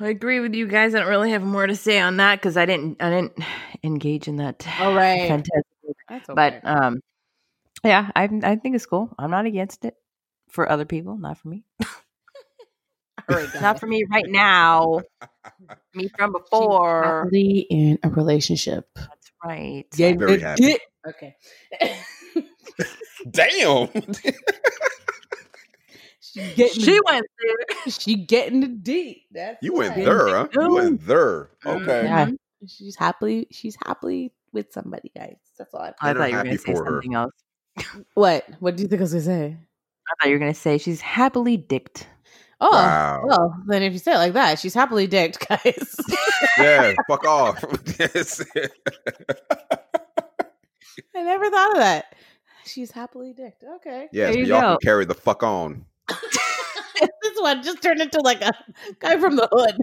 I 0.00 0.08
agree 0.08 0.40
with 0.40 0.54
you 0.54 0.66
guys. 0.66 0.94
I 0.94 1.00
don't 1.00 1.08
really 1.08 1.32
have 1.32 1.42
more 1.42 1.66
to 1.66 1.76
say 1.76 2.00
on 2.00 2.16
that 2.18 2.36
because 2.36 2.56
I 2.56 2.66
didn't 2.66 3.02
I 3.02 3.10
didn't 3.10 3.38
engage 3.82 4.28
in 4.28 4.36
that. 4.36 4.66
All 4.78 4.94
right. 4.94 5.28
fantastic. 5.28 5.64
That's 6.08 6.30
okay. 6.30 6.34
But 6.34 6.60
um, 6.64 7.00
yeah, 7.84 8.10
I 8.14 8.24
I 8.42 8.56
think 8.56 8.74
it's 8.76 8.86
cool. 8.86 9.14
I'm 9.18 9.30
not 9.30 9.46
against 9.46 9.84
it 9.84 9.96
for 10.48 10.70
other 10.70 10.84
people, 10.84 11.16
not 11.16 11.38
for 11.38 11.48
me. 11.48 11.64
All 13.28 13.36
right, 13.36 13.48
Not 13.60 13.78
for 13.78 13.86
me 13.86 14.04
right 14.10 14.26
now. 14.28 15.00
me 15.94 16.08
from 16.18 16.32
before. 16.32 17.04
happily 17.24 17.66
in 17.70 17.98
a 18.02 18.08
relationship. 18.08 18.88
That's 18.96 19.30
right. 19.44 19.84
Yeah, 19.96 20.14
very 20.16 20.34
it- 20.34 20.42
happy. 20.42 20.64
it- 20.64 20.80
Okay. 21.04 21.36
Damn. 23.30 23.88
she 26.20 26.40
getting 26.54 26.82
She 26.82 27.00
went 27.04 27.26
there. 27.40 27.76
she 27.90 28.14
getting 28.16 28.60
the 28.60 28.68
deep. 28.68 29.22
That's 29.32 29.58
You 29.62 29.74
went 29.74 29.96
right. 29.96 30.04
there, 30.04 30.28
huh? 30.28 30.48
You 30.52 30.74
went 30.74 31.06
there. 31.06 31.50
Mhm. 31.64 31.82
Okay. 31.82 32.04
Yeah. 32.04 32.30
She's 32.66 32.96
happily 32.96 33.48
she's 33.50 33.76
happily 33.84 34.32
with 34.52 34.72
somebody, 34.72 35.10
guys. 35.16 35.36
That's 35.58 35.74
all 35.74 35.80
I 35.82 35.92
I 36.00 36.12
thought 36.14 36.22
I'm 36.22 36.30
you 36.30 36.36
were 36.36 36.42
going 36.44 36.56
to 36.56 36.62
say 36.62 36.72
for 36.72 36.84
her. 36.84 36.90
something 36.92 37.14
else. 37.14 37.32
What? 38.14 38.44
What 38.60 38.76
do 38.76 38.82
you 38.82 38.88
think 38.88 39.00
I 39.00 39.04
was 39.04 39.12
gonna 39.12 39.24
say? 39.24 39.56
I 39.56 40.14
thought 40.24 40.28
you 40.28 40.34
were 40.34 40.40
going 40.40 40.52
to 40.52 40.58
say 40.58 40.78
she's 40.78 41.00
happily 41.00 41.56
dicked. 41.56 42.06
Oh, 42.60 42.70
Wow. 42.72 43.22
well, 43.24 43.56
then 43.68 43.82
if 43.82 43.92
you 43.92 43.98
say 44.00 44.12
it 44.12 44.18
like 44.18 44.32
that, 44.34 44.58
she's 44.58 44.74
happily 44.74 45.06
dicked, 45.06 45.48
guys. 45.48 45.96
Yeah, 46.58 46.92
fuck 47.08 47.24
off. 47.28 47.64
Yes. 47.98 48.44
I 51.14 51.22
never 51.22 51.48
thought 51.50 51.70
of 51.72 51.76
that. 51.78 52.14
She's 52.64 52.90
happily 52.90 53.32
dicked. 53.32 53.64
Okay. 53.76 54.08
Yeah, 54.12 54.30
but 54.30 54.38
you 54.38 54.44
y'all 54.46 54.60
go. 54.60 54.68
can 54.72 54.78
carry 54.82 55.04
the 55.04 55.14
fuck 55.14 55.42
on. 55.42 55.86
this 56.08 57.38
one 57.38 57.62
just 57.62 57.80
turned 57.82 58.00
into 58.00 58.20
like 58.20 58.42
a 58.42 58.52
guy 58.98 59.18
from 59.18 59.36
the 59.36 59.48
hood. 59.50 59.78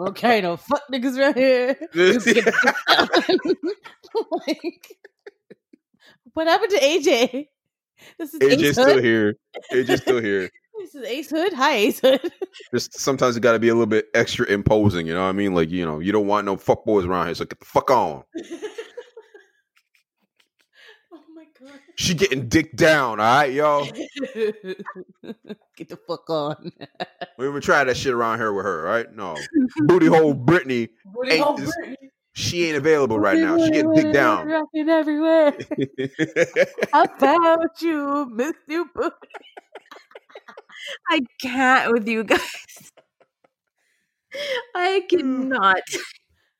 Okay, 0.00 0.40
no 0.40 0.56
fuck 0.56 0.82
niggas 0.90 1.18
right 1.18 1.36
here. 1.36 1.76
Just 1.92 2.26
get 2.26 2.44
the- 2.44 3.56
like, 4.46 4.96
what 6.34 6.46
happened 6.46 6.70
to 6.70 6.80
AJ? 6.80 7.48
This 8.18 8.34
is 8.34 8.40
AJ's 8.40 8.62
Ace 8.62 8.72
still 8.72 8.94
Hood. 8.94 9.04
here. 9.04 9.36
AJ's 9.72 10.00
still 10.02 10.20
here. 10.22 10.50
This 10.80 10.96
is 10.96 11.04
Ace 11.04 11.30
Hood. 11.30 11.52
Hi, 11.52 11.74
Ace 11.76 12.00
Hood. 12.00 12.20
Just 12.74 12.98
sometimes 12.98 13.36
you 13.36 13.40
got 13.40 13.52
to 13.52 13.60
be 13.60 13.68
a 13.68 13.72
little 13.72 13.86
bit 13.86 14.06
extra 14.14 14.44
imposing. 14.46 15.06
You 15.06 15.14
know 15.14 15.22
what 15.22 15.28
I 15.28 15.32
mean? 15.32 15.54
Like 15.54 15.70
you 15.70 15.86
know, 15.86 16.00
you 16.00 16.10
don't 16.10 16.26
want 16.26 16.44
no 16.44 16.56
fuck 16.56 16.84
boys 16.84 17.04
around 17.06 17.26
here, 17.26 17.36
so 17.36 17.44
get 17.44 17.60
the 17.60 17.64
fuck 17.64 17.88
on. 17.92 18.24
oh 21.12 21.20
my 21.36 21.44
god. 21.58 21.78
She 21.94 22.14
getting 22.14 22.48
dick 22.48 22.74
down. 22.76 23.20
All 23.20 23.26
right, 23.26 23.52
yo. 23.52 23.84
Get 25.76 25.88
the 25.88 25.98
fuck 26.08 26.28
on. 26.28 26.72
We 27.38 27.48
even 27.48 27.60
try 27.60 27.84
that 27.84 27.96
shit 27.96 28.12
around 28.12 28.38
here 28.38 28.52
with 28.52 28.64
her. 28.66 28.88
All 28.88 28.92
right? 28.92 29.06
No, 29.14 29.36
booty 29.86 30.06
hole 30.06 30.34
Brittany. 30.34 30.88
Booty 31.06 31.38
hole 31.38 31.56
Britney. 31.58 31.94
She 32.34 32.66
ain't 32.66 32.76
available 32.76 33.18
right 33.18 33.38
now. 33.38 33.56
She 33.58 33.70
getting 33.70 33.94
picked 33.94 34.12
down. 34.12 34.48
Rocking 34.48 34.88
everywhere. 34.88 35.56
I 36.92 37.06
found 37.18 37.68
you, 37.80 38.28
miss 38.32 38.54
you. 38.68 38.90
I 41.08 41.20
can't 41.40 41.92
with 41.92 42.08
you 42.08 42.24
guys. 42.24 42.92
I 44.74 45.04
cannot. 45.08 45.80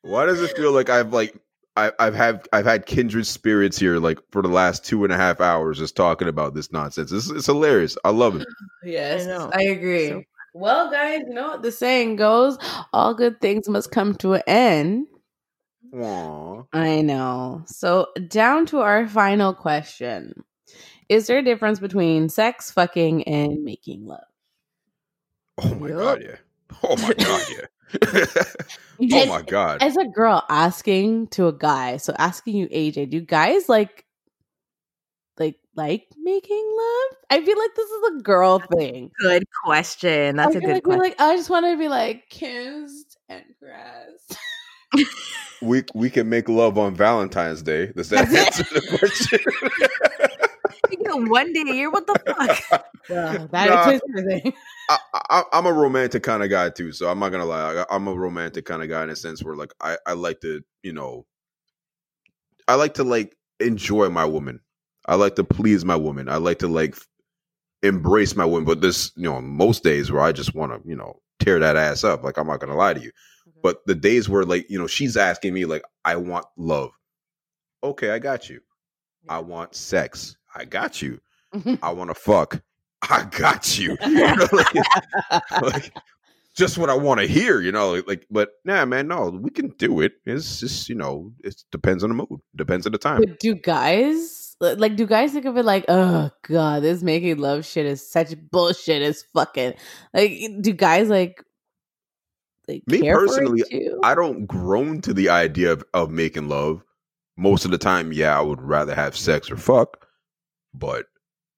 Why 0.01 0.25
does 0.25 0.41
it 0.41 0.55
feel 0.55 0.71
like 0.71 0.89
I've 0.89 1.11
like 1.11 1.35
I, 1.75 1.91
I've 1.99 2.15
had 2.15 2.47
I've 2.53 2.65
had 2.65 2.85
kindred 2.85 3.27
spirits 3.27 3.77
here 3.77 3.99
like 3.99 4.19
for 4.31 4.41
the 4.41 4.47
last 4.47 4.85
two 4.85 5.03
and 5.03 5.11
a 5.11 5.17
half 5.17 5.41
hours 5.41 5.77
just 5.79 5.97
talking 5.97 6.29
about 6.29 6.53
this 6.53 6.71
nonsense. 6.71 7.11
It's, 7.11 7.29
it's 7.29 7.47
hilarious. 7.47 7.97
I 8.05 8.11
love 8.11 8.39
it. 8.39 8.47
Yes, 8.85 9.27
I. 9.27 9.59
I 9.59 9.61
agree. 9.63 10.07
So- 10.09 10.23
well, 10.53 10.89
guys, 10.89 11.23
you 11.27 11.33
know 11.33 11.49
what 11.49 11.63
the 11.63 11.71
saying 11.71 12.15
goes: 12.15 12.57
all 12.93 13.13
good 13.13 13.41
things 13.41 13.67
must 13.67 13.91
come 13.91 14.15
to 14.15 14.35
an 14.35 14.41
end. 14.47 15.07
Aw. 15.93 16.63
I 16.73 17.01
know. 17.01 17.63
So, 17.67 18.07
down 18.27 18.65
to 18.67 18.79
our 18.79 19.07
final 19.07 19.53
question: 19.53 20.43
Is 21.09 21.27
there 21.27 21.39
a 21.39 21.43
difference 21.43 21.79
between 21.79 22.29
sex, 22.29 22.71
fucking, 22.71 23.23
and 23.23 23.63
making 23.63 24.05
love? 24.05 24.23
Oh 25.57 25.73
my 25.75 25.89
Yup. 25.89 25.97
god, 25.97 26.21
yeah. 26.23 26.35
Oh 26.83 26.97
my 26.97 27.13
god, 27.13 27.43
yeah. 27.49 27.65
oh 29.15 29.19
And 29.19 29.29
my 29.29 29.41
god. 29.41 29.81
As 29.81 29.95
a 29.97 30.05
girl 30.05 30.43
asking 30.49 31.27
to 31.27 31.47
a 31.47 31.53
guy, 31.53 31.97
so 31.97 32.13
asking 32.17 32.55
you, 32.55 32.67
AJ, 32.67 33.09
do 33.11 33.21
guys 33.21 33.69
like 33.69 34.05
like 35.37 35.59
like 35.75 36.07
making 36.17 36.65
love? 36.77 37.17
I 37.29 37.45
feel 37.45 37.57
like 37.57 37.75
this 37.75 37.89
is 37.89 38.03
a 38.17 38.21
girl 38.21 38.59
thing. 38.59 39.11
Good 39.21 39.43
question. 39.63 40.35
That's 40.37 40.55
I 40.55 40.57
a 40.57 40.61
feel 40.61 40.69
good 40.69 40.73
like 40.73 40.87
we're 40.87 40.97
question. 40.97 41.15
like 41.19 41.21
I 41.21 41.35
just 41.37 41.49
want 41.49 41.65
to 41.65 41.77
be 41.77 41.87
like 41.87 42.29
kissed 42.29 43.17
and 43.29 43.43
caressed. 43.59 44.37
We 45.61 45.83
we 45.95 46.09
can 46.09 46.29
make 46.29 46.49
love 46.49 46.77
on 46.77 46.95
Valentine's 46.95 47.61
Day. 47.63 47.87
Does 47.93 48.09
that 48.09 48.31
That's 48.31 48.33
answer 48.33 48.65
the 48.71 48.81
question? 48.81 49.39
You 50.91 50.97
get 50.97 51.29
one 51.29 51.53
day 51.53 51.63
a 51.67 51.73
year. 51.73 51.91
What 51.91 52.07
the 52.07 52.17
fuck? 52.27 52.51
Yeah, 53.09 53.47
that 53.51 53.69
Nah. 53.69 53.73
explains 53.73 54.01
everything. 54.09 54.53
I, 54.89 54.97
I, 55.13 55.43
I'm 55.53 55.65
a 55.65 55.73
romantic 55.73 56.23
kind 56.23 56.43
of 56.43 56.49
guy 56.49 56.69
too, 56.69 56.91
so 56.91 57.09
I'm 57.09 57.19
not 57.19 57.29
gonna 57.29 57.45
lie. 57.45 57.83
I, 57.89 57.95
I'm 57.95 58.07
a 58.07 58.13
romantic 58.13 58.65
kind 58.65 58.83
of 58.83 58.89
guy 58.89 59.03
in 59.03 59.09
a 59.09 59.15
sense 59.15 59.43
where 59.43 59.55
like 59.55 59.73
I, 59.81 59.97
I 60.05 60.13
like 60.13 60.41
to, 60.41 60.61
you 60.83 60.93
know, 60.93 61.25
I 62.67 62.75
like 62.75 62.95
to 62.95 63.03
like 63.03 63.35
enjoy 63.59 64.09
my 64.09 64.25
woman. 64.25 64.61
I 65.07 65.15
like 65.15 65.35
to 65.35 65.43
please 65.43 65.85
my 65.85 65.95
woman. 65.97 66.29
I 66.29 66.37
like 66.37 66.59
to 66.59 66.67
like 66.67 66.95
embrace 67.83 68.35
my 68.35 68.45
woman. 68.45 68.65
But 68.65 68.81
this, 68.81 69.11
you 69.15 69.23
know, 69.29 69.41
most 69.41 69.83
days 69.83 70.11
where 70.11 70.21
I 70.21 70.31
just 70.31 70.55
want 70.55 70.71
to, 70.73 70.89
you 70.89 70.95
know, 70.95 71.21
tear 71.39 71.59
that 71.59 71.77
ass 71.77 72.03
up. 72.03 72.23
Like 72.23 72.37
I'm 72.37 72.47
not 72.47 72.59
gonna 72.59 72.75
lie 72.77 72.93
to 72.95 73.01
you. 73.01 73.11
But 73.65 73.83
the 73.87 73.95
days 73.95 74.29
where 74.29 74.43
like 74.45 74.69
you 74.69 74.77
know 74.77 74.85
she's 74.85 75.17
asking 75.17 75.55
me 75.55 75.65
like 75.65 75.81
I 76.03 76.17
want 76.17 76.45
love. 76.55 76.91
Okay, 77.83 78.11
I 78.11 78.19
got 78.19 78.47
you. 78.47 78.59
I 79.27 79.39
want 79.39 79.73
sex. 79.73 80.37
I 80.55 80.65
got 80.65 81.01
you. 81.01 81.19
Mm-hmm. 81.51 81.83
I 81.83 81.89
want 81.91 82.11
to 82.11 82.13
fuck. 82.13 82.61
I 83.09 83.23
got 83.23 83.79
you. 83.79 83.97
You 84.05 84.35
know, 84.35 84.47
like- 84.51 85.51
like, 85.63 85.97
just 86.55 86.77
what 86.77 86.91
I 86.91 86.93
want 86.95 87.21
to 87.21 87.25
hear, 87.25 87.59
you 87.59 87.71
know. 87.71 87.93
Like, 87.93 88.07
like, 88.07 88.27
but 88.29 88.49
nah, 88.65 88.85
man, 88.85 89.07
no, 89.07 89.31
we 89.31 89.49
can 89.49 89.69
do 89.69 89.99
it. 90.01 90.11
It's 90.27 90.59
just, 90.59 90.87
you 90.87 90.93
know, 90.93 91.31
it 91.43 91.55
depends 91.71 92.03
on 92.03 92.11
the 92.11 92.15
mood, 92.17 92.41
depends 92.55 92.85
on 92.85 92.91
the 92.91 92.99
time. 92.99 93.21
But 93.21 93.39
do 93.39 93.55
guys 93.55 94.55
like 94.61 94.95
do 94.95 95.07
guys 95.07 95.31
think 95.33 95.45
of 95.45 95.57
it 95.57 95.65
like, 95.65 95.85
oh 95.87 96.29
god, 96.47 96.83
this 96.83 97.01
making 97.01 97.39
love 97.39 97.65
shit 97.65 97.87
is 97.87 98.07
such 98.07 98.35
bullshit 98.51 99.01
as 99.01 99.23
fucking 99.33 99.73
like 100.13 100.39
do 100.61 100.71
guys 100.71 101.09
like 101.09 101.43
like 102.67 102.83
Me 102.87 103.01
care 103.01 103.17
for 103.19 103.25
it 103.25 103.27
personally? 103.27 103.63
I 104.03 104.15
don't 104.15 104.45
groan 104.45 105.01
to 105.01 105.13
the 105.13 105.29
idea 105.29 105.71
of, 105.71 105.83
of 105.93 106.11
making 106.11 106.47
love. 106.49 106.83
most 107.37 107.65
of 107.65 107.71
the 107.71 107.77
time, 107.77 108.13
yeah, 108.13 108.37
I 108.37 108.41
would 108.41 108.61
rather 108.61 108.95
have 108.95 109.15
sex 109.15 109.51
or 109.51 109.57
fuck. 109.57 110.07
But 110.73 111.05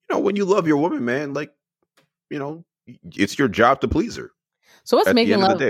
you 0.09 0.15
know, 0.15 0.19
when 0.19 0.35
you 0.35 0.45
love 0.45 0.67
your 0.67 0.77
woman, 0.77 1.05
man, 1.05 1.33
like 1.33 1.51
you 2.29 2.39
know, 2.39 2.65
it's 3.15 3.37
your 3.37 3.47
job 3.47 3.81
to 3.81 3.87
please 3.87 4.15
her. 4.15 4.31
So 4.83 4.97
what's 4.97 5.13
making 5.13 5.39
love? 5.39 5.61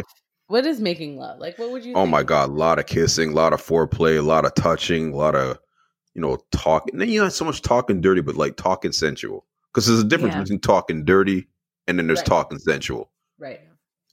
What 0.47 0.65
is 0.65 0.79
making 0.79 1.17
love? 1.17 1.39
Like, 1.39 1.59
what 1.59 1.71
would 1.71 1.83
you? 1.83 1.93
Oh 1.93 2.01
think? 2.01 2.11
my 2.11 2.23
god, 2.23 2.49
a 2.49 2.53
lot 2.53 2.79
of 2.79 2.85
kissing, 2.85 3.31
a 3.31 3.35
lot 3.35 3.53
of 3.53 3.61
foreplay, 3.61 4.17
a 4.17 4.21
lot 4.21 4.45
of 4.45 4.53
touching, 4.55 5.11
a 5.11 5.15
lot 5.15 5.35
of 5.35 5.59
you 6.13 6.21
know 6.21 6.37
talking. 6.51 6.93
And 6.93 7.01
then 7.01 7.09
you 7.09 7.19
know, 7.19 7.25
not 7.25 7.33
so 7.33 7.45
much 7.45 7.61
talking 7.61 7.99
dirty, 8.01 8.21
but 8.21 8.35
like 8.35 8.55
talking 8.55 8.91
sensual. 8.93 9.45
Because 9.73 9.87
there's 9.87 9.99
a 9.99 10.05
difference 10.05 10.35
Yeah. 10.35 10.41
between 10.41 10.59
talking 10.59 11.03
dirty 11.05 11.47
and 11.87 11.99
then 11.99 12.07
there's 12.07 12.19
Right. 12.19 12.25
talking 12.27 12.59
sensual. 12.59 13.11
Right. 13.37 13.61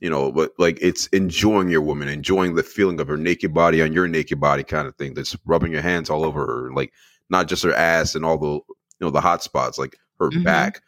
You 0.05 0.11
know, 0.11 0.31
but 0.31 0.53
like 0.59 0.79
it's 0.83 1.07
enjoying 1.09 1.71
your 1.71 1.81
woman, 1.81 2.09
enjoying 2.09 2.55
the 2.55 2.63
feeling 2.63 3.01
of 3.01 3.09
her 3.09 3.17
naked 3.17 3.55
body 3.55 3.81
on 3.81 3.95
your 3.95 4.07
naked 4.07 4.39
body, 4.39 4.63
kind 4.63 4.87
of 4.87 4.95
thing. 4.97 5.15
That's 5.15 5.35
rubbing 5.47 5.73
your 5.73 5.81
hands 5.81 6.11
all 6.11 6.27
over 6.27 6.45
her, 6.47 6.71
like 6.75 6.93
not 7.31 7.49
just 7.49 7.63
her 7.63 7.73
ass 7.73 8.15
and 8.15 8.23
all 8.23 8.37
the 8.37 8.53
you 8.53 9.01
know 9.01 9.11
the 9.11 9.23
hot 9.23 9.43
spots, 9.43 9.79
like 9.79 9.97
her 10.21 10.29
Mhm. 10.29 10.45
back. 10.45 10.83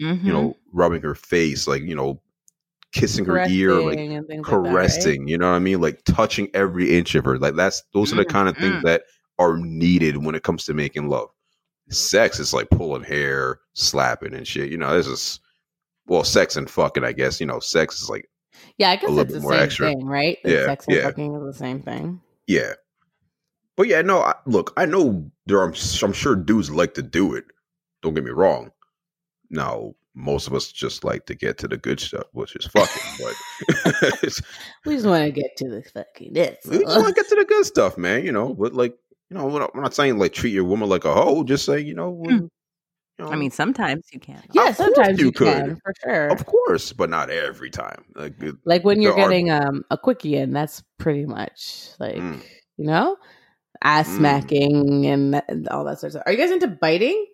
Mhm. 0.00 0.24
You 0.24 0.32
know, 0.32 0.56
rubbing 0.72 1.02
her 1.02 1.14
face, 1.14 1.68
like 1.68 1.82
you 1.82 1.94
know, 1.94 2.22
kissing 2.92 3.26
her 3.26 3.46
ear, 3.46 3.74
like 3.74 3.98
Caressing 4.42 4.72
like 4.72 5.04
that, 5.04 5.06
right? 5.20 5.28
you 5.28 5.38
know 5.38 5.50
what 5.50 5.56
i 5.56 5.58
mean 5.58 5.80
like 5.80 6.02
touching 6.04 6.48
every 6.54 6.96
inch 6.96 7.14
of 7.14 7.24
her 7.24 7.38
like 7.38 7.54
that's 7.54 7.82
those 7.94 8.12
are 8.12 8.16
the 8.16 8.24
kind 8.24 8.48
of 8.48 8.56
things 8.56 8.76
mm. 8.76 8.82
that 8.82 9.02
are 9.38 9.56
needed 9.56 10.24
when 10.24 10.34
it 10.34 10.42
comes 10.42 10.64
to 10.64 10.74
making 10.74 11.08
love 11.08 11.28
sex 11.88 12.38
is 12.38 12.52
like 12.54 12.68
pulling 12.70 13.02
hair 13.02 13.60
slapping 13.74 14.34
and 14.34 14.46
shit 14.46 14.70
you 14.70 14.76
know 14.76 14.94
this 14.94 15.06
is 15.06 15.40
well 16.06 16.24
sex 16.24 16.56
and 16.56 16.70
fucking 16.70 17.04
i 17.04 17.12
guess 17.12 17.40
you 17.40 17.46
know 17.46 17.58
sex 17.60 18.02
is 18.02 18.10
like 18.10 18.28
Yeah, 18.78 18.90
I 18.90 18.96
guess 18.96 19.10
little 19.10 19.20
it's 19.20 19.34
the 19.34 19.40
same 19.40 19.52
extra. 19.52 19.88
thing, 19.88 20.04
right? 20.06 20.38
That 20.44 20.50
Yeah, 20.50 20.64
sex 20.66 20.86
and 20.86 20.96
yeah. 20.96 21.02
fucking 21.04 21.34
is 21.34 21.42
the 21.42 21.54
same 21.54 21.80
thing. 21.82 22.20
yeah 22.46 22.72
but 23.76 23.86
yeah 23.86 24.02
no 24.02 24.20
I, 24.20 24.34
look 24.46 24.72
i 24.76 24.84
know 24.84 25.30
there 25.46 25.58
are 25.60 25.72
i'm 26.02 26.12
sure 26.12 26.36
dudes 26.36 26.70
like 26.70 26.94
to 26.94 27.02
do 27.02 27.34
it 27.34 27.44
don't 28.02 28.14
get 28.14 28.24
me 28.24 28.30
wrong 28.30 28.70
now 29.48 29.94
most 30.14 30.46
of 30.46 30.54
us 30.54 30.70
just 30.70 31.04
like 31.04 31.24
to 31.26 31.34
get 31.34 31.56
to 31.58 31.68
the 31.68 31.78
good 31.78 32.00
stuff 32.00 32.26
which 32.32 32.54
is 32.56 32.66
fucking 32.66 33.02
but 33.24 33.34
We 34.86 34.94
just 34.94 35.06
want 35.06 35.24
to 35.24 35.30
get 35.30 35.56
to 35.58 35.68
the 35.68 35.82
fucking 35.82 36.32
this. 36.32 36.56
We 36.68 36.80
just 36.80 36.96
want 36.96 37.08
to 37.08 37.14
get 37.14 37.28
to 37.28 37.36
the 37.36 37.44
good 37.44 37.64
stuff, 37.64 37.96
man. 37.96 38.24
You 38.24 38.32
know, 38.32 38.54
but 38.58 38.74
like, 38.74 38.94
you 39.30 39.36
know, 39.36 39.46
we're 39.46 39.80
not, 39.80 39.94
saying 39.94 40.18
like 40.18 40.32
treat 40.32 40.52
your 40.52 40.64
woman 40.64 40.88
like 40.88 41.04
a 41.04 41.14
hoe. 41.14 41.44
Just 41.44 41.64
say, 41.64 41.80
you 41.80 41.94
know, 41.94 42.10
hmm. 42.12 42.22
when, 42.22 42.50
you 43.22 43.26
know, 43.28 43.32
I 43.32 43.36
mean, 43.36 43.50
sometimes 43.50 44.04
you 44.12 44.20
can. 44.20 44.42
yeah, 44.52 44.72
sometimes 44.72 45.18
you 45.18 45.26
you, 45.26 45.32
could. 45.32 45.46
can 45.48 45.76
for 45.76 45.92
sure. 46.02 46.28
of 46.28 46.44
course, 46.46 46.92
but 46.92 47.08
not 47.10 47.30
every 47.30 47.70
time. 47.70 48.04
Like, 48.14 48.40
it- 48.42 48.56
Like 48.64 48.84
when 48.84 49.00
you're 49.00 49.14
there 49.14 49.24
are- 49.24 49.28
getting 49.28 49.50
um 49.50 49.84
a 49.90 49.96
quickie 49.98 50.36
in, 50.36 50.52
that's 50.52 50.82
pretty 50.98 51.26
much 51.26 51.88
like 51.98 52.16
Mm. 52.16 52.40
you 52.76 52.86
know, 52.86 53.16
ass 53.82 54.08
Mm. 54.10 54.16
smacking 54.16 55.06
and, 55.06 55.34
that, 55.34 55.44
and 55.48 55.68
all 55.68 55.84
that 55.84 55.98
sort 56.00 56.08
of 56.08 56.12
stuff. 56.12 56.22
Are 56.26 56.32
you 56.32 56.38
guys 56.38 56.50
into 56.50 56.68
biting? 56.68 57.26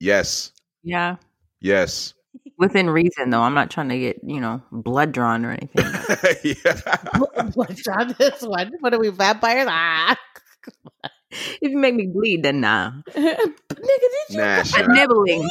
yes, 0.00 0.52
Yeah. 0.82 1.16
yes, 1.60 2.14
Within 2.58 2.88
reason, 2.90 3.30
though. 3.30 3.40
I'm 3.42 3.54
not 3.54 3.70
trying 3.70 3.88
to 3.90 3.98
get, 3.98 4.20
you 4.24 4.40
know, 4.40 4.62
blood 4.72 5.12
drawn 5.12 5.44
or 5.44 5.50
anything. 5.50 5.84
yeah. 6.64 6.96
What's 7.54 7.86
on 7.88 8.14
this 8.18 8.40
one? 8.42 8.72
What 8.80 8.94
are 8.94 8.98
we 9.00 9.08
vampires? 9.10 9.66
Ah, 9.68 10.16
if 11.32 11.70
you 11.72 11.78
make 11.78 11.94
me 11.94 12.06
bleed, 12.06 12.42
then 12.42 12.60
nah. 12.60 12.92
nigga, 13.08 13.46
did 13.46 14.28
you? 14.30 14.36
Nah, 14.38 14.56
But 14.58 14.66
Sharon. 14.66 14.92
nibbling. 14.94 15.48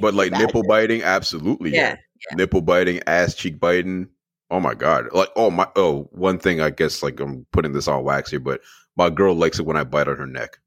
But 0.01 0.15
like 0.15 0.33
nipple 0.33 0.65
biting, 0.65 1.03
absolutely. 1.03 1.71
Yeah. 1.71 1.97
Yeah. 2.31 2.37
Nipple 2.37 2.63
biting, 2.63 3.01
ass 3.07 3.35
cheek 3.35 3.61
biting. 3.61 4.09
Oh 4.51 4.61
my 4.61 4.75
god! 4.75 5.09
Like, 5.13 5.29
oh 5.37 5.51
my. 5.51 5.69
Oh, 5.77 6.09
one 6.13 6.39
thing. 6.39 6.61
I 6.61 6.71
guess 6.71 7.03
like 7.03 7.21
I'm 7.21 7.47
putting 7.53 7.73
this 7.73 7.87
on 7.89 8.03
wax 8.05 8.31
here, 8.31 8.41
but 8.41 8.61
my 8.97 9.09
girl 9.11 9.35
likes 9.35 9.59
it 9.59 9.67
when 9.67 9.77
I 9.77 9.85
bite 9.85 10.09
on 10.09 10.17
her 10.17 10.27
neck, 10.27 10.59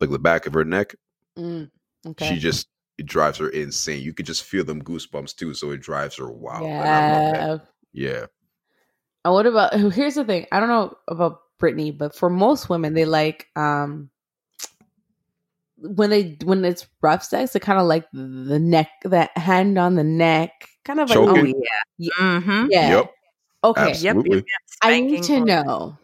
like 0.00 0.10
the 0.10 0.18
back 0.18 0.46
of 0.46 0.54
her 0.54 0.64
neck. 0.64 0.94
Mm, 1.38 1.70
okay. 2.06 2.28
she 2.28 2.38
just 2.38 2.68
it 2.98 3.06
drives 3.06 3.38
her 3.38 3.48
insane. 3.48 4.02
You 4.02 4.14
could 4.14 4.26
just 4.26 4.44
feel 4.44 4.64
them 4.64 4.82
goosebumps 4.82 5.34
too, 5.36 5.52
so 5.54 5.70
it 5.72 5.80
drives 5.80 6.16
her 6.16 6.30
wild. 6.30 6.64
And 6.64 6.88
I 6.88 7.12
love 7.12 7.32
that. 7.32 7.66
yeah. 7.92 8.10
Yeah. 8.10 8.26
And 9.24 9.34
what 9.34 9.46
about 9.46 9.74
here's 9.92 10.14
the 10.14 10.24
thing. 10.24 10.46
I 10.52 10.60
don't 10.60 10.68
know 10.68 10.96
about 11.08 11.40
Brittany, 11.58 11.90
but 11.90 12.14
for 12.14 12.30
most 12.30 12.68
women, 12.68 12.94
they 12.94 13.04
like 13.04 13.46
um 13.56 14.10
when 15.78 16.10
they 16.10 16.36
when 16.44 16.64
it's 16.64 16.86
rough 17.02 17.22
sex, 17.22 17.52
they 17.52 17.60
kind 17.60 17.78
of 17.78 17.86
like 17.86 18.06
the 18.12 18.58
neck, 18.58 18.90
that 19.04 19.36
hand 19.36 19.78
on 19.78 19.94
the 19.94 20.04
neck, 20.04 20.68
kind 20.84 21.00
of 21.00 21.10
like 21.10 21.18
Oh, 21.18 21.44
yeah. 21.44 21.52
Yeah. 21.98 22.10
Mm-hmm. 22.20 22.66
yeah. 22.70 22.90
Yep. 22.90 23.12
Okay, 23.64 23.90
Absolutely. 23.90 24.44
I 24.82 25.00
need 25.00 25.24
to 25.24 25.40
know. 25.40 25.98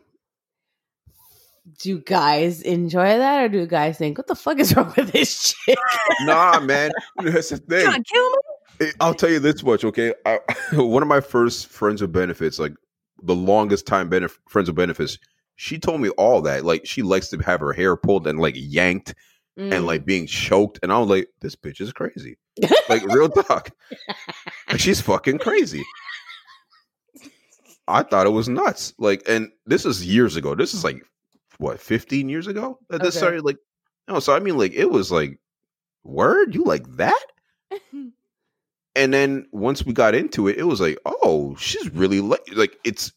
Do 1.81 2.01
guys 2.01 2.61
enjoy 2.61 3.19
that, 3.19 3.45
or 3.45 3.49
do 3.49 3.59
you 3.59 3.67
guys 3.67 3.97
think, 3.97 4.19
"What 4.19 4.27
the 4.27 4.35
fuck 4.35 4.59
is 4.59 4.75
wrong 4.77 4.93
with 4.97 5.13
this 5.13 5.53
chick?" 5.53 5.79
Nah, 6.23 6.59
man. 6.61 6.91
That's 7.23 7.51
the 7.51 7.59
thing. 7.59 7.85
Trying 7.85 8.03
kill 8.03 8.31
me? 8.31 8.91
I'll 9.01 9.15
tell 9.15 9.31
you 9.31 9.39
this 9.39 9.63
much, 9.63 9.85
okay? 9.85 10.13
I, 10.27 10.41
one 10.73 11.03
of 11.03 11.09
my 11.09 11.21
first 11.21 11.69
friends 11.69 12.03
with 12.03 12.13
benefits, 12.13 12.59
like 12.59 12.73
the 13.23 13.35
longest 13.35 13.87
time 13.87 14.11
benef- 14.11 14.39
friends 14.49 14.69
with 14.69 14.77
benefits, 14.77 15.19
she 15.63 15.79
told 15.79 16.01
me 16.01 16.09
all 16.11 16.43
that. 16.43 16.65
Like 16.65 16.85
she 16.85 17.03
likes 17.03 17.29
to 17.29 17.39
have 17.39 17.61
her 17.61 17.73
hair 17.73 17.97
pulled 17.97 18.27
and 18.27 18.39
like 18.41 18.55
yanked 18.59 19.15
Mm. 19.59 19.71
and 19.71 19.87
like 19.87 20.07
being 20.07 20.27
choked. 20.27 20.79
And 20.83 20.91
I 20.91 20.99
was 20.99 21.11
like, 21.11 21.29
this 21.43 21.55
bitch 21.57 21.83
is 21.83 21.93
crazy. 21.93 22.39
Like 22.89 23.03
real 23.05 23.29
talk. 23.29 23.69
Like, 24.71 24.81
she's 24.81 24.99
fucking 25.03 25.41
crazy. 25.41 25.85
I 27.87 28.03
thought 28.03 28.27
it 28.27 28.31
was 28.31 28.49
nuts. 28.49 28.95
Like, 28.99 29.23
and 29.29 29.51
this 29.67 29.85
is 29.85 30.07
years 30.07 30.37
ago. 30.37 30.55
This 30.55 30.73
is 30.73 30.85
like 30.85 31.05
what, 31.59 31.81
15 31.81 32.31
years 32.31 32.47
ago 32.47 32.79
that 32.89 33.03
this 33.03 33.15
Okay. 33.15 33.19
started. 33.19 33.45
Like, 33.45 33.59
no, 34.09 34.21
so 34.21 34.35
I 34.35 34.39
mean, 34.41 34.57
like, 34.57 34.73
it 34.73 34.91
was 34.91 35.13
like, 35.13 35.39
word, 36.03 36.55
you 36.55 36.65
like 36.65 36.87
that? 36.97 37.23
And 38.95 39.13
then 39.15 39.47
once 39.53 39.87
we 39.87 39.95
got 39.95 40.15
into 40.15 40.49
it, 40.49 40.59
it 40.59 40.65
was 40.65 40.79
like, 40.81 40.99
oh, 41.07 41.57
she's 41.59 41.89
really 41.95 42.21
like, 42.21 42.43
like 42.55 42.79
it's 42.85 43.11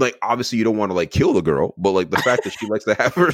like 0.00 0.18
obviously 0.22 0.58
you 0.58 0.64
don't 0.64 0.76
want 0.76 0.90
to 0.90 0.94
like 0.94 1.10
kill 1.10 1.32
the 1.32 1.42
girl, 1.42 1.74
but 1.78 1.92
like 1.92 2.10
the 2.10 2.16
fact 2.18 2.44
that 2.44 2.52
she 2.58 2.66
likes 2.66 2.84
to 2.84 2.94
have 2.94 3.14
her 3.14 3.30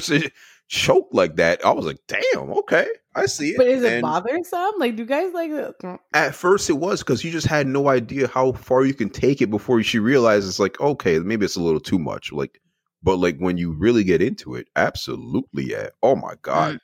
choke 0.67 1.07
like 1.11 1.37
that, 1.37 1.65
I 1.65 1.71
was 1.71 1.85
like, 1.85 1.99
damn, 2.07 2.51
okay, 2.59 2.85
I 3.15 3.25
see 3.25 3.51
it. 3.51 3.57
but 3.57 3.67
is 3.67 3.83
it 3.83 3.93
And- 3.93 4.01
bothersome? 4.01 4.73
Like, 4.77 4.95
do 4.95 5.03
you 5.03 5.07
guys 5.07 5.33
like? 5.33 5.49
Uh, 5.51 5.97
at 6.13 6.35
first 6.35 6.69
it 6.69 6.73
was 6.73 6.99
because 7.01 7.23
you 7.23 7.31
just 7.31 7.47
had 7.47 7.65
no 7.67 7.87
idea 7.89 8.27
how 8.27 8.51
far 8.51 8.83
you 8.85 8.93
can 8.93 9.09
take 9.09 9.41
it 9.41 9.49
before 9.49 9.81
she 9.83 9.99
realizes 9.99 10.59
like 10.59 10.79
okay 10.81 11.19
maybe 11.19 11.45
it's 11.45 11.55
a 11.55 11.61
little 11.61 11.79
too 11.79 11.97
much 11.99 12.31
like 12.31 12.59
but 13.03 13.17
like 13.17 13.37
when 13.37 13.57
you 13.57 13.71
really 13.71 14.03
get 14.03 14.21
into 14.21 14.55
it 14.55 14.67
absolutely 14.75 15.63
yeah 15.63 15.87
oh 16.03 16.15
my 16.15 16.33
god 16.41 16.75
mm. 16.75 16.79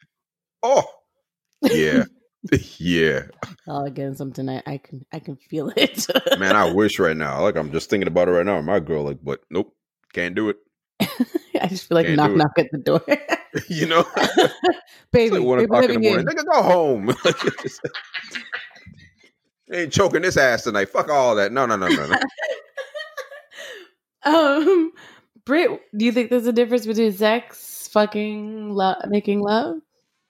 oh 0.64 0.84
yeah 1.64 2.04
yeah 2.78 3.24
I'll 3.68 3.90
get 3.90 4.18
some 4.18 4.34
tonight. 4.34 4.64
I 4.66 4.78
can, 4.78 5.06
I 5.14 5.20
can 5.20 5.36
feel 5.38 5.72
it. 5.78 6.06
man 6.40 6.56
i 6.56 6.72
wish 6.72 7.00
right 7.00 7.16
now 7.16 7.42
like 7.42 7.56
i'm 7.56 7.72
just 7.72 7.90
thinking 7.90 8.08
about 8.08 8.28
it 8.28 8.32
right 8.32 8.46
now 8.46 8.60
my 8.62 8.80
girl 8.80 9.04
like 9.04 9.20
but 9.24 9.42
nope 9.50 9.74
can't 10.14 10.36
do 10.36 10.50
it 10.50 10.58
I 11.62 11.68
just 11.68 11.88
feel 11.88 11.96
like 11.96 12.06
Can't 12.08 12.18
knock, 12.18 12.28
do 12.30 12.34
it. 12.36 12.38
knock 12.38 12.60
at 12.60 12.72
the 12.72 12.78
door, 12.78 13.02
you 13.70 13.86
know 13.88 14.04
baby. 15.12 15.26
it's 15.26 15.34
like 15.34 15.42
one 15.44 15.58
baby, 15.60 15.66
o'clock 15.66 15.84
in 15.86 15.88
the 15.90 15.94
let 15.94 16.00
me 16.02 16.10
morning 16.10 16.28
nigga 16.28 16.46
go 16.52 16.62
home 16.64 17.16
ain't 19.72 19.94
choking 19.94 20.22
this 20.22 20.38
ass 20.38 20.64
tonight 20.64 20.90
fuck 20.90 21.10
all 21.10 21.36
that 21.36 21.52
no 21.52 21.66
no 21.66 21.76
no 21.78 21.88
no 21.88 22.06
no 22.08 22.18
Um, 24.26 24.92
Britt, 25.46 25.82
do 25.98 26.06
you 26.06 26.12
think 26.14 26.30
there's 26.30 26.48
a 26.48 26.54
difference 26.54 26.86
between 26.86 27.12
sex, 27.12 27.90
fucking, 27.92 28.70
lo- 28.74 28.96
making 29.10 29.42
love? 29.42 29.78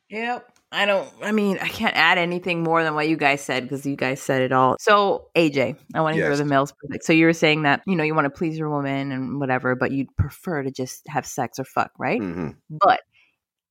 Yep. 0.09 0.52
I 0.73 0.85
don't, 0.85 1.07
I 1.21 1.31
mean, 1.31 1.59
I 1.61 1.67
can't 1.67 1.95
add 1.95 2.17
anything 2.17 2.63
more 2.63 2.83
than 2.83 2.95
what 2.95 3.07
you 3.07 3.15
guys 3.15 3.41
said 3.41 3.63
because 3.63 3.85
you 3.85 3.95
guys 3.95 4.21
said 4.21 4.41
it 4.41 4.51
all. 4.51 4.75
So, 4.79 5.29
AJ, 5.35 5.77
I 5.93 6.01
want 6.01 6.15
to 6.15 6.21
hear 6.21 6.35
the 6.35 6.45
male's 6.45 6.71
perspective. 6.71 7.05
So, 7.05 7.13
you 7.13 7.25
were 7.27 7.33
saying 7.33 7.61
that, 7.63 7.81
you 7.85 7.95
know, 7.95 8.03
you 8.03 8.15
want 8.15 8.25
to 8.25 8.29
please 8.31 8.57
your 8.57 8.69
woman 8.69 9.11
and 9.11 9.39
whatever, 9.39 9.75
but 9.75 9.91
you'd 9.91 10.15
prefer 10.17 10.63
to 10.63 10.71
just 10.71 11.07
have 11.07 11.25
sex 11.25 11.59
or 11.59 11.63
fuck, 11.65 11.91
right? 11.99 12.19
Mhm. 12.19 12.55
But 12.71 13.01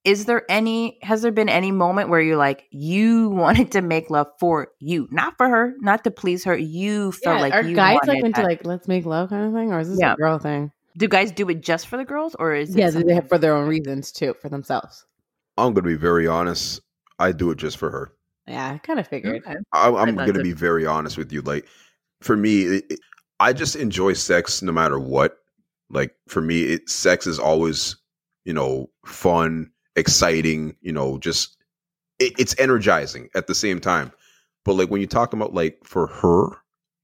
is 0.05 0.25
there 0.27 0.43
any, 0.49 0.99
has 1.03 1.23
there 1.23 1.33
been 1.33 1.49
any 1.49 1.73
moment 1.73 2.09
where 2.09 2.21
you're 2.21 2.37
like, 2.37 2.65
you 2.71 3.29
wanted 3.31 3.73
to 3.73 3.83
make 3.83 4.09
love 4.09 4.29
for 4.39 4.69
you, 4.79 5.09
not 5.11 5.35
for 5.37 5.49
her, 5.49 5.75
not 5.81 6.05
to 6.05 6.11
please 6.13 6.45
her? 6.45 6.57
You 6.57 7.11
felt 7.13 7.41
like 7.41 7.53
are 7.53 7.63
you 7.63 7.75
guys 7.75 7.99
like 8.03 8.09
wanted 8.09 8.25
into 8.27 8.41
that. 8.43 8.47
like 8.47 8.65
let's 8.67 8.87
make 8.89 9.07
love 9.07 9.31
kind 9.31 9.47
of 9.47 9.53
thing, 9.53 9.73
or 9.73 9.81
is 9.81 9.89
this 9.89 9.99
Yeah. 10.01 10.13
a 10.15 10.17
girl 10.17 10.39
thing? 10.39 10.71
Do 10.99 11.09
guys 11.09 11.33
do 11.33 11.49
it 11.49 11.63
just 11.63 11.87
for 11.89 11.97
the 11.97 12.05
girls 12.05 12.37
or 12.39 12.55
is 12.55 12.77
it 12.77 12.79
Yeah, 12.79 12.91
they 12.91 13.15
have 13.15 13.29
for 13.29 13.39
their 13.39 13.55
own 13.57 13.67
reasons 13.67 14.13
too, 14.13 14.35
for 14.41 14.49
themselves. 14.49 15.05
i'm 15.59 15.73
gonna 15.75 15.87
be 15.87 15.95
very 15.97 16.27
honest 16.27 16.81
i 17.23 17.33
do 17.33 17.51
it 17.51 17.59
just 17.59 17.77
for 17.79 17.91
her 17.91 18.13
Yeah, 18.47 18.73
I 18.75 18.79
kind 18.79 18.99
of 19.01 19.07
figured. 19.07 19.37
Okay. 19.47 19.57
I, 19.73 19.89
I'm 19.89 20.17
going 20.17 20.35
to 20.35 20.43
be 20.43 20.53
very 20.53 20.85
honest 20.85 21.17
with 21.17 21.33
you. 21.33 21.43
Like, 21.43 21.65
for 22.21 22.37
me, 22.37 22.65
it, 22.65 22.85
it- 22.91 23.01
I 23.41 23.53
just 23.53 23.77
enjoy 23.77 24.13
sex 24.15 24.63
no 24.63 24.73
matter 24.73 24.99
what. 24.99 25.39
Like, 25.91 26.15
for 26.29 26.41
me, 26.41 26.63
it, 26.75 26.89
sex 26.89 27.27
is 27.27 27.39
always, 27.39 27.97
you 28.45 28.53
know, 28.53 28.89
fun, 29.07 29.71
exciting, 29.97 30.75
you 30.81 30.93
know, 30.93 31.19
just, 31.19 31.57
it, 32.19 32.33
it's 32.39 32.55
energizing 32.59 33.29
at 33.35 33.47
the 33.47 33.55
same 33.55 33.81
time. 33.81 34.13
But, 34.65 34.75
like, 34.75 34.91
when 34.91 35.01
you 35.01 35.07
talk 35.09 35.33
about, 35.33 35.55
like, 35.55 35.79
for 35.85 36.07
her, 36.09 36.49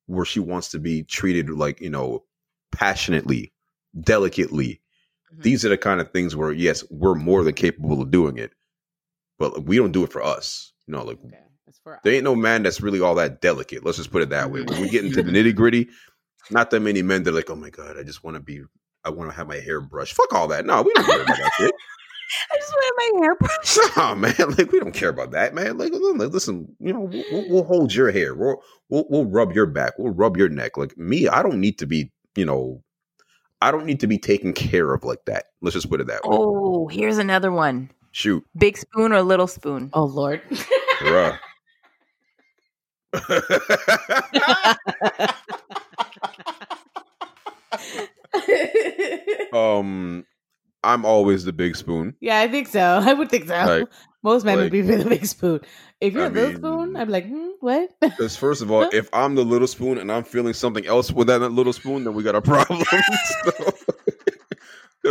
where 0.07 0.25
she 0.25 0.41
wants 0.41 0.69
to 0.71 0.79
be 0.79 1.03
treated, 1.05 1.51
like, 1.51 1.81
you 1.81 1.91
know, 1.91 2.25
passionately, 2.73 3.53
delicately, 4.01 4.81
Mhm. 5.35 5.43
these 5.43 5.65
are 5.65 5.69
the 5.71 5.79
kind 5.79 6.01
of 6.01 6.11
things 6.13 6.35
where 6.37 6.53
yes, 6.53 6.85
we're 6.91 7.15
more 7.15 7.45
than 7.45 7.55
capable 7.55 8.01
of 8.03 8.11
doing 8.11 8.39
it, 8.39 8.53
but 9.39 9.65
we 9.65 9.77
don't 9.77 9.93
do 9.93 10.05
it 10.05 10.13
for 10.13 10.23
us. 10.23 10.73
You 10.87 10.93
know, 10.95 11.05
like 11.05 11.19
Okay. 11.25 11.39
It's 11.67 11.79
for 11.81 12.01
there 12.03 12.15
ain't 12.15 12.25
no 12.25 12.35
man 12.35 12.63
that's 12.63 12.81
really 12.81 13.01
all 13.01 13.15
that 13.17 13.41
delicate. 13.43 13.85
Let's 13.85 13.99
just 13.99 14.11
put 14.11 14.23
it 14.23 14.31
that 14.31 14.51
way. 14.51 14.63
When 14.63 14.81
we 14.81 14.89
get 14.89 15.05
into 15.05 15.23
the 15.23 15.31
nitty 15.33 15.55
gritty, 15.55 15.89
not 16.51 16.71
that 16.71 16.81
many 16.81 17.03
men 17.03 17.23
that 17.25 17.31
are 17.31 17.35
like, 17.35 17.51
oh 17.51 17.57
my 17.57 17.69
god, 17.71 17.99
I 17.99 18.03
just 18.05 18.25
want 18.25 18.37
to 18.37 18.41
be, 18.41 18.63
I 19.05 19.11
want 19.11 19.31
to 19.31 19.37
have 19.37 19.49
my 19.49 19.57
hair 19.59 19.81
brushed. 19.83 20.15
Fuck 20.15 20.33
all 20.33 20.49
that. 20.49 20.65
No, 20.65 20.81
we 20.83 20.93
don't 20.95 21.05
care 21.05 21.23
about 21.23 21.37
that 21.37 21.51
shit. 21.59 21.75
I 22.53 22.57
just 22.59 22.73
wanted 22.73 22.95
my 22.97 23.21
hair 23.25 23.37
brushed. 23.37 23.79
Nah, 23.97 24.15
man, 24.15 24.57
like 24.57 24.73
we 24.73 24.81
don't 24.81 24.95
care 24.95 25.09
about 25.11 25.33
that, 25.33 25.55
man. 25.55 25.77
Like, 25.77 25.93
listen, 25.93 26.75
you 26.79 26.93
know, 26.93 27.01
we'll, 27.01 27.25
we'll- 27.33 27.49
we'll 27.51 27.65
hold 27.65 27.95
your 27.95 28.11
hair. 28.11 28.35
We'll, 28.35 28.63
we'll 28.89 29.07
we'll 29.11 29.25
rub 29.27 29.53
your 29.53 29.67
back. 29.67 29.99
We'll 29.99 30.13
rub 30.15 30.37
your 30.39 30.49
neck. 30.49 30.77
Like 30.79 30.97
me, 30.97 31.29
I 31.29 31.43
don't 31.43 31.61
need 31.61 31.79
to 31.81 31.87
be, 31.87 32.13
you 32.35 32.45
know, 32.47 32.83
I 33.61 33.71
don't 33.71 33.85
need 33.87 34.01
to 34.01 34.07
be 34.07 34.19
taken 34.19 34.53
care 34.53 34.95
of 34.95 35.05
like 35.05 35.25
that. 35.27 35.47
Let's 35.61 35.75
just 35.75 35.91
put 35.91 36.01
it 36.01 36.07
that 36.07 36.23
way. 36.25 36.31
Oh, 36.39 36.87
here's 36.89 37.19
another 37.19 37.51
one: 37.51 37.91
Shoot, 38.13 38.45
big 38.57 38.77
spoon 38.77 39.13
or 39.13 39.23
little 39.23 39.47
spoon. 39.47 39.91
Oh 39.93 40.05
Lord. 40.05 40.43
bruh. 41.01 41.39
um, 49.53 50.25
I'm 50.85 51.05
always 51.05 51.45
the 51.45 51.53
big 51.53 51.77
spoon. 51.77 52.15
yeah, 52.21 52.41
I 52.41 52.49
think 52.49 52.69
so. 52.69 52.81
I 52.81 53.13
would 53.13 53.31
think 53.31 53.49
so. 53.49 53.55
Like- 53.55 53.89
Most 54.23 54.45
men 54.45 54.57
like- 54.57 54.65
would 54.65 54.73
be 54.73 54.83
for 54.83 54.97
the 54.97 55.09
big 55.09 55.25
spoon. 55.27 55.61
If 56.01 56.15
you're 56.15 56.25
I 56.25 56.27
a 56.27 56.31
little 56.31 56.49
mean- 56.51 56.57
spoon, 56.59 56.97
I'd 56.97 57.05
be 57.07 57.13
like, 57.13 57.27
hmm, 57.27 57.49
what? 57.61 57.91
Because 58.01 58.37
first 58.37 58.63
of 58.63 58.71
all, 58.71 58.89
if 58.93 59.09
I'm 59.13 59.35
the 59.35 59.45
little 59.45 59.67
spoon 59.69 59.99
and 59.99 60.11
I'm 60.13 60.25
feeling 60.25 60.55
something 60.55 60.87
else 60.87 61.11
with 61.11 61.27
that 61.29 61.41
little 61.41 61.73
spoon, 61.73 62.05
then 62.05 62.15
we 62.15 62.23
got 62.23 62.35
a 62.37 62.43
problem. 62.43 62.83
so, 62.85 63.51
Got 63.51 63.98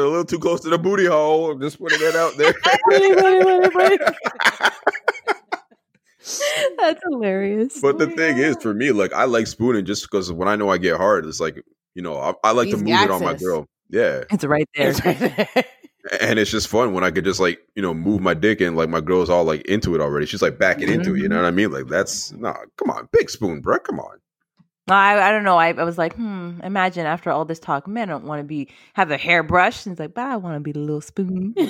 a 0.06 0.10
little 0.10 0.26
too 0.26 0.40
close 0.40 0.62
to 0.62 0.70
the 0.70 0.78
booty 0.78 1.06
hole. 1.06 1.52
I'm 1.52 1.62
just 1.62 1.80
putting 1.80 2.00
that 2.00 2.16
out 2.16 2.36
there. 2.38 2.54
Wait, 2.88 3.16
wait, 3.16 3.46
wait, 3.46 3.76
wait. 3.76 4.02
That's 6.78 7.02
hilarious. 7.10 7.80
but 7.82 7.98
the 7.98 8.08
thing 8.08 8.38
is, 8.38 8.58
for 8.62 8.74
me, 8.74 8.92
like 8.92 9.14
I 9.14 9.26
like 9.26 9.48
spooning 9.48 9.86
just 9.86 10.04
because 10.04 10.32
when 10.32 10.48
I 10.48 10.56
know 10.56 10.70
I 10.70 10.78
get 10.78 10.98
hard, 10.98 11.26
it's 11.26 11.40
like 11.40 11.64
you 11.96 12.02
know 12.02 12.18
I, 12.18 12.34
I 12.44 12.52
like 12.52 12.70
to 12.70 12.76
Easy 12.76 12.86
move 12.86 13.02
it 13.02 13.12
on 13.12 13.24
my 13.24 13.34
girl. 13.34 13.68
Yeah, 13.90 14.24
it's 14.30 14.44
right 14.44 14.68
there. 14.76 14.90
It's 14.90 15.06
right 15.06 15.18
there. 15.18 15.48
and 16.22 16.40
it's 16.40 16.52
just 16.52 16.68
fun 16.68 16.94
when 16.94 17.04
I 17.04 17.12
could 17.12 17.24
just 17.24 17.40
like 17.40 17.60
you 17.76 17.82
know 17.82 17.94
move 17.94 18.22
my 18.22 18.34
dick 18.34 18.62
and 18.62 18.76
like 18.76 18.90
my 18.90 19.02
girl's 19.02 19.30
all 19.30 19.46
like 19.46 19.66
into 19.68 19.96
it 19.96 20.02
already. 20.02 20.26
She's 20.26 20.42
like 20.42 20.60
backing 20.60 20.90
into 20.90 21.16
it. 21.16 21.20
You 21.20 21.30
know 21.30 21.36
mm-hmm. 21.36 21.44
what 21.44 21.48
I 21.48 21.52
mean? 21.52 21.72
Like 21.72 21.88
that's 21.88 22.32
nah. 22.34 22.58
Come 22.78 22.90
on, 22.90 23.08
big 23.12 23.30
spoon, 23.30 23.62
bro. 23.62 23.80
Come 23.80 24.00
on. 24.00 24.18
I, 24.90 25.30
I 25.30 25.32
don't 25.32 25.44
know. 25.44 25.58
I, 25.58 25.74
I 25.74 25.84
was 25.84 25.98
like, 25.98 26.16
hmm. 26.16 26.60
Imagine 26.64 27.06
after 27.06 27.30
all 27.30 27.46
this 27.46 27.60
talk, 27.60 27.88
men 27.88 28.08
don't 28.08 28.26
want 28.26 28.40
to 28.40 28.44
be 28.44 28.70
have 28.94 29.10
their 29.10 29.18
hair 29.18 29.44
brushed. 29.44 29.86
And 29.86 29.94
it's 29.94 30.00
like, 30.00 30.14
but 30.14 30.26
I 30.26 30.38
want 30.38 30.56
to 30.56 30.60
be 30.60 30.72
the 30.72 30.80
little 30.80 31.02
spoon. 31.02 31.56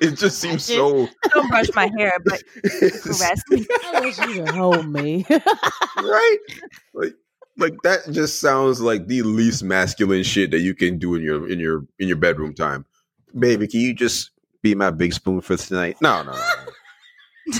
It 0.00 0.16
just 0.16 0.40
seems 0.40 0.64
so 0.64 1.08
don't 1.32 1.48
brush 1.48 1.68
my 1.74 1.90
hair, 1.96 2.12
but 2.24 2.42
caress 2.64 3.42
me. 3.48 3.66
I 3.86 4.00
wish 4.00 4.18
you 4.18 4.44
could 4.44 4.48
hold 4.48 4.88
me. 4.88 5.24
right? 5.30 6.38
Like, 6.94 7.14
like 7.56 7.74
that 7.84 8.00
just 8.10 8.40
sounds 8.40 8.80
like 8.80 9.06
the 9.06 9.22
least 9.22 9.62
masculine 9.62 10.24
shit 10.24 10.50
that 10.50 10.60
you 10.60 10.74
can 10.74 10.98
do 10.98 11.14
in 11.14 11.22
your 11.22 11.48
in 11.48 11.60
your 11.60 11.86
in 11.98 12.08
your 12.08 12.16
bedroom 12.16 12.54
time. 12.54 12.84
Baby, 13.38 13.68
can 13.68 13.80
you 13.80 13.94
just 13.94 14.30
be 14.62 14.74
my 14.74 14.90
big 14.90 15.12
spoon 15.12 15.40
for 15.40 15.56
tonight? 15.56 15.96
No, 16.00 16.22
no, 16.24 16.32
no. 16.32 17.58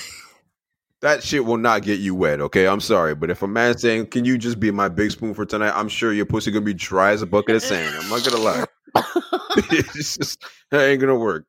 No. 1.02 1.08
that 1.08 1.22
shit 1.22 1.44
will 1.44 1.56
not 1.56 1.82
get 1.82 2.00
you 2.00 2.14
wet. 2.14 2.40
Okay, 2.40 2.66
I'm 2.66 2.80
sorry, 2.80 3.14
but 3.14 3.30
if 3.30 3.42
a 3.42 3.48
man's 3.48 3.82
saying, 3.82 4.06
"Can 4.08 4.24
you 4.24 4.38
just 4.38 4.60
be 4.60 4.70
my 4.70 4.88
big 4.88 5.10
spoon 5.10 5.34
for 5.34 5.44
tonight?" 5.44 5.72
I'm 5.74 5.88
sure 5.88 6.12
your 6.12 6.26
pussy 6.26 6.50
gonna 6.50 6.64
be 6.64 6.74
dry 6.74 7.12
as 7.12 7.22
a 7.22 7.26
bucket 7.26 7.56
of 7.56 7.62
sand. 7.62 7.94
I'm 8.00 8.08
not 8.08 8.24
gonna 8.24 8.42
lie. 8.42 8.64
it's 9.70 10.16
just 10.16 10.42
that 10.70 10.82
ain't 10.88 11.00
gonna 11.00 11.16
work. 11.16 11.44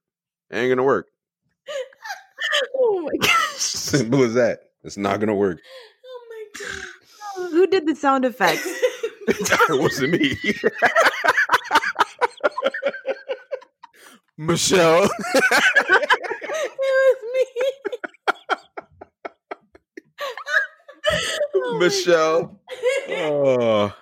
Ain't 0.52 0.70
gonna 0.70 0.84
work. 0.84 1.08
Oh 2.76 3.02
my 3.02 3.18
gosh. 3.28 3.56
Simple 3.58 4.24
as 4.24 4.34
that. 4.36 4.60
It's 4.84 4.98
not 4.98 5.20
gonna 5.20 5.36
work. 5.36 5.60
oh 6.06 6.28
my 6.30 6.46
god. 6.60 7.52
Who 7.52 7.68
did 7.68 7.88
the 7.88 7.96
sound 7.96 8.26
effects? 8.26 8.68
it 9.28 9.82
wasn't 9.82 10.12
me. 10.14 10.38
Michelle. 14.38 15.04
it 15.04 15.12
was 16.80 17.18
me. 17.34 17.46
Oh 21.56 21.78
Michelle. 21.80 22.60
Oh, 23.10 23.94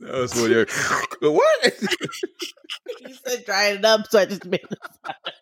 that 0.00 0.12
was 0.14 0.34
when 0.34 0.50
you're. 0.50 0.66
what? 1.20 1.74
you 3.00 3.14
said 3.26 3.44
drying 3.44 3.78
it 3.78 3.84
up, 3.84 4.06
so 4.08 4.18
I 4.18 4.26
just 4.26 4.44
made 4.44 4.60
the 4.68 4.76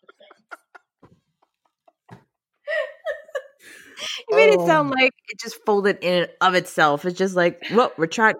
You 4.28 4.36
made 4.36 4.50
it 4.50 4.58
Oh. 4.60 4.66
sound 4.66 4.90
like 4.90 5.12
it 5.28 5.38
just 5.40 5.64
folded 5.64 5.98
in 6.02 6.26
of 6.40 6.54
itself. 6.54 7.04
It's 7.04 7.16
just 7.18 7.34
like, 7.36 7.62
well, 7.72 7.92
retract. 7.96 8.38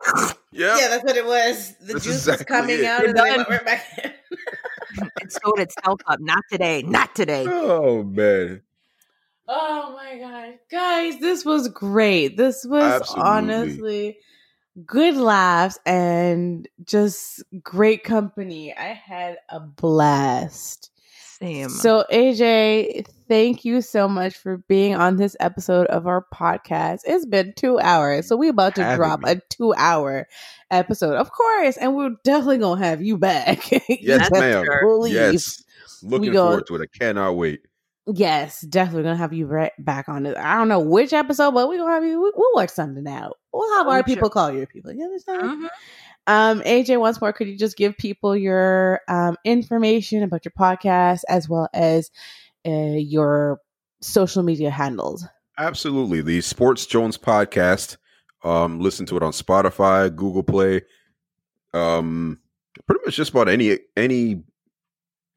Yeah. 0.52 0.76
Yeah, 0.78 0.89
that's 0.89 1.05
what 1.05 1.17
it 1.17 1.25
was. 1.25 1.75
The 1.81 1.94
That's 1.94 2.05
juice 2.05 2.26
exactly 2.26 2.44
was 2.44 2.60
coming 2.60 2.78
it. 2.81 2.84
out 2.84 3.05
and 3.05 3.17
then 3.17 3.26
it 3.26 3.36
went 3.36 3.49
right 3.49 3.65
back 3.65 3.99
in. 4.05 4.12
it 5.23 5.33
sewed 5.33 5.59
itself 5.59 6.01
up. 6.07 6.20
Not 6.20 6.43
today. 6.51 6.83
Not 6.83 7.15
today. 7.15 7.47
Oh 7.49 8.02
man. 8.02 8.62
Oh 9.48 9.92
my 9.94 10.18
god. 10.18 10.58
Guys, 10.70 11.18
this 11.20 11.44
was 11.44 11.68
great. 11.68 12.36
This 12.36 12.64
was 12.64 12.82
Absolutely. 12.82 13.31
honestly 13.31 14.18
good 14.86 15.16
laughs 15.16 15.78
and 15.86 16.68
just 16.84 17.42
great 17.62 18.02
company. 18.05 18.74
I 18.76 18.89
had 18.89 19.36
a 19.48 19.60
blast. 19.60 20.90
Same. 21.39 21.68
So, 21.68 22.05
AJ, 22.12 23.06
thank 23.28 23.64
you 23.64 23.81
so 23.82 24.08
much 24.08 24.36
for 24.36 24.58
being 24.68 24.94
on 24.94 25.16
this 25.16 25.36
episode 25.40 25.86
of 25.89 26.06
our 26.06 26.24
podcast. 26.32 27.00
It's 27.05 27.26
been 27.26 27.52
two 27.56 27.78
hours, 27.81 28.26
so 28.28 28.36
we 28.36 28.48
about 28.48 28.74
to 28.76 28.82
Having 28.84 28.97
drop 28.97 29.20
me. 29.23 29.31
a 29.32 29.40
two-hour 29.50 30.28
episode, 30.70 31.14
of 31.16 31.31
course, 31.32 31.76
and 31.76 31.94
we're 31.97 32.14
definitely 32.23 32.58
gonna 32.58 32.84
have 32.84 33.02
you 33.02 33.18
back. 33.18 33.70
You 33.70 33.81
Yes, 34.00 34.31
best 34.31 34.32
ma'am. 34.32 34.64
Yes. 35.06 35.62
Looking 36.02 36.32
go- 36.32 36.47
forward 36.47 36.66
to 36.68 36.76
it. 36.76 36.82
I 36.94 36.98
cannot 36.98 37.32
wait. 37.36 37.60
Yes, 38.07 38.60
definitely 38.60 39.05
gonna 39.05 39.16
have 39.16 39.33
you 39.33 39.47
right 39.47 39.73
back 39.78 40.08
on 40.10 40.26
it. 40.26 40.36
I 40.36 40.57
don't 40.58 40.68
know 40.68 40.81
which 40.81 41.12
episode, 41.15 41.52
but 41.52 41.68
we're 41.68 41.78
gonna 41.78 41.91
have 41.92 42.05
you. 42.05 42.20
we- 42.20 42.33
We'll 42.34 42.55
work 42.55 42.68
something 42.70 43.07
out. 43.08 43.39
We'll 43.52 43.78
have 43.78 43.86
Oh, 43.86 43.91
our 43.91 43.99
sure. 43.99 44.05
people 44.05 44.28
call 44.31 44.52
your 44.52 44.66
people. 44.66 44.92
You 44.92 45.05
understand? 45.05 45.42
Mhm. 45.65 45.68
Um, 46.26 46.60
AJ, 46.62 46.99
once 46.99 47.20
more, 47.20 47.33
could 47.33 47.49
you 47.49 47.57
just 47.57 47.76
give 47.76 47.97
people 47.97 48.36
your 48.36 49.00
um, 49.08 49.36
information 49.44 50.23
about 50.23 50.44
your 50.44 50.52
podcast 50.58 51.20
as 51.28 51.49
well 51.49 51.68
as 51.73 52.10
uh, 52.66 52.70
your 52.97 53.60
social 54.02 54.42
media 54.42 54.70
handles? 54.70 55.26
Absolutely. 55.58 56.20
The 56.20 56.41
Sports 56.42 56.84
Jones 56.86 57.16
podcast. 57.16 57.97
Um, 58.42 58.81
listen 58.81 59.07
to 59.07 59.16
it 59.16 59.23
on 59.23 59.33
Spotify, 59.33 60.15
Google 60.15 60.42
Play, 60.42 60.83
um, 61.73 62.39
pretty 62.86 63.00
much 63.07 63.16
just 63.16 63.31
about 63.31 63.49
any 63.49 63.78
any 63.97 64.42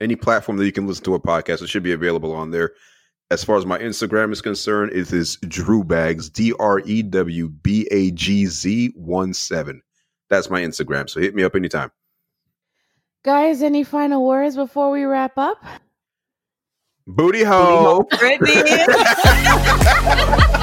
any 0.01 0.16
platform 0.16 0.58
that 0.58 0.66
you 0.66 0.72
can 0.72 0.88
listen 0.88 1.03
to 1.06 1.16
a 1.16 1.19
podcast. 1.19 1.61
It 1.61 1.67
should 1.67 1.84
be 1.84 1.93
available 1.93 2.34
on 2.34 2.51
there. 2.51 2.74
As 3.30 3.43
far 3.43 3.58
as 3.58 3.66
my 3.66 3.77
Instagram 3.77 4.32
is 4.32 4.42
concerned, 4.42 4.92
it 4.93 5.11
is 5.11 5.38
Drew 5.48 5.84
Bags, 5.84 6.30
D 6.30 6.53
R 6.59 6.82
E 6.85 7.01
W 7.01 7.50
B 7.50 7.88
A 7.92 8.11
G 8.11 8.45
Z 8.45 8.93
one 8.95 9.34
seven. 9.34 9.82
That's 10.30 10.50
my 10.50 10.61
Instagram. 10.61 11.09
So 11.09 11.19
hit 11.19 11.35
me 11.35 11.43
up 11.43 11.56
anytime. 11.56 11.92
Guys, 13.24 13.61
any 13.61 13.84
final 13.84 14.26
words 14.26 14.56
before 14.56 14.92
we 14.92 15.03
wrap 15.03 15.38
up? 15.38 15.61
Booty 17.06 17.43
hole. 17.43 18.03
Brittany. 18.40 18.53